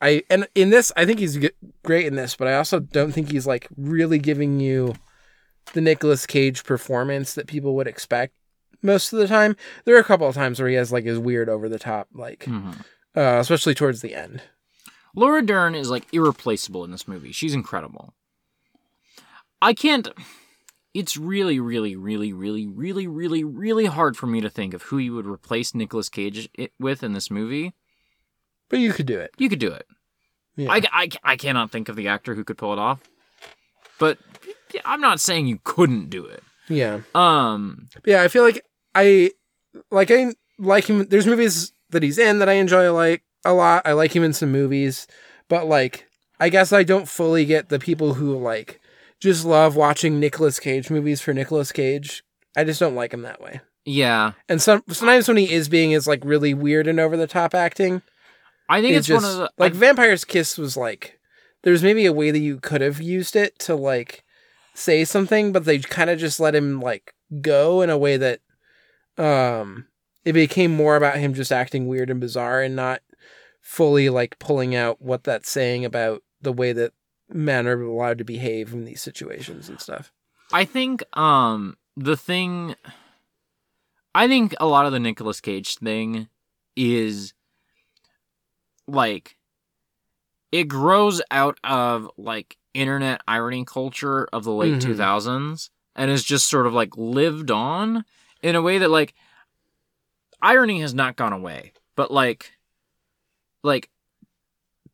I 0.00 0.22
and 0.30 0.46
in 0.54 0.70
this 0.70 0.92
I 0.96 1.04
think 1.04 1.18
he's 1.18 1.38
great 1.84 2.06
in 2.06 2.14
this, 2.16 2.36
but 2.36 2.48
I 2.48 2.54
also 2.54 2.80
don't 2.80 3.12
think 3.12 3.30
he's 3.30 3.46
like 3.46 3.68
really 3.76 4.18
giving 4.18 4.60
you 4.60 4.94
the 5.72 5.80
Nicolas 5.80 6.26
Cage 6.26 6.64
performance 6.64 7.34
that 7.34 7.46
people 7.46 7.74
would 7.76 7.86
expect 7.86 8.32
most 8.82 9.12
of 9.12 9.18
the 9.18 9.26
time. 9.28 9.56
There 9.84 9.96
are 9.96 10.00
a 10.00 10.04
couple 10.04 10.26
of 10.28 10.34
times 10.34 10.60
where 10.60 10.68
he 10.68 10.74
has 10.76 10.92
like 10.92 11.04
his 11.04 11.18
weird 11.18 11.48
over 11.48 11.68
the 11.68 11.78
top 11.78 12.08
like 12.14 12.40
Mhm. 12.44 12.80
uh 13.16 13.38
especially 13.40 13.74
towards 13.74 14.00
the 14.00 14.14
end. 14.14 14.42
Laura 15.14 15.40
Dern 15.42 15.74
is 15.74 15.90
like 15.90 16.06
irreplaceable 16.12 16.84
in 16.84 16.90
this 16.90 17.08
movie. 17.08 17.32
She's 17.32 17.54
incredible. 17.54 18.14
I 19.62 19.72
can't. 19.72 20.08
It's 20.92 21.16
really, 21.16 21.60
really, 21.60 21.94
really, 21.96 22.32
really, 22.32 22.66
really, 22.66 23.06
really, 23.06 23.44
really 23.44 23.86
hard 23.86 24.16
for 24.16 24.26
me 24.26 24.40
to 24.40 24.48
think 24.50 24.72
of 24.74 24.82
who 24.84 24.98
you 24.98 25.14
would 25.14 25.26
replace 25.26 25.74
Nicolas 25.74 26.08
Cage 26.08 26.48
with 26.78 27.02
in 27.02 27.12
this 27.12 27.30
movie. 27.30 27.74
But 28.68 28.78
you 28.80 28.92
could 28.92 29.06
do 29.06 29.18
it. 29.18 29.30
You 29.38 29.48
could 29.48 29.58
do 29.58 29.72
it. 29.72 29.86
Yeah. 30.56 30.72
I, 30.72 30.80
I, 30.92 31.08
I 31.22 31.36
cannot 31.36 31.70
think 31.70 31.88
of 31.88 31.96
the 31.96 32.08
actor 32.08 32.34
who 32.34 32.44
could 32.44 32.56
pull 32.58 32.72
it 32.72 32.78
off. 32.78 33.00
But 33.98 34.18
I'm 34.84 35.00
not 35.00 35.20
saying 35.20 35.46
you 35.46 35.58
couldn't 35.64 36.10
do 36.10 36.24
it. 36.24 36.42
yeah. 36.68 37.00
Um, 37.14 37.88
Yeah, 38.04 38.22
I 38.22 38.28
feel 38.28 38.42
like 38.42 38.64
I 38.94 39.30
like 39.90 40.10
I 40.10 40.34
like 40.58 40.84
him. 40.86 41.06
There's 41.08 41.26
movies 41.26 41.72
that 41.90 42.02
he's 42.02 42.18
in 42.18 42.38
that 42.40 42.48
I 42.48 42.54
enjoy 42.54 42.92
like 42.92 43.22
a 43.44 43.52
lot. 43.52 43.82
I 43.84 43.92
like 43.92 44.14
him 44.14 44.24
in 44.24 44.32
some 44.32 44.50
movies, 44.52 45.06
but 45.48 45.66
like 45.66 46.06
I 46.40 46.48
guess 46.48 46.72
I 46.72 46.82
don't 46.82 47.08
fully 47.08 47.44
get 47.44 47.68
the 47.68 47.78
people 47.78 48.14
who 48.14 48.36
like 48.38 48.80
just 49.20 49.44
love 49.44 49.76
watching 49.76 50.18
Nicolas 50.20 50.58
Cage 50.60 50.90
movies 50.90 51.20
for 51.20 51.32
Nicolas 51.32 51.72
Cage. 51.72 52.22
I 52.56 52.64
just 52.64 52.80
don't 52.80 52.94
like 52.94 53.12
him 53.14 53.22
that 53.22 53.40
way. 53.40 53.60
yeah, 53.84 54.32
And 54.48 54.60
some 54.60 54.82
sometimes 54.88 55.28
when 55.28 55.36
he 55.36 55.52
is 55.52 55.68
being 55.68 55.92
is 55.92 56.06
like 56.06 56.24
really 56.24 56.52
weird 56.54 56.86
and 56.86 56.98
over 56.98 57.16
the 57.16 57.26
top 57.26 57.54
acting, 57.54 58.02
I 58.68 58.80
think 58.80 58.94
it 58.94 58.98
it's 58.98 59.06
just 59.06 59.22
one 59.22 59.30
of 59.30 59.38
the 59.38 59.50
like 59.58 59.74
I- 59.74 59.76
Vampire's 59.78 60.24
Kiss 60.24 60.58
was 60.58 60.76
like 60.76 61.18
there's 61.62 61.82
maybe 61.82 62.04
a 62.06 62.12
way 62.12 62.30
that 62.30 62.38
you 62.38 62.58
could 62.60 62.80
have 62.80 63.00
used 63.00 63.36
it 63.36 63.58
to 63.60 63.74
like 63.74 64.24
say 64.76 65.04
something, 65.04 65.52
but 65.52 65.64
they 65.64 65.78
kind 65.78 66.10
of 66.10 66.18
just 66.18 66.40
let 66.40 66.54
him 66.54 66.80
like 66.80 67.14
go 67.40 67.82
in 67.82 67.90
a 67.90 67.98
way 67.98 68.16
that 68.16 68.40
um 69.18 69.86
it 70.24 70.32
became 70.32 70.70
more 70.70 70.96
about 70.96 71.16
him 71.16 71.34
just 71.34 71.52
acting 71.52 71.86
weird 71.86 72.10
and 72.10 72.20
bizarre 72.20 72.60
and 72.60 72.76
not 72.76 73.00
fully 73.60 74.08
like 74.08 74.38
pulling 74.38 74.74
out 74.74 75.00
what 75.00 75.24
that's 75.24 75.50
saying 75.50 75.84
about 75.84 76.22
the 76.40 76.52
way 76.52 76.72
that 76.72 76.92
men 77.28 77.66
are 77.66 77.80
allowed 77.80 78.18
to 78.18 78.24
behave 78.24 78.72
in 78.72 78.84
these 78.84 79.02
situations 79.02 79.68
and 79.68 79.80
stuff. 79.80 80.12
I 80.52 80.64
think 80.64 81.02
um 81.16 81.76
the 81.96 82.16
thing 82.16 82.74
I 84.14 84.28
think 84.28 84.54
a 84.60 84.66
lot 84.66 84.86
of 84.86 84.92
the 84.92 85.00
Nicolas 85.00 85.40
Cage 85.40 85.76
thing 85.76 86.28
is 86.76 87.34
like 88.86 89.36
it 90.52 90.64
grows 90.68 91.20
out 91.30 91.58
of 91.64 92.10
like 92.16 92.56
internet 92.76 93.20
irony 93.26 93.64
culture 93.64 94.28
of 94.32 94.44
the 94.44 94.52
late 94.52 94.74
Mhm. 94.74 94.80
2000s 94.96 95.70
and 95.94 96.10
is 96.10 96.22
just 96.24 96.48
sort 96.48 96.66
of 96.66 96.74
like 96.74 96.96
lived 96.96 97.50
on 97.50 98.04
in 98.42 98.54
a 98.54 98.62
way 98.62 98.78
that 98.78 98.90
like 98.90 99.14
irony 100.42 100.80
has 100.80 100.92
not 100.94 101.16
gone 101.16 101.32
away 101.32 101.72
but 101.96 102.10
like 102.10 102.52
like 103.62 103.90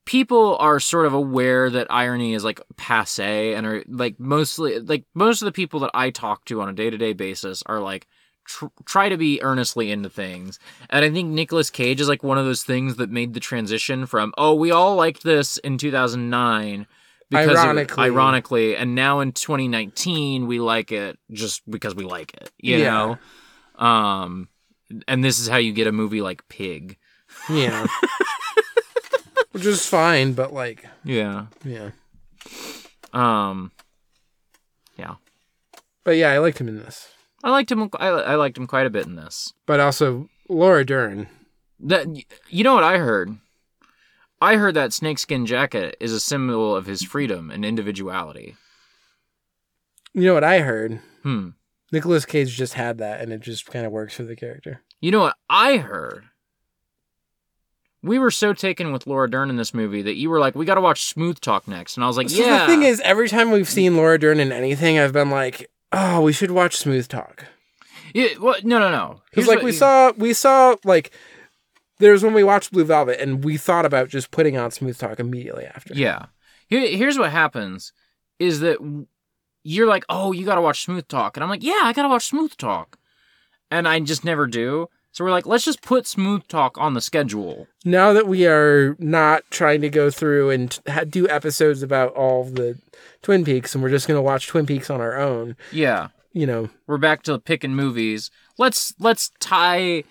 people 0.04 0.56
are 0.58 0.80
sort 0.80 1.06
of 1.06 1.12
aware 1.14 1.70
that 1.70 1.86
irony 1.90 2.34
is 2.34 2.44
like 2.44 2.60
passe 2.76 3.54
and 3.54 3.66
are 3.66 3.84
like 3.88 4.18
mostly 4.18 4.78
like 4.80 5.04
most 5.14 5.42
of 5.42 5.46
the 5.46 5.52
people 5.52 5.80
that 5.80 5.90
I 5.94 6.10
talk 6.10 6.44
to 6.46 6.60
on 6.60 6.68
a 6.68 6.72
day-to-day 6.72 7.12
basis 7.12 7.62
are 7.66 7.78
like 7.80 8.06
tr- 8.44 8.66
try 8.84 9.08
to 9.08 9.16
be 9.16 9.40
earnestly 9.42 9.92
into 9.92 10.08
things. 10.10 10.58
And 10.90 11.04
I 11.04 11.10
think 11.10 11.28
Nicolas 11.28 11.70
Cage 11.70 12.00
is 12.00 12.08
like 12.08 12.24
one 12.24 12.36
of 12.38 12.44
those 12.44 12.64
things 12.64 12.96
that 12.96 13.10
made 13.10 13.34
the 13.34 13.40
transition 13.40 14.06
from 14.06 14.32
oh 14.36 14.54
we 14.54 14.70
all 14.72 14.96
liked 14.96 15.22
this 15.22 15.56
in 15.58 15.78
2009 15.78 16.86
because 17.32 17.50
it- 17.50 17.56
Ironically. 17.56 18.04
ironically 18.04 18.76
and 18.76 18.94
now 18.94 19.20
in 19.20 19.32
2019 19.32 20.46
we 20.46 20.60
like 20.60 20.92
it 20.92 21.18
just 21.32 21.68
because 21.70 21.94
we 21.94 22.04
like 22.04 22.34
it, 22.34 22.50
you 22.58 22.76
Yeah. 22.78 23.16
know. 23.78 23.84
Um 23.84 24.48
and 25.08 25.24
this 25.24 25.38
is 25.40 25.48
how 25.48 25.56
you 25.56 25.72
get 25.72 25.86
a 25.86 25.92
movie 25.92 26.20
like 26.22 26.46
Pig. 26.48 26.98
Yeah. 27.50 27.86
Which 29.52 29.66
is 29.66 29.84
fine, 29.86 30.32
but 30.34 30.52
like 30.52 30.86
Yeah. 31.04 31.46
yeah. 31.64 31.90
Um 33.12 33.72
yeah. 34.96 35.14
But 36.04 36.12
yeah, 36.12 36.30
I 36.30 36.38
liked 36.38 36.60
him 36.60 36.68
in 36.68 36.78
this. 36.78 37.08
I 37.44 37.50
liked 37.50 37.70
him. 37.72 37.88
I, 37.98 38.08
I 38.08 38.34
liked 38.36 38.56
him 38.56 38.66
quite 38.66 38.86
a 38.86 38.90
bit 38.90 39.06
in 39.06 39.16
this. 39.16 39.52
But 39.66 39.80
also 39.80 40.28
Laura 40.48 40.84
Dern. 40.84 41.26
That 41.80 42.06
you 42.48 42.62
know 42.64 42.74
what 42.74 42.84
I 42.84 42.98
heard. 42.98 43.36
I 44.42 44.56
heard 44.56 44.74
that 44.74 44.92
snakeskin 44.92 45.46
jacket 45.46 45.96
is 46.00 46.12
a 46.12 46.18
symbol 46.18 46.74
of 46.74 46.86
his 46.86 47.02
freedom 47.04 47.50
and 47.50 47.64
individuality. 47.64 48.56
You 50.14 50.26
know 50.26 50.34
what 50.34 50.42
I 50.44 50.58
heard? 50.58 51.00
Hmm. 51.22 51.50
Nicolas 51.92 52.24
Cage 52.24 52.56
just 52.56 52.74
had 52.74 52.98
that, 52.98 53.20
and 53.20 53.32
it 53.32 53.40
just 53.40 53.66
kind 53.66 53.86
of 53.86 53.92
works 53.92 54.14
for 54.14 54.24
the 54.24 54.34
character. 54.34 54.82
You 55.00 55.12
know 55.12 55.20
what 55.20 55.36
I 55.48 55.76
heard. 55.76 56.24
We 58.02 58.18
were 58.18 58.32
so 58.32 58.52
taken 58.52 58.92
with 58.92 59.06
Laura 59.06 59.30
Dern 59.30 59.48
in 59.48 59.56
this 59.56 59.72
movie 59.72 60.02
that 60.02 60.16
you 60.16 60.28
were 60.28 60.40
like, 60.40 60.56
"We 60.56 60.64
got 60.64 60.74
to 60.74 60.80
watch 60.80 61.04
Smooth 61.04 61.40
Talk 61.40 61.68
next," 61.68 61.96
and 61.96 62.02
I 62.02 62.08
was 62.08 62.16
like, 62.16 62.28
So 62.30 62.42
"Yeah." 62.44 62.60
the 62.60 62.66
thing 62.66 62.82
is, 62.82 63.00
every 63.04 63.28
time 63.28 63.52
we've 63.52 63.68
seen 63.68 63.96
Laura 63.96 64.18
Dern 64.18 64.40
in 64.40 64.50
anything, 64.50 64.98
I've 64.98 65.12
been 65.12 65.30
like, 65.30 65.70
"Oh, 65.92 66.20
we 66.22 66.32
should 66.32 66.50
watch 66.50 66.76
Smooth 66.76 67.06
Talk." 67.06 67.44
Yeah, 68.12 68.28
well, 68.40 68.56
no, 68.64 68.80
no, 68.80 68.90
no. 68.90 69.22
Because 69.30 69.46
like 69.46 69.62
we 69.62 69.70
you- 69.70 69.76
saw, 69.76 70.12
we 70.16 70.32
saw 70.32 70.74
like 70.84 71.12
there's 72.02 72.22
when 72.22 72.34
we 72.34 72.44
watched 72.44 72.72
Blue 72.72 72.84
Velvet, 72.84 73.20
and 73.20 73.42
we 73.44 73.56
thought 73.56 73.86
about 73.86 74.08
just 74.08 74.30
putting 74.30 74.56
on 74.58 74.70
Smooth 74.70 74.98
Talk 74.98 75.18
immediately 75.20 75.64
after. 75.64 75.94
Yeah. 75.94 76.26
Here, 76.66 76.86
here's 76.96 77.18
what 77.18 77.30
happens 77.30 77.92
is 78.38 78.60
that 78.60 78.78
you're 79.62 79.86
like, 79.86 80.04
oh, 80.08 80.32
you 80.32 80.44
got 80.44 80.56
to 80.56 80.60
watch 80.60 80.84
Smooth 80.84 81.06
Talk. 81.08 81.36
And 81.36 81.44
I'm 81.44 81.50
like, 81.50 81.62
yeah, 81.62 81.80
I 81.82 81.92
got 81.92 82.02
to 82.02 82.08
watch 82.08 82.26
Smooth 82.26 82.56
Talk. 82.56 82.98
And 83.70 83.86
I 83.88 84.00
just 84.00 84.24
never 84.24 84.46
do. 84.46 84.88
So 85.12 85.24
we're 85.24 85.30
like, 85.30 85.46
let's 85.46 85.64
just 85.64 85.82
put 85.82 86.06
Smooth 86.06 86.48
Talk 86.48 86.76
on 86.78 86.94
the 86.94 87.00
schedule. 87.00 87.66
Now 87.84 88.12
that 88.14 88.26
we 88.26 88.46
are 88.46 88.96
not 88.98 89.44
trying 89.50 89.80
to 89.82 89.90
go 89.90 90.10
through 90.10 90.50
and 90.50 90.78
do 91.08 91.28
episodes 91.28 91.82
about 91.82 92.12
all 92.14 92.44
the 92.44 92.78
Twin 93.22 93.44
Peaks, 93.44 93.74
and 93.74 93.82
we're 93.84 93.90
just 93.90 94.08
going 94.08 94.18
to 94.18 94.22
watch 94.22 94.46
Twin 94.48 94.66
Peaks 94.66 94.90
on 94.90 95.00
our 95.00 95.18
own, 95.18 95.54
Yeah. 95.70 96.08
you 96.32 96.46
know, 96.46 96.70
We're 96.86 96.98
back 96.98 97.22
to 97.24 97.38
picking 97.38 97.74
movies. 97.74 98.30
Let's 98.58 98.94
let's 98.98 99.30
tie 99.38 100.04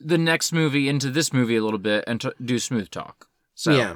the 0.00 0.18
next 0.18 0.52
movie 0.52 0.88
into 0.88 1.10
this 1.10 1.32
movie 1.32 1.56
a 1.56 1.62
little 1.62 1.78
bit 1.78 2.04
and 2.06 2.20
t- 2.20 2.30
do 2.44 2.58
Smooth 2.58 2.90
Talk. 2.90 3.28
So 3.54 3.72
yeah. 3.72 3.94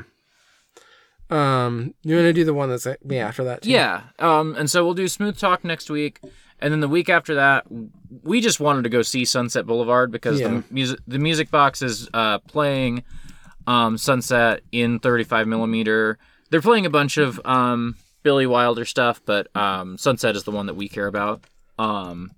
Um, 1.30 1.94
you 2.02 2.14
want 2.16 2.26
to 2.26 2.32
do 2.32 2.44
the 2.44 2.54
one 2.54 2.68
that's 2.68 2.86
like, 2.86 3.04
me 3.04 3.18
after 3.18 3.44
that? 3.44 3.62
Too? 3.62 3.70
Yeah. 3.70 4.02
Um, 4.18 4.54
and 4.56 4.70
so 4.70 4.84
we'll 4.84 4.94
do 4.94 5.08
Smooth 5.08 5.38
Talk 5.38 5.64
next 5.64 5.88
week, 5.90 6.20
and 6.60 6.72
then 6.72 6.80
the 6.80 6.88
week 6.88 7.08
after 7.08 7.34
that, 7.36 7.64
we 8.22 8.40
just 8.40 8.60
wanted 8.60 8.82
to 8.82 8.90
go 8.90 9.02
see 9.02 9.24
Sunset 9.24 9.66
Boulevard 9.66 10.10
because 10.10 10.40
Yeah. 10.40 10.48
the 10.48 10.64
music 10.70 11.00
the 11.06 11.18
music 11.18 11.50
box 11.50 11.82
is 11.82 12.08
uh, 12.14 12.38
playing 12.40 13.02
um, 13.66 13.96
Sunset 13.96 14.60
in 14.70 14.98
35 14.98 15.48
millimeter. 15.48 16.18
They're 16.50 16.60
playing 16.60 16.86
a 16.86 16.90
bunch 16.90 17.16
of 17.16 17.40
um, 17.46 17.96
Billy 18.22 18.46
Wilder 18.46 18.84
stuff, 18.84 19.20
but 19.24 19.48
um, 19.56 19.96
Sunset 19.98 20.36
is 20.36 20.44
the 20.44 20.50
one 20.52 20.66
that 20.66 20.74
we 20.74 20.88
care 20.88 21.06
about. 21.06 21.42
Um, 21.78 22.32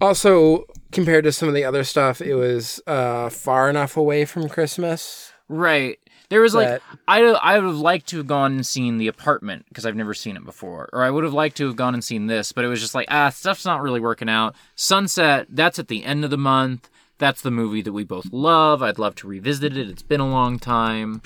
Also, 0.00 0.64
compared 0.92 1.24
to 1.24 1.32
some 1.32 1.48
of 1.48 1.54
the 1.54 1.64
other 1.64 1.84
stuff, 1.84 2.20
it 2.20 2.34
was 2.34 2.80
uh 2.86 3.28
far 3.28 3.68
enough 3.68 3.96
away 3.96 4.24
from 4.24 4.48
Christmas. 4.48 5.32
right. 5.48 5.98
There 6.30 6.40
was 6.40 6.54
like 6.54 6.80
I 7.08 7.22
I 7.22 7.58
would 7.58 7.66
have 7.66 7.76
liked 7.76 8.06
to 8.10 8.18
have 8.18 8.28
gone 8.28 8.52
and 8.52 8.64
seen 8.64 8.98
the 8.98 9.08
apartment 9.08 9.66
because 9.68 9.84
I've 9.84 9.96
never 9.96 10.14
seen 10.14 10.36
it 10.36 10.44
before, 10.44 10.88
or 10.92 11.02
I 11.02 11.10
would 11.10 11.24
have 11.24 11.32
liked 11.32 11.56
to 11.56 11.66
have 11.66 11.74
gone 11.74 11.92
and 11.92 12.04
seen 12.04 12.28
this, 12.28 12.52
but 12.52 12.64
it 12.64 12.68
was 12.68 12.80
just 12.80 12.94
like 12.94 13.08
ah 13.10 13.30
stuff's 13.30 13.64
not 13.64 13.82
really 13.82 13.98
working 13.98 14.28
out. 14.28 14.54
Sunset 14.76 15.48
that's 15.50 15.80
at 15.80 15.88
the 15.88 16.04
end 16.04 16.24
of 16.24 16.30
the 16.30 16.38
month. 16.38 16.88
That's 17.18 17.42
the 17.42 17.50
movie 17.50 17.82
that 17.82 17.92
we 17.92 18.04
both 18.04 18.32
love. 18.32 18.80
I'd 18.80 18.98
love 18.98 19.16
to 19.16 19.26
revisit 19.26 19.76
it. 19.76 19.90
It's 19.90 20.04
been 20.04 20.20
a 20.20 20.30
long 20.30 20.60
time. 20.60 21.20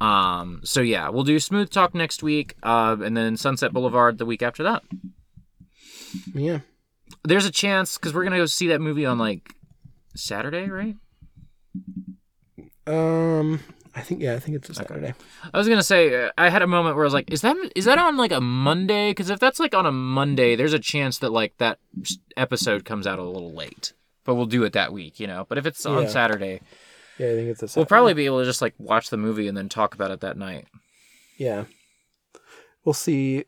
Um, 0.00 0.60
so 0.62 0.82
yeah, 0.82 1.08
we'll 1.08 1.24
do 1.24 1.40
Smooth 1.40 1.70
Talk 1.70 1.94
next 1.94 2.22
week, 2.22 2.54
uh, 2.62 2.96
and 3.02 3.16
then 3.16 3.38
Sunset 3.38 3.72
Boulevard 3.72 4.18
the 4.18 4.26
week 4.26 4.42
after 4.42 4.62
that. 4.62 4.82
Yeah. 6.34 6.60
There's 7.24 7.46
a 7.46 7.50
chance 7.50 7.96
because 7.96 8.12
we're 8.14 8.24
gonna 8.24 8.36
go 8.36 8.46
see 8.46 8.68
that 8.68 8.80
movie 8.80 9.06
on 9.06 9.18
like 9.18 9.54
Saturday, 10.14 10.68
right? 10.68 10.96
Um, 12.86 13.60
I 13.94 14.00
think 14.02 14.20
yeah, 14.20 14.34
I 14.34 14.38
think 14.38 14.56
it's 14.56 14.68
a 14.68 14.74
Saturday. 14.74 15.14
I 15.52 15.58
was 15.58 15.68
gonna 15.68 15.82
say 15.82 16.26
uh, 16.26 16.30
I 16.36 16.50
had 16.50 16.62
a 16.62 16.66
moment 16.66 16.96
where 16.96 17.04
I 17.04 17.06
was 17.06 17.14
like, 17.14 17.30
"Is 17.30 17.40
that 17.40 17.56
is 17.74 17.86
that 17.86 17.98
on 17.98 18.16
like 18.16 18.32
a 18.32 18.40
Monday? 18.40 19.10
Because 19.10 19.30
if 19.30 19.40
that's 19.40 19.58
like 19.58 19.74
on 19.74 19.86
a 19.86 19.92
Monday, 19.92 20.54
there's 20.54 20.72
a 20.74 20.78
chance 20.78 21.18
that 21.18 21.30
like 21.32 21.56
that 21.58 21.78
episode 22.36 22.84
comes 22.84 23.06
out 23.06 23.18
a 23.18 23.22
little 23.22 23.54
late. 23.54 23.94
But 24.24 24.34
we'll 24.34 24.46
do 24.46 24.64
it 24.64 24.72
that 24.74 24.92
week, 24.92 25.18
you 25.20 25.26
know. 25.26 25.46
But 25.48 25.58
if 25.58 25.66
it's 25.66 25.84
on 25.86 26.04
Yeah. 26.04 26.08
Saturday, 26.08 26.60
Yeah, 27.18 27.28
I 27.28 27.34
think 27.34 27.48
it's 27.50 27.62
a 27.62 27.68
Saturday. 27.68 27.78
we'll 27.80 27.86
probably 27.86 28.14
be 28.14 28.26
able 28.26 28.40
to 28.40 28.44
just 28.46 28.62
like 28.62 28.74
watch 28.78 29.10
the 29.10 29.16
movie 29.18 29.48
and 29.48 29.56
then 29.56 29.68
talk 29.68 29.94
about 29.94 30.10
it 30.10 30.20
that 30.20 30.36
night. 30.36 30.66
Yeah. 31.38 31.64
We'll 32.84 32.92
see. 32.94 33.44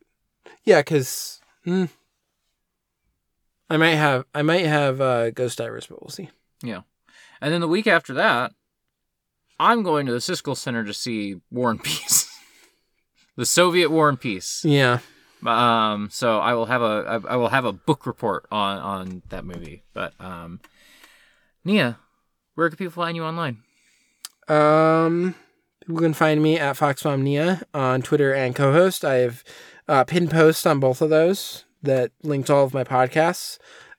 Yeah, 0.64 0.80
because 0.80 1.40
I 3.68 3.76
might 3.76 3.94
have 3.94 4.24
I 4.34 4.42
might 4.42 4.66
have 4.66 5.00
uh, 5.00 5.30
Ghost 5.30 5.58
Divers, 5.58 5.86
but 5.86 6.02
we'll 6.02 6.10
see. 6.10 6.30
Yeah. 6.62 6.82
And 7.40 7.52
then 7.52 7.60
the 7.60 7.68
week 7.68 7.86
after 7.86 8.14
that, 8.14 8.52
I'm 9.58 9.82
going 9.82 10.06
to 10.06 10.12
the 10.12 10.18
Siskel 10.18 10.56
Center 10.56 10.84
to 10.84 10.94
see 10.94 11.36
War 11.50 11.70
and 11.70 11.82
Peace, 11.82 12.30
the 13.36 13.46
Soviet 13.46 13.90
War 13.90 14.08
and 14.08 14.20
Peace. 14.20 14.64
Yeah. 14.64 15.00
Um, 15.44 16.08
so 16.10 16.38
I 16.38 16.54
will 16.54 16.66
have 16.66 16.82
a 16.82 17.22
I, 17.28 17.36
will 17.36 17.50
have 17.50 17.64
a 17.64 17.72
book 17.72 18.06
report 18.06 18.46
on 18.50 18.78
on 18.78 19.22
that 19.28 19.44
movie. 19.44 19.82
But 19.92 20.14
um, 20.20 20.60
Nia, 21.64 21.98
where 22.54 22.68
can 22.68 22.76
people 22.76 22.92
find 22.92 23.16
you 23.16 23.24
online? 23.24 23.62
Um, 24.48 25.34
people 25.80 26.00
can 26.00 26.14
find 26.14 26.42
me 26.42 26.58
at 26.58 26.76
FoxMomNia 26.76 27.64
on 27.74 28.02
Twitter 28.02 28.32
and 28.32 28.54
co-host. 28.54 29.04
I 29.04 29.16
have 29.16 29.44
uh, 29.88 30.04
pinned 30.04 30.30
posts 30.30 30.64
on 30.64 30.80
both 30.80 31.02
of 31.02 31.10
those 31.10 31.65
that 31.86 32.12
linked 32.22 32.50
all 32.50 32.64
of 32.64 32.74
my 32.74 32.84
podcasts. 32.84 33.58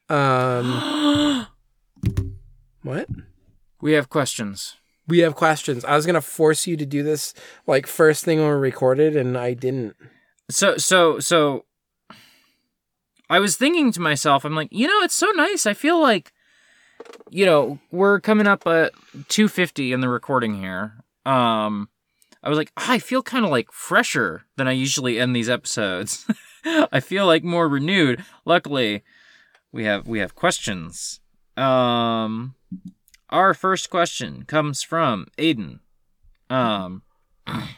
Um, 0.09 1.47
what? 2.83 3.09
We 3.81 3.93
have 3.93 4.09
questions. 4.09 4.75
We 5.07 5.19
have 5.19 5.35
questions. 5.35 5.85
I 5.85 5.95
was 5.95 6.05
gonna 6.05 6.21
force 6.21 6.67
you 6.67 6.77
to 6.77 6.85
do 6.85 7.03
this 7.03 7.33
like 7.65 7.87
first 7.87 8.25
thing 8.25 8.39
when 8.39 8.47
we 8.47 8.53
recorded, 8.55 9.15
and 9.15 9.37
I 9.37 9.53
didn't. 9.53 9.95
So 10.49 10.77
so 10.77 11.19
so 11.19 11.65
I 13.29 13.39
was 13.39 13.55
thinking 13.55 13.91
to 13.93 14.01
myself, 14.01 14.45
I'm 14.45 14.55
like, 14.55 14.69
you 14.71 14.87
know, 14.87 15.01
it's 15.01 15.15
so 15.15 15.29
nice. 15.31 15.65
I 15.65 15.73
feel 15.73 16.01
like 16.01 16.33
you 17.29 17.45
know, 17.45 17.79
we're 17.91 18.19
coming 18.19 18.47
up 18.47 18.65
at 18.65 18.91
250 19.27 19.93
in 19.93 20.01
the 20.01 20.09
recording 20.09 20.59
here. 20.59 20.93
Um 21.25 21.89
I 22.43 22.49
was 22.49 22.57
like, 22.57 22.71
I 22.77 22.99
feel 22.99 23.23
kind 23.23 23.45
of 23.45 23.51
like 23.51 23.71
fresher 23.71 24.43
than 24.55 24.67
I 24.67 24.71
usually 24.71 25.19
end 25.19 25.35
these 25.35 25.49
episodes. 25.49 26.25
I 26.91 26.99
feel 26.99 27.25
like 27.25 27.43
more 27.43 27.67
renewed. 27.67 28.23
Luckily, 28.45 29.03
we 29.71 29.83
have 29.85 30.07
we 30.07 30.19
have 30.19 30.35
questions. 30.35 31.19
Um 31.55 32.55
our 33.29 33.53
first 33.53 33.89
question 33.89 34.43
comes 34.43 34.81
from 34.81 35.27
Aiden. 35.37 35.79
Um 36.49 37.03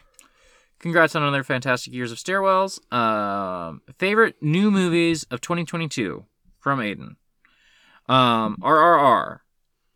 Congrats 0.80 1.14
on 1.14 1.24
another 1.24 1.44
fantastic 1.44 1.94
years 1.94 2.12
of 2.12 2.18
stairwells. 2.18 2.80
Um, 2.94 3.82
favorite 3.98 4.42
new 4.42 4.72
movies 4.72 5.24
of 5.24 5.42
2022 5.42 6.26
from 6.58 6.80
Aiden. 6.80 7.16
Um, 8.08 8.58
RRR, 8.62 9.40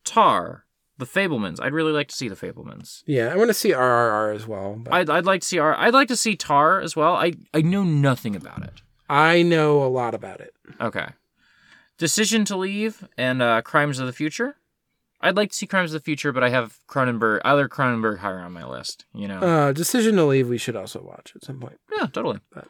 Tar, 0.03 0.62
The 0.97 1.05
Fabelmans. 1.05 1.59
I'd 1.61 1.73
really 1.73 1.91
like 1.91 2.07
to 2.09 2.15
see 2.15 2.27
The 2.29 2.35
Fabelmans. 2.35 3.03
Yeah, 3.07 3.27
I 3.33 3.35
want 3.35 3.49
to 3.49 3.53
see 3.53 3.71
RRR 3.71 4.35
as 4.35 4.45
well. 4.47 4.75
But 4.75 4.93
I'd, 4.93 5.09
I'd 5.09 5.25
like 5.25 5.41
to 5.41 5.47
see 5.47 5.57
R. 5.59 5.75
I'd 5.75 5.93
like 5.93 6.07
to 6.09 6.15
see 6.15 6.35
Tar 6.35 6.79
as 6.81 6.95
well. 6.95 7.15
I 7.15 7.33
I 7.53 7.61
know 7.61 7.83
nothing 7.83 8.35
about 8.35 8.63
it. 8.63 8.81
I 9.09 9.41
know 9.41 9.83
a 9.83 9.87
lot 9.89 10.13
about 10.15 10.39
it. 10.39 10.53
Okay. 10.79 11.07
Decision 11.97 12.45
to 12.45 12.55
Leave 12.57 13.07
and 13.17 13.41
uh, 13.41 13.61
Crimes 13.61 13.99
of 13.99 14.07
the 14.07 14.13
Future. 14.13 14.55
I'd 15.21 15.37
like 15.37 15.51
to 15.51 15.55
see 15.55 15.67
Crimes 15.67 15.93
of 15.93 16.01
the 16.01 16.03
Future, 16.03 16.31
but 16.33 16.43
I 16.43 16.49
have 16.49 16.79
Cronenberg, 16.87 17.39
either 17.45 17.69
Cronenberg 17.69 18.17
higher 18.17 18.39
on 18.39 18.51
my 18.51 18.65
list. 18.65 19.05
You 19.13 19.27
know. 19.27 19.39
Uh, 19.39 19.71
Decision 19.71 20.15
to 20.17 20.25
Leave. 20.25 20.49
We 20.49 20.57
should 20.57 20.75
also 20.75 21.01
watch 21.01 21.33
at 21.35 21.43
some 21.45 21.59
point. 21.59 21.79
Yeah, 21.97 22.07
totally. 22.07 22.39
But- 22.53 22.67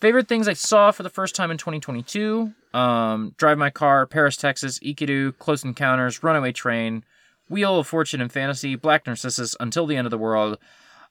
Favorite 0.00 0.28
things 0.28 0.48
I 0.48 0.54
saw 0.54 0.92
for 0.92 1.02
the 1.02 1.10
first 1.10 1.34
time 1.34 1.50
in 1.50 1.58
2022: 1.58 2.52
um, 2.72 3.34
Drive 3.36 3.58
My 3.58 3.68
Car, 3.68 4.06
Paris, 4.06 4.36
Texas, 4.36 4.78
Ikiru, 4.78 5.36
Close 5.38 5.62
Encounters, 5.62 6.22
Runaway 6.22 6.52
Train, 6.52 7.04
Wheel 7.50 7.78
of 7.78 7.86
Fortune 7.86 8.20
and 8.20 8.32
Fantasy, 8.32 8.76
Black 8.76 9.06
Narcissus, 9.06 9.56
Until 9.60 9.86
the 9.86 9.96
End 9.96 10.06
of 10.06 10.10
the 10.10 10.18
World, 10.18 10.56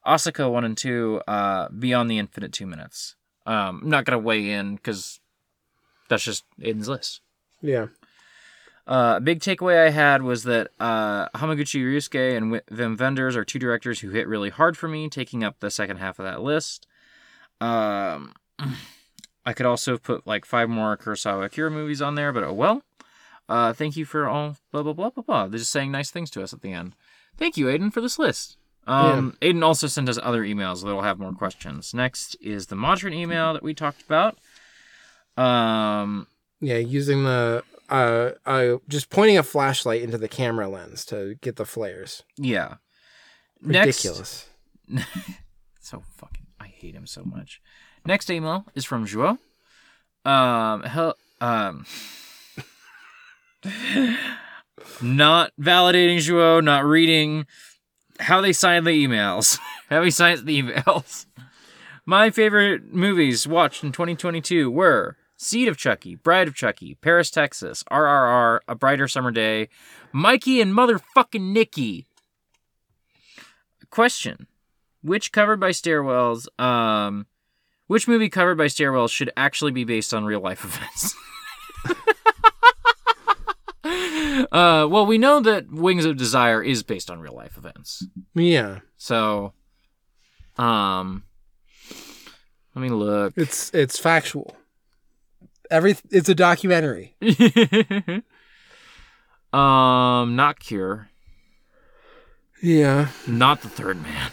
Asako 0.07 0.51
One 0.51 0.63
and 0.63 0.77
Two, 0.77 1.21
uh, 1.27 1.69
Beyond 1.69 2.09
the 2.09 2.17
Infinite 2.17 2.53
Two 2.53 2.65
Minutes. 2.65 3.15
Um, 3.45 3.81
I'm 3.83 3.89
not 3.89 4.05
gonna 4.05 4.17
weigh 4.17 4.49
in 4.49 4.75
because 4.75 5.19
that's 6.09 6.23
just 6.23 6.45
Aiden's 6.59 6.87
list. 6.87 7.21
Yeah. 7.61 7.87
Uh, 8.87 9.15
a 9.17 9.21
big 9.21 9.39
takeaway 9.39 9.85
I 9.85 9.91
had 9.91 10.23
was 10.23 10.45
that 10.45 10.71
uh, 10.79 11.29
Hamaguchi 11.29 11.83
Ryusuke 11.83 12.35
and 12.35 12.61
Wim 12.71 12.99
Wenders 12.99 13.35
are 13.35 13.45
two 13.45 13.59
directors 13.59 13.99
who 13.99 14.09
hit 14.09 14.27
really 14.27 14.49
hard 14.49 14.77
for 14.77 14.87
me, 14.87 15.09
taking 15.09 15.43
up 15.43 15.59
the 15.59 15.69
second 15.69 15.97
half 15.97 16.17
of 16.17 16.25
that 16.25 16.41
list. 16.41 16.87
Um, 17.61 18.33
I 19.45 19.53
could 19.53 19.67
also 19.67 19.91
have 19.91 20.03
put 20.03 20.25
like 20.25 20.43
five 20.43 20.69
more 20.69 20.97
Kurosawa 20.97 21.45
Akira 21.45 21.69
movies 21.69 22.01
on 22.01 22.15
there, 22.15 22.33
but 22.33 22.43
oh 22.43 22.53
well. 22.53 22.81
Uh, 23.49 23.73
thank 23.73 23.97
you 23.97 24.05
for 24.05 24.27
all 24.27 24.55
blah 24.71 24.83
blah 24.83 24.93
blah 24.93 25.09
blah 25.09 25.23
blah. 25.23 25.47
They're 25.47 25.59
just 25.59 25.71
saying 25.71 25.91
nice 25.91 26.11
things 26.11 26.29
to 26.31 26.43
us 26.43 26.53
at 26.53 26.61
the 26.61 26.71
end. 26.71 26.95
Thank 27.37 27.57
you, 27.57 27.65
Aiden, 27.65 27.91
for 27.91 27.99
this 27.99 28.17
list. 28.19 28.57
Um, 28.87 29.37
Aiden 29.41 29.63
also 29.63 29.87
sent 29.87 30.07
us 30.09 30.17
other 30.21 30.43
emails 30.43 30.83
that'll 30.83 31.01
have 31.01 31.19
more 31.19 31.33
questions. 31.33 31.93
Next 31.93 32.35
is 32.41 32.67
the 32.67 32.75
Modern 32.75 33.13
email 33.13 33.53
that 33.53 33.63
we 33.63 33.73
talked 33.73 34.01
about. 34.03 34.37
Um, 35.37 36.27
Yeah, 36.61 36.77
using 36.77 37.23
the 37.23 37.63
uh, 37.89 38.31
uh, 38.45 38.77
just 38.87 39.09
pointing 39.09 39.37
a 39.37 39.43
flashlight 39.43 40.01
into 40.03 40.17
the 40.17 40.27
camera 40.27 40.67
lens 40.69 41.03
to 41.05 41.35
get 41.41 41.55
the 41.55 41.65
flares. 41.65 42.23
yeah. 42.37 42.75
Next- 43.61 44.03
Ridiculous. 44.05 44.47
so 45.81 46.03
fucking 46.17 46.47
I 46.59 46.67
hate 46.67 46.95
him 46.95 47.05
so 47.07 47.23
much. 47.23 47.61
Next 48.05 48.29
email 48.29 48.65
is 48.75 48.85
from 48.85 49.05
Joao. 49.05 49.37
Um 50.25 50.83
hell 50.83 51.15
um 51.41 51.85
not 55.01 55.51
validating 55.59 56.19
Joao, 56.19 56.59
not 56.61 56.85
reading 56.85 57.45
how 58.19 58.41
they 58.41 58.53
signed 58.53 58.85
the 58.85 58.91
emails. 58.91 59.59
how 59.89 60.03
he 60.03 60.11
signs 60.11 60.43
the 60.43 60.61
emails. 60.61 61.25
My 62.05 62.29
favorite 62.29 62.93
movies 62.93 63.47
watched 63.47 63.83
in 63.83 63.91
2022 63.91 64.69
were 64.69 65.17
Seed 65.37 65.67
of 65.67 65.77
Chucky, 65.77 66.15
Bride 66.15 66.47
of 66.47 66.55
Chucky, 66.55 66.95
Paris, 66.95 67.31
Texas, 67.31 67.83
RRR, 67.91 68.59
A 68.67 68.75
Brighter 68.75 69.07
Summer 69.07 69.31
Day, 69.31 69.69
Mikey 70.11 70.59
and 70.59 70.73
motherfucking 70.73 71.53
Nicky. 71.53 72.07
question: 73.89 74.47
Which 75.01 75.31
covered 75.31 75.59
by 75.59 75.69
stairwells? 75.69 76.47
Um, 76.59 77.27
which 77.87 78.07
movie 78.07 78.29
covered 78.29 78.57
by 78.57 78.65
stairwells 78.65 79.11
should 79.11 79.31
actually 79.37 79.71
be 79.71 79.83
based 79.83 80.13
on 80.13 80.25
real 80.25 80.41
life 80.41 80.65
events? 80.65 81.15
uh, 84.51 84.87
well, 84.89 85.05
we 85.05 85.17
know 85.17 85.39
that 85.39 85.71
Wings 85.71 86.05
of 86.05 86.17
Desire 86.17 86.61
is 86.63 86.83
based 86.83 87.09
on 87.11 87.19
real 87.19 87.35
life 87.35 87.57
events. 87.57 88.05
Yeah. 88.35 88.79
So, 88.97 89.53
um, 90.57 91.23
let 92.75 92.81
me 92.81 92.89
look. 92.89 93.33
It's 93.35 93.73
it's 93.73 93.97
factual. 93.99 94.55
Every 95.71 95.95
it's 96.11 96.29
a 96.29 96.35
documentary. 96.35 97.15
um, 99.53 100.35
not 100.35 100.59
Cure, 100.59 101.09
Yeah. 102.61 103.09
not 103.27 103.61
the 103.61 103.69
Third 103.69 104.01
Man. 104.01 104.31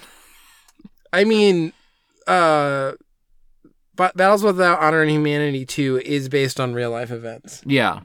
I 1.12 1.24
mean, 1.24 1.72
uh 2.26 2.92
but 3.94 4.14
Battles 4.16 4.42
Without 4.42 4.80
Honor 4.80 5.00
and 5.00 5.10
Humanity 5.10 5.64
2 5.64 6.02
is 6.04 6.28
based 6.28 6.60
on 6.60 6.74
real 6.74 6.90
life 6.90 7.10
events. 7.10 7.62
Yeah, 7.64 8.00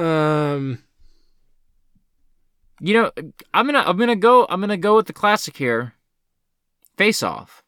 Um 0.00 0.82
you 2.80 2.94
know, 2.94 3.10
I'm 3.52 3.66
gonna 3.66 3.82
I'm 3.86 3.96
gonna 3.98 4.16
go 4.16 4.46
I'm 4.48 4.60
gonna 4.60 4.76
go 4.76 4.96
with 4.96 5.06
the 5.06 5.12
classic 5.12 5.56
here. 5.56 5.94
Face 6.96 7.22
Off. 7.22 7.62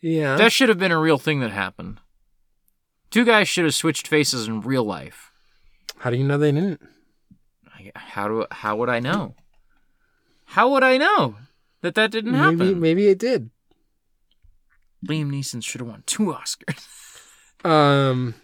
yeah. 0.00 0.36
That 0.36 0.52
should 0.52 0.68
have 0.68 0.78
been 0.78 0.92
a 0.92 0.98
real 0.98 1.18
thing 1.18 1.40
that 1.40 1.50
happened. 1.50 2.00
Two 3.10 3.24
guys 3.24 3.48
should 3.48 3.64
have 3.64 3.74
switched 3.74 4.06
faces 4.06 4.46
in 4.48 4.60
real 4.60 4.84
life. 4.84 5.32
How 5.98 6.10
do 6.10 6.16
you 6.16 6.24
know 6.24 6.38
they 6.38 6.52
didn't? 6.52 6.80
How 7.94 8.28
do 8.28 8.46
how 8.50 8.76
would 8.76 8.88
I 8.88 9.00
know? 9.00 9.34
How 10.44 10.70
would 10.70 10.82
I 10.84 10.96
know 10.98 11.36
that 11.82 11.94
that 11.94 12.10
didn't 12.10 12.34
happen? 12.34 12.58
Maybe 12.58 12.74
maybe 12.74 13.08
it 13.08 13.18
did. 13.18 13.50
Liam 15.06 15.30
Neeson 15.30 15.62
should 15.64 15.80
have 15.80 15.88
won 15.88 16.02
two 16.06 16.26
Oscars. 16.26 16.86
Um 17.64 18.34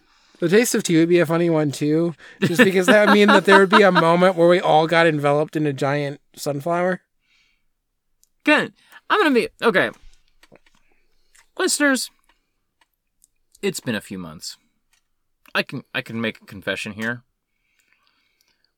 The 0.44 0.50
Taste 0.50 0.74
of 0.74 0.82
Tea 0.82 0.98
would 0.98 1.08
be 1.08 1.20
a 1.20 1.24
funny 1.24 1.48
one 1.48 1.72
too, 1.72 2.14
just 2.42 2.62
because 2.62 2.84
that 2.84 3.06
would 3.06 3.14
mean 3.14 3.28
that 3.28 3.46
there 3.46 3.60
would 3.60 3.70
be 3.70 3.80
a 3.80 3.90
moment 3.90 4.36
where 4.36 4.46
we 4.46 4.60
all 4.60 4.86
got 4.86 5.06
enveloped 5.06 5.56
in 5.56 5.66
a 5.66 5.72
giant 5.72 6.20
sunflower. 6.36 7.00
Good. 8.44 8.74
I'm 9.08 9.22
gonna 9.22 9.34
be 9.34 9.48
okay. 9.62 9.90
Listeners, 11.58 12.10
it's 13.62 13.80
been 13.80 13.94
a 13.94 14.02
few 14.02 14.18
months. 14.18 14.58
I 15.54 15.62
can 15.62 15.82
I 15.94 16.02
can 16.02 16.20
make 16.20 16.42
a 16.42 16.44
confession 16.44 16.92
here. 16.92 17.22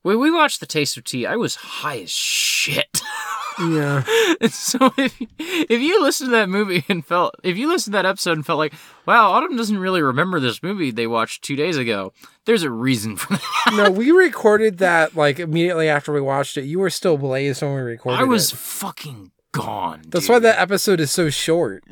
When 0.03 0.21
we 0.21 0.31
watched 0.31 0.61
The 0.61 0.67
Taste 0.67 0.95
of 0.95 1.03
Tea, 1.03 1.25
I 1.25 1.35
was 1.35 1.55
high 1.55 1.99
as 1.99 2.09
shit. 2.09 3.01
Yeah. 3.59 4.03
And 4.39 4.51
so 4.51 4.91
if 4.97 5.19
if 5.39 5.81
you 5.81 6.03
listen 6.03 6.27
to 6.27 6.31
that 6.33 6.47
movie 6.47 6.85
and 6.89 7.03
felt 7.03 7.33
if 7.43 7.57
you 7.57 7.67
listen 7.67 7.91
to 7.91 7.97
that 7.97 8.05
episode 8.05 8.33
and 8.33 8.45
felt 8.45 8.59
like, 8.59 8.73
wow, 9.07 9.31
Autumn 9.31 9.57
doesn't 9.57 9.79
really 9.79 10.01
remember 10.01 10.39
this 10.39 10.61
movie 10.61 10.91
they 10.91 11.07
watched 11.07 11.43
two 11.43 11.55
days 11.55 11.75
ago, 11.75 12.13
there's 12.45 12.61
a 12.61 12.69
reason 12.69 13.15
for 13.15 13.33
that. 13.33 13.73
No, 13.75 13.89
we 13.89 14.11
recorded 14.11 14.77
that 14.77 15.15
like 15.15 15.39
immediately 15.39 15.89
after 15.89 16.13
we 16.13 16.21
watched 16.21 16.55
it. 16.57 16.65
You 16.65 16.77
were 16.79 16.91
still 16.91 17.17
blazed 17.17 17.63
when 17.63 17.73
we 17.73 17.81
recorded 17.81 18.19
it. 18.19 18.21
I 18.21 18.25
was 18.25 18.51
it. 18.51 18.57
fucking 18.57 19.31
gone. 19.53 20.03
That's 20.07 20.25
dude. 20.27 20.33
why 20.33 20.39
that 20.39 20.59
episode 20.59 20.99
is 20.99 21.09
so 21.09 21.31
short. 21.31 21.83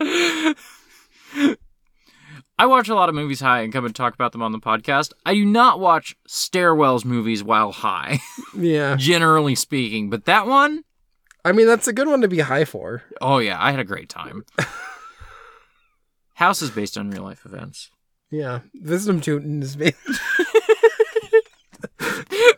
I 2.58 2.66
watch 2.66 2.88
a 2.88 2.94
lot 2.94 3.08
of 3.08 3.14
movies 3.14 3.40
high 3.40 3.60
and 3.60 3.72
come 3.72 3.84
and 3.84 3.94
talk 3.94 4.14
about 4.14 4.32
them 4.32 4.42
on 4.42 4.50
the 4.52 4.58
podcast. 4.58 5.12
I 5.24 5.34
do 5.34 5.44
not 5.44 5.78
watch 5.78 6.16
stairwells 6.28 7.04
movies 7.04 7.42
while 7.44 7.70
high, 7.72 8.18
Yeah. 8.56 8.96
generally 8.96 9.54
speaking. 9.54 10.10
But 10.10 10.24
that 10.24 10.46
one, 10.46 10.82
I 11.44 11.52
mean, 11.52 11.66
that's 11.68 11.86
a 11.88 11.92
good 11.92 12.08
one 12.08 12.20
to 12.22 12.28
be 12.28 12.40
high 12.40 12.64
for. 12.64 13.02
oh 13.20 13.38
yeah, 13.38 13.56
I 13.62 13.70
had 13.70 13.78
a 13.80 13.84
great 13.84 14.08
time. 14.08 14.44
House 16.34 16.60
is 16.62 16.70
based 16.70 16.98
on 16.98 17.10
real 17.10 17.22
life 17.22 17.44
events. 17.44 17.90
Yeah. 18.30 18.60
Wisdom 18.82 19.20
Tootin 19.20 19.62
is 19.62 19.74
based. 19.76 19.96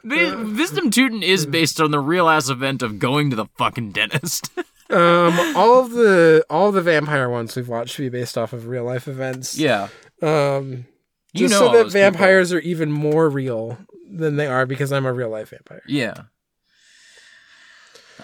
Wisdom 0.04 0.90
Tootin 0.90 1.22
is 1.22 1.46
based 1.46 1.80
on 1.80 1.90
the 1.90 2.00
real 2.00 2.28
ass 2.28 2.48
event 2.48 2.82
of 2.82 2.98
going 2.98 3.30
to 3.30 3.36
the 3.36 3.46
fucking 3.58 3.92
dentist. 3.92 4.50
Um, 4.90 5.56
all 5.56 5.80
of 5.80 5.90
the 5.92 6.44
all 6.50 6.72
the 6.72 6.82
vampire 6.82 7.28
ones 7.30 7.54
we've 7.56 7.68
watched 7.68 7.94
should 7.94 8.02
be 8.02 8.18
based 8.18 8.36
off 8.36 8.52
of 8.52 8.66
real 8.66 8.84
life 8.84 9.06
events. 9.08 9.58
yeah. 9.58 9.88
Um, 10.22 10.86
You 11.32 11.48
just 11.48 11.52
know 11.52 11.58
so 11.60 11.64
that 11.72 11.72
those 11.84 11.92
people. 11.92 12.00
vampires 12.10 12.52
are 12.52 12.58
even 12.60 12.90
more 12.90 13.28
real 13.30 13.78
than 14.12 14.36
they 14.36 14.46
are 14.48 14.66
because 14.66 14.92
I'm 14.92 15.06
a 15.06 15.12
real 15.12 15.28
life 15.30 15.50
vampire. 15.50 15.82
Yeah. 15.86 16.14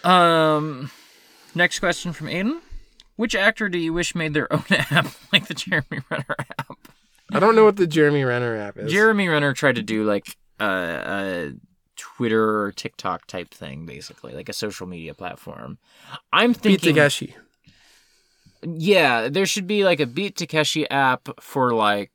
Um, 0.04 0.90
next 1.54 1.78
question 1.78 2.12
from 2.12 2.26
Aiden. 2.28 2.60
Which 3.16 3.34
actor 3.34 3.68
do 3.68 3.78
you 3.78 3.92
wish 3.92 4.14
made 4.14 4.34
their 4.34 4.52
own 4.52 4.64
app 4.70 5.06
like 5.32 5.46
the 5.46 5.54
Jeremy 5.54 6.00
Renner 6.10 6.36
app? 6.58 6.76
I 7.32 7.40
don't 7.40 7.56
know 7.56 7.64
what 7.64 7.76
the 7.76 7.86
Jeremy 7.86 8.24
Renner 8.24 8.54
app 8.56 8.76
is. 8.76 8.92
Jeremy 8.92 9.28
Renner 9.28 9.52
tried 9.54 9.76
to 9.76 9.82
do 9.82 10.04
like 10.04 10.36
a, 10.60 10.66
a 10.66 11.52
Twitter 12.16 12.62
or 12.62 12.72
TikTok 12.72 13.26
type 13.26 13.50
thing, 13.52 13.84
basically, 13.84 14.32
like 14.32 14.48
a 14.48 14.52
social 14.54 14.86
media 14.86 15.12
platform. 15.14 15.76
I'm 16.32 16.54
thinking. 16.54 16.94
Beat 16.94 16.94
Takeshi. 16.94 17.36
yeah, 18.62 19.28
there 19.28 19.44
should 19.46 19.66
be 19.66 19.84
like 19.84 20.00
a 20.00 20.06
Beat 20.06 20.36
Takeshi 20.36 20.88
app 20.90 21.28
for 21.40 21.72
like 21.74 22.10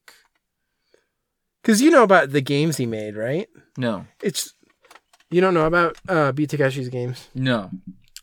Because 1.61 1.81
you 1.83 1.91
know 1.91 2.01
about 2.03 2.31
the 2.31 2.41
games 2.41 2.77
he 2.77 2.85
made, 2.87 3.15
right? 3.15 3.47
no, 3.77 4.05
It's 4.23 4.53
you 5.29 5.39
don't 5.39 5.53
know 5.53 5.65
about 5.67 5.97
uh, 6.09 6.31
Beat 6.31 6.49
Takeshi's 6.49 6.89
games. 6.89 7.29
no, 7.35 7.69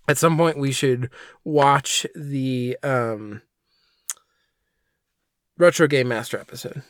At 0.09 0.19
some 0.19 0.37
point, 0.37 0.59
we 0.59 0.73
should 0.73 1.11
watch 1.45 2.05
the 2.17 2.77
um, 2.83 3.41
retro 5.57 5.87
game 5.87 6.09
master 6.09 6.39
episode 6.39 6.83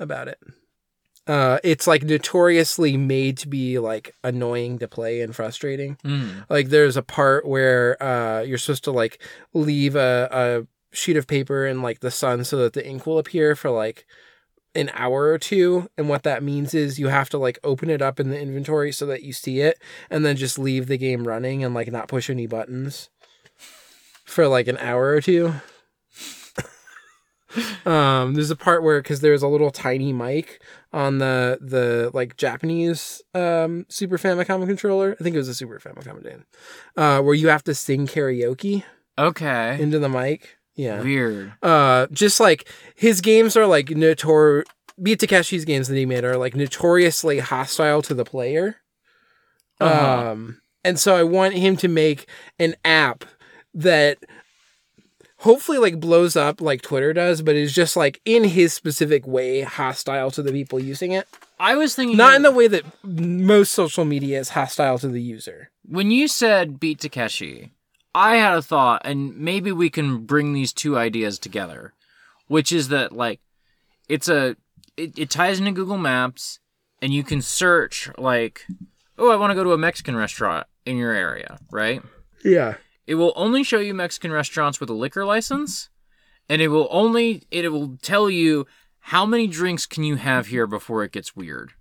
about 0.00 0.26
it. 0.28 0.38
Uh, 1.26 1.58
it's 1.62 1.86
like 1.86 2.02
notoriously 2.02 2.96
made 2.96 3.36
to 3.38 3.46
be 3.46 3.78
like 3.78 4.14
annoying 4.24 4.78
to 4.78 4.88
play 4.88 5.20
and 5.20 5.36
frustrating. 5.36 5.96
Mm. 6.04 6.44
Like 6.48 6.68
there's 6.68 6.96
a 6.96 7.02
part 7.02 7.46
where 7.46 8.02
uh, 8.02 8.42
you're 8.42 8.58
supposed 8.58 8.84
to 8.84 8.90
like 8.90 9.22
leave 9.54 9.94
a, 9.94 10.28
a 10.32 10.96
sheet 10.96 11.16
of 11.16 11.28
paper 11.28 11.66
in 11.66 11.80
like 11.80 12.00
the 12.00 12.10
sun 12.10 12.44
so 12.44 12.56
that 12.58 12.72
the 12.72 12.86
ink 12.86 13.06
will 13.06 13.18
appear 13.18 13.54
for 13.54 13.70
like 13.70 14.04
an 14.74 14.90
hour 14.94 15.26
or 15.26 15.38
two. 15.38 15.88
And 15.96 16.08
what 16.08 16.24
that 16.24 16.42
means 16.42 16.74
is 16.74 16.98
you 16.98 17.08
have 17.08 17.30
to 17.30 17.38
like 17.38 17.58
open 17.62 17.88
it 17.88 18.02
up 18.02 18.18
in 18.18 18.30
the 18.30 18.40
inventory 18.40 18.90
so 18.90 19.06
that 19.06 19.22
you 19.22 19.32
see 19.32 19.60
it 19.60 19.80
and 20.10 20.24
then 20.24 20.36
just 20.36 20.58
leave 20.58 20.88
the 20.88 20.98
game 20.98 21.28
running 21.28 21.62
and 21.62 21.72
like 21.72 21.92
not 21.92 22.08
push 22.08 22.30
any 22.30 22.48
buttons 22.48 23.10
for 24.24 24.48
like 24.48 24.66
an 24.66 24.78
hour 24.78 25.10
or 25.10 25.20
two. 25.20 25.54
um 27.84 28.32
there's 28.32 28.50
a 28.50 28.56
part 28.56 28.82
where 28.82 29.02
because 29.02 29.20
there's 29.20 29.42
a 29.42 29.48
little 29.48 29.70
tiny 29.70 30.10
mic 30.10 30.58
on 30.92 31.18
the 31.18 31.58
the 31.60 32.10
like 32.12 32.36
japanese 32.36 33.22
um 33.34 33.86
super 33.88 34.18
famicom 34.18 34.66
controller. 34.66 35.16
I 35.18 35.22
think 35.22 35.34
it 35.34 35.38
was 35.38 35.48
a 35.48 35.54
super 35.54 35.80
famicom 35.80 36.22
Dan, 36.22 36.44
uh 36.96 37.20
where 37.22 37.34
you 37.34 37.48
have 37.48 37.64
to 37.64 37.74
sing 37.74 38.06
karaoke 38.06 38.84
okay, 39.18 39.80
into 39.80 39.98
the 39.98 40.08
mic. 40.08 40.56
Yeah. 40.74 41.00
Weird. 41.02 41.52
uh 41.62 42.06
just 42.12 42.40
like 42.40 42.68
his 42.94 43.20
games 43.20 43.56
are 43.56 43.66
like 43.66 43.86
notor 43.86 44.64
beat 45.02 45.20
takeshi's 45.20 45.64
games 45.64 45.88
that 45.88 45.96
he 45.96 46.06
made 46.06 46.24
are 46.24 46.36
like 46.36 46.54
notoriously 46.54 47.38
hostile 47.38 48.02
to 48.02 48.14
the 48.14 48.24
player. 48.24 48.76
Uh-huh. 49.80 50.30
um 50.30 50.60
and 50.84 50.98
so 51.00 51.16
i 51.16 51.24
want 51.24 51.54
him 51.54 51.76
to 51.76 51.88
make 51.88 52.28
an 52.60 52.76
app 52.84 53.24
that 53.74 54.18
hopefully 55.42 55.78
like 55.78 56.00
blows 56.00 56.36
up 56.36 56.60
like 56.60 56.82
twitter 56.82 57.12
does 57.12 57.42
but 57.42 57.56
is 57.56 57.72
just 57.72 57.96
like 57.96 58.20
in 58.24 58.44
his 58.44 58.72
specific 58.72 59.26
way 59.26 59.62
hostile 59.62 60.30
to 60.30 60.42
the 60.42 60.52
people 60.52 60.80
using 60.80 61.12
it. 61.12 61.28
I 61.58 61.76
was 61.76 61.94
thinking 61.94 62.16
not 62.16 62.34
in 62.34 62.42
the 62.42 62.50
way 62.50 62.66
that 62.66 62.84
most 63.04 63.72
social 63.72 64.04
media 64.04 64.40
is 64.40 64.50
hostile 64.50 64.98
to 64.98 65.08
the 65.08 65.22
user. 65.22 65.70
When 65.84 66.10
you 66.10 66.26
said 66.26 66.80
Beat 66.80 66.98
Takeshi, 66.98 67.70
I 68.14 68.36
had 68.36 68.58
a 68.58 68.62
thought, 68.62 69.02
and 69.04 69.36
maybe 69.36 69.72
we 69.72 69.88
can 69.88 70.24
bring 70.24 70.52
these 70.52 70.72
two 70.72 70.98
ideas 70.98 71.38
together, 71.38 71.94
which 72.48 72.72
is 72.72 72.88
that 72.88 73.12
like 73.12 73.40
it's 74.08 74.28
a 74.28 74.56
it, 74.96 75.18
it 75.18 75.30
ties 75.30 75.60
into 75.60 75.72
Google 75.72 75.98
Maps, 75.98 76.58
and 77.00 77.14
you 77.14 77.22
can 77.22 77.40
search 77.40 78.10
like, 78.18 78.66
oh, 79.16 79.30
I 79.30 79.36
want 79.36 79.52
to 79.52 79.54
go 79.54 79.64
to 79.64 79.72
a 79.72 79.78
Mexican 79.78 80.16
restaurant 80.16 80.66
in 80.84 80.96
your 80.96 81.12
area, 81.12 81.58
right? 81.70 82.02
yeah 82.44 82.74
It 83.06 83.16
will 83.16 83.32
only 83.36 83.64
show 83.64 83.78
you 83.78 83.94
Mexican 83.94 84.32
restaurants 84.32 84.80
with 84.80 84.90
a 84.90 84.94
liquor 84.94 85.24
license, 85.24 85.88
and 86.48 86.62
it 86.62 86.68
will 86.68 86.88
only 86.90 87.42
it 87.50 87.70
will 87.70 87.98
tell 88.02 88.30
you 88.30 88.66
how 89.00 89.26
many 89.26 89.46
drinks 89.46 89.86
can 89.86 90.04
you 90.04 90.16
have 90.16 90.46
here 90.46 90.66
before 90.66 91.02
it 91.02 91.12
gets 91.12 91.34
weird. 91.34 91.72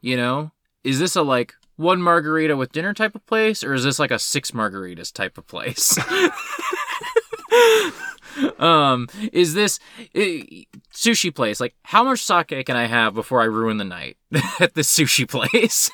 You 0.00 0.16
know, 0.16 0.52
is 0.84 1.00
this 1.00 1.16
a 1.16 1.22
like 1.22 1.54
one 1.76 2.00
margarita 2.00 2.56
with 2.56 2.72
dinner 2.72 2.94
type 2.94 3.14
of 3.14 3.26
place, 3.26 3.64
or 3.64 3.74
is 3.74 3.84
this 3.84 3.98
like 3.98 4.10
a 4.10 4.18
six 4.18 4.52
margaritas 4.52 5.12
type 5.12 5.38
of 5.38 5.46
place? 5.46 5.98
um, 8.58 9.08
is 9.32 9.54
this 9.54 9.80
eh, 10.14 10.64
sushi 10.92 11.34
place 11.34 11.60
like 11.60 11.74
how 11.82 12.04
much 12.04 12.22
sake 12.22 12.66
can 12.66 12.76
I 12.76 12.86
have 12.86 13.14
before 13.14 13.42
I 13.42 13.46
ruin 13.46 13.78
the 13.78 13.84
night 13.84 14.16
at 14.60 14.74
this 14.74 14.96
sushi 14.96 15.28
place? 15.28 15.90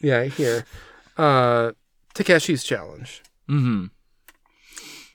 Yeah, 0.00 0.24
here. 0.24 0.66
Uh 1.16 1.72
Takeshi's 2.14 2.64
Challenge. 2.64 3.22
Mm-hmm. 3.48 3.86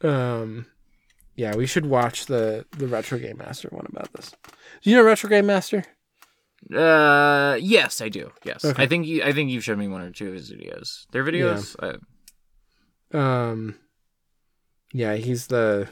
Um 0.04 0.66
yeah, 1.36 1.56
we 1.56 1.66
should 1.68 1.86
watch 1.86 2.26
the 2.26 2.66
the 2.78 2.88
Retro 2.88 3.18
Game 3.20 3.38
Master 3.38 3.70
one 3.72 3.86
about 3.90 4.12
this. 4.14 4.32
Do 4.82 4.90
you 4.90 4.96
know 4.98 5.04
Retro 5.04 5.30
Game 5.30 5.46
Master? 5.46 5.84
Uh, 6.76 7.58
yes, 7.62 8.02
I 8.02 8.10
do. 8.10 8.32
Yes, 8.44 8.66
Okay. 8.66 8.84
I 8.84 8.86
think 8.86 9.08
you. 9.08 9.24
I 9.24 9.32
think 9.32 9.50
you've 9.50 9.64
showed 9.64 9.78
me 9.78 9.88
one 9.88 10.02
or 10.02 10.12
two 10.12 10.28
of 10.28 10.34
his 10.34 10.52
videos. 10.52 11.06
Their 11.14 11.24
videos. 11.24 11.76
Uh, 13.14 13.18
Um 13.18 13.76
Yeah, 14.94 15.16
he's 15.16 15.48
the 15.48 15.88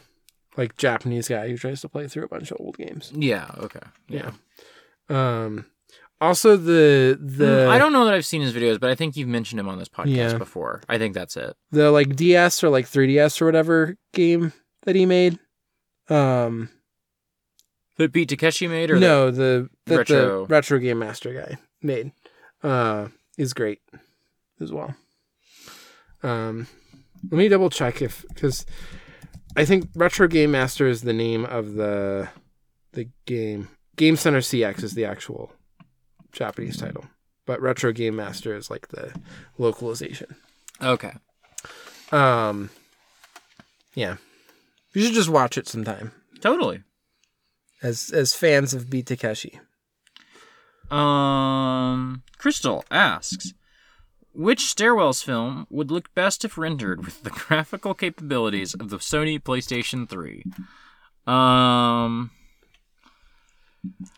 like 0.58 0.76
Japanese 0.78 1.28
guy 1.30 1.48
who 1.48 1.58
tries 1.58 1.82
to 1.82 1.90
play 1.90 2.08
through 2.08 2.26
a 2.26 2.28
bunch 2.28 2.52
of 2.52 2.58
old 2.60 2.78
games. 2.78 3.12
yeah. 3.16 3.50
Okay. 3.60 3.80
Yeah. 4.10 4.32
Um 5.10 5.66
also 6.22 6.58
the 6.58 7.18
the 7.22 7.46
Mm, 7.46 7.68
I 7.70 7.78
don't 7.78 7.94
know 7.94 8.06
that 8.06 8.14
I've 8.14 8.26
seen 8.26 8.42
his 8.42 8.54
videos, 8.54 8.80
but 8.80 8.90
I 8.90 8.96
think 8.96 9.16
you've 9.16 9.28
mentioned 9.28 9.60
him 9.60 9.68
on 9.70 9.78
this 9.80 9.90
podcast 9.90 10.16
Yeah. 10.34 10.38
before. 10.38 10.82
I 10.90 10.98
think 10.98 11.14
that's 11.14 11.38
it. 11.38 11.56
the 11.72 11.92
like 11.92 12.16
DS 12.16 12.64
or 12.64 12.70
like 12.70 12.86
3DS 12.88 13.42
or 13.42 13.46
whatever 13.46 13.98
game 14.14 14.54
that 14.84 14.96
he 14.96 15.06
made. 15.06 15.40
Um 16.10 16.70
That 17.98 18.12
beat 18.12 18.30
Takeshi 18.30 18.68
made, 18.68 18.92
or 18.92 19.00
no, 19.00 19.32
the 19.32 19.70
that 19.86 19.98
Retro- 19.98 20.42
the 20.46 20.48
retro 20.48 20.80
game 20.80 21.00
master 21.00 21.34
guy 21.34 21.58
made 21.82 22.12
uh 22.64 23.08
is 23.38 23.54
great 23.54 23.82
as 24.60 24.72
well. 24.72 24.96
Um 26.24 26.68
let 27.32 27.38
me 27.38 27.48
double 27.48 27.70
check 27.70 28.02
if 28.02 28.26
cuz 28.36 28.66
I 29.56 29.66
think 29.66 29.90
Retro 29.96 30.28
Game 30.28 30.52
Master 30.52 30.88
is 30.88 31.02
the 31.02 31.14
name 31.14 31.44
of 31.46 31.74
the 31.74 32.30
the 32.94 33.10
game. 33.26 33.70
Game 33.96 34.16
Center 34.16 34.40
CX 34.40 34.84
is 34.84 34.94
the 34.94 35.04
actual 35.06 35.52
Japanese 36.38 36.78
title, 36.78 37.06
but 37.46 37.62
Retro 37.62 37.92
Game 37.92 38.16
Master 38.16 38.56
is 38.56 38.70
like 38.70 38.88
the 38.90 39.14
localization. 39.58 40.36
Okay. 40.82 41.14
Um 42.12 42.70
yeah. 43.96 44.18
You 44.94 45.04
should 45.04 45.14
just 45.16 45.30
watch 45.30 45.58
it 45.58 45.68
sometime 45.68 46.12
Totally. 46.40 46.84
as 47.82 48.12
as 48.14 48.34
fans 48.34 48.74
of 48.74 48.90
Beat 48.90 49.08
Takeshi. 49.08 49.60
Um, 50.90 52.24
Crystal 52.38 52.86
asks, 52.90 53.54
which 54.34 54.62
Stairwells 54.62 55.24
film 55.24 55.68
would 55.70 55.92
look 55.92 56.14
best 56.16 56.46
if 56.46 56.58
rendered 56.58 57.04
with 57.04 57.24
the 57.24 57.30
graphical 57.48 57.94
capabilities 57.94 58.74
of 58.74 58.90
the 58.90 58.98
Sony 58.98 59.42
PlayStation 59.42 60.08
3? 60.08 60.44
Um, 61.26 62.32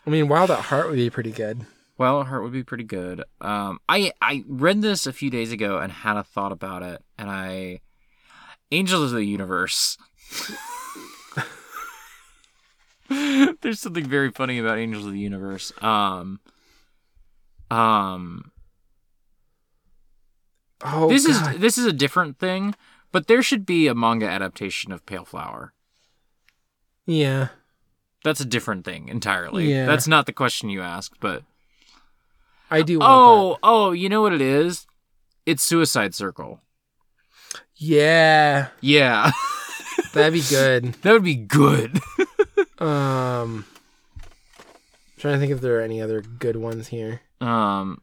I 0.06 0.10
mean, 0.10 0.28
Wild 0.28 0.50
at 0.50 0.60
Heart 0.66 0.88
would 0.90 0.96
be 0.96 1.10
pretty 1.10 1.32
good. 1.32 1.66
Well, 2.00 2.24
Heart 2.24 2.42
would 2.44 2.52
be 2.52 2.64
pretty 2.64 2.84
good. 2.84 3.22
Um, 3.42 3.78
I 3.86 4.12
I 4.22 4.42
read 4.48 4.80
this 4.80 5.06
a 5.06 5.12
few 5.12 5.28
days 5.28 5.52
ago 5.52 5.76
and 5.78 5.92
had 5.92 6.16
a 6.16 6.24
thought 6.24 6.50
about 6.50 6.82
it, 6.82 7.04
and 7.18 7.30
I 7.30 7.80
Angels 8.72 9.12
of 9.12 9.18
the 9.18 9.24
Universe. 9.26 9.98
There's 13.60 13.80
something 13.80 14.06
very 14.06 14.30
funny 14.30 14.58
about 14.58 14.78
Angels 14.78 15.04
of 15.04 15.12
the 15.12 15.18
Universe. 15.18 15.72
Um, 15.82 16.40
um, 17.70 18.50
Oh, 20.82 21.10
this 21.10 21.26
God. 21.26 21.54
is 21.56 21.60
this 21.60 21.76
is 21.76 21.84
a 21.84 21.92
different 21.92 22.38
thing, 22.38 22.74
but 23.12 23.26
there 23.26 23.42
should 23.42 23.66
be 23.66 23.88
a 23.88 23.94
manga 23.94 24.26
adaptation 24.26 24.90
of 24.90 25.04
Pale 25.04 25.26
Flower. 25.26 25.74
yeah. 27.06 27.48
That's 28.22 28.40
a 28.40 28.44
different 28.44 28.84
thing 28.84 29.08
entirely. 29.08 29.70
Yeah. 29.72 29.86
That's 29.86 30.06
not 30.06 30.26
the 30.26 30.32
question 30.34 30.68
you 30.68 30.82
asked, 30.82 31.20
but 31.20 31.42
I 32.70 32.82
do. 32.82 32.98
Want 33.00 33.10
oh, 33.10 33.58
oh, 33.62 33.92
you 33.92 34.08
know 34.08 34.22
what 34.22 34.32
it 34.32 34.40
is? 34.40 34.86
It's 35.46 35.62
Suicide 35.62 36.14
Circle. 36.14 36.60
yeah, 37.76 38.68
Yeah, 38.80 39.30
that'd 40.12 40.32
be 40.32 40.42
good. 40.48 40.92
that 41.02 41.12
would 41.12 41.24
be 41.24 41.36
good. 41.36 42.00
Um, 42.78 43.66
trying 45.18 45.34
to 45.34 45.38
think 45.38 45.52
if 45.52 45.60
there 45.60 45.78
are 45.78 45.82
any 45.82 46.00
other 46.00 46.22
good 46.22 46.56
ones 46.56 46.88
here. 46.88 47.20
um, 47.42 48.00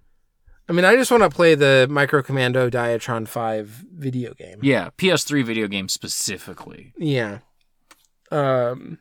I 0.69 0.73
mean, 0.73 0.85
I 0.85 0.95
just 0.95 1.09
want 1.09 1.23
to 1.23 1.31
play 1.31 1.55
the 1.55 1.87
Micro 1.89 2.21
Commando 2.21 2.69
Diatron 2.69 3.27
Five 3.27 3.69
video 3.91 4.35
game. 4.35 4.59
yeah, 4.61 4.91
PS3 4.99 5.43
video 5.43 5.67
game 5.67 5.89
specifically. 5.89 6.93
Yeah. 6.95 7.39
Um, 8.31 8.99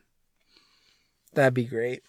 that'd 1.33 1.53
be 1.53 1.65
great. 1.65 2.01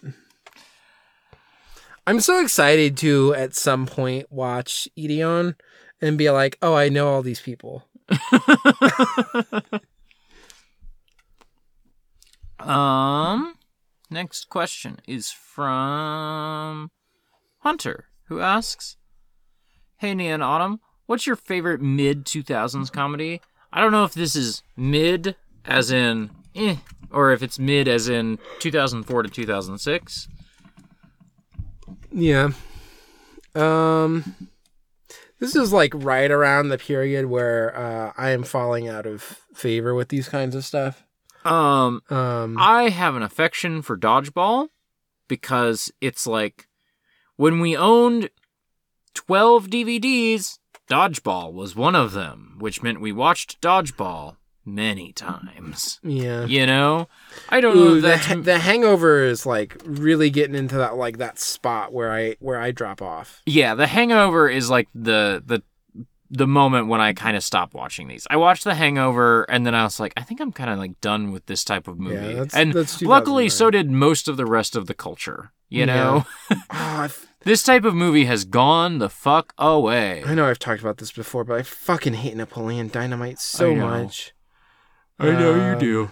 I'm 2.09 2.19
so 2.19 2.41
excited 2.41 2.97
to 2.97 3.35
at 3.35 3.53
some 3.53 3.85
point 3.85 4.31
watch 4.31 4.87
Ideon 4.97 5.53
and 6.01 6.17
be 6.17 6.31
like, 6.31 6.57
oh, 6.59 6.73
I 6.73 6.89
know 6.89 7.07
all 7.07 7.21
these 7.21 7.39
people. 7.39 7.83
Um, 12.59 13.55
next 14.09 14.49
question 14.49 14.99
is 15.07 15.31
from 15.31 16.91
Hunter, 17.59 18.09
who 18.25 18.41
asks, 18.41 18.97
"Hey, 19.95 20.11
and 20.11 20.43
Autumn, 20.43 20.81
what's 21.05 21.25
your 21.25 21.37
favorite 21.37 21.79
mid 21.79 22.25
2000s 22.25 22.91
comedy? 22.91 23.39
I 23.71 23.79
don't 23.79 23.93
know 23.93 24.03
if 24.03 24.13
this 24.13 24.35
is 24.35 24.61
mid 24.75 25.37
as 25.63 25.89
in 25.89 26.31
eh, 26.53 26.75
or 27.09 27.31
if 27.31 27.41
it's 27.41 27.57
mid 27.57 27.87
as 27.87 28.09
in 28.09 28.39
2004 28.59 29.23
to 29.23 29.29
2006. 29.29 30.27
Yeah. 32.11 32.49
Um 33.55 34.35
this 35.39 35.55
is 35.55 35.71
like 35.71 35.93
right 35.95 36.29
around 36.29 36.69
the 36.69 36.77
period 36.77 37.25
where 37.27 37.75
uh 37.75 38.13
I 38.17 38.31
am 38.31 38.43
falling 38.43 38.87
out 38.87 39.05
of 39.05 39.21
favor 39.53 39.93
with 39.93 40.09
these 40.09 40.29
kinds 40.29 40.55
of 40.55 40.65
stuff. 40.65 41.03
Um, 41.45 42.01
Um 42.09 42.57
I 42.59 42.89
have 42.89 43.15
an 43.15 43.23
affection 43.23 43.81
for 43.81 43.97
dodgeball 43.97 44.69
because 45.27 45.91
it's 46.01 46.27
like 46.27 46.67
when 47.37 47.59
we 47.59 47.75
owned 47.77 48.29
12 49.13 49.67
DVDs, 49.67 50.59
dodgeball 50.89 51.53
was 51.53 51.75
one 51.75 51.95
of 51.95 52.11
them, 52.11 52.55
which 52.59 52.83
meant 52.83 52.99
we 52.99 53.11
watched 53.11 53.61
dodgeball 53.61 54.35
many 54.75 55.11
times. 55.13 55.99
yeah. 56.03 56.45
You 56.45 56.65
know? 56.65 57.07
I 57.49 57.61
don't 57.61 57.75
know 57.75 57.81
Ooh, 57.83 57.95
if 57.97 58.01
the, 58.03 58.17
ha- 58.17 58.35
the 58.41 58.59
hangover 58.59 59.23
is 59.23 59.45
like 59.45 59.81
really 59.85 60.29
getting 60.29 60.55
into 60.55 60.75
that 60.77 60.95
like 60.95 61.17
that 61.17 61.39
spot 61.39 61.93
where 61.93 62.11
I 62.11 62.35
where 62.39 62.59
I 62.59 62.71
drop 62.71 63.01
off. 63.01 63.41
Yeah, 63.45 63.75
The 63.75 63.87
Hangover 63.87 64.49
is 64.49 64.69
like 64.69 64.87
the 64.95 65.41
the 65.45 65.61
the 66.31 66.45
moment 66.47 66.87
when 66.87 67.01
I 67.01 67.13
kind 67.13 67.35
of 67.35 67.43
stopped 67.43 67.73
watching 67.73 68.07
these. 68.07 68.27
I 68.29 68.37
watched 68.37 68.63
The 68.63 68.75
Hangover 68.75 69.43
and 69.49 69.65
then 69.65 69.73
I 69.73 69.83
was 69.83 69.99
like, 69.99 70.13
I 70.15 70.21
think 70.21 70.39
I'm 70.39 70.51
kind 70.51 70.69
of 70.69 70.77
like 70.77 71.01
done 71.01 71.31
with 71.31 71.47
this 71.47 71.63
type 71.63 71.87
of 71.87 71.99
movie. 71.99 72.33
that's- 72.35 72.53
and 72.53 72.71
that's 72.73 73.01
luckily 73.01 73.49
so 73.49 73.71
did 73.71 73.89
most 73.89 74.27
of 74.27 74.37
the 74.37 74.45
rest 74.45 74.75
of 74.75 74.85
the 74.85 74.93
culture. 74.93 75.51
You 75.69 75.81
Yeah. 75.81 75.85
know? 75.85 76.25
Oh, 76.71 77.09
This 77.45 77.63
type 77.63 77.85
of 77.85 77.95
movie 77.95 78.25
has 78.25 78.43
gone 78.43 78.97
the 78.99 79.07
fuck 79.07 79.53
away. 79.57 80.23
I 80.25 80.35
know 80.35 80.45
I've 80.45 80.59
talked 80.59 80.81
about 80.81 80.97
this 80.97 81.11
before, 81.13 81.45
but 81.45 81.53
I 81.57 81.61
fucking 81.63 82.15
hate 82.15 82.35
Napoleon 82.35 82.89
Dynamite 82.89 83.39
so 83.39 83.73
much. 83.73 84.33
I 85.19 85.31
know 85.31 85.55
you 85.55 85.61
Um, 85.73 85.79
do. 85.79 86.11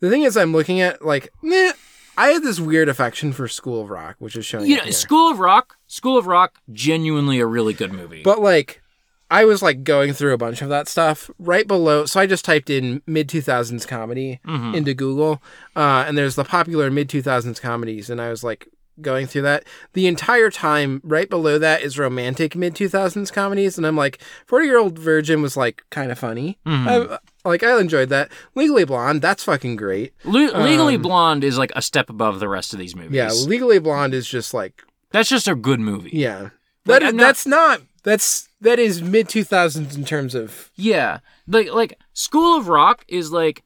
The 0.00 0.10
thing 0.10 0.22
is, 0.22 0.36
I'm 0.36 0.52
looking 0.52 0.80
at 0.80 1.04
like, 1.04 1.30
meh, 1.42 1.72
I 2.16 2.28
had 2.28 2.42
this 2.42 2.60
weird 2.60 2.88
affection 2.88 3.32
for 3.32 3.48
School 3.48 3.82
of 3.82 3.90
Rock, 3.90 4.16
which 4.18 4.36
is 4.36 4.44
showing. 4.46 4.66
You 4.66 4.76
know, 4.76 4.82
here. 4.84 4.92
School 4.92 5.30
of 5.30 5.38
Rock, 5.38 5.76
School 5.86 6.16
of 6.18 6.26
Rock, 6.26 6.58
genuinely 6.72 7.40
a 7.40 7.46
really 7.46 7.74
good 7.74 7.92
movie. 7.92 8.22
But 8.22 8.40
like, 8.40 8.82
I 9.30 9.44
was 9.44 9.60
like 9.62 9.84
going 9.84 10.12
through 10.12 10.32
a 10.34 10.38
bunch 10.38 10.62
of 10.62 10.68
that 10.68 10.88
stuff 10.88 11.30
right 11.38 11.66
below. 11.66 12.06
So 12.06 12.20
I 12.20 12.26
just 12.26 12.44
typed 12.44 12.70
in 12.70 13.02
mid 13.06 13.28
2000s 13.28 13.86
comedy 13.86 14.40
Mm-hmm. 14.46 14.74
into 14.74 14.94
Google, 14.94 15.42
uh, 15.76 16.04
and 16.06 16.16
there's 16.16 16.34
the 16.36 16.44
popular 16.44 16.90
mid 16.90 17.08
2000s 17.08 17.60
comedies, 17.60 18.08
and 18.10 18.20
I 18.20 18.30
was 18.30 18.42
like 18.44 18.68
going 19.00 19.26
through 19.26 19.42
that 19.42 19.64
the 19.92 20.06
entire 20.06 20.50
time. 20.50 21.00
Right 21.04 21.28
below 21.28 21.58
that 21.58 21.82
is 21.82 21.98
romantic 21.98 22.54
mid 22.56 22.74
2000s 22.74 23.32
comedies, 23.32 23.76
and 23.78 23.86
I'm 23.86 23.96
like, 23.96 24.20
40 24.46 24.66
Year 24.66 24.78
Old 24.78 24.98
Virgin 24.98 25.42
was 25.42 25.56
like 25.56 25.82
kind 25.90 26.10
of 26.12 26.18
funny. 26.18 26.58
Mm-hmm. 26.66 27.12
I, 27.12 27.18
like 27.48 27.62
I 27.62 27.78
enjoyed 27.80 28.08
that. 28.10 28.30
Legally 28.54 28.84
Blonde, 28.84 29.22
that's 29.22 29.44
fucking 29.44 29.76
great. 29.76 30.12
Le- 30.24 30.56
Legally 30.62 30.96
Blonde 30.96 31.44
is 31.44 31.56
like 31.58 31.72
a 31.76 31.82
step 31.82 32.10
above 32.10 32.40
the 32.40 32.48
rest 32.48 32.72
of 32.72 32.78
these 32.78 32.94
movies. 32.94 33.08
um, 33.10 33.14
Yeah, 33.14 33.30
Legally 33.48 33.78
Blonde 33.78 34.14
is 34.14 34.28
just 34.28 34.52
like 34.54 34.82
That's 35.10 35.28
just 35.28 35.48
a 35.48 35.54
good 35.54 35.80
movie. 35.80 36.10
yeah. 36.12 36.50
Like, 36.84 37.00
That 37.00 37.02
is, 37.02 37.14
not- 37.14 37.22
that's 37.22 37.46
not 37.46 37.80
that's 38.04 38.48
that 38.60 38.78
is 38.78 39.02
mid 39.02 39.28
2000s 39.28 39.96
in 39.96 40.04
terms 40.04 40.34
of 40.34 40.70
Yeah. 40.76 41.18
Like 41.46 41.70
like 41.72 41.98
School 42.12 42.58
of 42.58 42.68
Rock 42.68 43.04
is 43.08 43.30
like 43.32 43.62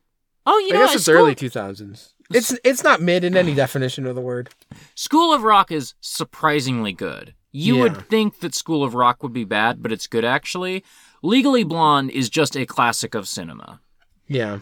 oh 0.47 0.59
you 0.59 0.71
I 0.75 0.79
know 0.79 0.87
guess 0.87 0.95
it's 0.97 1.05
School, 1.05 1.17
early 1.17 1.35
2000s. 1.35 2.12
It's 2.35 2.57
it's 2.65 2.83
not 2.85 3.01
mid 3.01 3.25
in 3.25 3.37
any 3.37 3.55
definition 3.55 4.07
of 4.07 4.15
the 4.15 4.21
word. 4.21 4.51
School 4.95 5.33
of 5.33 5.43
Rock 5.43 5.71
is 5.71 5.95
surprisingly 6.01 6.93
good. 6.93 7.35
You 7.51 7.77
Yeah. 7.77 7.83
would 7.83 8.09
think 8.09 8.41
that 8.41 8.55
School 8.55 8.83
of 8.85 8.95
Rock 8.95 9.23
would 9.23 9.33
be 9.33 9.45
bad, 9.45 9.83
but 9.83 9.93
it's 9.93 10.07
good 10.07 10.25
actually. 10.25 10.85
Legally 11.23 11.65
Blonde 11.65 12.11
is 12.11 12.29
just 12.31 12.57
a 12.57 12.67
classic 12.67 13.15
of 13.15 13.29
cinema. 13.29 13.81
Yeah. 14.27 14.61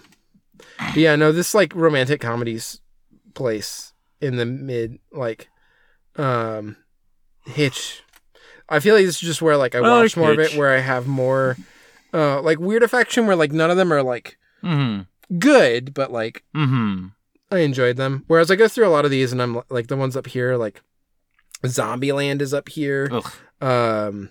But 0.78 0.97
yeah, 0.97 1.16
no, 1.16 1.32
this 1.32 1.55
like 1.55 1.74
romantic 1.74 2.20
comedies 2.20 2.81
place 3.34 3.92
in 4.20 4.36
the 4.36 4.44
mid 4.47 4.99
like 5.12 5.49
um 6.16 6.76
Hitch. 7.47 8.02
I 8.68 8.78
feel 8.81 8.94
like 8.94 9.05
this 9.07 9.16
is 9.16 9.20
just 9.20 9.42
where 9.42 9.57
like 9.57 9.74
I 9.74 9.78
I 9.78 9.82
watch 9.82 10.16
like 10.16 10.23
more 10.23 10.32
of 10.32 10.39
it, 10.39 10.55
where 10.57 10.73
I 10.74 10.78
have 10.81 11.07
more, 11.08 11.57
uh, 12.15 12.40
like 12.42 12.60
weird 12.60 12.82
affection, 12.84 13.26
where 13.26 13.34
like 13.36 13.50
none 13.52 13.70
of 13.70 13.76
them 13.76 13.92
are 13.92 14.02
like 14.02 14.36
Mm-hmm. 14.62 15.39
good, 15.39 15.94
but 15.94 16.12
like 16.12 16.44
Mm-hmm. 16.55 17.07
I 17.50 17.58
enjoyed 17.58 17.96
them. 17.96 18.24
Whereas 18.26 18.50
I 18.50 18.56
go 18.56 18.68
through 18.68 18.86
a 18.86 18.90
lot 18.90 19.04
of 19.04 19.10
these, 19.10 19.32
and 19.32 19.42
I'm 19.42 19.62
like 19.68 19.88
the 19.88 19.96
ones 19.96 20.16
up 20.16 20.26
here, 20.26 20.56
like 20.56 20.82
Zombieland 21.64 22.40
is 22.40 22.54
up 22.54 22.68
here, 22.68 23.08
Ugh. 23.12 23.32
um, 23.60 24.30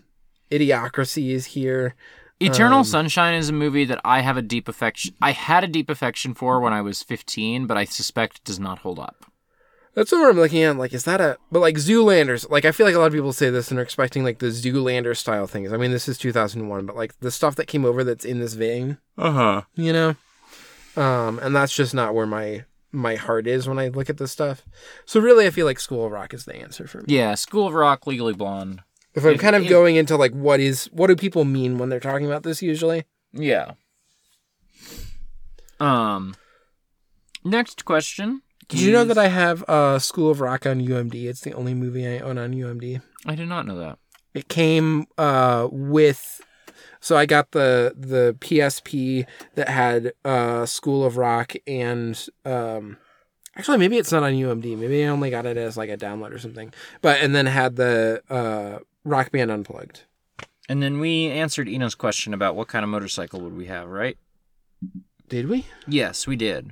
Idiocracy 0.52 1.32
is 1.32 1.48
here. 1.48 1.96
Eternal 2.40 2.80
Um, 2.80 2.86
Sunshine 2.86 3.36
is 3.36 3.50
a 3.50 3.54
movie 3.54 3.84
that 3.86 4.00
I 4.06 4.22
have 4.22 4.38
a 4.38 4.42
deep 4.42 4.70
affection. 4.70 5.14
I 5.22 5.32
had 5.32 5.64
a 5.64 5.68
deep 5.68 5.90
affection 5.90 6.34
for 6.34 6.60
when 6.62 6.72
I 6.72 6.82
was 6.82 7.04
15, 7.04 7.68
but 7.68 7.76
I 7.78 7.84
suspect 7.84 8.44
does 8.46 8.60
not 8.60 8.80
hold 8.80 8.98
up. 8.98 9.26
That's 9.94 10.12
what 10.14 10.30
I'm 10.30 10.38
looking 10.38 10.64
at. 10.64 10.78
Like, 10.78 10.94
is 10.94 11.04
that 11.04 11.20
a 11.20 11.38
but 11.52 11.60
like 11.60 11.76
Zoolanders? 11.76 12.50
Like, 12.50 12.64
I 12.64 12.72
feel 12.72 12.86
like 12.86 12.96
a 12.96 13.00
lot 13.00 13.08
of 13.08 13.14
people 13.14 13.34
say 13.34 13.50
this 13.50 13.70
and 13.70 13.80
are 13.80 13.84
expecting 13.84 14.24
like 14.24 14.40
the 14.40 14.46
Zoolander 14.48 15.18
style 15.18 15.48
things. 15.48 15.74
I 15.74 15.78
mean, 15.78 15.92
this 15.92 16.08
is 16.08 16.18
2001, 16.18 16.86
but 16.86 16.96
like 16.96 17.20
the 17.20 17.32
stuff 17.32 17.56
that 17.58 17.68
came 17.68 17.84
over 17.84 18.04
that's 18.06 18.24
in 18.24 18.40
this 18.40 18.54
vein, 18.54 18.98
Uh 19.18 19.32
huh. 19.32 19.62
you 19.76 19.92
know, 19.92 20.16
um, 20.96 21.40
and 21.40 21.54
that's 21.56 21.76
just 21.76 21.94
not 21.94 22.16
where 22.16 22.28
my 22.28 22.64
my 22.92 23.16
heart 23.16 23.48
is 23.48 23.68
when 23.68 23.78
I 23.80 23.88
look 23.90 24.10
at 24.10 24.18
this 24.18 24.32
stuff. 24.32 24.64
So 25.06 25.20
really, 25.20 25.46
I 25.46 25.50
feel 25.52 25.66
like 25.66 25.80
School 25.80 26.06
of 26.06 26.12
Rock 26.12 26.34
is 26.34 26.46
the 26.46 26.56
answer 26.56 26.88
for 26.88 27.00
me. 27.00 27.06
Yeah, 27.08 27.36
School 27.36 27.68
of 27.68 27.74
Rock, 27.74 28.08
Legally 28.08 28.34
Blonde. 28.34 28.82
If 29.16 29.24
I'm 29.26 29.34
If- 29.36 29.42
kind 29.42 29.56
of 29.56 29.64
if- 29.64 29.70
going 29.70 29.96
into 29.96 30.16
like 30.18 30.32
what 30.34 30.60
is 30.60 30.86
what 30.92 31.08
do 31.08 31.16
people 31.16 31.46
mean 31.46 31.78
when 31.78 31.90
they're 31.90 32.00
talking 32.00 32.26
about 32.28 32.44
this 32.44 32.62
usually? 32.62 33.06
Yeah. 33.34 33.72
Um. 35.80 36.36
Next 37.44 37.86
question. 37.86 38.42
Did 38.68 38.82
you 38.82 38.92
know 38.92 39.06
that 39.06 39.18
I 39.18 39.30
have 39.30 39.64
uh, 39.68 39.98
School 39.98 40.30
of 40.30 40.42
Rock 40.42 40.66
on 40.68 40.80
UMD? 40.80 41.16
It's 41.26 41.42
the 41.42 41.54
only 41.54 41.74
movie 41.74 42.06
I 42.08 42.20
own 42.20 42.38
on 42.38 42.54
UMD. 42.54 43.02
I 43.26 43.34
did 43.36 43.48
not 43.48 43.66
know 43.66 43.80
that. 43.80 43.98
It 44.36 44.48
came 44.48 45.08
uh, 45.18 45.68
with, 45.72 46.40
so 47.00 47.16
I 47.18 47.26
got 47.26 47.52
the 47.52 47.94
the 47.98 48.36
PSP 48.40 49.26
that 49.56 49.70
had 49.70 50.14
uh, 50.26 50.66
School 50.66 51.06
of 51.06 51.18
Rock 51.18 51.54
and 51.68 52.28
um, 52.46 52.98
actually 53.56 53.78
maybe 53.78 53.98
it's 53.98 54.12
not 54.12 54.24
on 54.24 54.34
UMD. 54.34 54.78
Maybe 54.78 55.04
I 55.04 55.08
only 55.08 55.30
got 55.30 55.46
it 55.46 55.58
as 55.58 55.78
like 55.78 55.90
a 55.90 55.98
download 55.98 56.32
or 56.34 56.40
something. 56.40 56.74
But 57.02 57.22
and 57.22 57.34
then 57.36 57.46
had 57.46 57.76
the 57.76 58.22
uh, 58.30 58.80
Rock 59.04 59.32
Band 59.32 59.52
Unplugged. 59.52 60.04
And 60.68 60.84
then 60.84 61.00
we 61.00 61.28
answered 61.32 61.68
Ina's 61.68 61.96
question 61.96 62.34
about 62.34 62.56
what 62.56 62.68
kind 62.68 62.84
of 62.84 62.90
motorcycle 62.90 63.42
would 63.42 63.58
we 63.58 63.66
have, 63.66 63.88
right? 63.90 64.18
Did 65.28 65.50
we? 65.50 65.66
Yes, 65.88 66.28
we 66.28 66.36
did. 66.36 66.72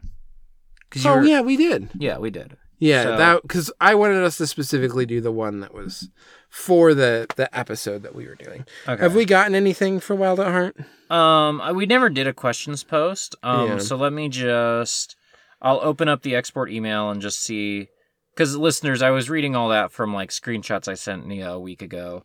Oh 1.05 1.15
were- 1.17 1.23
yeah, 1.23 1.41
we 1.41 1.57
did. 1.57 1.89
yeah, 1.97 2.17
we 2.17 2.29
did. 2.29 2.57
Yeah, 2.79 3.03
So- 3.03 3.17
that 3.17 3.41
because 3.41 3.71
I 3.81 3.95
wanted 3.95 4.23
us 4.23 4.37
to 4.37 4.47
specifically 4.47 5.05
do 5.05 5.19
the 5.19 5.31
one 5.31 5.61
that 5.61 5.73
was 5.73 6.09
for 6.49 6.93
the 6.93 7.27
the 7.35 7.55
episode 7.57 8.03
that 8.03 8.15
we 8.15 8.27
were 8.27 8.35
doing. 8.35 8.65
Okay. 8.87 9.01
Have 9.01 9.15
we 9.15 9.25
gotten 9.25 9.53
anything 9.55 9.99
for 9.99 10.15
Wild 10.15 10.39
at 10.39 10.47
Heart? 10.47 10.77
Um, 11.11 11.61
we 11.75 11.85
never 11.85 12.09
did 12.09 12.27
a 12.27 12.33
questions 12.33 12.83
post. 12.83 13.35
Um, 13.43 13.67
Yeah. 13.67 13.77
so 13.79 13.95
let 13.95 14.11
me 14.13 14.27
just, 14.29 15.15
I'll 15.61 15.79
open 15.81 16.07
up 16.09 16.21
the 16.21 16.35
export 16.35 16.69
email 16.71 17.09
and 17.09 17.21
just 17.21 17.39
see, 17.41 17.87
because 18.33 18.55
listeners, 18.57 19.01
I 19.01 19.09
was 19.11 19.29
reading 19.29 19.55
all 19.55 19.69
that 19.69 19.91
from 19.91 20.13
like 20.13 20.29
screenshots 20.31 20.87
I 20.87 20.95
sent 20.95 21.25
Nia 21.27 21.51
a 21.51 21.59
week 21.59 21.81
ago. 21.81 22.23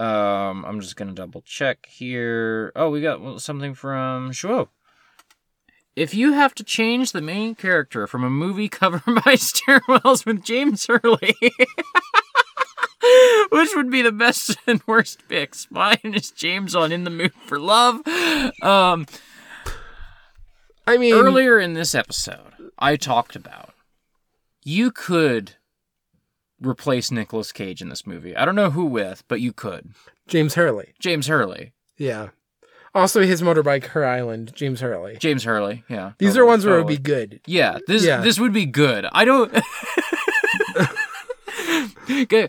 Um, 0.00 0.64
I'm 0.64 0.80
just 0.80 0.94
gonna 0.96 1.12
double 1.12 1.42
check 1.42 1.86
here. 1.86 2.72
Oh, 2.76 2.88
we 2.90 3.00
got 3.02 3.40
something 3.40 3.74
from 3.74 4.30
Shwo. 4.30 4.68
If 5.96 6.14
you 6.14 6.32
have 6.32 6.54
to 6.54 6.62
change 6.64 7.10
the 7.10 7.20
main 7.20 7.56
character 7.56 8.06
from 8.06 8.22
a 8.22 8.30
movie 8.30 8.68
covered 8.80 9.02
by 9.04 9.34
stairwells 9.34 10.24
with 10.24 10.44
James 10.44 10.86
Hurley, 10.86 11.34
which 13.50 13.70
would 13.76 13.90
be 13.90 14.02
the 14.02 14.12
best 14.12 14.56
and 14.66 14.80
worst 14.86 15.26
picks? 15.28 15.70
Mine 15.70 15.98
is 16.04 16.30
James 16.30 16.74
on 16.74 16.92
In 16.92 17.04
the 17.04 17.10
Mood 17.10 17.32
for 17.46 17.58
Love. 17.58 18.06
Um, 18.62 19.06
I 20.86 20.96
mean, 20.96 21.14
earlier 21.14 21.58
in 21.58 21.74
this 21.74 21.94
episode, 21.94 22.70
I 22.78 22.96
talked 22.96 23.36
about 23.36 23.74
you 24.64 24.90
could 24.90 25.52
replace 26.60 27.10
Nicolas 27.10 27.52
Cage 27.52 27.80
in 27.80 27.88
this 27.88 28.06
movie. 28.06 28.36
I 28.36 28.44
don't 28.44 28.56
know 28.56 28.70
who 28.70 28.84
with, 28.84 29.22
but 29.28 29.40
you 29.40 29.52
could. 29.52 29.92
James 30.26 30.54
Hurley. 30.54 30.94
James 30.98 31.26
Hurley. 31.26 31.72
Yeah. 31.96 32.28
Also, 32.94 33.20
his 33.22 33.42
motorbike, 33.42 33.84
Her 33.86 34.04
Island, 34.04 34.52
James 34.54 34.80
Hurley. 34.80 35.18
James 35.18 35.44
Hurley. 35.44 35.84
Yeah. 35.88 36.12
These 36.18 36.30
totally, 36.30 36.40
are 36.42 36.46
ones 36.46 36.64
where 36.64 36.74
it 36.76 36.78
would 36.78 36.88
be 36.88 36.96
good. 36.98 37.40
Yeah, 37.46 37.78
this 37.86 38.04
Yeah. 38.04 38.22
this 38.22 38.40
would 38.40 38.52
be 38.52 38.66
good. 38.66 39.06
I 39.12 39.24
don't. 39.24 39.54
Okay, 42.10 42.48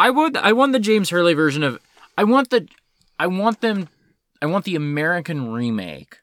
I 0.00 0.08
would. 0.10 0.36
I 0.36 0.52
want 0.52 0.72
the 0.72 0.80
James 0.80 1.10
Hurley 1.10 1.34
version 1.34 1.62
of. 1.62 1.78
I 2.16 2.24
want 2.24 2.50
the. 2.50 2.66
I 3.18 3.26
want 3.26 3.60
them. 3.60 3.88
I 4.40 4.46
want 4.46 4.64
the 4.64 4.74
American 4.76 5.52
remake 5.52 6.18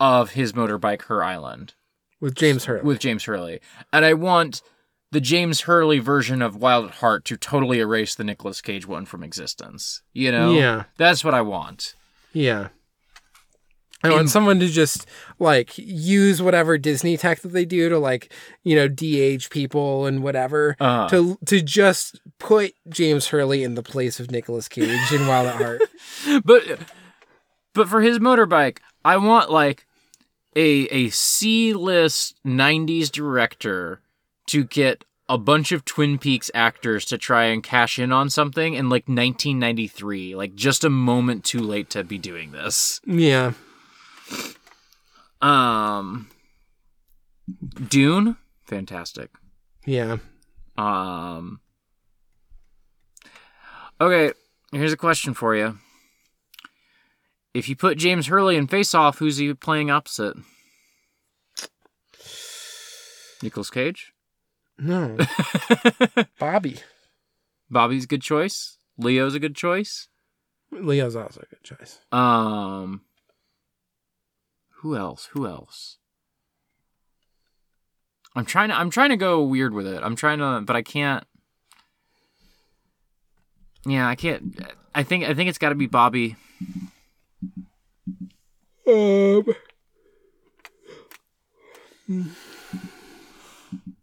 of 0.00 0.30
his 0.32 0.52
motorbike 0.52 1.02
Her 1.02 1.22
Island 1.22 1.74
with 2.20 2.34
James 2.34 2.64
Hurley. 2.64 2.82
with 2.82 2.98
James 2.98 3.24
Hurley, 3.24 3.60
and 3.92 4.04
I 4.04 4.14
want 4.14 4.62
the 5.12 5.20
James 5.20 5.62
Hurley 5.62 6.00
version 6.00 6.42
of 6.42 6.56
Wild 6.56 6.86
at 6.86 6.90
Heart 6.96 7.24
to 7.26 7.36
totally 7.36 7.78
erase 7.78 8.14
the 8.16 8.24
Nicolas 8.24 8.60
Cage 8.60 8.86
one 8.86 9.06
from 9.06 9.22
existence. 9.22 10.02
You 10.12 10.32
know. 10.32 10.52
Yeah. 10.52 10.84
That's 10.96 11.24
what 11.24 11.34
I 11.34 11.42
want. 11.42 11.94
yeah. 12.32 12.68
I 14.02 14.08
want 14.10 14.22
In- 14.22 14.28
someone 14.28 14.60
to 14.60 14.68
just 14.68 15.06
like 15.38 15.76
use 15.76 16.40
whatever 16.40 16.78
Disney 16.78 17.16
tech 17.16 17.40
that 17.40 17.52
they 17.52 17.64
do 17.64 17.88
to 17.90 17.98
like, 17.98 18.32
you 18.64 18.74
know, 18.74 18.88
DH 18.88 19.50
people 19.50 20.06
and 20.06 20.22
whatever 20.22 20.76
Uh-huh. 20.80 21.08
to 21.10 21.38
to 21.46 21.60
just 21.60 22.20
put 22.38 22.72
James 22.88 23.28
Hurley 23.28 23.62
in 23.62 23.74
the 23.74 23.82
place 23.82 24.18
of 24.20 24.30
Nicolas 24.30 24.68
Cage 24.68 25.12
in 25.12 25.26
Wild 25.26 25.48
at 25.48 25.56
Heart. 25.56 25.82
but 26.44 26.62
but 27.74 27.88
for 27.88 28.00
his 28.00 28.18
motorbike, 28.18 28.78
I 29.04 29.16
want 29.18 29.50
like 29.50 29.86
a 30.56 30.86
a 30.86 31.10
C 31.10 31.72
list 31.74 32.36
'90s 32.46 33.10
director 33.12 34.00
to 34.46 34.64
get 34.64 35.04
a 35.28 35.38
bunch 35.38 35.70
of 35.70 35.84
Twin 35.84 36.18
Peaks 36.18 36.50
actors 36.54 37.04
to 37.04 37.16
try 37.16 37.44
and 37.44 37.62
cash 37.62 38.00
in 38.00 38.10
on 38.10 38.28
something 38.30 38.74
in 38.74 38.88
like 38.88 39.04
1993, 39.06 40.34
like 40.34 40.54
just 40.56 40.82
a 40.82 40.90
moment 40.90 41.44
too 41.44 41.60
late 41.60 41.88
to 41.90 42.02
be 42.02 42.18
doing 42.18 42.50
this. 42.52 43.00
yeah. 43.06 43.52
Um, 45.40 46.28
Dune, 47.88 48.36
fantastic. 48.66 49.30
Yeah. 49.86 50.18
Um. 50.76 51.60
Okay, 54.00 54.32
here's 54.72 54.92
a 54.92 54.96
question 54.96 55.34
for 55.34 55.54
you. 55.54 55.78
If 57.52 57.68
you 57.68 57.76
put 57.76 57.98
James 57.98 58.28
Hurley 58.28 58.56
in 58.56 58.66
Face 58.66 58.94
Off, 58.94 59.18
who's 59.18 59.38
he 59.38 59.52
playing 59.54 59.90
opposite? 59.90 60.36
Nicolas 63.42 63.70
Cage? 63.70 64.12
No. 64.78 65.16
Bobby. 66.38 66.76
Bobby's 67.70 68.04
a 68.04 68.08
good 68.08 68.22
choice. 68.22 68.78
Leo's 68.98 69.34
a 69.34 69.40
good 69.40 69.54
choice. 69.56 70.08
Leo's 70.72 71.16
also 71.16 71.40
a 71.40 71.46
good 71.46 71.62
choice. 71.62 71.98
Um. 72.12 73.02
Who 74.80 74.96
else? 74.96 75.28
Who 75.32 75.46
else? 75.46 75.98
I'm 78.34 78.46
trying 78.46 78.70
to. 78.70 78.78
I'm 78.78 78.90
trying 78.90 79.10
to 79.10 79.16
go 79.16 79.42
weird 79.42 79.74
with 79.74 79.86
it. 79.86 80.02
I'm 80.02 80.16
trying 80.16 80.38
to, 80.38 80.62
but 80.64 80.76
I 80.76 80.82
can't. 80.82 81.24
Yeah, 83.84 84.08
I 84.08 84.14
can't. 84.14 84.58
I 84.94 85.02
think. 85.02 85.24
I 85.24 85.34
think 85.34 85.50
it's 85.50 85.58
got 85.58 85.70
to 85.70 85.74
be 85.74 85.86
Bobby. 85.86 86.36
Um. 88.86 89.44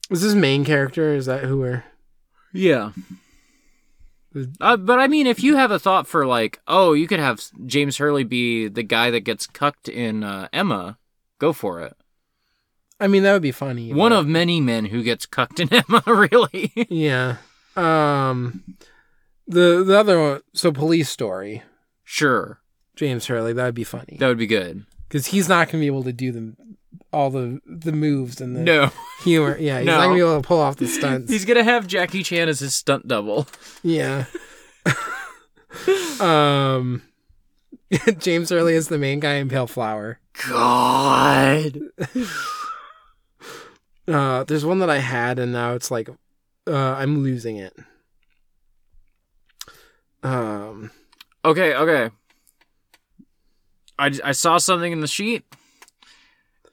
Is 0.10 0.22
this 0.22 0.36
main 0.36 0.64
character? 0.64 1.14
Is 1.14 1.26
that 1.26 1.44
who 1.44 1.58
we're? 1.60 1.84
Yeah. 2.54 2.92
Uh, 4.62 4.78
but 4.78 5.00
I 5.00 5.08
mean, 5.08 5.26
if 5.28 5.42
you 5.42 5.56
have 5.56 5.72
a 5.72 5.80
thought 5.80 6.06
for 6.08 6.26
like, 6.26 6.60
oh, 6.68 6.94
you 6.94 7.08
could 7.08 7.20
have 7.20 7.42
James 7.66 7.98
Hurley 7.98 8.24
be 8.24 8.68
the 8.68 8.84
guy 8.84 9.10
that 9.12 9.22
gets 9.22 9.48
cucked 9.48 9.90
in 9.90 10.24
uh, 10.24 10.48
Emma, 10.54 10.98
go 11.40 11.54
for 11.54 11.82
it. 11.82 11.96
I 13.00 13.08
mean, 13.08 13.24
that 13.24 13.34
would 13.34 13.42
be 13.42 13.52
funny. 13.52 13.94
One 13.94 14.12
but- 14.12 14.20
of 14.20 14.28
many 14.28 14.60
men 14.62 14.86
who 14.86 15.02
gets 15.04 15.26
cucked 15.26 15.60
in 15.60 15.70
Emma, 15.72 16.04
really. 16.08 16.72
Yeah. 16.90 17.38
Um. 17.76 18.64
The 19.48 19.84
the 19.84 19.98
other 19.98 20.20
one. 20.20 20.42
So 20.54 20.72
police 20.72 21.10
story. 21.10 21.64
sure, 22.04 22.60
James 22.96 23.28
Hurley. 23.28 23.54
That 23.54 23.66
would 23.66 23.76
be 23.76 23.84
funny 23.86 24.18
that 24.20 24.28
would 24.28 24.38
be 24.38 24.48
good. 24.48 24.86
Because 25.08 25.28
he's 25.28 25.48
not 25.50 25.68
gonna 25.70 25.82
be 25.82 25.88
able 25.88 26.04
to 26.04 26.14
do 26.14 26.32
the 26.32 26.56
all 27.14 27.30
the 27.30 27.60
the 27.66 27.92
moves 27.92 28.42
and 28.42 28.56
the 28.56 28.62
No, 28.62 28.92
humor. 29.24 29.58
Yeah, 29.60 29.80
he's 29.80 29.86
No. 29.88 29.98
not 29.98 30.04
gonna 30.06 30.16
be 30.16 30.20
able 30.22 30.42
to 30.42 30.48
pull 30.48 30.60
off 30.60 30.76
the 30.78 30.88
stunts. 30.88 31.32
he's 31.32 31.46
gonna 31.46 31.64
have 31.64 31.88
Jackie 31.88 32.24
Chan 32.24 32.50
as 32.50 32.60
his 32.60 32.74
stunt 32.76 33.08
double. 33.08 33.48
Yeah. 33.84 34.26
um. 36.20 37.04
James 38.18 38.50
Hurley 38.50 38.74
is 38.74 38.90
the 38.90 38.98
main 38.98 39.20
guy 39.22 39.36
in 39.36 39.48
Pale 39.50 39.68
Flower. 39.68 40.20
God. 40.50 41.80
Uh, 44.10 44.46
there's 44.46 44.64
one 44.64 44.80
that 44.80 44.90
I 44.90 45.00
had, 45.00 45.38
and 45.38 45.52
now 45.52 45.74
it's 45.74 45.92
like, 45.92 46.08
uh, 46.66 46.74
I'm 46.74 47.24
losing 47.24 47.58
it. 47.58 47.76
Um, 50.24 50.92
Okay, 51.44 51.74
okay. 51.76 52.14
I, 54.00 54.12
I 54.24 54.32
saw 54.32 54.58
something 54.58 54.92
in 54.92 55.02
the 55.02 55.08
sheet. 55.08 55.44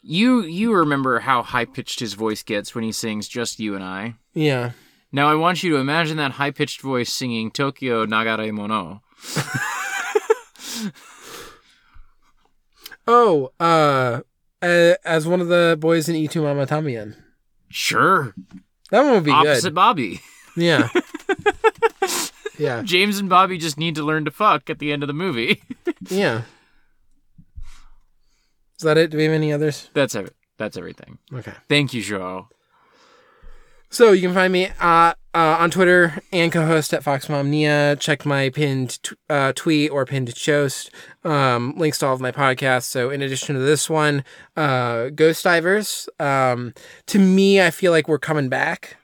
You 0.02 0.42
you 0.42 0.74
remember 0.74 1.20
how 1.20 1.42
high 1.42 1.64
pitched 1.64 2.00
his 2.00 2.14
voice 2.14 2.42
gets 2.42 2.74
when 2.74 2.84
he 2.84 2.92
sings 2.92 3.26
"Just 3.28 3.58
You 3.58 3.74
and 3.74 3.84
I." 3.84 4.14
yeah. 4.34 4.72
Now 5.12 5.30
I 5.30 5.36
want 5.36 5.62
you 5.62 5.70
to 5.70 5.76
imagine 5.76 6.16
that 6.16 6.32
high 6.32 6.50
pitched 6.50 6.80
voice 6.80 7.12
singing 7.12 7.50
"Tokyo 7.50 8.04
Nagare 8.04 8.52
Mono." 8.52 9.02
Oh, 13.06 13.52
uh, 13.60 14.20
as 14.62 15.26
one 15.26 15.40
of 15.40 15.48
the 15.48 15.76
boys 15.78 16.08
in 16.08 16.16
Y 16.16 16.26
Tu 16.26 16.40
Mamá 16.40 16.66
También. 16.66 17.16
Sure, 17.68 18.34
That 18.90 19.02
one 19.04 19.12
would 19.14 19.24
be 19.24 19.30
opposite 19.30 19.70
good. 19.70 19.74
Bobby. 19.74 20.20
Yeah. 20.56 20.88
yeah. 22.58 22.82
James 22.82 23.18
and 23.18 23.28
Bobby 23.28 23.58
just 23.58 23.76
need 23.76 23.96
to 23.96 24.02
learn 24.04 24.24
to 24.24 24.30
fuck 24.30 24.70
at 24.70 24.78
the 24.78 24.92
end 24.92 25.02
of 25.02 25.06
the 25.08 25.12
movie. 25.12 25.62
Yeah. 26.08 26.42
Is 28.84 28.86
that 28.86 28.98
it? 28.98 29.10
Do 29.12 29.16
we 29.16 29.24
have 29.24 29.32
any 29.32 29.50
others? 29.50 29.88
That's 29.94 30.14
it. 30.14 30.36
That's 30.58 30.76
everything. 30.76 31.16
Okay. 31.32 31.54
Thank 31.70 31.94
you, 31.94 32.02
Joe. 32.02 32.48
So 33.88 34.12
you 34.12 34.20
can 34.20 34.34
find 34.34 34.52
me 34.52 34.66
uh, 34.78 35.14
uh, 35.34 35.56
on 35.58 35.70
Twitter 35.70 36.18
and 36.30 36.52
co-host 36.52 36.92
at 36.92 37.02
FoxMomNia. 37.02 37.98
Check 37.98 38.26
my 38.26 38.50
pinned 38.50 39.02
t- 39.02 39.16
uh, 39.30 39.54
tweet 39.56 39.90
or 39.90 40.04
pinned 40.04 40.34
post. 40.36 40.90
Um, 41.24 41.72
links 41.78 41.96
to 42.00 42.06
all 42.08 42.12
of 42.12 42.20
my 42.20 42.30
podcasts. 42.30 42.82
So 42.82 43.08
in 43.08 43.22
addition 43.22 43.54
to 43.54 43.62
this 43.62 43.88
one, 43.88 44.22
uh, 44.54 45.08
Ghost 45.08 45.42
Divers. 45.44 46.06
Um, 46.20 46.74
to 47.06 47.18
me, 47.18 47.62
I 47.62 47.70
feel 47.70 47.90
like 47.90 48.06
we're 48.06 48.18
coming 48.18 48.50
back. 48.50 48.98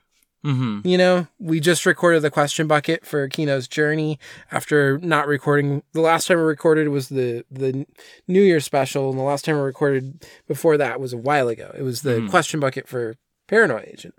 Mm-hmm. 0.45 0.87
You 0.89 0.97
know, 0.97 1.27
we 1.39 1.61
just 1.61 1.85
recorded 1.85 2.23
the 2.23 2.31
question 2.31 2.67
bucket 2.67 3.05
for 3.05 3.29
Kino's 3.29 3.69
journey 3.69 4.19
after 4.51 4.99
not 4.99 5.27
recording. 5.27 5.83
The 5.93 6.01
last 6.01 6.29
time 6.29 6.39
we 6.39 6.45
recorded 6.45 6.89
was 6.89 7.09
the 7.09 7.45
the 7.51 7.87
New 8.27 8.43
Year 8.43 8.61
special, 8.61 9.11
and 9.11 9.19
the 9.19 9.25
last 9.25 9.45
time 9.45 9.57
we 9.57 9.63
recorded 9.63 10.27
before 10.49 10.79
that 10.79 10.99
was 10.99 11.13
a 11.13 11.19
while 11.19 11.49
ago. 11.49 11.75
It 11.77 11.83
was 11.83 12.03
the 12.03 12.27
question 12.31 12.59
bucket 12.59 12.89
for 12.89 13.17
Paranoid 13.49 13.89
Agent. 13.93 14.15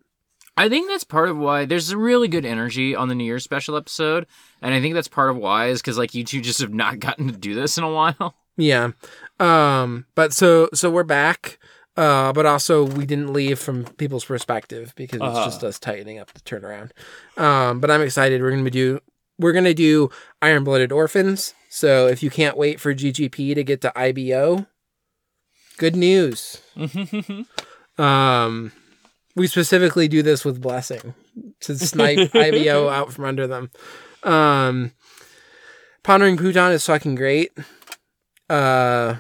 I 0.58 0.70
think 0.70 0.90
that's 0.90 1.06
part 1.06 1.30
of 1.30 1.38
why 1.38 1.66
there's 1.66 1.92
a 1.92 1.98
really 1.98 2.28
good 2.28 2.46
energy 2.46 2.96
on 2.96 3.08
the 3.08 3.16
New 3.16 3.24
Year 3.24 3.40
special 3.40 3.76
episode, 3.76 4.28
and 4.62 4.74
I 4.76 4.82
think 4.82 4.94
that's 4.94 5.08
part 5.08 5.32
of 5.32 5.38
why 5.38 5.68
is 5.68 5.82
because 5.82 5.98
like 5.98 6.14
you 6.14 6.24
two 6.24 6.42
just 6.42 6.62
have 6.62 6.74
not 6.74 7.00
gotten 7.00 7.32
to 7.32 7.38
do 7.38 7.56
this 7.56 7.78
in 7.78 7.84
a 7.84 7.92
while. 7.92 8.36
Yeah. 8.58 8.92
Um, 9.40 10.06
but 10.14 10.34
so 10.34 10.70
so 10.74 10.92
we're 10.92 11.04
back. 11.04 11.58
Uh, 11.98 12.32
but 12.32 12.46
also 12.46 12.86
we 12.86 13.06
didn't 13.06 13.34
leave 13.34 13.60
from 13.60 13.84
people's 13.84 14.24
perspective 14.26 14.94
because 14.96 15.18
it's 15.18 15.24
Uh-huh. 15.24 15.46
just 15.46 15.64
us 15.64 15.78
tightening 15.80 16.20
up 16.20 16.32
the 16.34 16.40
turnaround. 16.42 16.92
Um, 17.38 17.80
but 17.82 17.92
I'm 17.92 18.02
excited. 18.02 18.42
We're 18.42 18.52
gonna 18.52 18.70
do 18.70 19.00
we're 19.38 19.52
gonna 19.54 19.74
do 19.74 20.10
Iron 20.42 20.64
Blooded 20.64 20.92
Orphans. 20.92 21.54
So 21.70 22.08
if 22.08 22.22
you 22.24 22.30
can't 22.30 22.56
wait 22.58 22.80
for 22.80 22.94
GGP 22.94 23.56
to 23.56 23.64
get 23.64 23.82
to 23.82 23.92
IBO, 23.98 24.68
good 25.78 25.96
news. 25.96 26.62
um, 27.98 28.72
we 29.36 29.48
specifically 29.48 30.08
do 30.08 30.22
this 30.22 30.44
with 30.46 30.62
Blessing 30.62 31.14
to 31.62 31.78
snipe 31.78 32.32
IBO 32.36 32.90
out 32.90 33.14
from 33.14 33.26
under 33.26 33.48
them. 33.48 33.70
Um, 34.24 34.92
Pondering 36.04 36.38
Pootan 36.38 36.72
is 36.74 36.86
fucking 36.86 37.16
great. 37.16 37.52
Uh, 38.50 39.16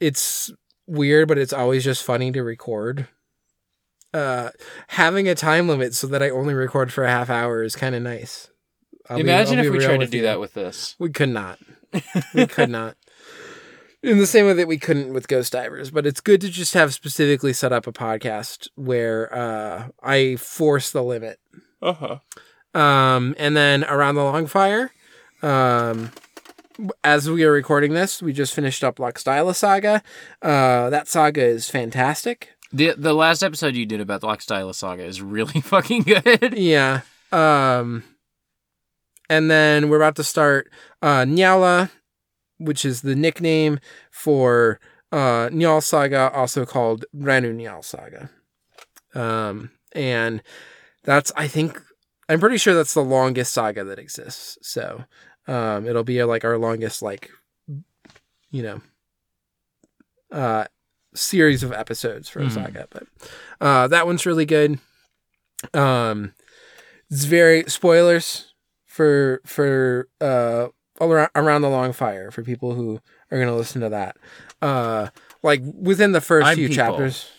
it's 0.00 0.52
weird, 0.86 1.28
but 1.28 1.38
it's 1.38 1.52
always 1.52 1.84
just 1.84 2.02
funny 2.02 2.32
to 2.32 2.42
record. 2.42 3.08
Uh, 4.12 4.50
having 4.88 5.28
a 5.28 5.34
time 5.34 5.68
limit 5.68 5.94
so 5.94 6.06
that 6.06 6.22
I 6.22 6.30
only 6.30 6.54
record 6.54 6.92
for 6.92 7.04
a 7.04 7.10
half 7.10 7.28
hour 7.28 7.62
is 7.62 7.74
kind 7.74 7.94
of 7.94 8.02
nice. 8.02 8.48
I'll 9.08 9.18
Imagine 9.18 9.58
I'll 9.58 9.66
if 9.66 9.72
we 9.72 9.80
tried 9.80 10.00
to 10.00 10.06
do 10.06 10.18
you. 10.18 10.22
that 10.22 10.40
with 10.40 10.54
this. 10.54 10.94
We 10.98 11.10
could 11.10 11.30
not. 11.30 11.58
We 12.34 12.46
could 12.46 12.70
not. 12.70 12.96
In 14.02 14.18
the 14.18 14.26
same 14.26 14.46
way 14.46 14.52
that 14.54 14.68
we 14.68 14.78
couldn't 14.78 15.14
with 15.14 15.28
Ghost 15.28 15.52
Divers, 15.52 15.90
but 15.90 16.06
it's 16.06 16.20
good 16.20 16.40
to 16.42 16.50
just 16.50 16.74
have 16.74 16.92
specifically 16.92 17.52
set 17.52 17.72
up 17.72 17.86
a 17.86 17.92
podcast 17.92 18.68
where 18.74 19.34
uh, 19.34 19.88
I 20.02 20.36
force 20.36 20.90
the 20.90 21.02
limit. 21.02 21.38
Uh-huh. 21.80 22.18
Um, 22.78 23.34
and 23.38 23.56
then 23.56 23.84
around 23.84 24.16
the 24.16 24.24
long 24.24 24.46
fire, 24.46 24.90
um, 25.42 26.10
as 27.02 27.30
we 27.30 27.44
are 27.44 27.52
recording 27.52 27.94
this, 27.94 28.22
we 28.22 28.32
just 28.32 28.54
finished 28.54 28.82
up 28.82 28.96
Laxdæla 28.96 29.54
Saga. 29.54 30.02
Uh, 30.42 30.90
that 30.90 31.08
saga 31.08 31.42
is 31.42 31.68
fantastic. 31.68 32.50
The 32.72 32.94
the 32.96 33.14
last 33.14 33.42
episode 33.42 33.74
you 33.76 33.86
did 33.86 34.00
about 34.00 34.20
the 34.20 34.26
Laxdæla 34.28 34.74
Saga 34.74 35.04
is 35.04 35.22
really 35.22 35.60
fucking 35.60 36.02
good. 36.02 36.54
Yeah. 36.56 37.02
Um, 37.32 38.04
and 39.28 39.50
then 39.50 39.88
we're 39.88 39.96
about 39.96 40.16
to 40.16 40.24
start 40.24 40.70
uh, 41.02 41.22
Njála, 41.22 41.90
which 42.58 42.84
is 42.84 43.02
the 43.02 43.14
nickname 43.14 43.78
for 44.10 44.80
uh, 45.12 45.48
Njál 45.48 45.82
Saga, 45.82 46.30
also 46.32 46.66
called 46.66 47.04
Ranu 47.16 47.54
Njál 47.56 47.84
Saga. 47.84 48.30
Um, 49.14 49.70
and 49.92 50.42
that's, 51.04 51.32
I 51.36 51.46
think, 51.46 51.80
I'm 52.28 52.40
pretty 52.40 52.58
sure 52.58 52.74
that's 52.74 52.94
the 52.94 53.04
longest 53.04 53.52
saga 53.52 53.84
that 53.84 53.98
exists. 53.98 54.58
So 54.62 55.04
um, 55.46 55.86
it'll 55.86 56.04
be 56.04 56.22
like 56.24 56.44
our 56.44 56.58
longest, 56.58 57.02
like, 57.02 57.30
you 58.50 58.62
know, 58.62 58.80
uh, 60.32 60.64
series 61.14 61.62
of 61.62 61.72
episodes 61.72 62.28
for 62.28 62.40
a 62.40 62.46
Mhm. 62.46 62.52
saga. 62.52 62.88
But 62.90 63.04
uh, 63.60 63.88
that 63.88 64.06
one's 64.06 64.26
really 64.26 64.46
good. 64.46 64.78
Um, 65.72 66.34
it's 67.10 67.24
very 67.24 67.64
spoilers 67.68 68.52
for 68.86 69.40
for 69.44 70.08
uh 70.20 70.68
all 71.00 71.10
around, 71.12 71.30
around 71.34 71.62
the 71.62 71.68
long 71.70 71.92
fire 71.92 72.30
for 72.30 72.42
people 72.42 72.74
who 72.74 73.00
are 73.30 73.38
going 73.38 73.48
to 73.48 73.54
listen 73.54 73.80
to 73.80 73.88
that. 73.88 74.16
Uh, 74.62 75.08
like 75.42 75.60
within 75.64 76.12
the 76.12 76.20
1st 76.20 76.46
I'm 76.46 76.56
few 76.56 76.68
people. 76.68 76.84
chapters, 76.84 77.30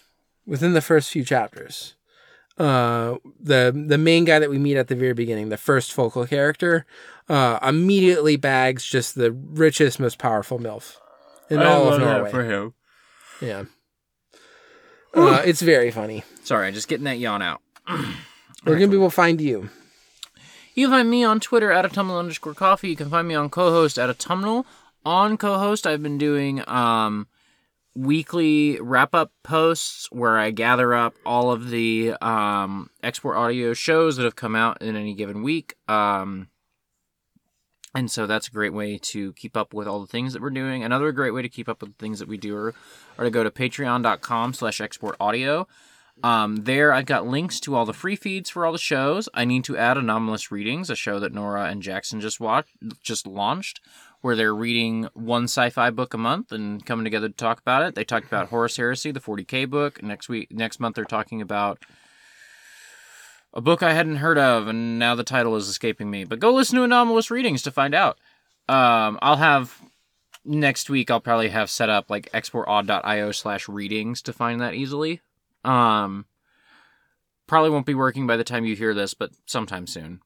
within 0.46 0.74
the 0.74 0.82
first 0.82 1.10
few 1.10 1.24
chapters, 1.24 1.96
uh, 2.58 3.16
the 3.40 3.72
the 3.88 3.98
main 3.98 4.26
guy 4.26 4.40
that 4.40 4.50
we 4.50 4.58
meet 4.58 4.76
at 4.78 4.88
the 4.90 4.96
very 4.96 5.14
beginning, 5.14 5.50
the 5.50 5.58
first 5.58 5.94
focal 5.94 6.26
character, 6.28 6.86
uh, 7.30 7.60
immediately 7.62 8.36
bags 8.36 8.86
just 8.86 9.16
the 9.16 9.32
richest, 9.32 10.00
most 10.00 10.18
powerful 10.18 10.60
milf 10.60 10.98
in 11.50 11.62
all 11.62 11.94
of 11.94 12.00
Norway. 12.00 12.32
for 12.32 12.44
him. 12.44 12.74
Yeah. 13.42 13.64
Uh, 15.14 15.42
it's 15.46 15.62
very 15.62 15.92
funny. 15.92 16.24
Sorry, 16.44 16.68
I'm 16.68 16.74
just 16.74 16.88
getting 16.88 17.06
that 17.06 17.20
yawn 17.20 17.42
out. 17.42 17.62
Where 18.64 18.78
can 18.78 18.90
people 18.90 19.10
find 19.10 19.40
you? 19.40 19.70
You 20.74 20.88
can 20.88 20.98
find 20.98 21.10
me 21.10 21.24
on 21.24 21.40
Twitter 21.40 21.72
at 21.72 21.86
autumnal 21.86 22.20
underscore 22.20 22.54
coffee. 22.54 22.90
You 22.90 22.96
can 22.98 23.10
find 23.10 23.28
me 23.28 23.36
on 23.36 23.50
co-host 23.50 23.98
at 23.98 24.10
autumnal. 24.10 24.66
On 25.06 25.38
co-host, 25.38 25.88
I've 25.88 26.04
been 26.04 26.18
doing 26.18 26.68
um, 26.68 27.28
weekly 27.96 28.80
wrap-up 28.82 29.32
posts 29.44 30.08
where 30.12 30.38
I 30.38 30.52
gather 30.52 30.94
up 30.94 31.16
all 31.26 31.52
of 31.52 31.70
the 31.70 32.16
um, 32.22 32.90
export 33.02 33.38
audio 33.38 33.74
shows 33.74 34.18
that 34.18 34.24
have 34.24 34.36
come 34.36 34.56
out 34.56 34.82
in 34.82 34.96
any 34.98 35.14
given 35.14 35.44
week. 35.44 35.76
Um, 35.88 36.50
and 37.96 38.12
so 38.12 38.28
that's 38.28 38.48
a 38.50 38.52
great 38.52 38.74
way 38.74 38.98
to 38.98 39.34
keep 39.34 39.56
up 39.56 39.74
with 39.74 39.88
all 39.88 40.02
the 40.02 40.08
things 40.08 40.34
that 40.34 40.42
we're 40.42 40.50
doing. 40.50 40.84
Another 40.84 41.12
great 41.12 41.34
way 41.34 41.42
to 41.42 41.50
keep 41.50 41.70
up 41.70 41.82
with 41.82 41.98
the 41.98 42.04
things 42.04 42.20
that 42.20 42.28
we 42.28 42.38
do 42.38 42.56
are, 42.56 42.74
are 43.18 43.24
to 43.24 43.32
go 43.32 43.44
to 43.44 43.50
patreon.com 43.50 44.54
slash 44.54 44.82
export 44.82 45.16
audio. 45.20 45.68
Um, 46.24 46.58
there, 46.58 46.94
I've 46.94 47.06
got 47.06 47.28
links 47.28 47.60
to 47.62 47.76
all 47.76 47.86
the 47.86 47.94
free 47.94 48.16
feeds 48.16 48.50
for 48.50 48.66
all 48.66 48.72
the 48.72 48.78
shows. 48.78 49.28
I 49.34 49.46
need 49.46 49.64
to 49.66 49.78
add 49.78 49.98
Anomalous 49.98 50.52
Readings, 50.52 50.90
a 50.90 50.96
show 50.96 51.20
that 51.20 51.34
Nora 51.34 51.66
and 51.66 51.82
Jackson 51.82 52.22
just 52.22 52.40
watched, 52.40 52.70
just 53.02 53.28
launched, 53.28 53.82
where 54.22 54.36
they're 54.36 54.56
reading 54.56 55.10
one 55.14 55.44
sci-fi 55.44 55.90
book 55.90 56.14
a 56.14 56.18
month 56.18 56.52
and 56.52 56.86
coming 56.86 57.04
together 57.04 57.28
to 57.28 57.34
talk 57.34 57.60
about 57.60 57.84
it. 57.84 57.96
They 57.96 58.06
talked 58.06 58.28
about 58.28 58.48
Horus 58.48 58.78
Heresy, 58.78 59.12
the 59.12 59.20
40k 59.20 59.70
book. 59.70 60.02
Next 60.02 60.30
week, 60.30 60.52
next 60.52 60.80
month, 60.80 60.96
they're 60.96 61.06
talking 61.06 61.42
about 61.42 61.80
a 63.56 63.62
book 63.62 63.82
I 63.82 63.94
hadn't 63.94 64.18
heard 64.18 64.38
of, 64.38 64.68
and 64.68 65.00
now 65.00 65.16
the 65.16 65.24
title 65.24 65.56
is 65.56 65.70
escaping 65.70 66.12
me. 66.12 66.26
But 66.26 66.40
go 66.40 66.54
listen 66.54 66.76
to 66.78 66.84
Anomalous 66.84 67.32
Readings 67.32 67.64
to 67.64 67.72
find 67.72 67.96
out. 67.96 68.18
Um, 68.68 69.18
I'll 69.22 69.38
have 69.38 69.82
next 70.44 70.90
week. 70.90 71.10
I'll 71.10 71.22
probably 71.22 71.50
have 71.50 71.70
set 71.70 71.90
up 71.90 72.10
like 72.10 72.32
exportaud.io 72.32 73.32
slash 73.32 73.70
readings 73.70 74.22
to 74.24 74.34
find 74.34 74.60
that 74.60 74.74
easily. 74.74 75.22
Um, 75.64 76.26
probably 77.48 77.70
won't 77.70 77.86
be 77.86 77.96
working 77.96 78.28
by 78.28 78.38
the 78.38 78.44
time 78.44 78.66
you 78.66 78.76
hear 78.76 78.94
this, 78.94 79.14
but 79.14 79.32
sometime 79.46 79.88
soon. 79.88 80.22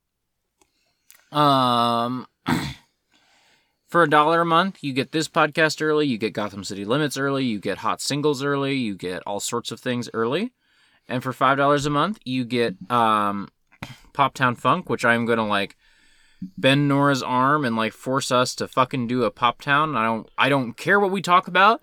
Um, 1.31 2.25
for 3.87 4.03
a 4.03 4.09
dollar 4.09 4.41
a 4.41 4.45
month, 4.45 4.79
you 4.81 4.91
get 4.93 5.11
this 5.11 5.27
podcast 5.27 5.81
early, 5.81 6.07
you 6.07 6.17
get 6.17 6.33
Gotham 6.33 6.63
City 6.63 6.83
Limits 6.83 7.17
early, 7.17 7.45
you 7.45 7.59
get 7.59 7.79
hot 7.79 8.01
singles 8.01 8.43
early, 8.43 8.75
you 8.75 8.95
get 8.95 9.21
all 9.27 9.39
sorts 9.39 9.71
of 9.71 9.79
things 9.79 10.09
early. 10.13 10.51
And 11.09 11.23
for 11.23 11.33
five 11.33 11.57
dollars 11.57 11.85
a 11.85 11.89
month, 11.89 12.19
you 12.23 12.45
get 12.45 12.75
um, 12.91 13.49
Pop 14.13 14.33
Town 14.33 14.55
Funk, 14.55 14.89
which 14.89 15.03
I'm 15.03 15.25
gonna 15.25 15.47
like 15.47 15.75
bend 16.57 16.87
Nora's 16.87 17.23
arm 17.23 17.65
and 17.65 17.75
like 17.75 17.93
force 17.93 18.31
us 18.31 18.55
to 18.55 18.67
fucking 18.67 19.07
do 19.07 19.23
a 19.23 19.31
Pop 19.31 19.61
Town. 19.61 19.97
I 19.97 20.05
don't 20.05 20.29
I 20.37 20.49
don't 20.49 20.73
care 20.73 20.99
what 20.99 21.11
we 21.11 21.21
talk 21.21 21.47
about. 21.47 21.81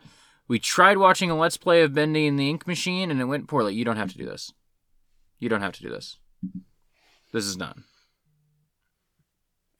We 0.49 0.59
tried 0.59 0.99
watching 0.99 1.31
a 1.31 1.37
let's 1.37 1.57
play 1.57 1.83
of 1.83 1.93
Bendy 1.93 2.27
and 2.27 2.39
the 2.39 2.49
Ink 2.49 2.67
Machine 2.67 3.11
and 3.11 3.21
it 3.21 3.25
went 3.25 3.49
poorly. 3.49 3.75
You 3.75 3.85
don't 3.85 3.97
have 3.97 4.13
to 4.13 4.19
do 4.19 4.25
this. 4.25 4.53
You 5.39 5.49
don't 5.49 5.61
have 5.61 5.73
to 5.75 5.83
do 5.83 5.91
this. 5.91 6.19
This 7.33 7.45
is 7.45 7.57
done. 7.57 7.85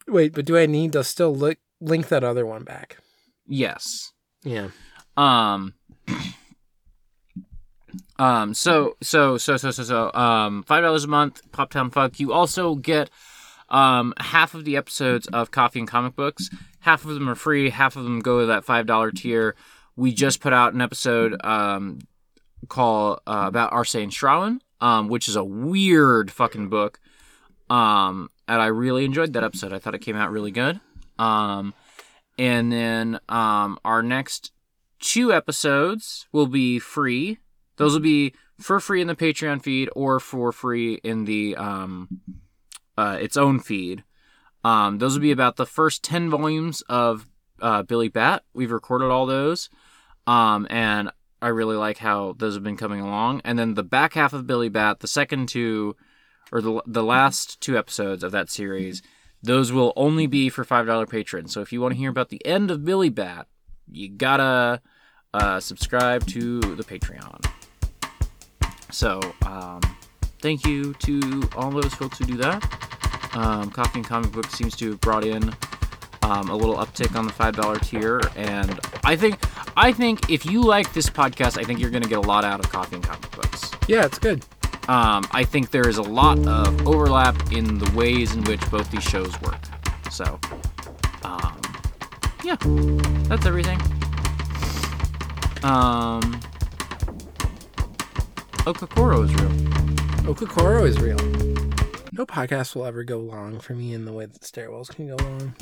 Wait, 0.09 0.35
but 0.35 0.45
do 0.45 0.57
I 0.57 0.67
need 0.67 0.93
to 0.93 1.03
still 1.03 1.35
look, 1.35 1.59
link 1.81 2.09
that 2.09 2.25
other 2.25 2.45
one 2.45 2.65
back? 2.65 2.99
Yes. 3.47 4.13
Yeah. 4.43 4.69
Um. 5.17 5.75
Um. 8.19 8.55
So 8.55 8.97
so 9.03 9.39
so 9.39 9.57
so 9.57 9.71
so 9.71 9.83
so. 9.83 10.13
Um. 10.13 10.63
Five 10.63 10.83
dollars 10.83 11.05
a 11.05 11.09
month. 11.09 11.41
Pop 11.53 11.71
Town 11.71 11.91
Fuck. 11.91 12.19
You 12.21 12.33
also 12.33 12.75
get 12.75 13.11
um 13.69 14.15
half 14.19 14.55
of 14.55 14.65
the 14.65 14.77
episodes 14.77 15.27
of 15.29 15.51
Coffee 15.51 15.81
and 15.81 15.89
Comic 15.89 16.15
Books. 16.15 16.51
Half 16.81 17.05
of 17.05 17.15
them 17.15 17.29
are 17.29 17.35
free. 17.35 17.71
Half 17.71 17.97
of 17.97 18.05
them 18.05 18.21
go 18.21 18.41
to 18.41 18.47
that 18.47 18.65
five 18.65 18.87
dollar 18.87 19.11
tier. 19.11 19.57
We 19.97 20.13
just 20.13 20.41
put 20.41 20.53
out 20.53 20.75
an 20.75 20.81
episode 20.81 21.37
um 21.45 22.01
called 22.69 23.21
uh, 23.27 23.45
about 23.47 23.73
Arsène 23.73 24.11
Schrauwen, 24.11 24.61
um, 24.81 25.09
which 25.09 25.29
is 25.29 25.37
a 25.37 25.45
weird 25.45 26.31
fucking 26.31 26.69
book. 26.69 27.01
Um, 27.69 28.31
and 28.49 28.61
I 28.61 28.67
really 28.67 29.05
enjoyed 29.05 29.33
that 29.33 29.45
episode. 29.45 29.73
I 29.73 29.79
thought 29.79 29.95
it 29.95 30.01
came 30.01 30.17
out 30.17 30.31
really 30.31 30.51
good. 30.51 30.81
Um, 31.19 31.75
and 32.39 32.71
then 32.71 33.19
um, 33.29 33.79
our 33.85 34.03
next 34.03 34.53
two 35.01 35.33
episodes 35.33 36.27
will 36.33 36.47
be 36.47 36.79
free. 36.79 37.39
Those 37.77 37.93
will 37.93 38.01
be 38.01 38.35
for 38.59 38.81
free 38.81 39.01
in 39.01 39.07
the 39.07 39.15
Patreon 39.15 39.63
feed 39.63 39.89
or 39.95 40.19
for 40.19 40.53
free 40.53 40.95
in 41.05 41.25
the 41.25 41.57
um, 41.57 42.21
uh, 42.97 43.19
its 43.21 43.37
own 43.37 43.61
feed. 43.61 44.05
Um, 44.65 44.99
those 44.99 45.15
will 45.15 45.23
be 45.23 45.31
about 45.31 45.57
the 45.57 45.67
first 45.67 46.03
ten 46.03 46.31
volumes 46.31 46.83
of 46.89 47.27
uh, 47.61 47.83
Billy 47.83 48.09
Bat. 48.09 48.45
We've 48.55 48.73
recorded 48.73 49.11
all 49.11 49.27
those, 49.27 49.69
um, 50.27 50.67
and 50.71 51.11
I 51.41 51.49
really 51.49 51.77
like 51.77 51.99
how 51.99 52.35
those 52.39 52.55
have 52.55 52.65
been 52.65 52.77
coming 52.77 53.01
along. 53.01 53.43
And 53.45 53.59
then 53.59 53.75
the 53.75 53.83
back 53.83 54.15
half 54.15 54.33
of 54.33 54.47
Billy 54.47 54.69
Bat, 54.69 55.01
the 55.01 55.09
second 55.09 55.49
two, 55.49 55.97
or 56.51 56.61
the 56.61 56.83
the 56.87 57.05
last 57.05 57.61
two 57.61 57.79
episodes 57.79 58.25
of 58.25 58.33
that 58.33 58.51
series, 58.51 59.03
those 59.43 59.71
will 59.71 59.93
only 59.97 60.27
be 60.27 60.49
for 60.49 60.65
five 60.65 60.87
dollar 60.87 61.07
patrons. 61.07 61.53
So 61.53 61.61
if 61.61 61.73
you 61.73 61.81
want 61.81 61.93
to 61.93 61.99
hear 61.99 62.11
about 62.11 62.31
the 62.31 62.45
end 62.47 62.71
of 62.71 62.85
Billy 62.85 63.11
Bat, 63.11 63.47
you 63.91 64.09
gotta 64.09 64.81
uh, 65.35 65.61
subscribe 65.61 66.27
to 66.29 66.61
the 66.61 66.85
Patreon. 66.85 67.56
So 68.91 69.21
um, 69.45 69.81
thank 70.41 70.67
you 70.67 70.95
to 70.95 71.49
all 71.57 71.71
those 71.71 71.95
folks 71.95 72.19
who 72.19 72.25
do 72.25 72.37
that. 72.39 72.63
Um, 73.35 73.71
Coffee 73.71 73.99
and 73.99 74.07
Comic 74.09 74.33
Book 74.33 74.47
seems 74.51 74.75
to 74.77 74.91
have 74.91 75.01
brought 75.01 75.25
in 75.25 75.55
um, 76.23 76.49
a 76.49 76.57
little 76.57 76.77
uptick 76.77 77.15
on 77.17 77.27
the 77.27 77.33
five 77.33 77.55
dollar 77.55 77.79
tier, 77.79 78.21
and 78.35 78.81
I 79.05 79.15
think 79.17 79.39
I 79.77 79.93
think 79.93 80.31
if 80.31 80.47
you 80.47 80.63
like 80.63 80.93
this 80.93 81.09
podcast, 81.11 81.59
I 81.59 81.65
think 81.65 81.79
you're 81.81 81.91
going 81.91 82.03
to 82.03 82.09
get 82.09 82.19
a 82.19 82.29
lot 82.29 82.45
out 82.45 82.61
of 82.65 82.71
Coffee 82.71 82.97
and 82.97 83.05
Comic 83.05 83.31
Books. 83.33 83.71
Yeah, 83.89 84.05
it's 84.07 84.19
good. 84.19 84.45
Um, 84.89 85.27
I 85.33 85.45
think 85.45 85.71
there 85.71 85.89
is 85.89 85.99
a 85.99 86.03
lot 86.03 86.39
of 86.47 86.87
overlap 86.87 87.53
in 87.53 87.79
the 87.79 87.91
ways 87.91 88.35
in 88.35 88.45
which 88.45 88.61
both 88.71 88.91
these 88.91 89.03
shows 89.03 89.39
work. 89.43 89.61
So, 90.11 90.39
um, 91.25 91.61
yeah, 92.45 92.57
that's 93.29 93.45
everything. 93.47 93.81
Um, 95.65 96.41
Okakoro 98.67 99.25
is 99.25 99.33
real. 99.35 100.35
Okakoro 100.35 100.87
is 100.87 100.99
real. 101.01 101.17
No 102.13 102.27
podcast 102.27 102.75
will 102.75 102.85
ever 102.85 103.05
go 103.05 103.19
long 103.19 103.61
for 103.61 103.75
me 103.75 103.95
in 103.95 104.05
the 104.05 104.13
way 104.13 104.27
that 104.27 104.41
stairwells 104.41 104.89
can 104.89 105.07
go 105.09 105.17
long. 105.23 105.55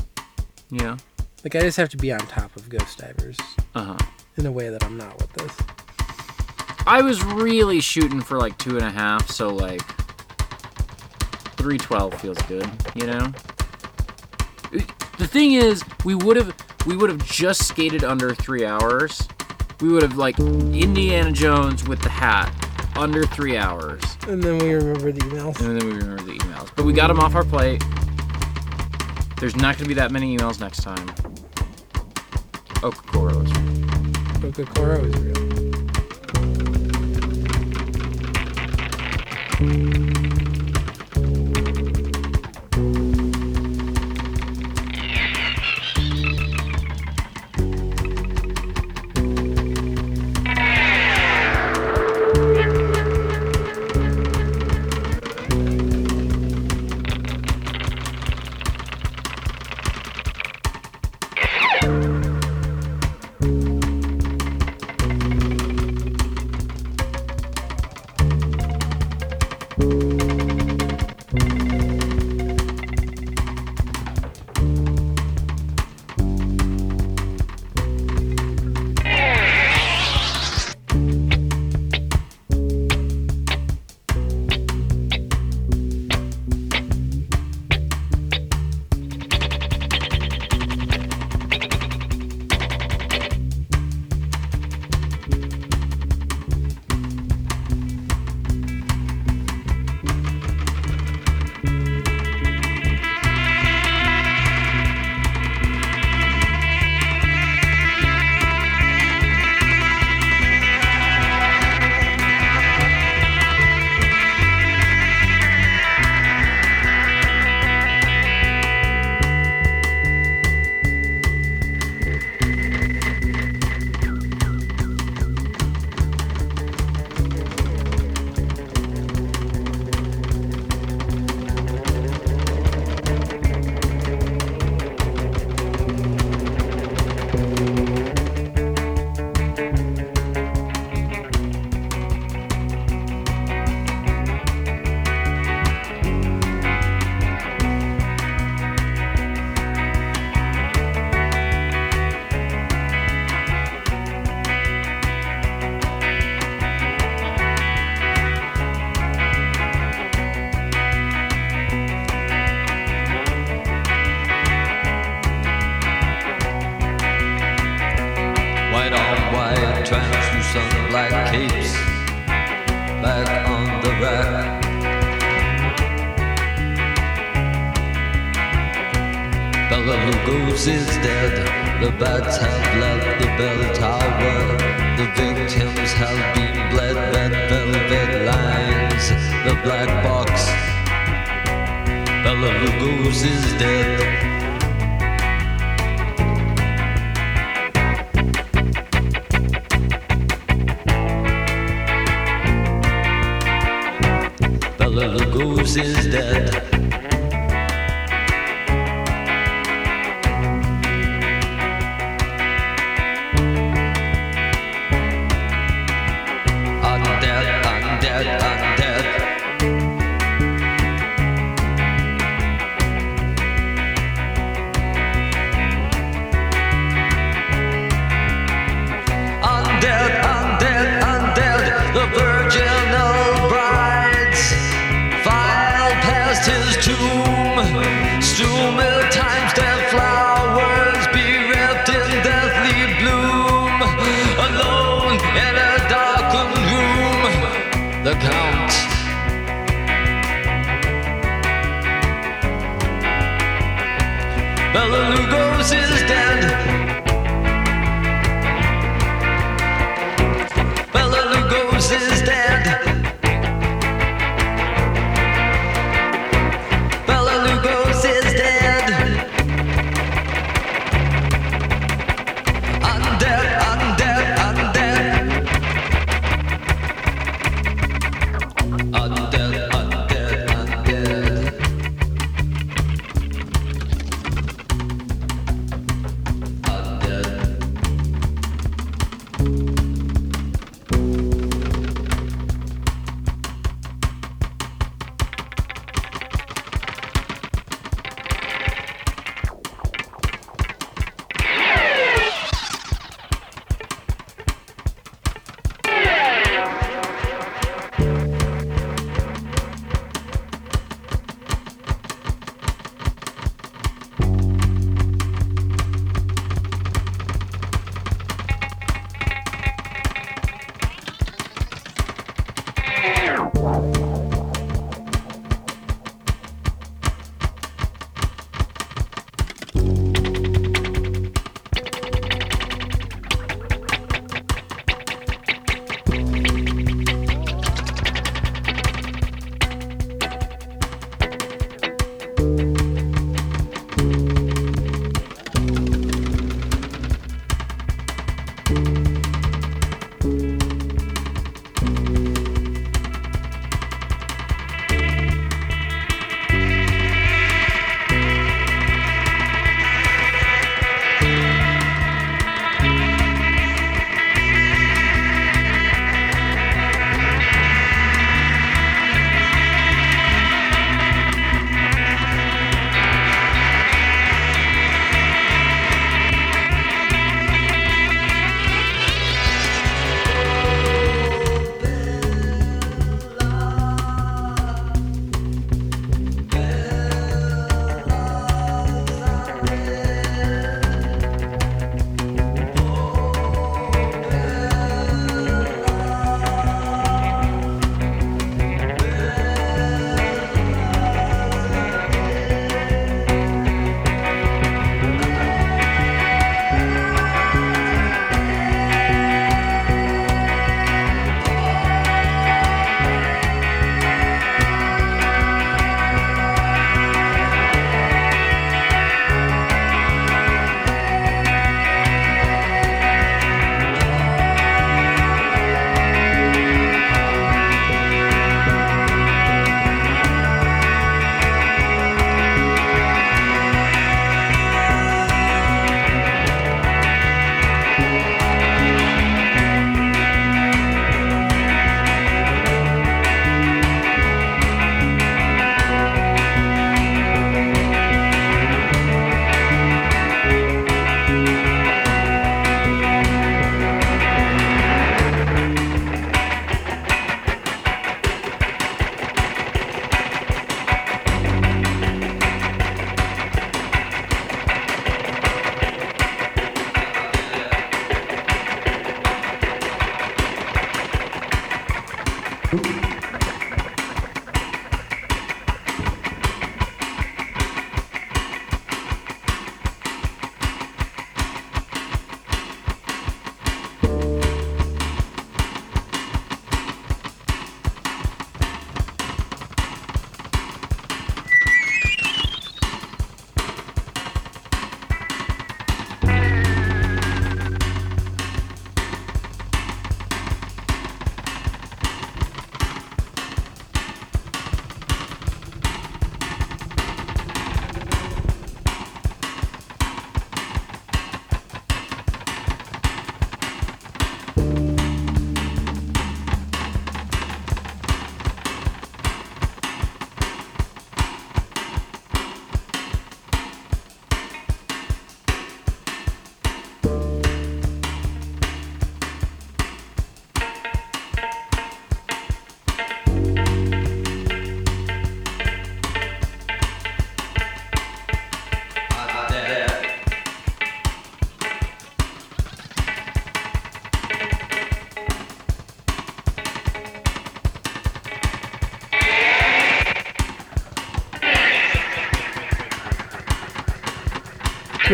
Yeah. 0.71 0.97
Like 1.43 1.55
I 1.55 1.61
just 1.61 1.77
have 1.77 1.91
to 1.91 1.97
be 1.99 2.13
on 2.13 2.21
top 2.21 2.57
of 2.57 2.69
Ghost 2.71 2.99
Divers 2.99 3.37
Uh 3.75 3.85
huh. 3.85 3.99
in 4.37 4.47
a 4.47 4.53
way 4.53 4.71
that 4.71 4.83
I'm 4.85 4.97
not 4.97 5.19
with 5.19 5.33
this. 5.35 5.57
I 6.87 7.03
was 7.03 7.23
really 7.23 7.81
shooting 7.81 8.21
for 8.21 8.39
like 8.39 8.57
two 8.59 8.77
and 8.79 8.87
a 8.87 8.91
half, 8.91 9.31
so 9.31 9.49
like 9.49 9.83
three 11.57 11.79
twelve 11.79 12.15
feels 12.21 12.39
good, 12.43 12.69
you 12.95 13.07
know. 13.07 13.33
The 15.19 15.27
thing 15.29 15.53
is, 15.53 15.83
we 16.05 16.15
would 16.15 16.37
have 16.37 16.55
we 16.87 16.97
would 16.97 17.11
have 17.11 17.25
just 17.27 17.67
skated 17.69 18.03
under 18.05 18.35
three 18.35 18.65
hours. 18.65 19.27
We 19.81 19.89
would 19.91 20.03
have 20.03 20.17
like 20.17 20.39
Indiana 20.39 21.33
Jones 21.33 21.87
with 21.87 22.01
the 22.01 22.09
hat 22.09 22.53
under 22.97 23.25
three 23.27 23.57
hours, 23.57 24.03
And 24.29 24.43
then 24.43 24.59
we 24.59 24.75
remember 24.75 25.11
the 25.13 25.21
emails. 25.21 25.59
and 25.61 25.81
then 25.81 25.89
we 25.89 25.95
remember 25.97 26.23
the 26.23 26.39
emails. 26.39 26.71
But 26.77 26.85
we 26.85 26.93
got 26.93 27.09
them 27.09 27.19
off 27.21 27.35
our 27.35 27.45
plate. 27.45 27.83
There's 29.39 29.57
not 29.57 29.77
going 29.77 29.85
to 29.85 29.89
be 29.89 29.95
that 29.95 30.11
many 30.13 30.37
emails 30.37 30.61
next 30.61 30.83
time. 30.83 31.09
Okakoro 32.81 33.45
is 33.45 33.53
real. 33.59 34.53
Okakoro 34.53 35.05
is 35.05 35.15
real. 35.17 35.35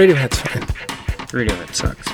Radiohead's 0.01 0.41
fine. 0.41 0.63
Radiohead 1.29 1.75
sucks. 1.75 2.09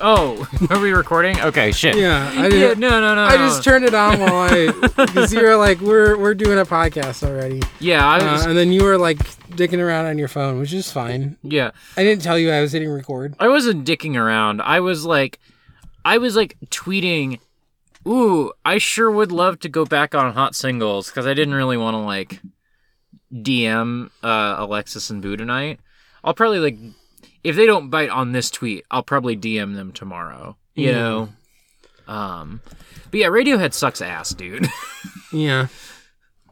oh, 0.00 0.48
are 0.70 0.78
we 0.78 0.92
recording? 0.92 1.40
Okay, 1.40 1.72
shit. 1.72 1.96
Yeah, 1.96 2.30
I 2.36 2.42
Yeah, 2.44 2.48
did. 2.48 2.78
no, 2.78 2.88
no, 3.00 3.16
no. 3.16 3.22
I 3.22 3.32
no. 3.32 3.38
just 3.48 3.64
turned 3.64 3.84
it 3.84 3.94
on 3.94 4.20
while 4.20 4.34
I 4.48 4.70
because 5.06 5.32
you 5.32 5.42
were 5.42 5.56
like, 5.56 5.80
"We're 5.80 6.16
we're 6.16 6.34
doing 6.34 6.58
a 6.58 6.64
podcast 6.64 7.26
already," 7.26 7.60
Yeah, 7.80 8.06
I 8.06 8.32
was. 8.32 8.46
uh, 8.46 8.50
and 8.50 8.56
then 8.58 8.70
you 8.70 8.84
were 8.84 8.96
like 8.96 9.18
dicking 9.50 9.80
around 9.80 10.06
on 10.06 10.18
your 10.18 10.28
phone, 10.28 10.60
which 10.60 10.72
is 10.72 10.90
fine. 10.92 11.36
yeah, 11.42 11.72
I 11.96 12.04
didn't 12.04 12.22
tell 12.22 12.38
you 12.38 12.52
I 12.52 12.60
was 12.60 12.70
hitting 12.72 12.88
record. 12.90 13.34
I 13.40 13.48
wasn't 13.48 13.84
dicking 13.84 14.16
around. 14.16 14.62
I 14.62 14.78
was 14.80 15.04
like, 15.04 15.40
I 16.04 16.18
was 16.18 16.36
like 16.36 16.56
tweeting. 16.66 17.40
Ooh, 18.06 18.52
I 18.64 18.78
sure 18.78 19.10
would 19.10 19.32
love 19.32 19.58
to 19.60 19.68
go 19.68 19.84
back 19.84 20.14
on 20.14 20.32
hot 20.32 20.54
singles 20.54 21.08
because 21.08 21.26
I 21.26 21.34
didn't 21.34 21.54
really 21.54 21.76
want 21.76 21.94
to 21.94 21.98
like 21.98 22.40
DM 23.48 24.10
uh, 24.22 24.56
Alexis 24.58 25.10
and 25.10 25.22
Boo 25.22 25.36
tonight. 25.36 25.80
I'll 26.22 26.34
probably 26.34 26.58
like 26.58 26.76
if 27.42 27.56
they 27.56 27.66
don't 27.66 27.88
bite 27.88 28.10
on 28.10 28.32
this 28.32 28.50
tweet, 28.50 28.84
I'll 28.90 29.02
probably 29.02 29.36
DM 29.36 29.74
them 29.74 29.92
tomorrow. 29.92 30.56
You 30.74 30.92
know. 30.92 31.28
Um, 32.06 32.60
but 33.10 33.20
yeah, 33.20 33.26
Radiohead 33.26 33.72
sucks 33.72 34.00
ass, 34.00 34.30
dude. 34.30 34.68
Yeah. 35.30 35.66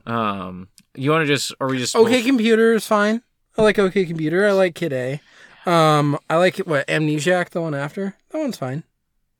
um, 0.06 0.68
you 0.94 1.10
want 1.10 1.22
to 1.22 1.26
just? 1.26 1.54
Are 1.60 1.66
we 1.68 1.78
just 1.78 1.96
OK 1.96 2.22
Computer 2.22 2.74
is 2.74 2.86
fine. 2.86 3.22
I 3.56 3.62
like 3.62 3.78
OK 3.78 4.04
Computer. 4.04 4.46
I 4.46 4.52
like 4.52 4.74
Kid 4.74 4.92
A. 4.92 5.20
Um, 5.64 6.18
I 6.28 6.36
like 6.36 6.58
what 6.58 6.86
Amnesiac, 6.86 7.48
the 7.50 7.62
one 7.62 7.74
after. 7.74 8.16
That 8.30 8.38
one's 8.38 8.58
fine. 8.58 8.84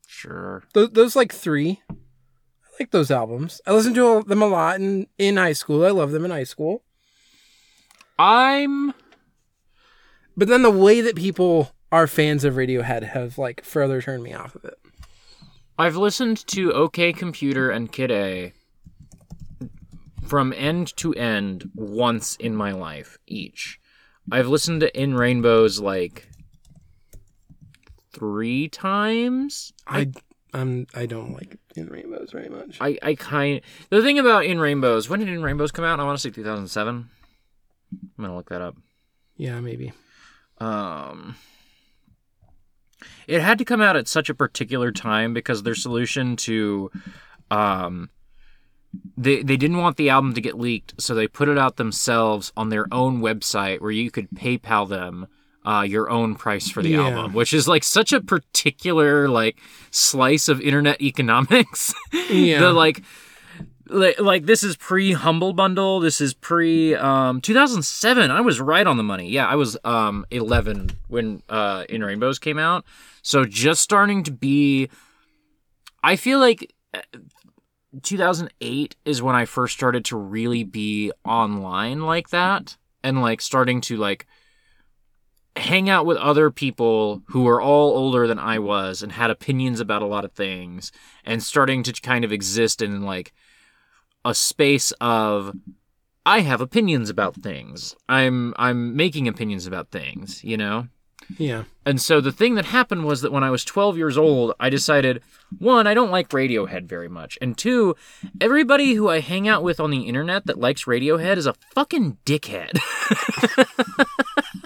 Sure. 0.07 0.63
Those, 0.73 0.91
those 0.93 1.17
like 1.17 1.35
three. 1.35 1.83
I 1.91 1.95
like 2.81 2.93
those 2.93 3.11
albums. 3.11 3.61
I 3.67 3.73
listened 3.73 3.97
to 3.97 4.23
them 4.23 4.41
a 4.41 4.47
lot 4.47 4.77
in 4.81 5.07
in 5.19 5.37
high 5.37 5.53
school. 5.53 5.85
I 5.85 5.91
love 5.91 6.13
them 6.13 6.25
in 6.25 6.31
high 6.31 6.45
school. 6.45 6.83
I'm. 8.19 8.95
But 10.37 10.49
then 10.49 10.63
the 10.63 10.71
way 10.71 11.01
that 11.01 11.17
people 11.17 11.73
are 11.91 12.07
fans 12.07 12.45
of 12.45 12.55
Radiohead 12.55 13.03
have 13.03 13.39
like 13.39 13.65
further 13.65 14.03
turned 14.03 14.23
me 14.23 14.33
off 14.35 14.55
of 14.55 14.65
it. 14.65 14.79
I've 15.79 15.97
listened 15.97 16.47
to 16.49 16.73
OK 16.73 17.13
Computer 17.13 17.71
and 17.71 17.93
Kid 17.93 18.11
A 18.11 18.53
from 20.27 20.53
end 20.57 20.97
to 20.97 21.13
end 21.15 21.71
once 21.75 22.37
in 22.37 22.57
my 22.57 22.73
life 22.73 23.19
each. 23.27 23.79
I've 24.31 24.49
listened 24.49 24.81
to 24.81 25.01
In 25.01 25.15
Rainbows 25.15 25.81
like 25.81 26.29
three 28.13 28.69
times. 28.69 29.73
I 29.87 30.11
I'm 30.53 30.87
I 30.95 31.07
don't 31.07 31.35
like 31.35 31.59
in 31.77 31.89
rainbows 31.89 32.31
very 32.33 32.49
much. 32.49 32.79
I, 32.81 32.99
I 33.03 33.15
kind 33.15 33.61
the 33.91 34.03
thing 34.03 34.19
about 34.19 34.47
In 34.47 34.59
Rainbows. 34.59 35.09
When 35.09 35.21
did 35.21 35.29
In 35.29 35.43
Rainbows 35.43 35.71
come 35.71 35.85
out? 35.85 36.01
I 36.01 36.05
want 36.05 36.19
to 36.19 36.23
say 36.23 36.31
2007. 36.31 37.11
I'm 38.19 38.25
gonna 38.25 38.37
look 38.37 38.49
that 38.51 38.63
up. 38.63 38.77
Yeah, 39.37 39.61
maybe. 39.61 39.93
Um, 40.59 41.37
it 43.27 43.41
had 43.43 43.59
to 43.59 43.65
come 43.65 43.81
out 43.83 43.97
at 43.97 44.09
such 44.09 44.31
a 44.31 44.35
particular 44.35 44.91
time 44.93 45.35
because 45.35 45.63
their 45.63 45.75
solution 45.75 46.37
to, 46.37 46.91
um, 47.51 48.09
they 49.17 49.43
they 49.43 49.57
didn't 49.57 49.77
want 49.79 49.97
the 49.99 50.09
album 50.11 50.33
to 50.35 50.41
get 50.41 50.59
leaked, 50.59 50.95
so 51.01 51.15
they 51.15 51.29
put 51.29 51.49
it 51.49 51.59
out 51.59 51.77
themselves 51.77 52.53
on 52.57 52.71
their 52.71 52.87
own 52.93 53.21
website 53.21 53.81
where 53.81 53.91
you 53.91 54.11
could 54.11 54.29
PayPal 54.31 54.89
them. 54.89 55.27
Uh, 55.65 55.83
your 55.83 56.09
own 56.09 56.37
price 56.37 56.71
for 56.71 56.81
the 56.81 56.91
Yeah. 56.91 57.09
album, 57.09 57.33
which 57.33 57.53
is 57.53 57.67
like 57.67 57.83
such 57.83 58.13
a 58.13 58.21
particular 58.21 59.29
like 59.29 59.59
slice 59.91 60.49
of 60.49 60.61
internet 60.61 61.03
economics. 61.03 61.93
Yeah. 62.31 62.61
the 62.61 62.73
like 62.73 63.03
like, 63.89 64.21
like 64.21 64.47
this 64.47 64.63
is 64.63 64.77
pre 64.77 65.13
humble 65.13 65.53
bundle 65.53 66.01
this 66.01 66.21
is 66.21 66.35
pre 66.35 66.95
um 66.95 67.41
2007 67.41 68.31
i 68.31 68.41
was 68.41 68.61
right 68.61 68.87
on 68.87 68.97
the 68.97 69.03
money. 69.03 69.29
Yeah 69.29 69.47
i 69.47 69.55
was 69.55 69.77
um 69.85 70.27
11 70.31 70.91
when 71.09 71.43
uh 71.49 71.85
in 71.89 72.03
rainbows 72.03 72.39
came 72.39 72.59
out. 72.59 72.85
So 73.23 73.45
just 73.45 73.83
starting 73.83 74.23
to 74.25 74.31
be 74.31 74.89
i 76.03 76.17
feel 76.17 76.39
like 76.39 76.73
uh, 76.95 77.01
2008 78.03 78.97
is 79.05 79.23
when 79.23 79.35
i 79.35 79.45
first 79.45 79.75
started 79.75 80.05
to 80.07 80.17
really 80.17 80.65
be 80.65 81.13
online 81.25 82.03
like 82.03 82.31
that 82.31 82.77
and 83.03 83.23
like 83.23 83.41
starting 83.41 83.81
to 83.81 83.97
like 83.97 84.27
hang 85.57 85.89
out 85.89 86.05
with 86.05 86.19
other 86.19 86.51
people 86.51 87.23
who 87.29 87.45
were 87.45 87.61
all 87.61 87.97
older 87.97 88.27
than 88.27 88.39
I 88.39 88.59
was 88.59 89.03
and 89.03 89.11
had 89.11 89.31
opinions 89.31 89.81
about 89.81 90.03
a 90.03 90.07
lot 90.07 90.25
of 90.25 90.33
things 90.33 90.93
and 91.25 91.43
starting 91.43 91.83
to 91.85 91.93
kind 91.95 92.25
of 92.25 92.33
exist 92.33 92.83
in 92.83 93.03
like 93.03 93.33
a 94.27 94.35
space 94.35 94.93
of 95.01 95.57
I 96.27 96.41
have 96.41 96.61
opinions 96.61 97.09
about 97.09 97.37
things. 97.37 97.95
I'm 98.09 98.53
I'm 98.59 98.97
making 98.97 99.29
opinions 99.29 99.67
about 99.67 99.91
things, 99.91 100.43
you 100.43 100.57
know? 100.57 100.89
Yeah. 101.39 101.65
And 101.85 102.01
so 102.01 102.21
the 102.21 102.33
thing 102.33 102.57
that 102.57 102.67
happened 102.67 103.05
was 103.05 103.21
that 103.23 103.33
when 103.33 103.43
I 103.43 103.51
was 103.51 103.65
12 103.65 103.97
years 103.97 104.19
old, 104.19 104.53
I 104.61 104.69
decided 104.69 105.23
one, 105.59 105.87
I 105.87 105.95
don't 105.95 106.11
like 106.11 106.29
Radiohead 106.29 106.87
very 106.87 107.09
much. 107.09 107.39
And 107.41 107.57
two, 107.57 107.95
everybody 108.41 108.95
who 108.95 109.09
I 109.09 109.21
hang 109.21 109.49
out 109.49 109.63
with 109.63 109.81
on 109.81 109.91
the 109.91 110.03
internet 110.03 110.47
that 110.47 110.59
likes 110.59 110.85
Radiohead 110.85 111.37
is 111.37 111.47
a 111.47 111.55
fucking 111.75 112.19
dickhead. 112.25 112.79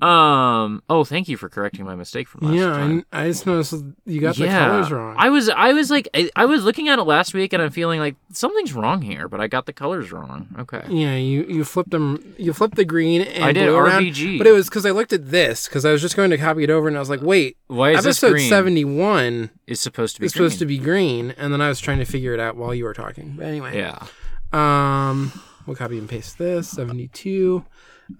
um, 0.00 0.82
oh, 0.88 1.04
thank 1.04 1.28
you 1.28 1.36
for 1.36 1.48
correcting 1.48 1.84
my 1.84 1.94
mistake 1.94 2.28
from 2.28 2.46
last 2.46 2.54
yeah, 2.54 2.66
time. 2.66 3.04
I, 3.12 3.24
I 3.24 3.28
just 3.28 3.46
noticed 3.46 3.74
you 4.04 4.20
got 4.20 4.36
the 4.36 4.46
colors 4.46 4.90
wrong. 4.90 5.16
I 5.18 5.30
was 5.30 5.48
I 5.48 5.72
was 5.72 5.90
like 5.90 6.08
I, 6.14 6.30
I 6.36 6.44
was 6.44 6.64
looking 6.64 6.88
at 6.88 6.98
it 6.98 7.04
last 7.04 7.34
week 7.34 7.52
and 7.52 7.62
I'm 7.62 7.70
feeling 7.70 8.00
like 8.00 8.16
something's 8.32 8.72
wrong 8.72 9.02
here, 9.02 9.28
but 9.28 9.40
I 9.40 9.46
got 9.46 9.66
the 9.66 9.72
colors 9.72 10.12
wrong. 10.12 10.48
Okay. 10.58 10.82
yeah, 10.88 11.16
you 11.16 11.44
you 11.44 11.64
flipped 11.64 11.90
them. 11.90 12.34
You 12.38 12.52
flipped 12.52 12.76
the 12.76 12.84
green 12.84 13.22
and 13.22 13.44
I 13.44 13.52
did 13.52 13.66
blue 13.66 13.76
around, 13.76 14.38
but 14.38 14.46
it 14.46 14.52
was 14.52 14.68
because 14.68 14.86
I 14.86 14.90
looked 14.90 15.12
at 15.12 15.30
this 15.30 15.66
because 15.66 15.84
I 15.84 15.92
was 15.92 16.00
just 16.00 16.16
going 16.16 16.30
to 16.30 16.38
copy 16.38 16.64
it 16.64 16.70
over 16.70 16.88
and 16.88 16.96
I 16.96 17.00
was 17.00 17.10
like, 17.10 17.22
wait, 17.22 17.56
Why 17.66 17.90
is 17.90 18.06
episode 18.06 18.38
seventy 18.40 18.84
one 18.84 19.50
Is 19.66 19.80
supposed 19.80 20.16
to 20.16 20.20
be 20.20 20.26
is 20.26 20.32
supposed 20.32 20.58
to 20.58 20.66
be 20.66 20.78
green, 20.78 21.34
and 21.36 21.52
then 21.52 21.60
I 21.60 21.68
was 21.68 21.80
trying 21.80 21.98
to 21.98 22.04
figure 22.04 22.34
it 22.34 22.40
out 22.40 22.56
while 22.56 22.74
you 22.74 22.84
were 22.84 22.94
talking. 22.94 23.34
But 23.36 23.46
anyway, 23.46 23.76
Yeah. 23.76 24.06
Um, 24.52 25.32
we'll 25.66 25.76
copy 25.76 25.98
and 25.98 26.08
paste 26.08 26.38
this. 26.38 26.68
Seventy-two. 26.68 27.64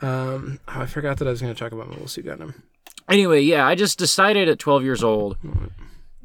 Um, 0.00 0.58
oh, 0.68 0.80
I 0.80 0.86
forgot 0.86 1.18
that 1.18 1.28
I 1.28 1.30
was 1.30 1.40
going 1.40 1.52
to 1.54 1.58
talk 1.58 1.72
about 1.72 1.88
Mobile 1.88 2.08
Suit 2.08 2.26
Gundam. 2.26 2.54
Anyway, 3.08 3.40
yeah, 3.40 3.66
I 3.66 3.74
just 3.74 3.98
decided 3.98 4.48
at 4.48 4.58
12 4.58 4.84
years 4.84 5.02
old 5.04 5.36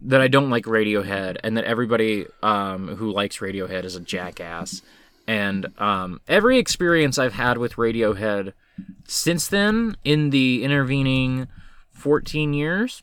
that 0.04 0.22
I 0.22 0.28
don't 0.28 0.50
like 0.50 0.66
Radiohead 0.66 1.38
and 1.44 1.58
that 1.58 1.66
everybody 1.66 2.28
um, 2.44 2.88
who 2.96 3.12
likes 3.12 3.38
Radiohead 3.40 3.84
is 3.84 3.96
a 3.96 4.00
jackass. 4.00 4.82
And 5.28 5.68
um, 5.80 6.22
every 6.28 6.58
experience 6.60 7.18
I've 7.18 7.34
had 7.34 7.58
with 7.58 7.74
Radiohead 7.74 8.54
since 9.08 9.48
then, 9.48 9.98
in 10.04 10.30
the 10.30 10.64
intervening 10.64 11.48
14 11.92 12.54
years, 12.54 13.02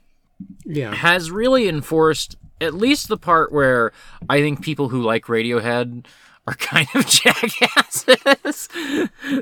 Yeah, 0.64 0.94
has 0.94 1.30
really 1.30 1.68
enforced 1.68 2.36
at 2.60 2.74
least 2.74 3.08
the 3.08 3.16
part 3.18 3.52
where 3.52 3.92
I 4.28 4.40
think 4.40 4.62
people 4.62 4.88
who 4.88 5.02
like 5.02 5.24
Radiohead 5.24 6.06
are 6.46 6.54
kind 6.54 6.88
of 6.94 7.06
jackasses. 7.06 8.68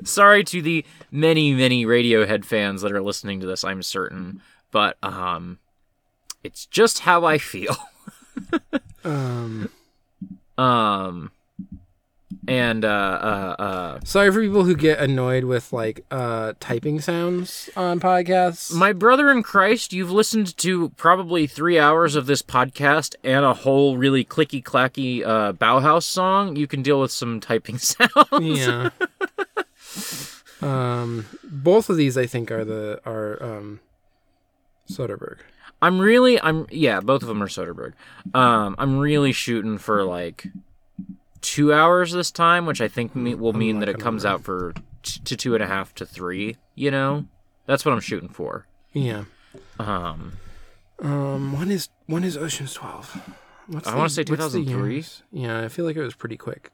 Sorry 0.05 0.45
to 0.45 0.63
the 0.63 0.85
many, 1.11 1.53
many 1.53 1.85
Radiohead 1.85 2.45
fans 2.45 2.83
that 2.83 2.93
are 2.93 3.03
listening 3.03 3.41
to 3.41 3.47
this, 3.47 3.65
I'm 3.65 3.83
certain. 3.83 4.41
But 4.71 4.97
um 5.03 5.59
it's 6.45 6.67
just 6.67 7.01
how 7.01 7.25
I 7.25 7.39
feel. 7.39 7.77
um, 9.05 9.69
Um 10.59 11.31
and 12.49 12.85
uh 12.85 12.89
uh 12.89 13.63
uh 13.63 14.01
sorry 14.05 14.33
for 14.33 14.41
people 14.41 14.65
who 14.65 14.75
get 14.75 14.99
annoyed 14.99 15.45
with 15.45 15.73
like 15.73 16.05
uh 16.11 16.53
typing 16.59 17.01
sounds 17.01 17.71
on 17.77 18.01
podcasts. 18.01 18.73
my 18.75 18.93
brother 18.93 19.31
in 19.31 19.43
Christ, 19.43 19.93
you've 19.93 20.11
listened 20.11 20.57
to 20.59 20.89
probably 20.91 21.47
three 21.47 21.79
hours 21.79 22.17
of 22.17 22.27
this 22.27 22.43
podcast 22.43 23.15
and 23.23 23.45
a 23.45 23.55
whole 23.55 23.97
really 23.97 24.25
clicky 24.25 24.63
clacky 24.63 25.25
uh, 25.25 25.53
Bauhaus 25.53 26.03
song. 26.03 26.57
You 26.57 26.67
can 26.67 26.83
deal 26.83 27.01
with 27.01 27.13
some 27.13 27.39
typing 27.41 27.79
sounds. 27.79 28.11
yeah. 28.41 28.91
um, 30.61 31.27
both 31.45 31.89
of 31.91 31.97
these 31.97 32.19
I 32.19 32.27
think 32.27 32.51
are 32.51 32.65
the 32.65 33.01
are 33.05 33.43
um, 33.43 33.81
Soderbergh. 34.91 35.39
I'm 35.81 35.99
really, 35.99 36.41
I'm 36.41 36.67
yeah, 36.71 37.01
both 37.01 37.23
of 37.23 37.29
them 37.29 37.43
are 37.43 37.49
Soderbergh. 37.49 37.95
Um, 38.35 38.77
I'm 38.79 38.99
really 38.99 39.33
shooting 39.33 39.79
for 39.79 40.05
like 40.05 40.47
two 41.43 41.73
hours 41.75 42.13
this 42.13 42.31
time, 42.31 42.65
which 42.67 42.81
I 42.81 42.89
think 42.89 43.15
me, 43.15 43.35
will 43.35 43.53
mean 43.53 43.81
that 43.81 43.89
it 43.91 43.99
comes 43.99 44.25
out 44.25 44.43
for 44.43 44.73
t- 45.03 45.21
to 45.25 45.37
two 45.37 45.55
and 45.55 45.63
a 45.63 45.67
half 45.67 45.95
to 45.97 46.07
three. 46.07 46.57
You 46.75 46.91
know, 46.91 47.27
that's 47.67 47.85
what 47.85 47.93
I'm 47.93 48.01
shooting 48.01 48.29
for. 48.31 48.67
Yeah. 48.95 49.25
Um, 49.79 50.33
Um, 51.01 51.53
when 51.59 51.71
is 51.71 51.89
when 52.07 52.25
is 52.25 52.37
Ocean's 52.37 52.73
Twelve? 52.75 53.21
What's 53.67 53.87
I 53.89 53.95
wanna 53.97 54.09
say 54.09 54.23
what's 54.23 54.53
2003. 54.53 55.05
Yeah, 55.33 55.63
I 55.63 55.69
feel 55.69 55.85
like 55.85 55.97
it 55.97 56.03
was 56.03 56.15
pretty 56.15 56.37
quick. 56.37 56.71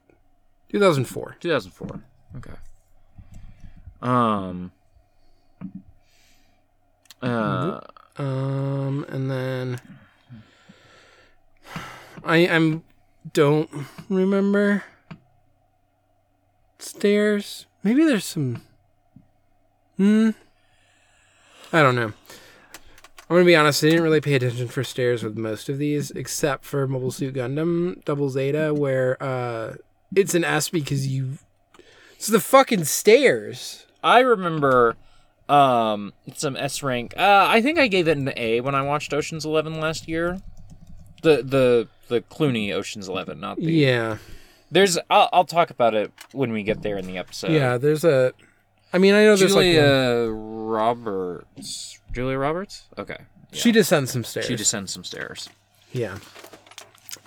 Two 0.71 0.79
thousand 0.79 1.05
four. 1.05 1.37
2004. 1.41 2.03
Okay. 2.37 2.53
Um. 4.03 4.71
Uh, 7.23 7.81
Um, 8.17 9.05
and 9.09 9.31
then 9.31 9.81
I 12.25 12.49
I'm 12.49 12.83
don't 13.33 13.71
remember 14.09 14.85
stairs 16.79 17.67
Maybe 17.83 18.05
there's 18.05 18.25
some. 18.25 18.63
Hmm. 19.97 20.31
I 21.73 21.83
don't 21.83 21.95
know. 21.95 22.13
I'm 23.31 23.37
gonna 23.37 23.45
be 23.45 23.57
honest. 23.57 23.85
I 23.85 23.89
didn't 23.89 24.03
really 24.03 24.21
pay 24.21 24.35
attention 24.35 24.69
for 24.69 24.83
stairs 24.83 25.23
with 25.23 25.37
most 25.37 25.69
of 25.69 25.79
these, 25.79 26.11
except 26.11 26.65
for 26.65 26.87
Mobile 26.87 27.11
Suit 27.11 27.35
Gundam 27.35 28.05
Double 28.05 28.31
Zeta, 28.31 28.75
where 28.75 29.23
uh, 29.23 29.75
it's 30.15 30.35
an 30.35 30.45
S 30.45 30.71
because 30.71 31.07
you. 31.07 31.39
It's 32.17 32.27
the 32.27 32.41
fucking 32.41 32.85
stairs. 32.85 33.87
I 34.03 34.21
remember 34.21 34.97
um 35.49 36.13
some 36.35 36.57
S 36.57 36.83
rank. 36.83 37.15
Uh, 37.17 37.47
I 37.49 37.63
think 37.63 37.79
I 37.79 37.87
gave 37.87 38.09
it 38.09 38.19
an 38.19 38.33
A 38.37 38.61
when 38.61 38.75
I 38.75 38.83
watched 38.83 39.13
Ocean's 39.15 39.45
Eleven 39.45 39.81
last 39.81 40.09
year. 40.09 40.41
The 41.23 41.43
the 41.43 41.89
the 42.09 42.21
Clooney 42.23 42.73
Ocean's 42.73 43.09
Eleven, 43.09 43.41
not 43.41 43.57
the. 43.59 43.73
Yeah, 43.73 44.19
There's. 44.71 44.99
I'll, 45.11 45.29
I'll 45.33 45.45
talk 45.45 45.71
about 45.71 45.95
it 45.95 46.13
when 46.33 46.53
we 46.53 46.63
get 46.63 46.83
there 46.83 46.97
in 46.99 47.07
the 47.07 47.19
episode. 47.19 47.53
yeah. 47.53 47.79
There's 47.79 48.05
a. 48.05 48.33
I 48.93 48.99
mean, 48.99 49.15
I 49.15 49.25
know 49.25 49.37
there's 49.37 49.55
like. 49.55 49.65
Julia 49.65 50.31
Roberts. 50.31 51.99
Julia 52.13 52.39
Roberts. 52.39 52.85
Okay. 52.99 53.19
She 53.53 53.73
descends 53.73 54.11
some 54.11 54.25
stairs. 54.25 54.47
She 54.47 54.57
descends 54.57 54.93
some 54.93 55.05
stairs. 55.05 55.49
Yeah. 55.93 56.19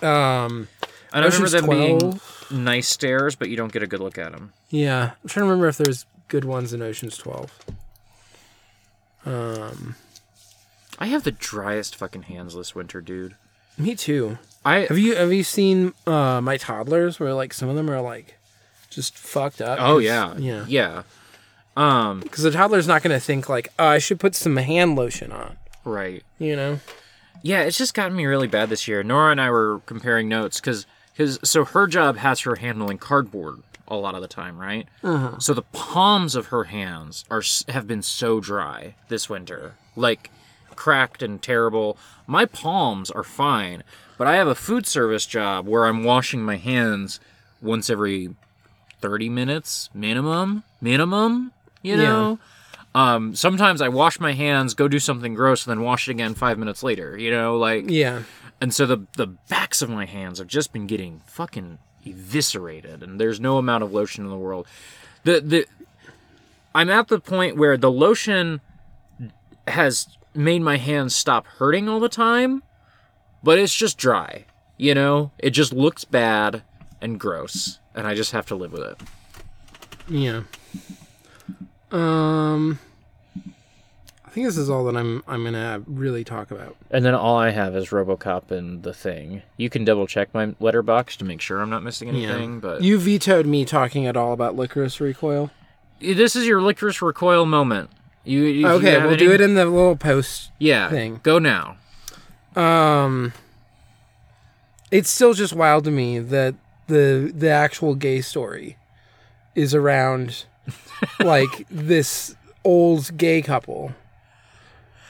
Um. 0.00 0.68
I 1.12 1.18
remember 1.18 1.44
Ocean's 1.46 1.52
them 1.52 1.68
being 1.68 2.20
nice 2.50 2.88
stairs, 2.88 3.34
but 3.34 3.48
you 3.50 3.56
don't 3.56 3.72
get 3.72 3.82
a 3.82 3.86
good 3.86 4.00
look 4.00 4.18
at 4.18 4.32
them. 4.32 4.52
Yeah, 4.70 5.12
I'm 5.22 5.28
trying 5.28 5.42
to 5.44 5.50
remember 5.50 5.68
if 5.68 5.76
there's 5.78 6.06
good 6.28 6.44
ones 6.44 6.72
in 6.72 6.80
Ocean's 6.82 7.16
Twelve. 7.18 7.52
Um. 9.24 9.96
I 10.98 11.06
have 11.06 11.24
the 11.24 11.32
driest 11.32 11.96
fucking 11.96 12.22
hands 12.22 12.54
this 12.54 12.74
winter, 12.74 13.00
dude. 13.00 13.34
Me 13.78 13.94
too. 13.94 14.38
I 14.64 14.80
Have 14.80 14.98
you 14.98 15.16
have 15.16 15.32
you 15.32 15.42
seen 15.42 15.92
uh 16.06 16.40
my 16.40 16.56
toddlers 16.56 17.18
where 17.18 17.34
like 17.34 17.52
some 17.52 17.68
of 17.68 17.76
them 17.76 17.90
are 17.90 18.00
like 18.00 18.36
just 18.90 19.16
fucked 19.16 19.60
up? 19.60 19.78
Oh 19.80 19.98
yeah. 19.98 20.36
yeah. 20.36 20.64
Yeah. 20.68 21.02
Um, 21.76 22.20
Because 22.20 22.42
the 22.44 22.50
toddler's 22.50 22.86
not 22.86 23.02
gonna 23.02 23.18
think 23.20 23.48
like, 23.48 23.68
oh, 23.78 23.86
I 23.86 23.98
should 23.98 24.20
put 24.20 24.34
some 24.34 24.56
hand 24.56 24.94
lotion 24.96 25.32
on. 25.32 25.56
right. 25.84 26.22
You 26.38 26.54
know? 26.56 26.80
Yeah, 27.44 27.62
it's 27.62 27.78
just 27.78 27.94
gotten 27.94 28.16
me 28.16 28.26
really 28.26 28.46
bad 28.46 28.68
this 28.68 28.86
year. 28.86 29.02
Nora 29.02 29.32
and 29.32 29.40
I 29.40 29.50
were 29.50 29.80
comparing 29.86 30.28
notes 30.28 30.60
because 30.60 30.86
because 31.16 31.38
so 31.42 31.64
her 31.64 31.86
job 31.86 32.18
has 32.18 32.40
her 32.40 32.56
handling 32.56 32.98
cardboard 32.98 33.62
a 33.88 33.96
lot 33.96 34.14
of 34.14 34.22
the 34.22 34.28
time, 34.28 34.58
right? 34.58 34.86
Uh-huh. 35.02 35.38
So 35.40 35.52
the 35.54 35.62
palms 35.72 36.34
of 36.36 36.46
her 36.46 36.64
hands 36.64 37.24
are 37.30 37.42
have 37.68 37.86
been 37.88 38.02
so 38.02 38.38
dry 38.38 38.94
this 39.08 39.28
winter, 39.28 39.74
like 39.96 40.30
cracked 40.76 41.22
and 41.22 41.40
terrible. 41.42 41.96
My 42.26 42.44
palms 42.44 43.10
are 43.10 43.22
fine, 43.22 43.82
but 44.18 44.26
I 44.26 44.36
have 44.36 44.46
a 44.48 44.54
food 44.54 44.86
service 44.86 45.26
job 45.26 45.66
where 45.66 45.86
I'm 45.86 46.04
washing 46.04 46.42
my 46.42 46.56
hands 46.56 47.20
once 47.60 47.88
every 47.90 48.34
30 49.00 49.28
minutes 49.28 49.90
minimum, 49.94 50.62
minimum, 50.80 51.52
you 51.82 51.96
Yeah. 51.96 52.08
know? 52.08 52.38
Um, 52.94 53.34
sometimes 53.34 53.80
I 53.80 53.88
wash 53.88 54.20
my 54.20 54.32
hands, 54.32 54.74
go 54.74 54.86
do 54.86 54.98
something 54.98 55.34
gross, 55.34 55.66
and 55.66 55.70
then 55.70 55.82
wash 55.84 56.08
it 56.08 56.10
again 56.12 56.34
five 56.34 56.58
minutes 56.58 56.82
later. 56.82 57.16
You 57.16 57.30
know, 57.30 57.56
like 57.56 57.84
Yeah. 57.88 58.22
and 58.60 58.72
so 58.74 58.84
the 58.86 59.06
the 59.16 59.26
backs 59.48 59.80
of 59.80 59.88
my 59.88 60.04
hands 60.04 60.38
have 60.38 60.46
just 60.48 60.72
been 60.74 60.86
getting 60.86 61.22
fucking 61.26 61.78
eviscerated, 62.04 63.02
and 63.02 63.18
there's 63.18 63.40
no 63.40 63.56
amount 63.56 63.82
of 63.82 63.92
lotion 63.94 64.24
in 64.24 64.30
the 64.30 64.36
world. 64.36 64.66
The 65.24 65.40
the 65.40 65.66
I'm 66.74 66.90
at 66.90 67.08
the 67.08 67.18
point 67.18 67.56
where 67.56 67.76
the 67.78 67.90
lotion 67.90 68.60
has 69.66 70.06
made 70.34 70.62
my 70.62 70.76
hands 70.76 71.14
stop 71.14 71.46
hurting 71.46 71.88
all 71.88 72.00
the 72.00 72.08
time, 72.08 72.62
but 73.42 73.58
it's 73.58 73.74
just 73.74 73.98
dry. 73.98 74.44
You 74.76 74.94
know, 74.94 75.30
it 75.38 75.50
just 75.50 75.72
looks 75.72 76.04
bad 76.04 76.62
and 77.00 77.18
gross, 77.20 77.78
and 77.94 78.06
I 78.06 78.14
just 78.14 78.32
have 78.32 78.46
to 78.46 78.54
live 78.54 78.72
with 78.72 78.82
it. 78.82 79.00
Yeah. 80.08 80.42
Um. 81.90 82.78
I 84.24 84.34
think 84.34 84.46
this 84.46 84.56
is 84.56 84.70
all 84.70 84.84
that 84.86 84.96
I'm 84.96 85.22
I'm 85.28 85.44
gonna 85.44 85.82
really 85.86 86.24
talk 86.24 86.50
about. 86.50 86.74
And 86.90 87.04
then 87.04 87.14
all 87.14 87.36
I 87.36 87.50
have 87.50 87.76
is 87.76 87.90
RoboCop 87.90 88.50
and 88.50 88.82
the 88.82 88.94
thing. 88.94 89.42
You 89.58 89.68
can 89.68 89.84
double 89.84 90.06
check 90.06 90.32
my 90.32 90.46
Letterboxd 90.52 91.18
to 91.18 91.24
make 91.26 91.42
sure 91.42 91.60
I'm 91.60 91.68
not 91.68 91.82
missing 91.82 92.08
anything, 92.08 92.54
Yeah. 92.54 92.60
but 92.60 92.82
You 92.82 92.98
vetoed 92.98 93.44
me 93.46 93.66
talking 93.66 94.06
at 94.06 94.16
all 94.16 94.32
about 94.32 94.56
Lycoris 94.56 95.00
Recoil. 95.00 95.50
this 96.00 96.34
is 96.34 96.46
your 96.46 96.62
Lycoris 96.62 97.02
Recoil 97.02 97.44
moment. 97.44 97.90
You, 98.24 98.42
you 98.44 98.68
Okay, 98.68 99.00
you 99.00 99.06
we'll 99.06 99.16
do 99.16 99.32
it 99.32 99.40
in 99.40 99.54
the 99.54 99.64
little 99.66 99.96
post. 99.96 100.50
Yeah, 100.58 100.88
thing. 100.90 101.20
go 101.22 101.38
now. 101.38 101.76
Um, 102.54 103.32
it's 104.90 105.10
still 105.10 105.34
just 105.34 105.54
wild 105.54 105.84
to 105.84 105.90
me 105.90 106.18
that 106.18 106.54
the 106.86 107.32
the 107.34 107.48
actual 107.48 107.94
gay 107.94 108.20
story 108.20 108.76
is 109.54 109.74
around 109.74 110.44
like 111.20 111.66
this 111.70 112.34
old 112.64 113.16
gay 113.16 113.42
couple. 113.42 113.92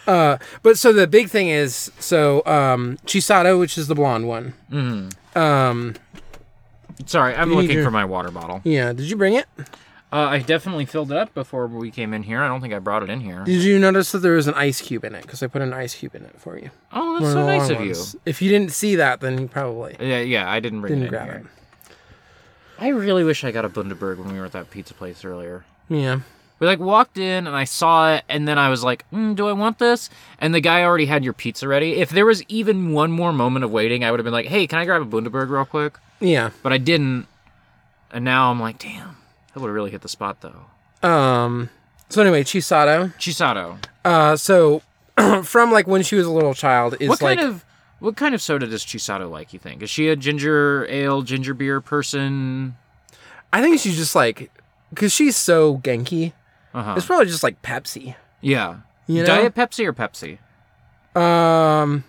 Uh, 0.07 0.37
but 0.63 0.79
so 0.79 0.93
the 0.93 1.07
big 1.07 1.29
thing 1.29 1.49
is 1.49 1.93
so 1.99 2.43
um 2.47 2.99
Chisato, 3.07 3.59
which 3.59 3.77
is 3.77 3.89
the 3.89 3.95
blonde 3.95 4.27
one. 4.27 4.55
Um, 5.37 5.95
Sorry, 7.07 7.35
I'm 7.35 7.53
looking 7.55 7.73
your- 7.73 7.85
for 7.85 7.91
my 7.91 8.05
water 8.05 8.31
bottle. 8.31 8.61
yeah. 8.65 8.93
Did 8.93 9.11
you 9.11 9.17
bring 9.17 9.35
it? 9.35 9.47
Uh, 10.13 10.27
I 10.29 10.41
definitely 10.41 10.85
filled 10.85 11.11
it 11.11 11.17
up 11.17 11.33
before 11.33 11.67
we 11.67 11.91
came 11.91 12.13
in 12.13 12.23
here. 12.25 12.43
I 12.43 12.49
don't 12.49 12.61
think 12.61 12.75
I 12.75 12.79
brought 12.81 13.03
it 13.03 13.09
in 13.09 13.21
here. 13.21 13.45
Did 13.45 13.63
you 13.63 13.79
notice 13.79 14.13
that 14.13 14.19
there 14.19 14.35
was 14.35 14.47
an 14.47 14.53
ice 14.55 14.83
cube 14.83 15.05
in 15.05 15.15
it? 15.15 15.23
Because 15.23 15.43
I 15.43 15.47
put 15.47 15.63
an 15.63 15.73
ice 15.73 15.95
cube 15.95 16.15
in 16.15 16.23
it 16.25 16.39
for 16.39 16.59
you. 16.59 16.71
Oh, 16.93 17.19
that's 17.19 17.33
so 17.33 17.41
the 17.41 17.47
nice 17.47 17.63
long 17.71 17.73
of 17.73 17.81
you. 17.81 17.93
ones. 17.93 18.17
If 18.27 18.43
you 18.43 18.51
didn't 18.51 18.73
see 18.73 18.97
that, 18.97 19.21
then 19.21 19.39
you 19.41 19.49
probably 19.49 19.97
Yeah, 19.99 20.21
yeah, 20.21 20.51
I 20.51 20.61
didn't 20.61 20.83
bring 20.83 20.91
didn't 21.01 21.05
it 21.05 21.07
in 21.07 21.11
grab 21.11 21.25
here. 21.27 21.37
it. 21.37 21.47
I 22.79 22.89
really 22.89 23.25
wish 23.25 23.43
I 23.43 23.53
got 23.53 23.65
a 23.65 23.71
Bundaberg 23.71 24.19
when 24.19 24.33
we 24.33 24.39
were 24.39 24.45
at 24.45 24.53
that 24.53 24.69
pizza 24.71 24.93
place 24.93 25.25
earlier. 25.25 25.65
Yeah. 25.89 26.21
We 26.59 26.67
like 26.67 26.79
walked 26.79 27.17
in 27.17 27.47
and 27.47 27.57
I 27.57 27.65
saw 27.65 28.15
it, 28.15 28.25
and 28.29 28.47
then 28.47 28.59
I 28.59 28.69
was 28.69 28.85
like, 28.85 29.05
mm, 29.13 29.35
"Do 29.35 29.49
I 29.49 29.53
want 29.53 29.79
this?" 29.79 30.11
And 30.39 30.55
the 30.55 30.61
guy 30.61 30.83
already 30.85 31.07
had 31.07 31.25
your 31.25 31.33
pizza 31.33 31.67
ready. 31.67 31.95
If 31.95 32.11
there 32.11 32.27
was 32.27 32.43
even 32.49 32.93
one 32.93 33.11
more 33.11 33.33
moment 33.33 33.65
of 33.65 33.71
waiting, 33.73 34.05
I 34.05 34.11
would 34.11 34.21
have 34.21 34.25
been 34.25 34.33
like, 34.33 34.47
"Hey, 34.47 34.67
can 34.69 34.79
I 34.79 34.85
grab 34.85 35.03
a 35.03 35.05
Bundaberg 35.07 35.49
real 35.49 35.65
quick?" 35.65 35.95
Yeah. 36.21 36.51
But 36.63 36.73
I 36.73 36.79
didn't, 36.79 37.27
and 38.13 38.25
now 38.25 38.51
I'm 38.53 38.61
like, 38.61 38.79
"Damn, 38.79 39.17
that 39.55 39.61
would 39.61 39.69
have 39.69 39.75
really 39.75 39.91
hit 39.91 40.03
the 40.03 40.09
spot 40.09 40.39
though." 40.41 41.09
Um. 41.09 41.71
So 42.09 42.21
anyway, 42.23 42.45
Chisato. 42.45 43.15
Chisato, 43.17 43.79
Uh. 44.05 44.37
So 44.37 44.83
from 45.43 45.73
like 45.73 45.87
when 45.87 46.03
she 46.03 46.17
was 46.17 46.27
a 46.27 46.31
little 46.31 46.55
child 46.55 46.97
is 47.01 47.09
what 47.09 47.23
like 47.23 47.39
kind 47.39 47.49
of 47.51 47.65
what 48.01 48.17
kind 48.17 48.35
of 48.35 48.43
soda 48.43 48.67
does 48.67 48.85
Chisato 48.85 49.31
like? 49.31 49.53
You 49.53 49.59
think 49.59 49.83
is 49.83 49.91
she 49.91 50.09
a 50.09 50.17
ginger 50.17 50.87
ale, 50.91 51.23
ginger 51.23 51.55
beer 51.55 51.81
person? 51.81 52.77
I 53.53 53.61
think 53.63 53.81
she's 53.81 53.97
just 53.97 54.15
like 54.15 54.51
because 54.91 55.13
she's 55.13 55.37
so 55.37 55.79
genki. 55.79 56.33
Uh-huh. 56.75 56.95
It's 56.97 57.07
probably 57.07 57.27
just 57.27 57.43
like 57.43 57.61
Pepsi. 57.63 58.15
Yeah, 58.41 58.79
You 59.07 59.21
know. 59.21 59.27
Diet 59.27 59.55
Pepsi 59.55 59.85
or 59.87 59.93
Pepsi? 59.93 60.39
Um. 61.21 62.03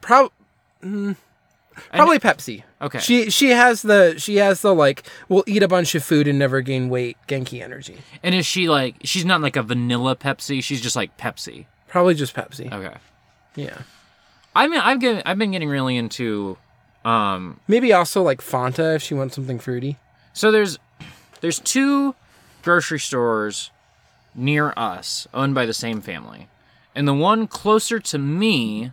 Prob- 0.00 0.32
mm, 0.82 1.14
probably 1.92 2.18
Pepsi. 2.18 2.62
Okay. 2.80 2.98
She 2.98 3.30
she 3.30 3.50
has 3.50 3.82
the 3.82 4.14
she 4.18 4.36
has 4.36 4.62
the 4.62 4.74
like 4.74 5.02
we'll 5.28 5.44
eat 5.46 5.62
a 5.62 5.68
bunch 5.68 5.94
of 5.94 6.04
food 6.04 6.26
and 6.28 6.38
never 6.38 6.60
gain 6.60 6.88
weight 6.88 7.16
Genki 7.28 7.62
energy. 7.62 7.98
And 8.22 8.34
is 8.34 8.46
she 8.46 8.68
like 8.68 8.96
she's 9.02 9.24
not 9.24 9.40
like 9.40 9.56
a 9.56 9.62
vanilla 9.62 10.16
Pepsi? 10.16 10.62
She's 10.62 10.80
just 10.80 10.96
like 10.96 11.16
Pepsi. 11.16 11.66
Probably 11.88 12.14
just 12.14 12.34
Pepsi. 12.34 12.72
Okay. 12.72 12.96
Yeah. 13.56 13.78
I 14.54 14.66
mean, 14.68 14.80
I've 14.80 15.00
getting, 15.00 15.22
I've 15.24 15.38
been 15.38 15.52
getting 15.52 15.68
really 15.68 15.96
into 15.96 16.56
um 17.04 17.60
Maybe 17.66 17.92
also 17.92 18.22
like 18.22 18.40
Fanta 18.40 18.94
if 18.96 19.02
she 19.02 19.14
wants 19.14 19.34
something 19.34 19.58
fruity. 19.58 19.96
So 20.32 20.50
there's 20.50 20.78
there's 21.40 21.58
two 21.58 22.14
grocery 22.62 22.98
stores 22.98 23.70
near 24.34 24.72
us 24.76 25.26
owned 25.34 25.54
by 25.54 25.66
the 25.66 25.74
same 25.74 26.00
family. 26.00 26.48
And 26.94 27.06
the 27.06 27.14
one 27.14 27.46
closer 27.46 27.98
to 28.00 28.18
me 28.18 28.92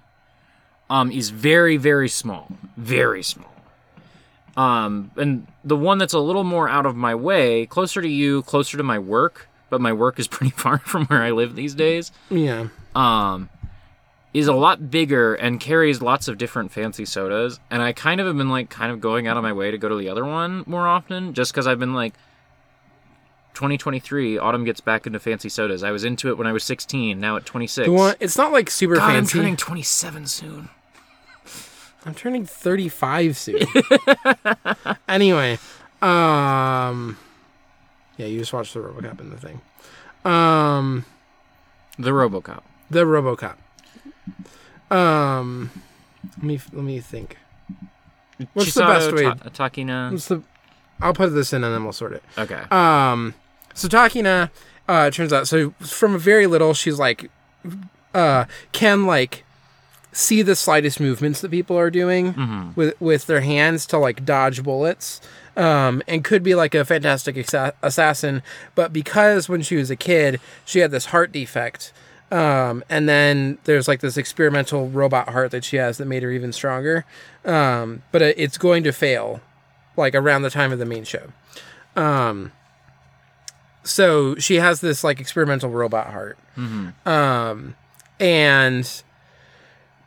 um 0.89 1.11
is 1.11 1.29
very 1.29 1.77
very 1.77 2.09
small, 2.09 2.47
very 2.77 3.23
small. 3.23 3.53
Um 4.55 5.11
and 5.17 5.47
the 5.63 5.75
one 5.75 5.97
that's 5.97 6.13
a 6.13 6.19
little 6.19 6.43
more 6.43 6.67
out 6.69 6.85
of 6.85 6.95
my 6.95 7.13
way, 7.15 7.65
closer 7.65 8.01
to 8.01 8.07
you, 8.07 8.41
closer 8.43 8.77
to 8.77 8.83
my 8.83 8.97
work, 8.99 9.47
but 9.69 9.81
my 9.81 9.93
work 9.93 10.19
is 10.19 10.27
pretty 10.35 10.51
far 10.51 10.79
from 10.79 11.05
where 11.05 11.21
I 11.23 11.31
live 11.31 11.55
these 11.55 11.75
days. 11.75 12.11
Yeah. 12.29 12.67
Um 12.95 13.49
is 14.33 14.47
a 14.47 14.53
lot 14.53 14.91
bigger 14.91 15.33
and 15.35 15.59
carries 15.59 15.99
lots 16.01 16.27
of 16.27 16.37
different 16.37 16.71
fancy 16.71 17.05
sodas 17.05 17.59
and 17.71 17.81
I 17.81 17.91
kind 17.93 18.19
of 18.21 18.27
have 18.27 18.37
been 18.37 18.49
like 18.49 18.69
kind 18.69 18.91
of 18.91 19.01
going 19.01 19.25
out 19.25 19.35
of 19.37 19.41
my 19.41 19.53
way 19.53 19.71
to 19.71 19.77
go 19.77 19.89
to 19.89 19.95
the 19.95 20.09
other 20.09 20.25
one 20.25 20.63
more 20.67 20.85
often 20.87 21.33
just 21.33 21.53
cuz 21.53 21.65
I've 21.65 21.79
been 21.79 21.93
like 21.95 22.13
2023 23.55 24.37
autumn 24.37 24.63
gets 24.65 24.81
back 24.81 25.07
into 25.07 25.19
fancy 25.19 25.49
sodas. 25.49 25.81
I 25.81 25.89
was 25.89 26.03
into 26.03 26.29
it 26.29 26.37
when 26.37 26.45
I 26.45 26.51
was 26.51 26.63
16, 26.63 27.19
now 27.19 27.37
at 27.37 27.45
26. 27.47 27.87
The 27.87 27.91
one 27.91 28.15
it's 28.19 28.37
not 28.37 28.51
like 28.51 28.69
super 28.69 28.95
God, 28.95 29.09
I'm 29.15 29.25
turning 29.25 29.57
27 29.57 30.27
soon. 30.27 30.69
I'm 32.07 32.15
turning 32.15 32.45
35 32.45 33.35
soon. 33.37 33.59
anyway, 35.09 35.59
um 36.01 37.17
Yeah, 38.17 38.27
you 38.27 38.39
just 38.39 38.53
watched 38.53 38.73
the 38.73 38.79
RoboCop 38.79 39.19
in 39.19 39.29
the 39.29 39.37
thing. 39.37 39.61
Um 40.25 41.05
The 41.99 42.11
RoboCop. 42.11 42.61
the 42.89 43.03
RoboCop. 43.05 43.57
Um 44.89 45.69
let 46.37 46.43
me 46.43 46.59
let 46.73 46.83
me 46.83 46.99
think. 47.01 47.37
What's 48.53 48.73
the 48.73 48.81
best 48.83 49.11
way? 49.11 49.23
Ta- 49.23 49.35
Takina. 49.69 50.11
What's 50.11 50.27
the 50.29 50.41
I'll 51.01 51.13
put 51.13 51.29
this 51.33 51.51
in 51.53 51.63
and 51.63 51.73
then 51.73 51.83
we'll 51.83 51.93
sort 51.93 52.13
it. 52.13 52.23
Okay. 52.37 52.61
Um, 52.71 53.35
so 53.75 53.87
Takina, 53.87 54.49
uh, 54.89 55.05
it 55.09 55.13
turns 55.13 55.31
out, 55.31 55.47
so 55.47 55.71
from 55.79 56.17
very 56.17 56.47
little, 56.47 56.73
she's 56.73 56.97
like, 56.97 57.29
uh, 58.15 58.45
can 58.71 59.05
like 59.05 59.43
see 60.17 60.41
the 60.41 60.55
slightest 60.55 60.99
movements 60.99 61.41
that 61.41 61.51
people 61.51 61.77
are 61.77 61.91
doing 61.91 62.73
with 62.75 62.99
with 62.99 63.27
their 63.27 63.41
hands 63.41 63.85
to 63.87 63.97
like 63.97 64.25
dodge 64.25 64.63
bullets. 64.63 65.21
Um, 65.55 66.03
and 66.07 66.23
could 66.23 66.43
be 66.43 66.53
like 66.53 66.75
a 66.75 66.85
fantastic 66.85 67.35
assa- 67.35 67.73
assassin, 67.81 68.43
but 68.75 68.93
because 68.93 69.49
when 69.49 69.63
she 69.63 69.75
was 69.75 69.89
a 69.89 69.95
kid, 69.95 70.39
she 70.65 70.79
had 70.79 70.91
this 70.91 71.07
heart 71.07 71.31
defect. 71.31 71.91
Um, 72.31 72.83
and 72.91 73.09
then 73.09 73.57
there's 73.63 73.87
like 73.87 74.01
this 74.01 74.17
experimental 74.17 74.87
robot 74.87 75.29
heart 75.29 75.49
that 75.51 75.63
she 75.63 75.77
has 75.77 75.97
that 75.97 76.05
made 76.05 76.21
her 76.21 76.29
even 76.29 76.53
stronger. 76.53 77.05
Um, 77.43 78.03
but 78.11 78.21
it, 78.21 78.35
it's 78.37 78.59
going 78.59 78.83
to 78.83 78.91
fail 78.91 79.41
like 79.95 80.13
around 80.13 80.43
the 80.43 80.51
time 80.51 80.71
of 80.71 80.77
the 80.77 80.85
main 80.85 81.05
show. 81.05 81.31
Um, 81.95 82.51
so 83.83 84.35
she 84.35 84.55
has 84.55 84.81
this 84.81 85.03
like 85.03 85.19
experimental 85.19 85.71
robot 85.71 86.07
heart. 86.11 86.37
Um, 87.07 87.75
and 88.19 89.01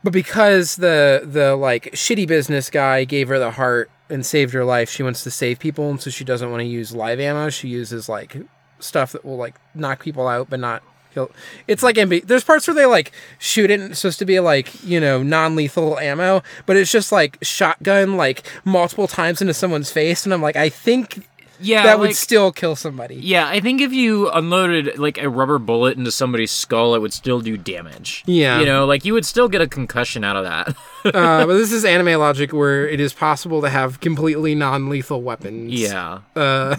but 0.03 0.13
because 0.13 0.77
the 0.77 1.21
the 1.23 1.55
like 1.55 1.91
shitty 1.93 2.27
business 2.27 2.69
guy 2.69 3.03
gave 3.03 3.27
her 3.27 3.39
the 3.39 3.51
heart 3.51 3.89
and 4.09 4.25
saved 4.25 4.53
her 4.53 4.65
life, 4.65 4.89
she 4.89 5.03
wants 5.03 5.23
to 5.23 5.31
save 5.31 5.59
people, 5.59 5.89
and 5.89 6.01
so 6.01 6.09
she 6.09 6.23
doesn't 6.23 6.49
want 6.49 6.61
to 6.61 6.65
use 6.65 6.93
live 6.93 7.19
ammo. 7.19 7.49
She 7.49 7.67
uses 7.67 8.09
like 8.09 8.37
stuff 8.79 9.11
that 9.13 9.23
will 9.23 9.37
like 9.37 9.55
knock 9.73 10.01
people 10.01 10.27
out, 10.27 10.49
but 10.49 10.59
not 10.59 10.83
kill. 11.13 11.31
It's 11.67 11.83
like 11.83 11.95
ambi- 11.95 12.25
there's 12.25 12.43
parts 12.43 12.67
where 12.67 12.75
they 12.75 12.85
like 12.85 13.11
shoot 13.37 13.69
it. 13.69 13.79
And 13.79 13.91
it's 13.91 13.99
supposed 13.99 14.19
to 14.19 14.25
be 14.25 14.39
like 14.39 14.83
you 14.83 14.99
know 14.99 15.23
non 15.23 15.55
lethal 15.55 15.99
ammo, 15.99 16.41
but 16.65 16.77
it's 16.77 16.91
just 16.91 17.11
like 17.11 17.37
shotgun 17.41 18.17
like 18.17 18.43
multiple 18.65 19.07
times 19.07 19.41
into 19.41 19.53
someone's 19.53 19.91
face, 19.91 20.25
and 20.25 20.33
I'm 20.33 20.41
like, 20.41 20.55
I 20.55 20.69
think 20.69 21.27
yeah, 21.61 21.83
that 21.83 21.99
would 21.99 22.15
still 22.15 22.51
kill 22.51 22.75
somebody. 22.75 23.15
Yeah, 23.15 23.47
I 23.47 23.59
think 23.59 23.81
if 23.81 23.93
you 23.93 24.29
unloaded 24.29 24.97
like 24.97 25.17
a 25.17 25.29
rubber 25.29 25.59
bullet 25.59 25.97
into 25.97 26.11
somebody's 26.11 26.51
skull, 26.51 26.95
it 26.95 26.99
would 26.99 27.13
still 27.13 27.39
do 27.39 27.57
damage. 27.57 28.23
Yeah. 28.25 28.59
You 28.59 28.65
know, 28.65 28.85
like 28.85 29.05
you 29.05 29.13
would 29.13 29.25
still 29.25 29.47
get 29.47 29.61
a 29.61 29.67
concussion 29.67 30.23
out 30.23 30.35
of 30.35 30.43
that. 30.43 30.69
uh, 31.15 31.45
but 31.45 31.53
this 31.53 31.71
is 31.71 31.85
anime 31.85 32.19
logic 32.19 32.53
where 32.53 32.87
it 32.87 32.99
is 32.99 33.13
possible 33.13 33.61
to 33.61 33.69
have 33.69 33.99
completely 33.99 34.55
non-lethal 34.55 35.21
weapons. 35.21 35.71
yeah. 35.73 36.19
Uh, 36.35 36.75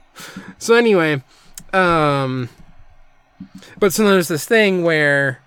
so 0.58 0.74
anyway, 0.74 1.22
um, 1.72 2.48
but 3.78 3.92
so 3.92 4.08
there's 4.08 4.28
this 4.28 4.46
thing 4.46 4.82
where 4.82 5.40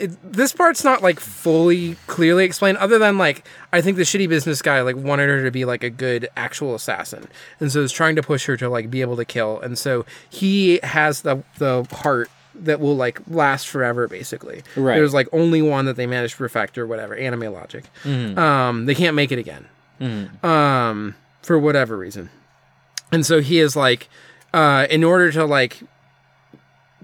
it, 0.00 0.32
this 0.32 0.52
part's 0.52 0.82
not 0.82 1.02
like 1.02 1.20
fully 1.20 1.96
clearly 2.06 2.44
explained, 2.44 2.78
other 2.78 2.98
than 2.98 3.18
like 3.18 3.44
I 3.72 3.80
think 3.80 3.96
the 3.96 4.02
shitty 4.02 4.28
business 4.28 4.62
guy 4.62 4.80
like 4.80 4.96
wanted 4.96 5.28
her 5.28 5.44
to 5.44 5.50
be 5.50 5.64
like 5.64 5.84
a 5.84 5.90
good 5.90 6.28
actual 6.36 6.74
assassin, 6.74 7.28
and 7.60 7.70
so 7.70 7.80
is 7.82 7.92
trying 7.92 8.16
to 8.16 8.22
push 8.22 8.46
her 8.46 8.56
to 8.56 8.68
like 8.68 8.90
be 8.90 9.00
able 9.02 9.16
to 9.16 9.24
kill, 9.24 9.60
and 9.60 9.78
so 9.78 10.04
he 10.30 10.80
has 10.82 11.22
the 11.22 11.42
the 11.58 11.86
heart 11.92 12.30
that 12.54 12.80
will 12.80 12.96
like 12.96 13.20
last 13.28 13.68
forever 13.68 14.08
basically. 14.08 14.62
Right. 14.76 14.96
there's 14.96 15.14
like 15.14 15.28
only 15.32 15.62
one 15.62 15.84
that 15.84 15.94
they 15.96 16.06
managed 16.06 16.32
to 16.34 16.38
perfect 16.38 16.76
or 16.78 16.86
whatever 16.86 17.14
anime 17.14 17.52
logic. 17.52 17.84
Um 18.04 18.86
they 18.86 18.94
can't 18.94 19.14
make 19.14 19.30
it 19.32 19.38
again. 19.38 19.66
Um 20.42 21.14
for 21.42 21.58
whatever 21.58 21.96
reason. 21.96 22.28
And 23.12 23.24
so 23.24 23.40
he 23.40 23.60
is 23.60 23.76
like 23.76 24.08
uh 24.52 24.86
in 24.90 25.04
order 25.04 25.30
to 25.32 25.44
like 25.44 25.80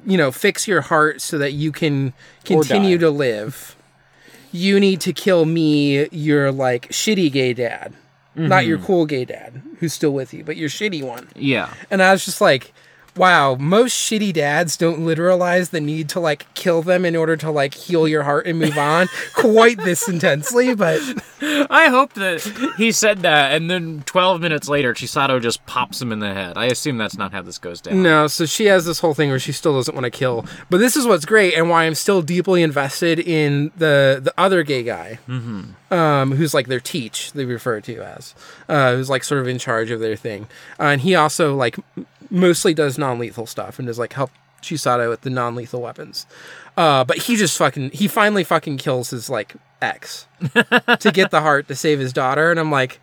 you 0.07 0.17
know 0.17 0.33
fix 0.33 0.67
your 0.67 0.81
heart 0.81 1.21
so 1.21 1.37
that 1.39 1.53
you 1.53 1.73
can 1.73 2.15
continue 2.45 2.99
to 2.99 3.11
live. 3.11 3.77
You 4.53 4.81
need 4.81 5.01
to 5.03 5.13
kill 5.13 5.45
me 5.45 6.09
your 6.09 6.51
like 6.51 6.89
shitty 6.89 7.31
gay 7.31 7.53
dad. 7.53 7.93
Not 8.39 8.67
your 8.67 8.77
mm-hmm. 8.77 8.87
cool 8.87 9.07
gay 9.07 9.25
dad 9.25 9.63
who's 9.81 9.95
still 9.95 10.13
with 10.13 10.35
you 10.35 10.45
but 10.45 10.57
your 10.57 10.69
shitty 10.69 11.03
one. 11.03 11.29
Yeah. 11.35 11.73
and 11.91 12.03
I 12.03 12.13
was 12.13 12.25
just 12.25 12.41
like, 12.41 12.75
wow, 13.17 13.55
most 13.57 13.95
shitty 13.95 14.33
dads 14.33 14.77
don't 14.77 15.01
literalize 15.01 15.71
the 15.71 15.81
need 15.81 16.09
to 16.11 16.21
like 16.21 16.53
kill 16.55 16.83
them 16.83 17.05
in 17.05 17.17
order 17.17 17.37
to 17.37 17.51
like 17.51 17.75
heal 17.75 18.07
your 18.07 18.23
heart 18.25 18.47
and 18.47 18.59
move 18.59 18.77
on 18.77 19.09
quite 19.35 19.79
this 19.79 20.09
intensely, 20.09 20.75
but 20.75 21.01
I 21.71 21.89
hope 21.89 22.13
that 22.15 22.43
he 22.77 22.93
said 22.93 23.21
that, 23.21 23.53
and 23.53 23.71
then 23.71 24.03
12 24.07 24.41
minutes 24.41 24.69
later, 24.69 24.95
Chisato 24.95 25.41
just 25.41 25.65
pops 25.67 26.01
him 26.01 26.13
in 26.13 26.21
the 26.21 26.33
head. 26.33 26.55
I 26.57 26.67
assume 26.67 26.99
that's 26.99 27.17
not 27.17 27.33
how 27.33 27.43
this 27.43 27.59
goes 27.59 27.81
down. 27.81 28.03
no, 28.03 28.27
so 28.27 28.47
she 28.47 28.67
has 28.67 28.85
this 28.85 29.01
whole 29.01 29.15
thing 29.15 29.31
where 29.31 29.39
she 29.39 29.53
still 29.53 29.75
doesn't 29.75 29.95
want 29.95 30.05
to 30.05 30.11
kill. 30.11 30.45
But 30.71 30.79
this 30.79 30.97
is 30.97 31.07
what's 31.07 31.25
great 31.25 31.55
and 31.55 31.69
why 31.71 31.85
I'm 31.85 31.95
still 31.95 32.23
deeply 32.23 32.63
invested 32.63 33.19
in 33.19 33.71
the 33.77 34.21
the 34.23 34.33
other 34.39 34.63
gay 34.63 34.83
guy. 34.83 35.19
Um, 35.89 36.33
who's 36.33 36.53
like 36.53 36.67
their 36.67 36.81
teach, 36.81 37.33
they 37.33 37.45
refer 37.45 37.81
to 37.83 38.03
as, 38.03 38.35
uh, 38.69 38.97
who's 38.97 39.09
like 39.09 39.23
sort 39.23 39.41
of 39.41 39.47
in 39.47 39.57
charge 39.59 39.93
of 39.93 40.01
their 40.01 40.17
thing. 40.17 40.49
Uh, 40.81 40.85
and 40.85 41.01
he 41.01 41.15
also 41.15 41.55
like 41.55 41.77
mostly 42.31 42.75
does 42.75 42.99
non 42.99 43.19
lethal 43.19 43.47
stuff 43.47 43.79
and 43.79 43.87
does 43.87 43.99
like 43.99 44.13
help 44.13 44.31
Chisato 44.63 45.09
with 45.09 45.21
the 45.23 45.31
non 45.31 45.55
lethal 45.55 45.81
weapons. 45.83 46.27
Uh, 46.77 47.05
but 47.05 47.19
he 47.19 47.37
just 47.37 47.57
fucking 47.57 47.91
he 47.91 48.09
finally 48.09 48.45
fucking 48.45 48.77
kills 48.79 49.11
his 49.11 49.31
like 49.31 49.55
ex 49.81 50.27
to 50.55 51.11
get 51.13 51.31
the 51.31 51.41
heart 51.41 51.69
to 51.69 51.75
save 51.75 51.99
his 51.99 52.13
daughter, 52.13 52.51
and 52.51 52.59
I'm 52.61 52.71
like, 52.71 53.01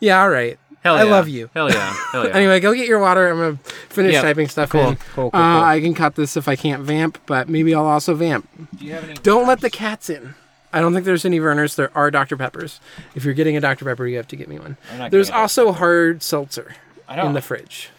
yeah, 0.00 0.20
all 0.22 0.30
right. 0.30 0.58
Hell 0.82 0.96
I 0.96 1.04
yeah. 1.04 1.10
love 1.12 1.28
you. 1.28 1.48
Hell 1.54 1.70
yeah. 1.70 1.92
Hell 2.12 2.26
yeah. 2.26 2.34
Anyway, 2.34 2.58
go 2.58 2.74
get 2.74 2.88
your 2.88 2.98
water. 2.98 3.28
I'm 3.28 3.38
gonna 3.38 3.56
finish 3.88 4.14
Yep. 4.14 4.22
typing 4.24 4.48
stuff 4.48 4.70
Cool. 4.70 4.80
in. 4.88 4.96
Cool, 4.96 5.30
cool, 5.30 5.40
uh, 5.40 5.54
cool. 5.58 5.64
I 5.64 5.80
can 5.80 5.94
cut 5.94 6.16
this 6.16 6.36
if 6.36 6.48
I 6.48 6.56
can't 6.56 6.82
vamp, 6.82 7.18
but 7.26 7.48
maybe 7.48 7.72
I'll 7.72 7.86
also 7.86 8.14
vamp. 8.14 8.48
Do 8.76 8.84
you 8.84 8.92
have 8.94 9.04
any? 9.04 9.14
Don't 9.14 9.46
let 9.46 9.60
the 9.60 9.70
cats 9.70 10.10
in. 10.10 10.34
I 10.72 10.80
don't 10.80 10.92
think 10.92 11.04
there's 11.04 11.24
any 11.24 11.38
Vernors. 11.38 11.76
There 11.76 11.96
are 11.96 12.10
Dr. 12.10 12.36
Peppers. 12.36 12.80
If 13.14 13.24
you're 13.24 13.34
getting 13.34 13.56
a 13.56 13.60
Dr. 13.60 13.84
Pepper, 13.84 14.06
you 14.06 14.16
have 14.16 14.26
to 14.28 14.36
get 14.36 14.48
me 14.48 14.58
one. 14.58 14.76
There's 15.10 15.30
also 15.30 15.70
hard 15.70 16.22
seltzer 16.22 16.74
I 17.06 17.14
don't. 17.14 17.26
in 17.26 17.32
the 17.34 17.42
fridge. 17.42 17.90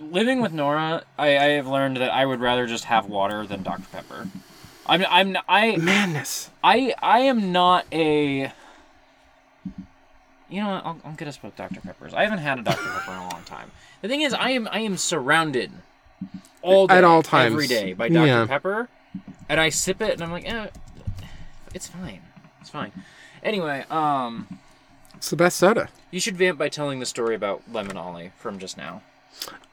Living 0.00 0.40
with 0.40 0.52
Nora, 0.52 1.02
I, 1.18 1.28
I 1.36 1.44
have 1.50 1.66
learned 1.66 1.98
that 1.98 2.10
I 2.10 2.24
would 2.24 2.40
rather 2.40 2.66
just 2.66 2.84
have 2.84 3.06
water 3.06 3.46
than 3.46 3.62
Dr 3.62 3.84
Pepper. 3.92 4.28
I'm 4.86 5.04
I'm 5.08 5.36
I 5.48 5.76
Madness. 5.76 6.50
I 6.64 6.94
I 7.02 7.20
am 7.20 7.52
not 7.52 7.84
a. 7.92 8.50
You 10.48 10.60
know, 10.62 10.68
what, 10.70 10.84
I'll, 10.84 11.00
I'll 11.04 11.12
get 11.12 11.28
us 11.28 11.36
both 11.36 11.54
Dr 11.54 11.80
Peppers. 11.80 12.12
I 12.12 12.24
haven't 12.24 12.38
had 12.38 12.58
a 12.58 12.62
Dr 12.62 12.82
Pepper 12.82 13.12
in 13.12 13.18
a 13.18 13.28
long 13.30 13.42
time. 13.44 13.70
The 14.02 14.08
thing 14.08 14.22
is, 14.22 14.32
I 14.32 14.50
am 14.50 14.68
I 14.72 14.80
am 14.80 14.96
surrounded 14.96 15.70
all 16.62 16.86
day, 16.86 16.96
At 16.96 17.04
all 17.04 17.22
times. 17.22 17.52
every 17.52 17.66
day 17.68 17.92
by 17.92 18.08
Dr 18.08 18.26
Yeah. 18.26 18.46
Pepper, 18.46 18.88
and 19.48 19.60
I 19.60 19.68
sip 19.68 20.00
it, 20.00 20.14
and 20.14 20.22
I'm 20.22 20.32
like, 20.32 20.50
eh, 20.50 20.68
it's 21.74 21.86
fine, 21.86 22.22
it's 22.60 22.70
fine. 22.70 22.90
Anyway, 23.44 23.84
um, 23.90 24.58
It's 25.16 25.30
the 25.30 25.36
best 25.36 25.56
soda. 25.58 25.88
you 26.10 26.18
should 26.20 26.36
vamp 26.36 26.58
by 26.58 26.68
telling 26.68 26.98
the 27.00 27.06
story 27.06 27.34
about 27.34 27.62
Lem 27.72 27.88
and 27.90 27.98
Ollie 27.98 28.32
from 28.38 28.58
just 28.58 28.76
now. 28.76 29.02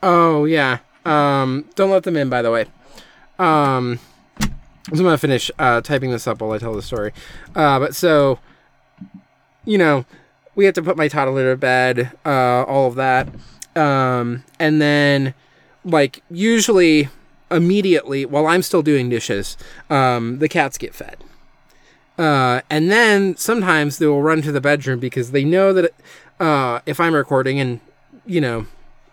Oh 0.02 0.46
yeah. 0.46 0.80
Um, 1.06 1.66
don't 1.76 1.90
let 1.90 2.04
them 2.04 2.18
in, 2.18 2.30
by 2.30 2.42
the 2.42 2.52
way. 2.52 2.66
Um, 3.40 4.00
so 4.40 4.50
I'm 4.92 5.04
gonna 5.04 5.18
finish 5.18 5.52
uh, 5.60 5.82
typing 5.82 6.12
this 6.12 6.28
up 6.28 6.42
while 6.42 6.52
I 6.52 6.58
tell 6.58 6.74
the 6.74 6.82
story. 6.82 7.12
Uh, 7.56 7.80
but 7.80 7.96
so, 7.96 8.40
you 9.66 9.78
know, 9.78 10.06
we 10.56 10.66
have 10.66 10.74
to 10.76 10.82
put 10.82 10.98
my 10.98 11.08
toddler 11.08 11.52
to 11.52 11.58
bed, 11.58 12.12
uh, 12.26 12.64
all 12.64 12.88
of 12.88 12.96
that, 12.96 13.28
um, 13.76 14.44
and 14.60 14.82
then, 14.82 15.34
like, 15.86 16.24
usually 16.32 17.10
immediately 17.52 18.26
while 18.26 18.48
I'm 18.48 18.62
still 18.62 18.82
doing 18.82 19.10
dishes, 19.10 19.58
um, 19.90 20.40
the 20.40 20.50
cats 20.50 20.78
get 20.78 20.96
fed. 20.96 21.18
Uh, 22.18 22.62
and 22.70 22.90
then 22.90 23.38
sometimes 23.38 24.00
they 24.00 24.08
will 24.08 24.24
run 24.24 24.42
to 24.42 24.52
the 24.52 24.62
bedroom 24.62 25.00
because 25.00 25.32
they 25.32 25.44
know 25.44 25.72
that 25.74 25.94
uh, 26.40 26.80
if 26.86 27.00
I'm 27.00 27.14
recording 27.14 27.60
and 27.60 27.80
you 28.26 28.42
know 28.42 28.66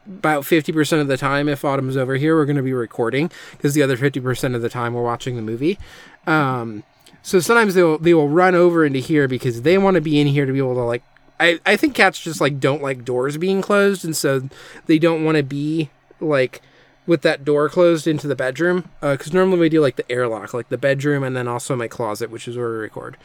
about 0.07 0.45
50% 0.45 1.01
of 1.01 1.09
the 1.09 1.17
time 1.17 1.49
if 1.49 1.65
autumn's 1.65 1.97
over 1.97 2.17
here 2.17 2.37
we're 2.37 2.45
going 2.45 2.57
to 2.57 2.63
be 2.63 2.73
recording 2.73 3.31
because 3.53 3.75
the 3.75 3.83
other 3.83 3.97
50% 3.97 4.55
of 4.55 4.63
the 4.63 4.69
time 4.69 4.95
we're 4.95 5.03
watching 5.03 5.37
the 5.37 5.43
movie. 5.43 5.79
Um, 6.27 6.85
so 7.23 7.41
sometimes 7.41 7.75
they'll 7.75 7.99
they 7.99 8.13
will 8.13 8.29
run 8.29 8.55
over 8.55 8.85
into 8.85 8.99
here 8.99 9.27
because 9.27 9.63
they 9.63 9.79
want 9.79 9.95
to 9.95 10.01
be 10.01 10.21
in 10.21 10.27
here 10.27 10.45
to 10.45 10.53
be 10.53 10.59
able 10.59 10.75
to 10.75 10.83
like 10.83 11.03
I, 11.41 11.59
I 11.67 11.77
think 11.77 11.95
cats 11.95 12.21
just 12.21 12.41
like 12.41 12.61
don't 12.61 12.83
like 12.83 13.05
doors 13.05 13.39
being 13.39 13.63
closed 13.63 14.05
and 14.05 14.15
so 14.15 14.49
they 14.87 14.99
don't 14.99 15.25
want 15.25 15.39
to 15.39 15.43
be 15.43 15.91
like 16.21 16.61
with 17.07 17.23
that 17.23 17.45
door 17.45 17.69
closed 17.69 18.07
into 18.07 18.29
the 18.29 18.37
bedroom 18.37 18.91
because 19.01 19.33
normally 19.33 19.59
we 19.59 19.69
do 19.69 19.81
like 19.81 19.97
the 19.97 20.11
airlock 20.13 20.53
like 20.55 20.69
the 20.69 20.79
bedroom 20.79 21.23
and 21.25 21.35
then 21.35 21.49
also 21.49 21.75
my 21.75 21.89
closet 21.89 22.31
which 22.31 22.47
is 22.47 22.57
where 22.57 22.69
we 22.69 22.77
record. 22.77 23.17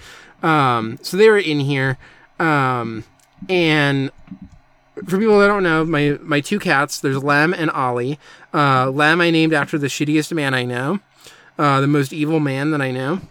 Um, 0.42 0.98
so 1.02 1.18
they 1.18 1.30
were 1.30 1.38
in 1.38 1.60
here 1.60 1.98
um, 2.40 3.04
and 3.50 4.12
for 5.08 5.18
people 5.18 5.40
that 5.40 5.48
don't 5.48 5.64
know, 5.64 5.86
my 5.86 6.18
my 6.22 6.42
two 6.42 6.60
cats, 6.60 7.00
there's 7.00 7.24
Lem 7.24 7.54
and 7.54 7.70
Ollie. 7.72 8.20
Uh, 8.54 8.90
Lem 8.90 9.22
I 9.22 9.30
named 9.30 9.54
after 9.54 9.78
the 9.78 9.88
shittiest 9.88 10.34
man 10.34 10.54
I 10.54 10.64
know, 10.64 11.00
uh, 11.58 11.82
the 11.82 11.88
most 11.88 12.14
evil 12.14 12.40
man 12.40 12.72
that 12.72 12.82
I 12.82 12.92
know. 12.92 13.22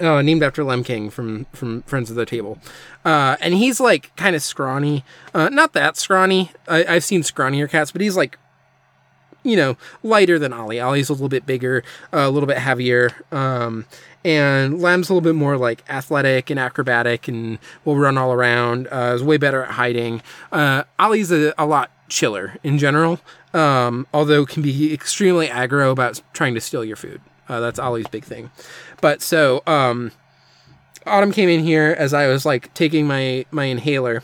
Uh, 0.00 0.22
named 0.22 0.42
after 0.42 0.64
Lem 0.64 0.82
King 0.82 1.08
from 1.08 1.46
from 1.52 1.82
Friends 1.82 2.10
of 2.10 2.16
the 2.16 2.26
Table, 2.26 2.58
uh, 3.04 3.36
and 3.40 3.54
he's 3.54 3.78
like 3.78 4.14
kind 4.16 4.34
of 4.34 4.42
scrawny, 4.42 5.04
uh, 5.32 5.48
not 5.50 5.72
that 5.74 5.96
scrawny. 5.96 6.50
I, 6.66 6.84
I've 6.84 7.04
seen 7.04 7.22
scrawnier 7.22 7.70
cats, 7.70 7.92
but 7.92 8.00
he's 8.00 8.16
like 8.16 8.36
you 9.44 9.56
know, 9.56 9.76
lighter 10.02 10.38
than 10.38 10.52
Ollie. 10.52 10.80
Ollie's 10.80 11.10
a 11.10 11.12
little 11.12 11.28
bit 11.28 11.46
bigger, 11.46 11.84
uh, 12.12 12.20
a 12.20 12.30
little 12.30 12.46
bit 12.46 12.58
heavier. 12.58 13.12
Um, 13.30 13.84
and 14.24 14.80
Lem's 14.80 15.08
a 15.08 15.14
little 15.14 15.20
bit 15.20 15.36
more 15.36 15.56
like 15.56 15.84
athletic 15.88 16.50
and 16.50 16.58
acrobatic 16.58 17.28
and 17.28 17.58
will 17.84 17.96
run 17.96 18.16
all 18.16 18.32
around. 18.32 18.88
Uh, 18.90 19.12
is 19.14 19.22
way 19.22 19.36
better 19.36 19.64
at 19.64 19.72
hiding. 19.72 20.22
Uh, 20.50 20.84
Ollie's 20.98 21.30
a, 21.30 21.52
a 21.58 21.66
lot 21.66 21.90
chiller 22.08 22.56
in 22.62 22.78
general, 22.78 23.20
um, 23.52 24.06
although 24.14 24.46
can 24.46 24.62
be 24.62 24.92
extremely 24.92 25.48
aggro 25.48 25.90
about 25.92 26.20
trying 26.32 26.54
to 26.54 26.60
steal 26.60 26.84
your 26.84 26.96
food. 26.96 27.20
Uh, 27.48 27.60
that's 27.60 27.78
Ollie's 27.78 28.08
big 28.08 28.24
thing. 28.24 28.50
But 29.00 29.20
so, 29.20 29.62
um, 29.66 30.12
Autumn 31.06 31.32
came 31.32 31.48
in 31.48 31.62
here 31.62 31.94
as 31.98 32.14
I 32.14 32.28
was 32.28 32.46
like 32.46 32.72
taking 32.72 33.06
my 33.06 33.44
my 33.50 33.64
inhaler, 33.64 34.22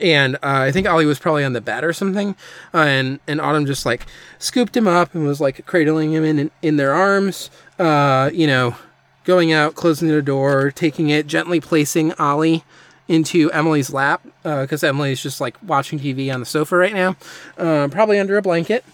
and 0.00 0.36
uh, 0.36 0.38
I 0.42 0.72
think 0.72 0.88
Ollie 0.88 1.06
was 1.06 1.18
probably 1.18 1.44
on 1.44 1.52
the 1.52 1.60
bed 1.60 1.84
or 1.84 1.92
something, 1.92 2.34
uh, 2.72 2.78
and 2.78 3.20
and 3.26 3.40
Autumn 3.40 3.66
just 3.66 3.84
like 3.84 4.06
scooped 4.38 4.76
him 4.76 4.88
up 4.88 5.14
and 5.14 5.26
was 5.26 5.40
like 5.40 5.64
cradling 5.66 6.12
him 6.12 6.24
in 6.24 6.38
in, 6.38 6.50
in 6.62 6.76
their 6.76 6.94
arms, 6.94 7.50
uh, 7.78 8.30
you 8.32 8.46
know, 8.46 8.76
going 9.24 9.52
out, 9.52 9.74
closing 9.74 10.08
the 10.08 10.22
door, 10.22 10.70
taking 10.70 11.10
it, 11.10 11.26
gently 11.26 11.60
placing 11.60 12.12
Ollie 12.14 12.64
into 13.08 13.50
Emily's 13.52 13.92
lap 13.92 14.26
because 14.42 14.82
Emily's 14.82 15.22
just 15.22 15.40
like 15.40 15.56
watching 15.62 15.98
TV 15.98 16.32
on 16.32 16.40
the 16.40 16.46
sofa 16.46 16.76
right 16.76 16.94
now, 16.94 17.16
uh, 17.58 17.88
probably 17.88 18.18
under 18.18 18.36
a 18.38 18.42
blanket. 18.42 18.84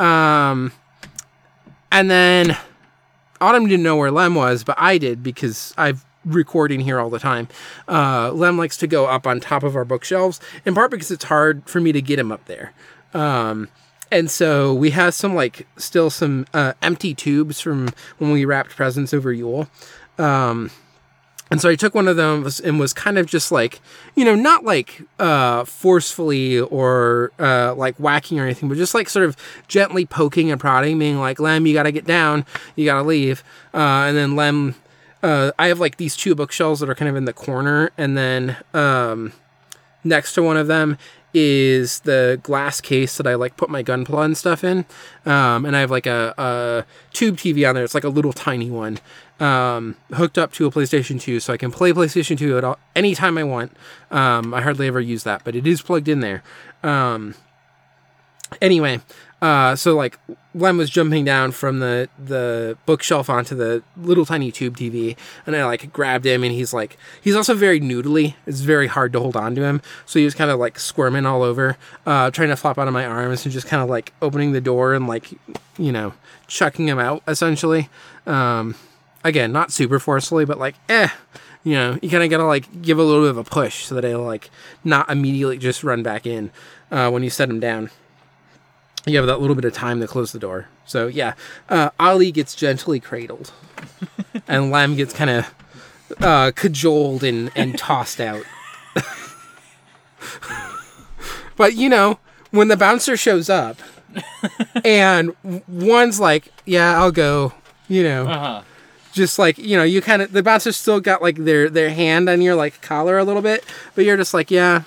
Um, 0.00 0.72
and 1.92 2.10
then 2.10 2.56
Autumn 3.40 3.66
didn't 3.66 3.82
know 3.82 3.96
where 3.96 4.10
Lem 4.10 4.34
was, 4.34 4.64
but 4.64 4.76
I 4.78 4.98
did 4.98 5.22
because 5.22 5.74
I've 5.76 6.04
recording 6.24 6.80
here 6.80 6.98
all 6.98 7.10
the 7.10 7.18
time. 7.18 7.48
Uh, 7.88 8.30
Lem 8.32 8.58
likes 8.58 8.76
to 8.78 8.86
go 8.86 9.06
up 9.06 9.26
on 9.26 9.40
top 9.40 9.62
of 9.62 9.76
our 9.76 9.84
bookshelves, 9.84 10.40
in 10.64 10.74
part 10.74 10.90
because 10.90 11.10
it's 11.10 11.24
hard 11.24 11.68
for 11.68 11.80
me 11.80 11.92
to 11.92 12.02
get 12.02 12.18
him 12.18 12.32
up 12.32 12.44
there. 12.46 12.72
Um, 13.14 13.68
and 14.10 14.30
so 14.30 14.74
we 14.74 14.90
have 14.90 15.14
some 15.14 15.34
like 15.34 15.66
still 15.76 16.10
some 16.10 16.46
uh, 16.52 16.74
empty 16.82 17.14
tubes 17.14 17.60
from 17.60 17.88
when 18.18 18.30
we 18.30 18.44
wrapped 18.44 18.76
presents 18.76 19.14
over 19.14 19.32
Yule. 19.32 19.68
Um, 20.18 20.70
and 21.52 21.60
so 21.60 21.68
I 21.68 21.74
took 21.76 21.94
one 21.94 22.08
of 22.08 22.16
them 22.16 22.48
and 22.64 22.80
was 22.80 22.94
kind 22.94 23.18
of 23.18 23.26
just 23.26 23.52
like, 23.52 23.82
you 24.14 24.24
know, 24.24 24.34
not 24.34 24.64
like 24.64 25.02
uh, 25.18 25.64
forcefully 25.64 26.58
or 26.58 27.30
uh, 27.38 27.74
like 27.74 27.94
whacking 27.96 28.40
or 28.40 28.44
anything, 28.44 28.70
but 28.70 28.78
just 28.78 28.94
like 28.94 29.10
sort 29.10 29.26
of 29.26 29.36
gently 29.68 30.06
poking 30.06 30.50
and 30.50 30.58
prodding, 30.58 30.98
being 30.98 31.18
like, 31.18 31.38
Lem, 31.38 31.66
you 31.66 31.74
got 31.74 31.82
to 31.82 31.92
get 31.92 32.06
down, 32.06 32.46
you 32.74 32.86
got 32.86 33.02
to 33.02 33.02
leave. 33.02 33.44
Uh, 33.74 34.06
and 34.06 34.16
then 34.16 34.34
Lem, 34.34 34.76
uh, 35.22 35.52
I 35.58 35.68
have 35.68 35.80
like 35.80 35.96
these 35.96 36.16
two 36.16 36.34
bookshelves 36.34 36.80
that 36.80 36.88
are 36.88 36.94
kind 36.94 37.08
of 37.08 37.16
in 37.16 37.24
the 37.24 37.32
corner, 37.32 37.90
and 37.96 38.16
then 38.16 38.56
um, 38.74 39.32
next 40.04 40.34
to 40.34 40.42
one 40.42 40.56
of 40.56 40.66
them 40.66 40.98
is 41.34 42.00
the 42.00 42.38
glass 42.42 42.80
case 42.80 43.16
that 43.16 43.26
I 43.26 43.34
like 43.34 43.56
put 43.56 43.70
my 43.70 43.82
gunpla 43.82 44.24
and 44.24 44.36
stuff 44.36 44.62
in. 44.62 44.84
Um, 45.24 45.64
and 45.64 45.74
I 45.74 45.80
have 45.80 45.90
like 45.90 46.06
a, 46.06 46.34
a 46.36 46.84
tube 47.12 47.36
TV 47.36 47.66
on 47.66 47.74
there. 47.74 47.84
It's 47.84 47.94
like 47.94 48.04
a 48.04 48.10
little 48.10 48.34
tiny 48.34 48.70
one 48.70 48.98
um, 49.42 49.96
hooked 50.12 50.38
up 50.38 50.52
to 50.52 50.66
a 50.66 50.70
PlayStation 50.70 51.20
2, 51.20 51.40
so 51.40 51.52
I 51.52 51.56
can 51.56 51.72
play 51.72 51.92
PlayStation 51.92 52.38
2 52.38 52.58
at 52.58 52.64
all, 52.64 52.78
anytime 52.94 53.36
I 53.36 53.44
want. 53.44 53.76
Um, 54.10 54.54
I 54.54 54.62
hardly 54.62 54.86
ever 54.86 55.00
use 55.00 55.24
that, 55.24 55.42
but 55.44 55.56
it 55.56 55.66
is 55.66 55.82
plugged 55.82 56.08
in 56.08 56.20
there. 56.20 56.42
Um, 56.82 57.34
anyway, 58.60 59.00
uh, 59.42 59.74
so 59.74 59.96
like 59.96 60.20
Lem 60.54 60.76
was 60.76 60.88
jumping 60.88 61.24
down 61.24 61.50
from 61.50 61.80
the 61.80 62.08
the 62.16 62.78
bookshelf 62.86 63.28
onto 63.28 63.56
the 63.56 63.82
little 63.96 64.24
tiny 64.24 64.52
tube 64.52 64.76
TV, 64.76 65.16
and 65.44 65.56
I 65.56 65.64
like 65.66 65.92
grabbed 65.92 66.24
him, 66.24 66.44
and 66.44 66.52
he's 66.52 66.72
like 66.72 66.96
he's 67.20 67.34
also 67.34 67.52
very 67.52 67.80
noodly. 67.80 68.36
It's 68.46 68.60
very 68.60 68.86
hard 68.86 69.12
to 69.14 69.20
hold 69.20 69.36
on 69.36 69.56
to 69.56 69.62
him, 69.62 69.82
so 70.06 70.20
he 70.20 70.24
was 70.24 70.36
kind 70.36 70.50
of 70.50 70.60
like 70.60 70.78
squirming 70.78 71.26
all 71.26 71.42
over, 71.42 71.76
uh, 72.06 72.30
trying 72.30 72.50
to 72.50 72.56
flop 72.56 72.78
out 72.78 72.86
of 72.86 72.94
my 72.94 73.04
arms, 73.04 73.44
and 73.44 73.52
just 73.52 73.66
kind 73.66 73.82
of 73.82 73.90
like 73.90 74.12
opening 74.22 74.52
the 74.52 74.60
door 74.60 74.94
and 74.94 75.08
like 75.08 75.32
you 75.76 75.90
know 75.90 76.14
chucking 76.46 76.86
him 76.86 77.00
out 77.00 77.24
essentially. 77.26 77.88
Um, 78.26 78.76
again, 79.24 79.50
not 79.50 79.72
super 79.72 79.98
forcefully, 79.98 80.44
but 80.44 80.58
like 80.58 80.76
eh. 80.88 81.08
You 81.64 81.74
know, 81.74 81.98
you 82.02 82.10
kind 82.10 82.24
of 82.24 82.30
gotta 82.30 82.44
like 82.44 82.82
give 82.82 82.98
a 82.98 83.04
little 83.04 83.22
bit 83.22 83.30
of 83.30 83.38
a 83.38 83.44
push 83.44 83.84
so 83.84 83.94
that 83.94 84.04
it'll 84.04 84.24
like 84.24 84.50
not 84.82 85.08
immediately 85.08 85.58
just 85.58 85.84
run 85.84 86.02
back 86.02 86.26
in 86.26 86.50
uh, 86.90 87.08
when 87.08 87.22
you 87.22 87.30
set 87.30 87.48
him 87.48 87.60
down 87.60 87.90
you 89.06 89.16
have 89.16 89.26
that 89.26 89.40
little 89.40 89.56
bit 89.56 89.64
of 89.64 89.72
time 89.72 90.00
to 90.00 90.06
close 90.06 90.32
the 90.32 90.38
door. 90.38 90.68
So 90.86 91.06
yeah, 91.06 91.34
uh, 91.68 91.90
Ollie 91.98 92.32
gets 92.32 92.54
gently 92.54 93.00
cradled, 93.00 93.52
and 94.48 94.70
Lem 94.70 94.96
gets 94.96 95.12
kind 95.12 95.30
of 95.30 95.54
uh, 96.20 96.52
cajoled 96.54 97.24
and, 97.24 97.50
and 97.56 97.76
tossed 97.78 98.20
out. 98.20 98.44
but 101.56 101.74
you 101.74 101.88
know, 101.88 102.18
when 102.50 102.68
the 102.68 102.76
bouncer 102.76 103.16
shows 103.16 103.50
up, 103.50 103.78
and 104.84 105.34
one's 105.66 106.20
like, 106.20 106.48
"Yeah, 106.64 107.00
I'll 107.00 107.12
go," 107.12 107.54
you 107.88 108.02
know. 108.02 108.26
Uh-huh. 108.26 108.62
Just 109.12 109.38
like 109.38 109.58
you 109.58 109.76
know, 109.76 109.82
you 109.82 110.00
kind 110.00 110.22
of 110.22 110.32
the 110.32 110.42
bouncer 110.42 110.72
still 110.72 111.00
got 111.00 111.20
like 111.20 111.36
their 111.36 111.68
their 111.68 111.90
hand 111.90 112.30
on 112.30 112.40
your 112.40 112.54
like 112.54 112.80
collar 112.80 113.18
a 113.18 113.24
little 113.24 113.42
bit, 113.42 113.64
but 113.94 114.04
you're 114.04 114.16
just 114.16 114.32
like, 114.32 114.50
yeah, 114.50 114.84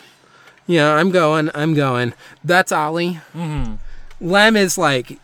yeah, 0.66 0.94
I'm 0.94 1.12
going, 1.12 1.52
I'm 1.54 1.76
going. 1.76 2.14
That's 2.44 2.72
Ollie. 2.72 3.20
Lem 4.26 4.56
is 4.56 4.78
like 4.78 5.20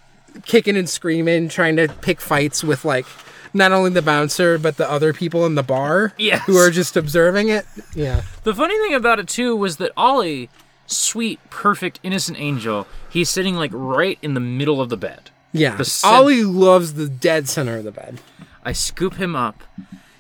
kicking 0.46 0.78
and 0.78 0.88
screaming, 0.90 1.50
trying 1.50 1.76
to 1.78 1.88
pick 2.02 2.22
fights 2.22 2.64
with 2.64 2.86
like 2.86 3.06
not 3.54 3.72
only 3.74 3.90
the 3.90 4.02
bouncer 4.02 4.58
but 4.58 4.78
the 4.78 4.90
other 4.90 5.12
people 5.14 5.46
in 5.46 5.56
the 5.56 5.64
bar 5.64 6.14
Yes. 6.18 6.46
who 6.46 6.56
are 6.58 6.70
just 6.72 6.96
observing 6.96 7.50
it. 7.50 7.66
Yeah. 7.96 8.22
The 8.44 8.54
funny 8.56 8.78
thing 8.78 8.94
about 8.94 9.20
it 9.20 9.28
too 9.28 9.56
was 9.56 9.78
that 9.78 9.92
Ollie, 9.98 10.50
sweet, 10.88 11.40
perfect, 11.50 12.00
innocent 12.04 12.40
angel, 12.40 12.88
he's 13.10 13.30
sitting 13.30 13.56
like 13.56 13.72
right 13.74 14.18
in 14.22 14.34
the 14.36 14.40
middle 14.40 14.80
of 14.82 14.90
the 14.90 14.98
bed. 14.98 15.32
Yeah. 15.52 15.76
The 15.76 15.84
cen- 15.86 16.14
Ollie 16.14 16.44
loves 16.44 16.94
the 16.94 17.10
dead 17.10 17.50
center 17.50 17.78
of 17.78 17.84
the 17.84 17.92
bed. 17.92 18.22
I 18.64 18.72
scoop 18.72 19.16
him 19.16 19.36
up. 19.36 19.64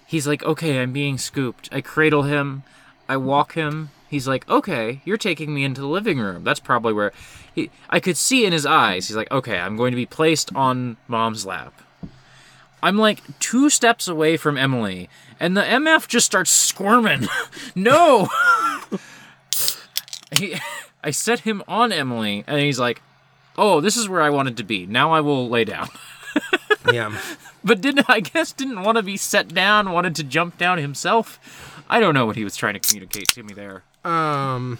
He's 0.05 0.27
like, 0.27 0.43
okay, 0.43 0.81
I'm 0.81 0.91
being 0.91 1.17
scooped. 1.17 1.69
I 1.71 1.79
cradle 1.79 2.23
him. 2.23 2.63
I 3.07 3.15
walk 3.15 3.53
him. 3.53 3.91
He's 4.11 4.27
like, 4.27 4.47
okay, 4.49 5.01
you're 5.05 5.15
taking 5.15 5.53
me 5.53 5.63
into 5.63 5.79
the 5.79 5.87
living 5.87 6.19
room. 6.19 6.43
That's 6.43 6.59
probably 6.59 6.91
where 6.91 7.13
he. 7.55 7.71
I 7.89 8.01
could 8.01 8.17
see 8.17 8.45
in 8.45 8.51
his 8.51 8.65
eyes. 8.65 9.07
He's 9.07 9.15
like, 9.15 9.31
okay, 9.31 9.57
I'm 9.57 9.77
going 9.77 9.93
to 9.93 9.95
be 9.95 10.05
placed 10.05 10.53
on 10.53 10.97
mom's 11.07 11.45
lap. 11.45 11.81
I'm 12.83 12.97
like 12.97 13.21
two 13.39 13.69
steps 13.69 14.09
away 14.09 14.35
from 14.35 14.57
Emily, 14.57 15.07
and 15.39 15.55
the 15.55 15.61
MF 15.61 16.09
just 16.09 16.25
starts 16.25 16.51
squirming. 16.51 17.29
no! 17.75 18.27
he, 20.37 20.57
I 21.01 21.11
set 21.11 21.39
him 21.39 21.63
on 21.65 21.93
Emily, 21.93 22.43
and 22.47 22.59
he's 22.59 22.79
like, 22.79 23.01
oh, 23.57 23.79
this 23.79 23.95
is 23.95 24.09
where 24.09 24.21
I 24.21 24.29
wanted 24.29 24.57
to 24.57 24.63
be. 24.63 24.85
Now 24.85 25.13
I 25.13 25.21
will 25.21 25.47
lay 25.47 25.63
down. 25.63 25.87
Yeah. 26.91 27.15
But 27.63 27.79
didn't 27.79 28.09
I 28.09 28.21
guess 28.21 28.51
didn't 28.51 28.81
want 28.81 28.97
to 28.97 29.03
be 29.03 29.15
set 29.15 29.53
down, 29.53 29.91
wanted 29.91 30.15
to 30.15 30.23
jump 30.23 30.57
down 30.57 30.79
himself. 30.79 31.39
I 31.87 31.99
don't 31.99 32.15
know 32.15 32.25
what 32.25 32.35
he 32.35 32.43
was 32.43 32.55
trying 32.55 32.73
to 32.73 32.79
communicate 32.79 33.27
to 33.29 33.43
me 33.43 33.53
there. 33.53 33.83
Um. 34.03 34.79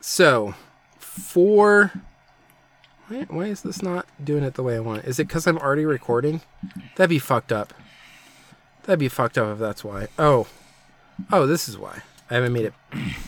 So, 0.00 0.54
for. 0.98 1.92
Why, 3.08 3.22
why 3.28 3.44
is 3.46 3.62
this 3.62 3.82
not 3.82 4.06
doing 4.22 4.42
it 4.44 4.54
the 4.54 4.62
way 4.62 4.76
I 4.76 4.80
want? 4.80 5.04
Is 5.04 5.18
it 5.18 5.28
because 5.28 5.46
I'm 5.46 5.58
already 5.58 5.84
recording? 5.84 6.40
That'd 6.96 7.10
be 7.10 7.18
fucked 7.18 7.52
up. 7.52 7.74
That'd 8.84 8.98
be 8.98 9.08
fucked 9.08 9.36
up 9.38 9.52
if 9.52 9.58
that's 9.58 9.84
why. 9.84 10.08
Oh. 10.18 10.46
Oh, 11.30 11.46
this 11.46 11.68
is 11.68 11.76
why. 11.78 12.00
I 12.30 12.34
haven't 12.36 12.52
made 12.52 12.64
it 12.66 12.74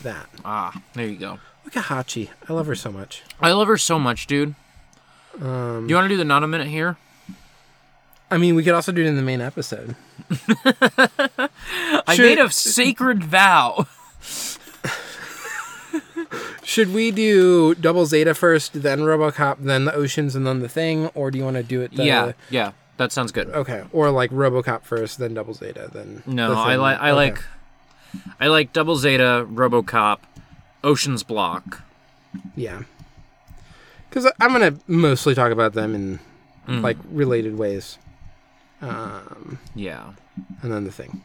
that. 0.03 0.27
Ah, 0.45 0.81
there 0.95 1.07
you 1.07 1.17
go. 1.17 1.39
Look 1.65 1.77
at 1.77 1.85
Hachi. 1.85 2.31
I 2.49 2.53
love 2.53 2.67
her 2.67 2.75
so 2.75 2.91
much. 2.91 3.23
I 3.41 3.53
love 3.53 3.69
her 3.69 3.77
so 3.79 3.99
much, 3.99 4.27
dude. 4.27 4.55
Um, 5.41 5.87
Do 5.87 5.91
you 5.93 5.95
want 5.97 6.05
to 6.07 6.09
do 6.09 6.17
the 6.17 6.25
not 6.25 6.43
a 6.43 6.47
minute 6.47 6.67
here? 6.69 6.97
I 8.31 8.37
mean, 8.39 8.55
we 8.55 8.63
could 8.65 8.75
also 8.75 8.93
do 8.93 9.03
it 9.03 9.07
in 9.07 9.17
the 9.17 9.23
main 9.23 9.41
episode. 9.41 9.97
I 10.65 12.15
Should- 12.15 12.25
made 12.25 12.39
a 12.39 12.51
sacred 12.51 13.23
vow. 13.25 13.87
Should 16.65 16.93
we 16.95 17.11
do 17.11 17.75
Double 17.75 18.07
Zeta 18.07 18.35
first, 18.35 18.83
then 18.83 19.01
RoboCop, 19.01 19.59
then 19.61 19.85
the 19.85 19.95
Oceans, 19.95 20.35
and 20.35 20.47
then 20.47 20.61
the 20.61 20.69
Thing, 20.69 21.09
or 21.09 21.31
do 21.31 21.39
you 21.39 21.45
want 21.45 21.57
to 21.57 21.63
do 21.63 21.83
it? 21.83 21.95
The, 21.95 22.05
yeah, 22.05 22.33
yeah, 22.51 22.73
that 22.97 23.13
sounds 23.13 23.33
good. 23.33 23.49
Okay, 23.51 23.85
or 23.93 24.11
like 24.11 24.31
RoboCop 24.31 24.83
first, 24.83 25.19
then 25.19 25.35
Double 25.35 25.53
Zeta, 25.55 25.91
then. 25.93 26.23
No, 26.27 26.51
the 26.51 26.57
I 26.57 26.77
like 26.77 26.99
I 27.01 27.11
Okay. 27.11 27.17
like 27.17 27.43
I 28.41 28.47
like 28.49 28.73
Double 28.73 28.97
Zeta, 28.97 29.47
RoboCop, 29.51 30.19
Ocean's 30.83 31.23
Block. 31.23 31.83
Yeah. 32.57 32.83
Because 34.09 34.31
I'm 34.41 34.53
gonna 34.53 34.77
mostly 34.87 35.35
talk 35.35 35.53
about 35.53 35.75
them 35.75 35.95
in 35.95 36.19
Mm. 36.69 36.81
like 36.83 36.97
related 37.11 37.59
ways, 37.59 37.99
um, 38.81 39.59
Yeah. 39.75 40.13
and 40.63 40.73
then 40.73 40.85
the 40.85 40.91
Thing. 40.93 41.21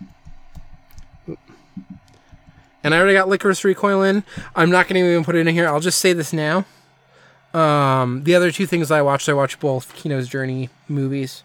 And 2.84 2.94
I 2.94 2.98
already 2.98 3.14
got 3.14 3.28
Lycoris 3.28 3.64
Recoil 3.64 4.04
in. 4.04 4.24
I'm 4.56 4.70
not 4.70 4.88
gonna 4.88 5.00
even 5.02 5.24
put 5.24 5.36
it 5.36 5.46
in 5.46 5.54
here. 5.54 5.68
I'll 5.68 5.80
just 5.80 6.00
say 6.00 6.14
this 6.14 6.32
now. 6.34 6.66
Um, 7.54 8.24
the 8.24 8.36
other 8.36 8.52
two 8.52 8.66
things 8.66 8.92
I 8.92 9.02
watched, 9.02 9.28
I 9.28 9.34
watched 9.34 9.60
both 9.60 9.94
Kino's 9.96 10.30
Journey 10.30 10.70
movies. 10.88 11.44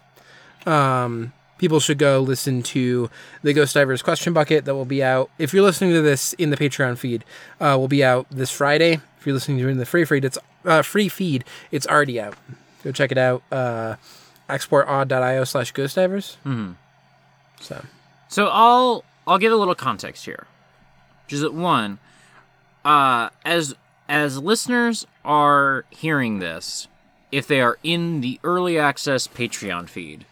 Um, 0.65 1.33
people 1.57 1.79
should 1.79 1.97
go 1.97 2.19
listen 2.21 2.61
to 2.63 3.09
the 3.43 3.53
Ghost 3.53 3.73
Divers 3.73 4.01
Question 4.01 4.33
Bucket 4.33 4.65
that 4.65 4.75
will 4.75 4.85
be 4.85 5.03
out. 5.03 5.29
If 5.37 5.53
you're 5.53 5.63
listening 5.63 5.91
to 5.93 6.01
this 6.01 6.33
in 6.33 6.49
the 6.51 6.57
Patreon 6.57 6.97
feed, 6.97 7.23
uh, 7.59 7.75
will 7.79 7.87
be 7.87 8.03
out 8.03 8.27
this 8.29 8.51
Friday. 8.51 8.99
If 9.19 9.25
you're 9.25 9.33
listening 9.33 9.57
to 9.59 9.67
it 9.67 9.71
in 9.71 9.77
the 9.77 9.85
free 9.85 10.05
feed, 10.05 10.25
it's 10.25 10.37
uh, 10.63 10.81
free 10.83 11.09
feed. 11.09 11.43
It's 11.71 11.87
already 11.87 12.19
out. 12.19 12.35
Go 12.83 12.91
check 12.91 13.11
it 13.11 13.17
out. 13.17 13.41
Uh, 13.51 13.95
exportaud.io 14.49 15.43
slash 15.43 15.71
ghost 15.71 15.95
divers. 15.95 16.37
Mm-hmm. 16.45 16.73
So, 17.59 17.83
So 18.27 18.47
I'll 18.47 19.03
I'll 19.25 19.39
give 19.39 19.51
a 19.51 19.55
little 19.55 19.75
context 19.75 20.25
here. 20.25 20.45
Which 21.25 21.33
is 21.33 21.41
that 21.41 21.53
one, 21.53 21.99
uh, 22.83 23.29
as 23.43 23.75
as 24.07 24.37
listeners 24.37 25.07
are 25.23 25.85
hearing 25.89 26.39
this, 26.39 26.87
if 27.31 27.47
they 27.47 27.59
are 27.61 27.77
in 27.83 28.21
the 28.21 28.39
early 28.43 28.77
access 28.77 29.27
Patreon 29.27 29.89
feed, 29.89 30.25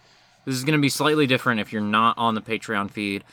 this 0.45 0.55
is 0.55 0.63
going 0.63 0.77
to 0.77 0.81
be 0.81 0.89
slightly 0.89 1.25
different 1.25 1.59
if 1.59 1.73
you're 1.73 1.81
not 1.81 2.17
on 2.17 2.35
the 2.35 2.41
Patreon 2.41 2.91
feed. 2.91 3.23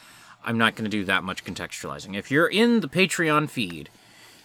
I'm 0.42 0.56
not 0.56 0.74
going 0.74 0.84
to 0.84 0.90
do 0.90 1.04
that 1.04 1.22
much 1.22 1.44
contextualizing. 1.44 2.16
If 2.16 2.30
you're 2.30 2.46
in 2.46 2.80
the 2.80 2.88
Patreon 2.88 3.50
feed, 3.50 3.90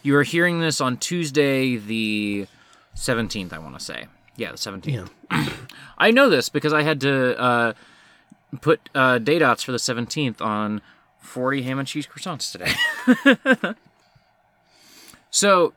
you 0.04 0.16
are 0.18 0.24
hearing 0.24 0.60
this 0.60 0.82
on 0.82 0.98
Tuesday, 0.98 1.78
the 1.78 2.48
17th, 2.96 3.54
I 3.54 3.60
want 3.60 3.80
to 3.80 3.84
say. 3.84 4.08
Yeah, 4.36 4.52
the 4.52 4.58
17th. 4.58 5.10
yeah. 5.32 5.50
I 5.98 6.12
know 6.12 6.30
this 6.30 6.50
because 6.50 6.74
I 6.74 6.82
had 6.82 7.00
to 7.02 7.40
uh, 7.40 7.74
put 8.60 8.90
uh, 8.94 9.20
day 9.20 9.40
dots 9.40 9.64
for 9.64 9.72
the 9.72 9.78
17th 9.78 10.42
on 10.42 10.82
40 11.26 11.64
ham 11.64 11.80
and 11.80 11.88
cheese 11.88 12.08
croissants 12.08 12.52
today. 12.52 13.74
so, 15.32 15.74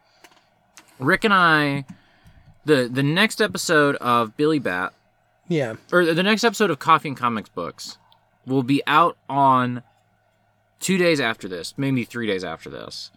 Rick 0.99 1.25
and 1.25 1.35
I, 1.35 1.85
the 2.65 2.89
the 2.93 3.03
next 3.03 3.41
episode 3.41 3.97
of 3.97 4.37
Billy 4.37 4.59
Bat, 4.59 4.93
Yeah. 5.49 5.75
or 5.93 6.05
the 6.05 6.23
next 6.23 6.45
episode 6.45 6.71
of 6.71 6.79
Coffee 6.79 7.09
and 7.09 7.17
Comics 7.17 7.49
Books, 7.49 7.99
will 8.47 8.63
be 8.63 8.83
out 8.87 9.17
on 9.29 9.83
two 10.81 10.97
days 10.99 11.21
after 11.21 11.49
this, 11.49 11.75
maybe 11.77 12.05
three 12.05 12.27
days 12.27 12.45
after 12.45 12.71
this. 12.71 13.11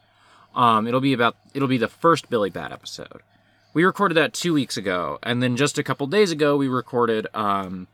Um, 0.55 0.87
it'll 0.87 1.01
be 1.01 1.13
about 1.13 1.35
it'll 1.53 1.67
be 1.67 1.77
the 1.77 1.87
first 1.87 2.29
Billy 2.29 2.49
Bat 2.49 2.71
episode. 2.71 3.21
We 3.73 3.85
recorded 3.85 4.15
that 4.15 4.33
two 4.33 4.53
weeks 4.53 4.75
ago, 4.75 5.17
and 5.23 5.41
then 5.41 5.55
just 5.55 5.77
a 5.77 5.83
couple 5.83 6.05
days 6.07 6.31
ago 6.31 6.57
we 6.57 6.67
recorded 6.67 7.27
um, 7.33 7.87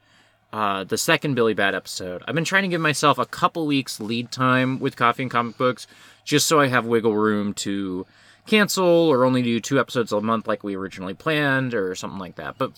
uh, 0.54 0.84
the 0.84 0.98
second 0.98 1.36
Billy 1.36 1.54
Bat 1.54 1.76
episode. 1.76 2.24
I've 2.28 2.36
been 2.36 2.44
trying 2.46 2.64
to 2.64 2.70
give 2.70 2.82
myself 2.82 3.18
a 3.18 3.26
couple 3.26 3.66
weeks 3.66 4.00
lead 4.00 4.32
time 4.32 4.80
with 4.80 4.96
Coffee 4.96 5.24
and 5.24 5.32
Comic 5.32 5.58
Books, 5.58 5.88
just 6.24 6.48
so 6.48 6.60
I 6.60 6.68
have 6.68 6.86
wiggle 6.86 7.16
room 7.16 7.54
to 7.56 8.06
cancel 8.46 8.86
or 8.86 9.26
only 9.26 9.42
do 9.42 9.60
two 9.60 9.80
episodes 9.80 10.12
a 10.12 10.22
month 10.22 10.48
like 10.48 10.64
we 10.64 10.76
originally 10.76 11.14
planned, 11.14 11.74
or 11.74 11.94
something 11.96 12.20
like 12.20 12.36
that. 12.36 12.58
But 12.58 12.72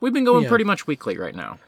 we've 0.00 0.12
been 0.12 0.24
going 0.24 0.42
Yeah. 0.44 0.48
pretty 0.48 0.64
much 0.64 0.86
weekly 0.86 1.16
right 1.16 1.34
now. 1.34 1.58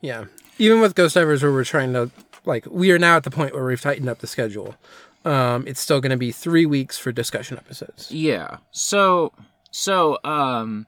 Yeah. 0.00 0.24
Even 0.58 0.80
with 0.80 0.94
Ghost 0.94 1.14
Divers, 1.14 1.42
where 1.42 1.52
we're 1.52 1.64
trying 1.64 1.92
to, 1.92 2.10
like, 2.46 2.64
we 2.70 2.90
are 2.90 2.98
now 2.98 3.16
at 3.16 3.24
the 3.24 3.30
point 3.30 3.54
where 3.54 3.64
we've 3.64 3.80
tightened 3.80 4.08
up 4.08 4.18
the 4.20 4.26
schedule. 4.26 4.76
Um, 5.24 5.66
it's 5.66 5.80
still 5.80 6.00
going 6.00 6.10
to 6.10 6.16
be 6.16 6.32
three 6.32 6.64
weeks 6.64 6.96
for 6.96 7.12
discussion 7.12 7.58
episodes. 7.58 8.10
Yeah. 8.10 8.56
So 8.70 9.32
so 9.70 10.18
um 10.24 10.86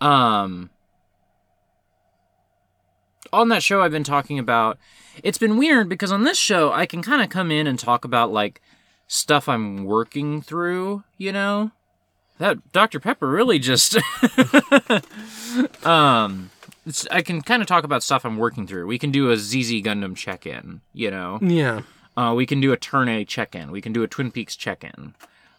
um 0.00 0.70
on 3.34 3.48
that 3.48 3.62
show 3.62 3.82
I've 3.82 3.90
been 3.90 4.04
talking 4.04 4.38
about 4.38 4.78
it's 5.22 5.38
been 5.38 5.56
weird 5.56 5.88
because 5.88 6.12
on 6.12 6.24
this 6.24 6.38
show 6.38 6.72
I 6.72 6.86
can 6.86 7.02
kind 7.02 7.22
of 7.22 7.28
come 7.28 7.50
in 7.50 7.66
and 7.66 7.78
talk 7.78 8.04
about 8.04 8.32
like 8.32 8.60
stuff 9.06 9.48
I'm 9.48 9.84
working 9.84 10.42
through, 10.42 11.04
you 11.18 11.32
know? 11.32 11.70
That 12.38 12.72
Dr. 12.72 12.98
Pepper 13.00 13.28
really 13.28 13.58
just 13.58 13.96
um 15.84 16.50
it's, 16.86 17.06
I 17.10 17.22
can 17.22 17.40
kind 17.42 17.62
of 17.62 17.68
talk 17.68 17.84
about 17.84 18.02
stuff 18.02 18.24
I'm 18.24 18.36
working 18.36 18.66
through. 18.66 18.86
We 18.86 18.98
can 18.98 19.10
do 19.10 19.30
a 19.30 19.36
ZZ 19.36 19.80
Gundam 19.80 20.14
check-in, 20.14 20.82
you 20.92 21.10
know. 21.10 21.38
Yeah. 21.40 21.82
Uh, 22.16 22.34
we 22.36 22.44
can 22.44 22.60
do 22.60 22.72
a 22.72 22.76
Turn 22.76 23.08
A 23.08 23.24
check-in. 23.24 23.70
We 23.70 23.80
can 23.80 23.92
do 23.92 24.02
a 24.02 24.08
Twin 24.08 24.30
Peaks 24.30 24.54
check-in. 24.54 25.14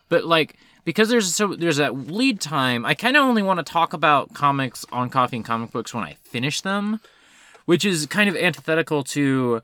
But 0.08 0.26
like 0.26 0.58
because 0.86 1.10
there's 1.10 1.36
so 1.36 1.56
there's 1.56 1.78
that 1.78 1.98
lead 2.10 2.40
time, 2.40 2.86
I 2.86 2.94
kind 2.94 3.18
of 3.18 3.24
only 3.24 3.42
want 3.42 3.58
to 3.58 3.64
talk 3.64 3.92
about 3.92 4.34
comics 4.34 4.86
on 4.92 5.10
Coffee 5.10 5.38
and 5.38 5.46
Comic 5.46 5.72
Books 5.72 5.94
when 5.94 6.04
I 6.04 6.14
finish 6.24 6.62
them, 6.62 7.02
which 7.66 7.86
is 7.86 8.06
kind 8.06 8.30
of 8.30 8.36
antithetical 8.36 9.04
to 9.04 9.62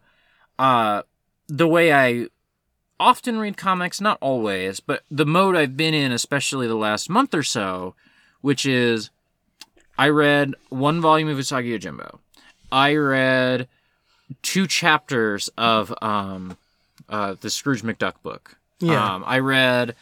uh, 0.59 1.03
the 1.47 1.67
way 1.67 1.93
I 1.93 2.27
often 2.99 3.39
read 3.39 3.57
comics. 3.57 4.01
Not 4.01 4.17
always, 4.21 4.79
but 4.79 5.03
the 5.09 5.25
mode 5.25 5.55
I've 5.55 5.77
been 5.77 5.93
in, 5.93 6.11
especially 6.11 6.67
the 6.67 6.75
last 6.75 7.09
month 7.09 7.33
or 7.33 7.43
so, 7.43 7.95
which 8.41 8.65
is 8.65 9.09
I 9.97 10.09
read 10.09 10.55
one 10.69 11.01
volume 11.01 11.29
of 11.29 11.37
Usagi 11.37 11.77
Yojimbo. 11.77 12.19
I 12.71 12.95
read 12.95 13.67
two 14.41 14.65
chapters 14.65 15.49
of 15.57 15.93
um, 16.01 16.57
uh, 17.09 17.35
the 17.39 17.49
Scrooge 17.49 17.83
McDuck 17.83 18.15
book. 18.23 18.57
Yeah. 18.79 19.15
Um, 19.15 19.23
I 19.27 19.39
read 19.39 19.95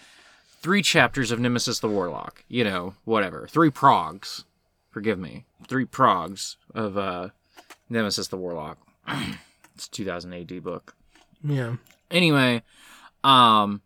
three 0.62 0.82
chapters 0.82 1.32
of 1.32 1.40
Nemesis 1.40 1.80
the 1.80 1.90
Warlock. 1.90 2.44
You 2.48 2.64
know, 2.64 2.94
whatever. 3.06 3.48
Three 3.50 3.72
progs. 3.72 4.44
Forgive 4.92 5.20
me. 5.20 5.46
Three 5.68 5.86
progs 5.86 6.56
of 6.74 6.98
uh, 6.98 7.30
Nemesis 7.90 8.28
the 8.28 8.38
Warlock. 8.38 8.78
it's 9.76 9.88
a 9.88 9.92
2000 9.92 10.34
AD 10.34 10.64
book. 10.64 10.96
Yeah. 11.44 11.76
Anyway, 12.12 12.64
um, 13.24 13.82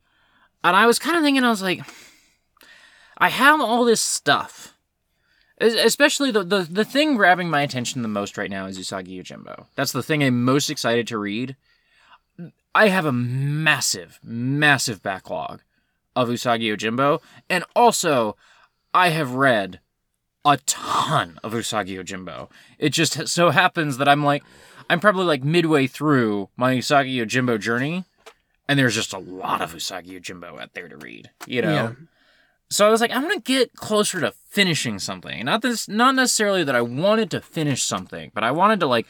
and 0.63 0.75
I 0.75 0.85
was 0.85 0.99
kind 0.99 1.17
of 1.17 1.23
thinking, 1.23 1.43
I 1.43 1.49
was 1.49 1.61
like, 1.61 1.81
I 3.17 3.29
have 3.29 3.61
all 3.61 3.85
this 3.85 4.01
stuff. 4.01 4.75
Especially 5.59 6.31
the, 6.31 6.43
the 6.43 6.67
the 6.69 6.83
thing 6.83 7.15
grabbing 7.15 7.49
my 7.49 7.61
attention 7.61 8.01
the 8.01 8.07
most 8.07 8.37
right 8.37 8.49
now 8.49 8.65
is 8.65 8.77
Usagi 8.77 9.21
Yojimbo. 9.21 9.67
That's 9.75 9.91
the 9.93 10.03
thing 10.03 10.21
I'm 10.21 10.43
most 10.43 10.69
excited 10.69 11.07
to 11.07 11.17
read. 11.17 11.55
I 12.75 12.89
have 12.89 13.05
a 13.05 13.13
massive, 13.13 14.19
massive 14.23 15.03
backlog 15.03 15.61
of 16.15 16.27
Usagi 16.27 16.63
Yojimbo, 16.75 17.21
and 17.49 17.63
also 17.75 18.35
I 18.93 19.09
have 19.09 19.35
read 19.35 19.79
a 20.45 20.57
ton 20.65 21.39
of 21.43 21.53
Usagi 21.53 21.97
Yojimbo. 21.97 22.49
It 22.77 22.89
just 22.89 23.27
so 23.27 23.49
happens 23.49 23.97
that 23.97 24.09
I'm 24.09 24.23
like, 24.23 24.43
I'm 24.89 24.99
probably 24.99 25.25
like 25.25 25.43
midway 25.43 25.87
through 25.87 26.49
my 26.55 26.75
Usagi 26.75 27.15
Yojimbo 27.15 27.59
journey, 27.59 28.05
and 28.67 28.77
there's 28.77 28.95
just 28.95 29.13
a 29.13 29.19
lot 29.19 29.61
of 29.61 29.73
Usagi 29.73 30.19
Yojimbo 30.19 30.61
out 30.61 30.73
there 30.73 30.89
to 30.89 30.97
read. 30.97 31.31
You 31.47 31.61
know. 31.61 31.73
Yeah. 31.73 31.91
So 32.69 32.87
I 32.87 32.89
was 32.89 33.01
like, 33.01 33.11
I'm 33.11 33.21
gonna 33.21 33.39
get 33.39 33.73
closer 33.75 34.19
to 34.19 34.33
finishing 34.49 34.97
something. 34.99 35.45
Not 35.45 35.61
this, 35.61 35.87
not 35.87 36.15
necessarily 36.15 36.63
that 36.63 36.75
I 36.75 36.81
wanted 36.81 37.29
to 37.31 37.41
finish 37.41 37.83
something, 37.83 38.31
but 38.33 38.43
I 38.43 38.51
wanted 38.51 38.79
to 38.79 38.87
like 38.87 39.05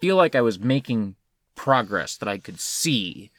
feel 0.00 0.16
like 0.16 0.34
I 0.34 0.42
was 0.42 0.58
making 0.58 1.16
progress 1.54 2.16
that 2.18 2.28
I 2.28 2.38
could 2.38 2.60
see. 2.60 3.30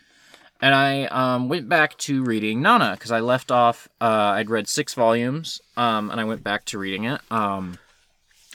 And 0.60 0.74
I 0.74 1.06
um, 1.06 1.50
went 1.50 1.70
back 1.70 1.98
to 2.00 2.24
reading 2.24 2.62
Nana 2.62 2.92
because 2.94 3.12
I 3.12 3.20
left 3.20 3.52
off. 3.52 3.88
Uh, 4.02 4.34
I'd 4.36 4.50
read 4.50 4.68
six 4.68 4.94
volumes, 4.94 5.62
um, 5.76 6.10
and 6.10 6.20
I 6.20 6.24
went 6.24 6.44
back 6.44 6.66
to 6.66 6.80
reading 6.80 7.04
it. 7.04 7.22
Um, 7.30 7.78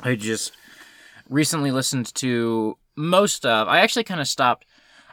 I 0.03 0.17
just 0.17 0.53
recently 1.29 1.71
listened 1.71 2.13
to 2.17 2.77
most 2.97 3.47
of. 3.47 3.69
I 3.69 3.81
actually 3.81 4.05
kind 4.05 4.21
of 4.21 4.27
stopped. 4.27 4.67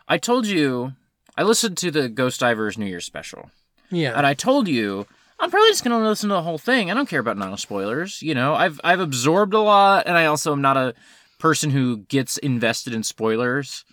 I 0.07 0.17
told 0.17 0.47
you 0.47 0.93
I 1.37 1.43
listened 1.43 1.77
to 1.77 1.91
the 1.91 2.09
Ghost 2.09 2.39
Divers 2.39 2.77
New 2.77 2.85
Year's 2.85 3.05
special. 3.05 3.51
Yeah. 3.91 4.13
And 4.17 4.25
I 4.25 4.33
told 4.33 4.67
you, 4.67 5.05
I'm 5.39 5.49
probably 5.49 5.69
just 5.69 5.83
gonna 5.83 5.99
listen 5.99 6.29
to 6.29 6.35
the 6.35 6.41
whole 6.41 6.57
thing. 6.57 6.91
I 6.91 6.93
don't 6.93 7.07
care 7.07 7.21
about 7.21 7.37
Nana 7.37 7.57
spoilers. 7.57 8.21
You 8.21 8.35
know, 8.35 8.55
I've 8.55 8.81
I've 8.83 8.99
absorbed 8.99 9.53
a 9.53 9.59
lot, 9.59 10.05
and 10.05 10.17
I 10.17 10.25
also 10.25 10.51
am 10.51 10.61
not 10.61 10.75
a 10.75 10.93
person 11.37 11.69
who 11.69 11.97
gets 11.97 12.37
invested 12.39 12.93
in 12.93 13.03
spoilers 13.03 13.85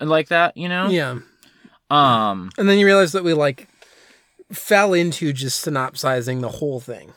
and 0.00 0.10
like 0.10 0.28
that. 0.28 0.56
You 0.56 0.68
know. 0.68 0.88
yeah. 0.88 1.18
Um. 1.90 2.50
And 2.58 2.68
then 2.68 2.78
you 2.78 2.86
realize 2.86 3.12
that 3.12 3.24
we 3.24 3.32
like 3.34 3.68
fell 4.52 4.92
into 4.94 5.32
just 5.32 5.60
synopsizing 5.60 6.40
the 6.40 6.48
whole 6.48 6.80
thing. 6.80 7.12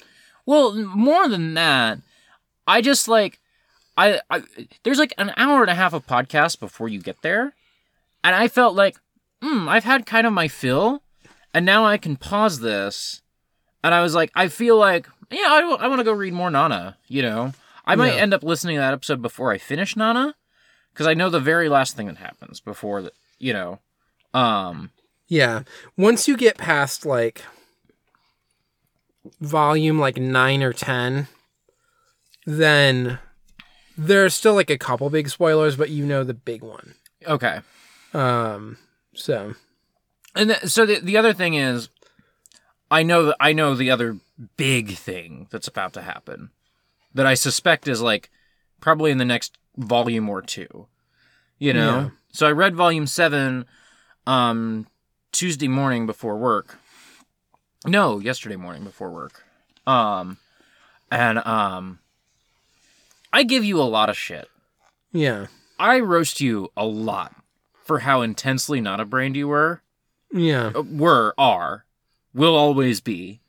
Well, 0.45 0.74
more 0.74 1.27
than 1.27 1.53
that, 1.53 2.00
I 2.67 2.82
just 2.82 3.08
like, 3.08 3.40
I, 3.98 4.19
I 4.30 4.43
there's 4.83 5.00
like 5.00 5.14
an 5.17 5.32
hour 5.38 5.61
and 5.61 5.69
a 5.69 5.75
half 5.75 5.93
of 5.93 6.08
podcast 6.08 6.59
before 6.59 6.88
you 6.90 7.00
get 7.00 7.22
there, 7.22 7.53
and 8.24 8.35
I 8.35 8.48
felt 8.48 8.75
like, 8.75 8.98
hmm, 9.41 9.67
I've 9.69 9.83
had 9.83 10.06
kind 10.06 10.25
of 10.25 10.33
my 10.33 10.48
fill, 10.48 11.03
and 11.53 11.66
now 11.66 11.85
I 11.85 11.98
can 11.98 12.16
pause 12.16 12.59
this, 12.61 13.22
and 13.83 13.93
I 13.93 14.01
was 14.01 14.16
like, 14.16 14.32
I 14.35 14.48
feel 14.48 14.77
like, 14.77 15.08
yeah, 15.30 15.48
I, 15.48 15.88
want 15.88 16.00
to 16.00 16.03
go 16.06 16.14
read 16.14 16.33
more 16.33 16.50
Nana. 16.50 16.98
You 17.08 17.22
know, 17.22 17.53
I 17.85 17.95
might 17.95 18.16
Yeah. 18.16 18.22
end 18.22 18.33
up 18.33 18.43
listening 18.43 18.77
to 18.77 18.82
that 18.82 18.93
episode 18.93 19.22
before 19.22 19.51
I 19.51 19.58
finish 19.58 19.95
Nana, 19.95 20.35
because 20.93 21.08
I 21.08 21.14
know 21.14 21.30
the 21.30 21.40
very 21.40 21.69
last 21.69 21.95
thing 21.95 22.08
that 22.08 22.17
happens 22.17 22.59
before 22.59 23.01
the, 23.03 23.11
you 23.40 23.53
know, 23.53 23.80
um, 24.34 24.92
Yeah. 25.27 25.64
Once 25.98 26.27
you 26.27 26.35
get 26.38 26.58
past 26.58 27.06
like 27.06 27.43
volume 29.40 30.00
like 30.00 30.18
9 30.18 30.64
or 30.64 30.74
10, 30.74 31.27
then 32.45 33.19
there's 33.98 34.34
still 34.34 34.56
like 34.56 34.69
a 34.69 34.77
couple 34.77 35.10
big 35.10 35.30
spoilers, 35.30 35.76
but 35.76 35.90
you 35.90 36.06
know 36.06 36.24
the 36.24 36.34
big 36.34 36.64
one. 36.64 36.95
okay. 37.27 37.60
Um 38.14 38.77
so 39.14 39.53
And 40.35 40.50
th- 40.50 40.64
so 40.66 40.85
the 40.85 41.00
the 41.00 41.18
other 41.18 41.34
thing 41.34 41.53
is, 41.53 41.90
I 42.90 43.03
know 43.03 43.26
that 43.26 43.38
I 43.40 43.53
know 43.53 43.76
the 43.76 43.92
other 43.92 44.18
big 44.58 44.95
thing 44.98 45.48
that's 45.51 45.68
about 45.68 45.93
to 45.93 46.01
happen, 46.01 46.50
that 47.14 47.26
I 47.27 47.35
suspect 47.35 47.88
is 47.88 48.01
like 48.01 48.30
probably 48.82 49.11
in 49.11 49.18
the 49.18 49.26
next 49.26 49.58
volume 49.77 50.27
or 50.30 50.42
two. 50.42 50.88
You 51.60 51.74
know, 51.74 51.95
Yeah. 52.00 52.10
so 52.34 52.48
I 52.48 52.51
read 52.51 52.76
volume 52.76 53.06
seven, 53.08 53.66
um, 54.27 54.88
Tuesday 55.32 55.67
morning 55.67 56.06
before 56.06 56.38
work. 56.38 56.77
No, 57.85 58.19
yesterday 58.19 58.56
morning 58.56 58.83
before 58.83 59.09
work. 59.11 59.43
Um, 59.88 60.38
and 61.09 61.40
um, 61.40 62.00
I 63.33 63.43
give 63.43 63.64
you 63.66 63.80
a 63.82 63.83
lot 63.83 64.09
of 64.09 64.17
shit. 64.17 64.48
Yeah. 65.11 65.48
I 65.80 66.00
roast 66.00 66.40
you 66.41 66.69
a 66.77 66.85
lot 66.85 67.33
for 67.83 68.00
how 68.00 68.22
intensely 68.22 68.80
not 68.80 69.00
a 69.00 69.06
brained 69.06 69.35
you 69.35 69.48
were, 69.48 69.82
Yeah. 70.32 70.72
uh, 70.75 70.83
were, 70.83 71.33
are, 71.38 71.85
will 72.33 72.56
always 72.56 73.01
be. 73.01 73.40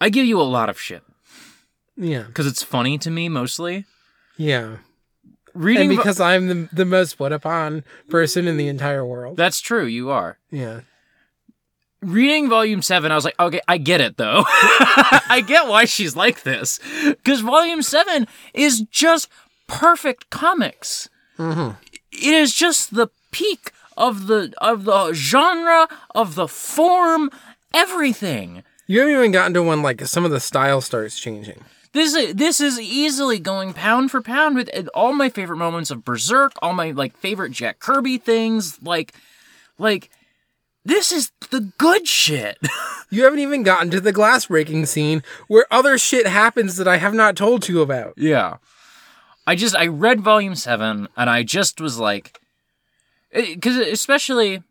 I 0.00 0.08
give 0.08 0.26
you 0.26 0.40
a 0.40 0.42
lot 0.42 0.68
of 0.68 0.80
shit 0.80 1.02
Yeah. 1.96 2.22
because 2.24 2.46
it's 2.46 2.62
funny 2.62 2.98
to 2.98 3.10
me 3.10 3.28
mostly. 3.28 3.84
Yeah. 4.36 4.78
Reading 5.54 5.90
And 5.90 5.96
because 5.96 6.20
I'm 6.20 6.48
the, 6.48 6.68
the 6.72 6.84
most 6.84 7.16
put 7.16 7.32
upon 7.32 7.84
person 8.10 8.46
in 8.48 8.56
the 8.56 8.68
entire 8.68 9.04
world. 9.06 9.36
that's 9.36 9.60
true, 9.60 9.86
you 9.86 10.10
are. 10.10 10.38
Yeah. 10.50 10.80
reading 12.02 12.48
volume 12.50 12.82
seven, 12.82 13.12
I 13.12 13.14
was 13.14 13.24
like, 13.24 13.38
okay, 13.38 13.60
I 13.68 13.78
get 13.78 14.00
it 14.00 14.16
though. 14.16 14.44
I 14.48 15.42
get 15.46 15.68
why 15.68 15.84
she's 15.84 16.16
like 16.16 16.42
this. 16.42 16.80
Because 17.04 17.40
volume 17.40 17.82
seven 17.82 18.26
is 18.52 18.82
just 18.90 19.28
perfect 19.66 20.30
comics. 20.30 21.08
Mm-hmm. 21.38 21.76
It 22.12 22.34
is 22.34 22.52
just 22.52 22.94
the 22.94 23.08
peak 23.30 23.72
of 23.96 24.26
the 24.26 24.52
of 24.58 24.84
the 24.84 25.12
genre, 25.12 25.88
of 26.14 26.34
the 26.34 26.48
form, 26.48 27.30
everything. 27.72 28.62
You 28.86 29.00
haven't 29.00 29.14
even 29.14 29.32
gotten 29.32 29.54
to 29.54 29.62
when 29.62 29.82
like 29.82 30.04
some 30.06 30.24
of 30.24 30.30
the 30.30 30.40
style 30.40 30.80
starts 30.80 31.18
changing. 31.18 31.62
This 31.94 32.12
is 32.12 32.34
this 32.34 32.60
is 32.60 32.80
easily 32.80 33.38
going 33.38 33.72
pound 33.72 34.10
for 34.10 34.20
pound 34.20 34.56
with 34.56 34.68
uh, 34.76 34.82
all 34.94 35.12
my 35.12 35.28
favorite 35.28 35.58
moments 35.58 35.92
of 35.92 36.04
Berserk, 36.04 36.52
all 36.60 36.72
my 36.72 36.90
like 36.90 37.16
favorite 37.16 37.52
Jack 37.52 37.78
Kirby 37.78 38.18
things, 38.18 38.82
like 38.82 39.14
like 39.78 40.10
this 40.84 41.12
is 41.12 41.30
the 41.50 41.72
good 41.78 42.06
shit. 42.06 42.58
You 43.10 43.22
haven't 43.22 43.38
even 43.40 43.62
gotten 43.62 43.90
to 43.92 44.00
the 44.00 44.10
glass 44.10 44.46
breaking 44.46 44.86
scene 44.86 45.22
where 45.46 45.66
other 45.70 45.98
shit 45.98 46.26
happens 46.26 46.74
that 46.78 46.88
I 46.88 46.96
have 46.96 47.14
not 47.14 47.36
told 47.36 47.68
you 47.68 47.80
about. 47.80 48.14
Yeah. 48.16 48.56
I 49.46 49.54
just 49.54 49.76
I 49.76 49.86
read 49.86 50.20
volume 50.20 50.56
7 50.56 51.06
and 51.16 51.30
I 51.30 51.44
just 51.44 51.80
was 51.80 51.96
like 52.00 52.40
eh, 53.30 53.54
cuz 53.62 53.76
especially 53.76 54.64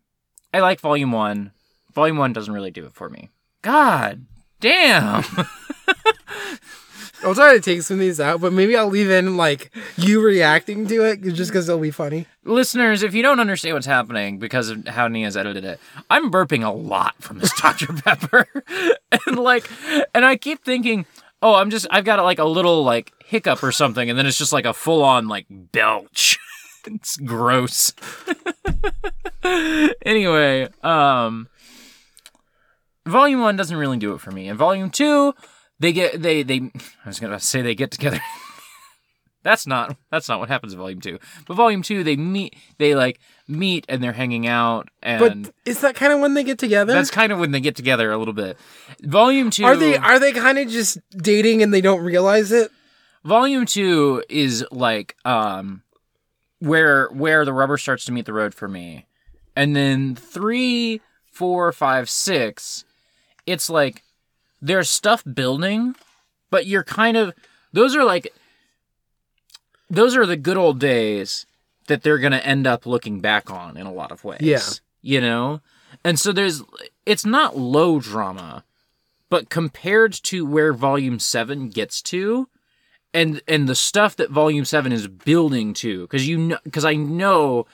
I 0.52 0.60
like 0.60 0.78
volume 0.78 1.10
1. 1.10 1.52
Volume 1.94 2.18
1 2.18 2.34
doesn't 2.34 2.52
really 2.52 2.72
do 2.72 2.84
it 2.84 2.92
for 2.92 3.08
me. 3.08 3.30
God 3.62 4.26
damn. 4.60 5.24
I'll 7.24 7.34
try 7.34 7.54
to 7.54 7.60
take 7.60 7.82
some 7.82 7.94
of 7.94 8.00
these 8.00 8.20
out, 8.20 8.40
but 8.40 8.52
maybe 8.52 8.76
I'll 8.76 8.88
leave 8.88 9.10
in 9.10 9.36
like 9.36 9.74
you 9.96 10.22
reacting 10.22 10.86
to 10.88 11.04
it 11.04 11.22
just 11.22 11.50
because 11.50 11.68
it'll 11.68 11.80
be 11.80 11.90
funny. 11.90 12.26
Listeners, 12.44 13.02
if 13.02 13.14
you 13.14 13.22
don't 13.22 13.40
understand 13.40 13.74
what's 13.74 13.86
happening 13.86 14.38
because 14.38 14.68
of 14.68 14.86
how 14.86 15.08
Nia's 15.08 15.36
edited 15.36 15.64
it, 15.64 15.80
I'm 16.10 16.30
burping 16.30 16.64
a 16.64 16.70
lot 16.70 17.14
from 17.20 17.38
this 17.38 17.52
Dr. 17.60 17.92
Pepper. 17.94 18.46
and 19.26 19.38
like 19.38 19.68
and 20.14 20.24
I 20.24 20.36
keep 20.36 20.64
thinking, 20.64 21.06
"Oh, 21.40 21.54
I'm 21.54 21.70
just 21.70 21.86
I've 21.90 22.04
got 22.04 22.22
like 22.22 22.38
a 22.38 22.44
little 22.44 22.84
like 22.84 23.12
hiccup 23.24 23.62
or 23.62 23.72
something." 23.72 24.10
And 24.10 24.18
then 24.18 24.26
it's 24.26 24.38
just 24.38 24.52
like 24.52 24.66
a 24.66 24.74
full-on 24.74 25.26
like 25.26 25.46
belch. 25.48 26.38
it's 26.86 27.16
gross. 27.16 27.94
anyway, 30.04 30.68
um 30.82 31.48
Volume 33.06 33.40
1 33.42 33.56
doesn't 33.56 33.76
really 33.76 33.98
do 33.98 34.14
it 34.14 34.20
for 34.20 34.30
me. 34.30 34.48
And 34.48 34.58
Volume 34.58 34.88
2, 34.90 35.34
they 35.80 35.92
get 35.92 36.20
they 36.22 36.42
they 36.42 36.70
I 37.04 37.08
was 37.08 37.20
going 37.20 37.32
to 37.32 37.40
say 37.40 37.62
they 37.62 37.74
get 37.74 37.90
together. 37.90 38.20
That's 39.44 39.66
not 39.66 39.94
that's 40.10 40.26
not 40.26 40.40
what 40.40 40.48
happens 40.48 40.72
in 40.72 40.78
volume 40.78 41.02
two. 41.02 41.18
But 41.46 41.54
volume 41.54 41.82
two, 41.82 42.02
they 42.02 42.16
meet, 42.16 42.56
they 42.78 42.94
like 42.94 43.20
meet 43.46 43.84
and 43.90 44.02
they're 44.02 44.14
hanging 44.14 44.46
out, 44.46 44.88
And 45.02 45.44
But 45.44 45.54
is 45.66 45.82
that 45.82 45.94
kind 45.94 46.14
of 46.14 46.20
when 46.20 46.32
they 46.32 46.44
get 46.44 46.58
together? 46.58 46.94
that's 46.94 47.10
kind 47.10 47.30
of 47.30 47.38
when 47.38 47.50
they 47.50 47.60
get 47.60 47.76
together 47.76 48.10
a 48.10 48.16
little 48.16 48.32
bit. 48.32 48.56
Volume 49.02 49.50
two, 49.50 49.66
are 49.66 49.76
they 49.76 49.98
are 49.98 50.18
they 50.18 50.32
kind 50.32 50.58
of 50.58 50.68
just 50.70 50.96
dating 51.14 51.62
and 51.62 51.74
they 51.74 51.82
don't 51.82 52.00
realize 52.02 52.52
it? 52.52 52.70
volume 53.22 53.66
two 53.66 54.22
is 54.30 54.64
like 54.70 55.14
um 55.26 55.82
where 56.60 57.08
where 57.08 57.44
the 57.44 57.52
rubber 57.52 57.76
starts 57.76 58.06
to 58.06 58.12
meet 58.12 58.24
the 58.24 58.32
road 58.32 58.54
for 58.54 58.66
me, 58.66 59.04
and 59.54 59.76
then 59.76 60.14
three, 60.14 61.02
four, 61.30 61.70
five, 61.72 62.08
six, 62.08 62.86
it's 63.44 63.68
like 63.68 64.03
there's 64.64 64.88
stuff 64.88 65.22
building, 65.30 65.94
but 66.50 66.66
you're 66.66 66.84
kind 66.84 67.16
of 67.16 67.34
those 67.72 67.94
are 67.94 68.04
like 68.04 68.32
those 69.90 70.16
are 70.16 70.24
the 70.24 70.36
good 70.36 70.56
old 70.56 70.80
days 70.80 71.44
that 71.86 72.02
they're 72.02 72.18
going 72.18 72.32
to 72.32 72.46
end 72.46 72.66
up 72.66 72.86
looking 72.86 73.20
back 73.20 73.50
on 73.50 73.76
in 73.76 73.86
a 73.86 73.92
lot 73.92 74.10
of 74.10 74.24
ways. 74.24 74.40
Yeah. 74.40 74.60
You 75.02 75.20
know? 75.20 75.60
And 76.02 76.18
so 76.18 76.32
there's 76.32 76.62
it's 77.04 77.26
not 77.26 77.58
low 77.58 78.00
drama, 78.00 78.64
but 79.28 79.50
compared 79.50 80.14
to 80.24 80.46
where 80.46 80.72
volume 80.72 81.18
7 81.18 81.68
gets 81.68 82.00
to 82.02 82.48
and 83.12 83.42
and 83.46 83.68
the 83.68 83.74
stuff 83.74 84.16
that 84.16 84.30
volume 84.30 84.64
7 84.64 84.92
is 84.92 85.08
building 85.08 85.74
to 85.74 86.06
cuz 86.08 86.26
you 86.26 86.38
know 86.38 86.58
cuz 86.72 86.86
I 86.86 86.94
know 86.94 87.66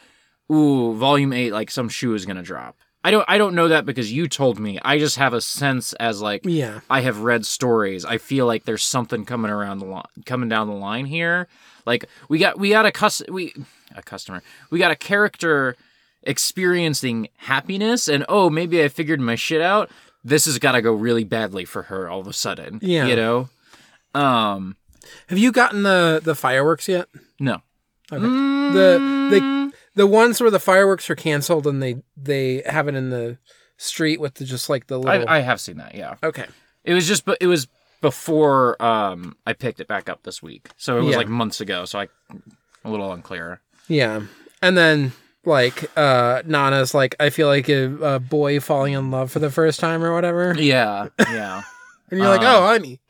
ooh 0.51 0.94
volume 0.94 1.33
8 1.33 1.52
like 1.52 1.70
some 1.70 1.89
shoe 1.89 2.15
is 2.15 2.27
going 2.27 2.36
to 2.36 2.43
drop. 2.43 2.77
I 3.03 3.11
don't 3.11 3.25
I 3.29 3.39
don't 3.39 3.55
know 3.55 3.69
that 3.69 3.87
because 3.87 4.12
you 4.12 4.29
told 4.29 4.59
me. 4.59 4.79
I 4.83 4.99
just 4.99 5.17
have 5.17 5.33
a 5.33 5.41
sense 5.41 5.93
as 5.95 6.20
like 6.20 6.43
Yeah. 6.45 6.81
I 6.91 7.01
have 7.01 7.20
read 7.20 7.47
stories. 7.47 8.05
I 8.05 8.19
feel 8.19 8.47
like 8.47 8.65
there's 8.65 8.83
something 8.85 9.25
coming 9.25 9.51
around 9.51 9.79
the 9.79 9.87
line, 9.87 10.05
coming 10.27 10.49
down 10.51 10.67
the 10.69 10.75
line 10.75 11.07
here. 11.07 11.49
Like 11.87 12.05
we 12.29 12.39
got 12.39 12.59
we 12.59 12.70
got 12.70 12.85
a 12.87 12.93
cus 12.93 13.23
we 13.29 13.55
a 13.97 14.03
customer. 14.03 14.43
We 14.70 14.79
got 14.79 14.91
a 14.91 14.97
character 14.97 15.77
experiencing 16.23 17.29
happiness 17.37 18.07
and 18.09 18.25
oh 18.29 18.51
maybe 18.51 18.83
I 18.83 18.89
figured 18.89 19.20
my 19.20 19.35
shit 19.35 19.61
out. 19.62 19.91
This 20.23 20.45
has 20.45 20.59
got 20.59 20.73
to 20.73 20.83
go 20.83 20.93
really 20.93 21.25
badly 21.25 21.65
for 21.65 21.85
her 21.85 22.09
all 22.11 22.20
of 22.20 22.27
a 22.27 22.33
sudden. 22.35 22.79
Yeah. 22.83 23.07
You 23.07 23.17
know? 23.17 23.49
Um 24.15 24.77
Have 25.29 25.39
you 25.39 25.53
gotten 25.53 25.83
the 25.85 26.20
the 26.23 26.35
fireworks 26.35 26.87
yet? 26.89 27.09
no. 27.39 27.62
Okay. 28.12 28.20
The 28.23 29.29
the 29.31 29.60
the 29.94 30.07
ones 30.07 30.41
where 30.41 30.51
the 30.51 30.60
fireworks 30.60 31.09
are 31.10 31.17
canceled 31.17 31.67
and 31.67 31.83
they 31.83 31.97
they 32.17 32.62
have 32.67 32.89
it 32.89 32.94
in 32.94 33.10
the 33.10 33.39
street 33.77 34.20
with 34.20 34.35
the, 34.35 34.44
just 34.44 34.69
like 34.69 34.86
the 34.86 34.99
little. 34.99 35.28
I 35.28 35.39
I 35.39 35.41
have 35.41 35.60
seen 35.60 35.77
that, 35.78 35.94
yeah. 35.94 36.17
okay. 36.23 36.47
It 36.85 36.94
was 36.94 37.07
just 37.07 37.25
but 37.25 37.39
it 37.41 37.47
was 37.47 37.67
before 38.01 38.81
um 38.83 39.36
I 39.47 39.52
picked 39.52 39.81
it 39.81 39.89
back 39.89 40.09
up 40.09 40.23
this 40.23 40.43
week. 40.43 40.70
So 40.77 40.97
it 40.99 41.02
was 41.02 41.10
Yeah. 41.12 41.17
like 41.19 41.28
months 41.28 41.60
ago, 41.60 41.85
so 41.85 41.99
I 42.01 42.09
a 42.85 42.91
little 42.91 43.12
unclear. 43.12 43.60
Yeah, 43.89 44.23
and 44.62 44.77
then 44.77 45.12
like 45.44 45.91
uh 45.99 46.43
Nana's 46.47 46.94
like 46.94 47.15
I 47.20 47.31
feel 47.31 47.49
like 47.49 47.69
a, 47.69 47.93
a 48.15 48.19
boy 48.20 48.60
falling 48.60 48.93
in 48.94 49.10
love 49.10 49.31
for 49.31 49.39
the 49.39 49.51
first 49.51 49.81
time 49.81 50.02
or 50.05 50.15
whatever, 50.15 50.55
Yeah. 50.57 51.09
Yeah. 51.19 51.62
and 52.10 52.19
you're 52.20 52.28
like, 52.28 52.43
Uh, 52.43 52.59
oh, 52.59 52.67
honey. 52.67 53.01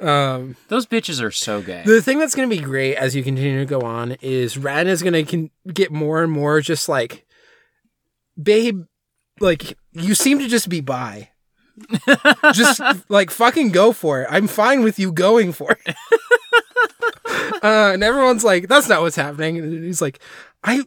Um, 0.00 0.56
Those 0.68 0.86
bitches 0.86 1.22
are 1.22 1.30
so 1.30 1.62
gay. 1.62 1.82
the 1.84 2.02
thing 2.02 2.18
that's 2.18 2.34
gonna 2.34 2.48
be 2.48 2.58
great 2.58 2.96
as 2.96 3.14
you 3.16 3.22
continue 3.22 3.58
to 3.60 3.66
go 3.66 3.80
on 3.80 4.12
is 4.20 4.58
Ren 4.58 4.86
is 4.88 5.02
gonna 5.02 5.24
con- 5.24 5.50
get 5.72 5.90
more 5.90 6.22
and 6.22 6.30
more 6.32 6.60
just 6.60 6.88
like, 6.88 7.26
babe, 8.40 8.84
like 9.40 9.76
you 9.92 10.14
seem 10.14 10.38
to 10.38 10.48
just 10.48 10.68
be 10.68 10.80
bi. 10.80 11.30
just 12.54 12.80
like 13.08 13.30
fucking 13.30 13.70
go 13.70 13.92
for 13.92 14.22
it. 14.22 14.28
I'm 14.30 14.46
fine 14.46 14.82
with 14.82 14.98
you 14.98 15.12
going 15.12 15.52
for 15.52 15.76
it. 15.84 15.94
uh, 17.62 17.90
and 17.92 18.02
everyone's 18.02 18.44
like, 18.44 18.68
that's 18.68 18.88
not 18.88 19.02
what's 19.02 19.16
happening. 19.16 19.58
And 19.58 19.84
he's 19.84 20.00
like, 20.00 20.20
I 20.64 20.84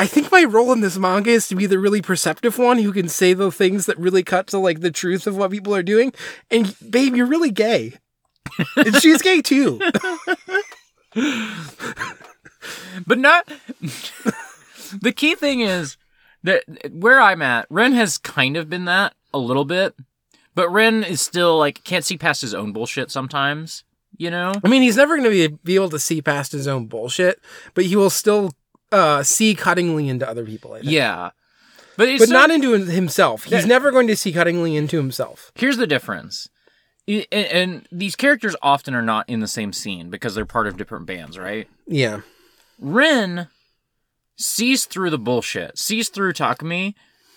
I 0.00 0.06
think 0.06 0.32
my 0.32 0.44
role 0.44 0.72
in 0.72 0.80
this 0.80 0.96
manga 0.96 1.28
is 1.28 1.46
to 1.48 1.54
be 1.54 1.66
the 1.66 1.78
really 1.78 2.00
perceptive 2.00 2.56
one 2.56 2.78
who 2.78 2.90
can 2.90 3.06
say 3.06 3.34
the 3.34 3.52
things 3.52 3.84
that 3.84 3.98
really 3.98 4.22
cut 4.22 4.46
to 4.46 4.56
like 4.58 4.80
the 4.80 4.90
truth 4.90 5.26
of 5.26 5.36
what 5.36 5.50
people 5.50 5.74
are 5.74 5.82
doing. 5.82 6.14
And 6.50 6.74
babe, 6.90 7.14
you're 7.14 7.26
really 7.26 7.50
gay. 7.50 7.98
and 8.76 8.96
she's 8.96 9.20
gay 9.20 9.42
too. 9.42 9.78
but 13.06 13.18
not 13.18 13.46
the 15.02 15.12
key 15.14 15.34
thing 15.34 15.60
is 15.60 15.98
that 16.44 16.64
where 16.90 17.20
I'm 17.20 17.42
at, 17.42 17.66
Ren 17.68 17.92
has 17.92 18.16
kind 18.16 18.56
of 18.56 18.70
been 18.70 18.86
that 18.86 19.12
a 19.34 19.38
little 19.38 19.66
bit, 19.66 19.94
but 20.54 20.70
Ren 20.70 21.04
is 21.04 21.20
still 21.20 21.58
like 21.58 21.84
can't 21.84 22.06
see 22.06 22.16
past 22.16 22.40
his 22.40 22.54
own 22.54 22.72
bullshit 22.72 23.10
sometimes. 23.10 23.84
You 24.16 24.30
know? 24.30 24.54
I 24.64 24.68
mean, 24.68 24.80
he's 24.80 24.96
never 24.96 25.18
going 25.18 25.30
to 25.30 25.48
be, 25.48 25.58
be 25.62 25.74
able 25.74 25.90
to 25.90 25.98
see 25.98 26.22
past 26.22 26.52
his 26.52 26.66
own 26.66 26.86
bullshit, 26.86 27.38
but 27.74 27.84
he 27.84 27.96
will 27.96 28.10
still 28.10 28.52
uh, 28.92 29.22
see 29.22 29.54
cuttingly 29.54 30.08
into 30.08 30.28
other 30.28 30.44
people. 30.44 30.72
I 30.74 30.80
think. 30.80 30.90
Yeah. 30.90 31.30
But 31.96 32.08
it's 32.08 32.20
But 32.22 32.28
so- 32.28 32.32
not 32.34 32.50
into 32.50 32.72
himself. 32.72 33.44
He's 33.44 33.52
Yeah. 33.52 33.64
never 33.66 33.90
going 33.90 34.06
to 34.06 34.16
see 34.16 34.32
cuttingly 34.32 34.76
into 34.76 34.96
himself. 34.96 35.52
Here's 35.54 35.76
the 35.76 35.86
difference. 35.86 36.48
And, 37.08 37.26
and 37.32 37.88
these 37.90 38.14
characters 38.16 38.54
often 38.62 38.94
are 38.94 39.02
not 39.02 39.28
in 39.28 39.40
the 39.40 39.48
same 39.48 39.72
scene 39.72 40.10
because 40.10 40.34
they're 40.34 40.44
part 40.46 40.66
of 40.66 40.76
different 40.76 41.06
bands, 41.06 41.38
right? 41.38 41.68
Yeah. 41.86 42.20
Ren 42.78 43.48
sees 44.36 44.84
through 44.86 45.10
the 45.10 45.18
bullshit, 45.18 45.78
sees 45.78 46.08
through 46.08 46.32
Takumi, 46.32 46.94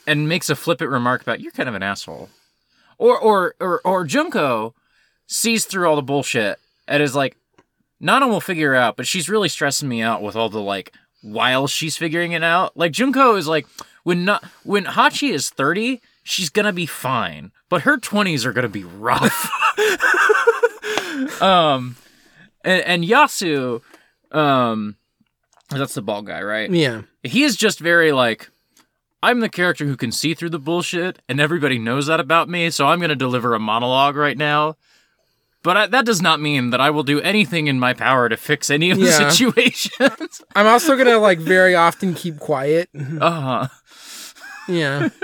and 0.08 0.30
makes 0.30 0.50
a 0.50 0.56
flippant 0.56 0.90
remark 0.92 1.22
about 1.22 1.42
you're 1.42 1.52
kind 1.52 1.68
of 1.70 1.76
an 1.76 1.84
asshole. 1.84 2.30
Or 2.98 3.18
or 3.20 3.56
or 3.60 3.82
or 3.84 4.06
Junko 4.06 4.76
sees 5.28 5.66
through 5.66 5.88
all 5.90 5.96
the 5.96 6.02
bullshit 6.02 6.60
and 6.88 7.02
is 7.02 7.16
like, 7.16 7.36
Nana 8.00 8.28
will 8.28 8.42
figure 8.42 8.74
it 8.74 8.78
out, 8.78 8.96
but 8.98 9.08
she's 9.08 9.30
really 9.30 9.50
stressing 9.50 9.90
me 9.90 10.02
out 10.02 10.22
with 10.22 10.36
all 10.36 10.50
the 10.50 10.62
like 10.62 10.94
while 11.24 11.66
she's 11.66 11.98
figuring 11.98 12.34
it 12.34 12.44
out. 12.44 12.78
Like 12.78 12.92
Junko 12.92 13.36
is 13.36 13.48
like 13.48 13.66
when 14.04 14.26
not 14.26 14.44
when 14.64 14.86
Hachi 14.86 15.32
is 15.32 15.50
30, 15.50 16.02
she's 16.22 16.50
gonna 16.50 16.74
be 16.74 16.86
fine. 16.86 17.52
But 17.70 17.82
her 17.82 17.98
20s 17.98 18.46
are 18.46 18.54
gonna 18.54 18.70
be 18.70 18.84
rough. 18.84 19.50
um, 21.42 21.96
and, 22.64 22.82
and 22.84 23.04
Yasu, 23.04 23.82
um, 24.32 24.96
that's 25.70 25.94
the 25.94 26.02
bald 26.02 26.28
guy, 26.28 26.42
right? 26.42 26.70
Yeah. 26.70 27.04
He 27.24 27.44
is 27.44 27.56
just 27.56 27.80
very 27.80 28.12
like, 28.12 28.50
I'm 29.22 29.40
the 29.40 29.50
character 29.50 29.86
who 29.86 29.96
can 29.96 30.12
see 30.12 30.34
through 30.34 30.50
the 30.50 30.60
bullshit, 30.60 31.20
and 31.30 31.40
everybody 31.40 31.80
knows 31.80 32.08
that 32.08 32.20
about 32.20 32.50
me, 32.50 32.70
so 32.70 32.88
I'm 32.88 33.00
going 33.00 33.10
to 33.10 33.16
deliver 33.16 33.54
a 33.54 33.60
monologue 33.60 34.16
right 34.16 34.38
now. 34.38 34.76
But 35.64 35.78
I, 35.78 35.88
that 35.88 36.06
does 36.06 36.22
not 36.22 36.42
mean 36.42 36.72
that 36.72 36.82
I 36.82 36.90
will 36.90 37.04
do 37.04 37.22
anything 37.22 37.68
in 37.68 37.80
my 37.80 37.94
power 37.94 38.28
to 38.30 38.36
fix 38.38 38.70
any 38.70 38.92
of 38.92 39.00
the 39.00 39.06
Yeah. 39.06 39.30
situations. 39.30 40.42
I'm 40.56 40.68
also 40.68 40.98
gonna 40.98 41.18
like 41.20 41.40
very 41.40 41.74
often 41.76 42.14
keep 42.14 42.40
quiet. 42.40 42.90
uh-huh. 42.94 43.68
Yeah. 44.68 45.10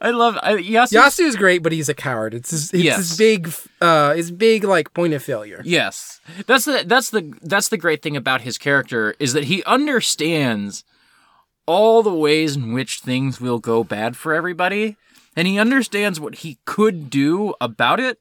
I 0.00 0.10
love 0.10 0.38
I, 0.42 0.54
Yasu. 0.54 0.92
Yasu 0.92 1.20
is 1.26 1.36
great, 1.36 1.62
but 1.62 1.72
he's 1.72 1.88
a 1.88 1.94
coward. 1.94 2.34
It's 2.34 2.50
his, 2.50 2.72
it's 2.72 2.82
Yes. 2.82 2.96
his 2.98 3.16
big, 3.18 3.52
uh, 3.80 4.14
his 4.14 4.30
big 4.30 4.62
like 4.64 4.94
point 4.94 5.12
of 5.12 5.22
failure. 5.22 5.60
Yes, 5.64 6.20
that's 6.46 6.64
the 6.66 6.84
that's 6.86 7.10
the 7.10 7.32
that's 7.42 7.68
the 7.68 7.76
great 7.76 8.00
thing 8.00 8.16
about 8.16 8.42
his 8.42 8.58
character 8.58 9.14
is 9.18 9.32
that 9.32 9.44
he 9.44 9.64
understands 9.64 10.84
all 11.66 12.02
the 12.04 12.14
ways 12.14 12.54
in 12.56 12.72
which 12.72 13.00
things 13.00 13.40
will 13.40 13.58
go 13.58 13.82
bad 13.82 14.16
for 14.16 14.32
everybody, 14.32 14.96
and 15.34 15.48
he 15.48 15.58
understands 15.58 16.20
what 16.20 16.36
he 16.36 16.58
could 16.64 17.10
do 17.10 17.52
about 17.60 17.98
it, 17.98 18.20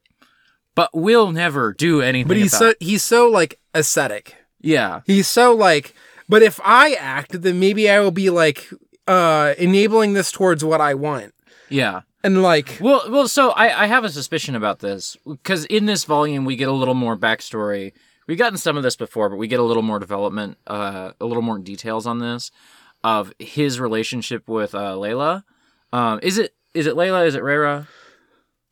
but 0.76 0.94
will 0.94 1.32
never 1.32 1.74
do 1.74 2.02
anything. 2.02 2.28
But 2.28 2.38
he's 2.38 2.52
so 2.58 2.70
it. 2.70 2.78
he's 2.80 3.04
so 3.04 3.30
like 3.30 3.60
ascetic. 3.74 4.36
yeah, 4.62 5.02
He's 5.06 5.28
so 5.28 5.54
like, 5.56 5.94
but 6.30 6.42
if 6.44 6.60
I 6.64 6.94
act, 6.94 7.42
then 7.42 7.60
maybe 7.60 7.90
I 7.90 8.00
will 8.02 8.12
be 8.12 8.30
like 8.30 8.70
uh 9.08 9.54
enabling 9.58 10.14
this 10.14 10.32
towards 10.32 10.64
what 10.64 10.82
I 10.82 10.94
want. 10.94 11.34
yeah. 11.70 12.02
And 12.24 12.42
like, 12.42 12.80
Well, 12.82 13.04
well. 13.12 13.28
So 13.28 13.52
I, 13.52 13.84
I 13.84 13.86
have 13.86 14.04
a 14.04 14.10
suspicion 14.10 14.56
about 14.56 14.80
this 14.80 15.16
because 15.28 15.66
in 15.66 15.86
this 15.86 16.06
volume 16.06 16.44
we 16.44 16.56
get 16.56 16.68
a 16.68 16.72
little 16.72 16.96
more 16.96 17.16
backstory. 17.16 17.94
We've 18.28 18.40
gotten 18.40 18.58
some 18.58 18.76
of 18.78 18.82
this 18.82 18.96
before, 18.96 19.30
but 19.30 19.36
we 19.36 19.48
get 19.48 19.60
a 19.60 19.64
little 19.64 19.84
more 19.84 20.00
development, 20.00 20.58
uh, 20.66 21.12
a 21.22 21.26
little 21.28 21.44
more 21.44 21.60
details 21.60 22.08
on 22.08 22.18
this 22.18 22.50
of 23.04 23.32
his 23.38 23.80
relationship 23.80 24.48
with 24.50 24.74
uh, 24.74 24.94
Layla. 24.96 25.44
Um, 25.94 26.20
is 26.24 26.40
it 26.40 26.56
is 26.74 26.88
it 26.88 26.96
Layla? 26.96 27.28
Is 27.28 27.36
it 27.36 27.44
Reira? 27.44 27.86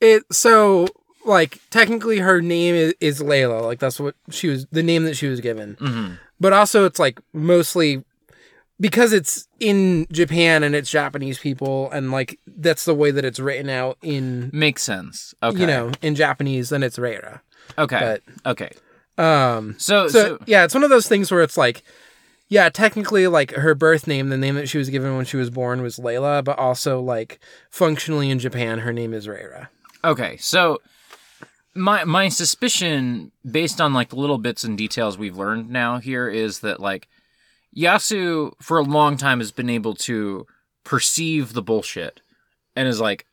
it 0.02 0.24
so 0.34 0.88
like 1.26 1.60
technically 1.70 2.20
her 2.20 2.42
name 2.42 2.76
is, 2.76 2.94
is 3.00 3.22
Layla. 3.22 3.62
Like 3.64 3.80
that's 3.80 4.00
what 4.00 4.16
she 4.30 4.48
was 4.48 4.66
the 4.72 4.84
name 4.84 5.06
that 5.06 5.16
she 5.18 5.28
was 5.28 5.40
given. 5.40 5.76
Mm-hmm. 5.76 6.14
But 6.40 6.54
also 6.54 6.86
it's 6.86 7.00
like 7.00 7.20
mostly 7.34 8.04
because 8.80 9.14
it's 9.14 9.48
in 9.60 10.08
Japan 10.12 10.64
and 10.64 10.76
it's 10.76 10.90
Japanese 10.90 11.40
people 11.40 11.90
and 11.92 12.12
like 12.12 12.40
that's 12.48 12.86
the 12.86 12.94
way 12.96 13.12
that 13.12 13.24
it's 13.24 13.40
written 13.40 13.70
out 13.70 13.98
in 14.02 14.50
Makes 14.54 14.84
sense. 14.84 15.34
Okay. 15.42 15.60
you 15.60 15.68
know 15.68 15.92
in 16.02 16.16
Japanese 16.16 16.70
then 16.70 16.84
it's 16.84 16.98
Reira. 16.98 17.40
Okay. 17.78 18.20
but- 18.46 18.52
okay. 18.52 18.72
Um 19.18 19.76
So, 19.78 20.08
so, 20.08 20.38
so, 20.38 20.44
yeah, 20.48 20.64
it's 20.66 20.74
one 20.74 20.84
of 20.84 20.90
those 20.90 21.08
things 21.08 21.32
where 21.32 21.42
it's 21.44 21.58
like 21.58 21.84
yeah, 22.50 22.70
technically 22.70 23.28
like 23.28 23.52
her 23.52 23.74
birth 23.74 24.06
name, 24.06 24.30
the 24.30 24.38
name 24.38 24.56
that 24.56 24.70
she 24.70 24.78
was 24.78 24.90
given 24.90 25.16
when 25.16 25.26
she 25.26 25.38
was 25.38 25.50
born 25.50 25.82
was 25.82 25.98
Layla, 25.98 26.44
but 26.44 26.60
also 26.60 27.00
like 27.02 27.40
functionally 27.70 28.30
in 28.30 28.38
Japan 28.40 28.80
her 28.80 28.92
name 28.94 29.14
is 29.14 29.28
Reira. 29.28 29.70
okay. 30.04 30.38
So 30.38 30.82
my 31.76 32.04
my 32.04 32.30
suspicion, 32.30 33.32
based 33.50 33.82
on 33.82 33.94
like 33.94 34.10
the 34.10 34.16
little 34.16 34.38
bits 34.38 34.64
and 34.64 34.78
details 34.78 35.18
we've 35.18 35.38
learned 35.38 35.70
now 35.70 35.98
here, 35.98 36.28
is 36.30 36.60
that 36.60 36.80
like 36.80 37.08
Yasu 37.76 38.54
for 38.62 38.78
a 38.78 38.84
long 38.84 39.18
time 39.18 39.40
has 39.40 39.52
been 39.52 39.70
able 39.70 39.96
to 39.96 40.46
perceive 40.84 41.54
the 41.54 41.62
bullshit, 41.62 42.22
and 42.76 42.88
is 42.88 43.00
like 43.02 43.26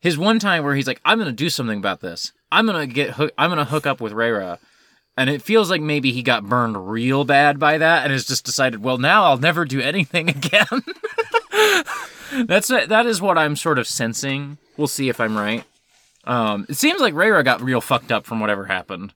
his 0.00 0.18
one 0.18 0.38
time 0.38 0.64
where 0.64 0.74
he's 0.74 0.86
like, 0.86 1.00
"I'm 1.04 1.18
gonna 1.18 1.32
do 1.32 1.50
something 1.50 1.78
about 1.78 2.00
this. 2.00 2.32
I'm 2.52 2.66
gonna 2.66 2.86
get 2.86 3.12
hook. 3.12 3.32
I'm 3.38 3.50
gonna 3.50 3.64
hook 3.64 3.86
up 3.86 4.00
with 4.00 4.12
Reira." 4.12 4.58
And 5.18 5.30
it 5.30 5.40
feels 5.40 5.70
like 5.70 5.80
maybe 5.80 6.12
he 6.12 6.22
got 6.22 6.44
burned 6.46 6.90
real 6.90 7.24
bad 7.24 7.58
by 7.58 7.78
that, 7.78 8.04
and 8.04 8.12
has 8.12 8.26
just 8.26 8.44
decided, 8.44 8.82
well, 8.82 8.98
now 8.98 9.24
I'll 9.24 9.38
never 9.38 9.64
do 9.64 9.80
anything 9.80 10.28
again. 10.30 10.66
That's 12.46 12.68
that 12.68 13.06
is 13.06 13.22
what 13.22 13.38
I'm 13.38 13.56
sort 13.56 13.78
of 13.78 13.86
sensing. 13.86 14.58
We'll 14.76 14.88
see 14.88 15.08
if 15.08 15.18
I'm 15.18 15.38
right. 15.38 15.64
Um, 16.26 16.66
it 16.68 16.74
seems 16.76 17.00
like 17.00 17.14
Reira 17.14 17.44
got 17.44 17.60
real 17.62 17.80
fucked 17.80 18.10
up 18.12 18.26
from 18.26 18.40
whatever 18.40 18.64
happened. 18.66 19.14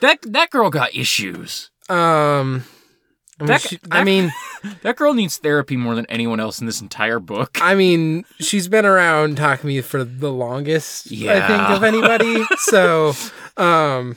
That 0.00 0.18
that 0.22 0.50
girl 0.50 0.70
got 0.70 0.94
issues. 0.94 1.70
Um 1.88 2.64
I 3.38 3.42
mean, 3.42 3.48
That- 3.48 3.60
she- 3.60 3.78
I 3.90 4.04
mean, 4.04 4.32
That 4.82 4.96
girl 4.96 5.12
needs 5.14 5.36
therapy 5.36 5.76
more 5.76 5.94
than 5.94 6.06
anyone 6.06 6.40
else 6.40 6.58
in 6.60 6.66
this 6.66 6.80
entire 6.80 7.18
book. 7.20 7.58
I 7.62 7.74
mean, 7.74 8.24
she's 8.40 8.66
been 8.66 8.84
around 8.86 9.36
Takumi 9.36 9.84
for 9.84 10.02
the 10.04 10.32
longest, 10.32 11.10
yeah. 11.10 11.44
I 11.44 11.46
think, 11.46 11.70
of 11.70 11.84
anybody. 11.84 12.44
so, 12.58 13.12
um, 13.58 14.16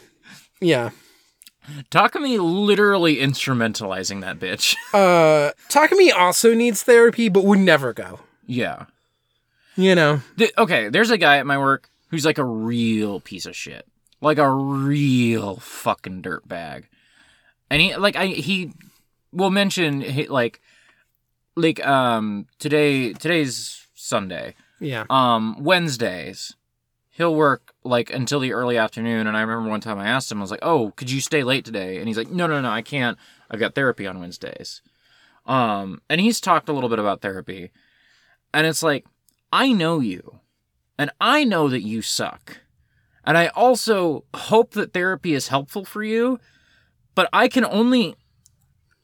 yeah. 0.62 0.90
Takumi 1.92 2.40
literally 2.40 3.18
instrumentalizing 3.18 4.22
that 4.22 4.40
bitch. 4.40 4.76
Uh, 4.94 5.52
Takumi 5.70 6.12
also 6.14 6.54
needs 6.56 6.82
therapy, 6.84 7.30
but 7.30 7.44
would 7.44 7.60
never 7.60 7.94
go. 7.94 8.22
yeah. 8.48 8.86
You 9.76 9.96
know, 9.96 10.22
Th- 10.38 10.52
okay, 10.58 10.90
there's 10.90 11.10
a 11.12 11.18
guy 11.18 11.38
at 11.38 11.46
my 11.46 11.58
work 11.58 11.90
who's 12.10 12.26
like 12.26 12.38
a 12.38 12.46
real 12.46 13.20
piece 13.20 13.46
of 13.46 13.56
shit. 13.56 13.88
Like 14.22 14.38
a 14.38 14.52
real 14.52 15.58
fucking 15.58 16.22
dirtbag. 16.22 16.86
And 17.70 17.82
he 17.82 17.96
like 17.96 18.16
I 18.16 18.28
he 18.28 18.74
will 19.32 19.52
mention 19.52 20.02
he, 20.02 20.28
like 20.28 20.60
like 21.56 21.86
um 21.86 22.48
today 22.58 23.14
today's 23.14 23.88
Sunday. 23.96 24.56
yeah. 24.80 25.06
Um 25.10 25.64
Wednesdays 25.64 26.56
he'll 27.12 27.36
work 27.36 27.74
like 27.84 28.10
until 28.14 28.40
the 28.40 28.54
early 28.54 28.78
afternoon 28.78 29.28
and 29.28 29.36
I 29.36 29.42
remember 29.42 29.70
one 29.70 29.82
time 29.82 30.00
I 30.00 30.08
asked 30.08 30.32
him 30.32 30.40
I 30.40 30.42
was 30.42 30.52
like, 30.52 30.64
"Oh, 30.64 30.92
could 30.96 31.12
you 31.12 31.22
stay 31.22 31.44
late 31.44 31.66
today?" 31.66 31.98
And 31.98 32.08
he's 32.08 32.18
like, 32.18 32.30
"No, 32.30 32.48
no, 32.48 32.62
no, 32.62 32.70
I 32.70 32.82
can't. 32.82 33.18
I've 33.52 33.60
got 33.60 33.76
therapy 33.76 34.08
on 34.08 34.20
Wednesdays." 34.20 34.82
Um 35.46 36.02
and 36.10 36.20
he's 36.20 36.42
talked 36.42 36.70
a 36.70 36.74
little 36.74 36.90
bit 36.90 37.00
about 37.00 37.22
therapy. 37.22 37.72
And 38.54 38.66
it's 38.66 38.84
like 38.84 39.06
I 39.52 39.72
know 39.74 40.00
you, 40.00 40.39
and 41.00 41.10
I 41.22 41.46
know 41.46 41.70
that 41.70 41.82
you 41.82 42.02
suck. 42.02 42.58
And 43.24 43.38
I 43.38 43.48
also 43.48 44.26
hope 44.36 44.72
that 44.72 44.92
therapy 44.92 45.34
is 45.34 45.48
helpful 45.48 45.86
for 45.86 46.04
you, 46.04 46.40
but 47.16 47.30
I 47.32 47.48
can 47.48 47.64
only 47.66 48.16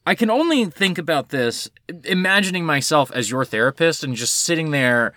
I 0.04 0.14
can 0.14 0.30
only 0.30 0.66
think 0.66 0.98
about 0.98 1.30
this 1.30 1.68
imagining 2.04 2.64
myself 2.64 3.10
as 3.12 3.30
your 3.30 3.44
therapist 3.44 4.04
and 4.04 4.14
just 4.14 4.34
sitting 4.34 4.70
there 4.70 5.14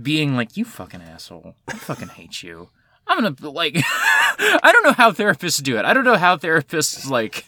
being 0.00 0.36
like, 0.36 0.56
"You 0.56 0.64
fucking 0.64 1.00
asshole. 1.00 1.54
I 1.68 1.74
fucking 1.74 2.08
hate 2.08 2.42
you." 2.42 2.68
I'm 3.06 3.20
going 3.20 3.34
to 3.34 3.50
like 3.50 3.76
I 3.84 4.70
don't 4.72 4.84
know 4.84 4.92
how 4.92 5.12
therapists 5.12 5.62
do 5.62 5.78
it. 5.78 5.84
I 5.84 5.94
don't 5.94 6.04
know 6.04 6.16
how 6.16 6.36
therapists 6.36 7.08
like 7.08 7.44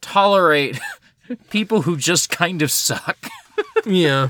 tolerate 0.00 0.78
people 1.50 1.82
who 1.82 1.96
just 1.96 2.30
kind 2.30 2.62
of 2.62 2.70
suck. 2.70 3.18
Yeah. 3.86 4.28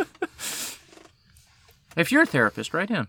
If 1.97 2.11
you're 2.13 2.23
a 2.23 2.27
therapist, 2.27 2.75
write 2.75 2.91
in. 2.91 3.07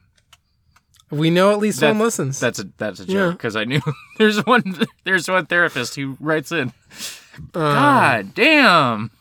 We 1.12 1.30
know 1.30 1.52
at 1.52 1.60
least 1.60 1.82
one 1.84 2.00
listens. 2.00 2.40
That's 2.40 2.60
a 2.60 2.66
that's 2.78 3.00
a 3.00 3.04
Yeah. 3.04 3.14
joke 3.14 3.34
because 3.38 3.56
I 3.56 3.64
knew 3.66 3.82
there's 4.18 4.44
one 4.46 4.64
there's 5.04 5.28
one 5.28 5.46
therapist 5.46 5.96
who 5.96 6.18
writes 6.20 6.52
in. 6.52 6.74
God 7.54 8.34
damn. 8.34 9.12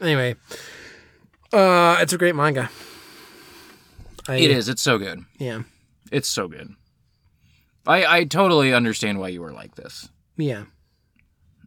Anyway, 0.00 0.36
uh, 1.52 1.96
it's 2.00 2.12
a 2.12 2.18
great 2.18 2.34
manga. 2.36 2.70
I, 4.28 4.36
It 4.36 4.50
is. 4.50 4.68
It's 4.68 4.82
so 4.82 4.98
good. 4.98 5.24
Yeah. 5.38 5.62
It's 6.12 6.28
so 6.28 6.46
good. 6.48 6.70
I 7.86 8.04
I 8.18 8.24
totally 8.24 8.72
understand 8.72 9.18
why 9.18 9.28
you 9.28 9.40
were 9.42 9.52
like 9.52 9.74
this. 9.74 10.08
Yeah. 10.36 10.64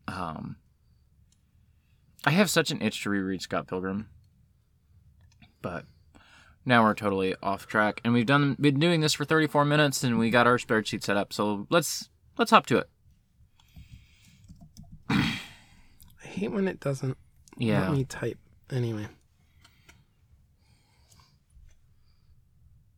Um, 0.08 0.56
I 2.26 2.32
have 2.32 2.50
such 2.50 2.72
an 2.72 2.82
itch 2.82 3.04
to 3.04 3.10
reread 3.10 3.42
Scott 3.42 3.68
Pilgrim, 3.68 4.08
but 5.62 5.86
now 6.66 6.84
we're 6.84 6.94
totally 6.94 7.36
off 7.42 7.66
track, 7.66 8.00
and 8.04 8.14
we've 8.14 8.26
done 8.26 8.56
been 8.60 8.80
doing 8.80 9.02
this 9.02 9.14
for 9.14 9.26
34 9.26 9.66
minutes, 9.66 10.04
and 10.04 10.20
we 10.20 10.30
got 10.30 10.46
our 10.48 10.58
spreadsheet 10.58 11.04
set 11.04 11.18
up. 11.18 11.34
So 11.34 11.66
let's 11.70 12.10
let's 12.38 12.52
hop 12.52 12.66
to 12.68 12.78
it. 12.78 12.90
I 15.10 15.34
hate 16.22 16.52
when 16.52 16.68
it 16.68 16.80
doesn't 16.80 17.18
Yeah. 17.58 17.82
let 17.90 17.98
me 17.98 18.06
type. 18.06 18.38
Anyway. 18.70 19.08